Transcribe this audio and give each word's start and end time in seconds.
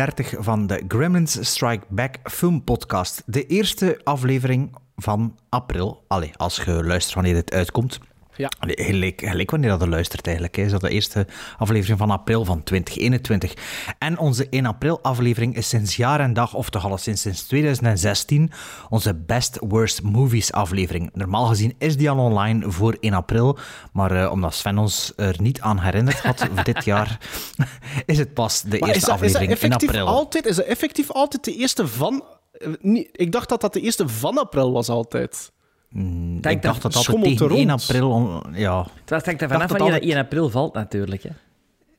133 0.00 0.44
van 0.44 0.66
de 0.66 0.84
Gremlins 0.88 1.38
Strike 1.40 1.86
Back 1.88 2.16
Film 2.22 2.64
Podcast. 2.64 3.22
De 3.26 3.46
eerste 3.46 4.00
aflevering 4.04 4.76
van 4.96 5.38
april. 5.48 6.04
Allee, 6.08 6.30
als 6.36 6.56
je 6.56 6.84
luistert 6.84 7.14
wanneer 7.14 7.34
dit 7.34 7.52
uitkomt. 7.52 8.00
Ja. 8.40 8.50
Gelijk, 8.58 9.22
gelijk 9.24 9.50
wanneer 9.50 9.70
dat 9.70 9.82
er 9.82 9.88
luistert 9.88 10.26
eigenlijk. 10.26 10.56
hè. 10.56 10.62
Is 10.62 10.70
dat 10.70 10.80
de 10.80 10.88
eerste 10.88 11.26
aflevering 11.58 11.98
van 11.98 12.10
april 12.10 12.44
van 12.44 12.62
2021. 12.62 13.54
En 13.98 14.18
onze 14.18 14.46
1 14.50 14.66
april 14.66 14.98
aflevering 15.02 15.56
is 15.56 15.68
sinds 15.68 15.96
jaar 15.96 16.20
en 16.20 16.32
dag, 16.32 16.54
of 16.54 16.70
toch 16.70 16.84
alleszins 16.84 17.20
sinds 17.20 17.42
2016, 17.42 18.50
onze 18.88 19.14
Best 19.14 19.58
Worst 19.60 20.02
Movies 20.02 20.52
aflevering. 20.52 21.10
Normaal 21.12 21.46
gezien 21.46 21.74
is 21.78 21.96
die 21.96 22.10
al 22.10 22.18
online 22.18 22.70
voor 22.70 22.96
1 23.00 23.12
april, 23.12 23.58
maar 23.92 24.10
eh, 24.22 24.30
omdat 24.30 24.54
Sven 24.54 24.78
ons 24.78 25.12
er 25.16 25.36
niet 25.40 25.60
aan 25.60 25.78
herinnerd 25.78 26.20
had 26.20 26.48
voor 26.54 26.64
dit 26.64 26.84
jaar, 26.84 27.18
is 28.06 28.18
het 28.18 28.34
pas 28.34 28.62
de 28.62 28.78
Maar 28.78 28.88
eerste 28.88 29.06
dat, 29.06 29.14
aflevering 29.14 29.58
in 29.58 29.72
april. 29.72 30.06
altijd, 30.06 30.46
is 30.46 30.56
dat 30.56 30.64
effectief 30.66 31.10
altijd 31.10 31.44
de 31.44 31.54
eerste 31.54 31.86
van... 31.86 32.24
eh, 32.52 33.04
ik 33.12 33.32
dacht 33.32 33.48
dat 33.48 33.60
dat 33.60 33.72
de 33.72 33.80
eerste 33.80 34.08
van 34.08 34.38
april 34.38 34.72
was 34.72 34.88
altijd. 34.88 35.50
Ik 36.40 36.62
dacht 36.62 36.82
dat 36.82 36.92
dat 36.92 37.04
tegen 37.04 37.46
er 37.46 37.50
1 37.56 37.68
rond. 37.68 37.70
april... 37.70 38.10
on- 38.10 38.42
Ja, 38.52 38.86
Het 39.04 39.10
hangt 39.10 39.26
er 39.26 39.38
dacht 39.38 39.52
vanaf 39.52 39.60
dat 39.60 39.70
wanneer 39.70 39.78
dat 39.78 39.80
altijd- 39.80 40.02
1 40.02 40.16
april 40.18 40.50
valt, 40.50 40.74
natuurlijk. 40.74 41.22
Hè. 41.22 41.30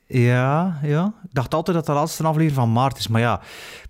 Ja, 0.07 0.79
ja. 0.83 1.13
Ik 1.23 1.29
dacht 1.33 1.53
altijd 1.53 1.77
dat 1.77 1.85
de 1.85 1.91
laatste 1.91 2.23
aflevering 2.23 2.53
van 2.53 2.71
maart 2.71 2.97
is. 2.97 3.07
Maar 3.07 3.21
ja, 3.21 3.41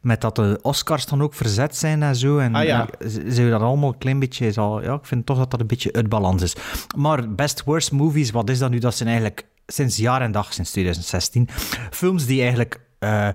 met 0.01 0.21
dat 0.21 0.35
de 0.35 0.59
Oscars 0.61 1.05
dan 1.05 1.21
ook 1.21 1.33
verzet 1.33 1.75
zijn 1.75 2.03
en 2.03 2.15
zo. 2.15 2.37
En 2.37 2.55
Ah, 2.55 2.63
ja. 2.63 2.87
zijn 3.07 3.45
we 3.45 3.49
dat 3.49 3.61
allemaal 3.61 3.89
een 3.91 3.97
klein 3.97 4.19
beetje... 4.19 4.47
is 4.47 4.57
al- 4.57 4.83
ja, 4.83 4.93
ik 4.93 5.05
vind 5.05 5.25
toch 5.25 5.37
dat 5.37 5.51
dat 5.51 5.59
een 5.59 5.67
beetje 5.67 5.93
uit 5.93 6.09
balans 6.09 6.41
is. 6.41 6.55
Maar 6.97 7.33
best 7.35 7.63
worst 7.63 7.91
movies, 7.91 8.31
wat 8.31 8.49
is 8.49 8.59
dat 8.59 8.69
nu? 8.69 8.79
Dat 8.79 8.95
zijn 8.95 9.09
eigenlijk 9.09 9.45
sinds 9.67 9.97
jaar 9.97 10.21
en 10.21 10.31
dag, 10.31 10.53
sinds 10.53 10.71
2016, 10.71 11.47
films 11.91 12.25
die 12.25 12.39
eigenlijk... 12.39 12.79
eh, 12.99 13.27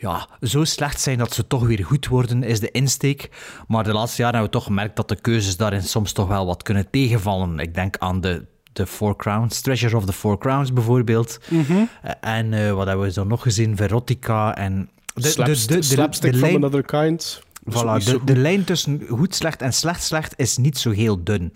ja, 0.00 0.28
zo 0.40 0.64
slecht 0.64 1.00
zijn 1.00 1.18
dat 1.18 1.34
ze 1.34 1.46
toch 1.46 1.66
weer 1.66 1.84
goed 1.84 2.06
worden, 2.08 2.42
is 2.42 2.60
de 2.60 2.70
insteek. 2.70 3.30
Maar 3.68 3.84
de 3.84 3.92
laatste 3.92 4.22
jaren 4.22 4.38
hebben 4.38 4.52
we 4.52 4.58
toch 4.58 4.66
gemerkt 4.68 4.96
dat 4.96 5.08
de 5.08 5.20
keuzes 5.20 5.56
daarin 5.56 5.82
soms 5.82 6.12
toch 6.12 6.28
wel 6.28 6.46
wat 6.46 6.62
kunnen 6.62 6.90
tegenvallen. 6.90 7.58
Ik 7.58 7.74
denk 7.74 7.96
aan 7.98 8.20
de, 8.20 8.44
de 8.72 8.86
Four 8.86 9.16
Crowns, 9.16 9.60
Treasure 9.60 9.96
of 9.96 10.04
the 10.04 10.12
Four 10.12 10.38
Crowns 10.38 10.72
bijvoorbeeld. 10.72 11.38
Mhm. 11.48 11.84
Eh, 12.02 12.12
En 12.20 12.52
eh, 12.52 12.72
wat 12.72 12.86
hebben 12.86 13.04
we 13.06 13.12
zo 13.12 13.24
nog 13.24 13.42
gezien? 13.42 13.76
Verotica 13.76 14.56
en... 14.56 14.90
De, 15.14 15.28
Slapst- 15.28 15.68
de, 15.68 15.74
de, 15.74 15.80
de, 15.80 15.86
slapstick 15.86 16.32
de 16.32 16.38
from 16.38 16.48
lijn, 16.48 16.64
another 16.64 16.82
kind. 16.82 17.42
voilà, 17.70 18.04
de, 18.04 18.20
de 18.24 18.36
lijn 18.36 18.64
tussen 18.64 19.02
goed 19.08 19.34
slecht 19.34 19.62
en 19.62 19.72
slecht 19.72 20.02
slecht 20.02 20.34
is 20.36 20.56
niet 20.56 20.78
zo 20.78 20.90
heel 20.90 21.24
dun. 21.24 21.52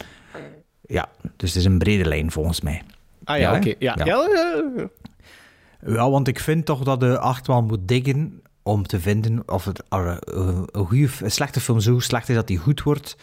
Ja, 0.86 1.08
dus 1.36 1.48
het 1.48 1.58
is 1.58 1.64
een 1.64 1.78
brede 1.78 2.04
lijn 2.08 2.30
volgens 2.30 2.60
mij. 2.60 2.82
Ah 3.24 3.38
Ja, 3.38 3.56
oké. 3.56 3.74
Ja. 3.78 3.96
Ja, 4.04 4.28
ja. 5.86 6.10
Want 6.10 6.28
ik 6.28 6.40
vind 6.40 6.66
toch 6.66 6.82
dat 6.82 7.00
de 7.00 7.18
acht 7.18 7.46
wel 7.46 7.62
moet 7.62 7.88
diggen 7.88 8.42
om 8.62 8.86
te 8.86 9.00
vinden 9.00 9.42
of 9.46 9.64
het, 9.64 9.82
een, 9.88 10.68
goede, 10.72 11.08
een 11.20 11.30
slechte 11.30 11.60
film 11.60 11.80
zo 11.80 11.98
slecht 11.98 12.28
is 12.28 12.34
dat 12.34 12.46
die 12.46 12.58
goed 12.58 12.82
wordt. 12.82 13.16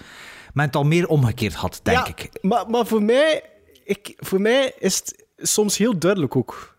Maar 0.54 0.66
het 0.66 0.76
al 0.76 0.84
meer 0.84 1.08
omgekeerd 1.08 1.54
had, 1.54 1.80
denk 1.84 1.98
Ja, 1.98 2.08
ik. 2.08 2.30
Maar, 2.42 2.70
maar 2.70 2.86
voor, 2.86 3.04
mij, 3.04 3.44
ik, 3.84 4.14
voor 4.18 4.42
mij 4.42 4.74
is 4.80 4.96
het 4.96 5.26
soms 5.38 5.78
heel 5.78 6.00
duidelijk 6.00 6.36
ook. 6.36 6.71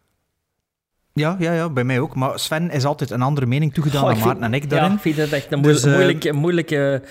Ja, 1.14 1.36
ja, 1.38 1.52
ja, 1.52 1.68
bij 1.68 1.84
mij 1.84 2.00
ook. 2.00 2.14
Maar 2.14 2.38
Sven 2.38 2.70
is 2.70 2.84
altijd 2.84 3.10
een 3.10 3.22
andere 3.22 3.46
mening 3.46 3.74
toegedaan 3.74 4.00
dan 4.04 4.10
Maarten 4.12 4.30
vind- 4.30 4.42
en 4.44 4.54
ik 4.54 4.70
daarin. 4.70 4.88
Ja, 4.88 4.94
ik 4.94 5.00
vind 5.00 5.16
dat 5.16 5.28
echt 5.30 5.52
een 5.52 5.62
Dus, 5.62 5.84
moeilijke, 5.84 6.28
eh, 6.28 6.34
moeilijke, 6.34 6.72
moeilijke 6.76 7.02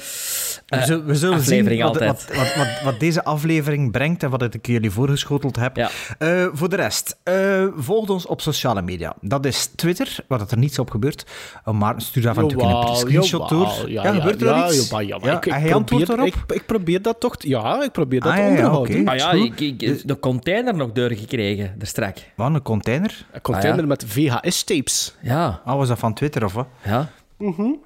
We 0.67 0.77
eh, 0.77 0.83
zullen, 0.83 1.05
we 1.05 1.15
zullen 1.15 1.37
aflevering 1.37 1.81
zien 1.81 1.91
wat, 1.91 2.01
altijd. 2.01 2.27
wat, 2.27 2.37
wat, 2.37 2.55
wat, 2.55 2.81
wat 2.83 2.99
deze 2.99 3.23
aflevering 3.23 3.91
brengt 3.91 4.23
en 4.23 4.29
wat 4.29 4.53
ik 4.53 4.67
jullie 4.67 4.91
voorgeschoteld 4.91 5.55
heb. 5.55 5.75
Ja. 5.75 5.89
Eh, 6.17 6.45
voor 6.53 6.69
de 6.69 6.75
rest, 6.75 7.17
eh 7.23 7.65
volg 7.75 8.09
ons 8.09 8.25
op 8.25 8.41
sociale 8.41 8.81
media. 8.81 9.15
Dat 9.21 9.45
is 9.45 9.65
Twitter, 9.75 10.15
waar 10.27 10.39
dat 10.39 10.51
er 10.51 10.57
niets 10.57 10.79
op 10.79 10.89
gebeurt. 10.89 11.25
Uh, 11.67 11.73
Maarten 11.73 12.01
stuurt 12.01 12.25
af 12.25 12.37
en 12.37 12.47
toe 12.47 12.63
een 12.63 12.95
screenshot 12.95 13.49
door. 13.49 13.89
Ja, 13.89 14.13
gebeurt 14.13 14.41
er 14.41 14.65
iets? 14.67 14.89
Ja, 14.89 14.97
Ik, 15.35 15.43
hij 15.43 15.73
antwoordt 15.73 15.85
probeer, 15.85 16.05
daarop? 16.05 16.27
ik, 16.27 16.55
ik 16.55 16.65
probeer 16.65 17.01
dat 17.01 17.19
toch... 17.19 17.35
Ja, 17.39 17.83
ik 17.83 17.91
probeer 17.91 18.19
dat 18.19 18.31
Ah, 18.31 18.37
te 18.37 18.43
onderhouden. 18.43 18.99
oké. 19.01 19.09
Ah 19.11 19.17
ja, 19.17 19.31
ik, 19.31 20.07
de 20.07 20.19
container 20.19 20.75
nog 20.75 20.91
doorgekregen, 20.91 21.73
daar 21.77 21.87
strak. 21.87 22.17
Wat, 22.35 22.53
een 22.53 22.61
container? 22.61 23.25
Een 23.31 23.41
container 23.41 23.71
Ah, 23.81 23.87
ja. 23.87 23.89
Met 23.91 24.03
VHS-tapes. 24.07 25.15
Ja, 25.21 25.61
Ah, 25.65 25.75
was 25.77 25.87
dat 25.87 25.99
van 25.99 26.13
Twitter 26.13 26.43
of 26.45 26.53
wat? 26.53 26.67
ja. 26.85 27.09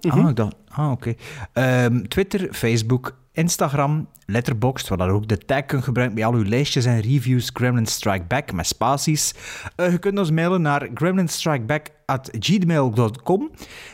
Ah, 0.09 0.29
ik 0.29 0.35
dacht, 0.35 0.55
ah 0.67 0.91
oké. 0.91 1.13
Ehm, 1.53 2.01
Twitter, 2.03 2.53
Facebook, 2.53 3.16
Instagram, 3.31 4.07
Letterboxd, 4.25 4.88
waar 4.88 5.07
je 5.07 5.13
ook 5.13 5.27
de 5.27 5.38
tag 5.38 5.66
kunt 5.66 5.83
gebruiken 5.83 6.16
bij 6.17 6.25
al 6.25 6.33
uw 6.33 6.43
lijstjes 6.43 6.85
en 6.85 7.01
reviews. 7.01 7.49
Gremlin 7.53 7.85
Strike 7.85 8.25
Back 8.27 8.51
met 8.51 8.67
spaties. 8.67 9.33
Eh, 9.75 9.91
je 9.91 9.97
kunt 9.97 10.19
ons 10.19 10.31
mailen 10.31 10.61
naar 10.61 10.89
gremlinstrikeback.gmail.com. 10.93 13.51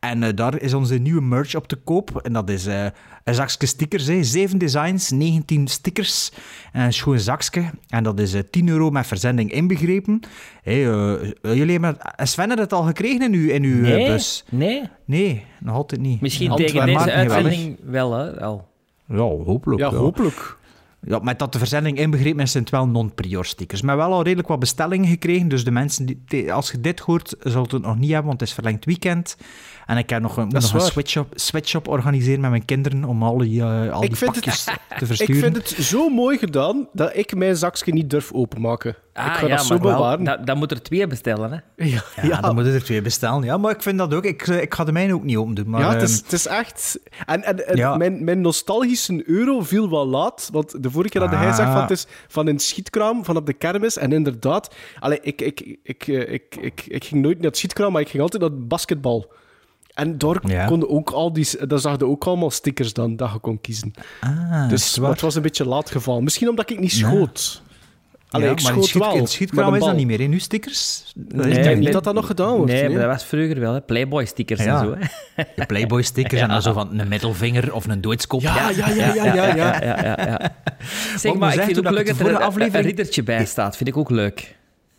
En 0.00 0.22
eh, 0.22 0.28
daar 0.34 0.60
is 0.60 0.74
onze 0.74 0.94
nieuwe 0.94 1.20
merch 1.22 1.54
op 1.54 1.68
te 1.68 1.76
koop. 1.76 2.20
En 2.22 2.32
dat 2.32 2.50
is 2.50 2.66
eh, 2.66 2.86
een 3.24 3.34
zakje 3.34 3.66
stickers. 3.66 4.06
Hè. 4.06 4.22
Zeven 4.22 4.58
designs, 4.58 5.10
19 5.10 5.68
stickers. 5.68 6.32
En 6.72 6.84
een 6.84 6.92
schoon 6.92 7.18
zakje. 7.18 7.70
En 7.88 8.02
dat 8.02 8.20
is 8.20 8.34
eh, 8.34 8.40
10 8.50 8.68
euro 8.68 8.90
met 8.90 9.06
verzending 9.06 9.52
inbegrepen. 9.52 10.20
Hey, 10.62 10.90
eh, 10.90 11.32
jullie 11.42 11.72
hebben... 11.72 11.96
en 12.16 12.28
Sven 12.28 12.48
had 12.48 12.58
het 12.58 12.72
al 12.72 12.82
gekregen 12.82 13.22
in 13.22 13.32
uw, 13.32 13.48
in 13.48 13.62
uw 13.62 13.84
eh, 13.84 13.90
Nee, 13.90 14.06
bus. 14.06 14.44
nee. 14.50 14.82
Nee, 15.04 15.44
nog 15.60 15.74
altijd 15.74 16.00
niet. 16.00 16.20
Misschien 16.20 16.54
tegen 16.54 16.86
deze 16.86 17.12
uitzending 17.12 17.78
wel, 17.82 18.12
hè. 18.12 18.40
Al. 18.40 18.68
Ja, 19.06 19.16
hopelijk. 19.16 19.80
Ja, 19.80 19.90
hopelijk. 19.90 20.58
Ja, 21.06 21.18
met 21.18 21.38
dat 21.38 21.52
de 21.52 21.58
verzending 21.58 21.98
inbegrepen 21.98 22.42
is, 22.42 22.50
zijn 22.50 22.62
het 22.62 22.72
wel 22.72 22.86
non-prior 22.86 23.44
stickers. 23.44 23.82
Maar 23.82 23.96
wel 23.96 24.12
al 24.12 24.22
redelijk 24.22 24.48
wat 24.48 24.58
bestellingen 24.58 25.08
gekregen. 25.08 25.48
Dus 25.48 25.64
de 25.64 25.70
mensen, 25.70 26.06
die, 26.26 26.52
als 26.52 26.70
je 26.70 26.80
dit 26.80 27.00
hoort, 27.00 27.34
zult 27.40 27.72
het 27.72 27.82
nog 27.82 27.98
niet 27.98 28.10
hebben, 28.10 28.26
want 28.28 28.40
het 28.40 28.48
is 28.48 28.54
verlengd 28.54 28.84
weekend. 28.84 29.36
En 29.86 29.96
ik 29.96 30.10
heb 30.10 30.22
nog 30.22 30.36
een, 30.36 30.48
nog 30.48 30.72
een 30.72 30.80
switch-up 30.80 31.26
switch 31.34 31.74
organiseren 31.86 32.40
met 32.40 32.50
mijn 32.50 32.64
kinderen 32.64 33.04
om 33.04 33.22
al 33.22 33.38
die, 33.38 33.60
eh, 33.60 33.92
al 33.92 34.02
Ik 34.02 34.10
die 34.18 34.18
het- 34.28 34.32
pakjes 34.34 34.64
te 34.64 34.70
Ik 34.98 35.06
versturen. 35.06 35.36
vind 35.42 35.56
het 35.56 35.68
zo 35.68 36.08
mooi 36.08 36.38
gedaan 36.38 36.88
dat 36.92 37.10
ik 37.16 37.34
mijn 37.36 37.56
zakje 37.56 37.92
niet 37.92 38.10
durf 38.10 38.32
openmaken. 38.32 38.90
ik 38.90 38.96
Ah, 39.18 39.34
ga 39.34 39.46
ja, 39.46 39.56
dat 39.56 39.64
zo 39.66 39.74
maar 39.74 39.82
wel, 39.82 39.92
bewaren. 39.96 40.24
dan, 40.24 40.44
dan 40.44 40.58
moet 40.58 40.70
er 40.70 40.82
twee 40.82 41.06
bestellen, 41.06 41.50
hè. 41.76 41.84
ja, 41.90 42.02
Ja, 42.22 42.40
dan 42.40 42.54
moet 42.54 42.66
er 42.66 42.82
twee 42.84 43.02
bestellen. 43.02 43.42
Ja, 43.44 43.56
maar 43.56 43.70
ik 43.72 43.82
vind 43.82 43.98
dat 43.98 44.14
ook. 44.14 44.24
Ik, 44.24 44.46
eh, 44.48 44.60
ik 44.60 44.74
ga 44.74 44.84
de 44.84 44.92
mijne 44.92 45.14
ook 45.14 45.22
niet 45.24 45.36
open 45.36 45.54
doen. 45.54 45.70
Maar, 45.70 45.80
ja, 45.80 45.92
het 45.92 46.02
is, 46.02 46.14
ehm, 46.14 46.22
het 46.24 46.32
is 46.32 46.46
echt... 46.46 46.98
En, 47.26 47.42
en, 47.44 47.66
en 47.68 47.76
Ja. 47.76 47.96
mijn, 47.96 48.24
mijn 48.24 48.40
nostalgische 48.40 49.22
euro 49.28 49.60
viel 49.60 49.90
wel 49.90 50.06
laat. 50.06 50.48
Want 50.52 50.82
de 50.82 50.90
vorige 50.90 51.10
keer 51.10 51.20
dat 51.20 51.30
hij 51.30 51.48
Ah. 51.48 51.56
zegt 51.56 51.70
van 51.72 51.80
het 51.80 51.90
is 51.90 52.06
van 52.28 52.46
een 52.46 52.58
schietkraam, 52.58 53.24
van 53.24 53.36
op 53.36 53.46
de 53.46 53.52
kermis. 53.52 53.96
En 53.98 54.12
inderdaad, 54.12 54.74
allee, 54.98 55.18
ik, 55.22 55.40
ik, 55.40 55.76
ik, 55.82 56.06
eh, 56.08 56.32
ik, 56.32 56.56
ik, 56.60 56.84
ik 56.88 57.04
ging 57.04 57.22
nooit 57.22 57.36
naar 57.36 57.46
het 57.46 57.56
schietkraam, 57.56 57.92
maar 57.92 58.00
ik 58.02 58.08
ging 58.08 58.22
altijd 58.22 58.42
naar 58.42 58.50
het 58.50 58.68
basketbal. 58.68 59.32
En 59.94 60.18
daar 60.18 60.40
Ja. 60.46 60.64
konden 60.66 60.88
ook 60.90 61.10
al 61.10 61.32
die... 61.32 61.66
Daar 61.66 61.78
zag 61.78 61.98
je 61.98 62.06
ook 62.06 62.24
allemaal 62.24 62.50
stickers 62.50 62.92
dan, 62.92 63.16
dat 63.16 63.30
je 63.32 63.38
kon 63.38 63.60
kiezen. 63.60 63.92
ah, 64.20 64.68
Dus 64.68 64.96
het 64.96 65.20
was 65.20 65.34
een 65.34 65.42
beetje 65.42 65.66
laat 65.66 65.90
gevallen. 65.90 66.22
Misschien 66.24 66.48
omdat 66.48 66.70
ik 66.70 66.80
niet 66.80 66.92
schoot. 66.92 67.62
Allee, 68.30 68.46
Ja, 68.46 68.52
ik 68.52 68.62
maar 68.62 68.72
schoot 68.72 68.84
schiet- 68.86 69.02
wel. 69.02 69.26
schietkraam 69.26 69.74
is 69.74 69.84
dat 69.84 69.96
niet 69.96 70.06
meer, 70.06 70.20
in 70.20 70.32
uw 70.32 70.38
stickers? 70.38 71.12
Dat 71.16 71.46
ik 71.46 71.62
denk 71.62 71.78
niet 71.78 71.92
dat 71.92 72.04
dat 72.04 72.14
nog 72.14 72.26
gedaan 72.26 72.56
wordt. 72.56 72.72
Nee, 72.72 72.80
nee. 72.82 72.90
maar 72.90 73.00
dat 73.00 73.10
was 73.10 73.24
vroeger 73.24 73.60
wel, 73.60 73.72
hè. 73.72 73.80
Playboy-stickers 73.80 74.64
Ja. 74.64 74.80
en 74.80 74.84
zo, 74.86 74.94
hè. 74.98 75.44
De 75.56 75.66
Playboy-stickers 75.66 76.40
en 76.42 76.48
dan 76.48 76.62
zo 76.62 76.72
van 76.72 76.98
een 77.00 77.08
middelvinger 77.08 77.74
of 77.74 77.86
een 77.88 78.00
doodskop. 78.00 78.40
Ja, 78.40 78.70
ja, 78.70 78.88
ja, 78.88 78.88
ja, 78.88 79.14
ja. 79.14 79.34
ja. 79.34 79.54
Ja, 79.54 79.82
ja, 80.04 80.16
ja. 80.26 80.52
Zeg 81.16 81.30
moet 81.32 81.40
maar, 81.40 81.48
ik 81.48 81.54
zeggen, 81.54 81.64
vind 81.64 81.76
het 81.76 81.86
ook 81.86 81.92
leuk 81.92 82.06
dat 82.18 82.26
er 82.28 82.36
aflevering- 82.38 82.74
een 82.74 82.82
riddertje 82.82 83.22
bij 83.22 83.44
staat. 83.46 83.76
Vind 83.76 83.88
ik 83.88 83.96
ook 83.96 84.10
leuk. 84.10 84.56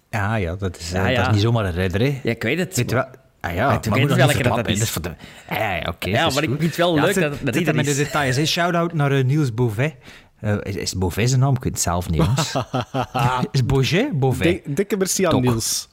Ja, 0.09 0.35
ja, 0.35 0.55
dat 0.55 0.77
is, 0.79 0.93
eh, 0.93 1.01
Ja, 1.01 1.07
ja. 1.07 1.17
Dat 1.17 1.27
is 1.27 1.33
niet 1.33 1.41
zomaar 1.41 1.65
een 1.65 1.73
ridder, 1.73 2.01
hè. 2.01 2.19
Ja, 2.23 2.31
ik 2.31 2.43
weet 2.43 2.59
het. 2.59 2.75
Weet 2.75 2.89
je 2.89 2.95
wel... 2.95 3.05
Ah 3.43 3.53
ja, 3.53 3.67
weet 3.69 3.85
nog 3.85 4.15
welke 4.15 4.33
niet 4.35 4.43
dat 4.43 4.67
is. 4.67 4.93
de... 4.93 5.15
Ja, 5.49 5.75
ja, 5.75 5.83
oké. 5.89 6.09
Ja, 6.09 6.21
dat 6.21 6.27
is 6.29 6.33
maar 6.35 6.43
ik 6.43 6.49
vind 6.49 6.61
het 6.61 6.75
wel 6.75 6.93
leuk 6.93 7.03
dat 7.43 7.55
zit 7.55 7.73
met 7.75 7.85
de 7.85 7.95
details, 7.95 8.35
hè. 8.35 8.45
Shout-out 8.45 8.93
naar 8.93 9.11
eh, 9.11 9.23
Niels 9.23 9.53
Beauvais. 9.53 9.91
Eh, 10.39 10.55
is, 10.61 10.75
is 10.75 10.93
Beauvais 10.93 11.29
zijn 11.29 11.41
naam? 11.41 11.55
Ik 11.55 11.63
weet 11.63 11.73
het 11.73 11.81
zelf 11.81 12.09
niet, 12.09 12.19
jongens. 12.21 12.55
is 13.51 13.65
Beauvais? 13.65 14.05
Beauvais. 14.13 14.51
Dik- 14.63 14.75
Dikke 14.75 14.97
merci 14.97 15.25
aan. 15.25 15.41
Niels. 15.41 15.89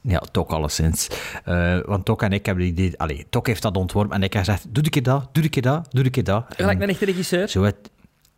Ja, 0.00 0.22
Tok 0.32 0.50
alleszins. 0.50 1.08
Eh 1.44 1.78
want 1.84 2.04
Tok 2.04 2.22
en 2.22 2.32
ik 2.32 2.46
hebben 2.46 2.64
die 2.64 2.72
idee... 2.72 2.98
Allee, 2.98 3.26
Tok 3.30 3.46
heeft 3.46 3.62
dat 3.62 3.76
ontworpen 3.76 4.16
en 4.16 4.22
ik 4.22 4.32
heb 4.32 4.44
gezegd, 4.44 4.66
doe 4.74 4.84
een 4.84 4.90
keer 4.90 5.02
dat, 5.02 5.28
doe 5.32 5.44
een 5.44 5.50
keer 5.50 5.62
dat, 5.62 5.86
doe 5.90 6.04
een 6.04 6.10
keer 6.10 6.24
dat. 6.24 6.44
Gelijk 6.56 6.80
een 6.82 6.88
echte 6.88 7.04
regisseur. 7.04 7.48
Zo 7.48 7.62
het... 7.62 7.76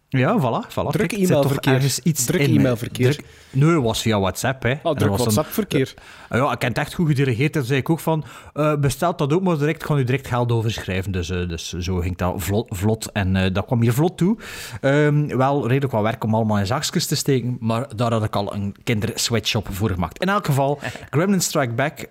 Ja, 0.09 0.39
voilà. 0.41 0.69
voilà. 0.71 0.91
Druk 0.91 1.13
er 1.13 1.19
e-mailverkeer. 1.19 1.83
Iets 2.03 2.25
Druk 2.25 2.41
e-mailverkeer. 2.41 3.13
Druk- 3.13 3.27
Nee, 3.51 3.71
het 3.71 3.83
was 3.83 4.03
via 4.03 4.21
WhatsApp. 4.21 4.63
Hè. 4.63 4.75
Oh, 4.83 4.95
druk 4.95 5.11
een- 5.11 5.17
WhatsApp-verkeer. 5.17 5.95
Ja, 6.31 6.53
ik 6.53 6.63
heb 6.63 6.71
het 6.71 6.79
echt 6.79 6.95
goed 6.95 7.07
gedirigeerd. 7.09 7.57
En 7.57 7.65
zei 7.65 7.79
ik 7.79 7.91
ook 7.91 8.01
van, 8.01 8.25
eh 8.55 8.75
bestelt 8.77 9.19
dat 9.19 9.33
ook 9.33 9.43
maar 9.43 9.59
direct, 9.59 9.83
ik 9.83 9.89
ga 9.89 9.95
u 9.97 10.05
direct 10.05 10.29
geld 10.29 10.53
overschrijven. 10.53 11.13
Dus, 11.13 11.31
eh, 11.31 11.49
dus 11.49 11.73
zo 11.73 11.97
ging 11.97 12.17
dat 12.17 12.35
vlot. 12.37 12.67
vlot 12.77 13.13
en 13.13 13.37
eh, 13.37 13.53
dat 13.55 13.67
kwam 13.67 13.81
hier 13.83 13.93
vlot 13.93 14.17
toe. 14.17 14.37
Ehm, 14.81 15.27
wel 15.37 15.67
redelijk 15.69 15.93
wat 15.93 16.03
werk 16.03 16.25
om 16.25 16.35
allemaal 16.35 16.59
in 16.59 16.67
zakjes 16.67 17.07
te 17.07 17.15
steken, 17.17 17.57
maar 17.61 17.97
daar 17.97 18.13
had 18.13 18.25
ik 18.25 18.37
al 18.37 18.55
een 18.55 18.75
kindersweatshop 18.85 19.69
voor 19.71 19.91
gemaakt. 19.91 20.23
In 20.23 20.29
elk 20.29 20.47
geval, 20.47 20.79
Gremlin 21.11 21.41
Strike 21.41 21.73
Back, 21.73 22.07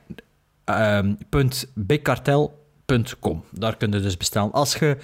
ehm, 0.64 1.14
bigcartel.com. 1.74 3.44
Daar 3.52 3.78
kun 3.78 3.92
je 3.92 4.00
dus 4.00 4.18
bestellen. 4.18 4.52
Als 4.52 4.76
je 4.76 4.98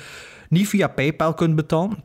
niet 0.50 0.68
via 0.68 0.88
PayPal 0.88 1.34
kunt 1.34 1.56
betalen, 1.56 2.04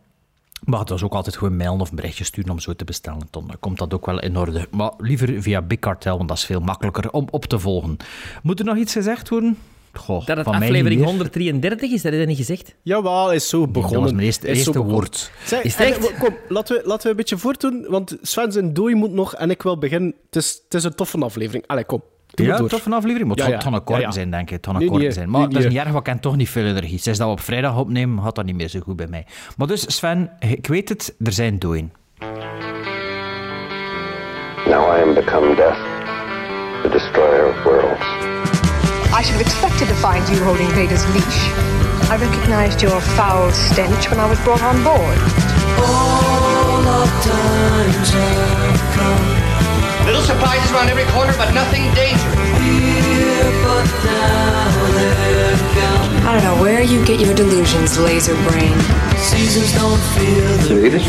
maar 0.64 0.84
dat 0.84 0.96
is 0.96 1.02
ook 1.02 1.12
altijd 1.14 1.36
gewoon 1.36 1.56
mailen 1.56 1.80
of 1.80 1.90
een 1.90 1.96
berichtje 1.96 2.24
sturen 2.24 2.50
om 2.50 2.58
zo 2.60 2.72
te 2.72 2.84
bestellen. 2.84 3.26
Dan 3.30 3.50
komt 3.60 3.78
dat 3.78 3.94
ook 3.94 4.06
wel 4.06 4.20
in 4.20 4.36
orde. 4.36 4.68
Maar 4.70 4.92
liever 4.98 5.42
via 5.42 5.62
Big 5.62 5.78
Cartel, 5.78 6.16
want 6.16 6.28
dat 6.28 6.36
is 6.38 6.44
veel 6.44 6.60
makkelijker 6.60 7.10
om 7.10 7.28
op 7.30 7.44
te 7.44 7.58
volgen. 7.58 7.96
Moet 8.42 8.58
er 8.58 8.64
nog 8.64 8.76
iets 8.76 8.92
gezegd 8.92 9.28
worden? 9.28 9.58
Goh, 9.92 10.26
Dat 10.26 10.36
het 10.36 10.44
van 10.46 10.58
mij 10.58 10.68
aflevering 10.68 10.88
niet 10.88 10.98
meer. 10.98 11.08
133 11.08 11.90
is, 11.90 12.02
dat 12.02 12.12
heb 12.12 12.20
je 12.20 12.26
niet 12.26 12.36
gezegd. 12.36 12.74
Jawel, 12.82 13.32
is 13.32 13.48
zo 13.48 13.66
begonnen. 13.68 13.92
Dat 13.92 14.02
was 14.02 14.12
mijn 14.12 14.56
eerste, 14.56 14.82
woord. 14.82 15.30
Zeg, 15.44 15.62
Is 15.62 15.76
het 15.76 15.86
echt? 15.86 16.10
eh, 16.10 16.20
kom, 16.20 16.36
laten 16.48 16.76
we, 16.76 16.82
laten 16.86 17.02
we 17.04 17.10
een 17.10 17.16
beetje 17.16 17.38
voortdoen, 17.38 17.86
want 17.88 18.16
Sven 18.22 18.52
zijn 18.52 18.72
dooi 18.72 18.94
moet 18.94 19.12
nog 19.12 19.34
en 19.34 19.50
ik 19.50 19.62
wil 19.62 19.78
beginnen. 19.78 20.14
Het 20.26 20.36
is, 20.36 20.60
het 20.64 20.74
is 20.74 20.84
een 20.84 20.94
toffe 20.94 21.18
aflevering. 21.18 21.66
Allee, 21.66 21.84
kom. 21.84 22.02
Doe 22.36 22.46
Ja, 22.46 22.56
tof 22.56 22.86
een 22.86 22.92
aflevering. 22.92 23.30
Het 23.30 23.38
Ja, 23.38 23.48
ja. 23.48 23.66
een 23.66 23.84
kort 23.84 24.00
Ja, 24.00 24.06
ja. 24.06 24.10
zijn, 24.10 24.30
denk 24.30 24.50
ik. 24.50 24.66
Nee, 24.66 24.88
kort 24.88 25.14
zijn. 25.14 25.30
Maar 25.30 25.40
nee, 25.40 25.48
dat 25.48 25.62
is 25.62 25.68
niet 25.68 25.78
erg, 25.78 25.86
want 25.86 26.06
ik 26.06 26.12
heb 26.12 26.20
toch 26.22 26.36
niet 26.36 26.48
veel 26.48 26.64
energie. 26.64 26.98
Sinds 26.98 27.18
dat 27.18 27.26
we 27.28 27.32
op 27.32 27.40
vrijdag 27.40 27.76
opnemen, 27.78 28.22
gaat 28.24 28.34
dat 28.34 28.44
niet 28.44 28.56
meer 28.56 28.68
zo 28.68 28.80
goed 28.80 28.96
bij 28.96 29.06
mij. 29.06 29.26
Maar 29.56 29.66
dus, 29.66 29.96
Sven, 29.96 30.30
ik 30.38 30.66
weet 30.66 30.88
het, 30.88 31.14
er 31.24 31.32
zijn 31.32 31.58
dooien. 31.58 31.92
Now 34.66 34.96
I 34.96 35.02
am 35.02 35.14
become 35.14 35.54
death, 35.54 35.78
the 36.82 36.88
destroyer 36.88 37.48
of 37.48 37.62
worlds. 37.64 38.00
I 39.18 39.22
should 39.22 39.36
have 39.36 39.40
expected 39.40 39.88
to 39.88 39.94
find 39.94 40.28
you 40.28 40.42
holding 40.42 40.68
Vader's 40.68 41.04
leash. 41.14 41.48
I 42.10 42.16
recognized 42.18 42.80
your 42.80 43.00
foul 43.00 43.50
stench 43.52 44.08
when 44.10 44.18
I 44.24 44.28
was 44.28 44.42
brought 44.42 44.62
on 44.62 44.82
board. 44.82 45.18
Little 50.06 50.22
surprises 50.22 50.70
around 50.72 50.88
every 50.88 51.04
corner, 51.12 51.34
but 51.36 51.52
nothing 51.52 51.82
dangerous. 51.94 52.34
I 56.24 56.30
don't 56.32 56.44
know 56.44 56.62
where 56.62 56.82
you 56.82 57.04
get 57.04 57.20
your 57.20 57.34
delusions, 57.34 57.98
laser 57.98 58.34
brain. 58.48 58.76
Seasons 59.18 59.72
don't 59.74 60.00
feel 60.14 60.50
the 60.62 60.74
You 60.74 60.86
eat 60.86 60.94
it? 60.94 61.06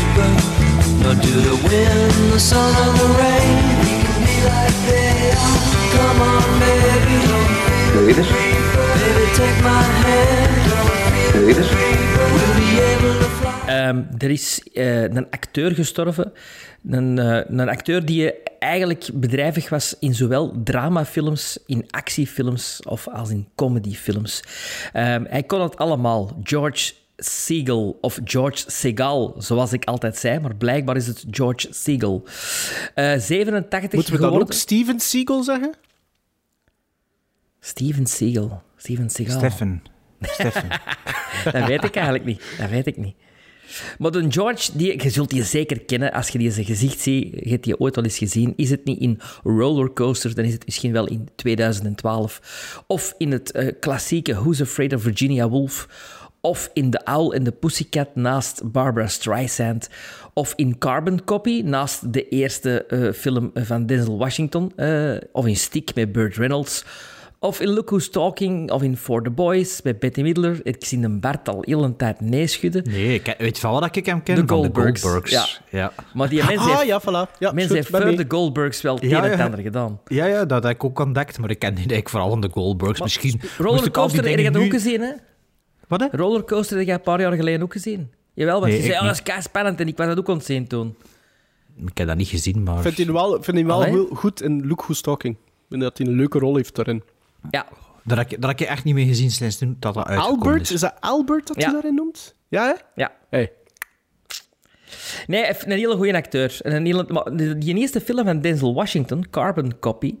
nor 1.02 1.14
do 1.14 1.34
the 1.48 1.56
wind, 1.68 2.32
the 2.32 2.40
sun, 2.40 2.70
or 2.82 2.92
the 2.98 3.08
rain. 3.22 3.56
We 3.86 3.94
can 4.02 4.18
be 4.26 4.36
like 4.50 4.76
they 4.90 5.30
are. 5.30 5.62
Come 5.94 6.18
on, 6.22 6.42
baby, 6.62 7.16
don't 7.26 7.54
You 7.94 8.00
eat 8.10 8.18
it? 8.18 8.28
baby, 8.98 9.26
take 9.38 9.58
my 9.62 9.82
hand. 10.02 10.52
Don't 10.70 11.38
You 11.38 11.50
eat 11.50 11.58
we'll 12.34 12.54
be 12.58 12.68
able 12.92 13.14
to 13.22 13.28
fly. 13.38 13.47
Ehm, 13.68 14.02
er 14.18 14.30
is 14.30 14.62
eh, 14.72 15.02
een 15.02 15.30
acteur 15.30 15.74
gestorven. 15.74 16.32
Een, 16.90 17.18
eh, 17.18 17.40
een 17.48 17.68
acteur 17.68 18.04
die 18.04 18.42
eigenlijk 18.58 19.08
bedrijvig 19.14 19.68
was 19.68 19.96
in 20.00 20.14
zowel 20.14 20.62
dramafilms, 20.64 21.58
in 21.66 21.84
actiefilms 21.90 22.80
of 22.82 23.08
als 23.08 23.30
in 23.30 23.48
comedyfilms. 23.54 24.42
Ehm, 24.92 25.24
hij 25.28 25.42
kon 25.42 25.60
het 25.60 25.76
allemaal. 25.76 26.38
George 26.42 26.92
Segal 27.16 27.98
of 28.00 28.18
George 28.24 28.64
Segal, 28.66 29.34
zoals 29.38 29.72
ik 29.72 29.84
altijd 29.84 30.16
zei, 30.16 30.38
maar 30.40 30.56
blijkbaar 30.56 30.96
is 30.96 31.06
het 31.06 31.24
George 31.30 31.66
Segal. 31.70 32.24
Eh 32.94 33.18
87 33.18 33.92
Moeten 33.92 34.12
we 34.12 34.18
dan 34.18 34.28
geworden. 34.28 34.48
ook 34.48 34.52
Steven 34.52 35.00
Seagal 35.00 35.42
zeggen? 35.42 35.74
Steven 37.60 38.06
Seagal. 38.06 38.62
Steven. 38.76 39.10
Steffen. 39.10 39.82
Steffen. 40.20 40.68
Dat 41.52 41.66
weet 41.66 41.84
ik 41.84 41.94
eigenlijk 41.94 42.24
niet. 42.24 42.42
Dat 42.58 42.70
weet 42.70 42.86
ik 42.86 42.96
niet. 42.96 43.14
Maar 43.98 44.10
de 44.10 44.26
George, 44.28 44.70
die, 44.74 45.02
je 45.02 45.10
zult 45.10 45.30
die 45.30 45.44
zeker 45.44 45.80
kennen 45.80 46.12
als 46.12 46.28
je 46.28 46.38
die 46.38 46.50
zijn 46.50 46.66
gezicht 46.66 47.00
ziet. 47.00 47.32
Je 47.44 47.50
hebt 47.50 47.64
die 47.64 47.80
ooit 47.80 47.96
al 47.96 48.04
eens 48.04 48.18
gezien. 48.18 48.52
Is 48.56 48.70
het 48.70 48.84
niet 48.84 49.00
in 49.00 49.20
Rollercoaster, 49.42 50.34
dan 50.34 50.44
is 50.44 50.52
het 50.52 50.64
misschien 50.64 50.92
wel 50.92 51.06
in 51.06 51.28
2012. 51.34 52.82
Of 52.86 53.14
in 53.18 53.32
het 53.32 53.50
eh, 53.50 53.72
klassieke 53.80 54.34
Who's 54.34 54.60
Afraid 54.60 54.94
of 54.94 55.02
Virginia 55.02 55.48
Woolf. 55.48 55.88
Of 56.40 56.70
in 56.72 56.90
The 56.90 57.04
Owl 57.04 57.34
and 57.34 57.44
the 57.44 57.52
Pussycat 57.52 58.08
naast 58.14 58.72
Barbara 58.72 59.06
Streisand. 59.06 59.88
Of 60.32 60.52
in 60.56 60.78
Carbon 60.78 61.24
Copy 61.24 61.62
naast 61.64 62.12
de 62.12 62.28
eerste 62.28 62.84
eh, 62.84 63.12
film 63.12 63.50
van 63.54 63.86
Denzel 63.86 64.18
Washington. 64.18 64.72
eh, 64.76 65.14
of 65.32 65.46
in 65.46 65.56
Stick 65.56 65.94
met 65.94 66.12
Burt 66.12 66.36
Reynolds. 66.36 66.84
Of 67.40 67.60
in 67.60 67.68
Look 67.68 67.88
Who's 67.88 68.10
Talking, 68.10 68.70
of 68.70 68.82
in 68.82 68.96
For 68.96 69.22
the 69.22 69.30
Boys 69.30 69.82
met 69.82 69.98
Betty 69.98 70.20
Midler. 70.22 70.60
Ik 70.62 70.84
zie 70.84 71.02
een 71.02 71.20
Bart 71.20 71.48
al 71.48 71.58
heel 71.60 71.84
een 71.84 71.96
tijd 71.96 72.20
neeschudden. 72.20 72.82
Nee, 72.86 73.14
ik, 73.14 73.34
weet 73.38 73.54
je 73.56 73.60
van 73.60 73.72
wat 73.72 73.96
ik 73.96 74.06
hem 74.06 74.22
ken? 74.22 74.34
De 74.34 74.42
Van 74.46 74.56
Goldbergs. 74.56 75.00
De 75.00 75.08
Goldbergs. 75.08 75.60
Ja. 75.70 75.78
Ja. 75.78 75.92
Maar 76.14 76.28
die 76.28 76.38
mensen 76.44 76.58
Ah, 76.70 76.76
heeft, 76.78 76.86
ja, 76.86 77.00
voilà. 77.00 77.38
Ja, 77.38 77.52
mensen 77.52 77.74
heeft 77.76 77.88
voor 77.88 78.00
de 78.16 78.24
Goldbergs 78.28 78.80
wel 78.80 78.94
het 78.94 79.04
Ja, 79.04 79.18
een 79.18 79.24
en 79.24 79.30
het 79.30 79.38
ja. 79.38 79.44
ander 79.44 79.60
gedaan. 79.60 80.00
Ja, 80.06 80.24
ja, 80.26 80.44
dat 80.44 80.62
heb 80.62 80.72
ik 80.72 80.84
ook 80.84 80.98
ontdekt, 80.98 81.38
maar 81.38 81.50
ik 81.50 81.58
ken 81.58 81.68
die 81.70 81.78
eigenlijk 81.78 82.08
vooral 82.08 82.28
van 82.30 82.40
de 82.40 82.48
Goldbergs. 82.52 83.00
Misschien 83.00 83.40
Rollercoaster, 83.58 84.28
heb 84.28 84.38
je 84.38 84.50
dat 84.50 84.62
ook 84.62 84.70
gezien, 84.70 85.00
hè? 85.00 85.12
Wat, 85.88 86.00
hè? 86.00 86.06
Rollercoaster 86.10 86.76
heb 86.78 86.86
je 86.86 86.92
een 86.92 87.00
paar 87.00 87.20
jaar 87.20 87.32
geleden 87.32 87.62
ook 87.62 87.72
gezien. 87.72 88.10
Jawel, 88.34 88.60
want 88.60 88.72
Nee, 88.72 88.80
je 88.80 88.86
zei, 88.86 88.94
oh, 88.98 89.02
dat 89.02 89.10
is 89.10 89.16
niet. 89.18 89.28
kei 89.28 89.42
spannend 89.42 89.80
en 89.80 89.88
ik 89.88 89.96
was 89.96 90.06
dat 90.06 90.18
ook 90.18 90.28
ontzien 90.28 90.66
toen. 90.66 90.96
Ik 91.86 91.98
heb 91.98 92.06
dat 92.06 92.16
niet 92.16 92.28
gezien, 92.28 92.62
maar... 92.62 92.76
Ik 92.76 92.82
vind 92.82 92.96
hij 92.96 93.12
wel, 93.12 93.42
vind 93.42 93.56
hij 93.56 93.66
wel 93.66 93.82
heel 93.82 94.06
goed 94.14 94.42
in 94.42 94.66
Look 94.66 94.82
Who's 94.82 95.00
Talking. 95.00 95.34
Ik 95.34 95.64
vind 95.68 95.82
dat 95.82 95.98
hij 95.98 96.06
een 96.06 96.12
leuke 96.14 96.38
rol 96.38 96.56
heeft 96.56 96.74
daarin. 96.74 97.02
Ja, 97.50 97.66
Dat 98.04 98.18
heb, 98.18 98.30
ik, 98.30 98.40
dat 98.40 98.50
heb 98.50 98.60
ik 98.60 98.66
echt 98.66 98.84
niet 98.84 98.94
meer 98.94 99.06
gezien 99.06 99.30
sinds 99.30 99.58
toen 99.58 99.76
dat 99.78 99.94
dat 99.94 100.06
uitgekomen 100.06 100.38
Albert? 100.46 100.62
is. 100.62 100.70
Is 100.70 100.80
dat 100.80 100.94
Albert 101.00 101.46
dat 101.46 101.56
Ja. 101.56 101.62
hij 101.64 101.72
daarin 101.72 101.94
noemt? 101.94 102.34
Ja, 102.48 102.64
hè? 102.64 102.72
ja. 102.94 103.12
Hey. 103.30 103.52
Nee, 105.26 105.38
hij 105.38 105.48
heeft 105.48 105.64
een 105.64 105.70
hele 105.70 105.96
goede 105.96 106.14
acteur. 106.14 106.58
En 106.62 106.72
Een 106.72 106.86
hele, 106.86 107.56
die 107.58 107.76
eerste 107.76 108.00
film 108.00 108.24
van 108.24 108.40
Denzel 108.40 108.74
Washington, 108.74 109.24
Carbon 109.30 109.78
Copy, 109.80 110.14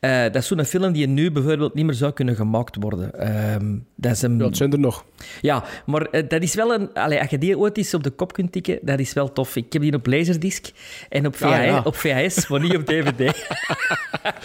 eh, 0.00 0.22
dat 0.22 0.34
is 0.36 0.46
zo'n 0.46 0.64
film 0.64 0.92
die 0.92 1.06
nu 1.06 1.30
bijvoorbeeld 1.30 1.74
niet 1.74 1.84
meer 1.84 1.94
zou 1.94 2.12
kunnen 2.12 2.36
gemaakt 2.36 2.76
worden. 2.80 3.18
Ehm, 3.20 3.76
dat 3.96 4.12
is 4.12 4.22
een, 4.22 4.38
Ja, 4.38 4.44
het 4.44 4.56
zijn 4.56 4.72
er 4.72 4.78
nog. 4.78 5.04
Ja, 5.40 5.64
maar 5.86 6.02
eh, 6.02 6.22
dat 6.28 6.42
is 6.42 6.54
wel 6.54 6.74
een... 6.74 6.92
Allee, 6.94 7.20
als 7.20 7.30
je 7.30 7.38
die 7.38 7.58
ooit 7.58 7.76
eens 7.76 7.94
op 7.94 8.02
de 8.02 8.10
kop 8.10 8.32
kunt 8.32 8.52
tikken, 8.52 8.78
dat 8.82 8.98
is 8.98 9.12
wel 9.12 9.32
tof. 9.32 9.56
Ik 9.56 9.72
heb 9.72 9.82
die 9.82 9.94
op 9.94 10.06
Laserdisc 10.06 10.66
en 11.08 11.26
op 11.26 11.36
VHS, 11.36 11.44
Ah, 11.44 11.64
ja. 11.64 11.80
op 11.84 11.96
VHS 11.96 12.48
maar 12.48 12.60
niet 12.60 12.76
op 12.76 12.86
DVD. 12.92 13.46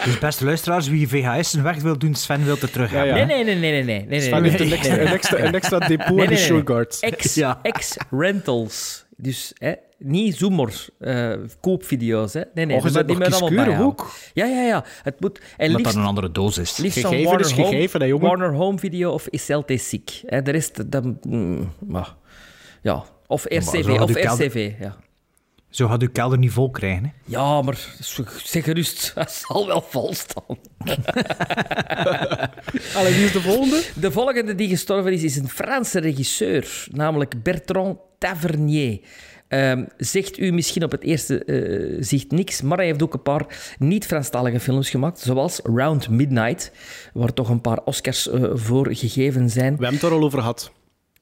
Dus 0.05 0.19
beste 0.19 0.45
luisteraars, 0.45 0.87
wie 0.87 1.07
VHS'en 1.07 1.63
weg 1.63 1.81
wil 1.81 1.97
doen, 1.97 2.15
Sven 2.15 2.45
wil 2.45 2.55
er 2.61 2.71
terug 2.71 2.91
Ja, 2.91 2.97
hebben. 2.97 3.17
ja. 3.17 3.25
Nee, 3.25 3.43
nee, 3.43 3.55
nee, 3.55 3.71
nee, 3.71 3.83
nee. 3.83 3.97
nee, 3.97 4.05
nee, 4.07 4.21
Sven 4.21 4.41
nee, 4.41 4.51
heeft 4.51 4.63
een 4.63 4.71
extra, 4.71 4.95
nee, 4.95 5.05
een 5.05 5.11
extra, 5.13 5.37
een 5.39 5.53
extra 5.53 5.79
depot 5.79 6.07
nee, 6.07 6.25
in 6.25 6.29
de 6.35 6.53
nee, 6.53 6.63
nee. 6.63 6.85
Ex, 6.99 7.33
Ja. 7.33 7.59
Dus 9.23 9.53
hè, 9.57 9.73
niet 9.97 10.35
Zoomer 10.35 10.85
eh, 10.99 11.33
koopvideo's. 11.61 12.33
Hè. 12.33 12.41
Nee, 12.53 12.65
nee. 12.65 12.77
Oh, 12.77 12.83
dat- 12.83 12.93
bent 12.93 13.07
die 13.07 13.17
moet 13.17 13.41
allemaal 13.41 13.85
ook. 13.85 14.11
Ja, 14.33 14.45
ja, 14.45 14.61
ja. 14.61 14.85
Het 15.03 15.19
moet... 15.19 15.41
En 15.57 15.69
liefst, 15.69 15.83
dat 15.83 15.95
een 15.95 16.03
andere 16.07 16.31
doos 16.31 16.57
is. 16.57 16.77
liefst 16.77 16.99
Gegeven 16.99 17.23
Warner 17.23 17.45
is 17.45 17.51
Home, 17.51 17.67
gegeven, 17.67 18.01
hè, 18.01 18.05
jongen. 18.05 18.27
Warner 18.27 18.53
Home 18.53 18.79
Video 18.79 19.11
of 19.11 19.27
SLT 19.31 19.71
Sick. 19.75 20.21
Hè. 20.25 20.41
De 20.41 20.51
rest, 20.51 20.91
dat... 20.91 21.03
mm, 21.25 21.71
maar, 21.87 22.15
ja. 22.81 23.03
Of 23.27 23.45
RCV. 23.45 23.99
Of 23.99 24.17
u 24.17 24.21
RCV, 24.21 24.73
ja. 24.79 24.95
Zo 25.69 25.87
gaat 25.87 26.01
uw 26.01 26.09
kelder 26.11 26.37
niet 26.37 26.51
vol 26.51 26.69
krijgen. 26.69 27.03
Hè? 27.03 27.09
Ja, 27.25 27.61
maar 27.61 27.77
zeg 28.43 28.63
gerust, 28.63 29.11
dat 29.15 29.31
zal 29.31 29.67
wel 29.67 29.81
vol 29.89 30.13
staan. 30.13 30.57
Allee, 32.95 33.13
wie 33.13 33.23
is 33.25 33.31
de 33.31 33.41
volgende? 33.41 33.83
De 33.95 34.11
volgende 34.11 34.55
die 34.55 34.69
gestorven 34.69 35.13
is, 35.13 35.23
is 35.23 35.35
een 35.35 35.49
Franse 35.49 35.99
regisseur, 35.99 36.85
namelijk 36.91 37.43
Bertrand 37.43 37.97
Tavernier. 38.23 38.99
Ehm, 39.47 39.83
zegt 39.97 40.39
u 40.39 40.51
misschien 40.51 40.83
op 40.83 40.91
het 40.91 41.03
eerste 41.03 41.45
eh, 41.45 41.97
zicht 41.99 42.31
niks, 42.31 42.61
maar 42.61 42.77
hij 42.77 42.85
heeft 42.85 43.03
ook 43.03 43.13
een 43.13 43.21
paar 43.21 43.75
niet-Franstalige 43.79 44.59
films 44.59 44.89
gemaakt, 44.89 45.19
zoals 45.19 45.59
Round 45.63 46.09
Midnight, 46.09 46.71
waar 47.13 47.33
toch 47.33 47.49
een 47.49 47.61
paar 47.61 47.79
Oscars 47.85 48.29
eh, 48.29 48.51
voor 48.53 48.95
gegeven 48.95 49.49
zijn. 49.49 49.77
We 49.77 49.83
hebben 49.83 50.01
het 50.01 50.03
er 50.03 50.11
al 50.11 50.23
over 50.23 50.39
gehad. 50.39 50.71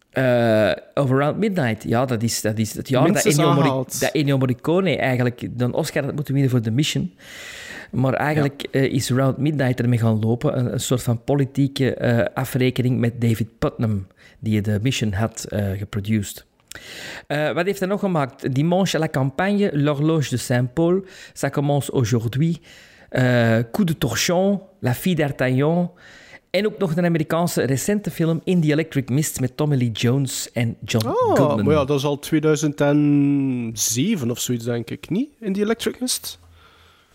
Eh, 0.10 0.72
over 0.94 1.18
Round 1.18 1.38
Midnight, 1.38 1.84
ja, 1.84 2.06
dat 2.06 2.24
is, 2.24 2.42
dat 2.42 2.58
is 2.58 2.74
het 2.74 2.90
jaar 2.90 3.14
dat 3.14 3.26
Ennio, 3.26 3.54
Mori- 3.54 3.84
dat 4.00 4.12
Ennio 4.12 4.38
Morricone 4.38 4.98
eigenlijk 4.98 5.48
een 5.58 5.74
Oscar 5.74 6.04
had 6.04 6.16
moeten 6.16 6.34
winnen 6.34 6.52
voor 6.52 6.62
The 6.62 6.72
Mission. 6.72 7.14
Maar 7.92 8.14
eigenlijk 8.14 8.68
is 8.72 9.10
Round 9.10 9.38
Midnight 9.38 9.80
ermee 9.80 10.00
gaan 10.00 10.20
lopen. 10.20 10.58
Een, 10.58 10.74
een 10.74 10.80
soort 10.80 11.04
van 11.04 11.24
politieke 11.24 12.30
afrekening 12.34 13.00
met 13.00 13.22
David 13.22 13.48
Putnam, 13.60 14.08
die 14.40 14.62
de 14.62 14.80
Mission 14.82 15.14
had 15.14 15.46
eh 15.50 15.72
Eh, 17.28 17.52
wat 17.52 17.66
heeft 17.66 17.80
hij 17.80 17.88
nog 17.88 18.00
gemaakt? 18.00 18.54
Dimanche 18.54 18.98
à 18.98 19.00
la 19.00 19.10
campagne, 19.10 19.70
L'horloge 19.74 20.30
de 20.30 20.38
Saint-Paul, 20.38 21.06
Ça 21.34 21.50
commence 21.50 21.92
aujourd'hui. 21.92 22.62
eh 23.10 23.58
Coup 23.72 23.88
de 23.88 23.98
Torchon, 23.98 24.62
La 24.80 24.94
Fille 24.94 25.16
d'Artagnan. 25.16 25.92
En 26.50 26.66
ook 26.66 26.78
nog 26.78 26.96
een 26.96 27.06
Amerikaanse 27.06 27.64
recente 27.64 28.12
film 28.12 28.42
In 28.44 28.62
the 28.62 28.72
Electric 28.72 29.10
Mist 29.10 29.40
met 29.40 29.58
Tommy 29.58 29.76
Lee 29.78 29.92
Jones 29.92 30.52
en 30.52 30.78
John 30.86 31.08
Oh, 31.08 31.36
Goodman. 31.36 31.66
maar 31.66 31.74
ja, 31.76 31.86
dat 31.86 31.98
is 31.98 32.06
al 32.06 32.20
2007 32.20 34.32
of 34.32 34.40
zoiets, 34.40 34.66
denk 34.66 34.90
ik. 34.90 35.10
Niet? 35.10 35.30
In 35.40 35.54
die 35.54 35.64
Electric 35.64 36.00
Mist? 36.00 36.40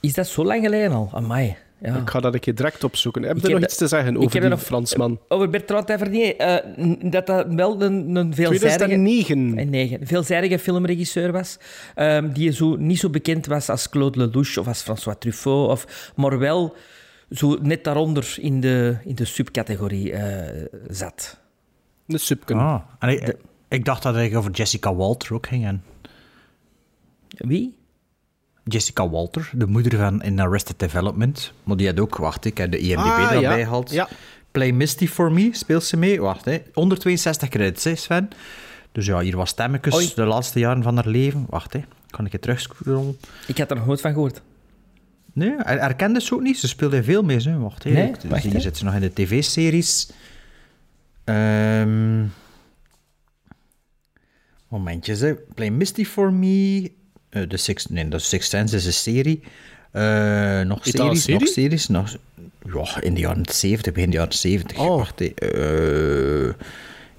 Is 0.00 0.14
dat 0.14 0.26
zo 0.26 0.44
lang 0.44 0.62
geleden 0.64 0.92
al? 0.92 1.10
Amai. 1.12 1.56
Ja. 1.80 1.96
Ik 1.96 2.10
ga 2.10 2.20
dat 2.20 2.34
een 2.34 2.40
keer 2.40 2.54
direct 2.54 2.84
opzoeken. 2.84 3.22
Heb 3.22 3.36
Ik 3.36 3.46
je 3.46 3.52
nog 3.52 3.62
iets 3.62 3.76
te 3.76 3.86
zeggen 3.86 4.14
ik 4.14 4.22
over 4.22 4.40
die 4.40 4.48
nog- 4.48 4.62
Fransman? 4.62 5.20
Over 5.28 5.50
Bertrand 5.50 5.86
Tavernier. 5.86 6.36
eh, 6.36 7.10
dat 7.10 7.26
dat 7.26 7.46
wel 7.48 7.82
een, 7.82 8.16
een 8.16 8.34
veelzijdige... 8.34 8.76
2009. 8.76 9.58
En 9.58 9.70
negen. 9.70 10.00
Een 10.00 10.06
veelzijdige 10.06 10.58
filmregisseur 10.58 11.32
was. 11.32 11.58
ehm, 11.94 12.32
die 12.32 12.50
zo, 12.52 12.76
niet 12.76 12.98
zo 12.98 13.10
bekend 13.10 13.46
was 13.46 13.68
als 13.68 13.88
Claude 13.88 14.18
Lelouch 14.18 14.58
of 14.58 14.66
als 14.66 14.82
François 14.82 15.16
Truffaut. 15.18 15.70
Of, 15.70 16.12
maar 16.16 16.38
wel 16.38 16.74
zo 17.30 17.58
net 17.62 17.84
daaronder 17.84 18.34
in 18.40 18.60
de, 18.60 18.96
in 19.04 19.14
de 19.14 19.24
subcategorie 19.24 20.12
eh, 20.12 20.64
zat. 20.88 21.40
Een 22.06 22.18
subken. 22.20 22.56
Ah, 22.58 22.80
en 22.98 23.08
ik, 23.08 23.36
ik 23.68 23.84
dacht 23.84 24.02
dat 24.02 24.14
het 24.14 24.34
over 24.34 24.50
Jessica 24.50 24.94
Walter 24.94 25.34
ook 25.34 25.46
ging. 25.46 25.64
En 25.66 25.82
Wie? 27.28 27.76
Jessica 28.68 29.08
Walter, 29.08 29.50
de 29.54 29.66
moeder 29.66 29.98
van 29.98 30.22
in 30.22 30.40
Arrested 30.40 30.78
Development. 30.78 31.52
Maar 31.64 31.76
die 31.76 31.86
had 31.86 32.00
ook, 32.00 32.16
wacht, 32.16 32.44
ik 32.44 32.58
heb 32.58 32.70
de 32.70 32.78
IMDb 32.78 32.96
Ah, 32.98 33.30
daarbij 33.30 33.58
ja. 33.58 33.64
gehaald. 33.64 33.90
Ja. 33.90 34.08
Play 34.50 34.72
Misty 34.72 35.06
for 35.08 35.32
Me 35.32 35.48
speelt 35.52 35.84
ze 35.84 35.96
mee. 35.96 36.20
Wacht, 36.20 36.44
hè. 36.44 36.62
162 36.72 37.48
credits, 37.48 37.84
hè, 37.84 37.94
Sven. 37.94 38.28
Dus 38.92 39.06
ja, 39.06 39.18
hier 39.20 39.36
was 39.36 39.48
stemmetjes 39.50 39.94
Oei. 39.94 40.12
de 40.14 40.24
laatste 40.24 40.58
jaren 40.58 40.82
van 40.82 40.94
haar 40.94 41.08
leven. 41.08 41.46
Wacht, 41.48 41.72
hè. 41.72 41.80
kan 42.10 42.26
ik 42.26 42.32
het 42.32 42.42
terugscrollen? 42.42 43.18
Ik 43.46 43.58
had 43.58 43.70
er 43.70 43.76
nog 43.76 43.86
nooit 43.86 44.00
van 44.00 44.12
gehoord. 44.12 44.42
Nee, 45.32 45.54
hij 45.56 45.76
herkende 45.78 46.20
ze 46.20 46.34
ook 46.34 46.40
niet. 46.40 46.58
Ze 46.58 46.68
speelde 46.68 47.02
veel 47.02 47.22
mee. 47.22 47.36
Hè. 47.38 47.58
Wacht, 47.58 47.82
hè. 47.84 47.90
Nee? 47.90 48.12
Wacht, 48.28 48.42
hier 48.42 48.52
hè. 48.52 48.60
zit 48.60 48.76
ze 48.76 48.84
nog 48.84 48.94
in 48.94 49.00
de 49.00 49.12
tv-series. 49.12 50.10
Ehm 51.24 52.24
momentjes, 54.68 55.20
hè. 55.20 55.34
Play 55.34 55.70
Misty 55.70 56.04
for 56.04 56.32
Me. 56.32 56.90
Eh, 57.36 57.48
de 57.48 57.56
Six, 57.56 57.86
nee, 57.86 58.08
de 58.08 58.18
Sixth 58.18 58.50
Sense 58.50 58.76
is 58.76 58.86
een 58.86 58.92
serie. 58.92 59.42
Eh, 59.90 60.60
nog 60.60 60.78
series, 60.82 61.02
nog 61.02 61.16
serie? 61.16 61.46
series. 61.46 61.88
Nog, 61.88 62.16
ja, 62.74 63.00
in 63.00 63.14
de 63.14 63.20
jaren 63.20 63.42
70, 63.50 63.92
begin 63.92 64.10
de 64.10 64.16
jaren 64.16 64.34
70. 64.34 64.78
Oh. 64.78 64.96
Wacht, 64.96 65.18
hè. 65.18 65.26
Eh, 65.26 66.54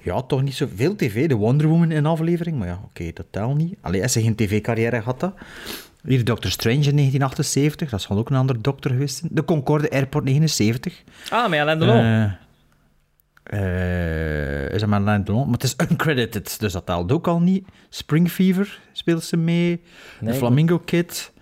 ja, 0.02 0.22
toch 0.22 0.42
niet 0.42 0.54
zoveel 0.54 0.96
tv. 0.96 1.28
De 1.28 1.34
Wonder 1.34 1.66
Woman 1.66 1.90
in 1.90 2.06
aflevering, 2.06 2.58
maar 2.58 2.68
ja, 2.68 2.80
oké, 2.84 3.10
dat 3.14 3.26
telt 3.30 3.56
niet. 3.56 3.74
Allee, 3.80 4.02
als 4.02 4.12
ze 4.12 4.22
geen 4.22 4.34
tv-carrière 4.34 5.00
had, 5.00 5.20
dat. 5.20 5.34
Hier 6.02 6.24
Doctor 6.24 6.50
Strange 6.50 6.84
in 6.84 6.96
1978, 6.96 7.90
dat 7.90 8.02
zal 8.02 8.16
ook 8.16 8.30
een 8.30 8.36
andere 8.36 8.60
dokter 8.60 8.90
geweest 8.90 9.16
zijn. 9.16 9.30
De 9.34 9.44
Concorde 9.44 9.90
Airport 9.90 10.24
79. 10.24 11.02
Ah, 11.30 11.48
met 11.48 11.60
Alain 11.60 11.78
Delon. 11.78 12.36
Is 14.74 14.80
dat 14.80 14.88
met 14.88 15.00
Alain 15.00 15.24
Delon? 15.24 15.44
Maar 15.44 15.52
het 15.58 15.62
is 15.62 15.74
uncredited, 15.90 16.60
dus 16.60 16.72
dat 16.72 16.86
telt 16.86 17.12
ook 17.12 17.26
al 17.26 17.40
niet. 17.40 17.68
Spring 17.88 18.30
Fever 18.30 18.80
speelt 18.92 19.24
ze 19.24 19.36
mee. 19.36 19.82
Nee, 20.20 20.32
de 20.32 20.38
Flamingo 20.38 20.78
Kid. 20.78 21.32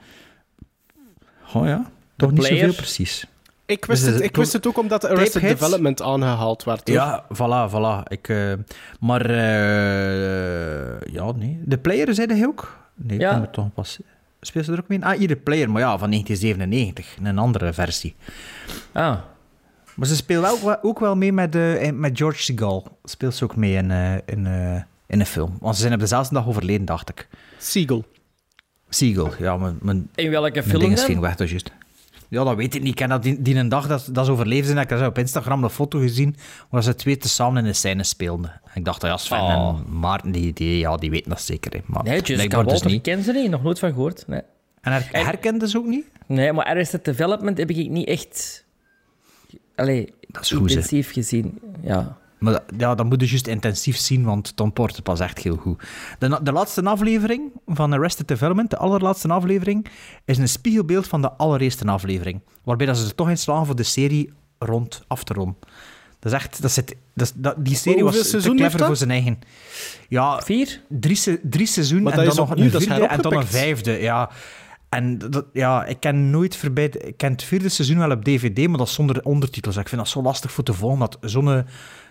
Oh 1.55 1.67
ja, 1.67 1.91
toch 2.17 2.31
niet 2.31 2.41
Player. 2.41 2.59
zoveel 2.59 2.75
precies. 2.75 3.27
Ik 3.67 3.85
wist, 3.85 4.01
Dus 4.05 4.11
het, 4.13 4.21
het- 4.21 4.31
ik 4.31 4.37
wist 4.37 4.53
het 4.53 4.67
ook 4.67 4.79
omdat 4.79 5.05
Arrested? 5.05 5.43
Development 5.43 6.03
aangehaald 6.03 6.65
werd. 6.65 6.89
hoor. 6.89 6.97
Ja, 6.97 7.25
voilà, 7.35 7.71
voilà. 7.73 8.03
Ik, 8.09 8.29
eh, 8.29 8.53
maar, 9.01 9.25
eh, 9.31 11.13
ja, 11.13 11.33
nee. 11.33 11.61
De 11.65 11.79
Player, 11.79 12.15
zei 12.15 12.27
hij 12.35 12.47
ook? 12.47 12.79
Nee, 12.95 13.19
Ja. 13.19 13.39
moet 13.39 13.53
toch 13.53 13.73
pas... 13.75 13.99
Speelt 14.41 14.65
ze 14.65 14.73
er 14.73 14.79
ook 14.79 14.89
mee? 14.89 15.05
Ah, 15.05 15.19
hier 15.19 15.29
de 15.29 15.37
Player, 15.37 15.71
maar 15.71 15.81
ja, 15.83 15.99
van 15.99 16.11
1997. 16.11 17.17
Een 17.23 17.39
andere 17.39 17.73
versie. 17.73 18.15
Ah, 18.93 19.17
Maar 19.97 20.07
ze 20.09 20.17
speelt 20.17 20.79
ook 20.83 20.99
wel 20.99 21.17
mee 21.17 21.33
met, 21.33 21.55
eh, 21.55 21.91
met 21.93 22.19
George 22.19 22.43
Segal. 22.43 22.99
Speelt 23.05 23.35
ze 23.35 23.45
ook 23.45 23.57
mee 23.57 23.75
in, 23.75 23.91
eh, 23.91 24.15
in, 24.15 24.47
eh, 24.47 24.75
in 25.07 25.21
een 25.21 25.27
film. 25.27 25.57
Want 25.61 25.75
ze 25.75 25.81
zijn 25.81 25.93
op 25.95 26.01
dezelfde 26.01 26.35
dag 26.35 26.47
overleden, 26.49 26.85
dacht 26.87 27.09
ik. 27.09 27.29
Seagull. 27.59 28.03
Seagal, 28.89 29.31
ja, 29.39 29.57
mijn, 29.57 29.79
mijn, 29.83 30.11
in 30.15 30.31
welke 30.31 30.51
mijn 30.51 30.65
film 30.65 30.81
ding 30.81 30.93
is 30.93 30.99
dan? 30.99 31.07
ging 31.09 31.21
weg, 31.21 31.35
dus 31.37 31.51
juist. 31.51 31.71
Ja, 32.29 32.45
dat 32.45 32.57
weet 32.57 32.75
ik 32.75 32.83
niet. 32.83 32.93
Ik 32.93 32.99
heb 32.99 33.09
dat 33.09 33.23
die, 33.23 33.43
die 33.43 33.55
een 33.57 33.69
dag 33.69 33.87
dat, 33.87 34.09
dat 34.13 34.25
ze 34.27 34.33
overleefd 34.33 34.65
zijn, 34.67 34.79
heb 34.79 34.91
ik 34.91 34.99
daar 34.99 35.09
op 35.09 35.19
Instagram 35.19 35.65
een 35.65 35.71
foto 35.71 35.99
gezien 35.99 36.37
waar 36.71 36.83
ze 36.83 36.95
twee 36.95 37.17
tezamen 37.17 37.63
in 37.63 37.69
een 37.69 37.75
scène 37.75 38.05
speelden. 38.05 38.51
En 38.65 38.71
ik 38.75 38.85
dacht, 38.85 39.03
ja, 39.03 39.17
Sven 39.17 39.39
Oh. 39.41 39.79
en 39.89 39.99
Maarten, 39.99 40.33
die, 40.33 40.53
die, 40.53 40.79
ja, 40.79 40.97
die 40.97 41.11
weten 41.11 41.31
dat 41.31 41.41
zeker. 41.41 41.73
Hè. 41.73 41.79
Maar 41.87 42.03
Nee, 42.03 42.21
Jessica 42.21 42.63
dus 42.63 42.71
Walter 42.73 42.91
niet. 42.91 43.03
ken 43.03 43.23
ze 43.23 43.33
niet. 43.33 43.51
Nog 43.51 43.63
nooit 43.63 43.79
van 43.79 43.93
gehoord. 43.93 44.25
Nee. 44.27 44.41
En 44.81 44.93
her, 44.93 45.09
En- 45.13 45.25
herkende 45.25 45.69
ze 45.69 45.79
ook 45.79 45.87
niet? 45.87 46.07
Nee, 46.27 46.53
maar 46.53 46.65
Arrested 46.65 47.05
Development 47.05 47.59
heb 47.59 47.71
ik 47.71 47.91
niet 47.91 48.09
echt... 48.09 48.65
Allee, 49.77 50.15
Dat 50.21 50.43
is 50.43 50.51
goed, 50.51 50.59
hè. 50.71 50.75
intensief 50.75 51.13
gezien. 51.13 51.59
Ja. 51.83 52.17
Maar 52.39 52.53
dat- 52.53 52.63
ja, 52.79 52.95
dat 52.95 53.07
moet 53.07 53.21
je 53.21 53.27
juist 53.27 53.47
intensief 53.47 53.97
zien, 53.97 54.25
want 54.25 54.57
Tom 54.57 54.73
Porter 54.73 55.03
pas 55.03 55.21
echt 55.21 55.39
heel 55.39 55.57
goed. 55.57 55.83
De, 56.19 56.39
de 56.43 56.53
laatste 56.53 56.83
aflevering 56.83 57.43
van 57.67 57.93
Arrested 57.93 58.29
Development, 58.29 58.71
de 58.71 58.77
allerlaatste 58.77 59.29
aflevering, 59.29 59.87
is 60.25 60.39
een 60.39 60.49
spiegelbeeld 60.49 61.07
van 61.07 61.23
de 61.23 61.33
allereerste 61.33 61.85
aflevering. 61.85 62.41
Waarbij 62.65 62.87
dat 62.87 62.99
ze 62.99 63.05
er 63.07 63.15
toch 63.15 63.29
in 63.31 63.39
slagen 63.39 63.67
voor 63.67 63.77
de 63.77 63.83
serie 63.83 64.33
rond 64.59 65.05
af 65.07 65.25
te 65.25 65.33
ronden. 65.33 65.57
Dat 66.19 66.33
is 66.33 66.39
echt... 66.39 66.63
Dat 66.63 66.71
zit, 66.71 66.97
dat, 67.15 67.55
die 67.59 67.77
serie 67.77 68.03
Hoeveel 68.03 68.21
was 68.33 68.43
te 68.43 68.51
clever 68.55 68.87
voor 68.87 68.97
zijn 68.97 69.11
eigen... 69.11 69.39
Ja, 70.09 70.41
Vier? 70.41 70.81
drie, 70.89 71.41
drie 71.43 71.67
seizoenen 71.67 72.13
en 72.13 72.25
dan 72.25 72.37
nog 72.37 72.51
een 72.51 72.71
vierde 72.71 73.07
en 73.07 73.21
dan 73.21 73.33
een 73.37 73.47
vijfde. 73.47 73.93
Ja. 74.01 74.31
En 74.89 75.19
dat, 75.19 75.47
ja, 75.53 75.85
ik 75.85 76.01
ken 76.01 76.31
nooit 76.31 76.57
voorbij... 76.57 76.85
Ik 76.85 77.17
ken 77.17 77.33
het 77.33 77.43
vierde 77.43 77.69
seizoen 77.69 77.99
wel 77.99 78.11
op 78.11 78.25
DVD, 78.25 78.69
maar 78.69 78.79
dat 78.79 78.89
zonder 78.89 79.23
ondertitels. 79.23 79.77
Ik 79.77 79.89
vind 79.89 80.01
dat 80.01 80.11
zo 80.11 80.23
lastig 80.23 80.53
voor 80.53 80.65
te 80.65 80.73
volgen, 80.73 80.99
dat 80.99 81.19
zo'n 81.21 81.65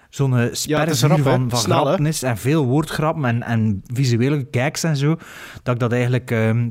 zo'n 0.10 0.50
spervuur 0.51 1.24
van, 1.24 1.50
van 1.50 1.60
Snel, 1.60 1.77
hè. 1.77 1.84
grappen 1.84 2.05
is 2.05 2.24
en 2.24 2.38
veel 2.38 2.65
woordgrappen 2.65 3.25
en, 3.25 3.44
en 3.44 3.82
visuele 3.94 4.48
gags 4.51 4.84
en 4.84 4.98
zo, 4.98 5.17
dat 5.63 5.74
ik 5.74 5.79
dat 5.79 5.91
eigenlijk... 5.91 6.32
ehm, 6.32 6.70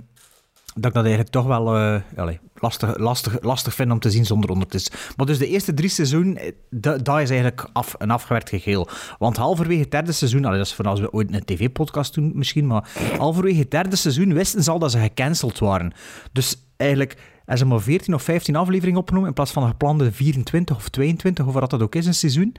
dat 0.75 0.85
ik 0.85 0.93
dat 0.93 1.05
eigenlijk 1.05 1.31
toch 1.31 1.47
wel 1.47 1.77
eh, 1.77 2.01
allee, 2.17 2.41
lastig, 2.55 2.99
lastig, 2.99 3.43
lastig 3.43 3.75
vind 3.75 3.91
om 3.91 3.99
te 3.99 4.11
zien 4.11 4.27
zonder 4.27 4.51
ondertitels. 4.51 5.13
Maar 5.17 5.27
dus 5.27 5.39
de 5.39 5.47
eerste 5.47 5.75
drie 5.75 5.89
seizoenen, 5.89 6.37
eh, 6.37 6.53
dat, 6.71 7.21
is 7.21 7.31
eigenlijk 7.31 7.69
af, 7.73 7.95
een 7.99 8.11
afgewerkt 8.11 8.49
geheel. 8.49 8.89
Want 9.19 9.37
halverwege 9.37 9.81
het 9.81 9.91
derde 9.91 10.13
seizoen, 10.13 10.45
allee, 10.45 10.59
dat 10.59 10.67
is 10.67 10.75
van 10.75 10.87
als 10.87 11.01
we 11.01 11.13
ooit 11.13 11.35
een 11.35 11.45
tv-podcast 11.45 12.15
doen 12.15 12.33
misschien, 12.35 12.67
maar 12.67 12.89
halverwege 13.19 13.59
het 13.59 13.71
derde 13.71 13.97
seizoen 13.97 14.35
wisten 14.35 14.63
ze 14.63 14.71
al 14.71 14.79
dat 14.79 14.91
ze 14.91 14.99
gecanceld 14.99 15.59
waren. 15.59 15.93
Dus 16.33 16.57
eigenlijk 16.77 17.19
hebben 17.37 17.59
ze 17.59 17.67
maar 17.67 17.81
14 17.81 18.15
of 18.15 18.23
15 18.23 18.57
afleveringen 18.57 19.01
opgenomen 19.01 19.29
in 19.29 19.35
plaats 19.35 19.53
van 19.53 19.63
de 19.63 19.69
geplande 19.69 20.13
24 20.13 20.77
of 20.77 20.89
22, 20.89 21.47
of 21.47 21.53
wat 21.53 21.71
dat 21.71 21.83
ook 21.83 21.95
is, 21.95 22.07
een 22.07 22.15
seizoen. 22.15 22.57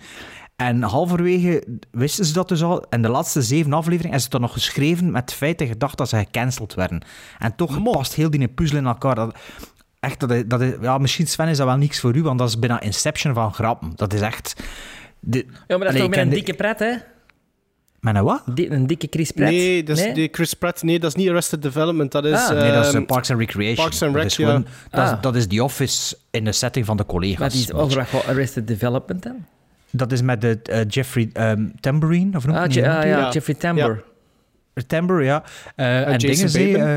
En 0.55 0.81
halverwege 0.81 1.63
wisten 1.91 2.25
ze 2.25 2.33
dat 2.33 2.47
dus 2.49 2.63
al. 2.63 2.85
En 2.89 3.01
de 3.01 3.09
laatste 3.09 3.41
zeven 3.41 3.73
afleveringen 3.73 4.03
hebben 4.03 4.21
ze 4.21 4.29
dan 4.29 4.41
nog 4.41 4.53
geschreven 4.53 5.11
met 5.11 5.21
het 5.21 5.33
feit 5.33 5.61
en 5.61 5.67
gedacht 5.67 5.97
dat 5.97 6.09
ze 6.09 6.17
gecanceld 6.17 6.73
werden. 6.73 7.01
En 7.39 7.55
toch 7.55 7.83
past 7.83 8.13
heel 8.13 8.29
die 8.29 8.47
puzzel 8.47 8.77
in 8.77 8.85
elkaar. 8.85 9.15
Dat, 9.15 9.35
echt, 9.99 10.19
dat 10.19 10.31
is, 10.31 10.43
dat 10.47 10.61
is, 10.61 10.73
ja, 10.81 10.97
misschien 10.97 11.27
Sven 11.27 11.47
is 11.47 11.57
dat 11.57 11.67
wel 11.67 11.77
niks 11.77 11.99
voor 11.99 12.15
u, 12.15 12.21
want 12.21 12.39
dat 12.39 12.47
is 12.47 12.59
bijna 12.59 12.79
Inception 12.81 13.33
van 13.33 13.53
grappen. 13.53 13.91
Dat 13.95 14.13
is 14.13 14.21
echt... 14.21 14.63
De, 15.19 15.37
Ja, 15.37 15.45
maar 15.67 15.67
dat 15.67 15.79
is 15.79 15.85
Allee, 15.87 16.01
toch 16.01 16.09
met 16.09 16.19
een 16.19 16.29
dikke 16.29 16.53
pret, 16.53 16.79
hè? 16.79 16.93
Met 17.99 18.15
een 18.15 18.23
wat? 18.23 18.41
Di- 18.53 18.67
een 18.69 18.87
dikke 18.87 19.07
Chris 19.09 19.31
Pratt. 19.31 19.51
Nee, 19.51 19.83
dat 19.83 19.97
is 19.97 20.13
die 20.13 20.29
Chris 20.31 20.53
Pratt. 20.53 20.83
Nee, 20.83 20.99
dat 20.99 21.09
is 21.09 21.15
niet 21.15 21.29
Arrested 21.29 21.61
Development. 21.61 22.11
Dat 22.11 22.25
is... 22.25 22.31
Ah. 22.33 22.49
Nee, 22.49 22.71
dat 22.71 22.83
is 22.85 22.89
eh, 22.91 22.95
ehm, 22.95 23.05
Parks 23.05 23.29
and 23.31 23.39
Recreation. 23.39 23.75
Parks 23.75 24.01
and 24.01 24.11
dat 24.13 24.21
Rec, 24.21 24.31
is, 24.31 24.35
gewoon, 24.35 24.65
ja. 24.91 24.97
dat, 24.97 25.05
is, 25.05 25.11
Ah. 25.11 25.21
dat 25.21 25.35
is 25.35 25.47
The 25.47 25.63
Office 25.63 26.17
in 26.31 26.43
de 26.43 26.51
setting 26.51 26.85
van 26.85 26.97
de 26.97 27.05
collega's. 27.05 27.39
Maar 27.39 27.49
die 27.49 27.59
is 27.61 27.73
over 27.73 27.97
wat 27.97 28.07
gewoon 28.07 28.25
Arrested 28.25 28.67
Development 28.67 29.23
dan? 29.23 29.45
Dat 29.95 30.11
is 30.11 30.21
met 30.21 30.41
de 30.41 30.59
eh, 30.63 30.81
Jeffrey 30.87 31.29
ehm, 31.33 31.65
Tambourine, 31.79 32.37
of 32.37 32.45
noem 32.45 32.55
Ah, 32.55 32.71
je 32.71 32.89
ah, 32.89 33.03
ja, 33.03 33.05
Ja. 33.05 33.31
Jeffrey 33.31 33.55
Tambor. 33.55 34.03
Timber, 34.87 35.23
ja. 35.23 35.43
Eh, 35.75 36.07
en 36.07 36.17
Jason 36.17 36.29
dingen 36.29 36.49
ze, 36.49 36.59
Bateman. 36.59 36.87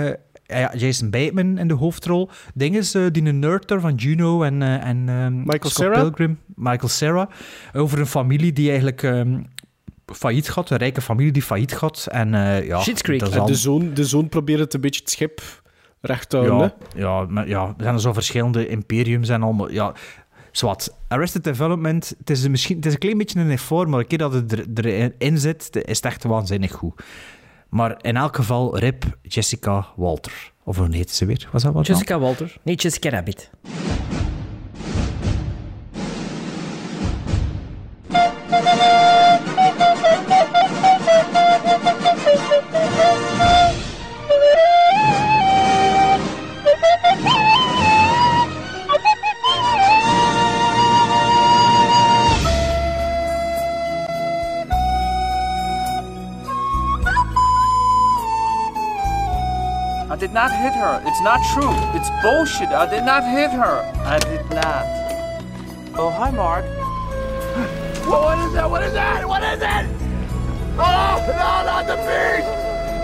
eh, 0.47 0.61
ja, 0.61 0.73
Jason 0.77 1.11
Bateman 1.11 1.59
in 1.59 1.69
de 1.69 1.75
hoofdrol. 1.75 2.29
Dingen 2.55 2.85
ze, 2.85 3.09
die 3.13 3.25
een 3.25 3.39
nerd 3.39 3.71
er 3.71 3.81
van 3.81 3.95
Juno 3.95 4.43
en, 4.43 4.63
eh, 4.63 4.87
en 4.87 5.09
ehm, 5.09 5.37
Michael 5.39 5.59
Scott 5.71 5.75
Cera? 5.75 6.01
Pilgrim, 6.01 6.39
Michael 6.55 6.89
Cera, 6.89 7.29
over 7.73 7.99
een 7.99 8.07
familie 8.07 8.53
die 8.53 8.67
eigenlijk 8.69 9.03
ehm, 9.03 9.41
failliet 10.07 10.49
gaat, 10.51 10.71
een 10.71 10.77
rijke 10.77 11.01
familie 11.01 11.33
die 11.33 11.43
failliet 11.43 11.77
gaat. 11.77 12.07
En, 12.11 12.35
eh 12.35 12.67
ja, 12.67 12.79
is 12.87 13.03
al- 13.39 13.47
de, 13.47 13.55
zoon, 13.55 13.95
de 13.95 14.05
zoon 14.05 14.29
probeert 14.29 14.59
het 14.61 14.75
een 14.75 14.81
beetje 14.81 15.01
het 15.01 15.11
schip 15.11 15.41
recht 16.01 16.29
te 16.31 16.37
houden. 16.37 16.73
ja, 16.95 17.01
ja, 17.21 17.27
maar, 17.29 17.49
ja, 17.49 17.67
er 17.67 17.83
zijn 17.85 18.01
zo 18.01 18.13
verschillende 18.13 18.69
imperiums 18.69 19.29
en 19.29 19.43
allemaal. 19.43 19.71
Ja, 19.71 19.93
zwart. 20.59 20.91
Arrested 21.09 21.45
Development, 21.45 22.15
het 22.19 22.31
is, 22.31 22.49
misschien, 22.49 22.77
het 22.77 22.87
is 22.87 22.93
een 22.93 22.99
klein 22.99 23.19
beetje 23.19 23.41
een 23.41 23.51
effort, 23.51 23.89
maar 23.89 24.01
een 24.01 24.07
keer 24.07 24.19
dat 24.19 24.33
het 24.33 24.79
er, 24.79 24.85
erin 24.85 25.39
zit, 25.39 25.77
is 25.77 25.97
het 25.97 26.05
echt 26.05 26.25
waanzinnig 26.25 26.73
goed. 26.73 27.03
Maar 27.69 27.99
in 28.01 28.17
elk 28.17 28.37
geval, 28.37 28.79
rip 28.79 29.05
Jessica 29.23 29.87
Walter. 29.97 30.53
Of 30.65 30.77
hoe 30.77 30.95
heet 30.95 31.11
ze 31.11 31.27
weer? 31.27 31.49
Was 31.53 31.63
dat? 31.63 31.87
Jessica 31.87 32.19
Walter. 32.19 32.57
Nee, 32.63 32.75
Jessica 32.75 33.11
Rabbit. 33.11 33.51
Not 60.39 60.53
hit 60.53 60.73
her. 60.73 61.03
It's 61.05 61.21
not 61.21 61.43
true. 61.53 61.75
It's 61.99 62.11
bullshit. 62.23 62.69
I 62.69 62.89
did 62.89 63.03
not 63.03 63.25
hit 63.25 63.51
her. 63.51 63.83
I 64.07 64.21
did 64.21 64.49
not. 64.51 64.85
Oh, 65.99 66.11
hi, 66.15 66.31
Mark. 66.31 66.65
what 68.07 68.39
is 68.47 68.53
that? 68.53 68.71
What 68.71 68.85
is 68.85 68.93
that? 68.93 69.27
What 69.27 69.43
is 69.43 69.61
it? 69.61 69.87
Oh, 70.79 71.19
no, 71.27 71.65
not 71.67 71.89
the 71.89 71.97
beast! 72.07 72.47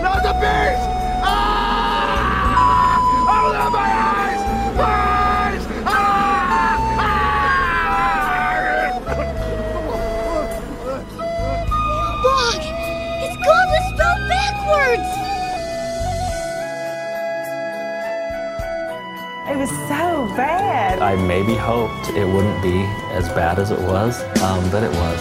Not 0.01 0.23
the 0.23 0.31
beast! 0.39 0.87
Ah! 1.27 3.03
Oh, 3.27 3.51
no, 3.51 3.69
my 3.69 3.89
eyes! 4.15 4.41
Eyes! 4.79 5.63
Ah! 5.85 6.79
Look! 12.23 12.63
It's 13.25 13.35
Goblin 13.43 13.83
spelled 13.91 14.23
backwards! 14.29 15.24
It 19.47 19.57
was 19.57 19.69
so 19.69 20.35
bad. 20.35 21.13
I 21.13 21.15
maybe 21.21 21.55
hoped 21.55 22.07
it 22.07 22.25
wouldn't 22.25 22.61
be 22.61 22.85
as 23.13 23.33
bad 23.33 23.59
as 23.59 23.69
it 23.69 23.79
was, 23.79 24.23
um, 24.41 24.69
but 24.71 24.81
it 24.83 24.89
was. 24.97 25.19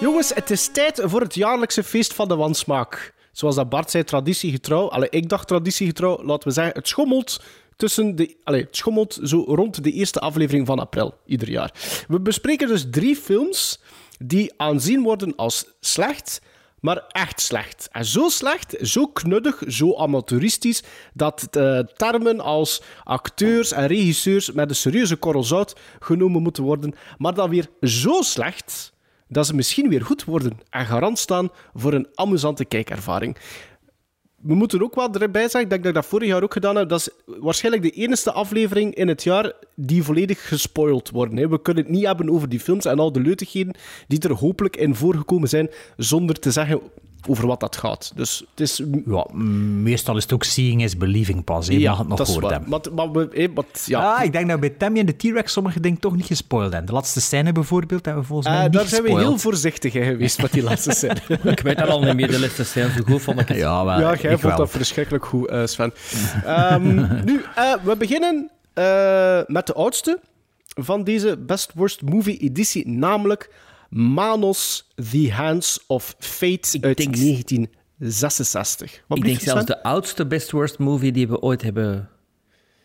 Jongens, 0.00 0.34
het 0.34 0.50
is 0.50 0.68
tijd 0.72 1.00
voor 1.04 1.20
het 1.20 1.34
jaarlijkse 1.34 1.82
feest 1.82 2.14
van 2.14 2.28
de 2.28 2.36
wansmaak. 2.36 3.14
Zoals 3.32 3.54
dat 3.54 3.68
Bart 3.68 3.90
zei, 3.90 4.04
traditiegetrouw. 4.04 4.88
Allee, 4.90 5.08
ik 5.10 5.28
dacht 5.28 5.48
traditiegetrouw. 5.48 6.24
Laten 6.24 6.48
we 6.48 6.54
zeggen, 6.54 6.74
het 6.74 6.88
schommelt 6.88 7.42
tussen 7.76 8.16
de... 8.16 8.36
Allee, 8.44 8.62
het 8.62 8.76
schommelt 8.76 9.18
zo 9.22 9.44
rond 9.46 9.84
de 9.84 9.92
eerste 9.92 10.20
aflevering 10.20 10.66
van 10.66 10.78
april, 10.78 11.14
ieder 11.26 11.50
jaar. 11.50 11.72
We 12.08 12.20
bespreken 12.20 12.68
dus 12.68 12.86
drie 12.90 13.16
films 13.16 13.80
die 14.18 14.52
aanzien 14.56 15.02
worden 15.02 15.36
als 15.36 15.64
slecht, 15.80 16.40
maar 16.80 17.04
echt 17.08 17.40
slecht. 17.40 17.88
En 17.92 18.04
zo 18.04 18.28
slecht, 18.28 18.76
zo 18.80 19.06
knuddig, 19.06 19.62
zo 19.68 19.96
amateuristisch, 19.96 20.82
dat 21.14 21.48
eh, 21.50 21.78
termen 21.78 22.40
als 22.40 22.82
acteurs 23.04 23.72
en 23.72 23.86
regisseurs 23.86 24.52
met 24.52 24.68
een 24.68 24.76
serieuze 24.76 25.16
korrel 25.16 25.44
zout 25.44 25.76
genomen 26.00 26.42
moeten 26.42 26.62
worden, 26.62 26.94
maar 27.18 27.34
dan 27.34 27.50
weer 27.50 27.68
zo 27.80 28.22
slecht 28.22 28.92
dat 29.28 29.46
ze 29.46 29.54
misschien 29.54 29.88
weer 29.88 30.04
goed 30.04 30.24
worden 30.24 30.60
en 30.70 30.86
garant 30.86 31.18
staan 31.18 31.48
voor 31.74 31.92
een 31.92 32.08
amusante 32.14 32.64
kijkervaring. 32.64 33.36
We 34.40 34.54
moeten 34.54 34.82
ook 34.82 34.94
wel 34.94 35.14
erbij 35.14 35.42
zeggen, 35.42 35.60
ik 35.60 35.70
denk 35.70 35.82
dat 35.82 35.90
ik 35.94 36.00
dat 36.00 36.06
vorig 36.06 36.28
jaar 36.28 36.42
ook 36.42 36.52
gedaan 36.52 36.76
heb, 36.76 36.88
dat 36.88 36.98
is 37.00 37.08
waarschijnlijk 37.26 37.82
de 37.84 37.90
enige 37.90 38.32
aflevering 38.32 38.94
in 38.94 39.08
het 39.08 39.22
jaar 39.22 39.52
die 39.74 40.02
volledig 40.02 40.48
gespoild 40.48 41.10
worden. 41.10 41.36
hè. 41.36 41.48
We 41.48 41.62
kunnen 41.62 41.82
het 41.82 41.92
niet 41.92 42.06
hebben 42.06 42.30
over 42.30 42.48
die 42.48 42.60
films 42.60 42.84
en 42.84 42.98
al 42.98 43.12
de 43.12 43.20
leutigheden 43.20 43.74
die 44.08 44.20
er 44.20 44.32
hopelijk 44.32 44.76
in 44.76 44.94
voorgekomen 44.94 45.48
zijn, 45.48 45.70
zonder 45.96 46.38
te 46.38 46.50
zeggen 46.50 46.80
over 47.28 47.46
wat 47.46 47.60
dat 47.60 47.76
gaat. 47.76 48.12
Dus 48.14 48.44
het 48.50 48.60
is... 48.60 48.82
Ja, 49.06 49.26
meestal 49.34 50.16
is 50.16 50.22
het 50.22 50.32
ook 50.32 50.44
seeing 50.44 50.82
is 50.82 50.96
believing 50.96 51.44
pas. 51.44 51.66
Je 51.66 51.88
mag 51.88 51.98
het 51.98 52.08
nog 52.08 52.20
gehoord 52.20 52.42
waar. 52.42 52.52
hebben. 52.52 53.04
Maar, 53.14 53.24
ja, 53.84 54.14
Ah, 54.14 54.24
ik 54.24 54.32
denk 54.32 54.48
dat 54.48 54.60
bij 54.60 54.70
Tammy 54.70 54.98
en 54.98 55.06
de 55.06 55.16
T-Rex 55.16 55.52
sommige 55.52 55.80
dingen 55.80 56.00
toch 56.00 56.16
niet 56.16 56.26
gespoild 56.26 56.72
zijn. 56.72 56.84
De 56.84 56.92
laatste 56.92 57.20
scène 57.20 57.52
bijvoorbeeld 57.52 58.04
hebben 58.04 58.22
we 58.22 58.28
volgens 58.28 58.48
mij 58.48 58.58
eh, 58.58 58.64
niet 58.64 58.72
daar 58.72 58.86
zijn 58.86 59.02
we 59.02 59.10
heel 59.10 59.38
voorzichtig 59.38 59.92
geweest 59.92 60.42
met 60.42 60.52
die 60.52 60.62
laatste 60.62 60.92
scène. 60.92 61.20
Ik 61.44 61.60
weet 61.60 61.78
dat 61.78 61.88
al 61.88 62.02
niet 62.02 62.14
meer, 62.14 62.30
de 62.30 62.40
laatste 62.40 62.64
scène. 62.64 62.90
Zo 62.90 63.02
goed 63.06 63.22
vond 63.22 63.40
ik 63.40 63.48
het. 63.48 63.56
Ja, 63.56 63.82
Ja, 63.98 64.14
jij 64.14 64.30
vond 64.30 64.42
wel. 64.42 64.56
dat 64.56 64.70
verschrikkelijk 64.70 65.24
goed, 65.26 65.48
eh, 65.48 65.66
Sven. 65.66 65.92
Ehm, 66.44 66.94
nu, 67.28 67.42
eh, 67.54 67.74
we 67.82 67.96
beginnen 67.96 68.50
eh, 68.74 69.40
met 69.46 69.66
de 69.66 69.74
oudste 69.74 70.20
van 70.66 71.04
deze 71.04 71.38
Best 71.38 71.72
Worst 71.74 72.02
Movie 72.02 72.38
editie, 72.38 72.88
namelijk 72.88 73.50
Manos, 73.90 74.88
The 75.10 75.32
Hands 75.32 75.84
of 75.86 76.14
Fate 76.18 76.78
uit 76.80 76.96
denk- 76.96 77.16
1966. 77.16 79.02
Wat 79.06 79.18
Ik 79.18 79.24
denk 79.24 79.40
zelfs 79.40 79.64
de 79.64 79.82
oudste 79.82 80.26
Best 80.26 80.50
Worst 80.50 80.78
movie 80.78 81.12
die 81.12 81.28
we 81.28 81.40
ooit 81.40 81.62
hebben 81.62 82.08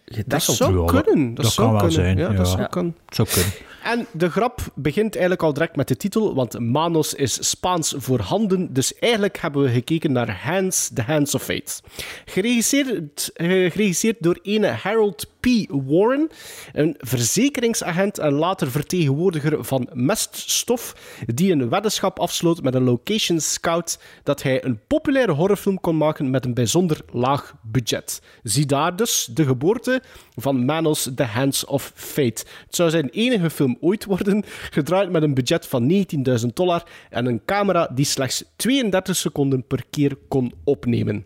Dat 0.05 0.15
getackeld. 0.17 0.57
zou 0.57 0.73
dat- 0.73 1.03
kunnen. 1.03 1.33
Dat, 1.33 1.43
dat 1.45 1.53
zou 1.53 1.67
kan 1.67 1.77
wel 1.77 1.87
kunnen. 1.87 2.05
zijn, 2.05 2.17
Ja, 2.17 2.31
ja. 2.31 2.37
dat 2.37 2.47
zou 2.47 2.59
Ja. 2.61 2.67
kunnen. 2.67 2.95
Het 3.05 3.15
zou 3.15 3.27
kunnen. 3.27 3.51
En 3.85 4.07
de 4.11 4.29
grap 4.29 4.61
begint 4.75 5.13
eigenlijk 5.13 5.43
al 5.43 5.53
direct 5.53 5.75
met 5.75 5.87
de 5.87 5.97
titel, 5.97 6.35
want 6.35 6.59
Manos 6.59 7.13
is 7.13 7.49
Spaans 7.49 7.93
voor 7.97 8.19
handen, 8.19 8.73
dus 8.73 8.95
eigenlijk 8.99 9.37
hebben 9.37 9.61
we 9.61 9.69
gekeken 9.69 10.11
naar 10.11 10.41
Hands, 10.41 10.89
The 10.93 11.01
Hands 11.01 11.35
of 11.35 11.43
Fate. 11.43 11.81
Geregisseerd, 12.25 13.29
eh, 13.33 13.47
geregisseerd 13.47 14.15
door 14.19 14.39
ene 14.41 14.67
Harold 14.67 15.27
P. 15.39 15.47
Warren, 15.67 16.29
een 16.73 16.95
verzekeringsagent 16.99 18.17
en 18.17 18.33
later 18.33 18.71
vertegenwoordiger 18.71 19.63
van 19.63 19.89
meststof, 19.93 20.95
die 21.25 21.51
een 21.51 21.69
weddenschap 21.69 22.19
afsloot 22.19 22.61
met 22.61 22.75
een 22.75 22.83
location 22.83 23.39
scout 23.39 23.99
dat 24.23 24.43
hij 24.43 24.63
een 24.63 24.79
populaire 24.87 25.31
horrorfilm 25.31 25.79
kon 25.79 25.97
maken 25.97 26.29
met 26.29 26.45
een 26.45 26.53
bijzonder 26.53 27.01
laag 27.11 27.55
budget. 27.61 28.21
Zie 28.43 28.65
daar 28.65 28.95
dus 28.95 29.29
de 29.33 29.45
geboorte 29.45 30.01
van 30.35 30.65
Manos 30.65 31.09
The 31.15 31.23
Hands 31.23 31.65
of 31.65 31.91
Fate. 31.95 32.43
Het 32.65 32.75
zou 32.75 32.89
zijn 32.89 33.09
enige 33.09 33.49
film 33.49 33.74
ooit 33.81 34.05
worden, 34.05 34.43
gedraaid 34.69 35.11
met 35.11 35.23
een 35.23 35.33
budget 35.33 35.67
van 35.67 36.05
19.000 36.41 36.45
dollar 36.53 36.83
en 37.09 37.25
een 37.25 37.41
camera 37.45 37.89
die 37.93 38.05
slechts 38.05 38.43
32 38.55 39.15
seconden 39.15 39.67
per 39.67 39.83
keer 39.89 40.15
kon 40.27 40.53
opnemen. 40.63 41.25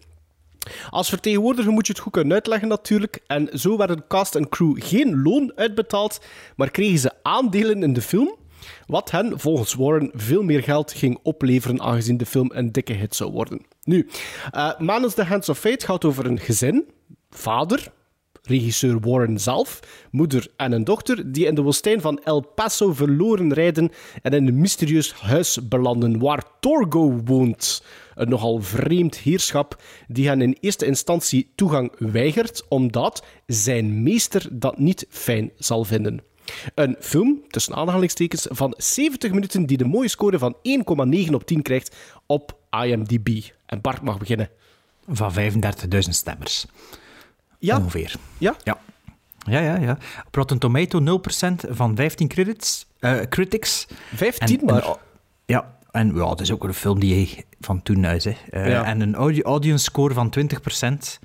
Als 0.89 1.09
vertegenwoordiger 1.09 1.71
moet 1.71 1.87
je 1.87 1.93
het 1.93 2.01
goed 2.01 2.11
kunnen 2.11 2.33
uitleggen 2.33 2.67
natuurlijk. 2.67 3.19
En 3.27 3.49
zo 3.59 3.77
werden 3.77 4.07
cast 4.07 4.35
en 4.35 4.49
crew 4.49 4.75
geen 4.79 5.21
loon 5.21 5.51
uitbetaald, 5.55 6.21
maar 6.55 6.71
kregen 6.71 6.99
ze 6.99 7.11
aandelen 7.21 7.83
in 7.83 7.93
de 7.93 8.01
film. 8.01 8.37
Wat 8.87 9.11
hen 9.11 9.39
volgens 9.39 9.73
Warren 9.73 10.11
veel 10.13 10.43
meer 10.43 10.63
geld 10.63 10.93
ging 10.93 11.19
opleveren, 11.23 11.81
aangezien 11.81 12.17
de 12.17 12.25
film 12.25 12.51
een 12.53 12.71
dikke 12.71 12.93
hit 12.93 13.15
zou 13.15 13.31
worden. 13.31 13.65
Nu, 13.83 14.09
uh, 14.55 14.79
Manus 14.79 15.13
The 15.13 15.23
Hands 15.23 15.49
of 15.49 15.59
Fate 15.59 15.85
gaat 15.85 16.05
over 16.05 16.25
een 16.25 16.39
gezin, 16.39 16.89
vader, 17.29 17.91
regisseur 18.41 18.99
Warren 18.99 19.39
zelf, 19.39 19.79
moeder 20.11 20.47
en 20.55 20.71
een 20.71 20.83
dochter, 20.83 21.31
die 21.31 21.45
in 21.45 21.55
de 21.55 21.61
woestijn 21.61 22.01
van 22.01 22.19
El 22.23 22.41
Paso 22.41 22.93
verloren 22.93 23.53
rijden 23.53 23.91
en 24.21 24.31
in 24.31 24.47
een 24.47 24.59
mysterieus 24.59 25.13
huis 25.13 25.67
belanden 25.67 26.19
waar 26.19 26.43
Torgo 26.59 27.21
woont. 27.25 27.83
Een 28.15 28.29
nogal 28.29 28.61
vreemd 28.61 29.17
heerschap 29.17 29.81
die 30.07 30.27
hen 30.27 30.41
in 30.41 30.57
eerste 30.59 30.85
instantie 30.85 31.51
toegang 31.55 31.91
weigert, 31.97 32.65
omdat 32.67 33.23
zijn 33.45 34.03
meester 34.03 34.47
dat 34.51 34.77
niet 34.77 35.05
fijn 35.09 35.51
zal 35.57 35.83
vinden. 35.83 36.21
Een 36.75 36.95
film, 36.99 37.41
tussen 37.47 37.75
aanhalingstekens, 37.75 38.47
van 38.49 38.73
70 38.77 39.31
minuten 39.31 39.65
die 39.65 39.77
de 39.77 39.85
mooie 39.85 40.07
score 40.07 40.37
van 40.37 40.55
1,9 40.55 41.33
op 41.33 41.45
10 41.45 41.61
krijgt 41.61 41.95
op 42.25 42.57
IMDb. 42.83 43.29
En 43.65 43.81
Bart 43.81 44.01
mag 44.01 44.17
beginnen. 44.17 44.49
Van 45.07 45.33
35.000 45.33 45.99
stemmers. 45.99 46.65
Ja, 47.59 47.77
Ongeveer. 47.77 48.13
ja? 48.37 48.55
Ja. 48.63 48.77
Ja, 49.45 49.59
ja, 49.59 49.77
ja. 49.77 49.97
Rotten 50.31 50.57
Tomato 50.57 50.99
0% 50.99 51.65
van 51.69 51.95
15 51.95 52.27
credits, 52.27 52.87
eh, 52.99 53.19
critics. 53.29 53.87
15 54.15 54.59
En- 54.59 54.65
maar. 54.65 54.83
en- 54.83 54.95
ja, 55.45 55.75
en 55.91 56.15
ja, 56.15 56.29
het 56.29 56.39
is 56.39 56.51
ook 56.51 56.63
een 56.63 56.73
film 56.73 56.99
die 56.99 57.45
van 57.59 57.81
toen 57.83 58.05
uit. 58.05 58.23
Hè. 58.23 58.65
Ja. 58.69 58.83
En 58.85 59.01
een 59.01 59.15
audi- 59.15 59.41
audience 59.41 59.83
score 59.83 60.13
van 60.13 60.29
20%. 60.29 61.19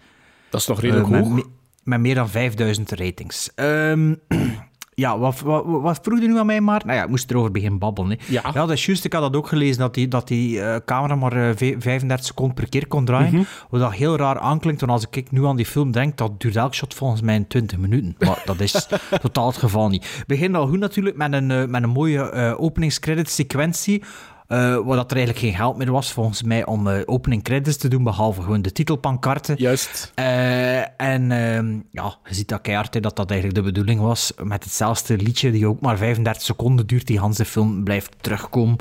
dat 0.50 0.60
is 0.60 0.66
nog 0.66 0.80
redelijk 0.80 1.06
eh, 1.06 1.12
met, 1.12 1.24
hoog. 1.24 1.32
me- 1.34 1.44
met 1.82 2.00
meer 2.00 2.14
dan 2.14 2.28
5000 2.28 2.90
ratings. 2.92 3.50
Ehm, 3.54 4.14
ja, 4.94 5.18
wat, 5.18 5.40
wat, 5.40 5.64
wat 5.66 5.98
vroeg 6.02 6.20
je 6.20 6.26
nu 6.28 6.38
aan 6.38 6.46
mij 6.46 6.60
maar? 6.60 6.82
Nou 6.84 6.96
ja, 6.98 7.02
ik 7.04 7.08
moest 7.10 7.30
erover 7.30 7.50
beginnen 7.50 7.78
babbelen. 7.78 8.10
Hè. 8.10 8.32
Ja. 8.32 8.52
dat 8.52 8.70
is 8.70 8.86
juist. 8.86 9.04
Ik 9.04 9.12
had 9.12 9.22
dat 9.22 9.36
ook 9.36 9.48
gelezen, 9.48 9.78
dat 9.78 9.94
die, 9.94 10.08
dat 10.08 10.28
die 10.28 10.60
eh, 10.60 10.76
camera 10.84 11.14
maar 11.14 11.32
eh, 11.32 11.56
ve- 11.56 11.76
35 11.78 12.26
seconden 12.26 12.54
per 12.54 12.68
keer 12.68 12.86
kon 12.86 13.04
draaien. 13.04 13.32
Mhm. 13.34 13.42
Wat 13.70 13.80
dat 13.80 13.92
heel 13.92 14.16
raar 14.16 14.38
aanklinkt, 14.38 14.80
want 14.80 14.92
als 14.92 15.06
ik 15.10 15.30
nu 15.30 15.46
aan 15.46 15.56
die 15.56 15.66
film 15.66 15.90
denk, 15.90 16.16
dat 16.16 16.40
duurt 16.40 16.56
elk 16.56 16.74
shot 16.74 16.94
volgens 16.94 17.20
mij 17.20 17.34
in 17.34 17.46
20 17.46 17.78
minuten. 17.78 18.14
Maar 18.18 18.42
dat 18.44 18.60
is 18.60 18.88
totaal 19.22 19.46
het 19.46 19.56
geval 19.56 19.88
niet. 19.88 20.16
Het 20.16 20.26
begint 20.26 20.54
al 20.56 20.66
goed 20.66 20.78
natuurlijk 20.78 21.16
met 21.16 21.32
een, 21.32 21.50
eh, 21.50 21.64
met 21.66 21.82
een 21.82 21.90
mooie 21.90 22.30
eh 22.30 22.54
openingscredit 22.60 23.30
sequentie. 23.30 24.02
Eh, 24.46 24.58
waar 24.58 24.96
dat 24.96 25.10
er 25.10 25.16
eigenlijk 25.16 25.46
geen 25.46 25.54
geld 25.54 25.76
meer 25.76 25.92
was, 25.92 26.12
volgens 26.12 26.42
mij, 26.42 26.66
om 26.66 26.88
eh, 26.88 27.02
opening 27.04 27.42
credits 27.42 27.76
te 27.76 27.88
doen, 27.88 28.02
behalve 28.02 28.42
gewoon 28.42 28.62
de 28.62 28.72
titelpankarten. 28.72 29.54
Juist. 29.58 30.12
Eh, 30.14 31.00
en 31.00 31.30
ehm, 31.30 31.80
ja, 31.90 32.16
je 32.24 32.34
ziet 32.34 32.48
dat 32.48 32.60
keihard 32.60 32.94
hè, 32.94 33.00
dat 33.00 33.16
dat 33.16 33.30
eigenlijk 33.30 33.60
de 33.60 33.72
bedoeling 33.72 34.00
was. 34.00 34.32
Met 34.42 34.64
hetzelfde 34.64 35.16
liedje, 35.16 35.50
die 35.50 35.66
ook 35.66 35.80
maar 35.80 35.96
35 35.96 36.42
seconden 36.42 36.86
duurt, 36.86 37.06
die 37.06 37.18
Hans 37.18 37.36
de 37.36 37.44
film 37.44 37.84
blijft 37.84 38.14
terugkomen. 38.20 38.76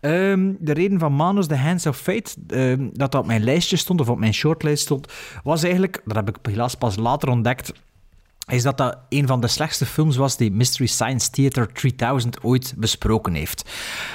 Ehm, 0.00 0.52
de 0.58 0.72
reden 0.72 0.98
van 0.98 1.12
Manos, 1.12 1.46
The 1.46 1.56
Hands 1.56 1.86
of 1.86 1.96
Fate, 1.96 2.30
ehm, 2.48 2.88
dat 2.92 3.12
dat 3.14 3.22
op 3.22 3.28
mijn 3.28 3.44
lijstje 3.44 3.76
stond, 3.76 4.00
of 4.00 4.08
op 4.08 4.18
mijn 4.18 4.34
shortlist 4.34 4.82
stond, 4.82 5.12
was 5.42 5.62
eigenlijk, 5.62 6.00
dat 6.04 6.16
heb 6.16 6.28
ik 6.28 6.36
helaas 6.42 6.74
pas 6.74 6.96
later 6.96 7.28
ontdekt, 7.28 7.72
is 8.46 8.62
dat 8.62 8.78
dat 8.78 8.98
een 9.08 9.26
van 9.26 9.40
de 9.40 9.48
slechtste 9.48 9.86
films 9.86 10.16
was 10.16 10.36
die 10.36 10.50
Mystery 10.52 10.86
Science 10.86 11.30
Theater 11.30 11.72
3000 11.72 12.42
ooit 12.42 12.74
besproken 12.76 13.34
heeft. 13.34 13.70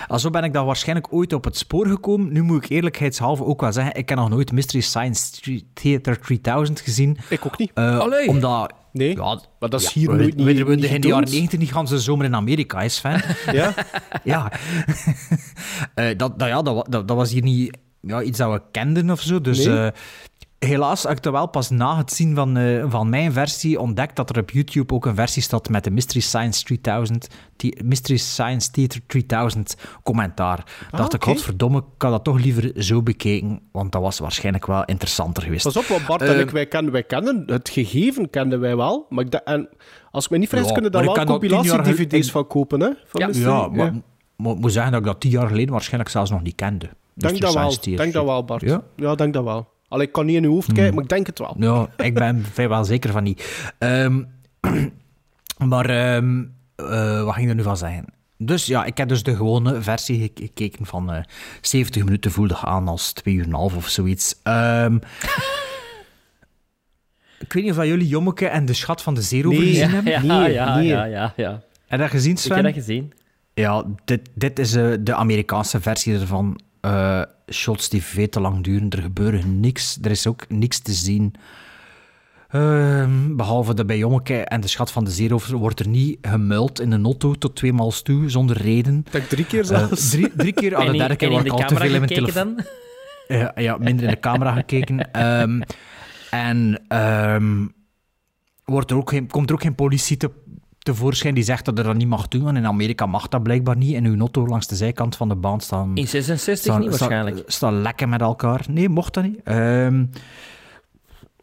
Alzo 0.08 0.30
ben 0.30 0.44
ik 0.44 0.54
dan 0.54 0.66
waarschijnlijk 0.66 1.14
ooit 1.14 1.34
op 1.34 1.44
het 1.44 1.58
spoor 1.58 1.88
gekomen. 1.88 2.32
Nu 2.34 2.42
moet 2.42 2.64
ik 2.64 2.70
eerlijkheidshalve 2.70 3.44
ook 3.46 3.62
wel 3.62 3.72
zeggen, 3.74 3.96
ik 3.96 4.10
heb 4.10 4.18
nog 4.18 4.30
nooit 4.30 4.52
Mystery 4.52 4.82
Science 4.82 5.32
Theater 5.74 6.20
3000 6.20 6.80
gezien. 6.80 7.18
Ik 7.30 7.46
ook 7.46 7.58
niet. 7.58 7.74
Allee. 7.74 8.28
Omdat... 8.28 8.74
Nee, 8.92 9.16
ja, 9.16 9.40
maar 9.60 9.70
dat 9.70 9.82
is 9.82 9.86
ja, 9.94 10.00
hier 10.00 10.10
nooit 10.10 10.36
niet- 10.36 10.46
we- 10.46 10.52
In 10.72 10.82
de 10.82 10.88
jaren 10.88 11.02
getoond. 11.02 11.30
90 11.32 11.60
niet 11.60 11.72
gaan 11.72 11.88
ze 11.88 12.00
zomer 12.00 12.26
in 12.26 12.36
Amerika, 12.36 12.82
is 12.82 12.98
fan. 13.00 13.22
Ja? 13.52 13.74
ja. 14.24 14.52
Eh, 15.96 16.18
dat, 16.18 16.40
dat, 16.40 16.48
ja 16.48 16.62
dat, 16.62 16.88
dat 16.90 17.10
was 17.12 17.32
hier 17.32 17.42
niet 17.42 17.78
ja, 18.02 18.22
iets 18.22 18.38
dat 18.38 18.52
we 18.52 18.62
kenden 18.72 19.10
of 19.10 19.22
zo. 19.22 19.42
Dus 19.42 19.66
Nee. 19.66 19.86
eh, 19.86 19.92
Helaas 20.60 21.04
heb 21.04 21.12
ik 21.12 21.24
dat 21.24 21.34
wel 21.34 21.48
pas 21.48 21.70
na 21.70 21.98
het 21.98 22.12
zien 22.12 22.36
van, 22.36 22.58
eh, 22.58 22.86
van 22.88 23.10
mijn 23.10 23.32
versie 23.32 23.80
ontdekt 23.80 24.16
dat 24.16 24.30
er 24.30 24.42
op 24.42 24.52
YouTube 24.52 24.94
ook 24.94 25.06
een 25.06 25.16
versie 25.16 25.42
staat 25.42 25.70
met 25.70 25.84
de 25.84 25.92
Mystery 25.92 26.20
Science 26.20 26.64
3000, 26.64 27.28
die 27.56 27.84
Mystery 27.84 28.18
Science 28.18 28.72
Theater 28.72 29.02
3000 29.08 29.76
commentaar. 30.04 30.64
dacht 30.92 31.14
ik, 31.14 31.24
godverdomme, 31.24 31.78
ik 31.78 32.02
had 32.02 32.12
dat 32.12 32.24
toch 32.24 32.40
liever 32.40 32.84
zo 32.84 33.04
bekeken, 33.04 33.60
want 33.72 33.92
dat 33.92 34.02
was 34.02 34.20
waarschijnlijk 34.20 34.66
wel 34.66 34.86
interessanter 34.86 35.44
geweest. 35.44 35.64
Pas 35.64 35.78
op, 35.78 35.86
want 35.86 36.06
Bart 36.06 36.22
en 36.22 36.40
ik, 36.40 36.50
wij 36.50 36.66
kennen, 36.66 36.92
wij 36.92 37.04
kennen 37.04 37.44
het 37.46 37.70
gegeven 37.70 38.30
kenden 38.30 38.60
wij 38.60 38.76
wel. 38.76 39.06
Maar 39.10 39.26
ik 39.26 39.34
en 39.34 39.70
als 40.12 40.26
ik 40.26 40.32
me 40.32 40.38
niet 40.38 40.50
vergis, 40.50 40.68
Ja, 40.68 40.74
kunnen 40.74 40.92
daar 40.92 41.06
wel 41.06 41.26
compilatie-dvd's 41.26 42.32
van 42.32 42.48
kopen, 42.48 42.80
hè? 42.80 42.90
Van 43.06 43.22
Ja. 43.22 43.28
Mystery. 43.28 43.50
Ja, 43.50 43.68
maar 43.68 43.94
maar 44.36 44.52
ik 44.54 44.60
moet 44.60 44.72
zeggen 44.72 44.92
dat 44.92 45.02
ik 45.02 45.08
dat 45.08 45.20
tien 45.20 45.32
jaar 45.32 45.48
geleden 45.48 45.72
waarschijnlijk 45.72 46.12
zelfs 46.12 46.30
nog 46.30 46.42
niet 46.42 46.56
kende. 46.56 46.86
Denk 46.86 46.94
Mystery 47.14 47.40
dat 47.40 47.54
wel. 47.54 47.62
Science 47.62 47.80
Theater. 47.80 48.02
Denk 48.04 48.14
dat 48.14 48.26
wel, 48.26 48.46
Bart. 48.46 48.62
Ja? 48.62 48.82
Ja, 48.96 49.16
denk 49.16 49.34
dat 49.34 49.44
wel. 49.44 49.68
Allee, 49.90 50.08
ik 50.08 50.12
kan 50.14 50.26
niet 50.26 50.36
in 50.36 50.44
uw 50.44 50.52
hoofd 50.52 50.74
kijken, 50.74 50.94
maar 50.94 51.04
ik 51.04 51.10
denk 51.10 51.28
het 51.28 51.40
wel. 51.40 51.56
Ja, 51.60 51.90
ik 52.06 52.14
ben 52.14 52.46
vrijwel 52.54 52.86
zeker 52.86 53.12
van 53.12 53.24
niet. 53.24 53.72
Ehm, 53.78 54.24
maar 55.72 55.90
ehm, 55.90 56.44
eh, 56.76 57.24
wat 57.24 57.34
ging 57.34 57.44
ik 57.46 57.50
er 57.50 57.56
nu 57.56 57.64
van 57.64 57.78
zeggen? 57.78 58.06
Dus 58.38 58.66
ja, 58.66 58.86
ik 58.86 58.98
heb 58.98 59.08
dus 59.08 59.24
de 59.24 59.36
gewone 59.36 59.82
versie 59.82 60.20
gek- 60.22 60.40
gekeken 60.40 60.86
van 60.86 61.12
eh 61.14 61.24
70 61.62 62.04
minuten, 62.04 62.32
voelde 62.32 62.58
aan 62.58 62.88
als 62.88 63.14
2 63.14 63.34
uur 63.34 63.44
en 63.44 63.54
half 63.54 63.76
of 63.76 63.88
zoiets. 63.88 64.40
Ehm, 64.44 64.96
ik 67.40 67.54
weet 67.54 67.64
niet 67.64 67.78
of 67.78 67.84
jullie 67.86 68.08
Jommeke 68.08 68.48
en 68.48 68.66
de 68.66 68.74
Schat 68.74 69.02
van 69.02 69.14
de 69.14 69.22
Zeerover 69.22 69.60
Nee. 69.60 69.68
gezien 69.70 69.88
Ja, 69.88 69.94
hebben. 69.96 70.12
ja, 70.12 70.40
Nee, 70.40 70.54
ja, 70.54 70.76
nee. 70.76 70.88
ja, 70.88 71.04
ja, 71.04 71.34
ja. 71.36 71.52
Heb 71.52 71.62
je 72.00 72.06
dat 72.06 72.10
gezien, 72.10 72.32
Ik 72.32 72.38
Sven? 72.38 72.56
heb 72.56 72.66
dat 72.66 72.74
gezien. 72.74 73.14
Ja, 73.54 73.84
dit, 74.06 74.30
dit 74.34 74.60
is 74.60 74.76
eh, 74.76 74.94
de 75.00 75.14
Amerikaanse 75.16 75.82
versie 75.82 76.20
ervan. 76.20 76.60
Eh, 76.82 77.22
shots 77.52 77.90
die 77.90 78.04
veel 78.04 78.30
te 78.30 78.40
lang 78.40 78.64
duren. 78.64 78.90
Er 78.90 79.02
gebeurt 79.02 79.46
niks. 79.46 79.98
Er 80.02 80.12
is 80.12 80.28
ook 80.28 80.46
niks 80.50 80.80
te 80.80 80.94
zien. 80.94 81.34
Ehm, 82.50 83.36
behalve 83.36 83.74
de 83.74 83.86
bij 83.86 83.98
Jommeke 83.98 84.38
en 84.44 84.62
de 84.62 84.68
Schat 84.68 84.92
van 84.92 85.04
de 85.04 85.12
Zeerover 85.12 85.58
wordt 85.58 85.80
er 85.80 85.88
niet 85.88 86.18
gemuild 86.22 86.80
in 86.82 86.92
een 86.92 87.04
auto 87.06 87.34
tot 87.34 87.56
tweemaal 87.56 87.92
toe, 88.02 88.30
zonder 88.30 88.58
reden. 88.58 88.98
Ik 89.06 89.12
denk 89.12 89.26
drie 89.26 89.46
keer 89.46 89.60
Eh, 89.60 89.66
zelfs. 89.66 90.10
drie, 90.10 90.32
drie 90.36 90.54
keer, 90.54 90.76
aan 90.76 90.86
de 90.92 90.98
derde 90.98 91.16
keer 91.16 91.30
word 91.30 91.44
de 91.44 91.48
ik 91.50 91.54
al 91.54 91.60
te 91.60 91.66
camera 91.66 91.86
veel 91.86 91.94
in 91.94 92.00
mijn 92.02 92.12
gekeken 92.12 92.34
telefoon. 92.34 92.56
dan? 92.56 92.66
Ja, 93.38 93.52
ja, 93.56 93.78
minder 93.78 94.06
in 94.06 94.12
de 94.12 94.20
camera 94.20 94.54
gekeken. 94.54 95.12
Ehm, 95.12 95.62
en 96.30 96.82
ehm, 96.88 97.66
wordt 98.66 98.92
er 98.92 98.98
ook 98.98 99.10
geen, 99.10 99.28
komt 99.28 99.50
er 99.50 99.56
ook 99.56 99.62
geen 99.62 99.76
politie 99.76 100.18
te, 100.18 100.32
tevoorschijn 100.80 101.34
die 101.36 101.44
zegt 101.44 101.66
dat 101.66 101.78
er 101.78 101.84
dat 101.84 101.96
niet 101.96 102.08
mag 102.08 102.28
doen. 102.28 102.44
Want 102.44 102.58
in 102.58 102.66
Amerika 102.66 103.06
mag 103.06 103.28
dat 103.28 103.44
blijkbaar 103.44 103.78
niet. 103.78 103.94
In 103.94 104.06
uw 104.06 104.20
auto 104.20 104.48
langs 104.48 104.68
de 104.68 104.76
zijkant 104.76 105.16
van 105.16 105.28
de 105.30 105.36
baan 105.36 105.62
staan. 105.62 105.96
In 105.96 106.08
66 106.08 106.58
staan, 106.64 106.80
niet 106.80 106.90
waarschijnlijk. 106.90 107.36
Staan, 107.36 107.52
staan 107.52 107.82
lekken 107.82 108.10
met 108.10 108.22
elkaar. 108.22 108.66
Nee, 108.70 108.90
mocht 108.90 109.14
dat 109.14 109.24
niet. 109.24 109.40
Ehm, 109.44 110.06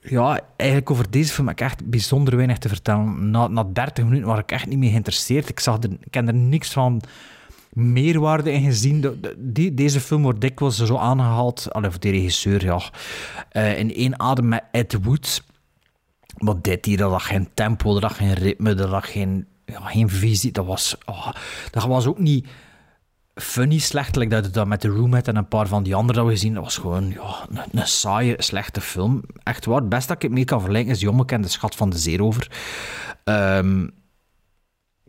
ja, 0.01 0.41
eigenlijk 0.57 0.91
over 0.91 1.11
deze 1.11 1.33
film 1.33 1.47
heb 1.49 1.61
ik 1.61 1.67
echt 1.67 1.91
bijzonder 1.91 2.37
weinig 2.37 2.59
te 2.59 2.69
vertellen. 2.69 3.31
Na, 3.31 3.47
na 3.49 3.65
30 3.73 4.05
minuten 4.05 4.27
was 4.27 4.39
ik 4.39 4.53
echt 4.53 4.67
niet 4.67 4.79
meer 4.79 4.91
geïnteresseerd. 4.91 5.49
Ik, 5.49 5.61
zag 5.61 5.83
er, 5.83 5.91
ik 6.05 6.15
heb 6.15 6.27
er 6.27 6.35
niks 6.35 6.73
van 6.73 7.01
meerwaarde 7.73 8.53
in 8.53 8.63
gezien. 8.65 9.01
De- 9.01 9.21
de- 9.21 9.35
die, 9.39 9.75
deze 9.75 10.01
film 10.01 10.23
wordt 10.23 10.41
dikwijls 10.41 10.77
zo 10.85 10.97
aangehaald, 10.97 11.73
allee, 11.73 11.91
voor 11.91 12.01
de 12.01 12.11
regisseur, 12.11 12.65
ja, 12.65 12.81
eh, 13.51 13.79
in 13.79 13.95
één 13.95 14.21
adem 14.21 14.49
met 14.49 14.63
Ed 14.73 14.97
Wood. 15.03 15.43
Maar 16.37 16.55
dit 16.61 16.85
hier, 16.85 16.97
dat 16.97 17.11
had 17.11 17.23
geen 17.23 17.49
tempo, 17.55 17.93
dat 17.93 18.03
had 18.03 18.13
geen 18.13 18.33
ritme, 18.35 18.75
dat 18.75 18.91
had 18.91 19.05
geen, 19.05 19.47
ja, 19.65 19.81
geen 19.81 20.09
visie. 20.09 20.53
Dat 20.53 20.67
was, 20.67 20.97
oh, 21.05 21.29
dat 21.71 21.85
was 21.85 22.07
ook 22.07 22.19
niet 22.19 22.47
funny 23.35 23.79
slecht, 23.79 24.17
like 24.17 24.31
dat 24.31 24.45
het 24.45 24.55
dat 24.55 24.67
met 24.67 24.81
The 24.81 24.89
Roommate 24.89 25.31
en 25.31 25.37
een 25.37 25.49
paar 25.49 25.67
van 25.69 25.83
die 25.83 25.95
anderen 25.95 26.15
dat 26.23 26.25
we 26.25 26.39
gezien. 26.39 26.55
Dat 26.55 26.63
was 26.63 26.77
gewoon 26.77 27.09
ja, 27.09 27.47
een, 27.51 27.81
een 27.81 27.87
saaie, 27.87 28.35
slechte 28.39 28.81
film. 28.81 29.23
Echt 29.43 29.65
waar, 29.65 29.81
het 29.81 29.89
beste 29.89 30.07
dat 30.07 30.17
ik 30.17 30.23
het 30.23 30.33
mee 30.33 30.45
kan 30.45 30.61
vergelijken 30.61 30.93
is 30.93 31.03
en 31.27 31.41
de 31.41 31.49
Schat 31.49 31.75
van 31.75 31.91
de 31.91 31.99
Zeerover. 31.99 32.51
Ehm 33.25 33.87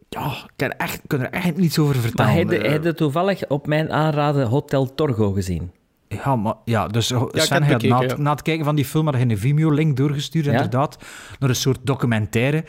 ja, 0.10 0.32
ik 0.32 0.54
kan, 0.56 0.72
echt, 0.72 1.04
ik 1.04 1.08
kan 1.08 1.20
er 1.20 1.30
echt 1.32 1.58
niets 1.58 1.80
over 1.80 1.96
vertellen. 1.96 2.46
Maar 2.48 2.58
hij 2.60 2.62
Eh, 2.62 2.84
had 2.84 2.98
toevallig 2.98 3.48
op 3.48 3.68
mijn 3.68 3.92
aanraden 3.92 4.48
Hotel 4.48 4.94
Torgo 4.96 5.32
gezien. 5.32 5.72
Ja, 6.10 6.36
maar, 6.36 6.54
ja 6.66 6.88
dus 6.88 7.06
Sven 7.08 7.64
het 7.64 7.72
had 7.72 7.82
na, 7.82 8.00
het- 8.02 8.12
ja. 8.12 8.18
na 8.18 8.32
het 8.32 8.42
kijken 8.42 8.66
van 8.66 8.76
die 8.76 8.86
film 8.86 9.06
had 9.06 9.14
hij 9.16 9.24
een 9.24 9.38
Vimeo-link 9.38 9.98
doorgestuurd, 9.98 10.46
Ja? 10.46 10.52
inderdaad, 10.52 10.98
naar 11.40 11.50
een 11.50 11.56
soort 11.56 11.80
documentaire 11.84 12.64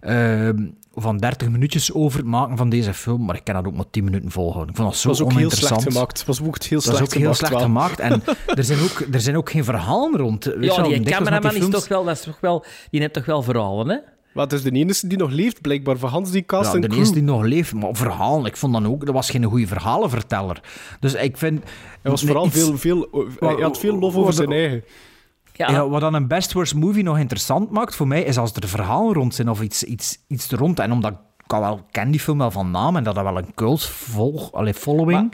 ehm, 0.00 0.66
van 0.94 1.16
30 1.18 1.48
minuutjes 1.48 1.92
over 1.92 2.18
het 2.18 2.28
maken 2.28 2.56
van 2.56 2.68
deze 2.68 2.94
film, 2.94 3.24
maar 3.24 3.34
ik 3.36 3.44
kan 3.44 3.54
dat 3.54 3.66
ook 3.66 3.74
maar 3.74 3.90
10 3.90 4.04
minuten 4.04 4.30
volhouden. 4.30 4.70
Ik 4.70 4.76
vond 4.76 4.88
dat 4.92 5.02
Het 5.02 5.02
zo 5.02 5.08
was 5.08 5.20
ook 5.20 5.28
heel 5.28 5.36
oninteressant. 5.38 5.80
slecht 5.80 5.94
gemaakt. 5.96 6.18
Het 6.18 6.26
was 6.26 6.42
ook 6.42 6.62
heel 6.62 6.80
slecht 6.80 6.96
is 7.00 7.04
ook 7.04 7.12
heel 7.12 7.20
gemaakt. 7.20 7.36
slecht 7.38 7.52
wel. 7.52 7.62
gemaakt. 7.62 7.98
En 8.00 8.22
er 8.58 8.64
zijn, 8.64 8.78
ook, 8.80 9.02
er 9.14 9.20
zijn 9.20 9.36
ook 9.36 9.50
geen 9.50 9.64
verhalen 9.64 10.16
rond. 10.20 10.44
Weet 10.44 10.64
Ja, 10.64 10.82
die 10.82 11.00
cameraman 11.02 11.54
is 11.56 11.68
toch 11.68 11.88
wel, 11.88 12.04
dat 12.04 12.16
is 12.16 12.22
toch 12.22 12.40
wel, 12.40 12.64
die 12.90 13.00
heeft 13.00 13.12
toch 13.12 13.24
wel 13.24 13.42
verhalen, 13.42 13.88
hè? 13.88 13.96
Wat 14.34 14.52
is 14.52 14.62
de 14.62 14.70
enige 14.70 15.06
die 15.06 15.18
nog 15.18 15.30
leeft, 15.30 15.60
blijkbaar, 15.60 15.96
van 15.96 16.10
Hans 16.10 16.30
die 16.30 16.44
cast 16.46 16.68
Ja, 16.68 16.74
en 16.74 16.80
de 16.80 16.86
crew. 16.86 16.98
eerste 16.98 17.14
die 17.14 17.22
nog 17.22 17.42
leeft, 17.42 17.74
maar 17.74 17.94
verhalen, 17.94 18.44
ik 18.46 18.56
vond 18.56 18.72
dan 18.72 18.86
ook, 18.86 19.06
dat 19.06 19.14
was 19.14 19.30
geen 19.30 19.44
goede 19.44 19.66
verhalenverteller. 19.66 20.60
Dus 21.00 21.14
ik 21.14 21.36
vind... 21.36 21.62
Hij 22.02 22.10
was 22.10 22.22
vooral 22.22 22.46
iets- 22.46 22.54
veel, 22.58 22.76
veel, 22.78 23.08
hij 23.40 23.54
had 23.54 23.78
veel 23.78 23.98
lof 23.98 24.14
over 24.16 24.32
zijn 24.32 24.52
eigen. 24.52 24.84
Ja, 25.52 25.70
Ja, 25.70 25.88
wat 25.88 26.00
dan 26.00 26.14
een 26.14 26.26
best 26.28 26.52
worst 26.52 26.74
movie 26.74 27.02
nog 27.02 27.18
interessant 27.18 27.70
maakt 27.70 27.94
voor 27.96 28.06
mij, 28.08 28.22
is 28.22 28.38
als 28.38 28.52
er 28.52 28.68
verhalen 28.68 29.12
rond 29.14 29.34
zijn 29.34 29.50
of 29.50 29.60
iets, 29.62 29.82
iets, 29.84 30.18
iets 30.28 30.50
er 30.50 30.58
rond. 30.58 30.78
En 30.78 30.92
omdat 30.92 31.12
ik 31.12 31.52
al 31.52 31.60
wel 31.60 31.80
ken 31.90 32.10
die 32.10 32.20
film 32.20 32.38
wel 32.38 32.50
van 32.50 32.70
naam 32.70 32.96
en 32.96 33.04
dat 33.04 33.14
dat 33.14 33.24
wel 33.24 33.38
een 33.38 33.54
cult 33.54 33.82
volg, 33.84 34.52
allee, 34.52 34.74
following. 34.74 35.32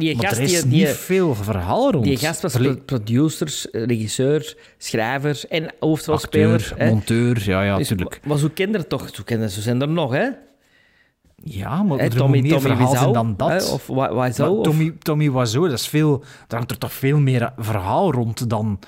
Die 0.00 0.16
Maar 0.16 0.24
gast, 0.26 0.36
er 0.36 0.42
is 0.44 0.60
die, 0.62 0.70
die, 0.70 0.78
niet 0.86 0.88
veel 0.96 1.34
verhaal 1.34 1.90
rond. 1.92 2.04
die 2.04 2.16
gast 2.16 2.42
was 2.42 2.52
Verle- 2.52 2.74
pro- 2.76 2.84
producer, 2.84 3.66
regisseur, 3.72 4.56
schrijver 4.78 5.42
en 5.48 5.74
hoofdrolspeler. 5.80 6.74
monteur, 6.78 7.42
ja, 7.48 7.62
ja, 7.62 7.76
Dus, 7.76 7.88
natuurlijk. 7.88 8.26
maar 8.26 8.38
zo 8.38 8.48
kinderen 8.54 8.88
toch, 8.88 9.08
zo 9.12 9.22
kinderen, 9.24 9.52
zo 9.52 9.60
zijn 9.60 9.80
er 9.80 9.88
nog, 9.88 10.12
hè? 10.12 10.28
Ja, 11.44 11.82
maar 11.82 11.98
Hè, 11.98 12.04
er 12.04 12.28
moet 12.28 12.42
meer 12.42 12.60
verhaal 12.60 12.94
zijn 12.96 13.12
dan 13.12 13.34
dat. 13.36 13.48
hè, 13.48 13.72
Of 13.72 13.86
Wiseau, 13.86 14.58
of- 14.58 14.64
Tommy, 14.64 14.94
Tommy 14.98 15.32
Wiseau, 15.32 15.68
dat 15.68 15.78
is 15.78 15.88
veel, 15.88 16.18
daar 16.18 16.58
hangt 16.58 16.70
er 16.70 16.78
toch 16.78 16.92
veel 16.92 17.18
meer 17.18 17.52
verhaal 17.56 18.12
rond 18.12 18.50
dan, 18.50 18.78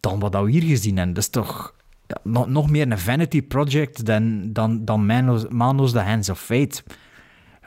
dan 0.00 0.18
wat 0.18 0.34
we 0.34 0.50
hier 0.50 0.62
gezien 0.62 0.96
hebben. 0.96 1.14
Dat 1.14 1.22
is 1.22 1.30
toch 1.30 1.74
ja, 2.06 2.16
nog, 2.22 2.46
nog 2.48 2.70
meer 2.70 2.90
een 2.90 2.98
vanity 2.98 3.42
project 3.42 4.04
dan, 4.06 4.52
dan, 4.52 4.84
dan 4.84 5.06
Manos, 5.06 5.44
Manos 5.48 5.92
The 5.92 5.98
Hands 5.98 6.28
of 6.30 6.40
Fate. 6.40 6.82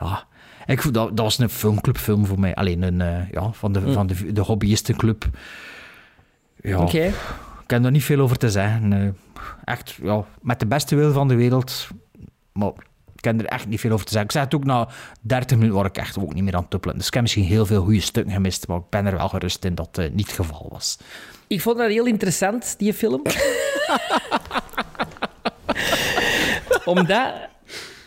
Ja, 0.00 0.26
ik, 0.66 0.82
vond 0.82 0.94
dat, 0.94 1.08
dat 1.16 1.24
was 1.24 1.38
een 1.38 1.48
filmclubfilm 1.48 2.26
voor 2.26 2.40
mij. 2.40 2.54
Alleen 2.54 2.82
een, 2.82 3.00
eh, 3.00 3.30
ja, 3.30 3.52
van, 3.52 3.72
de, 3.72 3.92
van 3.92 4.06
de, 4.06 4.32
de 4.32 4.40
hobbyistenclub. 4.40 5.24
Ja, 6.62 6.78
Oké. 6.78 7.04
ik 7.62 7.70
heb 7.70 7.84
er 7.84 7.90
niet 7.90 8.04
veel 8.04 8.20
over 8.20 8.36
te 8.36 8.50
zeggen. 8.50 8.92
eh. 8.92 9.08
echt, 9.64 9.98
ja, 10.02 10.24
met 10.40 10.60
de 10.60 10.66
beste 10.66 10.96
wil 10.96 11.12
van 11.12 11.28
de 11.28 11.34
wereld. 11.34 11.88
Maar 12.52 12.72
ik 13.14 13.20
kan 13.20 13.38
er 13.38 13.46
echt 13.46 13.66
niet 13.66 13.80
veel 13.80 13.90
over 13.92 14.04
te 14.06 14.12
zeggen. 14.12 14.28
Ik 14.28 14.34
zei 14.36 14.44
het 14.44 14.54
ook 14.54 14.64
na 14.64 14.88
30 15.20 15.56
minuten 15.56 15.76
waar 15.76 15.86
ik 15.86 15.96
echt 15.98 16.18
ook 16.18 16.34
niet 16.34 16.44
meer 16.44 16.54
aan 16.54 16.60
het 16.60 16.70
tuppelen. 16.70 16.96
Dus 16.96 17.06
ik 17.06 17.12
heb 17.14 17.22
misschien 17.22 17.44
heel 17.44 17.66
veel 17.66 17.82
goede 17.82 18.00
stukken 18.00 18.32
gemist, 18.32 18.66
maar 18.68 18.76
ik 18.76 18.88
ben 18.90 19.06
er 19.06 19.16
wel 19.16 19.28
gerust 19.28 19.64
in 19.64 19.74
dat 19.74 19.86
het 19.92 19.98
eh, 19.98 20.12
niet 20.14 20.26
het 20.26 20.36
geval 20.36 20.66
was. 20.70 20.98
Ik 21.46 21.60
vond 21.60 21.76
dat 21.78 21.88
heel 21.88 22.06
interessant, 22.06 22.74
die 22.78 22.94
film. 22.94 23.22
Omdat, 26.84 27.32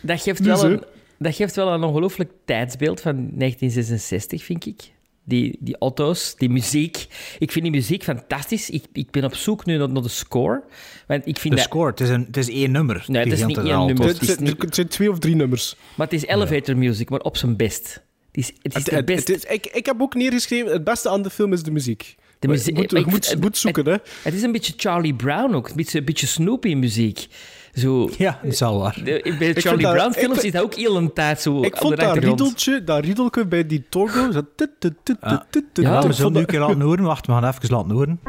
dat 0.02 0.20
geeft, 0.22 0.40
wel 0.40 0.64
een, 0.64 0.84
dat 1.18 1.34
geeft 1.34 1.56
wel 1.56 1.68
een 1.72 1.82
ongelooflijk 1.84 2.30
tijdsbeeld 2.44 3.00
van 3.00 3.14
1966, 3.14 4.42
vind 4.44 4.66
ik. 4.66 4.94
Die, 5.28 5.56
die 5.60 5.76
auto's, 5.78 6.34
die 6.36 6.48
muziek. 6.50 7.06
Ik 7.38 7.52
vind 7.52 7.64
die 7.64 7.74
muziek 7.74 8.02
fantastisch. 8.02 8.70
Ik, 8.70 8.84
ik 8.92 9.10
ben 9.10 9.24
op 9.24 9.34
zoek 9.34 9.64
nu 9.66 9.76
naar, 9.76 9.88
naar 9.88 10.02
de 10.02 10.08
score. 10.08 10.62
Want 11.06 11.26
ik 11.26 11.38
vind 11.38 11.54
De 11.54 11.60
dat... 11.60 11.68
score, 11.68 11.90
het 11.90 12.00
is, 12.00 12.08
een, 12.08 12.24
het 12.26 12.36
is 12.36 12.48
één 12.48 12.70
nummer. 12.70 13.04
Nee, 13.06 13.22
het 13.24 13.32
is 13.32 13.44
niet 13.44 13.56
één 13.56 13.64
nummer. 13.86 14.04
Het, 14.06 14.12
Het 14.12 14.22
is 14.22 14.28
zijn- 14.28 14.42
niet- 14.44 14.62
het 14.62 14.74
zijn 14.74 14.88
twee 14.88 15.10
of 15.10 15.18
drie 15.18 15.34
nummers. 15.34 15.76
Maar 15.94 16.06
het 16.06 16.22
is 16.22 16.26
elevator 16.26 16.76
music, 16.76 17.10
maar 17.10 17.20
op 17.20 17.36
zijn 17.36 17.56
best. 17.56 18.02
Het 18.32 18.36
is, 18.36 18.46
het 18.62 18.74
is 18.74 18.74
Het- 18.74 18.84
de 18.84 18.94
het- 18.96 19.04
best. 19.04 19.28
het 19.28 19.36
is- 19.44 19.50
ik, 19.54 19.66
ik 19.66 19.86
heb 19.86 20.00
ook 20.02 20.14
neergeschreven, 20.14 20.72
het 20.72 20.84
beste 20.84 21.08
aan 21.08 21.22
de 21.22 21.30
film 21.30 21.52
is 21.52 21.62
de 21.62 21.70
muziek. 21.70 22.14
De 22.38 22.48
muziek- 22.48 22.66
je 22.76 22.80
moet, 22.82 22.90
je 22.90 22.98
ik- 22.98 23.06
moet, 23.06 23.24
je 23.24 23.30
het- 23.30 23.40
moet 23.40 23.56
zoeken, 23.56 23.84
hè. 23.86 23.96
Het 24.22 24.34
is 24.34 24.42
een 24.42 24.52
beetje 24.52 24.72
Charlie 24.76 25.14
Brown 25.14 25.54
ook. 25.54 25.68
Een 25.68 25.76
beetje, 25.76 25.98
een 25.98 26.04
beetje 26.04 26.26
Snoopy 26.26 26.74
muziek. 26.74 27.26
Zo, 27.76 28.08
Ja, 28.18 28.38
dat 28.42 28.52
is 28.52 28.60
wel 28.60 28.78
waar. 28.78 29.00
de- 29.04 29.34
bij 29.38 29.54
Charlie 29.54 29.88
Brown 29.90 30.12
films 30.12 30.38
is 30.44 30.52
dat 30.52 30.62
ook 30.62 30.74
heel 30.74 30.96
een 30.96 31.12
tijd 31.12 31.40
zo 31.40 31.62
Ik 31.62 31.76
vond 31.76 31.96
dat 31.96 32.16
riedeltje, 32.16 32.84
dat 32.84 33.04
riedeltje 33.04 33.46
bij 33.46 33.66
die 33.66 33.84
Torgo... 33.88 34.30
Zo... 34.32 34.40
tut, 34.56 34.70
tut, 34.78 34.92
tut, 35.02 35.16
Ah. 35.20 35.30
Ja, 35.32 35.82
Ja, 35.82 36.06
we 36.06 36.12
zullen 36.12 36.32
nu 36.32 36.38
een 36.38 36.46
keer 36.46 36.60
laten 36.60 36.80
horen. 36.80 37.04
Wacht, 37.04 37.26
we 37.26 37.32
gaan 37.32 37.44
even 37.44 37.68
laten 37.74 37.90
horen. 37.90 38.20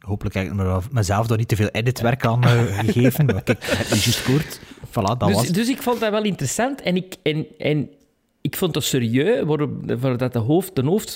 Hopelijk 0.00 0.34
heb 0.34 0.44
ik 0.46 0.52
me- 0.52 0.78
mezelf 0.90 1.26
daar 1.26 1.38
niet 1.38 1.48
te 1.48 1.56
veel 1.56 1.68
editwerk 1.68 2.26
aan 2.26 2.42
eh, 2.44 2.78
gegeven. 2.78 3.24
Maar 3.26 3.42
kijk, 3.42 3.64
het 3.64 3.90
is 3.90 4.04
juist 4.04 4.22
kort. 4.22 4.60
Voilà, 4.88 4.92
dat 5.18 5.18
was 5.18 5.30
Dus, 5.36 5.46
het. 5.46 5.54
dus 5.54 5.68
ik 5.68 5.82
vond 5.82 6.00
dat 6.00 6.10
wel 6.10 6.22
interessant. 6.24 6.80
En, 6.82 6.96
ik, 6.96 7.16
en, 7.22 7.46
en 7.58 7.88
ik 8.42 8.56
vond 8.56 8.74
het 8.74 8.84
serieus, 8.84 9.44
waar, 9.44 9.68
waar 9.98 10.16
dat 10.16 10.32
de, 10.32 10.38
hoofd, 10.38 10.74
de, 10.74 10.82
hoofd, 10.82 11.12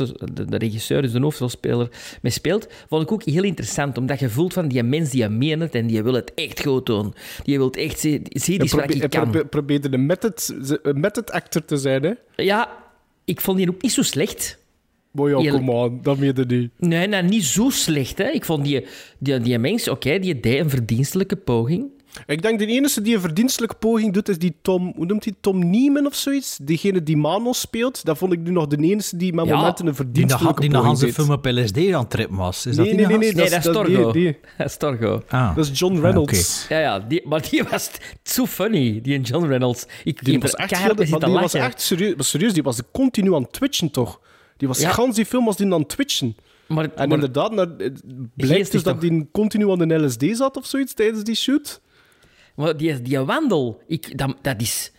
de, 0.48 0.56
regisseur, 0.56 1.02
dus 1.02 1.12
de 1.12 1.20
hoofdrolspeler, 1.20 1.88
mee 2.22 2.32
speelt, 2.32 2.68
vond 2.88 3.02
ik 3.02 3.12
ook 3.12 3.22
heel 3.22 3.42
interessant. 3.42 3.98
Omdat 3.98 4.18
je 4.18 4.28
voelt 4.28 4.52
van 4.52 4.68
die 4.68 4.82
mens 4.82 5.10
die 5.10 5.22
je 5.22 5.28
meent 5.28 5.62
het 5.62 5.74
en 5.74 5.86
die 5.86 6.02
wil 6.02 6.14
het 6.14 6.34
echt 6.34 6.62
goed 6.62 6.86
doen. 6.86 7.14
Die 7.44 7.56
wil 7.56 7.66
het 7.66 7.76
echt 7.76 7.98
zien, 7.98 8.26
zie 8.28 8.60
eens 8.60 8.72
wat 8.72 8.94
ik 8.94 9.10
kan. 9.10 9.22
probeer, 9.22 9.46
probeerde 9.46 9.92
een 9.92 10.06
method, 10.06 10.54
method 10.94 11.30
actor 11.30 11.64
te 11.64 11.76
zijn, 11.76 12.02
hè? 12.02 12.12
Ja, 12.36 12.84
ik 13.24 13.40
vond 13.40 13.58
die 13.58 13.68
ook 13.68 13.82
niet 13.82 13.92
zo 13.92 14.02
slecht. 14.02 14.58
Boy, 15.10 15.30
ja, 15.30 15.36
Eerlijk. 15.36 15.56
kom 15.56 15.68
on, 15.68 15.98
dat 16.02 16.18
meen 16.18 16.32
je 16.36 16.44
niet. 16.44 16.70
Nee, 16.78 17.06
nou, 17.06 17.24
niet 17.24 17.44
zo 17.44 17.70
slecht. 17.70 18.18
Hè. 18.18 18.28
Ik 18.28 18.44
vond 18.44 18.64
die, 18.64 18.86
die, 19.18 19.40
die 19.40 19.58
mens, 19.58 19.88
oké, 19.88 20.18
die 20.18 20.40
deed 20.40 20.60
een 20.60 20.70
verdienstelijke 20.70 21.36
poging. 21.36 21.90
Ik 22.26 22.42
denk 22.42 22.58
de 22.58 22.66
enige 22.66 23.00
die 23.02 23.14
een 23.14 23.20
verdienstelijke 23.20 23.74
poging 23.76 24.12
doet, 24.12 24.28
is 24.28 24.38
die 24.38 24.54
Tom... 24.62 24.92
Hoe 24.96 25.06
noemt 25.06 25.24
hij? 25.24 25.34
Tom 25.40 25.70
Niemen 25.70 26.06
of 26.06 26.14
zoiets? 26.14 26.58
Degene 26.62 27.02
die 27.02 27.16
Manos 27.16 27.60
speelt. 27.60 28.04
Dat 28.04 28.18
vond 28.18 28.32
ik 28.32 28.40
nu 28.40 28.50
nog 28.50 28.66
de 28.66 28.76
enige 28.76 29.16
die 29.16 29.32
met 29.32 29.46
Ja, 29.46 29.56
momenten 29.56 29.86
een 29.86 29.92
Die 29.94 29.94
verdienstelijke 30.04 30.60
die 30.60 30.70
poging 30.70 30.98
zijn 30.98 31.10
deed. 31.12 31.24
film 31.24 31.30
op 31.36 31.44
LSD 31.46 31.76
aan 31.92 32.00
het 32.00 32.10
trippen 32.10 32.36
was. 32.36 32.66
Is 32.66 32.76
Nee, 32.76 32.86
dat 32.86 32.96
nee, 32.96 32.96
die 32.96 33.06
nee, 33.06 33.16
nee. 33.18 33.34
Nee, 33.34 33.50
dat 33.50 33.58
is 33.58 33.64
dat 33.64 33.72
Torgo. 33.74 34.12
die- 34.12 34.22
die- 34.22 34.38
Dat 34.58 34.66
is 34.66 34.76
Torgo. 34.76 35.22
Ah. 35.28 35.56
Dat 35.56 35.64
is 35.70 35.78
John 35.78 35.98
Reynolds. 36.00 36.66
Ja, 36.68 36.78
ja 36.78 36.98
die, 37.00 37.22
maar 37.28 37.46
die 37.50 37.62
was 37.70 37.90
zo 38.22 38.46
funny, 38.46 39.00
die 39.02 39.20
John 39.20 39.46
Reynolds. 39.46 39.86
Ik, 40.04 40.24
Die 40.24 40.38
was 40.38 40.54
echt, 40.54 40.76
heel, 40.76 40.94
die 40.94 41.10
was 41.18 41.54
echt 41.54 41.80
serieus, 41.80 42.14
maar 42.14 42.24
serieus. 42.24 42.52
Die 42.52 42.62
was 42.62 42.80
continu 42.92 43.34
aan 43.34 43.42
het 43.42 43.52
twitchen, 43.52 43.90
toch? 43.90 44.20
Die 44.56 44.68
was 44.68 44.80
Ja. 44.80 44.90
gans 44.90 45.16
die 45.16 45.26
film 45.26 45.44
was 45.44 45.56
die 45.56 45.72
aan 45.72 45.80
het 45.80 45.88
twitchen. 45.88 46.36
Maar, 46.66 46.84
En 46.84 46.90
maar- 46.94 47.08
inderdaad, 47.18 47.54
het 47.78 48.02
blijkt 48.34 48.72
dus 48.72 48.82
dat 48.82 49.00
die 49.00 49.28
continu 49.32 49.70
aan 49.70 49.88
de 49.88 49.94
LSD 50.04 50.24
zat 50.36 50.56
of 50.56 50.66
zoiets 50.66 50.94
tijdens 50.94 51.24
die 51.24 51.34
shoot. 51.34 51.80
Maar 52.56 52.76
die, 52.76 53.02
die 53.02 53.18
wandel, 53.18 53.82
ik, 53.86 54.18
dat, 54.18 54.34
dat 54.42 54.60
is... 54.60 54.92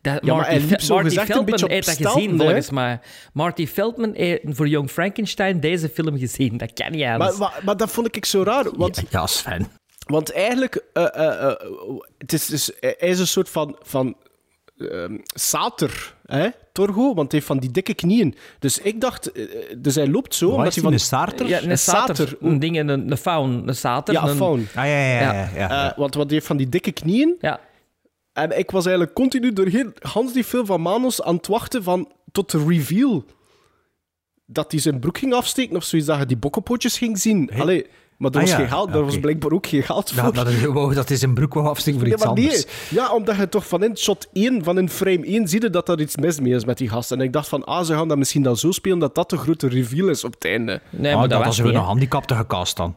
Dat, 0.00 0.24
Ja, 0.24 0.34
maar 0.34 0.52
liep 0.52 0.68
Fe- 0.68 0.84
zo 0.84 0.94
Marty 0.94 1.18
Feldman 1.18 1.70
heeft 1.70 1.86
dat 1.86 1.96
gezien, 2.12 2.30
hè? 2.30 2.36
volgens 2.36 2.70
mij. 2.70 3.00
Marty 3.32 3.66
Feldman 3.66 4.14
heeft 4.14 4.42
voor 4.46 4.68
Young 4.68 4.90
Frankenstein 4.90 5.60
deze 5.60 5.88
film 5.88 6.18
gezien. 6.18 6.56
Dat 6.56 6.72
kan 6.72 6.90
niet 6.90 7.00
Maar, 7.00 7.12
anders. 7.12 7.38
maar, 7.38 7.60
maar 7.64 7.76
dat 7.76 7.90
vond 7.90 8.16
ik 8.16 8.24
zo 8.24 8.42
raar. 8.42 8.76
Want, 8.76 9.02
Ja, 9.10 9.26
Sven. 9.26 9.66
want 10.06 10.32
eigenlijk, 10.32 10.84
eh, 10.92 11.04
eh, 11.14 11.42
eh, 11.50 11.56
het 12.18 12.32
is, 12.32 12.46
dus, 12.46 12.70
hij 12.80 12.94
is 12.98 13.18
een 13.18 13.26
soort 13.26 13.48
van, 13.48 13.76
van 13.82 14.16
ehm, 14.78 15.18
sater, 15.34 16.14
hè? 16.26 16.48
Torgo, 16.78 17.14
want 17.14 17.16
hij 17.16 17.26
heeft 17.30 17.46
van 17.46 17.58
die 17.58 17.70
dikke 17.70 17.94
knieën. 17.94 18.34
Dus 18.58 18.78
ik 18.78 19.00
dacht, 19.00 19.32
eh, 19.32 19.44
dus 19.78 19.94
hij 19.94 20.08
loopt 20.08 20.34
zo. 20.34 20.46
Wat 20.46 20.56
omdat 20.56 20.68
is 20.68 20.74
hij 20.74 20.82
die, 20.82 20.98
van, 20.98 21.00
een 21.00 21.06
starter? 21.06 21.48
ja, 21.48 21.62
een, 21.62 21.70
een 21.70 21.78
sater. 21.78 22.16
sater. 22.16 22.36
Een 22.40 22.58
ding, 22.58 22.78
een, 22.78 22.88
een 22.88 23.16
faun. 23.16 23.68
Een 23.68 23.76
sater. 23.76 24.14
Ja, 24.14 24.22
een, 24.22 24.36
faun. 24.36 24.66
Ah, 24.74 24.84
ja, 24.84 24.84
ja, 24.84 25.20
ja. 25.20 25.32
ja, 25.32 25.50
ja. 25.54 25.90
Eh, 25.90 25.98
want, 25.98 26.14
want 26.14 26.26
hij 26.26 26.34
heeft 26.34 26.46
van 26.46 26.56
die 26.56 26.68
dikke 26.68 26.92
knieën. 26.92 27.36
Ja. 27.40 27.60
En 28.32 28.58
ik 28.58 28.70
was 28.70 28.86
eigenlijk 28.86 29.14
continu 29.14 29.52
doorheen 29.52 29.94
Hans 29.98 30.32
die 30.32 30.44
film 30.44 30.66
van 30.66 30.80
Manos 30.80 31.22
aan 31.22 31.36
het 31.36 31.46
wachten 31.46 31.82
van, 31.82 32.12
tot 32.32 32.50
de 32.50 32.64
reveal. 32.66 33.24
Dat 34.46 34.70
hij 34.70 34.80
zijn 34.80 34.98
broek 35.00 35.18
ging 35.18 35.34
afsteken 35.34 35.76
of 35.76 35.84
zoiets, 35.84 36.08
dat 36.08 36.18
je 36.18 36.26
die 36.26 36.36
bokkenpootjes 36.36 36.98
ging 36.98 37.18
zien. 37.18 37.50
Allee, 37.58 37.86
maar 38.18 38.30
er 38.30 38.36
Ah, 38.36 38.42
was, 38.42 38.50
ja. 38.50 38.56
geen 38.56 38.68
geld, 38.68 38.94
er 38.94 39.04
was 39.04 39.18
blijkbaar 39.20 39.50
ook 39.52 39.66
geen 39.66 39.82
geld 39.82 40.10
voor. 40.12 40.22
Dat, 40.22 40.34
dat, 40.34 40.48
is, 40.48 40.64
wow, 40.64 40.94
dat 40.94 41.10
is 41.10 41.22
een 41.22 41.34
broek 41.34 41.54
wel 41.54 41.68
afsteken 41.68 41.98
voor 42.00 42.08
Ja, 42.08 42.14
iets 42.14 42.24
maar 42.24 42.34
nee. 42.34 42.44
anders. 42.44 42.66
Ja, 42.90 43.12
omdat 43.14 43.36
je 43.36 43.48
toch 43.48 43.66
van 43.68 43.84
in 43.84 43.96
shot 43.96 44.28
1, 44.32 44.64
van 44.64 44.78
in 44.78 44.88
frame 44.88 45.26
1, 45.26 45.48
zie 45.48 45.60
je 45.62 45.70
dat 45.70 45.88
er 45.88 46.00
iets 46.00 46.16
mis 46.16 46.40
mee 46.40 46.54
is 46.54 46.64
met 46.64 46.78
die 46.78 46.88
gast. 46.88 47.12
En 47.12 47.20
ik 47.20 47.32
dacht 47.32 47.48
van, 47.48 47.64
ah, 47.64 47.84
ze 47.84 47.92
gaan 47.94 48.08
dat 48.08 48.18
misschien 48.18 48.42
dan 48.42 48.56
zo 48.56 48.70
spelen 48.72 48.98
dat 48.98 49.14
dat 49.14 49.30
de 49.30 49.36
grote 49.36 49.68
reveal 49.68 50.08
is 50.08 50.24
op 50.24 50.32
het 50.34 50.44
einde. 50.44 50.80
Nee, 50.90 51.12
Ah, 51.12 51.18
maar 51.18 51.28
dat 51.28 51.38
dat 51.38 51.46
was 51.46 51.58
weer 51.58 51.74
een 51.74 51.80
handicapte 51.80 52.34
gecast 52.34 52.76
dan. 52.76 52.96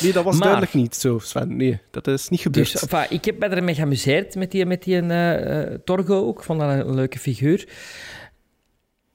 Nee, 0.00 0.12
dat 0.12 0.24
was 0.24 0.32
Maar- 0.34 0.42
duidelijk 0.42 0.74
niet 0.74 0.94
zo, 0.96 1.18
Sven. 1.18 1.56
Nee, 1.56 1.80
dat 1.90 2.06
is 2.06 2.28
niet 2.28 2.40
gebeurd. 2.40 2.72
Dus, 2.72 2.82
enfin, 2.88 3.06
ik 3.16 3.24
heb 3.24 3.38
me 3.38 3.46
ermee 3.46 3.74
geamuseerd 3.74 4.34
met 4.34 4.50
die, 4.50 4.66
met 4.66 4.82
die 4.82 5.00
eh, 5.00 5.74
Torgo 5.84 6.26
ook. 6.26 6.38
Ik 6.38 6.44
vond 6.44 6.60
dat 6.60 6.68
een 6.70 6.94
leuke 6.94 7.18
figuur. 7.18 7.68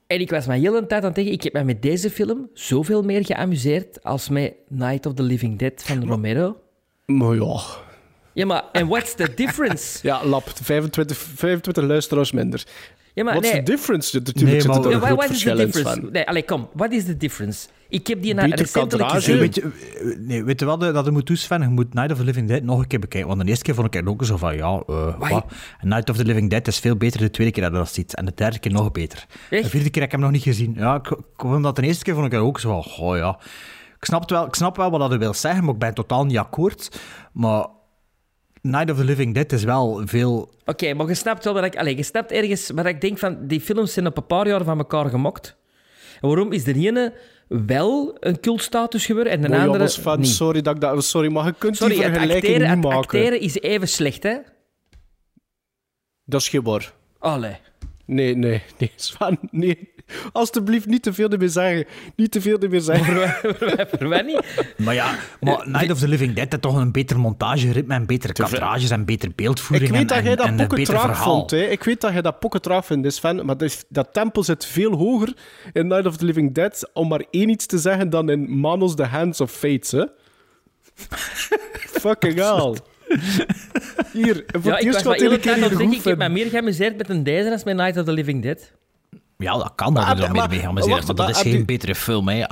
En 0.08 0.20
ik 0.20 0.30
was 0.30 0.46
heel 0.46 0.76
een 0.78 0.88
tijd 0.88 1.02
aan 1.02 1.08
het 1.08 1.16
zeggen, 1.16 1.34
ik 1.34 1.44
heb 1.44 1.54
me 1.54 1.64
met 1.64 1.82
deze 1.82 2.10
film 2.10 2.50
zoveel 2.54 3.04
meer 3.04 3.26
geamuseerd 3.26 4.04
als 4.04 4.30
met 4.30 4.54
Night 4.68 5.06
of 5.06 5.14
the 5.14 5.24
Living 5.24 5.60
Dead 5.60 5.84
van 5.84 6.08
Romero. 6.08 6.58
Maar 7.06 7.36
ja... 7.36 7.60
Ja, 8.34 8.46
maar 8.46 8.64
en 8.72 8.88
what's 8.88 9.16
the 9.16 9.34
difference? 9.36 10.00
Ja, 10.08 10.26
lap, 10.26 10.50
25, 10.64 11.18
25 11.18 11.84
luisteraars 11.84 12.32
minder. 12.32 12.64
Ja, 13.18 13.24
maar 13.24 13.34
What's 13.34 13.52
nee. 13.52 13.64
the 13.64 13.72
difference? 13.72 14.18
Natuurlijk 14.18 14.46
Nee, 14.46 14.62
zit 14.62 14.76
er 14.76 14.86
een 14.86 14.92
Ja, 14.92 15.00
groot 15.00 15.26
verschil 15.26 15.60
in. 15.60 16.10
Nee, 16.12 16.28
allee, 16.28 16.44
kom. 16.44 16.68
What 16.74 16.92
is 16.92 17.06
the 17.06 17.18
difference? 17.18 17.68
Ik 17.90 18.08
heb 18.08 18.22
die 18.22 18.34
na 18.34 18.42
Beter 18.42 18.58
recentelijk 18.60 19.10
kadrage. 19.10 19.16
gezien. 19.16 19.38
Weet 19.40 19.56
je, 19.56 20.16
nee, 20.20 20.44
weet 20.44 20.60
je 20.60 20.66
wat 20.66 20.80
dat 20.80 21.06
je 21.06 21.12
moet 21.12 21.28
doen, 21.28 21.36
Sven? 21.36 21.62
Je 21.62 21.68
moet 21.68 21.94
Night 21.94 22.12
of 22.12 22.18
the 22.18 22.24
Living 22.24 22.48
Dead 22.48 22.64
nog 22.64 22.80
een 22.80 22.88
keer 22.88 23.00
bekijken. 23.00 23.30
Want 23.30 23.42
de 23.42 23.48
eerste 23.48 23.64
keer 23.64 23.74
vond 23.76 23.88
ik 23.88 23.94
het 23.94 24.08
ook 24.08 24.26
zo 24.26 24.38
van, 24.38 24.56
ja, 24.56 24.84
eh? 24.88 25.40
En 25.80 25.88
Night 25.88 26.10
of 26.10 26.18
the 26.18 26.26
Living 26.26 26.50
Dead 26.50 26.68
is 26.68 26.80
veel 26.80 26.96
beter 26.96 27.20
de 27.20 27.30
tweede 27.30 27.54
keer 27.54 27.64
dat 27.64 27.72
je 27.72 27.78
dat 27.78 27.94
ziet. 27.94 28.16
En 28.16 28.26
de 28.26 28.32
derde 28.36 28.60
keer 28.60 28.72
nog 28.72 28.92
beter. 28.92 29.26
Echt? 29.50 29.64
De 29.64 29.70
vierde 29.70 29.90
keer 29.90 30.02
heb 30.02 30.12
ik 30.12 30.16
hem 30.18 30.26
nog 30.26 30.32
niet 30.32 30.44
gezien. 30.44 30.74
Ja, 30.78 30.96
ik, 30.96 31.10
ik 31.10 31.18
vond 31.36 31.64
dat 31.64 31.76
de 31.76 31.82
eerste 31.82 32.04
keer 32.04 32.14
vond 32.14 32.26
ik 32.26 32.32
het 32.32 32.42
ook 32.42 32.60
zo 32.60 32.82
van, 32.82 33.06
oh 33.06 33.18
ja. 33.18 33.40
Ik 34.00 34.06
snap, 34.06 34.30
wel, 34.30 34.46
ik 34.46 34.56
snap 34.56 34.78
wel 34.78 34.90
wat 34.92 35.00
dat 35.00 35.12
je 35.12 35.18
wil 35.18 35.34
zeggen, 35.34 35.64
maar 35.64 35.74
ik 35.74 35.80
ben 35.80 35.94
totaal 35.94 36.26
niet 36.26 36.38
akkoord. 36.38 37.00
Maar 37.32 37.66
Night 38.68 38.92
of 38.92 38.98
the 38.98 39.04
Living 39.04 39.34
Dead 39.34 39.52
is 39.52 39.64
wel 39.64 40.02
veel... 40.06 40.50
Oké, 40.66 40.94
maar 40.94 41.08
je 41.08 41.14
snapt 41.14 41.44
wel 41.44 41.54
wat 41.54 41.64
ik... 41.64 41.78
Allee, 41.78 41.96
je 41.98 42.04
snapt 42.04 42.32
ergens 42.32 42.70
wat 42.70 42.86
ik 42.86 43.02
denk 43.02 43.18
van... 43.18 43.48
Die 43.48 43.62
films 43.62 43.94
zijn 43.94 44.08
op 44.08 44.18
een 44.18 44.26
paar 44.26 44.48
jaar 44.48 44.64
van 44.64 44.78
elkaar 44.78 45.10
gemokt. 45.10 45.56
En 46.22 46.28
waarom 46.28 46.52
is 46.52 46.64
de 46.64 46.74
ene 46.74 47.14
wel 47.48 48.18
een 48.20 48.40
cultstatus 48.40 49.06
geworden 49.06 49.34
en 49.34 49.42
de 49.42 49.48
Oh 49.48 49.62
andere 49.62 50.18
niet? 50.18 50.28
sorry, 50.28 50.62
dat 50.62 50.76
ik 50.76 50.82
dat, 50.82 51.04
sorry, 51.04 51.32
maar 51.32 51.46
je 51.46 51.54
kunt 51.58 51.78
Sorry, 51.78 51.94
die 51.94 52.04
vergelijking 52.04 52.36
acteren, 52.36 52.62
niet 52.62 52.70
het 52.70 52.94
maken. 52.94 53.20
acteren 53.20 53.40
is 53.40 53.60
even 53.60 53.88
slecht, 53.88 54.24
hè? 54.24 54.38
Dat 56.26 56.42
is 56.42 56.50
geen 56.50 56.64
waar. 56.64 56.94
Allee. 57.20 57.58
Nee, 58.06 58.36
nee, 58.36 58.64
nee, 58.78 58.92
Sven, 58.96 59.40
nee. 59.52 59.90
Alsjeblieft, 60.32 60.86
niet 60.86 61.04
te 61.04 61.14
veel 61.14 61.30
meer 61.38 61.50
zeggen. 61.50 61.86
Niet 62.16 62.32
te 62.32 62.42
veel 62.42 62.58
meer 62.70 62.82
zeggen. 62.82 63.30
Voor 64.00 64.08
mij 64.08 64.22
niet. 64.22 64.42
Maar 64.78 64.94
ja, 64.94 65.16
maar 65.40 65.70
Night 65.70 65.92
of 65.92 66.00
the 66.00 66.08
Living 66.08 66.34
Dead 66.36 66.48
heeft 66.50 66.62
toch 66.62 66.76
een 66.76 66.92
beter 66.92 67.20
montageritme 67.20 67.94
en 67.94 68.06
betere 68.06 68.34
kadrages 68.34 68.90
en 68.90 69.06
beter 69.06 69.30
beeldvoering 69.36 69.90
Ik 69.90 69.96
weet 69.96 70.02
en, 70.12 70.16
dat 70.16 70.26
jij 70.26 70.36
dat 70.36 70.56
pokken 70.58 70.84
traag 70.84 71.24
vond. 71.24 71.52
Hè. 71.52 71.58
Ik 71.66 71.84
weet 71.84 72.02
dat 72.02 72.12
jij 72.14 72.22
dat 72.22 72.40
pokken 72.40 72.62
traag 72.62 72.86
vindt, 72.86 73.04
dus 73.04 73.16
Sven, 73.16 73.36
maar 73.36 73.58
dat, 73.58 73.62
is- 73.70 73.84
dat 73.90 74.14
tempo 74.14 74.42
zit 74.42 74.66
veel 74.66 74.92
hoger 74.96 75.34
in 75.74 75.88
Night 75.88 76.06
of 76.06 76.18
the 76.18 76.26
Living 76.26 76.54
Dead, 76.54 76.90
om 76.94 77.08
maar 77.08 77.24
één 77.32 77.50
iets 77.50 77.66
te 77.66 77.78
zeggen, 77.78 78.10
dan 78.10 78.30
in 78.30 78.60
Manos 78.60 78.96
The 78.96 79.06
Hands 79.06 79.42
of 79.42 79.52
Fates. 79.52 79.92
Hè. 79.92 80.04
Fucking 82.02 82.36
hell. 82.36 82.74
Hier, 84.14 84.44
voor 84.48 84.62
Ja, 84.64 84.70
het 84.70 84.80
ik 84.80 84.86
eerst 84.86 84.94
was 84.94 85.04
wat 85.04 85.22
ik 85.22 85.32
ik 85.32 85.44
heb 85.44 85.58
me 85.60 86.00
vind. 86.18 86.32
meer 86.32 86.46
geamuseerd 86.50 86.98
met 86.98 87.10
een 87.10 87.24
deze 87.24 87.50
dan 87.50 87.60
met 87.66 87.76
Night 87.76 87.98
of 87.98 88.06
the 88.06 88.12
Living 88.12 88.42
Dead. 88.44 88.72
Ja, 89.38 89.58
dat 89.58 89.72
kan 89.76 89.94
dat 89.94 90.06
Maar- 90.06 90.16
we 90.18 90.24
er 90.24 90.32
maar- 90.32 90.50
meer 90.50 90.74
mee 90.74 90.84
wacht, 90.84 91.08
maar 91.08 91.16
dat 91.16 91.30
is 91.30 91.42
geen 91.42 91.66
betere 91.66 91.96
film, 91.96 92.28
hè. 92.28 92.46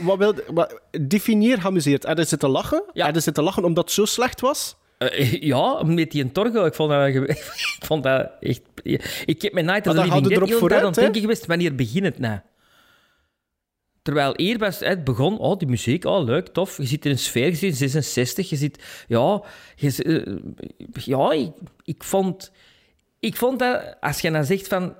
Wat 0.00 0.18
wil, 0.18 0.34
wat, 0.46 0.80
definieer 1.00 1.60
geamuseerd. 1.60 2.04
Er 2.04 2.26
zitten 2.26 2.48
lachen? 2.48 2.82
Ja. 2.92 3.14
Er 3.14 3.20
zitten 3.20 3.44
lachen 3.44 3.64
omdat 3.64 3.84
het 3.84 3.92
zo 3.92 4.04
slecht 4.04 4.40
was? 4.40 4.76
Eh, 4.98 5.42
ja, 5.52 5.82
met 5.82 6.10
die 6.10 6.32
Torgo. 6.32 6.64
Ik 6.64 6.74
vond 6.74 6.90
dat, 6.90 7.08
ik 7.14 7.84
vond 7.84 8.02
dat 8.02 8.30
echt... 8.40 8.60
Ik 9.24 9.42
heb 9.42 9.52
met 9.52 9.64
Night 9.64 9.86
of 9.86 9.92
the 9.92 9.98
dan 9.98 10.04
Living 10.04 10.26
Dead 10.26 10.36
erop 10.36 10.48
heel 10.48 10.68
tijd 10.68 10.80
aan 10.80 10.86
het 10.86 10.96
hè? 10.96 11.02
denken 11.02 11.20
geweest, 11.20 11.46
wanneer 11.46 11.74
begint 11.74 12.04
het 12.04 12.18
nou? 12.18 12.38
Terwijl 14.02 14.32
hier 14.36 14.58
was, 14.58 14.78
het 14.78 15.04
begon, 15.04 15.38
oh, 15.38 15.58
die 15.58 15.68
muziek, 15.68 16.04
oh, 16.04 16.24
leuk, 16.24 16.48
tof. 16.48 16.76
Je 16.76 16.86
zit 16.86 17.04
in 17.04 17.10
een 17.10 17.18
sfeer, 17.18 17.46
je 17.46 17.54
zit 17.54 17.70
in 17.70 17.76
66, 17.76 18.50
je 18.50 18.56
zit... 18.56 19.04
Ja, 19.08 19.42
je, 19.76 20.02
eh, 20.02 21.04
ja 21.04 21.32
ik, 21.32 21.50
ik 21.84 22.04
vond... 22.04 22.52
Ik 23.20 23.36
vond 23.36 23.58
dat, 23.58 23.96
als 24.00 24.20
je 24.20 24.30
dan 24.30 24.44
zegt 24.44 24.68
van... 24.68 24.94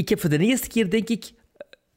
Ik 0.00 0.08
heb 0.08 0.20
voor 0.20 0.30
de 0.30 0.38
eerste 0.38 0.68
keer, 0.68 0.90
denk 0.90 1.08
ik, 1.08 1.30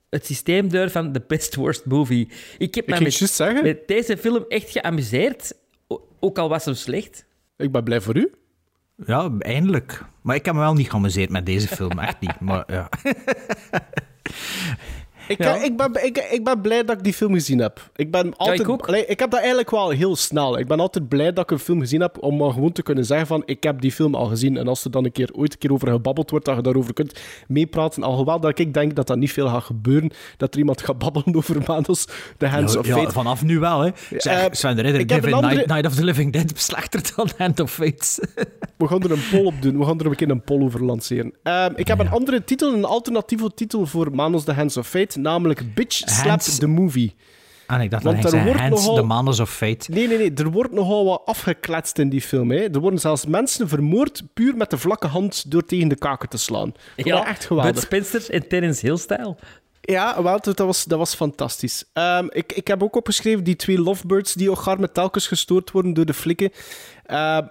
het 0.09 0.25
systeem 0.25 0.69
door 0.69 0.89
van 0.89 1.11
the 1.11 1.23
best 1.27 1.55
worst 1.55 1.85
movie. 1.85 2.29
Ik 2.57 2.75
heb 2.75 2.87
Ik 2.87 2.93
me 2.93 3.03
met, 3.03 3.17
juist 3.17 3.33
zeggen. 3.35 3.63
met 3.63 3.87
deze 3.87 4.17
film 4.17 4.45
echt 4.47 4.69
geamuseerd, 4.69 5.53
ook 6.19 6.37
al 6.37 6.49
was 6.49 6.65
hem 6.65 6.73
slecht. 6.73 7.25
Ik 7.57 7.71
ben 7.71 7.83
blij 7.83 8.01
voor 8.01 8.17
u. 8.17 8.31
ja, 9.05 9.31
eindelijk. 9.39 10.03
Maar 10.21 10.35
ik 10.35 10.45
heb 10.45 10.53
me 10.53 10.59
wel 10.59 10.73
niet 10.73 10.89
geamuseerd 10.89 11.29
met 11.29 11.45
deze 11.45 11.67
film, 11.67 11.99
echt 11.99 12.19
niet. 12.19 12.39
Maar 12.39 12.63
ja. 12.67 12.89
Ik, 15.27 15.43
Ja. 15.43 15.63
ik, 15.63 15.77
ben, 15.77 16.05
ik, 16.05 16.17
ik 16.31 16.43
ben 16.43 16.61
blij 16.61 16.83
dat 16.83 16.97
ik 16.97 17.03
die 17.03 17.13
film 17.13 17.33
gezien 17.33 17.59
heb. 17.59 17.89
Ik 17.95 18.11
ben 18.11 18.35
altijd... 18.37 18.59
ik 18.59 18.69
ook. 18.69 18.87
Allee, 18.87 19.05
ik 19.05 19.19
heb 19.19 19.29
dat 19.29 19.39
eigenlijk 19.39 19.71
wel 19.71 19.89
heel 19.89 20.15
snel. 20.15 20.59
Ik 20.59 20.67
ben 20.67 20.79
altijd 20.79 21.07
blij 21.07 21.33
dat 21.33 21.43
ik 21.43 21.51
een 21.51 21.59
film 21.59 21.79
gezien 21.79 22.01
heb 22.01 22.17
om 22.23 22.37
maar 22.37 22.51
gewoon 22.51 22.71
te 22.71 22.83
kunnen 22.83 23.05
zeggen 23.05 23.27
van 23.27 23.43
ik 23.45 23.63
heb 23.63 23.81
die 23.81 23.91
film 23.91 24.15
al 24.15 24.25
gezien. 24.25 24.57
En 24.57 24.67
als 24.67 24.85
er 24.85 24.91
dan 24.91 25.05
een 25.05 25.11
keer 25.11 25.29
ooit 25.35 25.53
een 25.53 25.59
keer 25.59 25.71
over 25.73 25.87
gebabbeld 25.87 26.29
wordt, 26.29 26.45
dat 26.45 26.55
je 26.55 26.61
daarover 26.61 26.93
kunt 26.93 27.19
meepraten. 27.47 28.03
Alhoewel 28.03 28.39
dat 28.39 28.59
ik 28.59 28.73
denk 28.73 28.95
dat 28.95 29.07
dat 29.07 29.17
niet 29.17 29.31
veel 29.31 29.47
gaat 29.47 29.63
gebeuren. 29.63 30.11
Dat 30.37 30.53
er 30.53 30.59
iemand 30.59 30.81
gaat 30.81 30.97
babbelen 30.97 31.35
over 31.37 31.57
Manos, 31.67 32.07
The 32.37 32.47
Hands 32.47 32.73
Ja, 32.73 32.79
of 32.79 32.87
ja, 32.87 32.95
Fate. 32.97 33.11
vanaf 33.11 33.43
nu 33.43 33.59
wel, 33.59 33.79
hè. 33.81 33.89
Zeg, 34.17 34.39
Eh, 34.39 34.51
Sven 34.51 34.75
de 34.75 34.81
Ridder, 34.81 35.17
een 35.27 35.33
andere- 35.33 35.53
Night, 35.53 35.67
Night 35.69 35.85
of 35.85 35.95
the 35.95 36.03
Living 36.03 36.33
Dead 36.33 36.51
slechter 36.55 37.01
dan 37.15 37.29
Hand 37.37 37.59
of 37.59 37.71
Fate. 37.71 38.27
We 38.77 38.87
gaan 38.87 39.01
er 39.03 39.11
een 39.11 39.23
poll 39.31 39.45
op 39.45 39.61
doen. 39.61 39.77
We 39.77 39.85
gaan 39.85 39.99
er 39.99 40.05
een 40.05 40.15
keer 40.15 40.29
een 40.29 40.41
poll 40.43 40.61
over 40.63 40.83
lanceren. 40.85 41.33
Ehm, 41.43 41.73
ik 41.75 41.87
heb 41.87 41.99
een 41.99 42.09
andere 42.09 42.43
titel, 42.43 42.73
een 42.73 42.85
alternatieve 42.85 43.51
titel 43.55 43.85
voor 43.85 44.15
Manos 44.15 44.43
The 44.43 44.53
Hands 44.53 44.77
of 44.77 44.87
Fate, 44.87 45.12
namelijk 45.15 45.73
Bitch 45.75 45.95
Slap 45.95 46.27
Hands- 46.27 46.57
the 46.57 46.67
Movie. 46.67 47.15
En 47.67 47.81
ik 47.81 47.91
dacht 47.91 48.03
Want 48.03 48.21
dat 48.21 48.31
hij 48.31 48.39
er 48.39 48.45
zei 48.45 48.55
wordt 48.55 48.69
Hands, 48.69 48.85
nogal- 48.85 49.33
The 49.35 49.41
of 49.41 49.49
Fate. 49.49 49.91
Nee, 49.91 50.07
nee, 50.07 50.17
nee. 50.17 50.33
Er 50.33 50.51
wordt 50.51 50.71
nogal 50.71 51.05
wat 51.05 51.21
afgekletst 51.25 51.97
in 51.97 52.09
die 52.09 52.21
film. 52.21 52.51
Hè. 52.51 52.57
Er 52.57 52.79
worden 52.79 52.99
zelfs 52.99 53.25
mensen 53.25 53.67
vermoord 53.67 54.23
puur 54.33 54.55
met 54.57 54.69
de 54.69 54.77
vlakke 54.77 55.07
hand 55.07 55.51
door 55.51 55.65
tegen 55.65 55.87
de 55.87 55.95
kaken 55.95 56.29
te 56.29 56.37
slaan. 56.37 56.73
Ik 56.95 57.05
dat 57.05 57.25
echt 57.25 57.45
geweldig. 57.45 57.73
Bud 57.73 57.83
Spencer 57.83 58.29
en 58.33 58.47
Terence 58.47 58.85
Hill-stijl. 58.85 59.37
Ja, 59.81 60.23
wel, 60.23 60.39
dat 60.41 60.57
was, 60.57 60.83
dat 60.83 60.97
was 60.97 61.15
fantastisch. 61.15 61.83
Ehm, 61.93 62.25
ik, 62.29 62.53
ik 62.53 62.67
heb 62.67 62.83
ook 62.83 62.95
opgeschreven 62.95 63.43
die 63.43 63.55
twee 63.55 63.79
lovebirds 63.81 64.33
die 64.33 64.47
elkaar 64.47 64.79
met 64.79 64.93
telkens 64.93 65.27
gestoord 65.27 65.71
worden 65.71 65.93
door 65.93 66.05
de 66.05 66.13
flikken. 66.13 66.51
Ehm, 67.05 67.43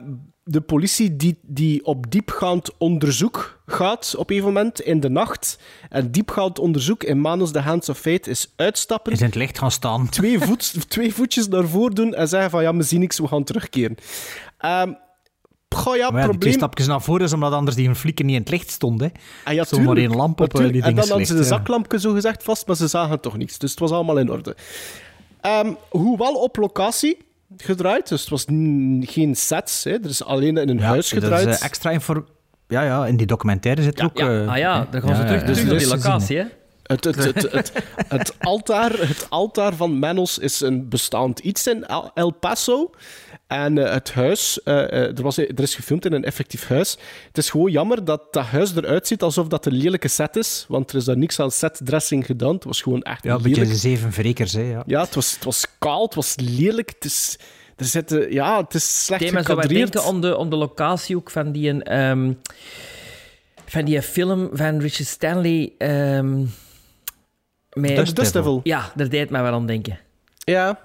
de 0.45 0.61
politie 0.61 1.17
die, 1.17 1.39
die 1.43 1.85
op 1.85 2.11
diepgaand 2.11 2.71
onderzoek 2.79 3.61
gaat 3.67 4.15
op 4.17 4.31
een 4.31 4.43
moment 4.43 4.81
in 4.81 5.01
de 5.01 5.09
nacht. 5.09 5.59
En 5.89 6.11
diepgaand 6.11 6.59
onderzoek 6.59 7.03
in 7.05 7.21
Manos 7.21 7.53
The 7.53 7.61
Hands 7.61 7.89
of 7.89 7.99
Fate 7.99 8.31
is 8.31 8.53
uitstappen. 8.57 9.13
Is 9.13 9.21
in 9.21 9.27
het 9.27 9.35
licht 9.35 9.59
gaan 9.59 9.71
staan. 9.71 10.09
Twee, 10.09 10.39
voet, 10.39 10.75
twee 10.91 11.15
voetjes 11.15 11.49
naar 11.49 11.67
voren 11.67 11.95
doen 11.95 12.15
en 12.15 12.29
zeggen 12.29 12.51
van 12.51 12.63
ja, 12.63 12.77
we 12.77 12.83
zien 12.83 13.01
niks, 13.01 13.19
we 13.19 13.29
gaan 13.29 13.45
terugkeren. 13.45 13.97
Ehm 14.59 14.93
goh, 15.75 15.97
ja, 15.97 16.11
Maar 16.11 16.21
ja, 16.21 16.27
die 16.27 16.39
twee 16.39 16.39
probleem... 16.39 16.53
stapjes 16.53 16.87
naar 16.87 17.03
voren 17.03 17.25
is 17.25 17.33
omdat 17.33 17.53
anders 17.53 17.77
die 17.77 17.95
flikken 17.95 18.27
niet 18.27 18.35
in 18.35 18.41
het 18.41 18.51
licht 18.51 18.71
stonden. 18.71 19.13
Ah, 19.45 19.55
ja, 19.55 19.65
tuurlijk. 19.65 19.99
één 19.99 20.17
lamp 20.17 20.41
op 20.41 20.55
eh, 20.55 20.59
die 20.59 20.67
En 20.67 20.73
dan 20.73 20.83
dingen 20.83 21.09
hadden 21.09 21.27
ze 21.27 21.35
de 21.35 21.41
ja. 21.41 21.47
zaklampje 21.47 22.01
zo 22.01 22.13
gezegd 22.13 22.43
vast, 22.43 22.67
maar 22.67 22.77
ze 22.77 22.87
zagen 22.87 23.21
toch 23.21 23.37
niets. 23.37 23.59
Dus 23.59 23.71
het 23.71 23.81
was 23.81 23.91
allemaal 23.91 24.19
in 24.19 24.31
orde. 24.31 24.57
Ehm, 25.41 25.73
hoewel 25.89 26.35
op 26.35 26.57
locatie 26.57 27.19
gedraaid, 27.57 28.09
dus 28.09 28.21
het 28.21 28.31
was 28.31 28.45
geen 29.01 29.35
sets. 29.37 29.85
Hè. 29.85 29.91
Er 29.91 30.09
is 30.09 30.25
alleen 30.25 30.57
in 30.57 30.69
een 30.69 30.81
huis 30.81 31.09
dat 31.09 31.23
is, 31.23 31.29
gedraaid. 31.29 31.59
eh, 31.59 31.65
extra 31.65 31.91
info... 31.91 32.25
Ja, 32.69 32.83
ja, 32.83 33.07
in 33.07 33.17
die 33.17 33.27
documentaire 33.27 33.83
zit 33.83 33.99
er 33.99 34.05
ook... 34.05 34.19
Ja, 34.19 34.43
eh, 34.43 34.49
ah 34.49 34.57
ja, 34.57 34.87
dan 34.91 35.01
gaan 35.01 35.15
ze 35.15 35.23
ja, 35.23 35.27
terug, 35.27 35.41
ja, 35.41 35.47
terug 35.47 35.59
ja. 35.59 35.65
naar 35.65 35.79
Dus 35.79 35.88
die 35.88 35.97
locatie, 35.97 36.37
hè. 36.37 36.45
Het, 36.83 37.05
het, 37.05 37.25
het, 37.25 37.53
het, 37.53 37.73
het, 38.09 38.35
altaar, 38.53 38.91
het 38.99 39.27
altaar 39.29 39.75
van 39.75 39.99
Manos 39.99 40.38
is 40.38 40.61
een 40.61 40.88
bestaand 40.88 41.38
iets 41.38 41.67
in 41.67 41.87
El 42.15 42.31
Paso. 42.31 42.91
En 43.53 43.79
eh, 43.79 43.93
het 43.93 44.12
huis, 44.12 44.62
eh, 44.62 44.83
eh, 44.83 44.93
er, 45.19 45.23
was, 45.23 45.38
er 45.38 45.61
is 45.61 45.75
gefilmd 45.75 46.05
in 46.05 46.12
een 46.12 46.25
effectief 46.25 46.69
huis. 46.69 46.97
Het 47.27 47.38
is 47.38 47.51
gewoon 47.51 47.71
jammer 47.71 48.05
dat 48.05 48.33
dat 48.33 48.45
huis 48.45 48.77
eruit 48.77 49.07
ziet 49.07 49.23
alsof 49.23 49.49
dat 49.49 49.67
een 49.67 49.73
lelijke 49.73 50.09
set 50.09 50.37
is. 50.37 50.65
Want 50.69 50.91
er 50.91 50.97
is 50.97 51.05
daar 51.05 51.17
niks 51.17 51.41
aan 51.41 51.51
setdressing 51.51 52.27
gedaan. 52.27 52.55
Het 52.55 52.65
was 52.65 52.83
gewoon 52.83 53.03
echt 53.03 53.25
Ja, 53.25 53.31
een 53.35 53.37
lelijk. 53.37 53.55
beetje 53.55 53.73
de 53.73 53.79
zeven 53.79 54.12
verrekers, 54.12 54.53
hè. 54.53 54.61
Ja. 54.62 54.83
Ja, 54.87 55.01
het 55.03 55.15
was, 55.15 55.35
het 55.35 55.45
was 55.45 55.67
kaal, 55.79 56.03
het 56.05 56.15
was 56.15 56.35
lelijk. 56.37 56.91
Het 56.95 57.05
is, 57.05 57.38
er 57.77 57.85
zitten, 57.85 58.33
ja, 58.33 58.61
het 58.61 58.75
is 58.75 59.05
slecht 59.05 59.31
wat 59.31 59.47
gekadreerd. 59.47 59.93
denken 59.93 60.11
aan 60.11 60.21
de, 60.21 60.38
aan 60.38 60.51
de 60.51 60.57
locatie 60.57 61.17
ook 61.17 61.31
van 61.31 61.53
die, 61.53 61.69
een, 61.69 61.83
ehm, 61.83 62.33
van 63.67 63.85
die 63.85 64.03
film 64.03 64.49
van 64.53 64.79
Richard 64.81 65.09
Stanley. 65.09 65.73
ehm 65.79 66.45
met, 67.73 68.17
Devil. 68.17 68.61
Ja, 68.62 68.93
daar 68.95 69.09
deed 69.09 69.21
het 69.21 69.31
mij 69.31 69.43
wel 69.43 69.53
aan 69.53 69.67
denken. 69.67 69.99
Ja. 70.38 70.79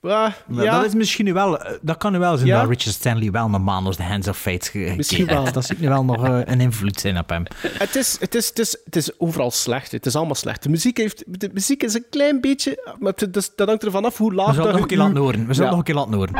Ja, 0.00 0.34
dat 0.48 0.84
is 0.84 0.94
misschien 0.94 1.24
nu 1.24 1.32
wel... 1.32 1.58
eh, 1.58 1.72
Dat 1.82 1.96
kan 1.96 2.12
nu 2.12 2.18
wel 2.18 2.36
zijn 2.36 2.48
Ja. 2.48 2.60
dat 2.60 2.68
Richard 2.68 2.94
Stanley 2.94 3.30
wel 3.30 3.48
met 3.48 3.60
Manos 3.62 3.96
The 3.96 4.02
Hands 4.02 4.28
of 4.28 4.38
Fate 4.38 4.70
ge- 4.70 4.94
Misschien 4.96 5.26
wel. 5.26 5.52
Dat 5.52 5.64
ziet 5.64 5.80
nu 5.80 5.88
wel 5.88 6.04
nog 6.04 6.24
eh, 6.26 6.40
een 6.44 6.60
invloed 6.60 7.00
zijn 7.00 7.18
op 7.18 7.28
hem. 7.28 7.42
Het 7.56 7.96
is, 7.96 8.16
het, 8.20 8.34
is, 8.34 8.48
het, 8.48 8.58
is, 8.58 8.76
het 8.84 8.96
is 8.96 9.20
overal 9.20 9.50
slecht. 9.50 9.92
Het 9.92 10.06
is 10.06 10.16
allemaal 10.16 10.34
slecht. 10.34 10.62
De 10.62 10.68
muziek, 10.68 10.96
heeft, 10.96 11.24
de 11.26 11.50
muziek 11.52 11.82
is 11.82 11.94
een 11.94 12.04
klein 12.10 12.40
beetje... 12.40 12.94
Maar 12.98 13.12
het, 13.16 13.34
dus, 13.34 13.50
dat 13.56 13.68
hangt 13.68 13.84
ervan 13.84 14.04
af 14.04 14.16
hoe 14.16 14.34
laag 14.34 14.46
We 14.46 14.52
zullen 14.52 14.66
nog 14.72 14.74
een 14.76 14.82
je 14.82 14.86
keer 14.88 14.98
uw- 14.98 15.04
laten 15.04 15.20
horen. 15.22 15.46
We 15.46 15.54
zullen 15.54 15.64
Ja. 15.64 15.76
nog 15.76 15.78
een 15.78 15.84
keer 15.84 15.94
laten 15.94 16.12
horen. 16.14 16.34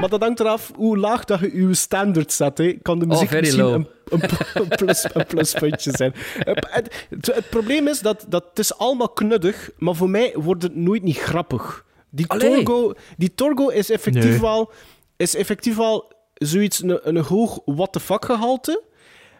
Maar 0.00 0.08
dat 0.08 0.20
hangt 0.20 0.40
eraf 0.40 0.70
hoe 0.74 0.98
laag 0.98 1.24
dat 1.24 1.40
je 1.40 1.56
je 1.68 1.74
standaard 1.74 2.32
zet. 2.32 2.58
Hè. 2.58 2.72
Kan 2.82 2.98
de 2.98 3.06
muziek 3.06 3.22
Oh, 3.24 3.28
very 3.28 3.40
misschien 3.42 3.62
low. 3.64 3.74
een, 3.74 3.88
een, 4.10 4.20
een, 4.62 4.68
plus, 4.68 5.06
een 5.14 5.26
pluspuntje 5.26 5.90
zijn. 5.96 6.12
Het, 6.38 6.66
het, 6.70 7.06
het 7.34 7.48
probleem 7.50 7.88
is 7.88 8.00
dat, 8.00 8.24
dat 8.28 8.44
het 8.48 8.58
is 8.58 8.78
allemaal 8.78 9.08
knuddig, 9.08 9.70
maar 9.78 9.94
voor 9.94 10.10
mij 10.10 10.34
wordt 10.36 10.62
het 10.62 10.76
nooit 10.76 11.02
niet 11.02 11.18
grappig. 11.18 11.84
Die 12.10 12.26
Allee. 12.26 12.62
Torgo, 12.62 12.92
die 13.16 13.34
Torgo 13.34 13.68
is 13.68 13.90
effectief, 13.90 14.24
Nee. 14.24 14.40
wel, 14.40 14.70
is 15.16 15.34
effectief 15.34 15.76
wel 15.76 16.12
zoiets, 16.34 16.82
een, 16.82 17.08
een 17.08 17.16
hoog 17.18 17.60
what 17.64 17.92
the 17.92 18.00
fuck 18.00 18.24
gehalte. 18.24 18.82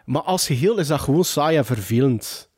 Maar 0.05 0.21
als 0.21 0.45
geheel 0.45 0.77
is 0.77 0.87
dat 0.87 0.99
gewoon 0.99 1.23
saai 1.25 1.57
en 1.57 1.65
vervelend. 1.65 2.49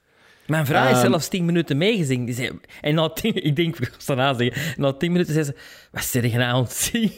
Mijn 0.45 0.65
vrouw 0.65 0.85
is 0.89 0.97
Ehm. 0.97 1.09
zelfs 1.09 1.27
tien 1.27 1.45
minuten 1.45 1.77
meegezingen. 1.77 2.25
Die 2.25 2.35
zei, 2.35 2.59
en 2.81 2.95
na 2.95 3.09
tien, 3.09 3.35
ik 3.43 3.55
denk, 3.55 3.79
ik 3.79 3.91
ga 3.97 4.33
zeggen, 4.33 4.53
na 4.77 4.93
tien 4.93 5.11
minuten 5.11 5.33
zei 5.33 5.45
ze, 5.45 5.55
wat 5.91 6.03
zeg 6.03 6.23
je 6.31 6.37
nou 6.37 6.43
aan 6.55 6.61
het 6.63 6.71
zingen? 6.73 7.11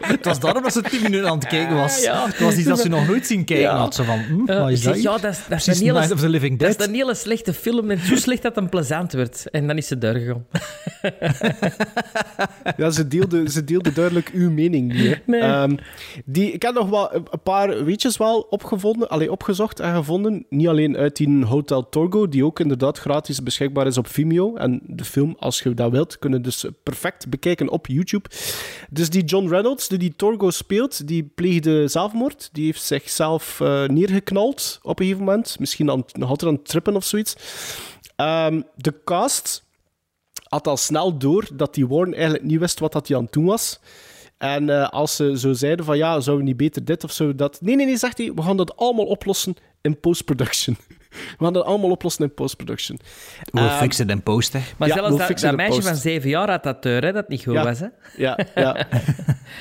Het 0.00 0.24
was 0.24 0.40
daarom 0.40 0.62
dat 0.62 0.72
ze 0.72 0.82
tien 0.82 1.02
minuten 1.02 1.28
aan 1.28 1.38
het 1.38 1.46
kijken 1.46 1.76
was. 1.76 2.02
Ja. 2.02 2.26
Het 2.26 2.38
was 2.40 2.56
iets 2.56 2.68
dat 2.68 2.78
ze 2.80 2.88
nog 2.88 3.06
nooit 3.06 3.26
zien 3.26 3.44
kijken 3.44 3.64
Ja. 3.66 3.76
had. 3.76 3.94
Ze 3.94 4.04
van, 4.04 4.18
hm, 4.18 4.50
ik 4.50 4.68
is 4.70 4.82
zeg, 4.82 4.92
dat 4.92 5.02
ja, 5.02 5.10
hier? 5.12 5.20
dat 5.20 5.32
is, 5.32 5.40
dat, 5.48 5.58
is 5.58 5.66
een 5.66 5.74
hele, 5.86 5.98
Night 5.98 6.12
of 6.12 6.20
the 6.20 6.28
Living 6.28 6.58
dat 6.58 6.68
is 6.68 6.76
Dead. 6.76 6.88
een 6.88 6.94
hele 6.94 7.14
slechte 7.14 7.54
film. 7.54 7.90
En 7.90 7.98
zo 7.98 8.16
slecht 8.16 8.42
dat 8.42 8.54
het 8.54 8.64
een 8.64 8.70
plezant 8.70 9.12
werd. 9.12 9.50
En 9.50 9.66
dan 9.66 9.76
is 9.76 9.86
ze 9.86 9.98
daar 9.98 10.14
gegaan. 10.14 10.46
Ja, 12.76 12.90
ze 12.90 13.08
deelde, 13.08 13.50
ze 13.50 13.64
deelde 13.64 13.92
duidelijk 13.92 14.30
uw 14.32 14.50
mening 14.50 14.92
niet. 14.92 15.26
Nee. 15.26 15.40
Ehm, 15.40 15.76
die, 16.24 16.52
ik 16.52 16.62
heb 16.62 16.74
nog 16.74 16.88
wel 16.88 17.14
een 17.14 17.20
een 17.30 17.42
paar 17.42 17.84
weetjes 17.84 18.16
wel 18.16 18.40
opgevonden, 18.40 19.08
allee, 19.08 19.30
opgezocht 19.32 19.80
en 19.80 19.94
gevonden. 19.94 20.46
Niet 20.48 20.68
alleen 20.68 20.96
uit 20.96 21.16
die 21.16 21.44
Hotel 21.44 21.88
Torgo, 21.88 22.28
die 22.28 22.44
ook 22.44 22.60
inderdaad 22.60 22.98
gratis 22.98 23.42
beschikbaar 23.42 23.86
is 23.86 23.98
op 23.98 24.06
Vimeo. 24.06 24.56
En 24.56 24.80
de 24.86 25.04
film, 25.04 25.36
als 25.38 25.60
je 25.62 25.74
dat 25.74 25.90
wilt, 25.90 26.18
kunnen 26.18 26.42
dus 26.42 26.64
perfect 26.82 27.28
bekijken 27.28 27.68
op 27.68 27.86
YouTube. 27.86 28.28
Dus 28.90 29.10
die 29.10 29.24
John 29.24 29.48
Reynolds, 29.48 29.88
die 29.88 29.98
die 29.98 30.16
Torgo 30.16 30.50
speelt, 30.50 31.06
die 31.06 31.22
pleegde 31.34 31.88
zelfmoord. 31.88 32.48
Die 32.52 32.64
heeft 32.64 32.82
zichzelf 32.82 33.60
eh, 33.60 33.84
neergeknald 33.84 34.78
op 34.82 34.98
een 34.98 35.04
gegeven 35.04 35.24
moment. 35.24 35.58
Misschien 35.58 35.86
nog 35.86 36.04
altijd 36.20 36.52
aan 36.52 36.62
trippen 36.62 36.96
of 36.96 37.04
zoiets. 37.04 37.36
Ehm, 38.16 38.62
de 38.76 38.94
cast 39.04 39.68
had 40.48 40.66
al 40.66 40.76
snel 40.76 41.18
door 41.18 41.48
dat 41.52 41.74
die 41.74 41.88
Warren 41.88 42.14
eigenlijk 42.14 42.44
niet 42.44 42.60
wist 42.60 42.78
wat 42.78 42.92
dat 42.92 43.08
hij 43.08 43.16
aan 43.16 43.22
het 43.22 43.32
doen 43.32 43.44
was. 43.44 43.80
En 44.38 44.70
eh, 44.70 44.88
als 44.88 45.16
ze 45.16 45.38
zo 45.38 45.52
zeiden 45.52 45.84
van 45.84 45.96
ja, 45.96 46.20
zouden 46.20 46.44
we 46.44 46.50
niet 46.50 46.56
beter 46.56 46.84
dit 46.84 47.04
of 47.04 47.12
zo 47.12 47.34
dat... 47.34 47.60
Nee, 47.60 47.76
nee, 47.76 47.86
nee, 47.86 47.96
zegt 47.96 48.18
hij, 48.18 48.32
we 48.34 48.42
gaan 48.42 48.56
dat 48.56 48.76
allemaal 48.76 49.04
oplossen 49.04 49.54
in 49.80 50.00
post-production. 50.00 50.76
We 51.38 51.44
gaan 51.44 51.52
dat 51.52 51.64
allemaal 51.64 51.90
oplossen 51.90 52.24
in 52.24 52.34
post-production. 52.34 52.98
We'll 53.50 53.64
Ehm, 53.64 53.78
fix 53.78 54.00
it 54.00 54.10
in 54.10 54.22
post, 54.22 54.52
hè. 54.52 54.60
Maar 54.76 54.88
Ja, 54.88 54.94
zelfs 54.94 55.08
we'll 55.16 55.26
dat, 55.28 55.38
dat 55.40 55.56
meisje 55.56 55.74
post. 55.74 55.86
van 55.88 55.96
zeven 55.96 56.28
jaar 56.30 56.50
had 56.50 56.62
dat 56.62 56.82
deur, 56.82 57.02
hè, 57.04 57.12
dat 57.12 57.28
niet 57.28 57.42
goed 57.42 57.52
Ja. 57.54 57.64
was. 57.64 57.78
Hè? 57.80 57.86
Ja, 58.16 58.38
ja. 58.54 58.62
ja 58.64 58.76
In 58.80 58.86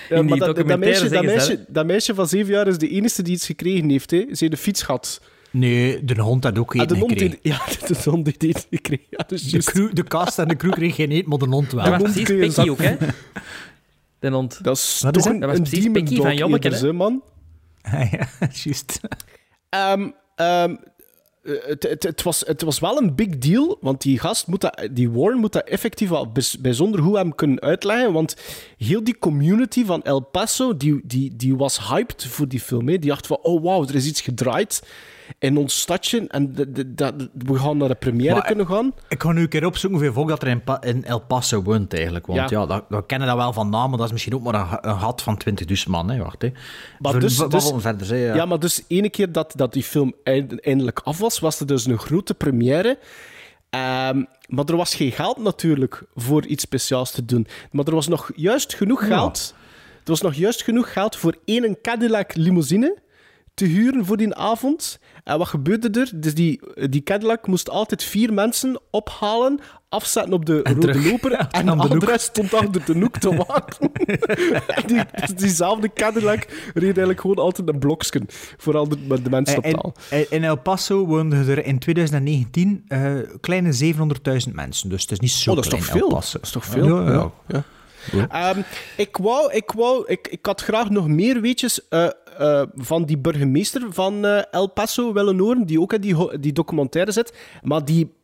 die 0.09 0.23
maar 0.23 0.38
dat, 0.38 0.39
dat, 0.47 0.55
documentaire 0.55 0.79
meisje, 1.09 1.09
dat, 1.09 1.23
meisje, 1.23 1.65
dat 1.67 1.85
meisje 1.85 2.13
van 2.15 2.27
zeven 2.27 2.53
jaar 2.53 2.67
is 2.67 2.77
de 2.77 2.89
enige 2.89 3.21
die 3.21 3.33
iets 3.33 3.45
gekregen 3.45 3.89
heeft. 3.89 4.12
Hè. 4.12 4.17
Ze 4.19 4.35
heeft 4.39 4.51
de 4.51 4.57
fiets 4.57 4.81
gehad. 4.83 5.21
Nee, 5.51 6.03
de 6.05 6.21
hond 6.21 6.43
had 6.43 6.57
ook 6.59 6.75
Ah, 6.75 6.81
eten 6.81 6.88
de 6.95 6.99
hond 7.01 7.12
gekregen. 7.12 7.39
ja, 7.51 7.59
de 7.88 7.95
hond 8.09 8.39
die 8.39 8.49
iets 8.49 8.67
gekregen. 8.69 9.05
Ja, 9.09 9.23
dus 9.27 9.43
De, 9.43 9.49
juist. 9.49 9.71
crew, 9.71 9.93
de 9.93 10.03
cast 10.03 10.39
en 10.39 10.47
de 10.47 10.55
crew 10.55 10.71
kregen 10.71 10.95
geen 10.95 11.12
eten, 11.12 11.29
maar 11.29 11.38
de 11.38 11.45
hond 11.47 11.71
wel. 11.71 11.83
Dat 11.83 11.91
was 11.91 12.01
hond 12.01 12.13
precies 12.13 12.29
Pikkie 12.29 12.51
zak- 12.51 12.69
ook, 12.69 12.81
hè? 12.81 12.95
De 14.19 14.29
hond. 14.29 14.63
Dat 14.63 14.77
is 14.77 14.97
toch 14.99 15.12
het? 15.15 15.25
een, 15.25 15.39
Dat 15.39 15.49
was 15.49 15.57
een 15.57 15.63
precies 15.63 15.91
Pikkie 15.91 16.17
van 16.17 16.81
hè? 16.85 16.93
man. 16.93 17.23
ja, 18.12 18.27
juist. 18.63 18.99
Ehm, 19.69 20.09
ehm, 20.35 20.69
eh, 20.71 20.77
het, 21.43 21.84
het, 21.84 22.04
het, 22.04 22.23
was, 22.23 22.43
het 22.45 22.62
was 22.62 22.80
wel 22.80 23.02
een 23.02 23.15
big 23.15 23.38
deal, 23.38 23.78
want 23.82 24.02
die 24.02 24.19
gast 24.19 24.47
moet 24.47 24.62
dat, 24.62 24.88
die 24.91 25.12
Warren 25.12 25.39
moet 25.39 25.54
dat 25.54 25.67
effectief 25.67 26.10
wel 26.10 26.32
bijzonder 26.60 27.02
goed 27.02 27.15
hem 27.15 27.36
kunnen 27.36 27.60
uitleggen, 27.60 28.13
want 28.13 28.36
heel 28.78 29.04
die 29.04 29.17
community 29.19 29.86
van 29.86 30.04
El 30.04 30.19
Paso, 30.19 30.78
die, 30.78 31.02
die, 31.04 31.36
die 31.36 31.56
was 31.56 31.89
hyped 31.89 32.25
voor 32.25 32.47
die 32.47 32.60
film. 32.60 32.88
Hè. 32.88 32.99
Die 32.99 33.10
dacht 33.10 33.28
van, 33.28 33.38
oh 33.41 33.62
wow, 33.62 33.89
er 33.89 33.95
is 33.95 34.06
iets 34.06 34.21
gedraaid 34.21 34.82
in 35.39 35.57
ons 35.57 35.79
stadje 35.79 36.27
en 36.27 36.53
de, 36.53 36.71
de, 36.71 36.93
de- 36.95 37.29
we 37.33 37.59
gaan 37.59 37.77
naar 37.77 37.87
de 37.87 37.95
première 37.95 38.33
Maar- 38.33 38.45
kunnen 38.45 38.67
gaan. 38.67 38.93
Ik 39.09 39.21
ga 39.21 39.31
nu 39.31 39.41
een 39.41 39.49
keer 39.49 39.65
opzoeken 39.65 39.97
hoeveel 39.99 40.15
volk 40.15 40.29
dat 40.29 40.41
er 40.41 40.47
in, 40.47 40.63
Pa- 40.63 40.81
in 40.81 41.05
El 41.05 41.19
Paso 41.19 41.62
woont 41.63 41.93
eigenlijk. 41.93 42.25
Want 42.25 42.49
Ja. 42.49 42.60
ja, 42.60 42.65
dat, 42.65 42.83
we 42.89 43.06
kennen 43.06 43.27
dat 43.27 43.37
wel 43.37 43.54
van 43.54 43.69
naam, 43.69 43.89
maar 43.89 43.97
dat 43.97 44.06
is 44.08 44.12
misschien 44.12 44.35
ook 44.35 44.43
maar 44.43 44.79
een, 44.81 44.99
gat 44.99 45.21
van 45.21 45.41
20.000 45.49 45.83
man. 45.87 46.10
Hè. 46.10 46.17
Wacht, 46.17 46.41
hè. 46.41 46.51
Maar 46.99 47.12
Voor- 47.12 47.21
dus- 47.21 47.37
dus- 47.37 47.71
verder, 47.75 48.08
hè, 48.08 48.15
ja. 48.15 48.35
Ja, 48.35 48.45
maar 48.45 48.60
dus 48.60 48.83
ene 48.87 49.10
keer 49.10 49.31
dat, 49.31 49.54
dat 49.56 49.73
die 49.73 49.83
film 49.83 50.13
eind- 50.23 50.62
eindelijk 50.65 50.99
af 51.04 51.17
was, 51.19 51.39
was 51.39 51.60
er 51.60 51.65
dus 51.67 51.85
een 51.85 51.97
grote 51.99 52.33
première. 52.33 52.97
Ehm, 53.69 54.23
maar 54.47 54.65
er 54.65 54.75
was 54.77 54.95
geen 54.95 55.12
geld 55.12 55.37
natuurlijk 55.37 56.04
voor 56.15 56.45
iets 56.45 56.63
speciaals 56.63 57.12
te 57.12 57.25
doen. 57.25 57.47
Maar 57.71 57.85
er 57.85 57.95
was 57.95 58.08
nog 58.08 58.31
juist 58.35 58.73
genoeg 58.73 59.06
geld. 59.08 59.54
Er 60.04 60.10
was 60.15 60.21
nog 60.21 60.33
juist 60.33 60.63
genoeg 60.63 60.93
geld 60.93 61.15
voor 61.15 61.35
één 61.45 61.77
Cadillac 61.81 62.35
limousine 62.35 62.97
te 63.60 63.65
huren 63.65 64.05
voor 64.05 64.17
die 64.17 64.35
avond. 64.35 64.99
En 65.23 65.37
wat 65.37 65.47
gebeurde 65.47 65.99
er? 65.99 66.12
Dus 66.15 66.33
die, 66.33 66.62
die 66.89 67.03
Cadillac 67.03 67.47
moest 67.47 67.69
altijd 67.69 68.03
vier 68.03 68.33
mensen 68.33 68.79
ophalen, 68.91 69.60
afzetten 69.89 70.33
op 70.33 70.45
de 70.45 70.60
rode 70.63 70.79
terug. 70.79 71.12
loper 71.12 71.31
en 71.37 71.65
de 71.65 71.75
de 71.75 71.77
andere 71.77 72.17
stond 72.17 72.53
achter 72.53 72.85
de 72.85 72.99
hoek 72.99 73.17
te 73.17 73.35
wachten. 73.35 73.91
die, 74.87 75.03
dus 75.19 75.35
diezelfde 75.35 75.93
Cadillac 75.93 76.47
reed 76.73 76.83
eigenlijk 76.83 77.19
gewoon 77.19 77.35
altijd 77.37 77.67
een 77.69 77.79
blokje 77.79 78.21
voor 78.57 78.77
al 78.77 78.87
de, 78.87 79.21
de 79.21 79.29
mensen 79.29 79.57
op 79.57 79.63
taal. 79.63 79.93
in 80.29 80.43
El 80.43 80.57
Paso 80.57 81.05
woonden 81.05 81.47
er 81.47 81.65
in 81.65 81.79
2019 81.79 82.83
eh, 82.87 83.13
kleine 83.41 83.93
700.000 84.47 84.53
mensen. 84.53 84.89
Dus 84.89 85.01
het 85.01 85.12
is 85.12 85.19
niet 85.19 85.31
zo 85.31 85.49
Oh, 85.49 85.55
dat 85.55 85.65
is 85.65 85.69
klein, 85.69 85.83
toch 85.83 85.93
El 85.93 85.99
veel? 85.99 86.10
Dat 86.10 86.39
is 86.41 86.51
toch 86.51 86.65
veel? 86.65 87.01
Ja, 87.01 87.12
ja. 87.12 87.31
ja. 87.47 87.63
Ehm, 88.29 88.62
ik 88.97 89.17
wou, 89.17 89.53
ik 89.53 89.71
wou, 89.71 90.03
ik, 90.07 90.27
ik 90.27 90.45
had 90.45 90.62
graag 90.62 90.89
nog 90.89 91.07
meer 91.07 91.41
weetjes 91.41 91.87
eh, 91.87 92.07
eh, 92.40 92.62
van 92.75 93.06
die 93.06 93.17
burgemeester 93.17 93.81
van 93.90 94.25
eh, 94.25 94.42
El 94.52 94.67
Paso 94.67 95.13
willen 95.13 95.40
horen, 95.40 95.65
die 95.65 95.81
ook 95.81 95.94
in 95.94 96.02
die, 96.02 96.40
die 96.40 96.54
documentaire 96.54 97.12
zit. 97.12 97.33
Maar 97.62 97.85
die 97.85 98.17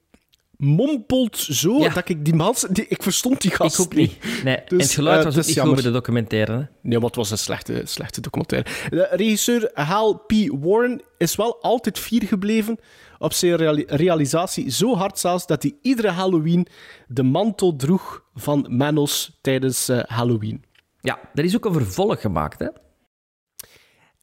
mompelt 0.58 1.38
zo 1.38 1.78
Ja. 1.80 1.90
dat 1.94 2.10
ik 2.10 2.26
die 2.26 2.34
man, 2.36 2.56
die, 2.72 2.86
ik 2.88 3.04
verstond 3.04 3.42
die 3.42 3.52
gast 3.52 3.80
Ik 3.80 3.86
ook 3.86 3.94
niet. 3.96 4.18
Nee, 4.44 4.56
Dus, 4.68 4.70
en 4.70 4.78
het 4.78 4.92
geluid 4.92 5.18
eh, 5.20 5.24
was 5.26 5.36
is 5.36 5.38
niet 5.38 5.46
goed 5.46 5.56
jammer. 5.56 5.76
bij 5.76 5.84
de 5.84 5.92
documentaire. 5.92 6.52
hè. 6.52 6.58
Nee, 6.82 6.98
maar 6.98 7.08
het 7.08 7.16
was 7.16 7.32
een 7.32 7.38
slechte, 7.38 7.82
slechte 7.86 8.22
documentaire. 8.22 8.70
De 8.90 9.08
regisseur 9.12 9.72
Hal 9.74 10.14
P. 10.28 10.32
Warren 10.62 11.02
is 11.18 11.36
wel 11.36 11.58
altijd 11.62 12.00
fier 12.00 12.24
gebleven 12.24 12.78
op 13.20 13.34
zijn 13.34 13.56
reali- 13.56 13.86
realisatie. 13.88 14.72
Zo 14.72 14.96
hard 14.96 15.20
zelfs 15.20 15.46
dat 15.48 15.64
hij 15.64 15.74
iedere 15.82 16.10
Halloween 16.10 16.68
de 17.08 17.24
mantel 17.24 17.76
droeg 17.76 18.24
van 18.36 18.66
Manos 18.70 19.38
tijdens 19.42 19.90
Halloween. 20.06 20.64
Ja, 21.02 21.20
er 21.34 21.44
is 21.44 21.56
ook 21.56 21.66
een 21.66 21.74
vervolg 21.74 22.22
gemaakt, 22.22 22.60
hè? 22.60 22.68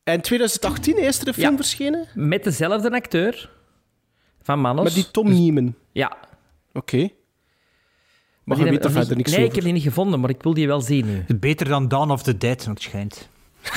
En 0.05 0.15
in 0.15 0.21
2018 0.21 0.99
is 0.99 1.21
er 1.21 1.29
een 1.29 1.35
film 1.35 1.51
Ja. 1.51 1.57
verschenen 1.57 2.07
Met 2.15 2.45
dezelfde 2.45 2.91
acteur 2.91 3.51
van 4.43 4.61
Manos. 4.61 4.85
met 4.85 4.95
die 4.95 5.11
Tom 5.11 5.29
Neiman. 5.29 5.75
Ja. 5.93 6.17
Oké. 6.73 7.09
Maar 8.45 8.57
die 8.57 8.65
je 8.67 8.71
weet 8.73 8.85
er 8.85 8.91
verder 8.91 9.17
niks 9.17 9.31
Nee, 9.31 9.39
over. 9.39 9.49
ik 9.51 9.55
heb 9.55 9.65
die 9.65 9.73
niet 9.73 9.83
gevonden, 9.83 10.21
maar 10.21 10.31
ik 10.31 10.43
wil 10.43 10.55
die 10.55 10.67
wel 10.67 10.81
zien 10.81 11.07
nu. 11.07 11.25
Beter 11.37 11.69
dan 11.69 11.89
Dawn 11.89 12.11
of 12.11 12.23
the 12.23 12.39
Dead, 12.39 12.65
het 12.65 12.83
schijnt. 12.83 13.29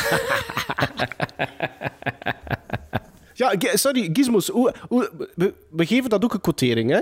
Ja, 3.34 3.54
sorry, 3.74 4.10
Gizmos. 4.14 4.48
Hoe, 4.48 4.74
hoe, 4.88 5.28
we, 5.36 5.54
we 5.70 5.86
geven 5.86 6.10
dat 6.10 6.24
ook 6.24 6.34
een 6.34 6.42
quotering, 6.42 6.90
hè? 6.90 7.00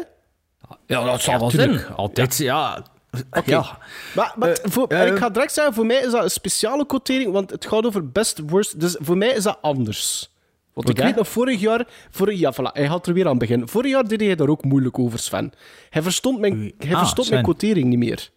Ja, 0.87 1.03
dat 1.03 1.21
zal 1.21 1.39
wel 1.39 1.49
zijn. 1.51 1.85
Altijd, 1.87 2.37
ja. 2.37 2.85
Oké. 3.31 3.51
Ja. 3.51 3.77
Maar, 4.15 4.33
maar 4.37 4.57
voor, 4.63 4.87
eh, 4.87 5.07
ik 5.07 5.17
ga 5.17 5.29
direct 5.29 5.53
zeggen, 5.53 5.73
voor 5.73 5.85
mij 5.85 5.97
is 6.01 6.11
dat 6.11 6.23
een 6.23 6.29
speciale 6.31 6.85
quotering, 6.85 7.31
want 7.31 7.49
het 7.49 7.65
gaat 7.65 7.85
over 7.85 8.11
best 8.11 8.39
worst. 8.47 8.79
Dus 8.79 8.95
voor 8.99 9.17
mij 9.17 9.29
is 9.29 9.43
dat 9.43 9.57
anders. 9.61 10.31
Want 10.73 10.89
ik 10.89 10.97
weet 10.97 11.15
nog, 11.15 11.27
vorig 11.27 11.59
jaar... 11.59 11.87
Vorig, 12.11 12.39
ja, 12.39 12.53
voilà, 12.53 12.71
hij 12.73 12.87
gaat 12.87 13.07
er 13.07 13.13
weer 13.13 13.27
aan 13.27 13.37
beginnen. 13.37 13.67
Vorig 13.69 13.91
jaar 13.91 14.07
deed 14.07 14.19
hij 14.21 14.35
daar 14.35 14.47
ook 14.47 14.63
moeilijk 14.63 14.99
over, 14.99 15.19
Sven. 15.19 15.51
Hij 15.89 16.01
verstond 16.01 16.39
mijn, 16.39 16.73
hij 16.77 16.93
Ah, 16.93 16.97
verstond 16.99 17.27
Sven. 17.27 17.41
mijn 17.41 17.43
quotering 17.55 17.87
niet 17.87 17.97
meer. 17.99 18.29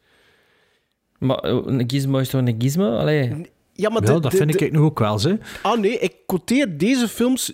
Maar 1.18 1.38
eh, 1.38 1.58
een 1.64 1.84
gizmo 1.86 2.18
is 2.18 2.28
toch 2.28 2.40
een 2.40 2.54
gizmo? 2.58 2.96
Allee. 2.98 3.50
Ja, 3.72 3.88
maar 3.90 4.02
Wel, 4.02 4.14
de- 4.14 4.20
dat 4.20 4.30
de- 4.30 4.36
vind 4.36 4.52
de- 4.58 4.64
ik 4.66 4.72
nu 4.72 4.78
ook 4.78 4.98
wel, 4.98 5.18
ze. 5.18 5.38
Ah 5.62 5.78
nee, 5.78 5.98
ik 5.98 6.14
quoteer 6.26 6.78
deze 6.78 7.08
films 7.08 7.52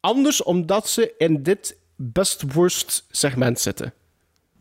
anders 0.00 0.42
omdat 0.42 0.88
ze 0.88 1.14
in 1.18 1.42
dit 1.42 1.76
best 1.96 2.52
worst 2.52 3.06
segment 3.10 3.60
zitten. 3.60 3.92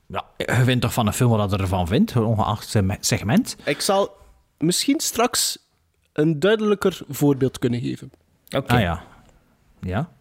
Ja, 0.07 0.25
je 0.37 0.63
vindt 0.63 0.81
toch 0.81 0.93
van 0.93 1.07
een 1.07 1.13
film 1.13 1.29
wat 1.29 1.51
je 1.51 1.57
ervan 1.57 1.87
vindt, 1.87 2.15
ongeacht 2.15 2.75
segment. 2.99 3.55
Ik 3.65 3.81
zal 3.81 4.17
misschien 4.57 4.99
straks 4.99 5.57
een 6.13 6.39
duidelijker 6.39 6.99
voorbeeld 7.07 7.59
kunnen 7.59 7.81
geven. 7.81 8.11
Oké. 8.55 8.73
Ah 8.73 8.79
ja. 8.79 9.03
Ja. 9.81 10.11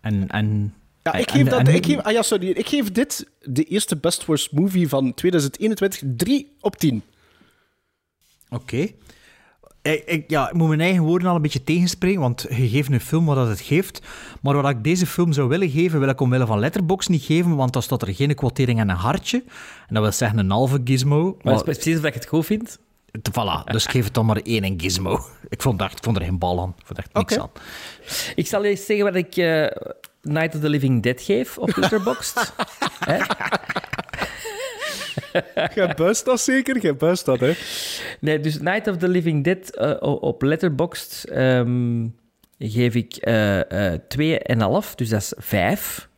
En... 0.00 0.28
en 0.28 0.74
Ja, 1.02 1.12
ik 1.12 1.26
en- 1.30 1.32
geef, 1.36 1.48
dat, 1.48 1.58
en- 1.68 1.74
ik, 1.74 1.86
geef, 1.86 1.98
ah 1.98 2.12
ja, 2.12 2.22
sorry, 2.22 2.48
ik 2.48 2.68
geef 2.68 2.92
dit, 2.92 3.30
de 3.40 3.64
eerste 3.64 3.96
Best 3.96 4.24
Worst 4.24 4.52
Movie 4.52 4.88
van 4.88 5.14
2021, 5.14 6.02
3 6.16 6.56
op 6.60 6.76
10. 6.76 7.02
Oké. 8.48 8.88
Ik, 9.90 10.02
ik, 10.06 10.30
ja, 10.30 10.48
ik 10.48 10.54
moet 10.54 10.68
mijn 10.68 10.80
eigen 10.80 11.02
woorden 11.02 11.28
al 11.28 11.34
een 11.34 11.42
beetje 11.42 11.64
tegenspreken, 11.64 12.20
want 12.20 12.46
je 12.48 12.68
geeft 12.68 12.92
een 12.92 13.00
film 13.00 13.24
wat 13.24 13.36
dat 13.36 13.48
het 13.48 13.60
geeft. 13.60 14.02
Maar 14.40 14.62
wat 14.62 14.70
ik 14.70 14.84
deze 14.84 15.06
film 15.06 15.32
zou 15.32 15.48
willen 15.48 15.70
geven, 15.70 16.00
wil 16.00 16.08
ik 16.08 16.20
omwille 16.20 16.46
van 16.46 16.58
Letterboxd 16.58 17.08
niet 17.08 17.22
geven, 17.22 17.56
want 17.56 17.72
dan 17.72 17.82
staat 17.82 18.02
er 18.02 18.14
geen 18.14 18.34
quotering 18.34 18.80
en 18.80 18.88
een 18.88 18.96
hartje. 18.96 19.42
En 19.88 19.94
dat 19.94 20.02
wil 20.02 20.12
zeggen 20.12 20.38
een 20.38 20.50
halve 20.50 20.80
gizmo. 20.84 21.36
Maar 21.42 21.54
is 21.54 21.62
precies 21.62 21.98
of 21.98 22.04
ik 22.04 22.14
het 22.14 22.26
goed 22.26 22.46
vind. 22.46 22.78
voilà, 23.30 23.64
dus 23.64 23.84
ik 23.84 23.90
geef 23.90 24.04
het 24.04 24.14
dan 24.14 24.26
maar 24.26 24.40
één 24.42 24.62
en 24.62 24.80
gizmo. 24.80 25.20
Ik 25.48 25.62
vond, 25.62 25.80
echt, 25.80 25.96
ik 25.96 26.04
vond 26.04 26.16
er 26.16 26.22
geen 26.22 26.38
bal 26.38 26.60
aan. 26.60 26.74
Ik 26.78 26.86
vond 26.86 26.98
er 26.98 27.04
echt 27.04 27.14
niks 27.14 27.38
aan. 27.38 27.50
Ik 28.34 28.46
zal 28.46 28.64
eens 28.64 28.86
zeggen 28.86 29.04
wat 29.04 29.14
ik 29.14 29.36
eh, 29.36 29.66
Night 30.22 30.54
of 30.54 30.60
the 30.60 30.68
Living 30.68 31.02
Dead 31.02 31.20
geef 31.22 31.58
op 31.58 31.76
Letterboxd. 31.76 32.52
Jij 35.74 35.94
buist 35.96 36.24
dat 36.24 36.40
zeker? 36.40 36.78
Jij 36.78 36.96
buist 36.96 37.24
dat, 37.24 37.40
hè? 37.40 37.52
Nee, 38.20 38.40
dus 38.40 38.60
Night 38.60 38.88
of 38.88 38.96
the 38.96 39.08
Living 39.08 39.44
Dead 39.44 39.70
eh, 39.70 39.96
op 40.22 40.42
Letterboxd 40.42 41.24
ehm, 41.24 42.06
geef 42.58 42.94
ik 42.94 43.16
eh 43.16 43.92
eh 43.92 44.00
2,5, 44.84 44.94
dus 44.94 45.08
dat 45.08 45.20
is 45.20 45.32
5. 45.36 46.08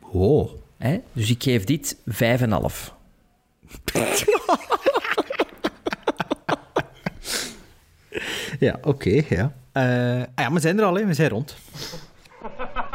Oh. 0.00 0.50
Hè? 0.78 1.00
Dus 1.12 1.30
ik 1.30 1.42
geef 1.42 1.64
dit 1.64 1.96
5,5. 1.96 2.02
Ja, 8.60 8.78
oké, 8.82 9.22
ja. 9.28 9.52
Eh, 9.72 10.22
ah 10.34 10.44
ja, 10.44 10.52
we 10.52 10.60
zijn 10.60 10.78
er 10.78 10.84
al, 10.84 10.94
hè. 10.94 11.06
we 11.06 11.14
zijn 11.14 11.30
rond. 11.30 11.56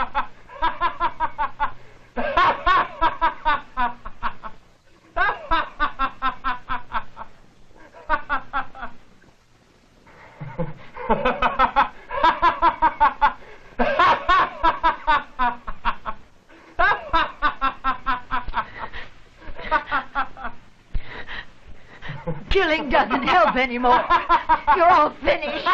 anymore. 23.75 24.03
You're 24.75 24.89
all 24.89 25.09
finished. 25.21 25.67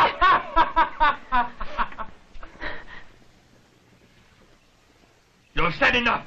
You've 5.54 5.76
said 5.76 5.96
enough. 5.96 6.26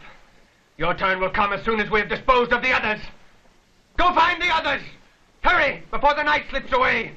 Your 0.76 0.94
turn 0.94 1.20
will 1.20 1.30
come 1.30 1.52
as 1.52 1.64
soon 1.64 1.80
as 1.80 1.90
we 1.90 2.00
have 2.00 2.08
disposed 2.08 2.52
of 2.52 2.62
the 2.62 2.72
others. 2.72 3.00
Go 3.96 4.14
find 4.14 4.40
the 4.40 4.48
others! 4.48 4.82
Hurry, 5.40 5.82
before 5.90 6.14
the 6.14 6.22
night 6.22 6.44
slips 6.50 6.72
away! 6.72 7.12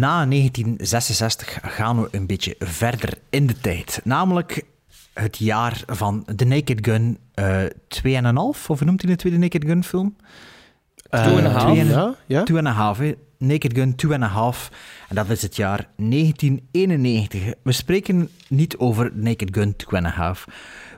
Na 0.00 0.26
1966 0.26 1.58
gaan 1.62 2.02
we 2.02 2.08
een 2.10 2.26
beetje 2.26 2.54
verder 2.58 3.18
in 3.30 3.46
de 3.46 3.60
tijd. 3.60 4.00
Namelijk 4.04 4.62
het 5.12 5.38
jaar 5.38 5.82
van 5.86 6.24
The 6.36 6.44
Naked 6.44 6.78
Gun 6.86 7.18
eh 7.34 7.62
2,5, 7.88 8.66
of 8.68 8.80
noemt 8.84 9.02
hij 9.02 9.10
de 9.10 9.16
tweede 9.16 9.38
Naked 9.38 9.64
Gun 9.64 9.84
film? 9.84 10.16
Eh, 11.10 11.24
Two 11.24 11.36
and 11.36 11.46
a 11.46 11.50
half. 11.50 11.62
twee 11.62 11.80
en- 11.80 11.86
Ja, 11.88 12.14
ja. 12.26 12.72
Half. 12.72 12.98
Naked 13.38 13.74
Gun, 13.74 13.94
two 13.94 14.12
and 14.12 14.22
a 14.22 14.26
half. 14.26 14.70
En 15.08 15.14
dat 15.14 15.28
is 15.30 15.42
het 15.42 15.56
jaar 15.56 15.88
1991. 15.96 17.54
We 17.62 17.72
spreken 17.72 18.28
niet 18.48 18.76
over 18.76 19.10
Naked 19.14 19.48
Gun, 19.52 19.76
two 19.76 19.96
and 19.96 20.06
a 20.06 20.10
half. 20.10 20.44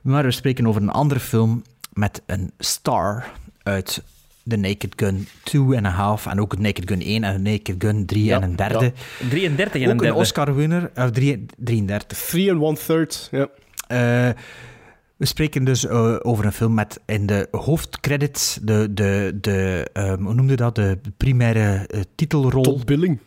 Maar 0.03 0.24
we 0.24 0.30
spreken 0.30 0.66
over 0.66 0.82
een 0.82 0.90
andere 0.90 1.20
film 1.20 1.62
met 1.92 2.22
een 2.26 2.53
star 2.59 3.32
uit 3.62 4.03
The 4.49 4.57
Naked 4.57 4.93
Gun, 4.97 5.26
two 5.43 5.74
and 5.76 5.86
a 5.86 5.90
half. 5.90 6.26
En 6.26 6.40
ook 6.40 6.53
het 6.53 6.61
Naked 6.61 6.88
Gun 6.88 7.01
1 7.01 7.24
en 7.24 7.43
Naked 7.43 7.74
Gun 7.78 8.07
3 8.07 8.24
Ja, 8.24 8.36
en 8.36 8.43
een 8.43 8.57
derde. 8.57 8.93
33 9.30 9.74
en 9.74 9.80
een 9.80 9.86
Ook 9.86 9.93
een 10.01 10.07
derde. 10.07 10.18
Oscar-winner, 10.20 10.90
of 10.95 11.11
drie- 11.11 11.47
33. 11.57 12.18
3 12.18 12.51
en 12.51 12.62
one 12.62 12.76
third. 12.86 13.28
Ja. 13.30 13.49
Eh, 13.86 14.34
we 15.16 15.26
spreken 15.26 15.64
dus 15.64 15.86
eh, 15.86 16.16
over 16.22 16.45
een 16.45 16.53
film 16.53 16.74
met 16.74 17.01
in 17.07 17.26
de 17.26 17.49
hoofdcredits 17.51 18.59
de, 18.62 18.88
de, 18.95 19.38
de 19.40 19.88
ehm, 19.93 20.22
hoe 20.22 20.34
noemde 20.34 20.55
dat, 20.57 20.74
de 20.74 20.99
primaire 21.16 21.86
eh, 21.86 22.01
titelrol. 22.14 22.62
Top 22.62 22.86
billing. 22.86 23.18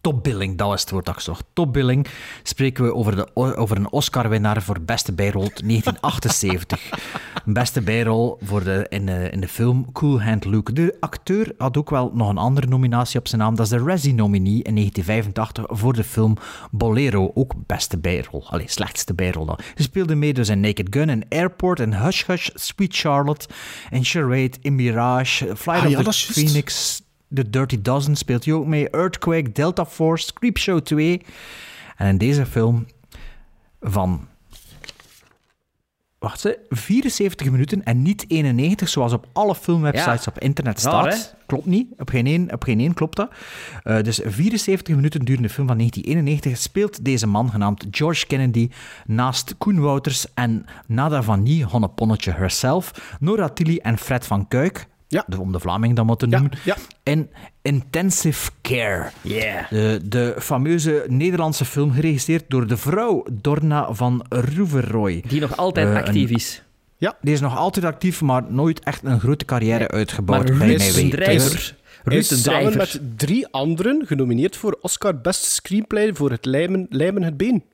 Topbilling, 0.00 0.58
dat 0.58 0.68
was 0.68 0.80
het 0.80 0.90
woord 0.90 1.04
dat 1.04 1.14
ik 1.14 1.20
zocht. 1.20 1.44
Topbilling 1.52 2.06
spreken 2.42 2.84
we 2.84 2.94
over, 2.94 3.16
de, 3.16 3.36
over 3.56 3.76
een 3.76 3.90
Oscar-winnaar 3.90 4.62
voor 4.62 4.80
beste 4.80 5.12
bijrol 5.12 5.42
1978. 5.42 6.90
Een 7.46 7.52
beste 7.62 7.80
bijrol 7.82 8.38
voor 8.42 8.64
de, 8.64 8.86
in, 8.88 9.06
de, 9.06 9.28
in 9.30 9.40
de 9.40 9.48
film 9.48 9.92
Cool 9.92 10.22
Hand 10.22 10.44
Luke. 10.44 10.72
De 10.72 10.96
acteur 11.00 11.52
had 11.58 11.76
ook 11.76 11.90
wel 11.90 12.10
nog 12.14 12.28
een 12.28 12.38
andere 12.38 12.66
nominatie 12.66 13.18
op 13.18 13.28
zijn 13.28 13.40
naam. 13.40 13.54
Dat 13.54 13.64
is 13.64 13.72
de 13.72 13.84
Razzie-nominee 13.84 14.62
in 14.62 14.74
1985 14.74 15.64
voor 15.68 15.92
de 15.92 16.04
film 16.04 16.36
Bolero. 16.70 17.30
Ook 17.34 17.52
beste 17.66 17.98
bijrol. 17.98 18.44
Allee, 18.48 18.68
slechtste 18.68 19.14
bijrol 19.14 19.46
dan. 19.46 19.58
Hij 19.74 19.84
speelde 19.84 20.14
mee 20.14 20.32
dus 20.34 20.48
in 20.48 20.60
Naked 20.60 20.86
Gun, 20.90 21.08
in 21.08 21.24
Airport, 21.28 21.80
in 21.80 21.94
Hush 21.94 22.26
Hush, 22.26 22.48
Sweet 22.54 22.96
Charlotte, 22.96 23.46
in 23.90 24.04
Charade, 24.04 24.52
in 24.60 24.74
Mirage, 24.74 25.56
Flight 25.56 25.80
Ah, 25.80 25.84
of 25.84 25.90
ja, 25.90 26.02
the. 26.02 26.12
Phoenix, 26.12 27.02
The 27.34 27.50
Dirty 27.50 27.82
Dozen 27.82 28.16
speelt 28.16 28.44
hij 28.44 28.54
ook 28.54 28.66
mee. 28.66 28.90
Earthquake, 28.90 29.52
Delta 29.52 29.86
Force, 29.86 30.32
Creepshow 30.32 30.80
2. 30.80 31.22
En 31.96 32.06
in 32.08 32.18
deze 32.18 32.46
film 32.46 32.86
van 33.80 34.26
wacht 36.18 36.40
ze, 36.40 36.58
74 36.68 37.50
minuten 37.50 37.84
en 37.84 38.02
niet 38.02 38.24
91, 38.28 38.88
zoals 38.88 39.12
op 39.12 39.26
alle 39.32 39.54
filmwebsites 39.54 40.24
Ja. 40.24 40.30
op 40.34 40.38
internet 40.38 40.80
staat. 40.80 41.34
klopt 41.46 41.66
niet, 41.66 41.88
op 41.98 42.08
geen 42.10 42.26
één, 42.26 42.52
op 42.52 42.62
geen 42.62 42.80
één 42.80 42.94
klopt 42.94 43.16
dat. 43.16 43.30
Eh, 43.82 44.02
dus 44.02 44.20
74 44.24 44.94
minuten 44.94 45.20
durende 45.24 45.48
film 45.48 45.66
van 45.66 45.76
1991 45.76 46.62
speelt 46.62 47.04
deze 47.04 47.26
man, 47.26 47.50
genaamd 47.50 47.86
George 47.90 48.26
Kennedy, 48.26 48.68
naast 49.06 49.54
Koen 49.58 49.80
Wouters 49.80 50.26
en 50.34 50.64
Nada 50.86 51.22
van 51.22 51.42
Nie, 51.42 51.64
Honneponnetje 51.64 52.30
herself, 52.32 53.16
Nora 53.20 53.48
Tilly 53.48 53.78
en 53.82 53.98
Fred 53.98 54.26
van 54.26 54.48
Kuik, 54.48 54.86
Ja. 55.14 55.24
de, 55.26 55.40
om 55.40 55.52
de 55.52 55.58
Vlaming 55.60 55.96
dan 55.96 56.06
maar 56.06 56.16
te 56.16 56.26
noemen, 56.26 56.50
ja. 56.64 56.76
in 57.02 57.30
Intensive 57.62 58.50
Care. 58.62 59.10
Yeah. 59.22 59.68
De, 59.70 60.00
de 60.04 60.34
fameuze 60.38 61.04
Nederlandse 61.08 61.64
film 61.64 61.92
geregisseerd 61.92 62.44
door 62.48 62.66
de 62.66 62.76
vrouw 62.76 63.24
Dorna 63.32 63.92
van 63.92 64.24
Roeverrooy. 64.28 65.24
Die 65.28 65.40
nog 65.40 65.56
altijd 65.56 65.88
Eh, 65.88 65.94
actief 65.96 66.28
een- 66.30 66.36
is. 66.36 66.62
Die 67.20 67.32
is 67.32 67.40
nog 67.40 67.56
altijd 67.56 67.84
actief, 67.84 68.20
maar 68.20 68.42
nooit 68.48 68.80
echt 68.80 69.04
een 69.04 69.20
grote 69.20 69.44
carrière 69.44 69.88
uitgebouwd. 69.88 70.48
Maar 70.48 70.58
bij 70.58 70.66
mij. 70.66 71.08
Drijver. 71.10 71.74
Ruud 72.04 72.18
is 72.18 72.42
samen 72.42 72.72
Drijver. 72.72 73.00
met 73.00 73.18
drie 73.18 73.46
anderen 73.50 74.06
genomineerd 74.06 74.56
voor 74.56 74.78
Oscar 74.80 75.20
Best 75.20 75.44
Screenplay 75.44 76.14
voor 76.14 76.30
het 76.30 76.44
Lijmen, 76.44 76.86
lijmen 76.90 77.22
het 77.22 77.36
Been. 77.36 77.64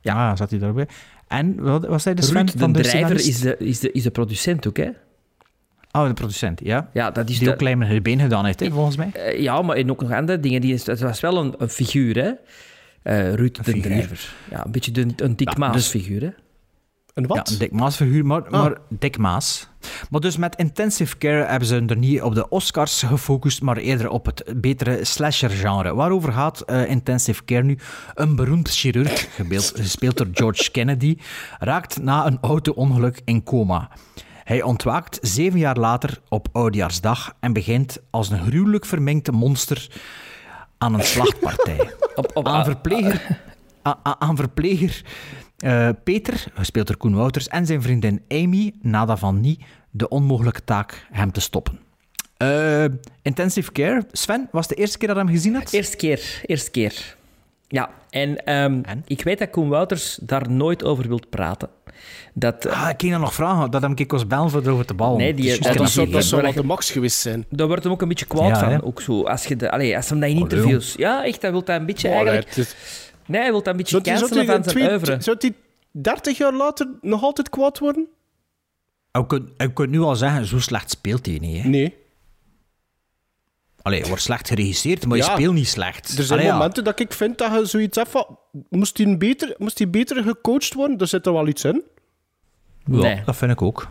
Ja, 0.00 0.36
zat 0.36 0.50
hij 0.50 0.58
daarbij. 0.58 0.88
En 1.28 1.62
wat 1.62 1.86
was 1.86 2.04
hij 2.04 2.14
de 2.14 2.22
Sven 2.22 2.36
Ruud 2.36 2.50
van 2.58 2.72
de 2.72 2.82
de 2.82 2.88
Drijver 2.88 3.16
is 3.16 3.40
de, 3.40 3.56
is, 3.58 3.80
de, 3.80 3.92
is 3.92 4.02
de 4.02 4.10
producent 4.10 4.66
ook, 4.68 4.76
hè? 4.76 4.88
Oh, 5.92 6.06
de 6.06 6.12
producent, 6.14 6.60
ja. 6.64 6.90
Ja, 6.92 7.10
dat 7.10 7.24
is 7.28 7.36
Die 7.38 7.44
de- 7.46 7.52
ook 7.52 7.60
het 7.88 8.02
been 8.02 8.20
gedaan 8.20 8.44
heeft, 8.44 8.60
hè, 8.60 8.70
volgens 8.70 8.96
mij. 8.96 9.10
Eh, 9.12 9.40
ja, 9.40 9.62
maar 9.62 9.76
en 9.76 9.90
ook 9.90 10.00
nog 10.02 10.12
andere 10.12 10.40
dingen. 10.40 10.60
Die 10.60 10.74
is, 10.74 10.86
het 10.86 11.00
was 11.00 11.20
wel 11.20 11.36
een, 11.36 11.54
een 11.58 11.68
figuur, 11.68 12.16
hè? 12.16 12.30
Eh 13.02 13.34
Ruud 13.34 13.54
de 13.56 13.64
figuur. 13.64 13.82
Drijver. 13.82 14.34
Ja, 14.50 14.64
een 14.64 14.72
beetje 14.72 14.90
de, 14.90 15.06
een 15.16 15.36
Dick 15.36 15.48
Ja, 15.50 15.54
Maas 15.58 15.72
dus- 15.74 15.88
figuur, 15.88 16.20
hè? 16.20 16.30
Een 17.14 17.22
Ja, 17.22 17.34
wat? 17.34 17.50
een 17.50 17.58
Dick 17.58 17.72
Maas 17.72 17.96
figuur, 17.96 18.26
maar, 18.26 18.42
Ah. 18.42 18.50
maar 18.50 18.76
Dick 18.88 19.18
Maas. 19.18 19.68
Maar 20.10 20.20
dus 20.20 20.36
met 20.36 20.56
Intensive 20.56 21.18
Care 21.18 21.44
hebben 21.44 21.68
ze 21.68 21.82
er 21.86 21.96
niet 21.96 22.22
op 22.22 22.34
de 22.34 22.48
Oscars 22.48 23.02
gefocust, 23.02 23.62
maar 23.62 23.76
eerder 23.76 24.08
op 24.08 24.26
het 24.26 24.44
betere 24.56 25.04
slasher-genre. 25.04 25.94
Waarover 25.94 26.32
gaat 26.32 26.60
eh, 26.60 26.90
Intensive 26.90 27.44
Care 27.44 27.62
nu? 27.62 27.78
Een 28.14 28.36
beroemd 28.36 28.68
chirurg, 28.70 29.26
gebeeld- 29.34 29.72
gespeeld 29.76 30.16
door 30.16 30.28
George 30.32 30.70
Kennedy, 30.70 31.16
raakt 31.58 32.02
na 32.02 32.26
een 32.26 32.38
auto-ongeluk 32.40 33.20
in 33.24 33.42
coma. 33.42 33.90
Hij 34.50 34.62
ontwaakt 34.62 35.18
zeven 35.22 35.58
jaar 35.58 35.76
later 35.76 36.20
op 36.28 36.48
Oudjaarsdag 36.52 37.36
en 37.40 37.52
begint 37.52 37.98
als 38.10 38.30
een 38.30 38.42
gruwelijk 38.42 38.84
vermengd 38.86 39.30
monster 39.30 39.88
aan 40.78 40.94
een 40.94 41.02
slachtpartij. 41.04 41.90
Op, 42.14 42.30
op, 42.34 42.46
aan 42.46 42.64
verpleger, 42.64 43.40
a- 43.88 43.98
a- 44.08 44.16
aan 44.18 44.36
verpleger 44.36 45.04
eh, 45.58 45.88
Peter, 46.04 46.44
gespeeld 46.54 46.86
door 46.86 46.96
Koen 46.96 47.14
Wouters, 47.14 47.48
en 47.48 47.66
zijn 47.66 47.82
vriendin 47.82 48.22
Amy, 48.28 48.72
Nada 48.82 49.16
van 49.16 49.40
Nie, 49.40 49.58
de 49.90 50.08
onmogelijke 50.08 50.64
taak 50.64 51.06
hem 51.10 51.32
te 51.32 51.40
stoppen. 51.40 51.78
Eh, 52.36 52.84
intensive 53.22 53.72
Care. 53.72 54.06
Sven, 54.12 54.48
was 54.52 54.66
het 54.66 54.76
de 54.76 54.82
eerste 54.82 54.98
keer 54.98 55.08
dat 55.08 55.16
je 55.16 55.22
hem 55.22 55.32
gezien 55.32 55.54
had? 55.54 55.72
Eerste 55.72 55.96
keer, 55.96 56.40
eerste 56.46 56.70
keer. 56.70 57.16
Ja, 57.72 57.90
en, 58.10 58.44
ehm, 58.44 58.80
En? 58.82 59.02
ik 59.06 59.22
weet 59.22 59.38
dat 59.38 59.50
Koen 59.50 59.68
Wouters 59.68 60.18
daar 60.22 60.50
nooit 60.50 60.84
over 60.84 61.08
wilt 61.08 61.28
praten. 61.30 61.68
Dat, 62.34 62.64
eh, 62.64 62.82
Ah, 62.82 62.88
ik 62.88 63.00
ging 63.00 63.12
dan 63.12 63.20
nog 63.20 63.34
vragen, 63.34 63.70
dat 63.70 63.82
hem 63.82 63.92
ik 63.94 64.10
was 64.10 64.26
bellen 64.26 64.50
voor 64.50 64.62
erover 64.62 64.86
te 64.86 64.94
ballen. 64.94 65.18
Nee, 65.18 65.34
die- 65.34 65.46
is 65.50 65.58
eh, 65.58 65.64
dat, 65.64 65.76
dat 65.76 65.90
zou, 65.90 66.10
dat 66.10 66.24
zou 66.24 66.42
wel 66.42 66.52
de 66.52 66.62
max 66.64 66.90
geweest 66.90 67.18
zijn. 67.18 67.44
daar 67.50 67.66
wordt 67.66 67.82
hem 67.82 67.92
ook 67.92 68.02
een 68.02 68.08
beetje 68.08 68.26
kwaad 68.26 68.48
Ja, 68.48 68.70
van. 68.70 68.82
Ook 68.82 69.00
zo, 69.00 69.22
als, 69.22 69.44
je 69.46 69.56
de, 69.56 69.70
allee, 69.70 69.96
als 69.96 70.08
hem 70.08 70.20
dat 70.20 70.28
in 70.28 70.34
Allee, 70.36 70.50
interviews... 70.50 70.94
Ja, 70.96 71.24
echt, 71.24 71.42
hij 71.42 71.50
wil 71.50 71.64
dat 71.64 71.80
een 71.80 71.86
beetje 71.86 72.08
eigenlijk... 72.08 72.56
is- 72.56 72.74
Nee, 73.26 73.40
hij 73.40 73.50
wil 73.50 73.58
dat 73.62 73.66
een 73.72 73.76
beetje 73.76 74.00
cancelen 74.00 74.46
van 74.46 74.64
zijn 74.64 74.90
oeuvre. 74.90 75.16
Zou 75.20 75.36
die 75.38 75.54
30 75.90 76.38
jaar 76.38 76.52
later 76.52 76.88
nog 77.00 77.22
altijd 77.22 77.48
kwaad 77.48 77.78
worden? 77.78 78.06
Ik 79.56 79.74
kunt 79.74 79.90
nu 79.90 80.00
al 80.00 80.16
zeggen, 80.16 80.46
zo 80.46 80.58
slecht 80.60 80.90
speelt 80.90 81.26
hij 81.26 81.38
niet. 81.40 81.62
Hè? 81.62 81.68
Nee. 81.68 81.94
Allee, 83.82 84.04
wordt 84.04 84.22
slecht 84.22 84.48
geregisseerd, 84.48 85.06
maar 85.06 85.16
je 85.16 85.22
speelt 85.22 85.54
niet 85.54 85.68
slecht. 85.68 86.18
Er 86.18 86.24
zijn 86.24 86.38
Allee, 86.38 86.50
ja. 86.52 86.56
momenten 86.56 86.84
dat 86.84 87.00
ik 87.00 87.12
vind 87.12 87.38
dat 87.38 87.52
je 87.52 87.64
zoiets 87.66 87.96
hebt 87.96 88.10
van... 88.10 88.38
Moest 88.68 88.98
hij 88.98 89.16
beter, 89.18 89.54
moest 89.58 89.78
hij 89.78 89.90
beter 89.90 90.22
gecoacht 90.22 90.74
worden? 90.74 90.98
Er 90.98 91.06
zit 91.06 91.26
er 91.26 91.32
wel 91.32 91.46
iets 91.46 91.64
in. 91.64 91.82
Ja, 92.84 92.96
Nee. 92.98 93.22
dat 93.24 93.36
vind 93.36 93.50
ik 93.52 93.62
ook. 93.62 93.88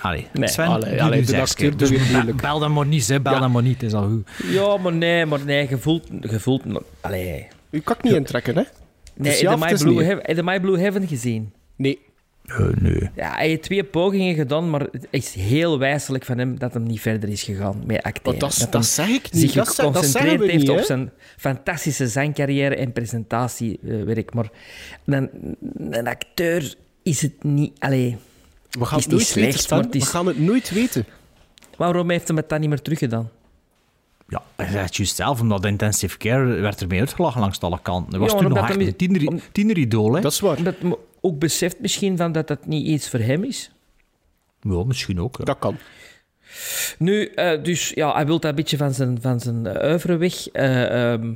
Allee, 0.00 0.26
Nee. 0.32 0.48
Sven, 0.48 0.66
Allee, 0.66 1.02
allee, 1.02 1.22
de 1.22 1.76
Dus 1.76 1.90
be- 1.90 2.34
bel 2.42 2.58
dan 2.58 2.72
maar 2.72 2.86
niet, 2.86 3.08
hè. 3.08 3.20
bel 3.20 3.32
Ja. 3.32 3.38
dan 3.38 3.50
maar 3.50 3.62
niet, 3.62 3.82
is 3.82 3.92
al 3.92 4.02
goed. 4.08 4.28
Ja, 4.44 4.76
maar 4.76 4.92
nee, 4.92 5.26
maar 5.26 5.44
nee, 5.44 5.68
je 5.68 5.78
voelt... 5.78 6.06
Je 6.20 6.40
voelt 6.40 6.62
allee. 7.00 7.48
U 7.70 7.80
kan 7.80 7.96
ik 7.96 8.02
niet 8.02 8.12
intrekken, 8.12 8.56
hè? 8.56 8.62
Nee, 9.14 9.32
heb 9.32 9.40
je 9.40 9.48
het 9.48 10.36
je 10.36 10.42
My 10.42 10.60
Blue 10.60 10.78
Heaven 10.78 11.06
gezien? 11.08 11.52
Nee. 11.76 11.98
Eh, 12.46 12.66
nee. 12.80 13.10
Ja, 13.16 13.34
hij 13.34 13.48
heeft 13.48 13.62
twee 13.62 13.84
pogingen 13.84 14.34
gedaan, 14.34 14.70
maar 14.70 14.80
het 14.80 15.06
is 15.10 15.34
heel 15.34 15.78
wijselijk 15.78 16.24
van 16.24 16.38
hem 16.38 16.58
dat 16.58 16.72
hij 16.74 16.82
niet 16.82 17.00
verder 17.00 17.28
is 17.28 17.42
gegaan 17.42 17.82
met 17.86 18.02
acteren. 18.02 18.38
Dat, 18.38 18.54
hem 18.56 18.70
dat 18.70 18.84
zeg 18.86 19.08
ik 19.08 19.28
zich 19.30 19.32
niet. 19.42 19.54
Dat, 19.54 19.66
zeg- 19.66 19.76
dat 19.76 19.86
geconcentreerd 19.86 20.38
we 20.40 20.46
heeft 20.46 20.58
niet, 20.58 20.70
op 20.70 20.78
zijn 20.80 21.10
fantastische 21.36 22.08
zangcarrière 22.08 22.76
en 22.76 22.92
presentatiewerk. 22.92 24.34
Maar 24.34 24.48
een, 25.04 25.30
een 25.90 26.06
acteur 26.06 26.74
is 27.02 27.22
het 27.22 27.42
niet... 27.44 27.72
Allee, 27.78 28.16
We 28.70 28.84
gaan 28.84 28.98
is 28.98 29.04
het 29.04 29.12
niet 29.12 29.20
nooit 29.20 29.26
slecht, 29.26 29.46
weten, 29.46 29.60
Sven. 29.60 29.76
maar 29.76 29.86
het 29.86 29.94
is- 29.94 30.04
We 30.04 30.10
gaan 30.10 30.26
het 30.26 30.38
nooit 30.38 30.70
weten. 30.70 31.04
waarom 31.76 32.10
heeft 32.10 32.28
hij 32.28 32.36
het 32.36 32.48
dan 32.48 32.60
niet 32.60 32.68
meer 32.68 32.82
teruggedaan? 32.82 33.30
Ja, 34.28 34.42
hij 34.56 34.66
zegt 34.70 34.84
het 34.84 34.96
juist 34.96 35.16
zelf, 35.16 35.40
omdat 35.40 35.64
intensive 35.64 36.18
care 36.18 36.44
werd 36.60 36.80
ermee 36.80 37.00
uitgelachen 37.00 37.40
langs 37.40 37.60
alle 37.60 37.78
kanten. 37.82 38.10
Hij 38.10 38.20
was 38.20 38.32
Ja, 38.32 38.38
toen 38.38 38.48
nog 38.48 38.58
echt 38.58 38.68
hem- 38.68 38.80
een 38.86 38.96
tiener, 38.96 39.26
om- 39.28 39.40
tieneridool, 39.52 40.14
hè? 40.14 40.20
Dat 40.20 40.32
is 40.32 40.40
waar. 40.40 40.56
Omdat 40.56 40.74
ook 41.22 41.38
beseft 41.38 41.80
misschien 41.80 42.16
van 42.16 42.32
dat 42.32 42.48
dat 42.48 42.66
niet 42.66 42.86
iets 42.86 43.08
voor 43.08 43.20
hem 43.20 43.44
is. 43.44 43.70
Ja, 44.60 44.84
misschien 44.84 45.20
ook. 45.20 45.36
ja. 45.38 45.44
Dat 45.44 45.58
kan. 45.58 45.76
Nu, 46.98 47.26
eh, 47.26 47.62
dus 47.62 47.90
ja, 47.90 48.12
hij 48.14 48.26
wil 48.26 48.40
dat 48.40 48.50
een 48.50 48.56
beetje 48.56 48.76
van 48.76 48.94
zijn, 48.94 49.20
van 49.20 49.40
zijn 49.40 49.66
oeuvre 49.84 50.16
weg. 50.16 50.48
Eh, 50.48 51.12
ehm, 51.12 51.32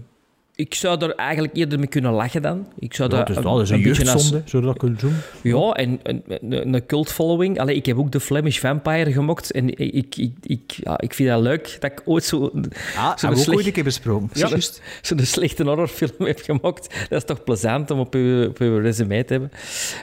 ik 0.59 0.75
zou 0.75 1.05
er 1.05 1.15
eigenlijk 1.15 1.57
eerder 1.57 1.79
mee 1.79 1.89
kunnen 1.89 2.13
lachen 2.13 2.43
dan. 2.43 2.67
Ik 2.79 2.95
zou 2.95 3.11
Ja, 3.11 3.23
dat 3.25 3.43
wel 3.43 3.55
dat 3.55 3.63
is 3.63 3.71
een 3.71 3.83
beetje 3.83 4.05
jeugdzonde, 4.05 4.43
zou 4.45 4.63
je 4.63 4.69
dat 4.69 4.79
kunnen 4.79 4.99
doen? 5.01 5.15
Ja, 5.43 5.71
en 5.73 6.01
een, 6.03 6.23
een, 6.29 6.75
een 6.75 6.87
cult 6.87 7.13
following. 7.13 7.59
Allee, 7.61 7.77
ik 7.77 7.87
heb 7.87 7.99
ook 7.99 8.13
de 8.13 8.21
Flemish 8.21 8.59
Vampire 8.59 9.13
gemokt. 9.13 9.51
En 9.53 9.79
ik, 9.79 10.17
ik, 10.17 10.33
ik, 10.43 10.61
ja, 10.83 11.01
ik 11.01 11.15
vind 11.15 11.29
dat 11.29 11.41
leuk 11.41 11.77
dat 11.81 11.91
ik 11.93 12.03
ooit 12.05 12.25
zo, 12.25 12.37
Ah, 12.45 12.51
zo'n 12.53 12.53
hebben 12.55 13.15
we 13.21 13.27
ook 13.29 13.37
slecht- 13.37 13.57
ooit 13.59 13.67
een 13.67 13.73
keer 13.73 13.85
besproken. 13.85 14.29
zo'n 14.33 14.49
Juist. 14.49 14.83
zo'n 15.03 15.19
slechte 15.21 15.63
horrorfilm 15.63 16.11
heb 16.19 16.41
gemokt. 16.41 16.95
Dat 17.09 17.19
is 17.19 17.25
toch 17.25 17.45
plezant 17.45 17.91
om 17.91 17.99
op 17.99 18.15
uw, 18.15 18.47
op 18.49 18.59
uw 18.59 18.79
resume 18.79 19.25
te 19.25 19.33
hebben. 19.33 19.51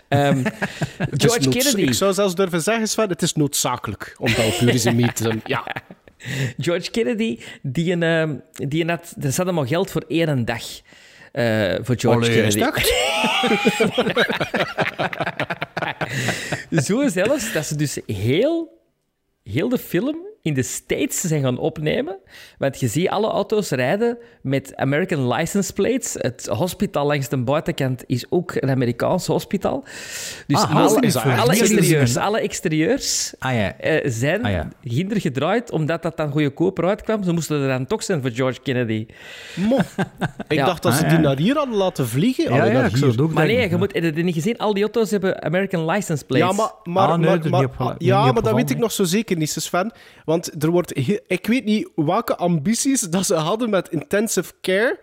Ehm, 0.07 0.37
is 1.11 1.23
George 1.25 1.49
Kennedy. 1.49 1.81
Ik 1.81 1.93
zou 1.93 2.13
zelfs 2.13 2.35
durven 2.35 2.61
zeggen, 2.61 2.87
Sven, 2.87 3.09
het 3.09 3.21
is 3.21 3.33
noodzakelijk 3.33 4.15
om 4.17 4.27
dat 4.35 4.45
op 4.45 4.57
uw 4.59 4.67
resume 4.67 5.13
te 5.13 5.23
doen. 5.23 5.41
Ja. 5.45 5.63
George 6.57 6.91
Kennedy, 6.91 7.39
die, 7.61 7.91
een, 7.91 8.03
ehm, 8.03 8.35
die 8.69 8.81
een 8.81 8.89
had, 8.89 9.15
er 9.21 9.31
zat 9.31 9.45
allemaal 9.45 9.65
geld 9.65 9.91
voor 9.91 10.03
één 10.07 10.45
dag. 10.45 10.63
eh, 11.31 11.75
voor 11.81 11.95
George 11.99 12.09
Allee, 12.09 12.33
Kennedy. 12.33 12.59
Zo 16.85 17.07
zelfs 17.07 17.53
dat 17.53 17.65
ze 17.65 17.75
dus 17.75 17.99
heel, 18.05 18.81
heel 19.43 19.69
de 19.69 19.77
film 19.77 20.17
in 20.43 20.53
de 20.53 20.63
States 20.63 21.21
zijn 21.21 21.41
gaan 21.41 21.57
opnemen. 21.57 22.17
Want 22.57 22.79
je 22.79 22.87
ziet 22.87 23.09
alle 23.09 23.27
auto's 23.27 23.69
rijden 23.69 24.17
met 24.41 24.75
American 24.75 25.27
license 25.33 25.73
plates. 25.73 26.13
Het 26.17 26.45
hospitaal 26.47 27.05
langs 27.05 27.29
de 27.29 27.37
buitenkant 27.37 28.03
is 28.07 28.25
ook 28.29 28.55
een 28.55 28.69
Amerikaans 28.69 29.27
hospitaal. 29.27 29.83
Dus 30.47 30.61
Ah, 30.61 30.75
alle, 30.75 31.01
is 31.01 31.15
alle 31.15 31.51
exterieurs, 31.51 31.99
gezien. 32.01 32.21
alle 32.21 32.39
exterieurs 32.39 33.33
Ah 33.39 33.53
ja. 33.53 33.77
eh, 33.77 34.01
zijn 34.11 34.43
Ah, 34.45 34.51
ja. 34.51 34.67
hinder 34.81 35.21
gedraaid, 35.21 35.71
omdat 35.71 36.01
dat 36.01 36.17
dan 36.17 36.31
goedkoper 36.31 36.85
uitkwam. 36.87 37.23
Ze 37.23 37.31
moesten 37.31 37.61
er 37.61 37.67
dan 37.67 37.85
toch 37.85 38.03
zijn 38.03 38.21
voor 38.21 38.31
George 38.31 38.59
Kennedy. 38.61 39.05
Mo. 39.55 39.77
Ik 40.47 40.57
Ja. 40.57 40.65
dacht 40.65 40.83
dat 40.83 40.93
ze 40.93 41.03
Ah, 41.03 41.09
die 41.09 41.17
ja. 41.19 41.23
naar 41.23 41.37
hier 41.37 41.55
hadden 41.55 41.75
laten 41.75 42.07
vliegen. 42.07 42.43
Ja, 42.43 42.49
Allee, 42.59 42.71
ja, 42.71 42.81
naar 42.81 42.89
ik 42.89 42.97
zou 42.97 43.21
ook 43.21 43.33
Maar 43.33 43.45
nee, 43.47 43.69
je 43.69 43.77
moet, 43.77 43.93
heb 43.93 44.03
je 44.03 44.11
dit 44.11 44.23
niet 44.25 44.33
gezien? 44.33 44.57
Al 44.57 44.73
die 44.73 44.83
auto's 44.83 45.11
hebben 45.11 45.43
American 45.43 45.85
license 45.85 46.25
plates. 46.25 46.47
Ja, 46.49 46.53
maar, 46.55 46.71
maar, 46.83 47.03
Ah, 47.07 47.19
maar, 47.49 47.69
maar- 47.77 47.95
ja, 47.97 48.31
maar 48.31 48.41
dat 48.41 48.53
weet 48.55 48.69
ik 48.69 48.77
nog 48.77 48.91
zo 48.91 49.03
zeker 49.03 49.37
niet, 49.37 49.49
Sven. 49.49 49.91
Want 50.33 50.63
er 50.63 50.69
wordt 50.71 50.97
ik 51.27 51.47
weet 51.47 51.65
niet 51.65 51.89
welke 51.95 52.35
ambities 52.35 53.01
dat 53.01 53.25
ze 53.25 53.35
hadden 53.35 53.69
met 53.69 53.89
intensive 53.89 54.53
care. 54.61 54.99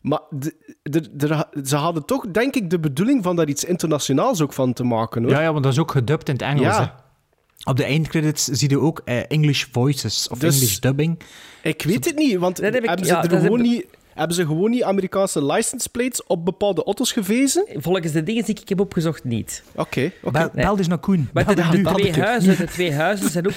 Maar 0.00 0.20
de, 0.30 0.54
de, 0.82 1.16
de- 1.16 1.46
ze 1.64 1.76
hadden 1.76 2.04
toch, 2.04 2.26
denk 2.30 2.54
ik, 2.54 2.70
de 2.70 2.78
bedoeling 2.78 3.22
van 3.24 3.36
daar 3.36 3.48
iets 3.48 3.64
internationaals 3.64 4.40
ook 4.40 4.52
van 4.52 4.72
te 4.72 4.84
maken. 4.84 5.22
Hoor. 5.22 5.32
Ja, 5.32 5.40
ja, 5.40 5.52
want 5.52 5.64
dat 5.64 5.72
is 5.72 5.78
ook 5.78 5.90
gedubt 5.90 6.28
in 6.28 6.34
het 6.34 6.42
Engels. 6.42 6.76
Ja. 6.76 6.82
hè. 6.82 7.70
Op 7.70 7.76
de 7.76 7.84
eindcredits 7.84 8.44
zie 8.44 8.70
je 8.70 8.80
ook 8.80 9.00
eh, 9.04 9.20
English 9.28 9.64
voices 9.72 10.28
of 10.28 10.38
Dus- 10.38 10.54
English 10.54 10.78
dubbing. 10.78 11.20
Ik 11.62 11.82
weet 11.82 12.04
het 12.04 12.16
niet, 12.16 12.36
want 12.36 12.56
Dat 12.56 12.72
heb 12.72 12.82
ik- 12.82 12.88
hebben, 12.88 13.06
ze 13.06 13.12
ja, 13.12 13.22
er 13.24 13.30
gewoon 13.30 13.58
heb- 13.58 13.68
niet, 13.68 13.86
hebben 14.18 14.36
ze 14.36 14.46
gewoon 14.46 14.70
niet 14.70 14.82
Amerikaanse 14.82 15.44
license 15.44 15.88
plates 15.88 16.26
op 16.26 16.44
bepaalde 16.44 16.84
auto's 16.84 17.12
gewezen? 17.12 17.66
Volgens 17.74 18.12
de 18.12 18.22
dingen 18.22 18.44
die 18.44 18.60
ik 18.60 18.68
heb 18.68 18.80
opgezocht, 18.80 19.24
niet. 19.24 19.62
Oké, 19.74 20.12
oké. 20.22 20.38
Bel, 20.38 20.50
bel 20.54 20.76
dus 20.76 20.88
naar 20.88 20.98
Koen. 20.98 21.28
Maar 21.32 21.54
de, 21.54 21.82
twee 21.82 22.12
huizen, 22.12 22.56
de 22.56 22.64
twee 22.64 22.92
huizen 22.92 23.30
zijn 23.30 23.46
ook 23.46 23.54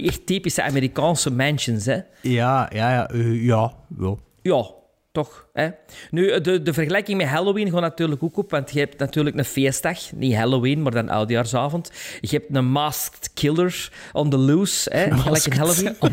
echt 0.00 0.26
typische 0.26 0.62
Amerikaanse 0.62 1.30
mansions, 1.30 1.84
hè? 1.84 1.98
Ja, 2.20 2.70
ja, 2.72 2.90
ja, 2.90 3.08
eh, 3.08 3.44
ja, 3.44 3.72
wel. 3.88 4.18
Ja, 4.42 4.64
Toch? 5.14 5.46
Hè? 5.52 5.68
Nu, 6.10 6.40
de, 6.40 6.62
de 6.62 6.72
vergelijking 6.72 7.18
met 7.18 7.26
Halloween 7.26 7.70
gaat 7.70 7.80
natuurlijk 7.80 8.22
ook 8.22 8.36
op, 8.36 8.50
want 8.50 8.72
je 8.72 8.78
hebt 8.78 8.98
natuurlijk 8.98 9.36
een 9.36 9.44
feestdag, 9.44 10.12
niet 10.12 10.34
Halloween, 10.34 10.82
maar 10.82 10.92
dan 10.92 11.08
oudjaarsavond. 11.08 11.90
Je 12.20 12.36
hebt 12.36 12.54
een 12.56 12.64
masked 12.64 13.30
killer 13.34 13.92
on 14.12 14.30
the 14.30 14.36
loose, 14.36 14.90
hè, 14.92 15.10
gelijk 15.16 15.44
in 15.44 15.52
Halloween. 15.52 15.96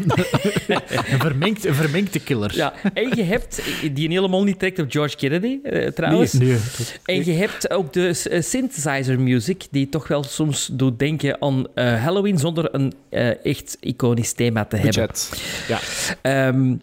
Een, 1.12 1.20
vermengd, 1.20 1.66
een 1.66 1.74
vermengde 1.74 2.20
killer. 2.20 2.56
Ja, 2.56 2.74
en 2.94 3.16
je 3.16 3.24
hebt, 3.24 3.62
die 3.94 4.10
helemaal 4.10 4.44
niet 4.44 4.60
trekt 4.60 4.80
op 4.80 4.92
George 4.92 5.16
Kennedy, 5.16 5.60
eh, 5.64 5.88
trouwens. 5.88 6.34
Nee, 6.34 6.48
nee. 6.48 6.60
En 7.06 7.26
je 7.26 7.34
hebt 7.34 7.72
ook 7.72 7.94
de 7.94 8.28
eh, 8.30 8.42
synthesizer 8.42 9.20
music, 9.20 9.68
die 9.72 9.90
toch 9.90 10.08
wel 10.08 10.24
soms 10.24 10.70
doet 10.72 11.00
denken 11.00 11.42
aan 11.42 11.68
eh, 11.76 12.04
Halloween, 12.04 12.38
zonder 12.38 12.76
een 12.76 12.94
echt 13.44 13.78
iconisch 13.80 14.34
thema 14.34 14.66
te 14.66 14.76
hebben. 14.76 15.08
Budget. 15.08 15.32
Ja. 15.68 15.80
Ehm, 16.22 16.74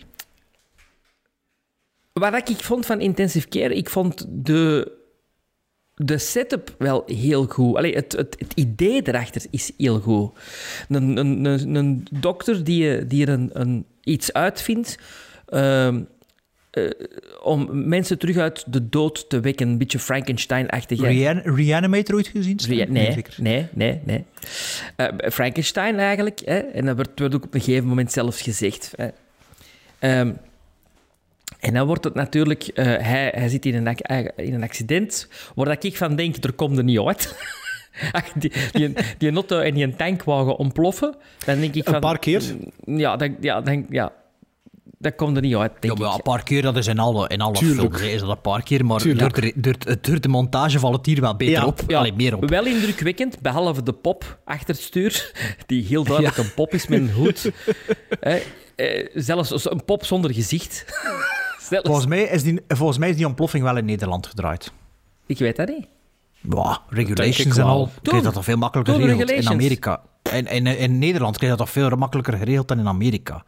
wat 2.19 2.49
ik 2.49 2.57
vond 2.57 2.87
van 2.87 3.01
Intensive 3.01 3.49
Care, 3.49 3.75
ik 3.75 3.89
vond 3.89 4.27
de, 4.29 4.93
de 5.95 6.19
setup 6.19 6.75
wel 6.79 7.03
heel 7.07 7.45
goed. 7.47 7.77
Allee, 7.77 7.95
het, 7.95 8.13
het, 8.13 8.37
het 8.39 8.53
idee 8.55 9.03
erachter 9.05 9.43
is 9.51 9.73
heel 9.77 10.01
goed. 10.01 10.31
Een, 10.89 11.17
een, 11.17 11.45
een, 11.45 11.75
een 11.75 12.07
dokter 12.21 12.65
die, 12.65 13.07
die 13.07 13.27
er 13.27 13.33
een, 13.33 13.51
een, 13.53 13.85
iets 14.03 14.33
uitvindt 14.33 14.99
ehm, 15.47 16.01
eh, 16.71 16.91
om 17.43 17.89
mensen 17.89 18.19
terug 18.19 18.37
uit 18.37 18.65
de 18.73 18.89
dood 18.89 19.29
te 19.29 19.41
wekken. 19.41 19.69
Een 19.69 19.79
beetje 19.79 19.99
Frankenstein-achtig. 19.99 21.01
Rean- 21.01 21.41
Reanimator 21.45 22.15
ooit 22.15 22.27
gezien? 22.29 22.59
Nee, 22.67 22.89
nee, 22.89 23.71
nee, 23.73 24.01
nee. 24.05 24.25
Eh, 24.97 25.31
Frankenstein 25.31 25.99
eigenlijk. 25.99 26.41
Hè? 26.45 26.59
En 26.59 26.85
dat 26.87 26.97
werd, 26.97 27.21
werd 27.21 27.35
ook 27.35 27.45
op 27.45 27.55
een 27.55 27.61
gegeven 27.61 27.89
moment 27.89 28.13
zelfs 28.13 28.43
gezegd. 28.43 28.93
Hè? 28.97 29.09
Ehm, 29.99 30.33
en 31.61 31.75
dan 31.75 31.87
wordt 31.87 32.05
het 32.05 32.15
natuurlijk... 32.15 32.63
eh, 32.63 32.85
hij, 32.85 33.33
hij 33.37 33.49
zit 33.49 33.67
in 33.67 33.75
een, 33.75 33.89
ac- 33.89 34.31
in 34.37 34.55
een 34.55 34.63
accident, 34.63 35.29
waar 35.55 35.67
dat 35.67 35.85
ik 35.85 35.97
van 35.97 36.17
denk, 36.17 36.45
er 36.45 36.53
komt 36.53 36.79
er 36.79 36.85
niet 36.85 36.99
uit. 37.01 37.35
Ach, 38.13 38.33
die, 38.33 38.53
die, 38.73 38.93
die 39.19 39.33
auto 39.33 39.59
en 39.59 39.75
die 39.75 39.97
tankwagen 39.97 40.57
ontploffen, 40.57 41.15
dan 41.45 41.61
denk 41.61 41.75
ik 41.75 41.85
van... 41.85 41.95
Een 41.95 42.01
paar 42.01 42.19
keer? 42.19 42.43
Ja, 42.85 43.17
dan, 43.17 43.37
ja, 43.41 43.61
dan, 43.61 43.87
ja, 43.91 44.13
dat 44.99 45.15
komt 45.15 45.37
er 45.37 45.43
niet 45.43 45.57
uit, 45.57 45.73
Ja, 45.75 45.79
denk 45.81 45.99
maar 45.99 46.07
ja, 46.07 46.13
ik. 46.13 46.17
een 46.19 46.33
paar 46.33 46.43
keer, 46.43 46.63
dat 46.63 46.77
is 46.77 46.87
in 46.87 46.99
alle, 46.99 47.29
in 47.29 47.41
alle 47.41 47.55
Tuurlijk. 47.55 47.81
films. 47.81 48.01
hè, 48.01 48.07
Is 48.07 48.21
dat 48.21 48.31
een 48.31 48.41
paar 48.41 48.63
keer, 48.63 48.85
maar 48.85 49.01
het- 49.01 50.05
door 50.05 50.21
de 50.21 50.29
montage 50.29 50.79
valt 50.79 50.97
het 50.97 51.07
hier 51.07 51.21
wel 51.21 51.37
beter 51.37 51.53
Ja, 51.55 51.67
op. 51.67 51.81
Ja, 51.87 51.99
Allee, 51.99 52.13
meer 52.13 52.37
op. 52.37 52.49
Wel 52.49 52.67
indrukwekkend, 52.67 53.41
behalve 53.41 53.83
de 53.83 53.93
pop 53.93 54.39
achter 54.45 54.69
het 54.75 54.81
stuur, 54.83 55.33
die 55.67 55.85
heel 55.85 56.05
duidelijk 56.05 56.37
een 56.37 56.55
pop 56.55 56.75
is 56.75 56.87
met 56.87 56.99
een 57.01 57.11
hoed. 57.11 57.51
Hè, 58.21 58.39
eh, 58.77 59.07
zelfs 59.15 59.53
als 59.53 59.71
een 59.71 59.85
pop 59.85 60.05
zonder 60.05 60.35
gezicht. 60.35 60.85
Volgens 61.69 62.07
mij, 62.07 62.23
is 62.23 62.43
die, 62.43 62.61
volgens 62.69 62.99
mij 62.99 63.09
is 63.11 63.17
die 63.17 63.27
ontploffing 63.27 63.65
wel 63.65 63.77
in 63.77 63.85
Nederland 63.85 64.27
gedraaid. 64.27 64.73
ik 65.27 65.39
weet 65.39 65.57
dat 65.57 65.69
niet. 65.69 65.87
Ik 66.41 66.81
regulations 66.89 67.57
en 67.57 67.65
al. 67.65 67.91
Krijg 68.03 68.17
je 68.17 68.25
dat 68.25 68.35
toch 68.35 68.45
veel 68.45 68.57
makkelijker 68.57 68.95
geregeld 68.95 69.31
in. 69.31 69.49
Amerika. 69.49 70.03
In, 70.33 70.47
in, 70.47 70.67
in 70.67 70.99
Nederland 70.99 71.37
krijg 71.37 71.53
je 71.53 71.59
dat 71.59 71.67
toch 71.67 71.83
veel 71.83 71.97
makkelijker 71.97 72.37
geregeld 72.37 72.69
dan 72.69 72.79
in 72.79 72.89
Amerika. 72.89 73.45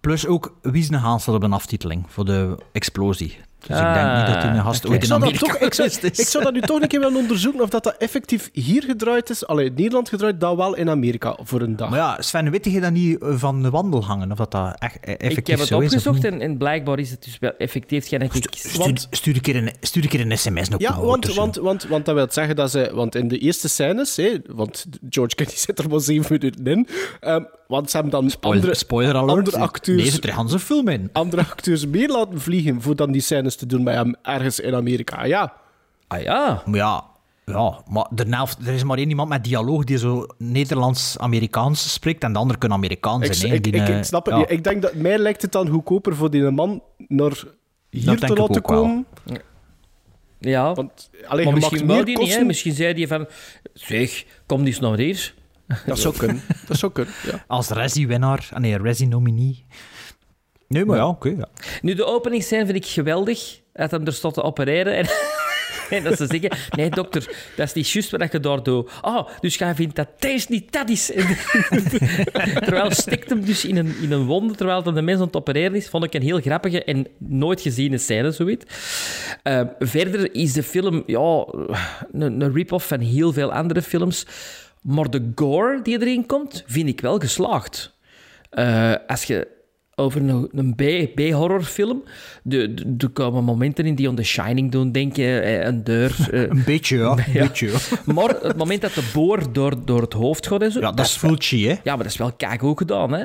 Plus 0.00 0.26
ook 0.26 0.58
Wiesenhaan 0.62 1.20
staat 1.20 1.34
op 1.34 1.42
een 1.42 1.52
aftiteling 1.52 2.04
voor 2.08 2.24
de 2.24 2.56
explosie. 2.72 3.38
Dus 3.66 3.78
ik 3.78 3.94
denk 3.94 4.16
niet 4.16 4.26
dat 4.26 4.40
die 4.40 4.50
een 4.50 4.62
gast 4.62 4.84
Ah, 4.84 4.90
ooit 4.90 5.04
in 5.04 5.12
Amerika 5.12 5.46
toch, 5.46 5.56
ik, 5.56 5.74
zou, 5.74 5.88
ik 6.02 6.14
zou 6.14 6.44
dat 6.44 6.52
nu 6.52 6.60
toch 6.60 6.80
een 6.80 6.88
keer 6.88 7.00
willen 7.00 7.16
onderzoeken 7.16 7.60
of 7.60 7.68
dat, 7.68 7.84
dat 7.84 7.96
effectief 7.96 8.48
hier 8.52 8.82
gedraaid 8.82 9.30
is. 9.30 9.46
Allee, 9.46 9.66
in 9.66 9.74
Nederland 9.74 10.08
gedraaid, 10.08 10.40
dan 10.40 10.56
wel 10.56 10.76
in 10.76 10.90
Amerika 10.90 11.38
voor 11.42 11.60
een 11.60 11.76
dag. 11.76 11.90
Maar 11.90 11.98
ja, 11.98 12.16
Sven, 12.22 12.50
weet 12.50 12.64
je 12.64 12.80
dat 12.80 12.92
niet 12.92 13.16
van 13.20 13.62
de 13.62 13.70
wandel 13.70 14.04
hangen? 14.04 14.30
Of 14.30 14.36
dat 14.36 14.50
dat 14.50 14.76
echt 14.78 15.00
eh, 15.00 15.14
effectief 15.18 15.38
Ik 15.38 15.46
heb 15.46 15.58
het 15.58 15.72
opgezocht 15.72 16.24
en, 16.24 16.40
en 16.40 16.56
blijkbaar 16.56 16.98
is 16.98 17.10
het 17.10 17.24
dus 17.24 17.38
wel 17.38 17.52
effectief 17.58 18.08
geen 18.08 18.20
ik... 18.20 18.32
Stuur, 18.50 19.06
stuur, 19.10 19.34
een 19.34 19.40
keer 19.40 19.56
een, 19.56 19.72
stuur 19.80 20.02
een 20.02 20.08
keer 20.08 20.20
een 20.20 20.38
sms 20.38 20.68
naar 20.68 20.80
Ja, 20.80 21.00
want, 21.00 21.34
want, 21.34 21.56
want, 21.56 21.84
want 21.84 22.04
dat 22.04 22.14
wil 22.14 22.26
zeggen 22.30 22.56
dat 22.56 22.70
ze... 22.70 22.90
Want 22.94 23.14
in 23.14 23.28
de 23.28 23.38
eerste 23.38 23.68
scènes, 23.68 24.16
hè, 24.16 24.36
want 24.46 24.86
George 25.10 25.34
Kennedy 25.34 25.58
zit 25.58 25.78
er 25.78 25.88
maar 25.88 26.00
zeven 26.00 26.38
minuten 26.38 26.64
in, 26.64 26.88
ehm, 27.20 27.42
want 27.66 27.90
ze 27.90 27.96
hebben 27.96 28.20
dan 28.20 28.30
Spoiler, 28.30 28.60
andere, 28.60 28.78
spoiler 28.78 29.14
alert. 29.14 29.38
andere 29.38 29.58
acteurs... 29.58 30.02
Nee, 30.02 30.10
zit 30.10 30.24
er 30.24 30.38
een 30.38 30.46
hele 30.46 30.58
film 30.58 30.88
in. 30.88 31.08
andere 31.12 31.42
acteurs 31.42 31.86
meer 31.86 32.08
laten 32.08 32.40
vliegen 32.40 32.82
voor 32.82 32.96
dan 32.96 33.12
die 33.12 33.20
scènes 33.20 33.49
te 33.56 33.66
doen 33.66 33.84
bij 33.84 33.94
hem 33.94 34.14
ergens 34.22 34.60
in 34.60 34.74
Amerika. 34.74 35.24
Ja, 35.24 35.52
Ah 36.10 36.22
ja. 36.22 36.62
Ja, 36.72 37.04
ja 37.44 37.82
maar 37.88 38.06
daarna, 38.10 38.46
er 38.64 38.72
is 38.72 38.82
maar 38.84 38.98
één 38.98 39.08
iemand 39.08 39.28
met 39.28 39.44
dialoog 39.44 39.84
die 39.84 39.98
zo 39.98 40.26
Nederlands-Amerikaans 40.38 41.92
spreekt 41.92 42.22
en 42.22 42.32
de 42.32 42.38
ander 42.38 42.58
kan 42.58 42.72
Amerikaans 42.72 43.26
ik, 43.26 43.32
zijn. 43.32 43.52
ik, 43.52 43.62
Die, 43.62 43.72
ik, 43.72 43.88
eh, 43.88 43.98
ik 43.98 44.04
snap 44.04 44.26
het 44.26 44.34
ja. 44.34 44.40
niet. 44.40 44.50
Ik 44.50 44.64
denk 44.64 44.82
dat 44.82 44.94
mij 44.94 45.18
lijkt 45.18 45.42
het 45.42 45.52
dan 45.52 45.68
goedkoper 45.68 46.16
voor 46.16 46.30
die 46.30 46.50
man 46.50 46.82
naar 46.96 47.42
hier 47.90 48.18
te 48.18 48.28
laten 48.28 48.52
wel. 48.52 48.60
komen. 48.60 49.06
Ja, 50.38 50.74
Want 50.74 51.10
allee, 51.26 51.44
maar 51.44 51.54
misschien 51.54 52.04
die 52.04 52.18
niet, 52.18 52.34
hè. 52.34 52.44
Misschien 52.44 52.74
zei 52.74 52.94
die 52.94 53.08
van... 53.08 53.26
Zeg, 53.74 54.24
kom 54.46 54.64
eens 54.64 54.80
naar 54.80 54.98
hier. 54.98 55.34
Dat 55.86 55.98
zou 55.98 56.16
kunnen. 56.16 56.42
Dat 56.66 56.78
zou 56.78 56.92
kunnen, 56.92 57.14
ja. 57.26 57.44
Als 57.46 57.68
Razzie-winnaar, 57.68 58.48
ah 58.52 58.60
nee, 58.60 58.78
Razzie-nominee. 58.78 59.64
Nee, 60.70 60.84
maar 60.84 60.96
ja, 60.96 61.08
oké. 61.08 61.28
ja. 61.28 61.48
Nu, 61.82 61.94
de 61.94 62.04
openingsscène 62.04 62.64
vind 62.64 62.76
ik 62.76 62.86
geweldig. 62.86 63.60
Dat 63.72 63.90
hem 63.90 64.06
er 64.06 64.12
stond 64.12 64.34
te 64.34 64.42
opereren 64.42 64.96
en... 64.96 65.06
En 65.90 66.04
dat 66.04 66.16
ze 66.16 66.26
zeggen, 66.26 66.50
nee 66.70 66.90
dokter, 66.90 67.36
dat 67.56 67.66
is 67.66 67.72
niet 67.72 67.90
juist 67.90 68.10
wat 68.10 68.32
je 68.32 68.40
daar 68.40 68.62
doet. 68.62 68.90
Ah, 69.00 69.28
dus 69.40 69.56
jij 69.56 69.74
vindt 69.74 69.96
dat 69.96 70.08
deze 70.18 70.46
niet 70.48 70.72
dat 70.72 70.88
is. 70.88 71.06
Terwijl 72.64 72.90
stikt 72.90 73.30
hem 73.30 73.44
dus 73.44 73.64
in 73.64 73.76
een, 73.76 73.94
in 74.02 74.12
een 74.12 74.26
wonde, 74.26 74.54
terwijl 74.54 74.82
het 74.82 74.94
de 74.94 75.02
mens 75.02 75.20
aan 75.20 75.26
het 75.26 75.36
opereren 75.36 75.74
is. 75.74 75.88
Vond 75.88 76.04
ik 76.04 76.14
een 76.14 76.22
heel 76.22 76.40
grappige 76.40 76.84
en 76.84 77.06
nooit 77.18 77.60
geziene 77.60 77.98
scène, 77.98 78.30
zoiets. 78.30 78.64
Eh, 79.42 79.60
verder 79.78 80.34
is 80.34 80.52
de 80.52 80.62
film 80.62 81.02
ja, 81.06 81.46
een, 82.12 82.40
een 82.40 82.52
rip-off 82.52 82.86
van 82.86 83.00
heel 83.00 83.32
veel 83.32 83.52
andere 83.52 83.82
films. 83.82 84.26
Maar 84.82 85.10
de 85.10 85.32
gore 85.34 85.82
die 85.82 86.00
erin 86.00 86.26
komt, 86.26 86.64
vind 86.66 86.88
ik 86.88 87.00
wel 87.00 87.18
geslaagd. 87.18 87.96
Eh, 88.50 88.94
als 89.06 89.24
je 89.24 89.58
over 90.00 90.20
een, 90.28 90.48
een 90.52 90.74
B- 90.74 91.14
B-horrorfilm, 91.14 92.02
de, 92.42 92.74
de, 92.74 92.94
er 92.98 93.08
komen 93.08 93.44
momenten 93.44 93.86
in 93.86 93.94
die 93.94 94.08
aan 94.08 94.14
The 94.14 94.22
Shining 94.22 94.70
doen 94.72 94.92
denken, 94.92 95.42
eh, 95.42 95.64
een 95.66 95.84
deur... 95.84 96.16
eh, 96.30 96.40
Een 96.40 96.62
beetje, 96.64 96.96
ja. 96.96 97.10
Een 97.10 97.32
Ja. 97.32 97.46
beetje, 97.46 97.66
ja. 97.66 97.78
maar 98.14 98.28
het 98.42 98.56
moment 98.56 98.80
dat 98.80 98.94
de 98.94 99.10
boor 99.14 99.52
door, 99.52 99.84
door 99.84 100.00
het 100.00 100.12
hoofd 100.12 100.46
gaat 100.46 100.62
en 100.62 100.72
zo... 100.72 100.80
Ja, 100.80 100.92
dat 100.92 101.06
is 101.06 101.16
full 101.16 101.34
chi, 101.38 101.66
hè. 101.66 101.70
Ja, 101.72 101.80
maar 101.84 101.96
dat 101.96 102.06
is 102.12 102.16
wel 102.16 102.32
keigoed 102.32 102.78
gedaan, 102.78 103.12
hè? 103.12 103.24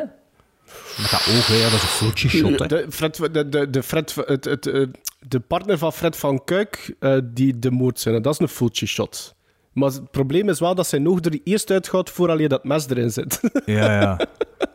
Met 0.98 1.12
dat 1.12 1.28
oog, 1.36 1.48
hè. 1.48 1.56
Ja, 1.56 1.64
dat 1.64 1.74
is 1.74 1.82
een 1.82 1.88
full 1.88 2.12
chi 2.14 2.30
shot, 2.30 2.60
hè. 2.60 2.68
De, 2.68 2.86
Fred, 2.90 3.16
de, 3.34 3.50
de, 3.50 3.70
de, 3.70 3.84
Fred, 3.84 4.16
het, 4.26 4.46
het, 4.46 4.68
eh, 4.68 4.84
de 5.28 5.40
partner 5.40 5.78
van 5.78 5.94
Fred 5.94 6.16
van 6.18 6.44
Kuik, 6.44 6.96
eh, 7.00 7.18
die 7.24 7.60
de 7.60 7.72
moord 7.72 8.00
zijn, 8.00 8.22
dat 8.22 8.34
is 8.34 8.40
een 8.40 8.48
fulci 8.48 8.86
shot. 8.88 9.34
Maar 9.74 9.90
het 9.92 10.12
probleem 10.12 10.50
is 10.50 10.60
wel 10.60 10.76
dat 10.76 10.88
zijn 10.88 11.08
oog 11.10 11.20
er 11.26 11.40
eerst 11.44 11.72
uitgaat 11.72 12.10
vooral 12.10 12.40
je 12.40 12.48
dat 12.48 12.64
mes 12.64 12.90
erin 12.90 13.12
zit. 13.12 13.40
Ja, 13.66 14.02
ja. 14.02 14.20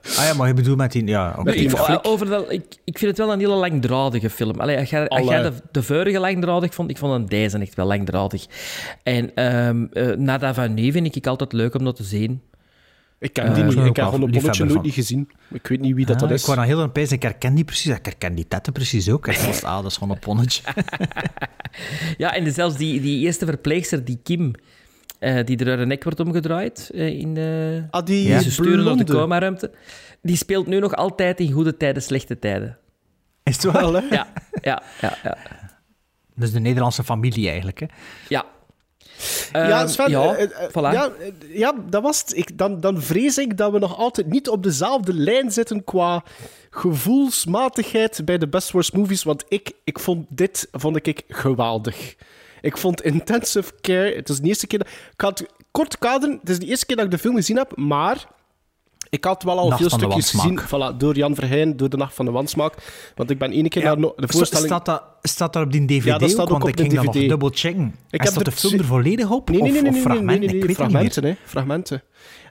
Ah 0.02 0.24
ja, 0.24 0.34
maar 0.34 0.48
je 0.48 0.54
bedoelt 0.54 0.76
met 0.76 0.92
die... 0.92 1.06
Ja, 1.06 1.30
oké. 1.30 1.42
Met 1.42 1.54
die 1.54 1.68
Ik, 1.68 1.98
overal, 2.02 2.52
ik, 2.52 2.64
ik 2.84 2.98
vind 2.98 3.10
het 3.10 3.18
wel 3.18 3.32
een 3.32 3.38
hele 3.38 3.54
langdradige 3.54 4.30
film. 4.30 4.60
Allee, 4.60 4.78
als 4.78 4.90
jij, 4.90 5.08
als 5.08 5.28
jij 5.28 5.42
de, 5.42 5.52
de 5.70 5.82
vorige 5.82 6.18
langdradig 6.18 6.74
vond, 6.74 6.90
ik 6.90 6.98
vond 6.98 7.12
een 7.12 7.26
deze 7.26 7.58
echt 7.58 7.74
wel 7.74 7.86
langdradig. 7.86 8.46
En 9.02 9.34
ehm 9.34 9.84
eh, 9.92 10.16
Nada 10.16 10.54
van 10.54 10.74
Nu 10.74 10.92
vind 10.92 11.16
ik 11.16 11.26
altijd 11.26 11.52
leuk 11.52 11.74
om 11.74 11.84
dat 11.84 11.96
te 11.96 12.04
zien. 12.04 12.40
Ik 13.18 13.32
ken 13.32 13.54
die 13.54 13.64
ik 13.64 13.76
niet. 13.76 13.86
Ik 13.86 13.96
heb 13.96 14.10
bolletje 14.10 14.64
nooit 14.64 14.82
niet 14.82 14.94
gezien. 14.94 15.30
Ik 15.50 15.66
weet 15.66 15.80
niet 15.80 15.94
wie 15.94 16.06
dat, 16.06 16.14
Ah, 16.14 16.20
dat 16.22 16.30
is. 16.30 16.40
Ik 16.40 16.46
wou 16.46 16.58
nog 16.58 16.66
heel 16.66 16.80
een 16.80 16.92
pijs, 16.92 17.12
ik 17.12 17.22
herken 17.22 17.54
die 17.54 17.64
precies. 17.64 17.96
Ik 17.96 18.04
herken 18.04 18.34
die 18.34 18.48
tetten 18.48 18.72
precies 18.72 19.10
ook. 19.10 19.28
Ik 19.28 19.40
dacht, 19.44 19.64
ah, 19.64 19.82
dat 19.82 19.90
is 19.90 19.96
gewoon 19.96 20.14
een 20.14 20.18
ponnetje. 20.18 20.62
Ja, 22.16 22.34
en 22.34 22.52
zelfs 22.52 22.76
die, 22.76 23.00
die 23.00 23.24
eerste 23.24 23.46
verpleegster, 23.46 24.04
die 24.04 24.18
Kim, 24.22 24.52
eh, 25.20 25.44
die 25.44 25.64
er 25.64 25.76
de 25.76 25.86
nek 25.86 26.04
wordt 26.04 26.20
omgedraaid 26.20 26.90
eh, 26.94 27.06
in 27.06 27.34
de... 27.34 27.82
Ah, 27.90 28.06
die 28.06 28.40
ze 28.40 28.50
sturen 28.50 28.84
naar 28.84 28.96
de 28.96 29.12
coma-ruimte. 29.12 29.70
Die 30.22 30.36
speelt 30.36 30.66
nu 30.66 30.78
nog 30.78 30.94
altijd 30.94 31.40
in 31.40 31.52
goede 31.52 31.76
tijden, 31.76 32.02
slechte 32.02 32.38
tijden. 32.38 32.78
Is 33.42 33.62
het 33.62 33.72
wel? 33.72 33.92
Hè? 33.92 34.00
Ja, 34.10 34.32
ja, 34.62 34.82
ja, 35.00 35.16
ja. 35.22 35.36
Dus 36.34 36.52
de 36.52 36.60
Nederlandse 36.60 37.04
familie 37.04 37.48
eigenlijk, 37.48 37.80
hè. 37.80 37.86
Ja. 38.28 38.44
Ja, 39.52 39.80
Ehm, 39.80 39.88
Sven, 39.88 40.10
ja, 40.10 40.34
eh, 40.34 40.68
voilà. 40.68 40.92
ja, 40.92 41.12
ja, 41.48 41.74
dat 41.88 42.02
was 42.02 42.20
het. 42.20 42.36
Ik, 42.36 42.58
dan, 42.58 42.80
dan 42.80 43.02
vrees 43.02 43.38
ik 43.38 43.56
dat 43.56 43.72
we 43.72 43.78
nog 43.78 43.96
altijd 43.96 44.26
niet 44.26 44.48
op 44.48 44.62
dezelfde 44.62 45.14
lijn 45.14 45.50
zitten 45.50 45.84
qua 45.84 46.24
gevoelsmatigheid 46.70 48.22
bij 48.24 48.38
de 48.38 48.48
Best 48.48 48.70
Worst 48.70 48.92
Movies, 48.92 49.22
want 49.22 49.44
ik, 49.48 49.72
ik 49.84 49.98
vond 49.98 50.26
dit 50.28 50.68
vond 50.72 51.06
ik 51.06 51.22
geweldig. 51.28 52.16
Ik 52.60 52.76
vond 52.76 53.02
Intensive 53.02 53.72
Care... 53.80 54.14
Het 54.14 54.28
is 54.28 54.40
de 54.40 54.48
eerste 54.48 54.66
keer... 54.66 54.78
dat- 54.78 54.88
Ik 55.12 55.20
had 55.20 55.44
kort 55.70 55.98
kaderen. 55.98 56.38
Het 56.40 56.50
is 56.50 56.58
de 56.58 56.66
eerste 56.66 56.86
keer 56.86 56.96
dat 56.96 57.04
ik 57.04 57.10
de 57.10 57.18
film 57.18 57.34
gezien 57.34 57.56
heb, 57.56 57.76
maar... 57.76 58.26
Ik 59.10 59.24
had 59.24 59.42
wel 59.42 59.58
al 59.58 59.68
Nacht 59.68 59.80
veel 59.80 59.90
stukjes 59.90 60.30
gezien 60.30 60.60
voilà, 60.60 60.96
door 60.96 61.16
Jan 61.16 61.34
Verheyen, 61.34 61.76
door 61.76 61.88
de 61.88 61.96
Nacht 61.96 62.14
van 62.14 62.24
de 62.24 62.30
Wansmaak. 62.30 62.74
Want 63.14 63.30
ik 63.30 63.38
ben 63.38 63.52
één 63.52 63.68
keer 63.68 63.82
naar 63.84 63.96
de 63.96 64.12
voorstelling... 64.16 64.66
Staat 64.66 64.84
dat, 64.84 65.02
staat 65.22 65.52
daar 65.52 65.62
op 65.62 65.72
die 65.72 65.84
DVD 65.84 66.04
Ja, 66.04 66.12
dat 66.12 66.22
ook? 66.22 66.28
staat 66.28 66.44
ook 66.44 66.50
Want 66.50 66.62
op 66.62 66.68
ik 66.68 66.76
de 66.76 66.82
ging 66.82 66.94
dat 66.94 67.04
nog 67.04 67.14
DVD. 67.14 67.28
dubbel 67.28 67.50
checken. 67.54 67.94
Ik 68.10 68.20
heb 68.22 68.30
staat 68.32 68.44
de 68.44 68.50
film 68.52 68.72
twee- 68.72 68.82
er 68.82 68.88
volledig 68.88 69.30
op? 69.30 69.50
Nee, 69.50 69.60
nee, 69.62 69.82
nee, 69.82 69.92
fragmenten? 69.92 70.50
nee, 70.50 70.62
nee, 70.64 70.74
fragmenten, 70.74 71.24
hè. 71.24 71.34
Fragmenten. 71.44 72.02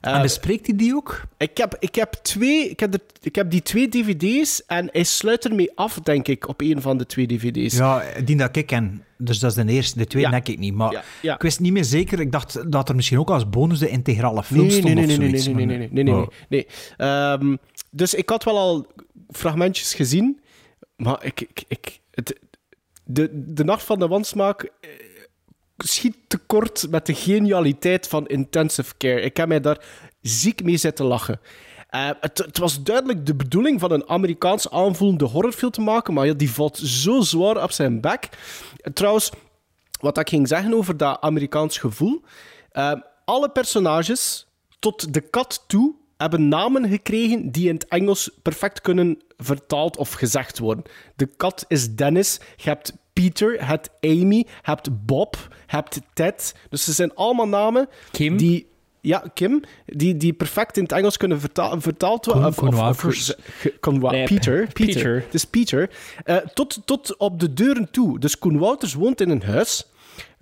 En 0.01 0.13
Eh, 0.13 0.21
bespreekt 0.21 0.67
hij 0.67 0.75
die 0.75 0.95
ook? 0.95 1.21
Ik 1.37 1.57
heb, 1.57 1.75
ik 1.79 1.95
heb 1.95 2.13
twee... 2.13 2.69
Ik 2.69 2.79
heb, 2.79 2.93
er, 2.93 2.99
ik 3.21 3.35
heb 3.35 3.51
die 3.51 3.61
twee 3.61 3.89
dvd's 3.89 4.65
en 4.65 4.89
hij 4.91 5.03
sluit 5.03 5.45
ermee 5.45 5.71
af, 5.75 5.99
denk 6.03 6.27
ik, 6.27 6.47
op 6.47 6.61
een 6.61 6.81
van 6.81 6.97
de 6.97 7.05
twee 7.05 7.27
dvd's. 7.27 7.77
Ja, 7.77 8.03
die 8.25 8.35
dat 8.35 8.55
ik 8.55 8.65
ken. 8.65 9.03
Dus 9.17 9.39
dat 9.39 9.57
is 9.57 9.65
de 9.65 9.71
eerste. 9.71 9.97
De 9.97 10.07
tweede 10.07 10.29
Ja. 10.29 10.33
denk 10.35 10.47
ik 10.47 10.59
niet. 10.59 10.73
Maar 10.73 10.91
Ja, 10.91 11.03
ja. 11.21 11.35
ik 11.35 11.41
wist 11.41 11.59
niet 11.59 11.71
meer 11.73 11.83
zeker. 11.83 12.19
Ik 12.19 12.31
dacht 12.31 12.71
dat 12.71 12.89
er 12.89 12.95
misschien 12.95 13.19
ook 13.19 13.29
als 13.29 13.49
bonus 13.49 13.79
de 13.79 13.89
integrale 13.89 14.43
film 14.43 14.61
Nee, 14.61 14.69
stond 14.71 14.83
nee, 14.85 14.93
nee, 14.93 15.03
of 15.03 15.09
nee, 15.09 15.17
nee, 15.17 15.27
zoiets. 15.39 15.45
nee, 15.57 15.65
nee, 15.65 15.77
nee, 15.77 15.89
nee, 15.91 16.03
nee, 16.03 16.13
nee, 16.13 16.23
Oh. 16.23 16.27
nee. 16.49 16.67
Ehm, 16.97 17.55
dus 17.91 18.13
ik 18.13 18.29
had 18.29 18.43
wel 18.43 18.57
al 18.57 18.87
fragmentjes 19.29 19.93
gezien, 19.93 20.39
maar 20.95 21.25
ik, 21.25 21.41
ik, 21.41 21.63
ik, 21.67 21.99
het, 22.11 22.39
de, 23.11 23.29
de 23.53 23.63
Nacht 23.63 23.83
van 23.83 23.99
de 23.99 24.07
Wansmaak 24.07 24.63
eh, 24.63 24.89
schiet 25.77 26.17
tekort 26.27 26.87
met 26.89 27.05
de 27.05 27.13
genialiteit 27.13 28.07
van 28.07 28.27
intensive 28.27 28.97
care. 28.97 29.21
Ik 29.21 29.37
heb 29.37 29.47
mij 29.47 29.59
daar 29.59 29.85
ziek 30.21 30.63
mee 30.63 30.77
zitten 30.77 31.05
lachen. 31.05 31.39
Eh, 31.89 32.09
het, 32.19 32.37
het 32.37 32.57
was 32.57 32.83
duidelijk 32.83 33.25
de 33.25 33.35
bedoeling 33.35 33.79
van 33.79 33.91
een 33.91 34.09
Amerikaans 34.09 34.69
aanvoelende 34.69 35.25
horrorfilm 35.25 35.71
te 35.71 35.81
maken, 35.81 36.13
maar 36.13 36.25
ja, 36.25 36.33
die 36.33 36.51
valt 36.51 36.77
zo 36.77 37.21
zwaar 37.21 37.63
op 37.63 37.71
zijn 37.71 38.01
bek. 38.01 38.29
Trouwens, 38.93 39.31
wat 39.99 40.17
ik 40.17 40.29
ging 40.29 40.47
zeggen 40.47 40.73
over 40.73 40.97
dat 40.97 41.21
Amerikaans 41.21 41.77
gevoel. 41.77 42.21
eh, 42.71 42.93
alle 43.25 43.49
personages, 43.49 44.47
tot 44.79 45.13
de 45.13 45.21
kat 45.21 45.63
toe, 45.67 45.95
hebben 46.23 46.47
namen 46.47 46.89
gekregen 46.89 47.51
die 47.51 47.67
in 47.67 47.73
het 47.73 47.87
Engels 47.87 48.29
perfect 48.41 48.81
kunnen 48.81 49.21
vertaald 49.37 49.97
of 49.97 50.11
gezegd 50.11 50.59
worden. 50.59 50.83
De 51.15 51.25
kat 51.37 51.65
is 51.67 51.95
Dennis, 51.95 52.39
je 52.55 52.69
hebt 52.69 52.93
Peter, 53.13 53.53
je 53.53 53.63
hebt 53.63 53.89
Amy, 54.01 54.35
je 54.35 54.45
hebt 54.61 55.05
Bob, 55.05 55.35
je 55.49 55.75
hebt 55.75 55.99
Ted. 56.13 56.55
Dus 56.69 56.83
ze 56.83 56.91
zijn 56.91 57.15
allemaal 57.15 57.47
namen 57.47 57.89
Kim? 58.11 58.37
die... 58.37 58.67
Ja, 59.01 59.23
Kim, 59.33 59.61
die, 59.85 60.17
die 60.17 60.33
perfect 60.33 60.77
in 60.77 60.83
het 60.83 60.91
Engels 60.91 61.17
kunnen 61.17 61.39
verta- 61.39 61.79
vertaald 61.79 62.25
worden. 62.25 62.43
Nee, 64.11 64.27
Peter, 64.27 64.67
Peter. 64.73 64.93
Peter. 64.93 65.15
Het 65.15 65.33
is 65.33 65.45
Peter. 65.45 65.89
Eh, 66.23 66.35
tot, 66.37 66.81
tot 66.85 67.17
op 67.17 67.39
de 67.39 67.53
deuren 67.53 67.91
toe. 67.91 68.19
Dus 68.19 68.39
Koen 68.39 68.57
Wouters 68.57 68.93
woont 68.93 69.21
in 69.21 69.29
een 69.29 69.43
huis. 69.43 69.87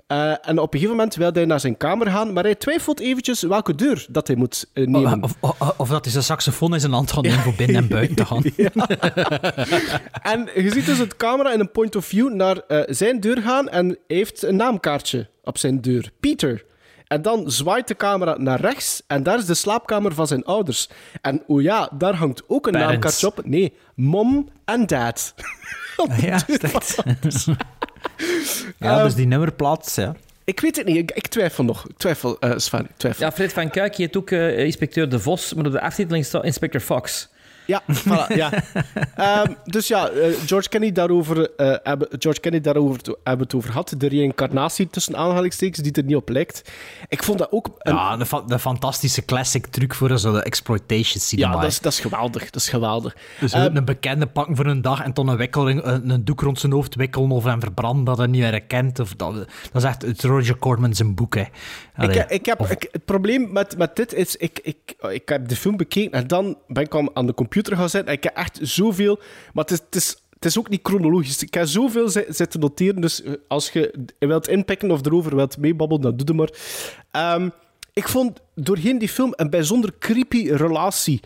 Eh, 0.08 0.32
en 0.48 0.60
op 0.60 0.74
een 0.74 0.80
gegeven 0.80 0.96
moment 0.96 1.16
wil 1.16 1.32
hij 1.32 1.46
naar 1.46 1.60
zijn 1.60 1.78
kamer 1.78 2.08
gaan, 2.08 2.34
maar 2.34 2.44
hij 2.44 2.56
twijfelt 2.56 3.00
eventjes 3.00 3.42
welke 3.42 3.76
deur 3.76 4.06
dat 4.10 4.28
hij 4.28 4.36
moet 4.36 4.70
eh, 4.74 4.88
nemen. 4.88 5.24
Of, 5.24 5.36
of, 5.40 5.74
of 5.78 5.90
dat 5.90 6.06
is 6.06 6.16
een 6.16 6.24
saxofoon 6.24 6.74
in 6.74 6.80
zijn 6.80 6.92
hand 6.92 7.12
gaat 7.12 7.24
nemen 7.24 7.40
voor 7.40 7.54
binnen 7.54 7.76
en 7.76 7.88
buiten 7.88 8.16
te 8.16 8.26
gaan. 8.26 8.44
En 10.34 10.50
je 10.64 10.72
ziet 10.72 10.86
dus 10.86 10.98
het 10.98 11.16
camera 11.18 11.54
in 11.54 11.60
een 11.60 11.72
point 11.72 11.96
of 11.96 12.06
view 12.06 12.34
naar 12.34 12.58
eh, 12.58 12.82
zijn 12.88 13.20
deur 13.20 13.42
gaan 13.42 13.70
en 13.70 13.88
hij 13.88 14.18
heeft 14.18 14.44
een 14.44 14.56
naamkaartje 14.56 15.30
op 15.44 15.58
zijn 15.58 15.82
deur. 15.82 16.12
Pieter. 16.20 16.66
En 17.08 17.22
dan 17.22 17.52
zwaait 17.52 17.88
de 17.88 17.96
camera 17.96 18.38
naar 18.38 18.60
rechts 18.60 19.04
en 19.08 19.24
daar 19.24 19.38
is 19.38 19.46
de 19.46 19.54
slaapkamer 19.54 20.14
van 20.14 20.28
zijn 20.28 20.44
ouders. 20.44 20.90
En 21.22 21.44
oh 21.48 21.62
ja, 21.62 21.90
daar 21.94 22.16
hangt 22.16 22.44
ook 22.48 22.66
een 22.66 22.72
Parents. 22.72 22.92
naamkaartje 22.92 23.28
op. 23.28 23.46
Nee, 23.46 23.74
mom 23.96 24.50
en 24.66 24.86
dad. 24.88 25.34
Ja, 26.22 26.40
echt. 26.62 26.98
ja, 28.78 29.04
dus 29.04 29.16
die 29.16 29.28
nummerplaats, 29.28 29.96
ja. 29.96 30.16
Ik 30.44 30.60
weet 30.60 30.76
het 30.76 30.86
niet, 30.86 30.96
ik, 30.96 31.12
ik 31.12 31.28
twijfel 31.28 31.64
nog. 31.64 31.88
Ik 31.88 31.98
twijfel, 31.98 32.40
eh, 32.40 32.52
Sven, 32.56 32.80
ik 32.80 32.98
twijfel. 32.98 33.26
Ja, 33.26 33.32
Fred 33.32 33.54
van 33.54 33.70
Kuik 33.70 33.96
heet 33.96 34.18
ook 34.18 34.32
eh, 34.32 34.60
inspecteur 34.60 35.10
De 35.10 35.20
Vos, 35.20 35.54
maar 35.54 35.66
op 35.66 35.72
de 35.72 35.82
aftiteling 35.82 36.26
staat 36.26 36.44
inspecteur 36.44 36.82
Fox. 36.82 37.30
Ja, 37.68 37.82
voilà, 38.08 38.36
ja. 38.36 38.52
Ehm, 39.16 39.54
dus 39.66 39.88
ja, 39.88 40.10
eh, 40.10 40.34
George 40.46 40.70
Kenny 40.70 40.92
daarover, 40.92 41.56
eh, 41.56 41.76
hebben, 41.84 42.08
George 42.20 42.40
Kenny 42.40 42.62
daarover 42.62 43.02
to- 43.02 43.16
hebben 43.24 43.46
het 43.46 43.56
over 43.56 43.70
gehad. 43.70 43.94
De 43.98 44.08
reïncarnatie 44.08 44.88
tussen 44.90 45.16
aanhalingstekens, 45.18 45.80
die 45.80 45.92
er 45.92 46.04
niet 46.04 46.16
op 46.16 46.30
lijkt. 46.30 46.72
Ik 47.08 47.24
vond 47.24 47.38
dat 47.38 47.52
ook... 47.52 47.70
Een, 47.78 47.94
Ja, 47.96 48.18
de, 48.18 48.26
fa- 48.26 48.42
de 48.42 48.60
fantastische 48.60 49.26
classic 49.26 49.66
truc 49.68 49.94
voor 49.94 50.20
zo 50.20 50.32
de 50.32 50.44
exploitation 50.44 51.22
cinema. 51.22 51.54
ja, 51.54 51.60
dat 51.60 51.70
is, 51.70 51.80
dat 51.80 51.92
is 51.92 52.00
geweldig. 52.00 52.44
Dat 52.44 52.62
is 52.62 52.70
geweldig. 52.70 53.16
Dus 53.40 53.52
Ehm, 53.54 53.76
een 53.76 53.86
bekende 53.86 54.26
pakken 54.28 54.56
voor 54.56 54.66
een 54.66 54.82
dag 54.82 55.04
en 55.04 55.14
dan 55.14 55.28
een, 55.28 55.38
wikkeling, 55.38 55.84
een, 55.84 56.10
een 56.10 56.26
doek 56.26 56.42
rond 56.42 56.60
zijn 56.60 56.72
hoofd 56.72 56.96
wikkelen 56.96 57.32
of 57.32 57.44
hem 57.44 57.60
verbranden 57.62 58.04
dat 58.06 58.18
hij 58.18 58.28
niet 58.28 58.42
meer 58.42 58.50
herkent. 58.52 59.00
Of 59.00 59.16
dat, 59.16 59.36
dat 59.36 59.46
is 59.72 59.84
echt 59.84 60.02
het 60.02 60.24
Roger 60.24 60.58
Corman 60.58 60.94
zijn 60.96 61.16
boek, 61.16 61.36
hè. 61.36 61.44
Allee, 61.96 62.16
ik, 62.20 62.30
ik 62.30 62.46
heb, 62.46 62.60
of- 62.60 62.72
ik- 62.72 62.88
het 62.92 63.06
probleem 63.06 63.52
met, 63.52 63.78
met 63.78 63.96
dit 63.96 64.14
is, 64.14 64.36
ik, 64.36 64.60
ik, 64.64 64.78
ik 65.12 65.30
heb 65.30 65.48
de 65.48 65.56
film 65.56 65.78
bekeken 65.78 66.12
en 66.12 66.28
dan 66.28 66.58
ben 66.68 66.84
ik 66.84 66.96
aan 67.14 67.26
de 67.26 67.34
computer 67.34 67.56
gaan 67.66 67.90
zitten 67.90 68.10
en 68.10 68.16
ik 68.18 68.24
heb 68.24 68.36
echt 68.36 68.60
zoveel... 68.62 69.20
Maar 69.54 69.64
het 69.64 69.72
is, 69.74 69.80
het 69.86 69.96
is, 69.96 70.16
het 70.34 70.46
is 70.46 70.58
ook 70.60 70.70
niet 70.70 70.80
chronologisch. 70.84 71.42
Ik 71.44 71.54
heb 71.54 71.66
zoveel 71.68 72.10
zi- 72.10 72.26
zitten 72.30 72.60
noteren, 72.60 73.02
dus 73.02 73.24
eh, 73.24 73.32
als 73.48 73.70
je 73.70 73.94
wilt 74.20 74.48
inpikken 74.48 74.92
of 74.92 75.06
erover 75.06 75.36
wilt 75.36 75.58
meebabbelen, 75.58 76.02
dan 76.04 76.18
doe 76.18 76.26
het 76.28 76.36
maar. 76.36 76.52
Ehm, 77.34 77.50
ik 77.94 78.08
vond 78.08 78.40
doorheen 78.56 78.98
die 78.98 79.10
film 79.10 79.34
een 79.36 79.50
bijzonder 79.50 79.94
creepy 80.00 80.50
relatie 80.52 81.20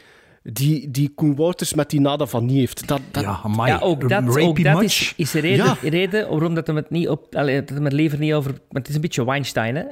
die, 0.43 0.91
die 0.91 1.09
Koen 1.15 1.35
Wouters 1.35 1.73
met 1.73 1.89
die 1.89 1.99
Nada 1.99 2.25
van 2.25 2.45
Nie 2.45 2.59
heeft. 2.59 2.87
Dat, 2.87 3.01
dat, 3.11 3.23
ja, 3.23 3.39
amai, 3.43 3.71
ja, 3.71 3.79
ook 3.79 4.09
dat, 4.09 4.39
ook 4.39 4.63
dat 4.63 4.83
is, 4.83 5.13
is 5.17 5.31
de 5.31 5.39
reden, 5.39 5.65
Ja. 5.65 5.77
reden 5.81 6.29
waarom 6.29 6.53
dat 6.55 6.67
hem 6.67 6.75
het 6.75 6.89
niet 6.89 7.09
op, 7.09 7.35
allee, 7.35 7.59
dat 7.59 7.69
hem 7.69 7.83
het 7.83 7.93
leven 7.93 8.19
niet 8.19 8.33
over... 8.33 8.51
Maar 8.51 8.81
het 8.81 8.89
is 8.89 8.95
een 8.95 9.01
beetje 9.01 9.25
Weinstein, 9.25 9.75
hè? 9.75 9.83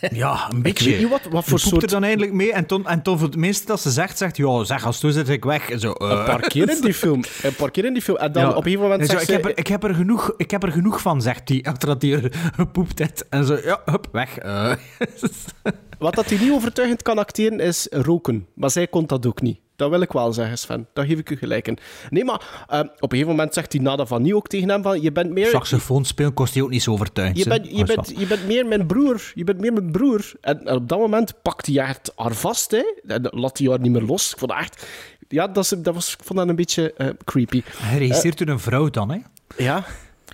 Ja, 0.10 0.46
een 0.50 0.56
ik 0.56 0.62
beetje. 0.62 0.90
weet 0.90 0.98
niet 0.98 1.08
wat, 1.08 1.20
wat 1.30 1.30
voor 1.30 1.42
Je 1.42 1.48
poept 1.48 1.60
soort... 1.60 1.82
er 1.82 1.88
dan 1.88 2.02
eigenlijk 2.02 2.32
mee 2.32 2.52
en 2.52 2.66
toen, 2.66 2.86
en 2.86 3.02
toen 3.02 3.18
voor 3.18 3.26
het 3.26 3.36
minste 3.36 3.66
dat 3.66 3.80
ze 3.80 3.90
zegt, 3.90 4.18
zegt 4.18 4.36
ja, 4.36 4.64
zeg, 4.64 4.86
als 4.86 5.00
toen 5.00 5.12
zit 5.12 5.28
ik 5.28 5.44
weg. 5.44 5.70
En 5.70 5.80
Zo, 5.80 5.92
eh. 5.92 6.08
Een 6.08 6.24
paar 6.24 6.40
keer 6.48 6.70
in 6.70 6.80
die 6.80 6.94
film. 7.04 7.24
Een 7.42 7.54
paar 7.54 7.70
keer 7.70 7.84
in 7.84 7.92
die 7.92 8.02
film. 8.02 8.16
En 8.16 8.32
dan 8.32 8.42
Ja. 8.42 8.48
op 8.48 8.56
een 8.56 8.62
gegeven 8.62 8.82
moment 8.82 9.00
En 9.00 9.06
zo, 9.06 9.12
zegt 9.12 9.22
ik, 9.22 9.28
ze... 9.28 9.34
heb 9.34 9.44
er, 9.44 9.58
ik, 9.58 9.66
heb 9.66 9.84
er 9.84 9.94
genoeg, 9.94 10.34
ik 10.36 10.50
heb 10.50 10.62
er 10.62 10.72
genoeg 10.72 11.00
van, 11.00 11.22
zegt 11.22 11.48
hij, 11.48 11.62
achter 11.62 11.88
dat 11.88 12.02
hij 12.02 12.12
er 12.12 12.32
gepoept 12.54 12.98
heeft. 12.98 13.28
En 13.28 13.44
zo, 13.44 13.58
ja, 13.64 13.80
hup, 13.84 14.08
weg. 14.12 14.38
Eh. 14.38 14.72
Wat 15.98 16.14
dat 16.14 16.28
hij 16.30 16.38
niet 16.38 16.50
overtuigend 16.52 17.02
kan 17.02 17.18
acteren, 17.18 17.60
is 17.60 17.86
roken. 17.90 18.46
Maar 18.54 18.70
zij 18.70 18.86
kon 18.86 19.06
dat 19.06 19.26
ook 19.26 19.40
niet. 19.40 19.58
Dat 19.78 19.90
wil 19.90 20.00
ik 20.00 20.12
wel 20.12 20.32
zeggen, 20.32 20.58
Sven. 20.58 20.86
Daar 20.92 21.06
geef 21.06 21.18
ik 21.18 21.30
u 21.30 21.36
gelijk 21.36 21.68
in. 21.68 21.78
Nee, 22.10 22.24
maar 22.24 22.64
eh, 22.68 22.78
op 22.78 23.02
een 23.02 23.08
gegeven 23.08 23.30
moment 23.30 23.54
zegt 23.54 23.70
die 23.70 23.80
Nada 23.80 24.06
van 24.06 24.22
Nie 24.22 24.36
ook 24.36 24.48
tegen 24.48 24.68
hem 24.68 24.82
van... 24.82 25.02
Je 25.02 25.12
bent 25.12 25.30
meer... 25.30 25.46
Saxofoon 25.46 26.04
spelen 26.04 26.34
kost 26.34 26.54
hij 26.54 26.62
ook 26.62 26.70
niet 26.70 26.82
zo 26.82 26.92
overtuigend. 26.92 27.38
Je 27.38 27.48
bent, 27.48 27.66
je, 27.70 27.84
Dat 27.84 27.96
bent, 27.96 28.18
je 28.18 28.26
bent 28.26 28.46
meer 28.46 28.66
mijn 28.66 28.86
broer. 28.86 29.32
Je 29.34 29.44
bent 29.44 29.60
meer 29.60 29.72
mijn 29.72 29.90
broer. 29.90 30.32
En, 30.40 30.66
en 30.66 30.74
op 30.74 30.88
dat 30.88 30.98
moment 30.98 31.42
pakt 31.42 31.66
hij 31.66 31.78
echt 31.78 32.12
haar 32.16 32.34
vast. 32.34 32.70
Hè. 32.70 32.94
En 33.06 33.28
laat 33.30 33.58
hij 33.58 33.68
haar 33.68 33.80
niet 33.80 33.92
meer 33.92 34.02
los. 34.02 34.32
Ik 34.32 34.38
vond 34.38 34.50
dat 34.50 34.60
echt... 34.60 34.86
Ja, 35.28 35.46
dat, 35.46 35.64
is, 35.64 35.68
dat 35.68 35.94
was, 35.94 36.12
ik 36.12 36.24
vond 36.24 36.38
dat 36.38 36.48
een 36.48 36.56
beetje 36.56 36.92
eh, 36.92 37.08
creepy. 37.24 37.62
Hij 37.76 37.98
regisseert 37.98 38.38
door 38.38 38.48
een 38.48 38.60
vrouw 38.60 38.90
dan, 38.90 39.10
hè? 39.10 39.18
Ja. 39.56 39.84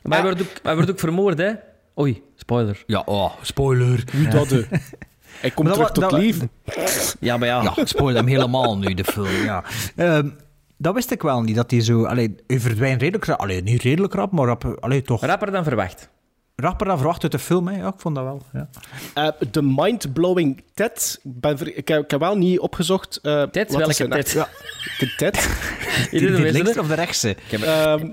Maar 0.03 0.18
hij 0.18 0.26
wordt 0.26 0.40
ook, 0.40 0.57
hij 0.62 0.74
wordt 0.74 0.90
ook 0.90 0.99
vermoord, 0.99 1.38
hè? 1.38 1.53
Oei, 2.01 2.22
spoiler. 2.36 2.82
Ja, 2.86 3.03
oh, 3.07 3.32
spoiler. 3.42 4.05
Wie 4.12 4.28
dat? 4.28 4.49
Hij 5.41 5.51
komt 5.51 5.72
terug 5.72 5.91
tot 5.91 6.12
leven. 6.12 6.51
Ja, 7.20 7.37
maar 7.37 7.49
ja. 7.49 7.62
Ja, 7.62 7.72
ik 7.76 7.89
spoil 7.89 8.14
hem 8.14 8.26
helemaal 8.26 8.78
nu, 8.78 8.95
de 8.95 9.05
film. 9.05 9.28
Ja. 9.45 9.64
Ehm, 9.97 10.28
dat 10.76 10.95
wist 10.95 11.11
ik 11.11 11.22
wel 11.22 11.43
niet, 11.43 11.57
dat 11.57 11.70
hij 11.70 11.80
zo... 11.80 12.05
Allee, 12.05 12.35
hij 12.47 12.61
verdwijnt 12.61 13.01
redelijk 13.01 13.24
rap. 13.24 13.41
Allee, 13.41 13.62
niet 13.62 13.82
redelijk 13.82 14.14
rap, 14.14 14.32
maar 14.32 14.47
rap, 14.47 14.76
allee, 14.80 15.03
toch 15.03 15.24
Rapper 15.24 15.51
dan 15.51 15.64
verwacht. 15.64 16.09
rapper 16.57 16.87
dan 16.87 16.97
verwacht 16.99 17.22
uit 17.22 17.32
de 17.32 17.39
film. 17.39 17.68
Hè. 17.68 17.76
Ja, 17.76 17.87
ik 17.89 17.95
vond 17.97 18.14
dat 18.14 18.24
wel. 18.24 18.43
Ja. 18.53 18.68
Eh, 19.14 19.49
de 19.51 19.62
mind-blowing 19.62 20.62
Ted. 20.74 21.20
Ik, 21.24 21.41
ben 21.41 21.59
ver- 21.59 21.76
ik, 21.76 21.89
heb, 21.89 22.03
ik 22.05 22.11
heb 22.11 22.20
wel 22.20 22.37
niet 22.37 22.59
opgezocht. 22.59 23.16
eh, 23.22 23.43
Ted? 23.43 23.76
Welke 23.76 24.09
Ted? 24.09 24.30
Ja, 24.30 24.49
de 24.99 25.14
Ted. 25.16 25.49
Die, 26.11 26.30
linkse 26.30 26.80
of 26.80 26.87
de 26.87 26.95
rechtse? 26.95 27.37
Ehm, 27.51 28.11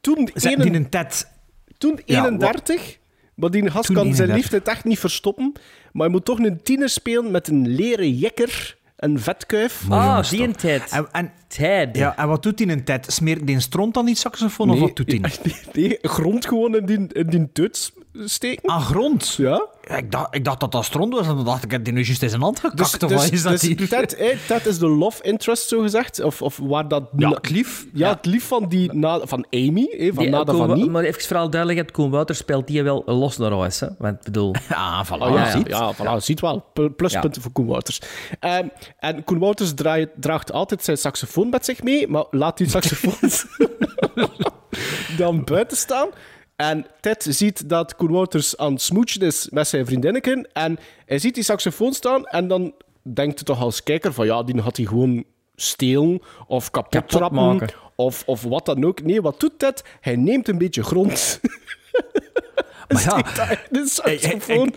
toen, 0.00 0.30
Zet 0.34 0.52
enen- 0.52 0.66
die 0.66 0.74
een 0.74 0.88
tet. 0.88 1.30
toen 1.78 2.00
Ja, 2.04 2.24
31. 2.24 2.98
Maar 3.34 3.50
die 3.50 3.70
gast 3.70 3.86
kan 3.92 3.94
zijn 3.94 4.06
31. 4.06 4.34
leeftijd 4.36 4.68
echt 4.76 4.84
niet 4.84 4.98
verstoppen. 4.98 5.52
Maar 5.92 6.02
hij 6.02 6.14
moet 6.14 6.24
toch 6.24 6.38
een 6.38 6.62
tiener 6.62 6.88
spelen 6.88 7.30
met 7.30 7.48
een 7.48 7.68
leren 7.68 8.10
jekker. 8.10 8.76
Een 8.96 9.20
vetkuif. 9.20 9.90
Ah, 9.90 10.30
die 10.30 10.42
een 10.42 10.56
Ted. 10.56 10.90
En, 10.90 11.08
en, 11.12 11.32
Ted. 11.46 11.96
ja, 11.96 12.16
en 12.16 12.28
wat 12.28 12.42
doet 12.42 12.58
hij 12.58 12.68
een 12.68 12.84
tet? 12.84 13.12
Smeert 13.12 13.46
die 13.46 13.54
een 13.54 13.62
stront 13.62 13.96
aan 13.96 14.04
die 14.04 14.14
saxofoon 14.14 14.70
of 14.70 14.78
wat 14.78 14.96
doet 14.96 15.10
hij? 15.10 15.20
Nee, 15.72 15.88
nee, 15.88 15.98
grond 16.02 16.46
gewoon 16.46 16.76
in 16.76 16.86
die, 16.86 17.06
in 17.12 17.26
die 17.26 17.52
tuts 17.52 17.92
steken. 18.24 18.68
Aan 18.70 18.80
grond? 18.80 19.34
Ja. 19.34 19.66
Ik 19.96 20.10
dacht, 20.12 20.34
ik 20.34 20.44
dacht 20.44 20.60
dat 20.60 20.72
dat 20.72 20.84
stront 20.84 21.14
was 21.14 21.26
en 21.26 21.36
dan 21.36 21.44
dacht 21.44 21.64
ik, 21.64 21.70
heb 21.70 21.84
die 21.84 21.92
nu 21.92 22.02
juist 22.04 22.22
in 22.22 22.28
zijn 22.28 22.42
hand 22.42 22.60
gekakt 22.60 22.76
Dus, 22.78 22.94
of 22.98 23.12
wat 23.12 23.32
is 23.32 23.42
dat 23.42 23.52
dus 23.52 23.62
hier? 23.62 23.88
Ted, 23.88 24.14
eh, 24.14 24.36
Ted 24.46 24.66
is 24.66 24.78
de 24.78 24.88
love 24.88 25.22
interest, 25.22 25.68
zo 25.68 25.80
gezegd. 25.80 26.20
Of, 26.22 26.42
of 26.42 26.58
waar 26.62 26.88
dat... 26.88 27.02
Ja, 27.16 27.28
het 27.30 27.50
lief. 27.50 27.86
Ja, 27.92 28.08
het 28.08 28.26
lief 28.26 28.44
van, 28.46 28.68
die, 28.68 28.92
na, 28.92 29.20
van 29.26 29.46
Amy, 29.50 29.84
eh, 29.98 30.10
van 30.14 30.22
Die- 30.22 30.32
Nada 30.32 30.52
Koen- 30.52 30.66
van. 30.66 30.90
Maar 30.90 31.04
even 31.04 31.22
vooral 31.22 31.50
duidelijkheid, 31.50 31.92
Koen 31.96 32.10
Wouters 32.10 32.38
speelt 32.38 32.66
die 32.66 32.82
wel 32.82 33.02
los 33.06 33.36
naar 33.36 33.52
huis. 33.52 33.80
Hè? 33.80 33.86
Want 33.98 34.16
ik 34.18 34.22
bedoel... 34.24 34.54
Ah, 34.68 35.06
voilà. 35.06 35.18
Oh, 35.22 35.34
ja, 35.34 35.50
ziet. 35.50 35.68
ja, 35.68 35.94
voilà, 35.94 36.16
ziet 36.16 36.40
wel. 36.40 36.64
Pluspunten 36.96 37.42
voor 37.42 37.52
Koen 37.52 37.66
Wouters. 37.66 38.00
Ehm, 38.40 38.66
en 38.98 39.24
Koen 39.24 39.38
Wouters 39.38 39.74
draait, 39.74 40.08
draagt 40.16 40.52
altijd 40.52 40.84
zijn 40.84 40.96
saxofoon 40.98 41.48
met 41.48 41.64
zich 41.64 41.82
mee, 41.82 42.08
maar 42.08 42.24
laat 42.30 42.56
die 42.56 42.68
saxofoon 42.68 43.14
dan 45.16 45.44
buiten 45.44 45.76
staan. 45.76 46.08
En 46.62 46.86
Ted 47.00 47.26
ziet 47.28 47.68
dat 47.68 47.96
Koen 47.96 48.10
Wouters 48.10 48.56
aan 48.56 48.72
het 48.72 48.82
smoochen 48.82 49.20
is 49.20 49.48
met 49.50 49.68
zijn 49.68 49.86
vriendinneken. 49.86 50.48
En 50.52 50.78
hij 51.06 51.18
ziet 51.18 51.34
die 51.34 51.44
saxofoon 51.44 51.92
staan 51.92 52.26
en 52.26 52.48
dan 52.48 52.74
denkt 53.02 53.34
hij 53.34 53.44
toch 53.44 53.60
als 53.60 53.82
kijker 53.82 54.12
van 54.12 54.26
ja, 54.26 54.42
die 54.42 54.60
had 54.60 54.76
hij 54.76 54.86
gewoon 54.86 55.24
stelen 55.56 56.22
of 56.46 56.70
kapot, 56.70 56.90
Kapot 56.90 57.10
trappen 57.10 57.44
maken. 57.46 57.70
of, 57.94 58.22
of 58.26 58.42
wat 58.42 58.66
dan 58.66 58.84
ook. 58.84 59.02
Nee, 59.02 59.22
wat 59.22 59.40
doet 59.40 59.60
dat? 59.60 59.84
Hij 60.00 60.16
neemt 60.16 60.48
een 60.48 60.58
beetje 60.58 60.82
grond. 60.82 61.40
Maar 62.88 63.02
ja, 63.36 63.58
de 63.70 63.86
saxofoon. 63.88 64.74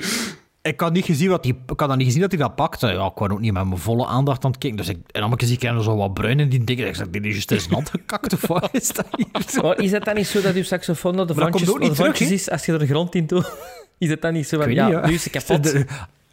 Ik, 0.66 0.80
had 0.80 0.94
niet 0.94 1.06
gezien 1.06 1.30
wat 1.30 1.44
die, 1.44 1.54
ik 1.68 1.80
had 1.80 1.90
dan 1.90 1.98
niet 1.98 2.06
gezien 2.08 2.22
dat 2.22 2.32
hij 2.32 2.40
dat 2.40 2.56
pakte. 2.56 2.88
Ja, 2.88 3.06
ik 3.06 3.18
was 3.18 3.30
ook 3.30 3.40
niet 3.40 3.54
met 3.54 3.66
mijn 3.68 3.80
volle 3.80 4.06
aandacht 4.06 4.46
aan 4.46 4.52
het 4.52 4.60
kijken. 4.60 4.78
Dus 4.78 4.90
ik, 4.90 4.98
en 5.12 5.22
dan 5.22 5.34
zie 5.38 5.56
ik 5.56 5.64
er 5.64 5.84
zo 5.84 5.96
wat 5.96 6.14
bruin 6.14 6.40
in 6.40 6.50
die 6.50 6.64
dingen. 6.64 6.88
Ik 6.88 6.96
zeg, 6.96 7.10
dit 7.10 7.26
is 7.26 7.32
juist 7.32 7.52
eens 7.52 7.68
nat 7.68 7.90
gekakt 7.90 8.34
of 8.36 8.48
wat 8.48 8.70
is 8.72 8.88
dat 8.88 9.06
hier? 9.16 9.64
Maar 9.64 9.80
is 9.80 9.92
het 9.92 10.06
dan 10.06 10.16
niet 10.16 10.28
zo 10.28 10.42
dat 10.42 10.56
je 10.56 10.64
saxofoon 10.64 11.16
naar 11.16 11.26
de 11.26 11.34
Maar 11.34 11.44
dat 11.44 11.52
vankjes, 11.52 11.70
komt 11.70 11.84
ook 11.84 11.90
niet 11.90 11.98
naar 11.98 12.08
de 12.08 12.14
terug, 12.14 12.30
vankjes 12.30 12.42
is 12.42 12.52
als 12.52 12.66
je 12.66 12.72
er 12.72 12.80
de 12.80 12.88
grond 12.88 13.16
in 13.16 13.28
doet? 13.28 13.52
Is 13.98 14.10
het 14.10 14.22
dan 14.22 14.34
niet 14.34 14.48
zo 14.48 14.60
van, 14.60 14.74
ja, 14.74 14.86
niet, 14.86 14.94
ja. 14.94 15.08
nu 15.08 15.14
is 15.14 15.30
kapot. 15.30 15.64
De- 15.64 15.86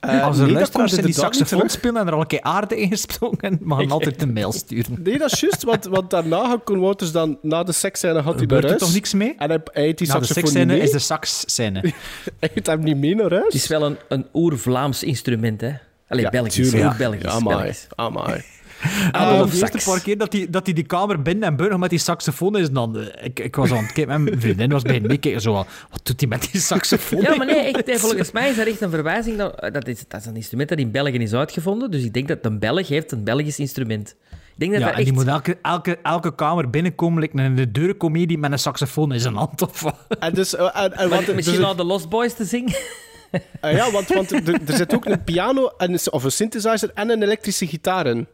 Eh, 0.03 0.25
Als 0.25 0.39
er 0.39 0.45
nee, 0.45 0.53
luisteraars 0.53 0.71
komt 0.71 0.91
zijn 0.91 1.05
die 1.05 1.15
saxofoon 1.15 1.69
spelen 1.69 2.01
en 2.01 2.07
er 2.07 2.13
al 2.13 2.21
een 2.21 2.27
keer 2.27 2.41
aarde 2.43 2.77
ingesprongen, 2.77 3.59
mag 3.71 3.81
je 3.83 3.89
altijd 3.89 4.23
een 4.23 4.33
mail 4.33 4.53
sturen. 4.53 4.97
Nee, 5.03 5.19
dat 5.19 5.33
is 5.33 5.41
juist, 5.41 5.63
want, 5.63 5.85
want 5.85 6.11
daarna 6.11 6.47
had 6.49 6.65
Con 6.65 6.79
Wouters 6.81 7.13
dan, 7.13 7.39
na 7.43 7.63
de 7.63 7.73
seksscène 7.73 8.21
had 8.21 8.35
hij 8.35 8.47
naar 8.47 8.65
er 8.65 8.77
toch 8.77 8.93
niks 8.93 9.15
mee? 9.15 9.35
En 9.39 9.49
hij, 9.51 9.61
hij 9.73 9.83
heeft 9.83 9.99
die 9.99 10.07
de 10.07 10.13
saxofoon 10.13 10.43
niet 10.43 10.53
seksscène 10.53 10.79
is 10.83 10.91
de 10.91 10.99
sax-scène. 10.99 11.81
Hij 12.41 12.51
heeft 12.55 12.67
hem 12.67 12.81
niet 12.83 12.97
mee 12.97 13.15
naar 13.15 13.31
huis. 13.31 13.45
Het 13.45 13.55
is 13.55 13.67
wel 13.67 13.83
een, 13.87 13.97
een 14.09 14.27
oer-Vlaams 14.35 15.03
instrument, 15.03 15.61
hè? 15.61 15.73
Allee, 16.09 16.25
Ja, 16.25 16.31
Belgisch. 16.31 16.55
tuurlijk. 16.55 16.85
Oer-Belgisch. 16.85 17.25
Amai, 17.27 17.57
Belgisch. 17.57 17.87
amai. 17.95 18.43
Adolf 19.13 19.51
de 19.51 19.61
eerste 19.61 19.91
paar 19.91 20.01
keer 20.01 20.19
dat 20.19 20.33
hij, 20.33 20.47
dat 20.51 20.65
hij 20.67 20.75
die 20.75 20.85
kamer 20.85 21.23
binnen 21.23 21.49
en 21.49 21.57
buiten 21.57 21.81
met 21.81 21.91
die 21.91 21.99
saxofoon 21.99 22.57
is, 22.57 22.71
dan... 22.71 22.99
eh, 22.99 23.25
Ik, 23.25 23.41
ik 23.41 23.57
was 23.57 23.71
aan 23.71 23.77
het 23.85 23.93
kijken, 23.93 24.23
mijn 24.23 24.41
vriendin 24.41 24.71
was 24.71 24.83
bij 24.83 24.95
het 24.95 25.03
meekijken, 25.07 25.41
zo 25.41 25.53
wat 25.53 25.67
doet 26.03 26.21
hij 26.21 26.29
met 26.29 26.49
die 26.53 26.61
saxofoon? 26.61 27.21
Ja, 27.21 27.37
maar 27.37 27.47
nee, 27.47 27.57
echt, 27.75 27.87
hè, 27.87 27.99
volgens 27.99 28.33
mij 28.33 28.51
is 28.51 28.57
dat 28.57 28.67
echt 28.67 28.81
een 28.81 28.91
verwijzing. 28.91 29.37
naar- 29.37 29.73
dat, 29.73 29.89
is, 29.89 30.05
dat 30.09 30.21
is 30.21 30.27
een 30.27 30.37
instrument 30.37 30.69
dat 30.69 30.79
in 30.79 30.91
België 30.91 31.13
is 31.19 31.33
uitgevonden. 31.35 31.91
Dus 31.91 32.03
ik 32.05 32.13
denk 32.15 32.29
dat 32.29 32.39
een 32.43 32.59
Belg 32.59 32.89
heeft 32.89 33.13
een 33.13 33.25
Belgisch 33.25 33.59
instrument. 33.59 34.17
Ik 34.55 34.59
denk 34.59 34.71
dat 34.73 34.81
Ja, 34.81 34.87
dat 34.87 34.95
en 34.97 35.01
echt... 35.03 35.09
die 35.09 35.19
moet 35.19 35.27
elke, 35.33 35.59
elke, 35.63 35.99
elke 36.03 36.35
kamer 36.35 36.71
binnenkomen, 36.71 37.21
like 37.23 37.39
een 37.39 37.55
de 37.55 37.71
deurencomedie 37.73 38.39
met 38.39 38.53
een 38.53 38.59
saxofoon 38.59 39.13
in 39.13 39.21
zijn 39.21 39.35
hand 39.35 39.63
of 39.63 39.81
wat. 39.81 39.97
En 40.19 40.35
dus, 40.35 40.55
eh, 40.57 40.69
en, 40.83 40.93
en 40.93 41.09
wat, 41.09 41.35
Misschien 41.35 41.57
dus- 41.57 41.65
al 41.67 41.77
de 41.77 41.85
Lost 41.85 42.09
Boys 42.09 42.35
te 42.35 42.45
zingen. 42.45 42.75
Ah 43.61 43.73
ja, 43.73 43.91
want, 43.91 44.09
want 44.09 44.33
er, 44.33 44.61
er 44.67 44.77
zit 44.77 44.95
ook 44.95 45.05
een 45.05 45.25
piano 45.25 45.71
en, 45.79 45.93
een- 45.93 46.13
of 46.13 46.25
een 46.25 46.33
synthesizer 46.33 46.91
en 46.95 47.11
een 47.11 47.23
elektrische 47.23 47.67
gitaar 47.67 48.07
in. 48.07 48.27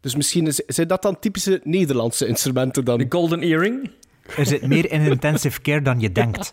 Dus 0.00 0.14
misschien 0.16 0.46
is, 0.46 0.54
zijn 0.66 0.88
dat 0.88 1.02
dan 1.02 1.18
typische 1.18 1.60
Nederlandse 1.64 2.26
instrumenten 2.26 2.84
dan. 2.84 2.98
De 2.98 3.06
Golden 3.08 3.40
Earring. 3.42 3.90
Er 4.36 4.46
zit 4.46 4.66
meer 4.66 4.90
in 4.90 5.00
intensive 5.00 5.60
care 5.60 5.82
dan 5.82 6.00
je 6.00 6.12
denkt. 6.12 6.50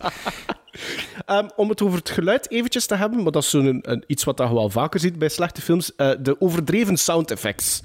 Ehm, 1.26 1.48
om 1.56 1.68
het 1.68 1.82
over 1.82 1.98
het 1.98 2.10
geluid 2.10 2.50
eventjes 2.50 2.86
te 2.86 2.94
hebben, 2.94 3.22
maar 3.22 3.32
dat 3.32 3.42
is 3.42 3.50
zo'n 3.50 3.64
een, 3.66 3.90
een- 3.90 4.04
iets 4.06 4.24
wat 4.24 4.38
je 4.38 4.54
wel 4.54 4.70
vaker 4.70 5.00
ziet 5.00 5.18
bij 5.18 5.28
slechte 5.28 5.60
films, 5.60 5.94
eh, 5.96 6.10
de 6.20 6.40
overdreven 6.40 6.96
sound 6.96 7.30
effects. 7.30 7.82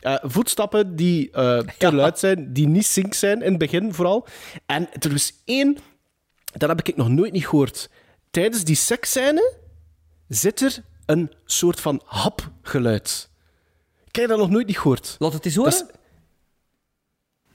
Eh, 0.00 0.14
voetstappen 0.22 0.96
die 0.96 1.30
eh, 1.30 1.58
te 1.78 1.92
luid 1.92 2.18
zijn, 2.18 2.52
die 2.52 2.66
niet 2.68 2.86
sync 2.86 3.14
zijn, 3.14 3.42
in 3.42 3.48
het 3.50 3.58
begin 3.58 3.94
vooral. 3.94 4.26
En 4.66 4.88
er 4.98 5.12
is 5.12 5.32
één, 5.44 5.76
dat 6.52 6.68
heb 6.68 6.80
ik 6.88 6.96
nog 6.96 7.08
nooit 7.08 7.32
niet 7.32 7.46
gehoord. 7.46 7.90
Tijdens 8.30 8.64
die 8.64 8.76
seksscène 8.76 9.54
zit 10.28 10.60
er 10.60 10.82
een 11.06 11.32
soort 11.44 11.80
van 11.80 12.02
hapgeluid. 12.04 13.30
Ik 14.16 14.22
heb 14.22 14.30
dat 14.30 14.38
nog 14.38 14.50
nooit 14.50 14.66
niet 14.66 14.78
gehoord. 14.78 15.16
Laat 15.18 15.32
het 15.32 15.44
eens 15.44 15.54
Dat 15.54 15.64
horen. 15.64 15.88
is- 15.88 15.94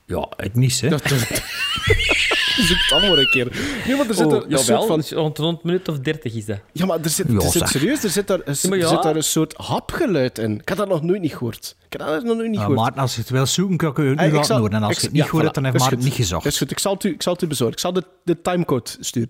Ja, 0.06 0.28
het 0.38 0.56
niet, 0.56 0.82
hè. 0.82 0.90
Dat, 0.90 1.04
dat, 1.08 1.20
zoek 2.68 2.78
het 2.78 2.86
dan 2.90 3.02
maar 3.02 3.18
een 3.18 3.30
keer. 3.30 3.48
Nee, 3.88 3.96
maar 3.96 4.08
er 4.08 4.14
zit 4.14 4.26
Oh, 4.26 4.34
er 4.34 4.52
een 4.52 4.58
soort 4.60 4.86
van... 4.86 5.00
dus 5.00 5.12
rond, 5.12 5.38
rond 5.38 5.58
een 5.60 5.72
minuut 5.72 5.88
of 5.88 6.00
dertig 6.00 6.34
is 6.34 6.46
dat. 6.46 6.60
Ja, 6.72 6.86
maar 6.86 7.00
er 7.04 7.10
zit, 7.10 7.28
Ja, 7.30 7.36
er 7.36 7.42
zit 7.52 7.70
serieus, 7.70 8.04
er 8.04 8.10
zit, 8.10 8.28
daar, 8.28 8.40
maar 8.70 8.78
ja. 8.78 8.88
zit 8.88 9.04
daar 9.04 9.16
een 9.16 9.24
soort 9.24 9.54
hapgeluid 9.58 10.38
in. 10.38 10.60
Ik 10.60 10.70
had 10.70 10.78
dat 10.78 10.88
nog 10.88 11.02
nooit 11.02 11.22
niet 11.22 11.32
gehoord. 11.34 11.76
Ik 11.90 12.00
heb 12.00 12.08
dat 12.08 12.24
nog 12.24 12.36
nooit 12.36 12.48
niet 12.50 12.56
Uh, 12.56 12.62
gehoord. 12.62 12.80
Maarten, 12.80 13.02
als 13.02 13.16
je 13.16 13.22
het 13.22 13.30
wil 13.30 13.46
zoeken, 13.46 13.78
kan 13.78 13.90
ik 13.90 13.98
je 13.98 14.04
het 14.04 14.20
nu 14.20 14.26
ik 14.26 14.32
laten 14.34 14.56
horen. 14.58 14.74
En 14.74 14.84
als 14.84 14.96
je 14.96 15.02
het 15.02 15.12
niet 15.12 15.22
ja, 15.22 15.28
gehoord 15.28 15.42
voilà. 15.42 15.44
hebt, 15.44 15.56
dan 15.56 15.64
heeft 15.64 15.76
is 15.76 15.82
Maarten 15.82 16.00
het 16.00 16.08
niet 16.08 16.18
gezocht. 16.18 16.44
Dat 16.44 16.52
is 16.54 16.58
goed, 16.60 16.72
ik 16.72 16.80
zal 16.80 16.94
het 16.94 17.04
u, 17.04 17.10
ik 17.14 17.22
zal 17.22 17.34
het 17.34 17.42
u 17.42 17.48
bezorgen. 17.48 17.74
Ik 17.76 17.82
zal 17.82 17.94
de, 17.94 18.04
de 18.24 18.42
timecode 18.42 18.90
sturen. 19.00 19.30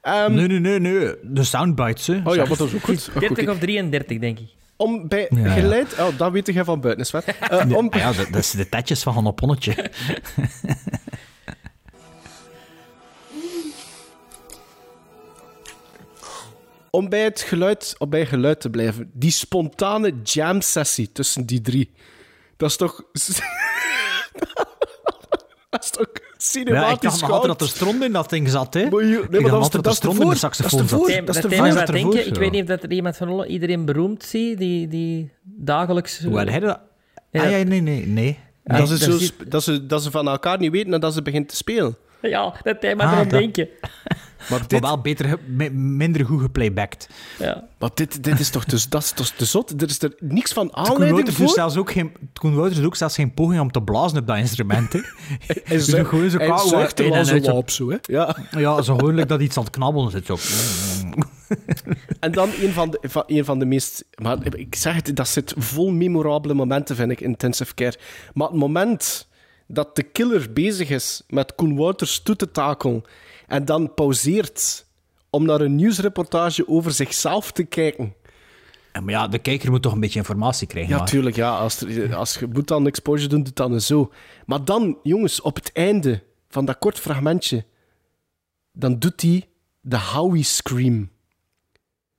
Ehm, 0.00 0.34
Nee, 0.34 0.46
nee, 0.46 0.58
nee, 0.58 0.78
nee. 0.80 1.14
De 1.22 1.44
soundbites, 1.44 2.06
hè. 2.06 2.20
Oh 2.24 2.34
ja, 2.34 2.44
maar 2.46 2.56
dat 2.56 2.66
is 2.68 2.74
ook 2.74 2.82
goed. 2.84 3.08
Oké, 3.16 3.20
30 3.28 3.48
of 3.48 3.58
33, 3.58 4.18
denk 4.18 4.38
ik. 4.38 4.48
Om 4.76 5.08
bij 5.08 5.26
Ja, 5.30 5.38
ja. 5.38 5.52
geluid... 5.52 5.98
Oh, 5.98 6.18
dat 6.18 6.32
weet 6.32 6.46
jij 6.46 6.64
van 6.64 6.80
buiten, 6.80 7.04
is 7.04 7.10
wat. 7.10 7.24
Eh, 7.24 7.76
om, 7.76 7.90
Ah 7.90 8.00
ja, 8.00 8.12
dat, 8.12 8.26
dat 8.26 8.36
is 8.36 8.50
de 8.50 8.68
tetjes 8.68 9.02
van 9.02 9.14
Hannoponnetje. 9.14 9.90
om 16.90 17.08
bij 17.08 17.24
het 17.24 17.40
geluid, 17.40 17.94
om 17.98 18.10
bij 18.10 18.26
geluid 18.26 18.60
te 18.60 18.70
blijven. 18.70 19.10
Die 19.12 19.30
spontane 19.30 20.14
jam-sessie 20.22 21.12
tussen 21.12 21.46
die 21.46 21.60
drie. 21.60 21.92
Dat 22.56 22.70
is 22.70 22.76
toch... 22.76 23.02
dat 25.76 25.84
is 25.84 25.90
toch 25.90 26.06
Ja, 26.12 26.20
ik 26.34 26.42
cinematisch 26.42 27.00
dacht 27.00 27.20
nog 27.20 27.30
altijd 27.30 27.58
dat 27.58 27.68
er 27.68 27.74
stront 27.74 28.02
in 28.04 28.12
dat 28.12 28.30
ding 28.30 28.48
zat, 28.48 28.74
hè. 28.74 28.90
Maar 28.90 29.04
je- 29.04 29.08
nee, 29.08 29.20
ik 29.22 29.30
maar 29.30 29.40
dacht 29.40 29.42
dat 29.52 29.52
altijd 29.62 29.82
dat 29.84 29.86
er 29.92 29.92
stront 29.98 30.14
in 30.14 30.20
de 30.20 30.26
dat 30.26 30.34
is 30.34 30.40
saxofoon 30.40 30.78
de 30.80 30.88
zat. 30.88 31.00
dat 31.26 31.34
is 31.36 31.42
dat 31.42 31.50
de 31.86 31.92
denken. 31.92 32.26
Ik 32.26 32.34
ja. 32.34 32.40
weet 32.40 32.50
niet 32.50 32.62
of 32.62 32.68
dat 32.68 32.82
er 32.82 32.90
iemand 32.92 33.16
van 33.16 33.44
iedereen 33.44 33.84
beroemd 33.84 34.22
zie, 34.24 34.56
die, 34.56 34.88
die 34.88 35.30
dagelijks... 35.42 36.20
Hoe 36.24 36.38
had 36.38 36.48
hij 36.48 36.60
dat? 36.60 36.80
Ja. 37.30 37.42
Ah, 37.44 37.50
ja, 37.50 37.62
nee, 37.64 37.80
nee, 37.80 38.06
nee. 38.06 38.38
Dat, 38.64 38.76
Nee, 38.78 38.86
ze 38.86 38.92
dat 39.10 39.20
zo 39.20 39.44
dat, 39.48 39.62
ze, 39.62 39.86
dat 39.86 40.02
ze 40.02 40.10
van 40.10 40.28
elkaar 40.28 40.58
niet 40.58 40.70
weten 40.72 40.92
en 40.94 41.00
dat 41.00 41.14
ze 41.14 41.22
begint 41.22 41.48
te 41.48 41.56
spelen. 41.56 41.96
Ja, 42.22 42.54
dat 42.62 42.80
me 42.96 43.02
Ah, 43.02 43.12
eraan 43.12 43.28
dat- 43.28 43.38
denken. 43.40 43.68
Maar 44.50 44.80
wel 44.80 45.00
beter, 45.00 45.38
minder 45.72 46.24
goed 46.26 46.40
geplaybacked. 46.40 47.08
Ja. 47.38 47.64
maar 47.78 47.90
dit, 47.94 48.24
dit 48.24 48.40
is 48.40 48.50
toch 48.50 48.64
te, 48.64 48.86
dat 48.88 49.02
is 49.02 49.10
toch 49.12 49.28
te 49.28 49.44
zot? 49.44 49.82
Er 49.82 49.88
is 49.88 50.02
er 50.02 50.14
niks 50.18 50.52
van 50.52 50.74
aanleiding 50.76 51.10
Wouters 51.10 51.36
doet 51.36 51.46
voor. 51.46 51.54
zelfs 51.54 51.76
ook 51.76 51.90
geen, 51.92 52.12
Koen 52.32 52.54
Wouters 52.54 52.76
doet 52.76 52.86
ook 52.86 52.96
zelfs 52.96 53.14
geen 53.14 53.34
poging 53.34 53.60
om 53.60 53.70
te 53.72 53.82
blazen 53.82 54.18
op 54.18 54.26
dat 54.26 54.36
instrument, 54.36 54.92
hè. 54.92 54.98
Hij 55.46 55.76
Dus 55.76 55.84
zuigt- 55.84 56.08
gewoon 56.08 56.30
zo 56.30 56.38
hij 56.38 56.58
zuigt 56.58 56.98
er 56.98 57.04
wel 57.08 57.14
en 57.14 57.26
zo 57.26 57.32
uit 57.32 57.44
wat 57.46 57.50
zo- 57.54 57.56
op, 57.58 57.70
zo, 57.70 57.90
hè. 57.90 57.96
Ja. 58.02 58.36
Ja, 58.50 58.82
zo 58.82 58.96
gewoon 58.96 59.14
like 59.14 59.26
dat 59.26 59.40
iets 59.40 59.56
aan 59.56 59.64
het 59.64 59.72
knabbelen 59.72 60.10
zit. 60.10 60.26
Zo. 60.26 60.36
En 62.20 62.32
dan 62.32 62.48
een 62.60 62.72
van 62.72 62.90
de, 62.90 62.98
van, 63.02 63.22
een 63.26 63.44
van 63.44 63.58
de 63.58 63.64
meest... 63.64 64.04
Maar 64.22 64.38
ik 64.56 64.74
zeg 64.74 64.94
het, 64.94 65.16
dat 65.16 65.28
zit 65.28 65.54
vol 65.56 65.90
memorabele 65.90 66.54
momenten, 66.54 66.96
vind 66.96 67.10
ik, 67.10 67.20
in 67.20 67.26
intensive 67.28 67.74
care. 67.74 67.94
Maar 68.34 68.48
het 68.48 68.56
moment 68.56 69.28
dat 69.66 69.96
de 69.96 70.02
killer 70.02 70.52
bezig 70.52 70.88
is 70.90 71.22
met 71.28 71.54
Koen 71.54 71.76
Wouters 71.76 72.20
toe 72.22 72.36
te 72.36 72.50
takelen 72.50 73.02
en 73.46 73.64
dan 73.64 73.94
pauzeert 73.94 74.86
om 75.30 75.44
naar 75.44 75.60
een 75.60 75.74
nieuwsreportage 75.74 76.68
over 76.68 76.92
zichzelf 76.92 77.52
te 77.52 77.64
kijken. 77.64 78.14
Ja, 78.92 79.00
Maar 79.00 79.10
ja, 79.14 79.28
de 79.28 79.38
kijker 79.38 79.70
moet 79.70 79.82
toch 79.82 79.92
een 79.92 80.00
beetje 80.00 80.18
informatie 80.18 80.66
krijgen. 80.66 80.92
Ja, 80.92 80.98
maar. 80.98 81.06
tuurlijk. 81.08 81.36
Ja, 81.36 81.56
als, 81.56 81.80
er- 81.80 82.14
als 82.14 82.34
je 82.34 82.46
moet 82.52 82.68
dan 82.68 82.86
exposure 82.86 83.28
doen, 83.28 83.38
doe 83.38 83.46
het 83.48 83.56
dan 83.56 83.80
zo. 83.80 84.12
Maar 84.46 84.64
dan, 84.64 84.98
jongens, 85.02 85.40
op 85.40 85.54
het 85.54 85.70
einde 85.72 86.22
van 86.48 86.64
dat 86.64 86.78
kort 86.78 86.98
fragmentje, 87.00 87.64
dan 88.72 88.98
doet 88.98 89.22
hij 89.22 89.48
de 89.80 89.98
Howie 89.98 90.42
Scream. 90.44 91.10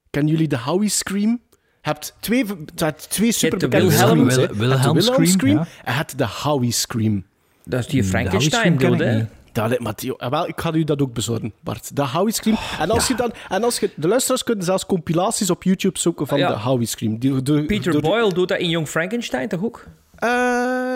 Kennen 0.09 0.32
jullie 0.32 0.47
de 0.47 0.57
Howie 0.57 0.89
Scream? 0.89 1.41
Je 1.82 1.93
hebt 1.93 2.15
twee, 2.19 2.45
hebt 2.75 3.09
twee 3.09 3.32
superbekende 3.32 3.88
Wilhelm- 3.89 4.30
screams. 4.32 4.36
hè. 4.36 4.55
Wil- 4.55 4.69
Je 4.69 4.73
hebt 4.78 4.84
de 4.84 4.93
Wilhelm 4.93 5.25
Scream, 5.25 5.57
ja. 5.57 5.61
en 5.84 5.91
je 5.91 5.97
hebt 5.97 6.17
de 6.17 6.28
Howie 6.28 6.71
Scream. 6.71 7.25
Dat 7.63 7.80
is 7.80 7.88
die 7.88 8.03
Frankenstein 8.03 8.73
Scream 8.80 8.99
hè? 8.99 9.25
Niet. 9.62 9.70
Dat, 9.70 9.80
maar 9.80 9.93
die- 9.95 10.14
wel, 10.30 10.47
ik 10.47 10.60
ga 10.62 10.74
u 10.74 10.84
dat 10.84 11.01
ook 11.01 11.14
bezorgen, 11.14 11.53
Bart. 11.60 11.95
De 11.95 12.05
Howie 12.08 12.34
Scream. 12.34 12.58
En 12.80 12.89
als, 12.89 13.08
je 13.08 13.16
dan, 13.16 13.32
en 13.49 13.64
als 13.64 13.80
je... 13.80 13.89
De 13.95 14.08
luisteraars 14.08 14.43
kunnen 14.43 14.66
zelfs 14.66 14.86
compilaties 14.86 15.49
op 15.49 15.64
YouTube 15.64 15.99
zoeken 15.99 16.28
van 16.28 16.38
Ja. 16.38 16.47
de 16.47 16.58
Howie 16.60 16.88
Scream. 16.88 17.18
Die, 17.18 17.41
Peter 17.66 17.91
door- 17.91 18.01
Boyle 18.01 18.34
doet 18.34 18.47
dat 18.47 18.60
in 18.60 18.70
Young 18.70 18.88
Frankenstein 18.88 19.47
toch 19.47 19.64
ook? 19.64 19.86
Eh, 20.16 20.30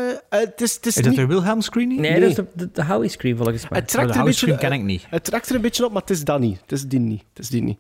eh, 0.09 0.15
het 0.29 0.61
is, 0.61 0.75
het 0.75 0.85
is 0.85 0.95
Is 0.97 1.03
dat 1.03 1.05
niet... 1.05 1.15
de 1.15 1.25
Wilhelm 1.25 1.61
screening? 1.61 1.99
Nee, 1.99 2.11
Nee. 2.11 2.19
dat 2.19 2.29
is 2.29 2.35
de, 2.35 2.45
de, 2.53 2.69
de 2.73 2.83
Howie 2.85 3.09
Scream 3.09 3.37
volgens 3.37 3.69
mij. 3.69 3.79
Het 3.79 3.87
trekt, 3.87 4.07
de 4.07 4.13
er 4.13 4.19
een 4.19 4.21
Howie 4.21 4.23
beetje, 4.25 4.53
Scream 4.55 4.59
ken 4.71 4.79
ik 4.79 4.85
niet. 4.85 5.05
het 5.09 5.23
trekt 5.23 5.49
er 5.49 5.55
een 5.55 5.61
beetje 5.61 5.85
op, 5.85 5.91
maar 5.91 6.01
het 6.01 6.09
is 6.09 6.23
dat 6.23 6.39
niet. 6.39 6.59
Het 6.61 6.71
is 6.71 6.83
die 6.83 6.99
niet. 6.99 7.23
Het 7.33 7.43
is 7.43 7.49
die 7.49 7.61
niet. 7.63 7.77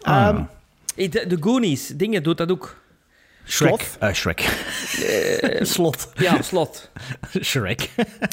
Ah. 0.00 0.26
Ehm, 0.28 0.36
Eh, 0.96 1.10
De, 1.10 1.24
de 1.26 1.36
Goonies, 1.40 1.86
dingen 1.88 2.22
doet 2.22 2.36
dat 2.38 2.50
ook. 2.50 2.76
Shrek. 3.46 3.80
Slot? 3.80 3.96
Eh, 4.00 4.12
Shrek. 4.12 4.40
Slot. 5.74 6.08
Ja, 6.14 6.42
slot. 6.42 6.90
Shrek. 7.42 7.90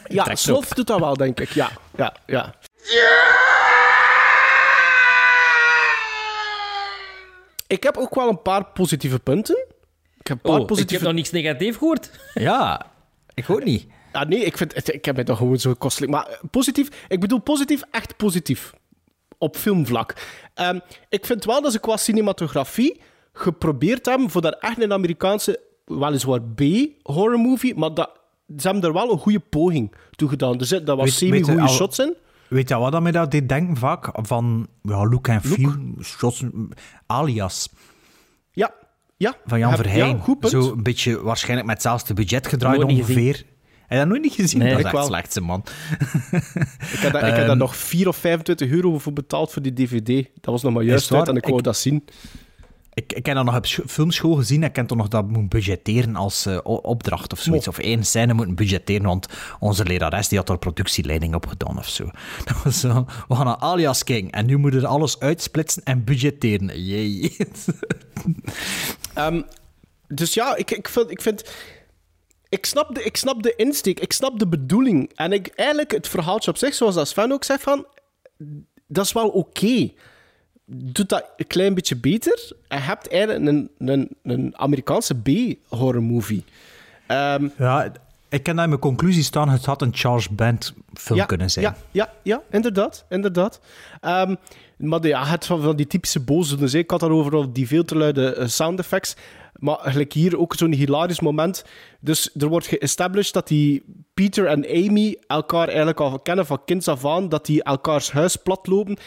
ja, 0.08 0.24
trekt 0.24 0.40
Slot 0.40 0.76
doet 0.76 0.88
dat 0.88 1.00
wel, 1.00 1.14
denk 1.14 1.40
ik. 1.40 1.50
Ja, 1.50 1.72
ja, 1.98 2.14
ja. 2.26 2.54
Ik 7.68 7.84
heb 7.84 7.98
ook 7.98 8.16
wel 8.16 8.30
een 8.30 8.42
paar 8.42 8.66
positieve 8.66 9.20
punten. 9.20 9.66
Ik 10.20 10.28
heb 10.28 10.38
een 10.38 10.42
paar 10.44 10.52
Oh, 10.54 10.62
ik 10.62 10.68
positieve... 10.68 10.94
heb 10.96 11.04
nog 11.04 11.14
niks 11.14 11.32
negatief 11.32 11.78
gehoord. 11.78 12.10
Ja, 12.34 12.86
ik 13.34 13.50
ook 13.50 13.64
niet. 13.64 13.88
Ah, 14.12 14.28
nee, 14.28 14.40
ik, 14.40 14.58
vind, 14.58 14.74
het- 14.76 14.94
ik 14.94 15.06
heb 15.06 15.16
het 15.16 15.26
toch 15.26 15.38
gewoon 15.38 15.58
zo 15.60 15.74
kostelijk. 15.74 16.12
Maar 16.12 16.28
eh, 16.28 16.38
positief, 16.52 16.88
ik 17.08 17.20
bedoel 17.20 17.40
positief, 17.40 17.82
echt 17.92 18.18
positief. 18.18 18.74
Op 19.38 19.58
filmvlak. 19.58 20.14
Ehm, 20.54 20.80
ik 21.10 21.26
vind 21.26 21.46
wel 21.46 21.62
dat 21.62 21.72
ze 21.72 21.80
qua 21.80 21.98
cinematografie 21.98 23.02
geprobeerd 23.34 24.06
hebben 24.06 24.30
voor 24.30 24.42
dat 24.42 24.58
echt 24.60 24.82
een 24.82 24.94
Amerikaanse, 24.94 25.60
weliswaar 25.86 26.42
B-horror 26.42 27.40
movie, 27.40 27.76
maar 27.76 27.94
dat, 27.94 28.10
ze 28.58 28.68
hebben 28.68 28.84
er 28.84 28.94
wel 28.94 29.12
een 29.12 29.18
goede 29.20 29.40
poging 29.40 29.94
toe 30.12 30.30
gedaan. 30.30 30.60
Er 30.60 30.66
zitten 30.66 30.86
daar 30.88 30.96
wat 30.96 31.06
Weet- 31.06 31.20
weet 31.20 31.46
semi-goede 31.46 31.68
shots 31.74 32.00
in. 32.00 32.16
Weet 32.48 32.70
je 32.70 32.76
wat 32.78 32.92
dat 32.92 33.02
mij 33.02 33.12
dat 33.12 33.32
deed 33.32 33.50
denken 33.50 33.78
vaak? 33.78 34.10
Van 34.14 34.68
ja, 34.82 35.08
look 35.08 35.30
and 35.30 35.42
feel, 35.42 35.72
shots, 36.02 36.44
alias. 37.06 37.70
Ja, 38.52 38.74
Ja, 39.18 39.36
van 39.46 39.60
Jan 39.60 39.72
heb- 39.72 39.86
ja, 39.86 40.18
goed 40.18 40.40
punt. 40.40 40.52
Zo 40.52 40.72
een 40.72 40.84
beetje 40.84 41.22
waarschijnlijk 41.22 41.68
met 41.68 41.76
hetzelfde 41.76 42.14
budget 42.14 42.48
gedraaid 42.48 42.80
Nooit 42.80 42.92
ongeveer. 42.92 43.36
Heb 43.36 43.90
je 43.90 43.96
dat 43.98 44.08
nooit 44.08 44.22
niet 44.22 44.34
gezien? 44.34 44.60
Nee, 44.60 44.70
dat 44.70 44.80
is 44.80 44.86
ik 44.86 44.92
echt 44.92 44.98
wel. 45.00 45.06
slechtste, 45.08 45.42
man. 45.42 45.64
Ik 46.92 47.00
heb, 47.00 47.14
daar, 47.14 47.22
ik 47.22 47.28
heb 47.28 47.36
daar 47.36 47.50
Ehm, 47.50 47.58
nog 47.58 47.76
4 47.76 48.08
of 48.08 48.16
25 48.18 48.70
euro 48.72 49.00
voor 49.00 49.14
betaald 49.14 49.52
voor 49.52 49.62
die 49.62 49.74
DVD. 49.74 50.08
Dat 50.34 50.52
was 50.54 50.62
nog 50.64 50.74
maar 50.74 50.84
juist 50.84 51.14
uit 51.14 51.28
en 51.28 51.36
ik 51.36 51.44
wou 51.46 51.58
Ik- 51.58 51.64
dat 51.64 51.78
zien. 51.78 52.04
Ik, 52.94 53.14
ik 53.14 53.26
heb 53.26 53.36
dat 53.36 53.46
nog 53.46 53.56
op 53.56 53.66
scho- 53.66 53.84
filmschool 53.88 54.36
gezien 54.36 54.64
en 54.64 54.70
ik 54.70 54.76
heb 54.76 54.88
toch 54.88 54.98
nog 54.98 55.08
dat 55.08 55.28
moeten 55.28 55.48
budgetteren 55.48 56.16
als 56.16 56.46
eh, 56.46 56.60
opdracht 56.64 57.32
of 57.32 57.40
zoiets. 57.40 57.68
Of 57.68 57.78
één 57.78 58.04
scène 58.04 58.34
moeten 58.34 58.56
budgetteren, 58.56 59.04
want 59.04 59.28
onze 59.60 59.86
lerares 59.86 60.28
die 60.28 60.38
had 60.38 60.50
er 60.50 60.58
productieleiding 60.58 61.36
op 61.36 61.48
gedaan 61.48 61.78
of 61.78 61.90
zo. 61.90 62.10
Dat 62.46 62.64
was 62.64 62.80
zo, 62.80 63.06
we 63.28 63.36
gaan 63.36 63.46
naar 63.46 63.58
Alias 63.58 64.04
King 64.04 64.32
en 64.32 64.46
nu 64.46 64.58
moeten 64.58 64.82
we 64.82 64.88
alles 64.88 65.20
uitsplitsen 65.20 65.84
en 65.84 66.04
budgetteren. 66.04 66.84
Jee. 66.84 67.36
Ehm, 69.14 69.42
dus 70.08 70.34
ja, 70.34 70.56
ik, 70.56 70.72
ik 70.72 70.90
vind... 70.90 71.12
Ik, 71.12 71.22
vind 71.22 71.52
ik, 72.50 72.66
snap 72.66 72.96
de, 72.96 73.04
ik 73.04 73.18
snap 73.18 73.44
de 73.44 73.56
insteek, 73.56 74.00
ik 74.00 74.14
snap 74.14 74.40
de 74.40 74.48
bedoeling. 74.48 75.12
En 75.16 75.32
ik, 75.32 75.48
eigenlijk 75.48 75.92
het 75.92 76.08
verhaaltje 76.08 76.52
op 76.52 76.58
zich, 76.58 76.74
zoals 76.74 76.96
dat 76.96 77.08
Sven 77.08 77.32
ook 77.32 77.44
zegt, 77.44 77.64
van, 77.64 77.86
dat 78.88 79.06
is 79.06 79.12
wel 79.12 79.30
oké. 79.30 79.92
Doet 80.66 81.10
dat 81.10 81.26
een 81.38 81.48
klein 81.48 81.74
beetje 81.74 81.96
beter. 81.96 82.52
En 82.68 82.78
je 82.78 82.84
hebt 82.84 83.10
eigenlijk 83.10 83.46
een, 83.46 83.70
een, 83.78 84.10
een 84.24 84.54
Amerikaanse 84.58 85.16
B-horror 85.22 86.04
movie. 86.04 86.44
Ehm, 87.08 87.48
Ja, 87.58 87.92
ik 88.30 88.44
kan 88.44 88.54
daar 88.56 88.64
in 88.64 88.70
mijn 88.70 88.82
conclusie 88.82 89.24
staan, 89.24 89.50
het 89.50 89.66
had 89.66 89.82
een 89.82 89.96
Charles 89.96 90.30
Band 90.30 90.74
film 90.94 91.26
kunnen 91.26 91.52
zijn. 91.52 91.66
Ja, 91.66 91.78
ja, 91.92 92.14
ja 92.24 92.42
inderdaad. 92.52 93.06
inderdaad. 93.10 93.60
Ehm, 94.02 94.36
maar 94.78 95.08
ja, 95.08 95.26
het 95.26 95.46
van, 95.46 95.62
van 95.62 95.76
die 95.76 95.88
typische 95.88 96.20
boze. 96.20 96.56
Dus 96.56 96.74
ik 96.74 96.90
had 96.92 97.00
daarover 97.00 97.36
al 97.36 97.54
die 97.54 97.68
veel 97.68 97.84
te 97.84 97.98
luide 97.98 98.34
eh, 98.36 98.48
sound 98.48 98.80
effects. 98.80 99.16
Maar 99.54 99.78
gelijk 99.82 100.14
hier 100.14 100.38
ook 100.40 100.54
zo'n 100.56 100.72
hilarisch 100.74 101.20
moment. 101.20 101.66
Dus 102.00 102.30
er 102.40 102.48
wordt 102.48 102.68
geestablished 102.68 103.34
dat 103.34 103.48
die 103.48 103.84
Peter 104.14 104.46
en 104.46 104.66
Amy 104.66 105.18
elkaar 105.28 105.68
eigenlijk 105.68 106.00
al 106.00 106.20
kennen 106.20 106.46
van 106.46 106.66
kinds 106.66 106.88
af 106.88 107.06
aan. 107.06 107.30
Dat 107.30 107.46
die 107.46 107.64
elkaars 107.64 108.12
huis 108.12 108.36
platlopen. 108.36 108.98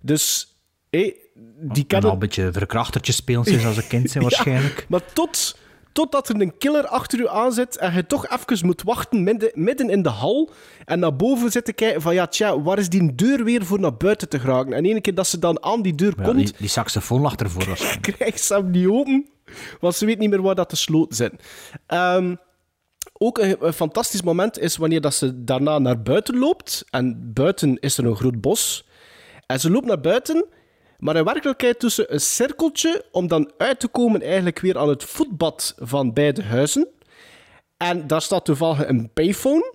Dus 0.00 0.55
hé, 0.96 1.14
die 1.60 1.84
kennen... 1.84 2.08
al 2.08 2.14
een 2.14 2.20
beetje 2.20 2.52
verkrachtertjes 2.52 3.16
spelen 3.16 3.44
sinds 3.44 3.64
als 3.64 3.76
een 3.76 3.86
kind 3.86 4.10
zijn 4.10 4.24
Ja, 4.24 4.30
waarschijnlijk. 4.30 4.86
maar 4.88 5.12
tot, 5.12 5.56
totdat 5.92 6.28
er 6.28 6.40
een 6.40 6.58
killer 6.58 6.86
achter 6.86 7.20
u 7.20 7.28
aan 7.28 7.52
zit 7.52 7.76
en 7.76 7.94
je 7.94 8.06
toch 8.06 8.28
even 8.28 8.66
moet 8.66 8.82
wachten 8.82 9.22
midden, 9.22 9.50
midden 9.54 9.90
in 9.90 10.02
de 10.02 10.08
hal 10.08 10.50
en 10.84 10.98
naar 10.98 11.16
boven 11.16 11.50
zit 11.50 11.64
te 11.64 11.72
kijken 11.72 12.02
van 12.02 12.14
ja, 12.14 12.26
tja, 12.26 12.60
waar 12.60 12.78
is 12.78 12.88
die 12.88 13.14
deur 13.14 13.44
weer 13.44 13.64
voor 13.64 13.80
naar 13.80 13.96
buiten 13.96 14.28
te 14.28 14.38
geraken? 14.38 14.72
En 14.72 14.84
ene 14.84 15.00
keer 15.00 15.14
dat 15.14 15.26
ze 15.26 15.38
dan 15.38 15.62
aan 15.62 15.82
die 15.82 15.94
deur 15.94 16.14
Ja, 16.16 16.24
komt, 16.24 16.36
die, 16.36 16.52
die 16.58 16.68
saxofoon 16.68 17.20
lag 17.20 17.34
ervoor 17.36 17.64
waarschijnlijk. 17.68 18.16
krijgt 18.16 18.40
ze 18.40 18.54
hem 18.54 18.70
niet 18.70 18.86
open, 18.86 19.26
want 19.80 19.94
ze 19.94 20.06
weet 20.06 20.18
niet 20.18 20.30
meer 20.30 20.42
waar 20.42 20.54
dat 20.54 20.70
de 20.70 20.76
sloten 20.76 21.16
zijn. 21.16 21.38
Ehm, 21.86 22.34
ook 23.18 23.38
een, 23.38 23.56
een 23.60 23.72
fantastisch 23.72 24.22
moment 24.22 24.58
is 24.58 24.76
wanneer 24.76 25.00
dat 25.00 25.14
ze 25.14 25.44
daarna 25.44 25.78
naar 25.78 26.02
buiten 26.02 26.38
loopt. 26.38 26.84
En 26.90 27.32
buiten 27.32 27.78
is 27.80 27.98
er 27.98 28.04
een 28.06 28.16
groot 28.16 28.40
bos. 28.40 28.86
En 29.46 29.60
ze 29.60 29.70
loopt 29.70 29.86
naar 29.86 30.00
buiten, 30.00 30.46
maar 30.98 31.16
in 31.16 31.24
werkelijkheid 31.24 31.78
tussen 31.78 32.12
een 32.14 32.20
cirkeltje 32.20 33.04
om 33.10 33.28
dan 33.28 33.52
uit 33.58 33.80
te 33.80 33.88
komen 33.88 34.22
eigenlijk 34.22 34.58
weer 34.60 34.78
aan 34.78 34.88
het 34.88 35.04
voetbad 35.04 35.74
van 35.78 36.12
beide 36.12 36.42
huizen. 36.42 36.88
En 37.76 38.06
daar 38.06 38.22
staat 38.22 38.44
toevallig 38.44 38.88
een 38.88 39.10
payphone. 39.12 39.74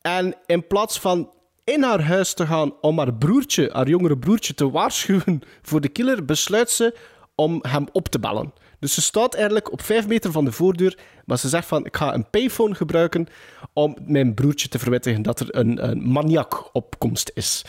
En 0.00 0.34
in 0.46 0.66
plaats 0.66 1.00
van 1.00 1.30
in 1.64 1.82
haar 1.82 2.02
huis 2.02 2.34
te 2.34 2.46
gaan 2.46 2.72
om 2.80 2.98
haar 2.98 3.14
broertje, 3.14 3.70
haar 3.72 3.88
jongere 3.88 4.18
broertje, 4.18 4.54
te 4.54 4.70
waarschuwen 4.70 5.40
voor 5.62 5.80
de 5.80 5.88
killer, 5.88 6.24
besluit 6.24 6.70
ze 6.70 6.96
om 7.34 7.58
hem 7.68 7.86
op 7.92 8.08
te 8.08 8.18
bellen. 8.18 8.52
Dus 8.78 8.94
ze 8.94 9.02
staat 9.02 9.34
eigenlijk 9.34 9.72
op 9.72 9.82
vijf 9.82 10.06
meter 10.06 10.32
van 10.32 10.44
de 10.44 10.52
voordeur, 10.52 10.98
maar 11.24 11.38
ze 11.38 11.48
zegt 11.48 11.66
van, 11.66 11.86
ik 11.86 11.96
ga 11.96 12.14
een 12.14 12.30
payphone 12.30 12.74
gebruiken 12.74 13.26
om 13.72 13.96
mijn 14.06 14.34
broertje 14.34 14.68
te 14.68 14.78
verwittigen 14.78 15.22
dat 15.22 15.40
er 15.40 15.54
een, 15.56 15.88
een 15.88 16.12
maniak 16.12 16.68
op 16.72 16.98
komst 16.98 17.30
is. 17.34 17.64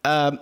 Ehm, 0.00 0.36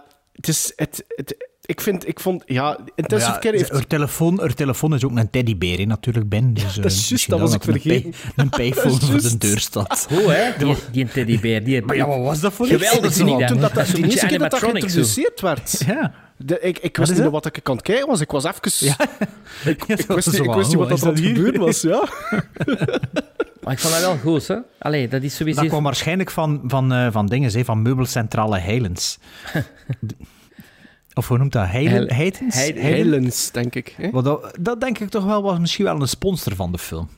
is... 0.49 0.73
Het, 0.77 1.05
het, 1.09 1.37
ik 1.67 1.81
vind, 1.81 2.09
ik 2.09 2.21
vond, 2.21 2.43
ja, 2.47 2.79
Intensive 2.95 3.33
Ja, 3.33 3.39
Care 3.39 3.57
heeft... 3.57 3.71
haar, 3.71 3.87
telefoon, 3.87 4.41
haar 4.41 4.55
telefoon 4.55 4.95
is 4.95 5.05
ook 5.05 5.17
een 5.17 5.31
teddybeer, 5.31 5.79
hè, 5.79 5.85
natuurlijk, 5.85 6.29
Ben. 6.29 6.55
Dus, 6.55 6.63
dat 6.63 6.71
is 6.71 6.77
eh, 6.77 6.83
juist, 6.85 7.11
misschien 7.11 7.39
dat 7.39 7.43
was 7.43 7.55
ik 7.55 7.63
er 7.63 7.69
een 7.69 7.81
vergeten. 7.81 8.13
Een 8.37 8.49
payphone 8.59 9.01
voor 9.01 9.21
de 9.21 9.39
deur 9.39 9.59
staat. 9.59 10.07
Hoe, 10.11 10.33
hè? 10.33 10.65
Die, 10.65 10.77
die 10.93 11.09
teddybeer. 11.09 11.65
Die, 11.65 11.83
Maar 11.83 11.97
ja, 11.97 12.07
wat 12.07 12.25
was 12.25 12.41
dat 12.41 12.53
voor 12.53 12.67
Geweldig 12.67 13.05
iets? 13.05 13.19
dat. 13.19 13.27
Toen 13.27 13.39
dat, 13.41 13.61
Dat 13.61 13.75
dat, 13.75 13.87
zo'n 13.87 13.95
die 13.95 14.05
beetje 14.05 14.11
eerste 14.11 14.27
keer 14.27 14.39
dat 14.39 14.51
dat 14.51 14.61
geïntroduceerd 14.61 15.41
werd. 15.41 15.83
Ja. 15.87 16.15
De, 16.37 16.61
ik, 16.61 16.79
ik 16.79 16.97
wist 16.97 17.11
is 17.11 17.17
niet 17.17 17.25
dat? 17.25 17.33
wat 17.33 17.57
ik 17.57 17.69
aan 17.69 17.75
het 17.75 17.85
kijken 17.85 18.07
was. 18.07 18.21
Ik 18.21 18.31
was 18.31 18.45
even... 18.45 18.87
Ja. 18.87 18.97
Ik, 19.65 19.85
ik 19.85 20.07
wist 20.07 20.33
niet, 20.33 20.45
ik 20.45 20.55
wist 20.55 20.69
niet 20.69 20.79
wat 20.79 20.89
dat 20.89 21.03
aan 21.03 21.09
het 21.09 21.21
gebeuren 21.21 21.61
was, 21.61 21.81
ja. 21.81 22.09
Maar 23.61 23.73
ik 23.73 23.79
vond 23.79 23.95
dat 23.95 24.01
wel 24.01 24.17
goed, 24.17 24.49
hè? 24.49 24.57
Allee, 24.79 25.09
dat 25.09 25.23
is 25.23 25.37
sowieso... 25.37 25.61
Dat 25.61 25.69
kwam 25.69 25.83
waarschijnlijk 25.83 26.31
van, 26.31 26.63
van, 26.67 26.93
eh, 26.93 27.07
van 27.11 27.27
dingen, 27.27 27.53
hè, 27.53 27.65
van 27.65 27.83
meubelcentrale 27.83 28.59
Heilens. 28.59 29.19
Of 31.15 31.29
hoe 31.29 31.39
noemt 31.39 31.53
dat? 31.53 31.67
Heitens? 31.69 32.55
Heil- 32.55 32.75
Heilens, 32.81 33.51
denk 33.51 33.75
ik. 33.75 33.95
Hè? 33.97 34.23
Dat, 34.23 34.57
dat 34.61 34.81
denk 34.81 34.99
ik 34.99 35.09
toch 35.09 35.25
wel 35.25 35.43
was 35.43 35.59
misschien 35.59 35.85
wel 35.85 36.01
een 36.01 36.09
sponsor 36.09 36.55
van 36.55 36.73
de 36.73 36.79
film. 36.79 37.09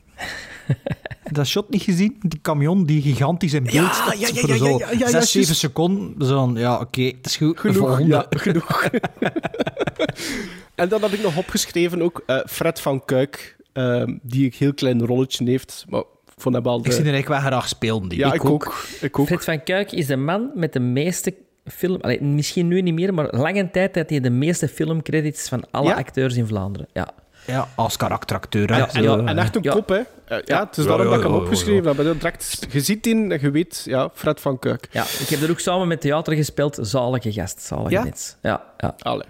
dat 1.31 1.47
shot 1.47 1.69
niet 1.69 1.81
gezien? 1.81 2.15
Die 2.21 2.39
camion 2.41 2.85
die 2.85 3.01
gigantisch 3.01 3.53
in 3.53 3.63
beeld 3.63 3.73
Ja, 3.75 3.93
staat. 3.93 4.19
ja, 4.19 4.27
ja, 4.27 4.33
voor 4.33 4.49
ja, 4.49 4.57
zo 4.57 4.65
ja, 4.65 4.77
ja, 4.77 4.91
ja, 4.91 4.97
zes, 4.99 5.11
juist. 5.11 5.29
zeven 5.29 5.55
seconden. 5.55 6.27
Zo 6.27 6.35
van, 6.35 6.55
ja, 6.55 6.79
oké, 6.79 7.01
het 7.01 7.25
is 7.25 7.35
goed. 7.37 7.59
Genoeg, 7.59 7.77
volgende. 7.77 8.15
ja, 8.15 8.25
genoeg. 8.29 8.83
en 10.75 10.89
dan 10.89 11.01
had 11.01 11.11
ik 11.13 11.21
nog 11.21 11.37
opgeschreven 11.37 12.01
ook 12.01 12.23
eh, 12.25 12.37
Fred 12.47 12.81
van 12.81 13.05
Kuik, 13.05 13.55
ehm, 13.73 14.17
die 14.21 14.45
een 14.45 14.53
heel 14.57 14.73
klein 14.73 15.05
rolletje 15.05 15.45
heeft. 15.49 15.85
Maar 15.89 15.99
ik 15.99 16.43
vond 16.43 16.55
hem 16.55 16.63
wel 16.63 16.81
de... 16.81 16.87
Ik 16.89 16.95
zie 16.95 17.03
er 17.03 17.11
eigenlijk 17.13 17.41
wel 17.41 17.51
graag 17.51 17.67
spelen. 17.67 18.07
Die. 18.09 18.19
ja, 18.19 18.33
ik, 18.33 18.45
ook. 18.45 18.75
Ik 19.01 19.19
ook. 19.19 19.25
Fred 19.27 19.43
van 19.43 19.63
Kuik 19.63 19.91
is 19.91 20.05
de 20.05 20.15
man 20.17 20.51
met 20.55 20.73
de 20.73 20.79
meeste 20.79 21.33
film... 21.71 21.97
Allee, 22.01 22.21
misschien 22.21 22.67
nu 22.67 22.81
niet 22.81 22.93
meer, 22.93 23.13
maar 23.13 23.27
lange 23.35 23.71
tijd 23.71 23.95
had 23.95 24.09
hij 24.09 24.19
de 24.19 24.29
meeste 24.29 24.67
filmcredits 24.67 25.49
van 25.49 25.63
alle 25.71 25.87
Ja? 25.89 25.95
acteurs 25.95 26.35
in 26.35 26.47
Vlaanderen. 26.47 26.87
Ja. 26.93 27.07
Ja, 27.45 27.67
als 27.75 27.97
karakteracteur. 27.97 28.77
Ja, 28.77 28.89
Zo, 28.89 29.01
Ja, 29.01 29.17
en 29.25 29.37
echt 29.37 29.55
een 29.55 29.63
Ja. 29.63 29.71
kop, 29.73 29.89
hè. 29.89 29.95
Eh, 29.95 30.03
ja, 30.45 30.59
het 30.65 30.77
is 30.77 30.83
Ja, 30.83 30.89
daarom 30.89 31.05
ja, 31.05 31.11
dat 31.11 31.17
ik 31.19 31.23
hem 31.25 31.31
ja, 31.33 31.37
ja, 31.37 31.43
opgeschreven 31.43 31.95
heb. 31.95 32.19
Direct, 32.19 32.67
je 32.69 32.79
ziet 32.81 33.07
en 33.07 33.29
je 33.41 33.51
weet, 33.51 33.81
ja, 33.85 34.09
Fred 34.13 34.39
van 34.41 34.59
Kuik. 34.59 34.87
ja, 34.91 35.03
ik 35.03 35.27
heb 35.29 35.41
er 35.41 35.49
ook 35.49 35.59
samen 35.59 35.87
met 35.87 36.01
theater 36.01 36.33
gespeeld. 36.35 36.77
Zalige 36.81 37.31
gast, 37.31 37.61
zalige 37.61 37.89
Ja? 37.91 38.03
mens. 38.03 38.35
Ja, 38.41 38.63
ja. 38.77 38.95
Allee. 38.99 39.25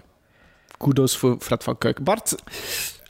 Kudos 0.76 1.16
voor 1.16 1.36
Fred 1.40 1.64
van 1.64 1.78
Kuik. 1.78 2.04
Bart, 2.04 2.34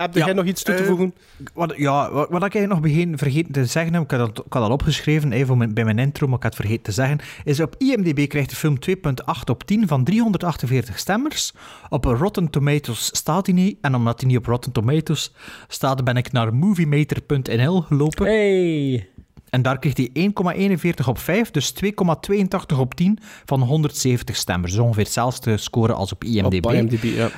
heb 0.03 0.15
Ja, 0.15 0.25
jij 0.25 0.35
nog 0.35 0.45
iets 0.45 0.63
toe 0.63 0.75
te 0.75 0.83
eh, 0.83 0.89
voegen? 0.89 1.15
Wat, 1.55 1.75
ja, 1.77 2.13
wat, 2.13 2.29
wat 2.29 2.45
ik 2.45 2.55
eigenlijk 2.55 2.69
nog 2.69 2.81
begin, 2.81 3.19
vergeten 3.19 3.53
te 3.53 3.65
zeggen 3.65 3.93
heb, 3.93 4.03
ik 4.03 4.11
had 4.11 4.21
dat, 4.21 4.47
ik 4.47 4.53
had 4.53 4.63
dat 4.63 4.71
opgeschreven 4.71 5.33
even 5.33 5.75
bij 5.75 5.85
mijn 5.85 5.99
intro, 5.99 6.27
maar 6.27 6.37
ik 6.37 6.43
had 6.43 6.53
het 6.53 6.61
vergeten 6.61 6.85
te 6.85 6.93
zeggen, 6.93 7.19
is 7.45 7.61
op 7.61 7.75
IMDb 7.79 8.29
krijgt 8.29 8.51
de 8.51 8.57
film 8.57 8.79
2.8 8.89 8.95
op 9.45 9.65
10 9.65 9.89
van 9.89 10.05
348 10.05 10.99
stemmers. 10.99 11.53
Op 11.89 12.05
Rotten 12.05 12.51
Tomatoes 12.51 13.07
staat 13.17 13.47
hij 13.47 13.55
niet, 13.55 13.79
en 13.81 13.95
omdat 13.95 14.21
hij 14.21 14.29
niet 14.29 14.39
op 14.39 14.47
Rotten 14.47 14.73
Tomatoes 14.73 15.33
staat, 15.69 16.05
ben 16.05 16.17
ik 16.17 16.33
naar 16.33 16.55
moviemeter.nl 16.55 17.81
gelopen. 17.81 18.27
Hey! 18.27 19.09
En 19.51 19.63
daar 19.63 19.79
kreeg 19.79 19.97
hij 19.97 20.31
1,41 21.03 21.07
op 21.07 21.19
5, 21.19 21.51
dus 21.51 21.75
2,82 21.85 22.79
op 22.79 22.95
10 22.95 23.19
van 23.45 23.63
170 23.63 24.37
stemmers. 24.37 24.73
Dus 24.73 24.81
ongeveer 24.81 25.03
hetzelfde 25.03 25.57
score 25.57 25.93
als 25.93 26.13
op 26.13 26.25
IMDb. 26.25 26.65
Op 26.65 26.73
IMDb, 26.73 27.03
ja. 27.03 27.31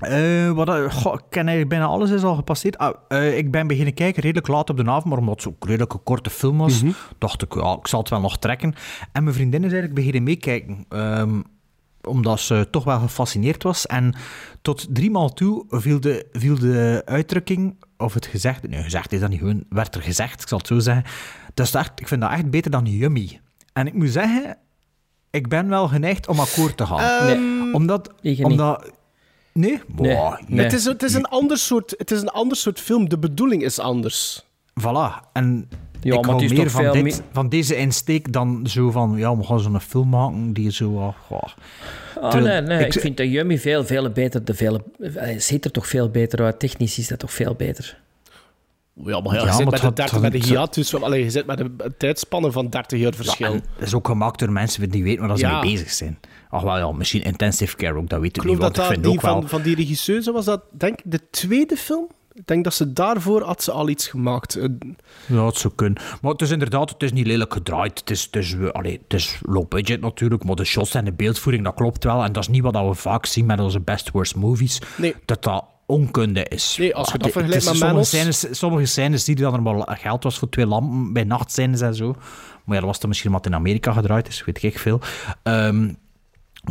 Eh, 0.00 0.50
wat, 0.50 0.68
eh, 0.68 0.90
goh, 0.92 1.14
ik 1.14 1.24
ken 1.28 1.40
eigenlijk 1.48 1.68
bijna 1.68 1.84
alles 1.84 2.10
is 2.10 2.22
al 2.22 2.34
gepasseerd. 2.34 2.78
Ah, 2.78 2.94
eh, 3.08 3.36
ik 3.38 3.50
ben 3.50 3.66
beginnen 3.66 3.94
kijken 3.94 4.22
redelijk 4.22 4.48
laat 4.48 4.70
op 4.70 4.76
de 4.76 4.84
avond, 4.84 5.04
maar 5.04 5.18
omdat 5.18 5.34
het 5.34 5.42
zo'n 5.42 5.56
redelijk 5.60 5.92
een 5.92 6.02
korte 6.02 6.30
film 6.30 6.58
was, 6.58 6.82
dacht 7.18 7.42
ik, 7.42 7.54
ja, 7.54 7.72
ik 7.80 7.86
zal 7.86 8.00
het 8.00 8.08
wel 8.08 8.20
nog 8.20 8.38
trekken. 8.38 8.74
En 9.12 9.22
mijn 9.22 9.34
vriendin 9.34 9.58
is 9.64 9.72
eigenlijk 9.72 9.94
beginnen 9.94 10.22
meekijken, 10.22 10.84
ehm, 10.88 11.40
omdat 12.02 12.40
ze 12.40 12.68
toch 12.70 12.84
wel 12.84 12.98
gefascineerd 12.98 13.62
was. 13.62 13.86
En 13.86 14.14
tot 14.62 14.86
driemaal 14.94 15.32
toe 15.32 15.64
viel 15.68 16.00
de, 16.00 16.26
viel 16.32 16.58
de 16.58 17.02
uitdrukking, 17.04 17.76
of 17.96 18.14
het 18.14 18.26
gezegd, 18.26 18.68
nee, 18.68 18.82
gezegd 18.82 19.12
is 19.12 19.20
dat 19.20 19.28
niet 19.30 19.38
gewoon, 19.38 19.64
werd 19.68 19.94
er 19.94 20.02
gezegd, 20.02 20.42
ik 20.42 20.48
zal 20.48 20.58
het 20.58 20.66
zo 20.66 20.78
zeggen. 20.78 21.04
Dat 21.54 21.66
is 21.66 21.74
echt, 21.74 22.00
ik 22.00 22.08
vind 22.08 22.20
dat 22.20 22.30
echt 22.30 22.50
beter 22.50 22.70
dan 22.70 22.86
yummy. 22.86 23.40
En 23.72 23.86
ik 23.86 23.94
moet 23.94 24.10
zeggen, 24.10 24.56
ik 25.30 25.48
ben 25.48 25.68
wel 25.68 25.88
geneigd 25.88 26.28
om 26.28 26.40
akkoord 26.40 26.76
te 26.76 26.86
gaan. 26.86 27.28
Ehm, 27.28 27.74
Omdat, 27.74 28.08
Ik 28.20 28.36
niet. 28.38 28.44
omdat 28.44 28.90
Nee? 29.60 29.70
Nee, 29.70 30.14
Boah, 30.14 30.40
nee. 30.46 30.64
Het, 30.64 30.72
is, 30.72 30.84
het, 30.84 31.02
is 31.02 31.14
een 31.14 31.24
ander 31.26 31.58
soort, 31.58 31.94
het 31.98 32.10
is 32.10 32.20
een 32.20 32.28
ander 32.28 32.56
soort 32.56 32.80
film. 32.80 33.08
De 33.08 33.18
bedoeling 33.18 33.62
is 33.62 33.78
anders. 33.78 34.44
Voilà. 34.80 35.28
En 35.32 35.68
Ja, 36.02 36.14
ik 36.14 36.20
maar 36.26 36.30
hou 36.34 36.54
meer 36.54 36.70
van, 36.70 36.92
dit, 36.92 37.22
van 37.32 37.48
deze 37.48 37.76
insteek 37.76 38.32
dan 38.32 38.66
zo 38.68 38.90
van, 38.90 39.14
ja, 39.16 39.36
we 39.36 39.44
gaan 39.44 39.60
zo'n 39.60 39.80
film 39.80 40.08
maken 40.08 40.52
die 40.52 40.72
zo... 40.72 40.98
ah, 40.98 41.14
goh. 41.26 41.42
Oh, 42.16 42.30
Terwijl- 42.30 42.62
nee, 42.62 42.76
nee. 42.76 42.86
ik- 42.86 42.94
Ik, 42.94 43.00
vind 43.00 43.16
dat 43.16 43.26
Yummy 43.26 43.58
veel, 43.58 43.84
veel 43.84 44.10
beter. 44.10 44.44
De 44.44 44.54
veel, 44.54 44.80
het 45.00 45.42
ziet 45.42 45.64
er 45.64 45.70
toch 45.70 45.86
veel 45.86 46.10
beter 46.10 46.42
uit. 46.44 46.58
Technisch 46.58 46.98
is 46.98 47.08
dat 47.08 47.18
toch 47.18 47.32
veel 47.32 47.54
beter. 47.54 47.98
Ja, 48.94 49.20
maar 49.20 49.34
ja, 49.34 49.40
zit 49.40 49.48
maar 49.50 49.64
met, 49.64 49.80
de 49.80 49.86
had- 49.86 49.96
30, 49.96 50.14
het 50.14 50.22
met 50.22 50.34
een 50.34 50.40
had- 50.40 50.48
hiatus, 50.48 50.90
van- 50.90 51.02
allee, 51.02 51.24
je 51.24 51.30
zit 51.30 51.46
met 51.46 51.60
een 51.60 51.80
tijdspanne 51.98 52.52
van 52.52 52.68
30 52.68 52.98
jaar 53.00 53.14
verschil. 53.14 53.52
Het 53.52 53.62
is 53.78 53.94
ook 53.94 54.06
gemaakt 54.06 54.38
door 54.38 54.52
mensen 54.52 54.90
die 54.90 55.02
weten 55.02 55.26
waar 55.28 55.38
ze 55.38 55.46
mee 55.46 55.60
bezig 55.60 55.90
zijn. 55.90 56.18
Ach 56.50 56.62
wel, 56.62 56.76
ja, 56.78 56.92
misschien 56.92 57.22
intensive 57.22 57.76
care 57.76 57.94
ook, 57.98 58.08
dat 58.08 58.20
weet 58.20 58.36
ik 58.36 58.42
ik 58.42 58.48
niet. 58.50 58.60
dat 58.60 58.76
ik 58.76 58.82
vind 58.84 59.02
die 59.02 59.12
ook 59.12 59.20
wel... 59.20 59.32
van, 59.32 59.48
van 59.48 59.62
die 59.62 59.74
regisseuse 59.74 60.32
was 60.32 60.44
dat, 60.44 60.62
denk 60.70 60.98
ik, 60.98 61.10
de 61.10 61.30
tweede 61.30 61.76
film. 61.76 62.06
Ik 62.32 62.46
denk 62.46 62.64
dat 62.64 62.74
ze 62.74 62.92
daarvoor 62.92 63.42
had 63.42 63.62
ze 63.62 63.70
al 63.72 63.88
iets 63.88 64.08
gemaakt. 64.08 64.54
Eh, 64.56 64.64
Ja, 65.26 65.46
het 65.46 65.56
zou 65.56 65.74
kunnen. 65.74 66.02
Maar 66.22 66.32
het 66.32 66.42
is 66.42 66.50
inderdaad, 66.50 66.90
het 66.90 67.02
is 67.02 67.12
niet 67.12 67.26
lelijk 67.26 67.52
gedraaid. 67.52 67.98
Het 67.98 68.10
is, 68.10 68.22
het 68.22 68.36
is, 68.36 68.54
eh, 68.54 68.68
allee, 68.68 69.00
het 69.02 69.14
is 69.14 69.38
low 69.42 69.68
budget 69.68 70.00
natuurlijk, 70.00 70.44
maar 70.44 70.54
de 70.54 70.64
shots 70.64 70.94
en 70.94 71.04
de 71.04 71.12
beeldvoering, 71.12 71.64
dat 71.64 71.74
klopt 71.74 72.04
wel. 72.04 72.22
En 72.24 72.32
dat 72.32 72.42
is 72.42 72.48
niet 72.48 72.62
wat 72.62 72.74
we 72.74 72.94
vaak 72.94 73.26
zien 73.26 73.46
met 73.46 73.60
onze 73.60 73.80
best 73.80 74.10
worst 74.10 74.34
movies. 74.36 74.78
Nee. 74.96 75.14
Dat 75.24 75.42
dat 75.42 75.64
onkunde 75.90 76.44
is. 76.44 76.76
Nee, 76.78 76.94
als 76.94 77.12
je 77.12 77.18
dat 77.18 77.26
Ah, 77.26 77.32
vergelijkt 77.32 77.64
met 77.64 77.76
sommige 77.76 78.04
scènes, 78.04 78.46
sommige 78.50 78.86
scènes 78.86 79.24
zie 79.24 79.36
je 79.36 79.42
dat 79.42 79.52
er 79.52 79.62
maar 79.62 79.98
geld 80.00 80.22
was 80.22 80.38
voor 80.38 80.48
twee 80.48 80.66
lampen 80.66 81.12
bij 81.12 81.24
nachtscènes 81.24 81.80
en 81.80 81.94
zo. 81.94 82.12
Maar 82.64 82.74
ja, 82.74 82.80
dat 82.80 82.90
was 82.90 83.00
dan 83.00 83.08
misschien 83.08 83.32
wat 83.32 83.46
in 83.46 83.54
Amerika 83.54 83.92
gedraaid 83.92 84.28
is, 84.28 84.44
weet 84.44 84.62
ik 84.62 84.78
veel. 84.78 85.00
Ehm, 85.42 85.92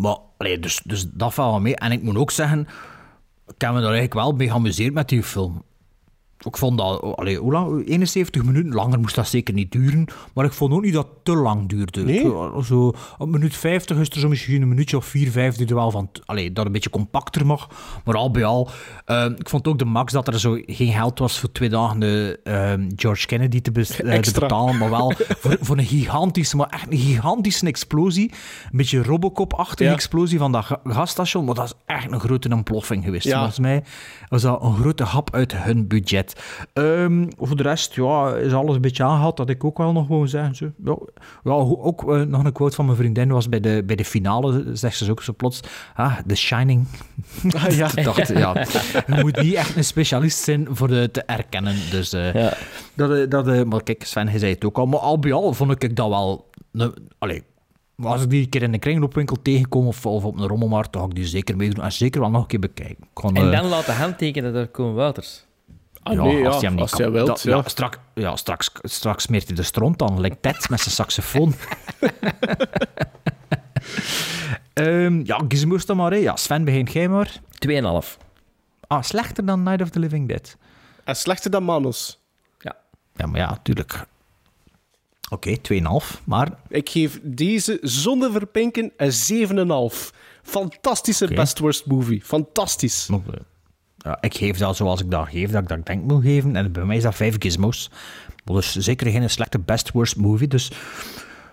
maar, 0.02 0.18
allee, 0.38 0.60
dus, 0.60 0.82
dus 0.86 1.06
dat 1.14 1.34
valt 1.34 1.52
wel 1.52 1.60
mee. 1.62 1.76
En 1.76 1.92
ik 1.92 2.02
moet 2.04 2.16
ook 2.18 2.32
zeggen, 2.32 2.60
ik 3.48 3.62
heb 3.62 3.70
me 3.74 3.82
daar 3.82 3.92
eigenlijk 3.92 4.14
wel 4.14 4.32
mee 4.32 4.48
geamuseerd 4.50 4.94
met 4.94 5.10
die 5.10 5.24
film. 5.24 5.64
Ik 6.46 6.58
vond 6.58 6.78
dat, 6.78 7.02
allee, 7.16 7.38
hoe 7.38 7.52
lang? 7.52 7.88
71 7.88 8.44
minuten, 8.44 8.74
langer 8.74 9.00
moest 9.00 9.16
dat 9.16 9.28
zeker 9.28 9.54
niet 9.54 9.72
duren. 9.72 10.06
Maar 10.34 10.46
ik 10.46 10.54
vond 10.54 10.74
ook 10.74 10.82
niet 10.82 10.94
dat 10.94 11.06
het 11.14 11.26
te 11.26 11.36
lang 11.36 11.70
duurde. 11.70 12.04
Nee? 12.04 12.20
Ik- 12.20 12.64
Zo, 12.66 12.94
op 13.18 13.28
minuut 13.30 13.56
50 13.56 13.98
is 13.98 14.10
er 14.10 14.20
zo 14.20 14.28
misschien 14.30 14.62
een 14.62 14.68
minuutje 14.68 14.98
of 14.98 15.06
4, 15.06 15.32
5 15.32 15.56
die 15.56 15.68
er 15.68 15.76
wel 15.76 15.92
van, 15.92 16.10
allee, 16.26 16.54
dat 16.54 16.66
een 16.66 16.72
beetje 16.72 16.90
compacter 16.90 17.46
mag. 17.46 17.68
Maar 18.06 18.16
al 18.16 18.32
bij 18.32 18.46
al, 18.46 18.70
eh, 19.06 19.26
ik 19.38 19.50
vond 19.50 19.68
ook 19.68 19.78
de 19.80 19.86
max 19.86 20.14
dat 20.14 20.28
er 20.28 20.40
zo 20.40 20.58
geen 20.66 20.92
geld 20.94 21.20
was 21.20 21.40
voor 21.40 21.52
twee 21.52 21.70
dagen 21.70 22.00
de 22.00 22.40
ehm, 22.44 22.90
George 22.96 23.26
Kennedy 23.26 23.62
te, 23.62 23.72
eh, 24.04 24.20
te 24.20 24.40
betalen. 24.40 24.78
Maar 24.78 24.90
wel 24.90 25.14
voor, 25.40 25.58
voor 25.62 25.78
een 25.78 25.86
gigantische, 25.86 26.56
maar 26.56 26.70
echt 26.70 26.92
een 26.92 26.98
gigantische 26.98 27.66
explosie. 27.66 28.32
Een 28.72 28.78
beetje 28.78 29.04
Robocop-achtige 29.04 29.90
Ja. 29.90 29.96
explosie 29.96 30.38
van 30.38 30.52
dat 30.52 30.66
ga- 30.66 30.80
gasstation. 30.84 31.46
Maar 31.46 31.56
dat 31.56 31.66
is 31.66 31.74
echt 31.86 32.12
een 32.12 32.20
grote 32.20 32.50
ontploffing 32.50 33.04
geweest. 33.04 33.26
Ja. 33.26 33.36
Volgens 33.38 33.60
mij 33.60 33.84
was 34.30 34.42
dat 34.42 34.62
een 34.64 34.76
grote 34.76 35.04
hap 35.04 35.34
uit 35.36 35.58
hun 35.64 35.88
budget. 35.88 36.29
Ehm, 36.74 37.28
voor 37.38 37.56
de 37.56 37.64
rest 37.64 37.96
ja, 37.96 38.36
is 38.36 38.54
alles 38.54 38.76
een 38.76 38.82
beetje 38.82 39.04
aangehaald, 39.04 39.38
dat 39.38 39.50
ik 39.50 39.64
ook 39.64 39.78
wel 39.78 39.92
nog 39.92 40.08
wou 40.08 40.28
zeggen. 40.28 40.56
Zo. 40.56 40.72
Ja, 41.44 41.52
ook 41.52 42.14
eh, 42.14 42.22
nog 42.22 42.44
een 42.44 42.52
quote 42.52 42.76
van 42.76 42.86
mijn 42.86 42.98
vriendin 42.98 43.30
was 43.32 43.50
bij 43.50 43.60
de, 43.60 43.84
bij 43.86 43.96
de 43.96 44.06
finale, 44.06 44.64
zegt 44.74 44.98
ze 44.98 45.12
ook 45.12 45.24
zo 45.24 45.34
plots, 45.38 45.60
ah, 45.96 46.18
The 46.28 46.36
Shining. 46.36 46.88
Ah, 47.56 47.70
ja. 47.70 47.88
dacht, 48.04 48.28
ja, 48.28 48.54
je 49.08 49.18
moet 49.22 49.42
niet 49.42 49.54
echt 49.54 49.76
een 49.76 49.84
specialist 49.84 50.44
zijn 50.44 50.68
voor 50.72 50.88
de 50.88 51.10
te 51.12 51.22
erkennen. 51.22 51.76
Dus, 51.92 52.14
eh, 52.14 52.34
Ja. 52.34 52.54
dat, 52.94 53.12
eh, 53.12 53.30
dat, 53.30 53.66
maar 53.66 53.84
kijk, 53.84 54.04
Sven, 54.04 54.32
je 54.32 54.40
zei 54.40 54.54
het 54.54 54.66
ook 54.66 54.78
al, 54.78 54.86
maar 54.86 55.00
al 55.00 55.20
bij 55.20 55.34
al 55.34 55.54
vond 55.54 55.84
ik 55.84 55.96
dat 55.96 56.10
wel... 56.10 56.50
ne- 56.72 56.94
allee, 57.18 57.44
als 58.04 58.24
ik 58.24 58.30
die 58.30 58.42
een 58.44 58.50
keer 58.50 58.62
in 58.64 58.74
een 58.74 58.80
kringloopwinkel 58.80 59.38
tegenkom 59.42 59.88
of, 59.88 60.06
of 60.06 60.24
op 60.24 60.40
een 60.40 60.48
rommelmarkt, 60.48 60.94
dan 60.94 61.02
ga 61.02 61.08
ik 61.08 61.16
die 61.16 61.26
zeker 61.26 61.56
meedoen 61.56 61.84
en 61.84 61.92
zeker 61.92 62.22
wel 62.22 62.30
nog 62.30 62.42
een 62.42 62.48
keer 62.48 62.60
bekijken. 62.60 63.08
Ga, 63.14 63.28
En 63.34 63.52
dan 63.52 63.66
laten 63.66 63.96
handtekenen 63.96 64.54
door 64.54 64.68
Koen 64.68 64.94
Wouters. 64.94 65.46
Ah, 66.04 66.22
nee, 66.22 66.38
ja, 66.38 66.46
als 66.46 66.56
hij 66.56 66.64
hem 66.64 66.72
niet 66.74 66.82
als 66.82 66.92
kan. 66.92 67.02
hij 67.02 67.12
wilt, 67.12 67.28
Dat- 67.28 67.42
ja. 67.42 67.62
straks, 67.66 67.98
ja, 68.14 68.36
straks, 68.36 68.72
straks 68.82 69.24
smeert 69.24 69.48
hij 69.48 69.56
de 69.56 69.64
stront 69.64 70.02
aan, 70.02 70.20
lijkt 70.22 70.42
Ted 70.42 70.70
met 70.70 70.80
zijn 70.80 70.96
saxofoon. 70.96 71.54
Ehm 74.74 75.22
ja, 75.26 75.42
Gizmo's 75.48 75.86
dan 75.86 75.98
maar. 75.98 76.12
hè. 76.12 76.18
Ja, 76.18 76.36
Sven, 76.36 76.64
begin 76.64 76.84
jij 76.92 77.08
maar. 77.08 77.40
2,5. 78.04 78.18
Ah, 78.88 79.02
slechter 79.04 79.46
dan 79.46 79.64
Night 79.64 79.82
of 79.82 79.90
the 79.90 80.00
Living 80.00 80.28
Dead. 80.28 80.56
En 81.04 81.16
slechter 81.16 81.52
dan 81.52 81.64
Manos. 81.64 82.20
Ja. 82.60 82.76
Ja, 83.16 83.26
maar 83.26 83.40
ja, 83.40 83.60
tuurlijk. 83.64 84.06
Oké, 85.30 85.56
2,5. 85.62 86.22
Maar 86.24 86.48
Ik 86.68 86.90
geef 86.90 87.20
deze 87.24 87.78
zonder 87.82 88.32
verpinken 88.32 88.92
een 88.98 89.12
7,5. 89.92 90.12
Fantastische 90.44 91.28
best 91.28 91.60
worst 91.60 91.86
movie. 91.86 92.22
Fantastisch. 92.24 93.08
nog, 93.08 93.22
eh, 93.28 93.40
ja, 94.04 94.18
ik 94.22 94.36
geef 94.36 94.58
dat 94.58 94.76
zoals 94.76 95.02
ik 95.02 95.12
dat 95.12 95.28
geef, 95.30 95.52
dat 95.52 95.62
ik 95.62 95.68
dat 95.68 95.86
denk 95.86 96.04
moet 96.04 96.24
geven. 96.24 96.56
En 96.56 96.72
bij 96.72 96.86
mij 96.86 96.96
is 96.96 97.04
dat 97.04 97.16
5 97.16 97.36
gizmos. 97.40 97.90
Dus 98.44 98.76
zeker 98.76 99.12
geen 99.12 99.30
slechte 99.30 99.60
best 99.60 99.92
worst 99.92 100.16
movie. 100.16 100.48
Dus 100.48 100.72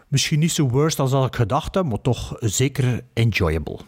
misschien 0.08 0.38
niet 0.38 0.52
zo 0.52 0.68
worst 0.68 0.98
als 0.98 1.10
dat 1.10 1.26
ik 1.26 1.36
gedacht 1.36 1.74
heb, 1.74 1.84
maar 1.84 2.00
toch 2.00 2.36
zeker 2.40 3.00
enjoyable. 3.12 3.78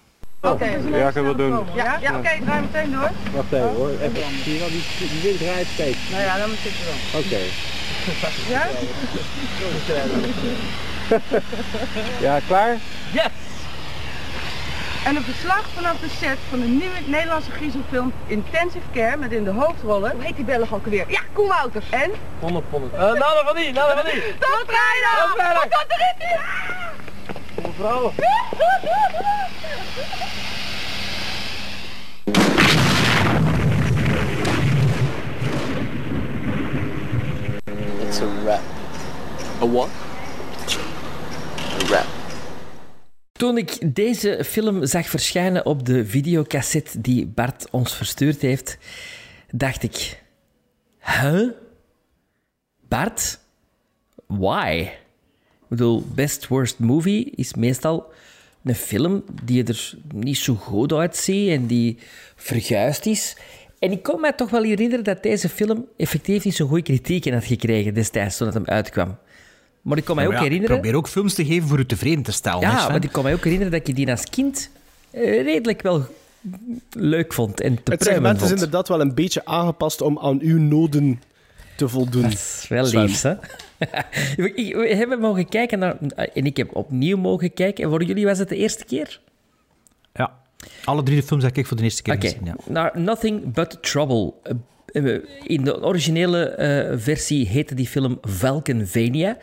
Oké. 0.41 0.65
Ja, 0.93 1.11
kunnen 1.11 1.37
we 1.37 1.37
doen. 1.37 1.67
Ja, 1.75 1.99
ja 2.01 2.19
oké, 2.19 2.31
draai 2.45 2.61
meteen 2.61 2.91
door. 2.91 3.11
Wacht 3.35 3.53
even 3.53 3.75
hoor. 3.75 3.91
Even, 3.91 4.23
zie 4.43 4.53
je 4.53 4.59
wel, 4.59 4.69
die, 4.69 4.83
die 4.99 5.23
wind 5.23 5.39
draait 5.39 5.67
steeds. 5.67 5.99
Nou 6.11 6.23
ja, 6.23 6.39
dan 6.39 6.49
moet 6.49 6.59
ik 6.59 6.65
er 6.65 6.85
wel. 6.85 7.21
Oké. 7.21 7.41
Ja? 8.49 8.67
Ja, 12.21 12.41
klaar? 12.49 12.77
Yes! 13.13 13.48
En 15.05 15.17
een 15.17 15.23
verslag 15.23 15.65
vanaf 15.75 15.99
de 16.01 16.09
set 16.09 16.39
van 16.49 16.61
de 16.61 16.67
nieuwe 16.67 16.97
Nederlandse 17.07 17.51
griezelfilm 17.51 18.13
Intensive 18.27 18.87
Care 18.93 19.17
met 19.17 19.33
in 19.33 19.45
de 19.45 19.51
hoofdrollen... 19.51 20.11
Hoe 20.11 20.23
heet 20.25 20.37
die 20.37 20.45
Belg 20.45 20.75
ook 20.75 20.85
alweer? 20.85 21.05
Ja, 21.09 21.21
Koen 21.33 21.49
Wouters. 21.49 21.91
En? 21.91 22.11
100 22.41 22.71
pond. 22.71 22.93
Uh, 22.93 23.01
Nada 23.01 23.43
van 23.45 23.55
die, 23.55 23.73
nada 23.73 23.95
van 24.03 24.11
die. 24.11 24.23
Tot 24.39 24.65
vrijdag! 24.67 25.35
Tot 25.35 25.37
vrijdag! 25.37 25.65
Er? 26.19 26.67
Mevrouw. 27.63 28.13
It's 38.01 38.21
a 38.21 38.27
rap. 38.45 38.63
A 39.63 39.67
what? 39.67 39.89
A 41.81 41.93
rap. 41.93 42.18
Toen 43.39 43.57
ik 43.59 43.95
deze 43.95 44.45
film 44.45 44.87
zag 44.87 45.07
verschijnen 45.07 45.67
op 45.67 45.87
de 45.87 46.07
videocassette 46.07 47.01
die 47.01 47.27
Bart 47.27 47.71
ons 47.71 47.95
verstuurd 47.95 48.41
heeft, 48.41 48.79
dacht 49.51 49.83
ik: 49.83 50.23
Huh? 51.01 51.49
Bart? 52.89 53.39
Why? 54.27 54.89
Ik 55.61 55.69
bedoel, 55.69 56.05
Best 56.15 56.47
Worst 56.47 56.79
Movie 56.79 57.31
is 57.31 57.55
meestal 57.55 58.13
een 58.65 58.75
film 58.75 59.25
die 59.45 59.65
er 59.65 59.95
niet 60.15 60.39
zo 60.39 60.55
goed 60.55 60.93
uitziet 60.93 61.51
en 61.51 61.67
die 61.67 61.99
verguisd 62.37 63.07
is. 63.07 63.37
En 63.79 63.91
ik 63.91 64.03
kon 64.03 64.21
mij 64.21 64.33
toch 64.33 64.51
wel 64.51 64.63
herinneren 64.63 65.05
dat 65.05 65.23
deze 65.23 65.49
film 65.49 65.87
effectief 65.97 66.45
niet 66.45 66.55
zo'n 66.55 66.69
goede 66.69 66.83
kritieken 66.83 67.33
had 67.33 67.45
gekregen 67.45 67.95
destijds 67.95 68.37
toen 68.37 68.47
het 68.47 68.57
hem 68.57 68.67
uitkwam. 68.67 69.19
Maar 69.89 69.99
ik 69.99 70.05
kon 70.05 70.15
mij 70.15 70.25
Ja, 70.25 70.31
ook 70.31 70.37
maar 70.37 70.45
ja, 70.45 70.49
herinneren... 70.51 70.81
probeer 70.81 70.99
ook 70.99 71.09
films 71.09 71.35
te 71.35 71.45
geven 71.45 71.69
voor 71.69 71.79
u 71.79 71.87
tevreden 71.87 72.23
te 72.23 72.33
stellen. 72.33 72.65
hè, 72.65 72.71
Ja, 72.77 72.91
want 72.91 73.05
ik 73.05 73.13
kan 73.13 73.23
mij 73.23 73.33
ook 73.35 73.45
herinneren 73.45 73.73
dat 73.79 73.89
ik 73.89 73.97
die 73.97 74.11
als 74.11 74.25
kind 74.25 74.71
eh, 75.11 75.43
redelijk 75.43 75.83
wel 75.83 76.05
leuk 76.93 77.33
vond 77.33 77.61
en 77.61 77.83
te 77.83 77.91
Het 77.93 78.03
segment 78.03 78.41
is 78.43 78.51
inderdaad 78.51 78.89
wel 78.89 79.01
een 79.01 79.15
beetje 79.15 79.45
aangepast 79.45 80.01
om 80.01 80.19
aan 80.19 80.39
uw 80.41 80.59
noden 80.59 81.23
te 81.77 81.89
voldoen. 81.89 82.23
Dat 82.23 82.33
is 82.33 82.67
wel 82.69 82.87
liefs, 82.87 83.23
hè? 83.23 83.33
Ik- 84.37 84.75
We 84.75 84.95
hebben 84.97 85.21
mogen 85.21 85.49
kijken 85.49 85.79
naar... 85.79 85.97
En 86.35 86.45
ik 86.47 86.57
heb 86.57 86.77
opnieuw 86.77 87.17
mogen 87.17 87.55
kijken. 87.55 87.85
En 87.85 87.91
voor 87.91 88.03
jullie 88.03 88.25
was 88.27 88.39
het 88.39 88.49
de 88.49 88.57
eerste 88.57 88.85
keer? 88.85 89.21
Ja. 90.15 90.33
Alle 90.85 91.03
drie 91.03 91.17
de 91.21 91.27
films 91.27 91.43
heb 91.43 91.57
ik 91.57 91.67
voor 91.67 91.77
de 91.77 91.83
eerste 91.83 92.03
keer 92.03 92.17
gezien. 92.21 92.41
Ja. 92.45 92.55
naar 92.67 93.01
Nothing 93.01 93.53
But 93.53 93.79
Trouble. 93.83 94.33
In 95.43 95.65
de 95.65 95.83
originele 95.83 96.45
eh, 96.49 96.99
versie 96.99 97.47
heette 97.47 97.75
die 97.75 97.87
film 97.87 98.19
Valkenvania, 98.21 99.37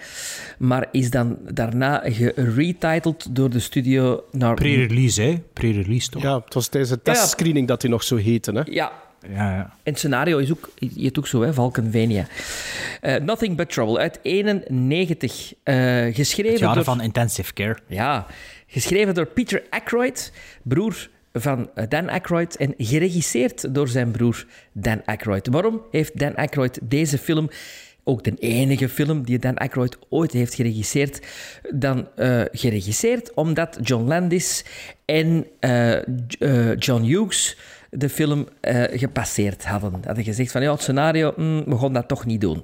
maar 0.58 0.88
is 0.92 1.10
dan 1.10 1.38
daarna 1.54 2.02
geretitled 2.06 3.28
door 3.36 3.50
de 3.50 3.60
studio 3.60 4.24
naar... 4.32 4.54
Pre-release, 4.54 5.22
hè? 5.22 5.42
Pre-release, 5.54 6.10
toch? 6.10 6.22
Ja, 6.22 6.40
het 6.46 6.54
was 6.54 6.68
tijdens 6.68 6.92
de 6.94 7.00
Ja, 7.04 7.12
ja. 7.12 7.20
testscreening 7.20 7.68
dat 7.68 7.82
hij 7.82 7.92
nog 7.92 8.04
zo 8.04 8.16
heette. 8.16 8.52
Hè? 8.52 8.62
Ja, 8.66 8.92
Ja, 9.30 9.56
ja. 9.56 9.60
En 9.62 9.70
het 9.84 9.98
scenario 9.98 10.38
is 10.38 10.52
ook, 10.52 10.70
je 10.76 11.06
het 11.06 11.18
ook 11.18 11.28
zo, 11.28 11.42
hè, 11.42 11.54
Valkenvania. 11.54 12.28
Eh, 13.02 13.16
Nothing 13.22 13.58
But 13.58 13.70
Trouble 13.70 13.98
uit 13.98 14.20
91. 14.22 15.54
eh, 15.64 15.76
geschreven 16.16 16.52
Het 16.52 16.60
jaar 16.60 16.76
door... 16.76 16.84
van 16.84 17.02
Intensive 17.02 17.54
Care. 17.54 17.78
Ja, 17.88 18.26
geschreven 18.68 19.14
door 19.14 19.26
Peter 19.26 19.64
Aykroyd, 19.70 20.32
broer 20.64 21.10
van 21.36 21.70
Dan 21.90 22.10
Aykroyd, 22.10 22.56
en 22.56 22.74
geregisseerd 22.78 23.74
door 23.74 23.88
zijn 23.88 24.12
broer 24.12 24.46
Dan 24.72 25.02
Aykroyd. 25.06 25.48
Waarom 25.48 25.82
heeft 25.92 26.20
Dan 26.20 26.36
Aykroyd 26.36 26.80
deze 26.84 27.18
film, 27.18 27.50
ook 28.04 28.24
de 28.24 28.36
enige 28.40 28.90
film 28.90 29.24
die 29.24 29.40
Dan 29.40 29.58
Aykroyd 29.58 29.98
ooit 30.10 30.32
heeft 30.32 30.54
geregisseerd, 30.54 31.20
dan 31.74 32.08
eh, 32.16 32.42
geregisseerd? 32.52 33.34
Omdat 33.34 33.78
John 33.82 34.08
Landis 34.08 34.66
en 35.06 35.46
eh, 35.60 35.94
eh, 35.96 36.78
John 36.78 37.04
Hughes 37.04 37.58
de 37.90 38.10
film 38.10 38.48
gepasseerd 38.92 39.66
hadden. 39.66 40.02
Hadden 40.06 40.24
gezegd 40.24 40.52
van, 40.52 40.62
ja, 40.62 40.72
het 40.72 40.82
scenario, 40.82 41.34
mm, 41.36 41.64
we 41.66 41.78
gaan 41.78 41.94
dat 41.94 42.08
toch 42.08 42.26
niet 42.26 42.42
doen. 42.42 42.64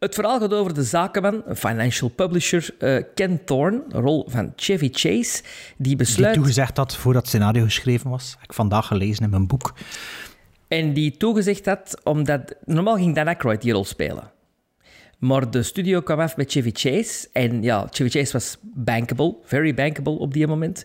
Het 0.00 0.14
verhaal 0.14 0.40
gaat 0.40 0.54
over 0.54 0.74
de 0.74 0.82
zakenman, 0.82 1.42
een 1.46 1.56
financial 1.56 2.08
publisher, 2.08 2.74
eh, 2.78 3.04
Ken 3.14 3.44
Thorne, 3.44 3.82
rol 3.88 4.26
van 4.28 4.52
Chevy 4.56 4.88
Chase, 4.92 5.42
die 5.42 5.42
Die 5.76 5.96
besluit... 5.96 6.34
toegezegd 6.34 6.76
had 6.76 6.96
voordat 6.96 7.22
het 7.22 7.30
scenario 7.30 7.64
geschreven 7.64 8.10
was. 8.10 8.30
Heb 8.38 8.44
ik 8.44 8.52
vandaag 8.52 8.86
gelezen 8.86 9.24
in 9.24 9.30
mijn 9.30 9.46
boek. 9.46 9.74
En 10.68 10.92
die 10.92 11.16
toegezegd 11.16 11.66
had, 11.66 12.00
omdat... 12.04 12.54
Normaal 12.64 12.96
ging 12.96 13.14
Dan 13.14 13.26
Aykroyd 13.26 13.62
die 13.62 13.72
rol 13.72 13.84
spelen. 13.84 14.30
Maar 15.20 15.50
de 15.50 15.62
studio 15.62 16.00
kwam 16.00 16.20
af 16.20 16.36
met 16.36 16.52
Chevy 16.52 16.70
Chase. 16.72 17.28
En 17.32 17.62
ja, 17.62 17.86
Chevy 17.90 18.10
Chase 18.18 18.32
was 18.32 18.56
bankable, 18.62 19.36
very 19.44 19.74
bankable 19.74 20.18
op 20.18 20.32
die 20.32 20.46
moment. 20.46 20.84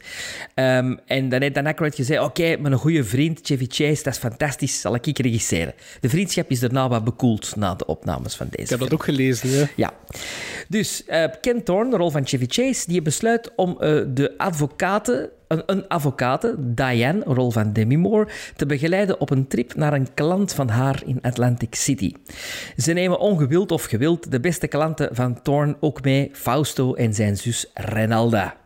Ehm, 0.54 0.96
en 1.06 1.30
dan 1.30 1.42
heeft 1.42 1.54
Dan 1.54 1.66
Aykroyd 1.66 1.96
gezegd, 1.96 2.24
oké, 2.24 2.58
mijn 2.58 2.74
goede 2.74 3.04
vriend 3.04 3.40
Chevy 3.44 3.66
Chase, 3.70 4.04
dat 4.04 4.14
is 4.14 4.20
fantastisch, 4.20 4.82
zal 4.82 4.96
ik 4.96 5.18
regisseren. 5.18 5.74
De 6.00 6.10
vriendschap 6.10 6.50
is 6.50 6.60
daarna 6.60 6.88
wat 6.90 7.04
bekoeld 7.04 7.56
na 7.56 7.76
de 7.76 7.86
opnames 7.86 8.36
van 8.36 8.48
deze 8.50 8.64
Ik 8.64 8.70
heb 8.70 8.80
dat 8.80 8.94
ook 8.94 9.04
gelezen, 9.04 9.50
ja. 9.50 9.68
ja. 9.76 9.94
Dus 10.68 11.06
eh, 11.06 11.24
Ken 11.42 11.64
Thorne, 11.64 11.90
de 11.90 11.98
rol 11.98 12.10
van 12.10 12.28
Chevy 12.28 12.46
Chase, 12.48 12.88
die 12.88 13.02
besluit 13.02 13.52
om 13.56 13.78
eh, 13.80 14.02
de 14.08 14.34
advocaten, 14.38 15.30
een, 15.48 15.88
advocate, 15.88 16.56
Diane, 16.58 17.24
rol 17.26 17.52
van 17.52 17.74
Demi 17.74 17.98
Moore, 17.98 18.28
te 18.56 18.66
begeleiden 18.66 19.20
op 19.20 19.30
een 19.30 19.48
trip 19.48 19.76
naar 19.76 19.94
een 19.94 20.14
klant 20.14 20.54
van 20.54 20.70
haar 20.70 21.02
in 21.06 21.20
Atlantic 21.22 21.76
City. 21.76 22.12
Ze 22.78 22.94
nemen 22.94 23.20
ongewild 23.20 23.72
of 23.72 23.84
gewild 23.84 24.32
de 24.32 24.40
beste 24.40 24.68
klanten 24.68 25.10
van 25.12 25.42
Thorne 25.42 25.76
ook 25.80 26.04
mee, 26.04 26.30
Fausto 26.34 26.94
en 26.94 27.14
zijn 27.14 27.38
zus 27.38 27.72
Renalda. 27.74 28.65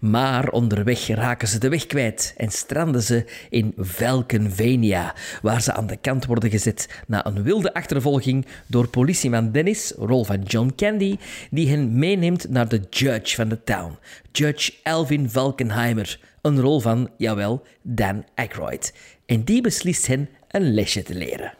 Maar 0.00 0.48
onderweg 0.48 1.06
raken 1.06 1.48
ze 1.48 1.58
de 1.58 1.68
weg 1.68 1.86
kwijt 1.86 2.34
en 2.36 2.50
stranden 2.50 3.02
ze 3.02 3.24
in 3.50 3.72
Velkenvenia, 3.76 5.14
waar 5.42 5.62
ze 5.62 5.72
aan 5.72 5.86
de 5.86 5.96
kant 5.96 6.26
worden 6.26 6.50
gezet 6.50 7.02
na 7.06 7.26
een 7.26 7.42
wilde 7.42 7.74
achtervolging 7.74 8.46
door 8.66 8.88
politieman 8.88 9.52
Dennis, 9.52 9.92
rol 9.96 10.24
van 10.24 10.42
John 10.42 10.72
Candy, 10.76 11.16
die 11.50 11.68
hen 11.68 11.98
meeneemt 11.98 12.48
naar 12.48 12.68
de 12.68 12.80
judge 12.90 13.34
van 13.34 13.48
de 13.48 13.64
town, 13.64 13.98
Judge 14.32 14.72
Alvin 14.82 15.30
Valkenheimer, 15.30 16.20
een 16.42 16.60
rol 16.60 16.80
van, 16.80 17.10
jawel, 17.16 17.66
Dan 17.82 18.24
Aykroyd. 18.34 18.94
En 19.26 19.44
die 19.44 19.60
beslist 19.60 20.06
hen 20.06 20.28
een 20.48 20.74
lesje 20.74 21.02
te 21.02 21.14
leren. 21.14 21.54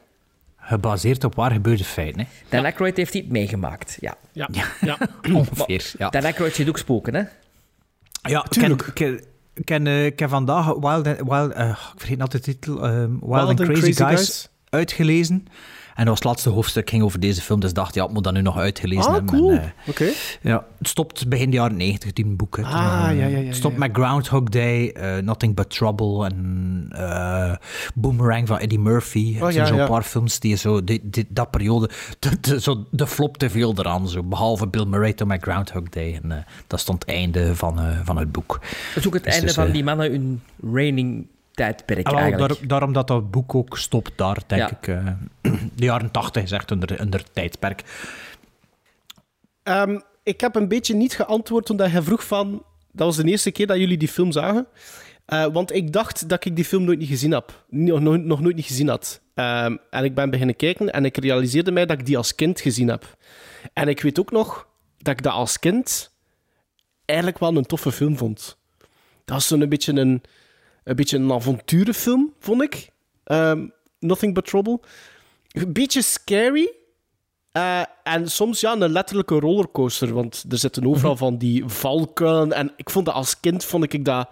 Gebaseerd 0.56 1.24
op 1.24 1.34
waar 1.34 1.50
gebeurde 1.50 1.84
feiten. 1.84 2.20
Hè? 2.20 2.26
Dan 2.48 2.64
Aykroyd 2.64 2.96
heeft 2.96 3.12
dit 3.12 3.28
meegemaakt, 3.28 3.96
ja. 4.00 4.16
Ja, 4.32 4.48
ja. 4.80 4.98
Ongeveer. 5.34 5.92
Ja. 5.98 6.10
Dan 6.10 6.24
Aykroyd 6.24 6.54
ziet 6.54 6.68
ook 6.68 6.78
spoken, 6.78 7.14
hè? 7.14 7.22
Ja, 8.22 8.42
tuurlijk. 8.42 8.82
Ik 8.82 8.94
ken, 8.94 9.20
ik 9.54 9.64
ken, 9.64 9.86
eh, 9.86 10.06
ik 10.06 10.16
ken 10.16 10.28
vandaag 10.28 10.66
Wild, 10.66 11.06
and- 11.06 11.20
Wild 11.28 11.52
eh, 11.52 11.68
ik 11.68 11.76
vergeet 11.96 12.20
altijd 12.20 12.44
de 12.44 12.52
titel, 12.52 12.84
ehm, 12.86 13.10
Wild, 13.20 13.48
and 13.48 13.60
Crazy, 13.60 13.92
Guys, 13.92 14.48
uitgelezen. 14.68 15.46
En 15.94 16.04
dat 16.04 16.06
was 16.06 16.14
het 16.18 16.24
laatste 16.24 16.48
hoofdstuk 16.50 16.90
ging 16.90 17.02
over 17.02 17.20
deze 17.20 17.40
film, 17.40 17.60
dus 17.60 17.68
ik 17.70 17.76
dacht, 17.76 17.94
ja, 17.94 18.04
ik 18.04 18.10
moet 18.10 18.24
dat 18.24 18.32
nu 18.32 18.40
nog 18.42 18.56
uitgelezen 18.58 19.06
Ah, 19.06 19.12
hebben. 19.14 19.34
cool. 19.34 19.50
En, 19.50 19.58
eh, 19.62 19.88
Oké. 19.88 20.08
ja, 20.42 20.64
het 20.78 20.88
stopt 20.88 21.28
begin 21.28 21.50
de 21.50 21.56
jaren 21.56 21.76
90, 21.76 22.12
die 22.12 22.24
boek. 22.26 22.58
Ah, 22.58 22.70
ja, 22.70 23.10
ja, 23.10 23.26
ja, 23.26 23.38
Het 23.38 23.56
stopt 23.56 23.74
ja. 23.74 23.78
met 23.80 23.90
Groundhog 23.92 24.42
Day, 24.44 24.88
eh, 24.90 25.22
Nothing 25.22 25.54
But 25.54 25.70
Trouble 25.70 26.26
en 26.26 26.86
eh, 26.90 27.54
Boomerang 27.94 28.48
van 28.48 28.58
Eddie 28.58 28.78
Murphy. 28.78 29.32
Het 29.34 29.42
Oh, 29.42 29.48
zijn 29.48 29.54
ja, 29.64 29.66
zo'n 29.66 29.76
ja. 29.76 29.86
paar 29.86 30.02
films 30.02 30.40
die 30.40 30.56
zo, 30.56 30.84
die, 30.84 31.00
die- 31.02 31.26
dat 31.28 31.50
periode, 31.50 31.90
de, 32.18 32.40
de, 32.40 32.60
zo, 32.60 32.86
de 32.90 33.06
flop 33.06 33.36
te 33.38 33.50
veel 33.50 33.74
eraan. 33.76 34.08
Zo, 34.08 34.22
behalve 34.22 34.66
Bill 34.68 34.84
Murray 34.84 35.12
toen 35.12 35.28
met 35.28 35.42
Groundhog 35.42 35.88
Day. 35.88 36.20
En 36.22 36.32
eh, 36.32 36.38
dat 36.66 36.80
stond 36.80 37.00
het 37.06 37.14
einde 37.14 37.56
van, 37.56 37.78
eh, 37.80 37.98
van 38.04 38.16
het 38.18 38.32
boek. 38.32 38.58
Dat 38.58 38.96
is 38.96 39.06
ook 39.06 39.14
het 39.14 39.22
Dus 39.24 39.32
einde 39.32 39.46
dus, 39.46 39.56
van 39.56 39.70
die 39.70 39.84
mannen 39.84 40.10
hun 40.10 40.40
reigning 40.72 41.26
tijdperk 41.52 42.06
Ah, 42.06 42.12
wel, 42.12 42.20
eigenlijk. 42.22 42.58
daar- 42.58 42.68
daarom 42.68 42.92
dat 42.92 43.06
dat 43.08 43.30
boek 43.30 43.54
ook 43.54 43.78
stopt 43.78 44.12
daar, 44.16 44.38
denk 44.46 44.60
Ja. 44.62 44.70
ik. 44.70 44.86
eh. 44.88 45.41
de 45.76 45.84
jaren 45.84 46.10
80 46.10 46.42
is 46.42 46.50
echt 46.50 46.70
onder, 46.70 47.00
onder 47.00 47.32
tijdperk. 47.32 47.82
Ehm, 49.62 50.00
ik 50.22 50.40
heb 50.40 50.54
een 50.54 50.68
beetje 50.68 50.94
niet 50.94 51.14
geantwoord 51.14 51.70
omdat 51.70 51.90
je 51.90 52.02
vroeg 52.02 52.26
van... 52.26 52.64
Dat 52.92 53.06
was 53.06 53.16
de 53.16 53.24
eerste 53.24 53.50
keer 53.50 53.66
dat 53.66 53.78
jullie 53.78 53.98
die 53.98 54.08
film 54.08 54.32
zagen. 54.32 54.66
Eh, 55.24 55.46
want 55.46 55.72
ik 55.72 55.92
dacht 55.92 56.28
dat 56.28 56.44
ik 56.44 56.56
die 56.56 56.64
film 56.64 56.84
nooit 56.84 56.98
niet 56.98 57.08
gezien 57.08 57.32
heb. 57.32 57.64
Nog, 57.68 58.00
nog, 58.00 58.16
nog 58.16 58.40
nooit 58.40 58.56
niet 58.56 58.66
gezien 58.66 58.88
had. 58.88 59.20
Ehm, 59.34 59.76
en 59.90 60.04
ik 60.04 60.14
ben 60.14 60.30
beginnen 60.30 60.56
kijken 60.56 60.92
en 60.92 61.04
ik 61.04 61.16
realiseerde 61.16 61.72
mij 61.72 61.86
dat 61.86 61.98
ik 61.98 62.06
die 62.06 62.16
als 62.16 62.34
kind 62.34 62.60
gezien 62.60 62.88
heb. 62.88 63.16
En 63.72 63.88
ik 63.88 64.02
weet 64.02 64.18
ook 64.18 64.30
nog 64.30 64.68
dat 64.98 65.12
ik 65.12 65.22
dat 65.22 65.32
als 65.32 65.58
kind 65.58 66.10
eigenlijk 67.04 67.38
wel 67.38 67.56
een 67.56 67.66
toffe 67.66 67.92
film 67.92 68.16
vond. 68.16 68.56
Dat 69.24 69.34
was 69.34 69.46
zo'n 69.46 69.68
beetje 69.68 69.92
een, 69.92 70.22
een 70.84 70.96
beetje 70.96 71.18
een 71.18 71.32
avonturenfilm, 71.32 72.32
vond 72.38 72.62
ik. 72.62 72.90
Ehm, 73.24 73.66
Nothing 73.98 74.34
But 74.34 74.46
Trouble. 74.46 74.80
Een 75.52 75.72
beetje 75.72 76.02
scary, 76.02 76.72
eh, 77.52 77.82
en 78.02 78.30
soms 78.30 78.60
ja, 78.60 78.72
een 78.72 78.92
letterlijke 78.92 79.38
rollercoaster, 79.38 80.12
want 80.12 80.44
er 80.50 80.58
zitten 80.58 80.86
overal 80.86 81.16
van 81.16 81.38
die 81.38 81.64
valken. 81.66 82.52
En 82.52 82.72
ik 82.76 82.90
vond 82.90 83.06
dat 83.06 83.14
als 83.14 83.40
kind 83.40 83.64
vond 83.64 83.92
ik 83.92 84.04
dat, 84.04 84.28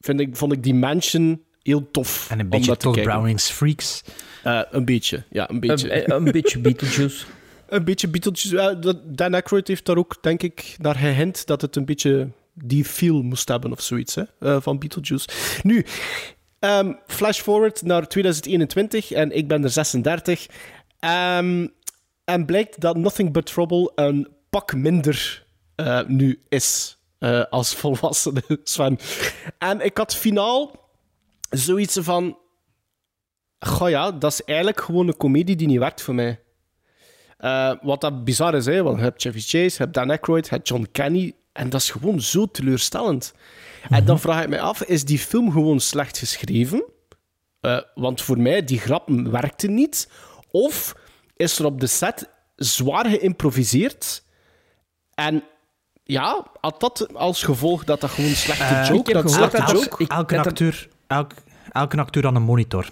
vind 0.00 0.20
ik, 0.20 0.36
vond 0.36 0.52
ik 0.52 0.62
die 0.62 0.74
mansion 0.74 1.42
heel 1.62 1.90
tof. 1.90 2.30
En 2.30 2.38
een 2.38 2.48
beetje. 2.48 2.76
Browning's 3.02 3.50
Freaks. 3.50 4.02
Eh, 4.42 4.60
een 4.70 4.84
beetje, 4.84 5.24
ja, 5.30 5.50
een 5.50 5.60
beetje. 5.60 6.04
Een, 6.04 6.14
een 6.14 6.32
beetje 6.32 6.58
Beetlejuice. 6.68 7.24
Een 7.68 7.84
beetje 7.84 8.08
Beetlejuice. 8.08 8.98
Dan 9.06 9.34
Aykroyd 9.34 9.68
heeft 9.68 9.86
daar 9.86 9.96
ook, 9.96 10.22
denk 10.22 10.42
ik, 10.42 10.76
naar 10.78 10.94
gehint 10.94 11.46
dat 11.46 11.60
het 11.60 11.76
een 11.76 11.84
beetje 11.84 12.30
die 12.54 12.84
feel 12.84 13.22
moest 13.22 13.48
hebben 13.48 13.72
of 13.72 13.80
zoiets 13.80 14.14
hè, 14.14 14.22
eh, 14.40 14.56
van 14.60 14.78
Beetlejuice. 14.78 15.28
Nu, 15.62 15.84
ehm, 16.60 16.92
flash 17.06 17.40
forward 17.40 17.82
naar 17.82 18.08
2021 18.08 19.12
en 19.12 19.36
ik 19.36 19.48
ben 19.48 19.64
er 19.64 19.70
36. 19.70 20.46
Ehm, 20.98 21.66
en 22.24 22.44
blijkt 22.44 22.80
dat 22.80 22.96
Nothing 22.96 23.32
But 23.32 23.46
Trouble 23.46 23.92
een 23.94 24.28
pak 24.50 24.74
minder 24.74 25.46
eh, 25.74 26.00
nu 26.06 26.40
is 26.48 26.98
eh, 27.18 27.44
als 27.50 27.74
volwassene 27.74 28.42
Sven. 28.64 28.98
En 29.58 29.80
ik 29.80 29.96
had 29.96 30.16
finaal 30.16 30.88
zoiets 31.50 31.98
van... 32.00 32.38
Goh 33.58 33.88
ja, 33.88 34.12
dat 34.12 34.32
is 34.32 34.44
eigenlijk 34.44 34.80
gewoon 34.80 35.08
een 35.08 35.16
komedie 35.16 35.56
die 35.56 35.66
niet 35.66 35.78
werkt 35.78 36.02
voor 36.02 36.14
mij. 36.14 36.40
Eh, 37.36 37.72
wat 37.82 38.00
dat 38.00 38.24
bizar 38.24 38.54
is, 38.54 38.66
hè, 38.66 38.82
want 38.82 38.96
je 38.96 39.02
hebt 39.02 39.22
Chevy 39.22 39.40
Chase, 39.40 39.76
je 39.76 39.82
hebt 39.82 39.94
Dan 39.94 40.10
Aykroyd, 40.10 40.44
je 40.44 40.54
hebt 40.54 40.68
John 40.68 40.88
Candy. 40.92 41.34
En 41.52 41.70
dat 41.70 41.80
is 41.80 41.90
gewoon 41.90 42.20
zo 42.20 42.46
teleurstellend. 42.46 43.34
En 43.88 44.04
dan 44.04 44.20
vraag 44.20 44.42
ik 44.42 44.48
me 44.48 44.60
af, 44.60 44.82
is 44.82 45.04
die 45.04 45.18
film 45.18 45.50
gewoon 45.52 45.80
slecht 45.80 46.18
geschreven? 46.18 46.84
Eh, 47.60 47.80
want 47.94 48.22
voor 48.22 48.38
mij, 48.38 48.64
die 48.64 48.78
grappen 48.78 49.30
werkten 49.30 49.74
niet. 49.74 50.10
Of 50.50 50.94
is 51.36 51.58
er 51.58 51.64
op 51.64 51.80
de 51.80 51.86
set 51.86 52.28
zwaar 52.56 53.06
geïmproviseerd? 53.06 54.24
En 55.14 55.42
ja, 56.04 56.46
had 56.60 56.80
dat 56.80 57.14
als 57.14 57.42
gevolg 57.42 57.84
dat 57.84 58.00
dat 58.00 58.10
gewoon 58.10 58.30
slechte 58.30 58.64
Eh, 58.64 58.88
joke... 58.88 59.12
dat 59.12 59.30
gehoord 59.30 59.50
slechte 59.50 59.72
dat- 59.72 59.82
joke... 59.84 60.06
elke, 60.06 60.38
acteur, 60.38 60.88
elk, 61.06 61.32
elke 61.72 61.96
acteur 61.98 62.26
aan 62.26 62.34
een 62.34 62.42
monitor. 62.42 62.88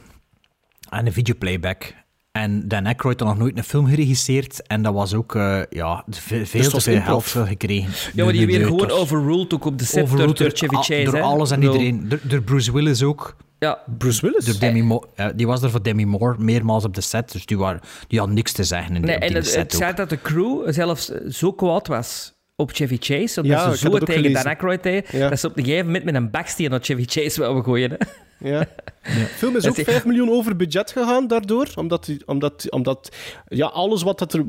En 0.90 1.06
een 1.06 1.12
videoplayback. 1.12 1.94
En 2.42 2.68
Dan 2.68 2.86
Aykroyd 2.86 3.20
had 3.20 3.28
nog 3.28 3.38
nooit 3.38 3.58
een 3.58 3.64
film 3.64 3.86
geregisseerd. 3.86 4.66
En 4.66 4.82
dat 4.82 4.94
was 4.94 5.14
ook 5.14 5.34
eh, 5.34 5.60
ja, 5.70 6.04
ve- 6.10 6.46
veel 6.46 6.60
het 6.62 6.70
te 6.70 6.80
veel 6.80 7.00
geld 7.00 7.24
gekregen. 7.24 7.90
Ja, 8.14 8.24
maar 8.24 8.32
die 8.32 8.40
De- 8.46 8.46
de- 8.46 8.52
weer 8.58 8.66
de- 8.66 8.72
gewoon 8.72 8.90
overruled 8.90 9.54
ook 9.54 9.64
op 9.64 9.78
de 9.78 9.84
set 9.84 10.10
door, 10.10 10.34
Chevy 10.36 10.74
Chase. 10.74 11.02
Door 11.04 11.20
alles 11.20 11.50
en 11.50 11.62
iedereen. 11.62 12.08
Door, 12.08 12.18
door 12.22 12.42
Bruce 12.42 12.72
Willis 12.72 13.02
ook. 13.02 13.36
Ja, 13.58 13.78
Bruce 13.98 14.20
Willis? 14.20 14.44
Door 14.44 14.58
Demi 14.58 14.82
Moore. 14.82 15.06
Ja, 15.16 15.32
die 15.32 15.46
was 15.46 15.62
er 15.62 15.70
voor 15.70 15.82
Demi 15.82 16.06
Moore 16.06 16.34
meermaals 16.38 16.84
op 16.84 16.94
de 16.94 17.00
set. 17.00 17.32
Dus 17.32 17.46
die, 17.46 17.58
waren, 17.58 17.80
die 18.08 18.18
had 18.18 18.30
niks 18.30 18.52
te 18.52 18.64
zeggen 18.64 18.94
in 18.94 19.00
die, 19.02 19.04
nee, 19.04 19.16
op 19.16 19.22
en 19.22 19.28
die 19.28 19.36
het, 19.36 19.46
set 19.46 19.56
het 19.56 19.72
ook. 19.74 19.80
schijnt 19.80 19.96
dat 19.96 20.10
de 20.10 20.20
crew 20.22 20.72
zelfs 20.72 21.06
zo 21.28 21.52
kwaad 21.52 21.86
was 21.86 22.34
op 22.56 22.70
Chevy 22.74 22.96
Chase, 23.00 23.40
omdat 23.40 23.58
Ja, 23.58 23.70
ze 23.70 23.76
zo 23.78 23.98
tegen. 23.98 24.32
Dan 24.32 24.44
Aykroyd 24.44 24.82
deden, 24.82 25.04
Ja. 25.18 25.28
dat 25.28 25.40
ze 25.40 25.46
op 25.46 25.56
een 25.56 25.64
gegeven 25.64 25.86
moment 25.86 26.04
met 26.04 26.14
een 26.14 26.30
baksteen 26.30 26.70
naar 26.70 26.80
Chevy 26.82 27.04
Chase 27.06 27.40
wilden 27.40 27.64
gooien. 27.64 27.90
Hè. 27.90 27.96
Ja. 28.40 28.66
De 29.02 29.10
film 29.36 29.56
is 29.56 29.66
ook 29.66 29.76
is- 29.76 29.84
5 29.84 30.04
miljoen 30.04 30.30
over 30.30 30.56
budget 30.56 30.90
gegaan 30.90 31.26
daardoor. 31.26 31.68
Omdat, 31.74 32.04
die- 32.04 32.22
omdat, 32.26 32.70
omdat 32.70 33.08
ja, 33.48 33.66
alles 33.66 34.02
wat 34.02 34.18
dat, 34.18 34.32
er, 34.32 34.44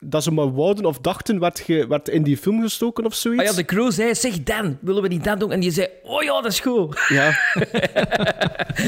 dat 0.00 0.22
ze 0.22 0.30
maar 0.30 0.52
wouden 0.54 0.84
of 0.84 0.98
dachten, 0.98 1.38
werd, 1.40 1.60
ge, 1.60 1.86
werd 1.88 2.08
in 2.08 2.22
die 2.22 2.36
film 2.36 2.60
gestoken 2.60 3.04
of 3.04 3.14
zoiets. 3.14 3.42
Ah 3.42 3.48
ja, 3.48 3.54
de 3.56 3.64
crew 3.64 3.90
zei, 3.92 4.14
zeg 4.14 4.42
Dan, 4.42 4.78
willen 4.80 5.02
we 5.02 5.08
niet 5.08 5.24
dat 5.24 5.40
doen? 5.40 5.52
En 5.52 5.60
die 5.60 5.70
zei, 5.70 5.88
oh 6.02 6.22
ja, 6.22 6.40
dat 6.40 6.52
is 6.52 6.60
goed. 6.60 6.98
Ja. 7.08 7.28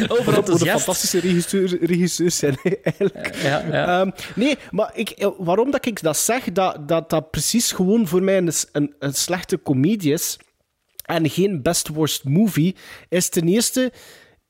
Over 0.08 0.24
Wat 0.24 0.26
een 0.26 0.34
enthousiast. 0.34 0.84
fantastische 0.84 1.20
regisseur, 1.20 1.84
regisseurs 1.84 2.36
zijn, 2.36 2.56
eigenlijk. 2.82 3.34
Ja, 3.42 3.64
ja. 3.70 4.00
Ehm, 4.00 4.10
nee, 4.34 4.56
maar 4.70 4.90
ik, 4.94 5.10
eh, 5.10 5.28
waarom 5.38 5.70
dat 5.70 5.86
ik 5.86 6.02
dat 6.02 6.16
zeg, 6.16 6.44
dat 6.52 6.88
dat, 6.88 7.10
dat 7.10 7.30
precies 7.30 7.72
gewoon 7.72 8.06
voor 8.08 8.22
mij 8.22 8.36
een, 8.38 8.52
een, 8.72 8.94
een 8.98 9.14
slechte 9.14 9.62
comedie 9.62 10.12
is 10.12 10.36
en 11.04 11.30
geen 11.30 11.62
best 11.62 11.88
worst 11.88 12.24
movie, 12.24 12.74
is 13.08 13.28
ten 13.28 13.48
eerste, 13.48 13.92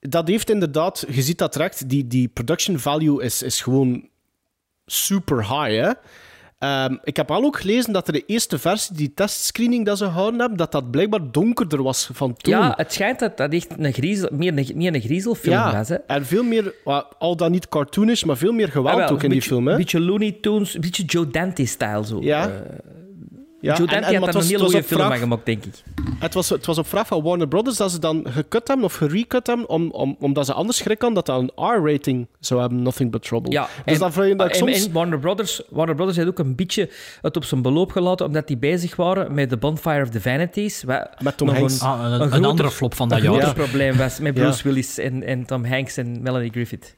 dat 0.00 0.28
heeft 0.28 0.50
inderdaad, 0.50 1.04
je 1.08 1.22
ziet 1.22 1.38
dat 1.38 1.52
direct, 1.52 1.88
die, 1.88 2.06
die 2.06 2.28
production 2.28 2.78
value 2.78 3.22
is, 3.22 3.42
is 3.42 3.60
gewoon 3.60 4.08
super 4.86 5.36
high, 5.38 5.84
hè. 5.84 5.92
Ehm, 6.58 6.96
ik 7.02 7.16
heb 7.16 7.30
al 7.30 7.44
ook 7.44 7.60
gelezen 7.60 7.92
dat 7.92 8.06
er 8.06 8.12
de 8.12 8.24
eerste 8.26 8.58
versie, 8.58 8.96
die 8.96 9.14
testscreening 9.14 9.86
dat 9.86 9.98
ze 9.98 10.04
gehouden 10.04 10.40
hebben, 10.40 10.58
dat 10.58 10.72
dat 10.72 10.90
blijkbaar 10.90 11.30
donkerder 11.30 11.82
was 11.82 12.10
van 12.12 12.36
toen. 12.36 12.52
Ja, 12.52 12.72
het 12.76 12.92
schijnt 12.92 13.18
dat 13.18 13.36
dat 13.36 13.52
echt 13.52 13.74
een 13.78 13.92
griezel, 13.92 14.28
meer, 14.32 14.58
een, 14.58 14.66
meer 14.74 14.94
een 14.94 15.00
griezelfilm 15.00 15.72
was. 15.72 15.88
Hè. 15.88 15.94
en 15.94 16.26
veel 16.26 16.42
meer, 16.42 16.74
al 17.18 17.36
dan 17.36 17.50
niet 17.50 17.68
cartoonish, 17.68 18.22
maar 18.22 18.36
veel 18.36 18.52
meer 18.52 18.68
geweld 18.68 18.94
Ah, 18.94 18.96
wel, 18.96 19.08
ook 19.08 19.22
in 19.22 19.30
die 19.30 19.42
film. 19.42 19.68
Een 19.68 19.76
beetje 19.76 20.00
Looney 20.00 20.38
Tunes, 20.40 20.74
een 20.74 20.80
beetje 20.80 21.04
Joe 21.04 21.28
Dante-style 21.28 22.06
zo. 22.06 22.22
Ja. 22.22 22.48
Eh, 22.48 22.54
Ja, 23.60 23.76
Joe 23.76 23.86
en- 23.86 23.92
Dante 23.92 23.96
en- 23.96 24.02
had 24.02 24.12
daar 24.12 24.20
het 24.20 24.28
een 24.34 24.40
was- 24.40 24.50
hele 24.50 24.64
goede 24.64 24.82
film 24.82 25.12
gemaakt, 25.12 25.46
denk 25.46 25.64
ik. 25.64 25.72
Het 26.18 26.34
was, 26.34 26.48
het 26.48 26.66
was 26.66 26.78
op 26.78 26.86
vraag 26.86 27.06
van 27.06 27.22
Warner 27.22 27.48
Brothers 27.48 27.76
dat 27.76 27.90
ze 27.90 27.98
dan 27.98 28.26
gekut 28.28 28.68
hebben 28.68 28.86
of 28.86 28.94
gerecut 28.94 29.46
hebben, 29.46 29.68
om, 29.68 29.90
om, 29.90 30.16
omdat 30.20 30.46
ze 30.46 30.52
anders 30.52 30.76
schrik 30.78 31.00
hadden 31.02 31.24
dat 31.24 31.26
dat 31.26 31.40
een 31.40 31.66
R-rating 31.82 32.26
zou 32.40 32.60
hebben, 32.60 32.82
Nothing 32.82 33.10
But 33.10 33.22
Trouble. 33.22 33.50
Ja, 33.52 33.68
dus 33.84 33.94
en- 33.94 34.00
dan 34.00 34.12
vraag 34.12 34.26
je 34.26 34.36
dat 34.36 34.46
ik 34.46 34.52
en- 34.52 34.58
soms... 34.58 34.86
en 34.86 34.92
Warner 34.92 35.18
Brothers, 35.18 35.62
Warner 35.70 35.94
Brothers 35.94 36.16
heeft 36.16 36.28
ook 36.28 36.38
een 36.38 36.54
beetje 36.56 36.90
het 37.22 37.36
op 37.36 37.44
zijn 37.44 37.62
beloop 37.62 37.92
gelaten, 37.92 38.26
omdat 38.26 38.46
die 38.46 38.56
bezig 38.58 38.96
waren 38.96 39.34
met 39.34 39.48
The 39.48 39.56
Bonfire 39.56 40.02
of 40.02 40.08
the 40.08 40.20
Vanities. 40.20 40.82
wat 40.82 41.08
Met 41.22 41.36
Tom 41.36 41.48
Hanks. 41.48 41.80
Ah, 41.80 42.00
een- 42.02 42.12
een 42.20 42.28
groter- 42.30 42.46
andere 42.48 42.70
flop 42.70 42.94
van 42.94 43.08
dat 43.08 43.18
een 43.18 43.24
jaar. 43.24 43.32
groter 43.32 43.56
Ja. 43.58 43.62
probleem 43.68 43.96
was 43.96 44.18
met 44.18 44.36
Ja. 44.36 44.42
Bruce 44.42 44.62
Willis 44.62 44.98
en, 44.98 45.22
en 45.22 45.44
Tom 45.46 45.64
Hanks 45.64 45.96
en 45.96 46.22
Melanie 46.22 46.50
Griffith. 46.50 46.96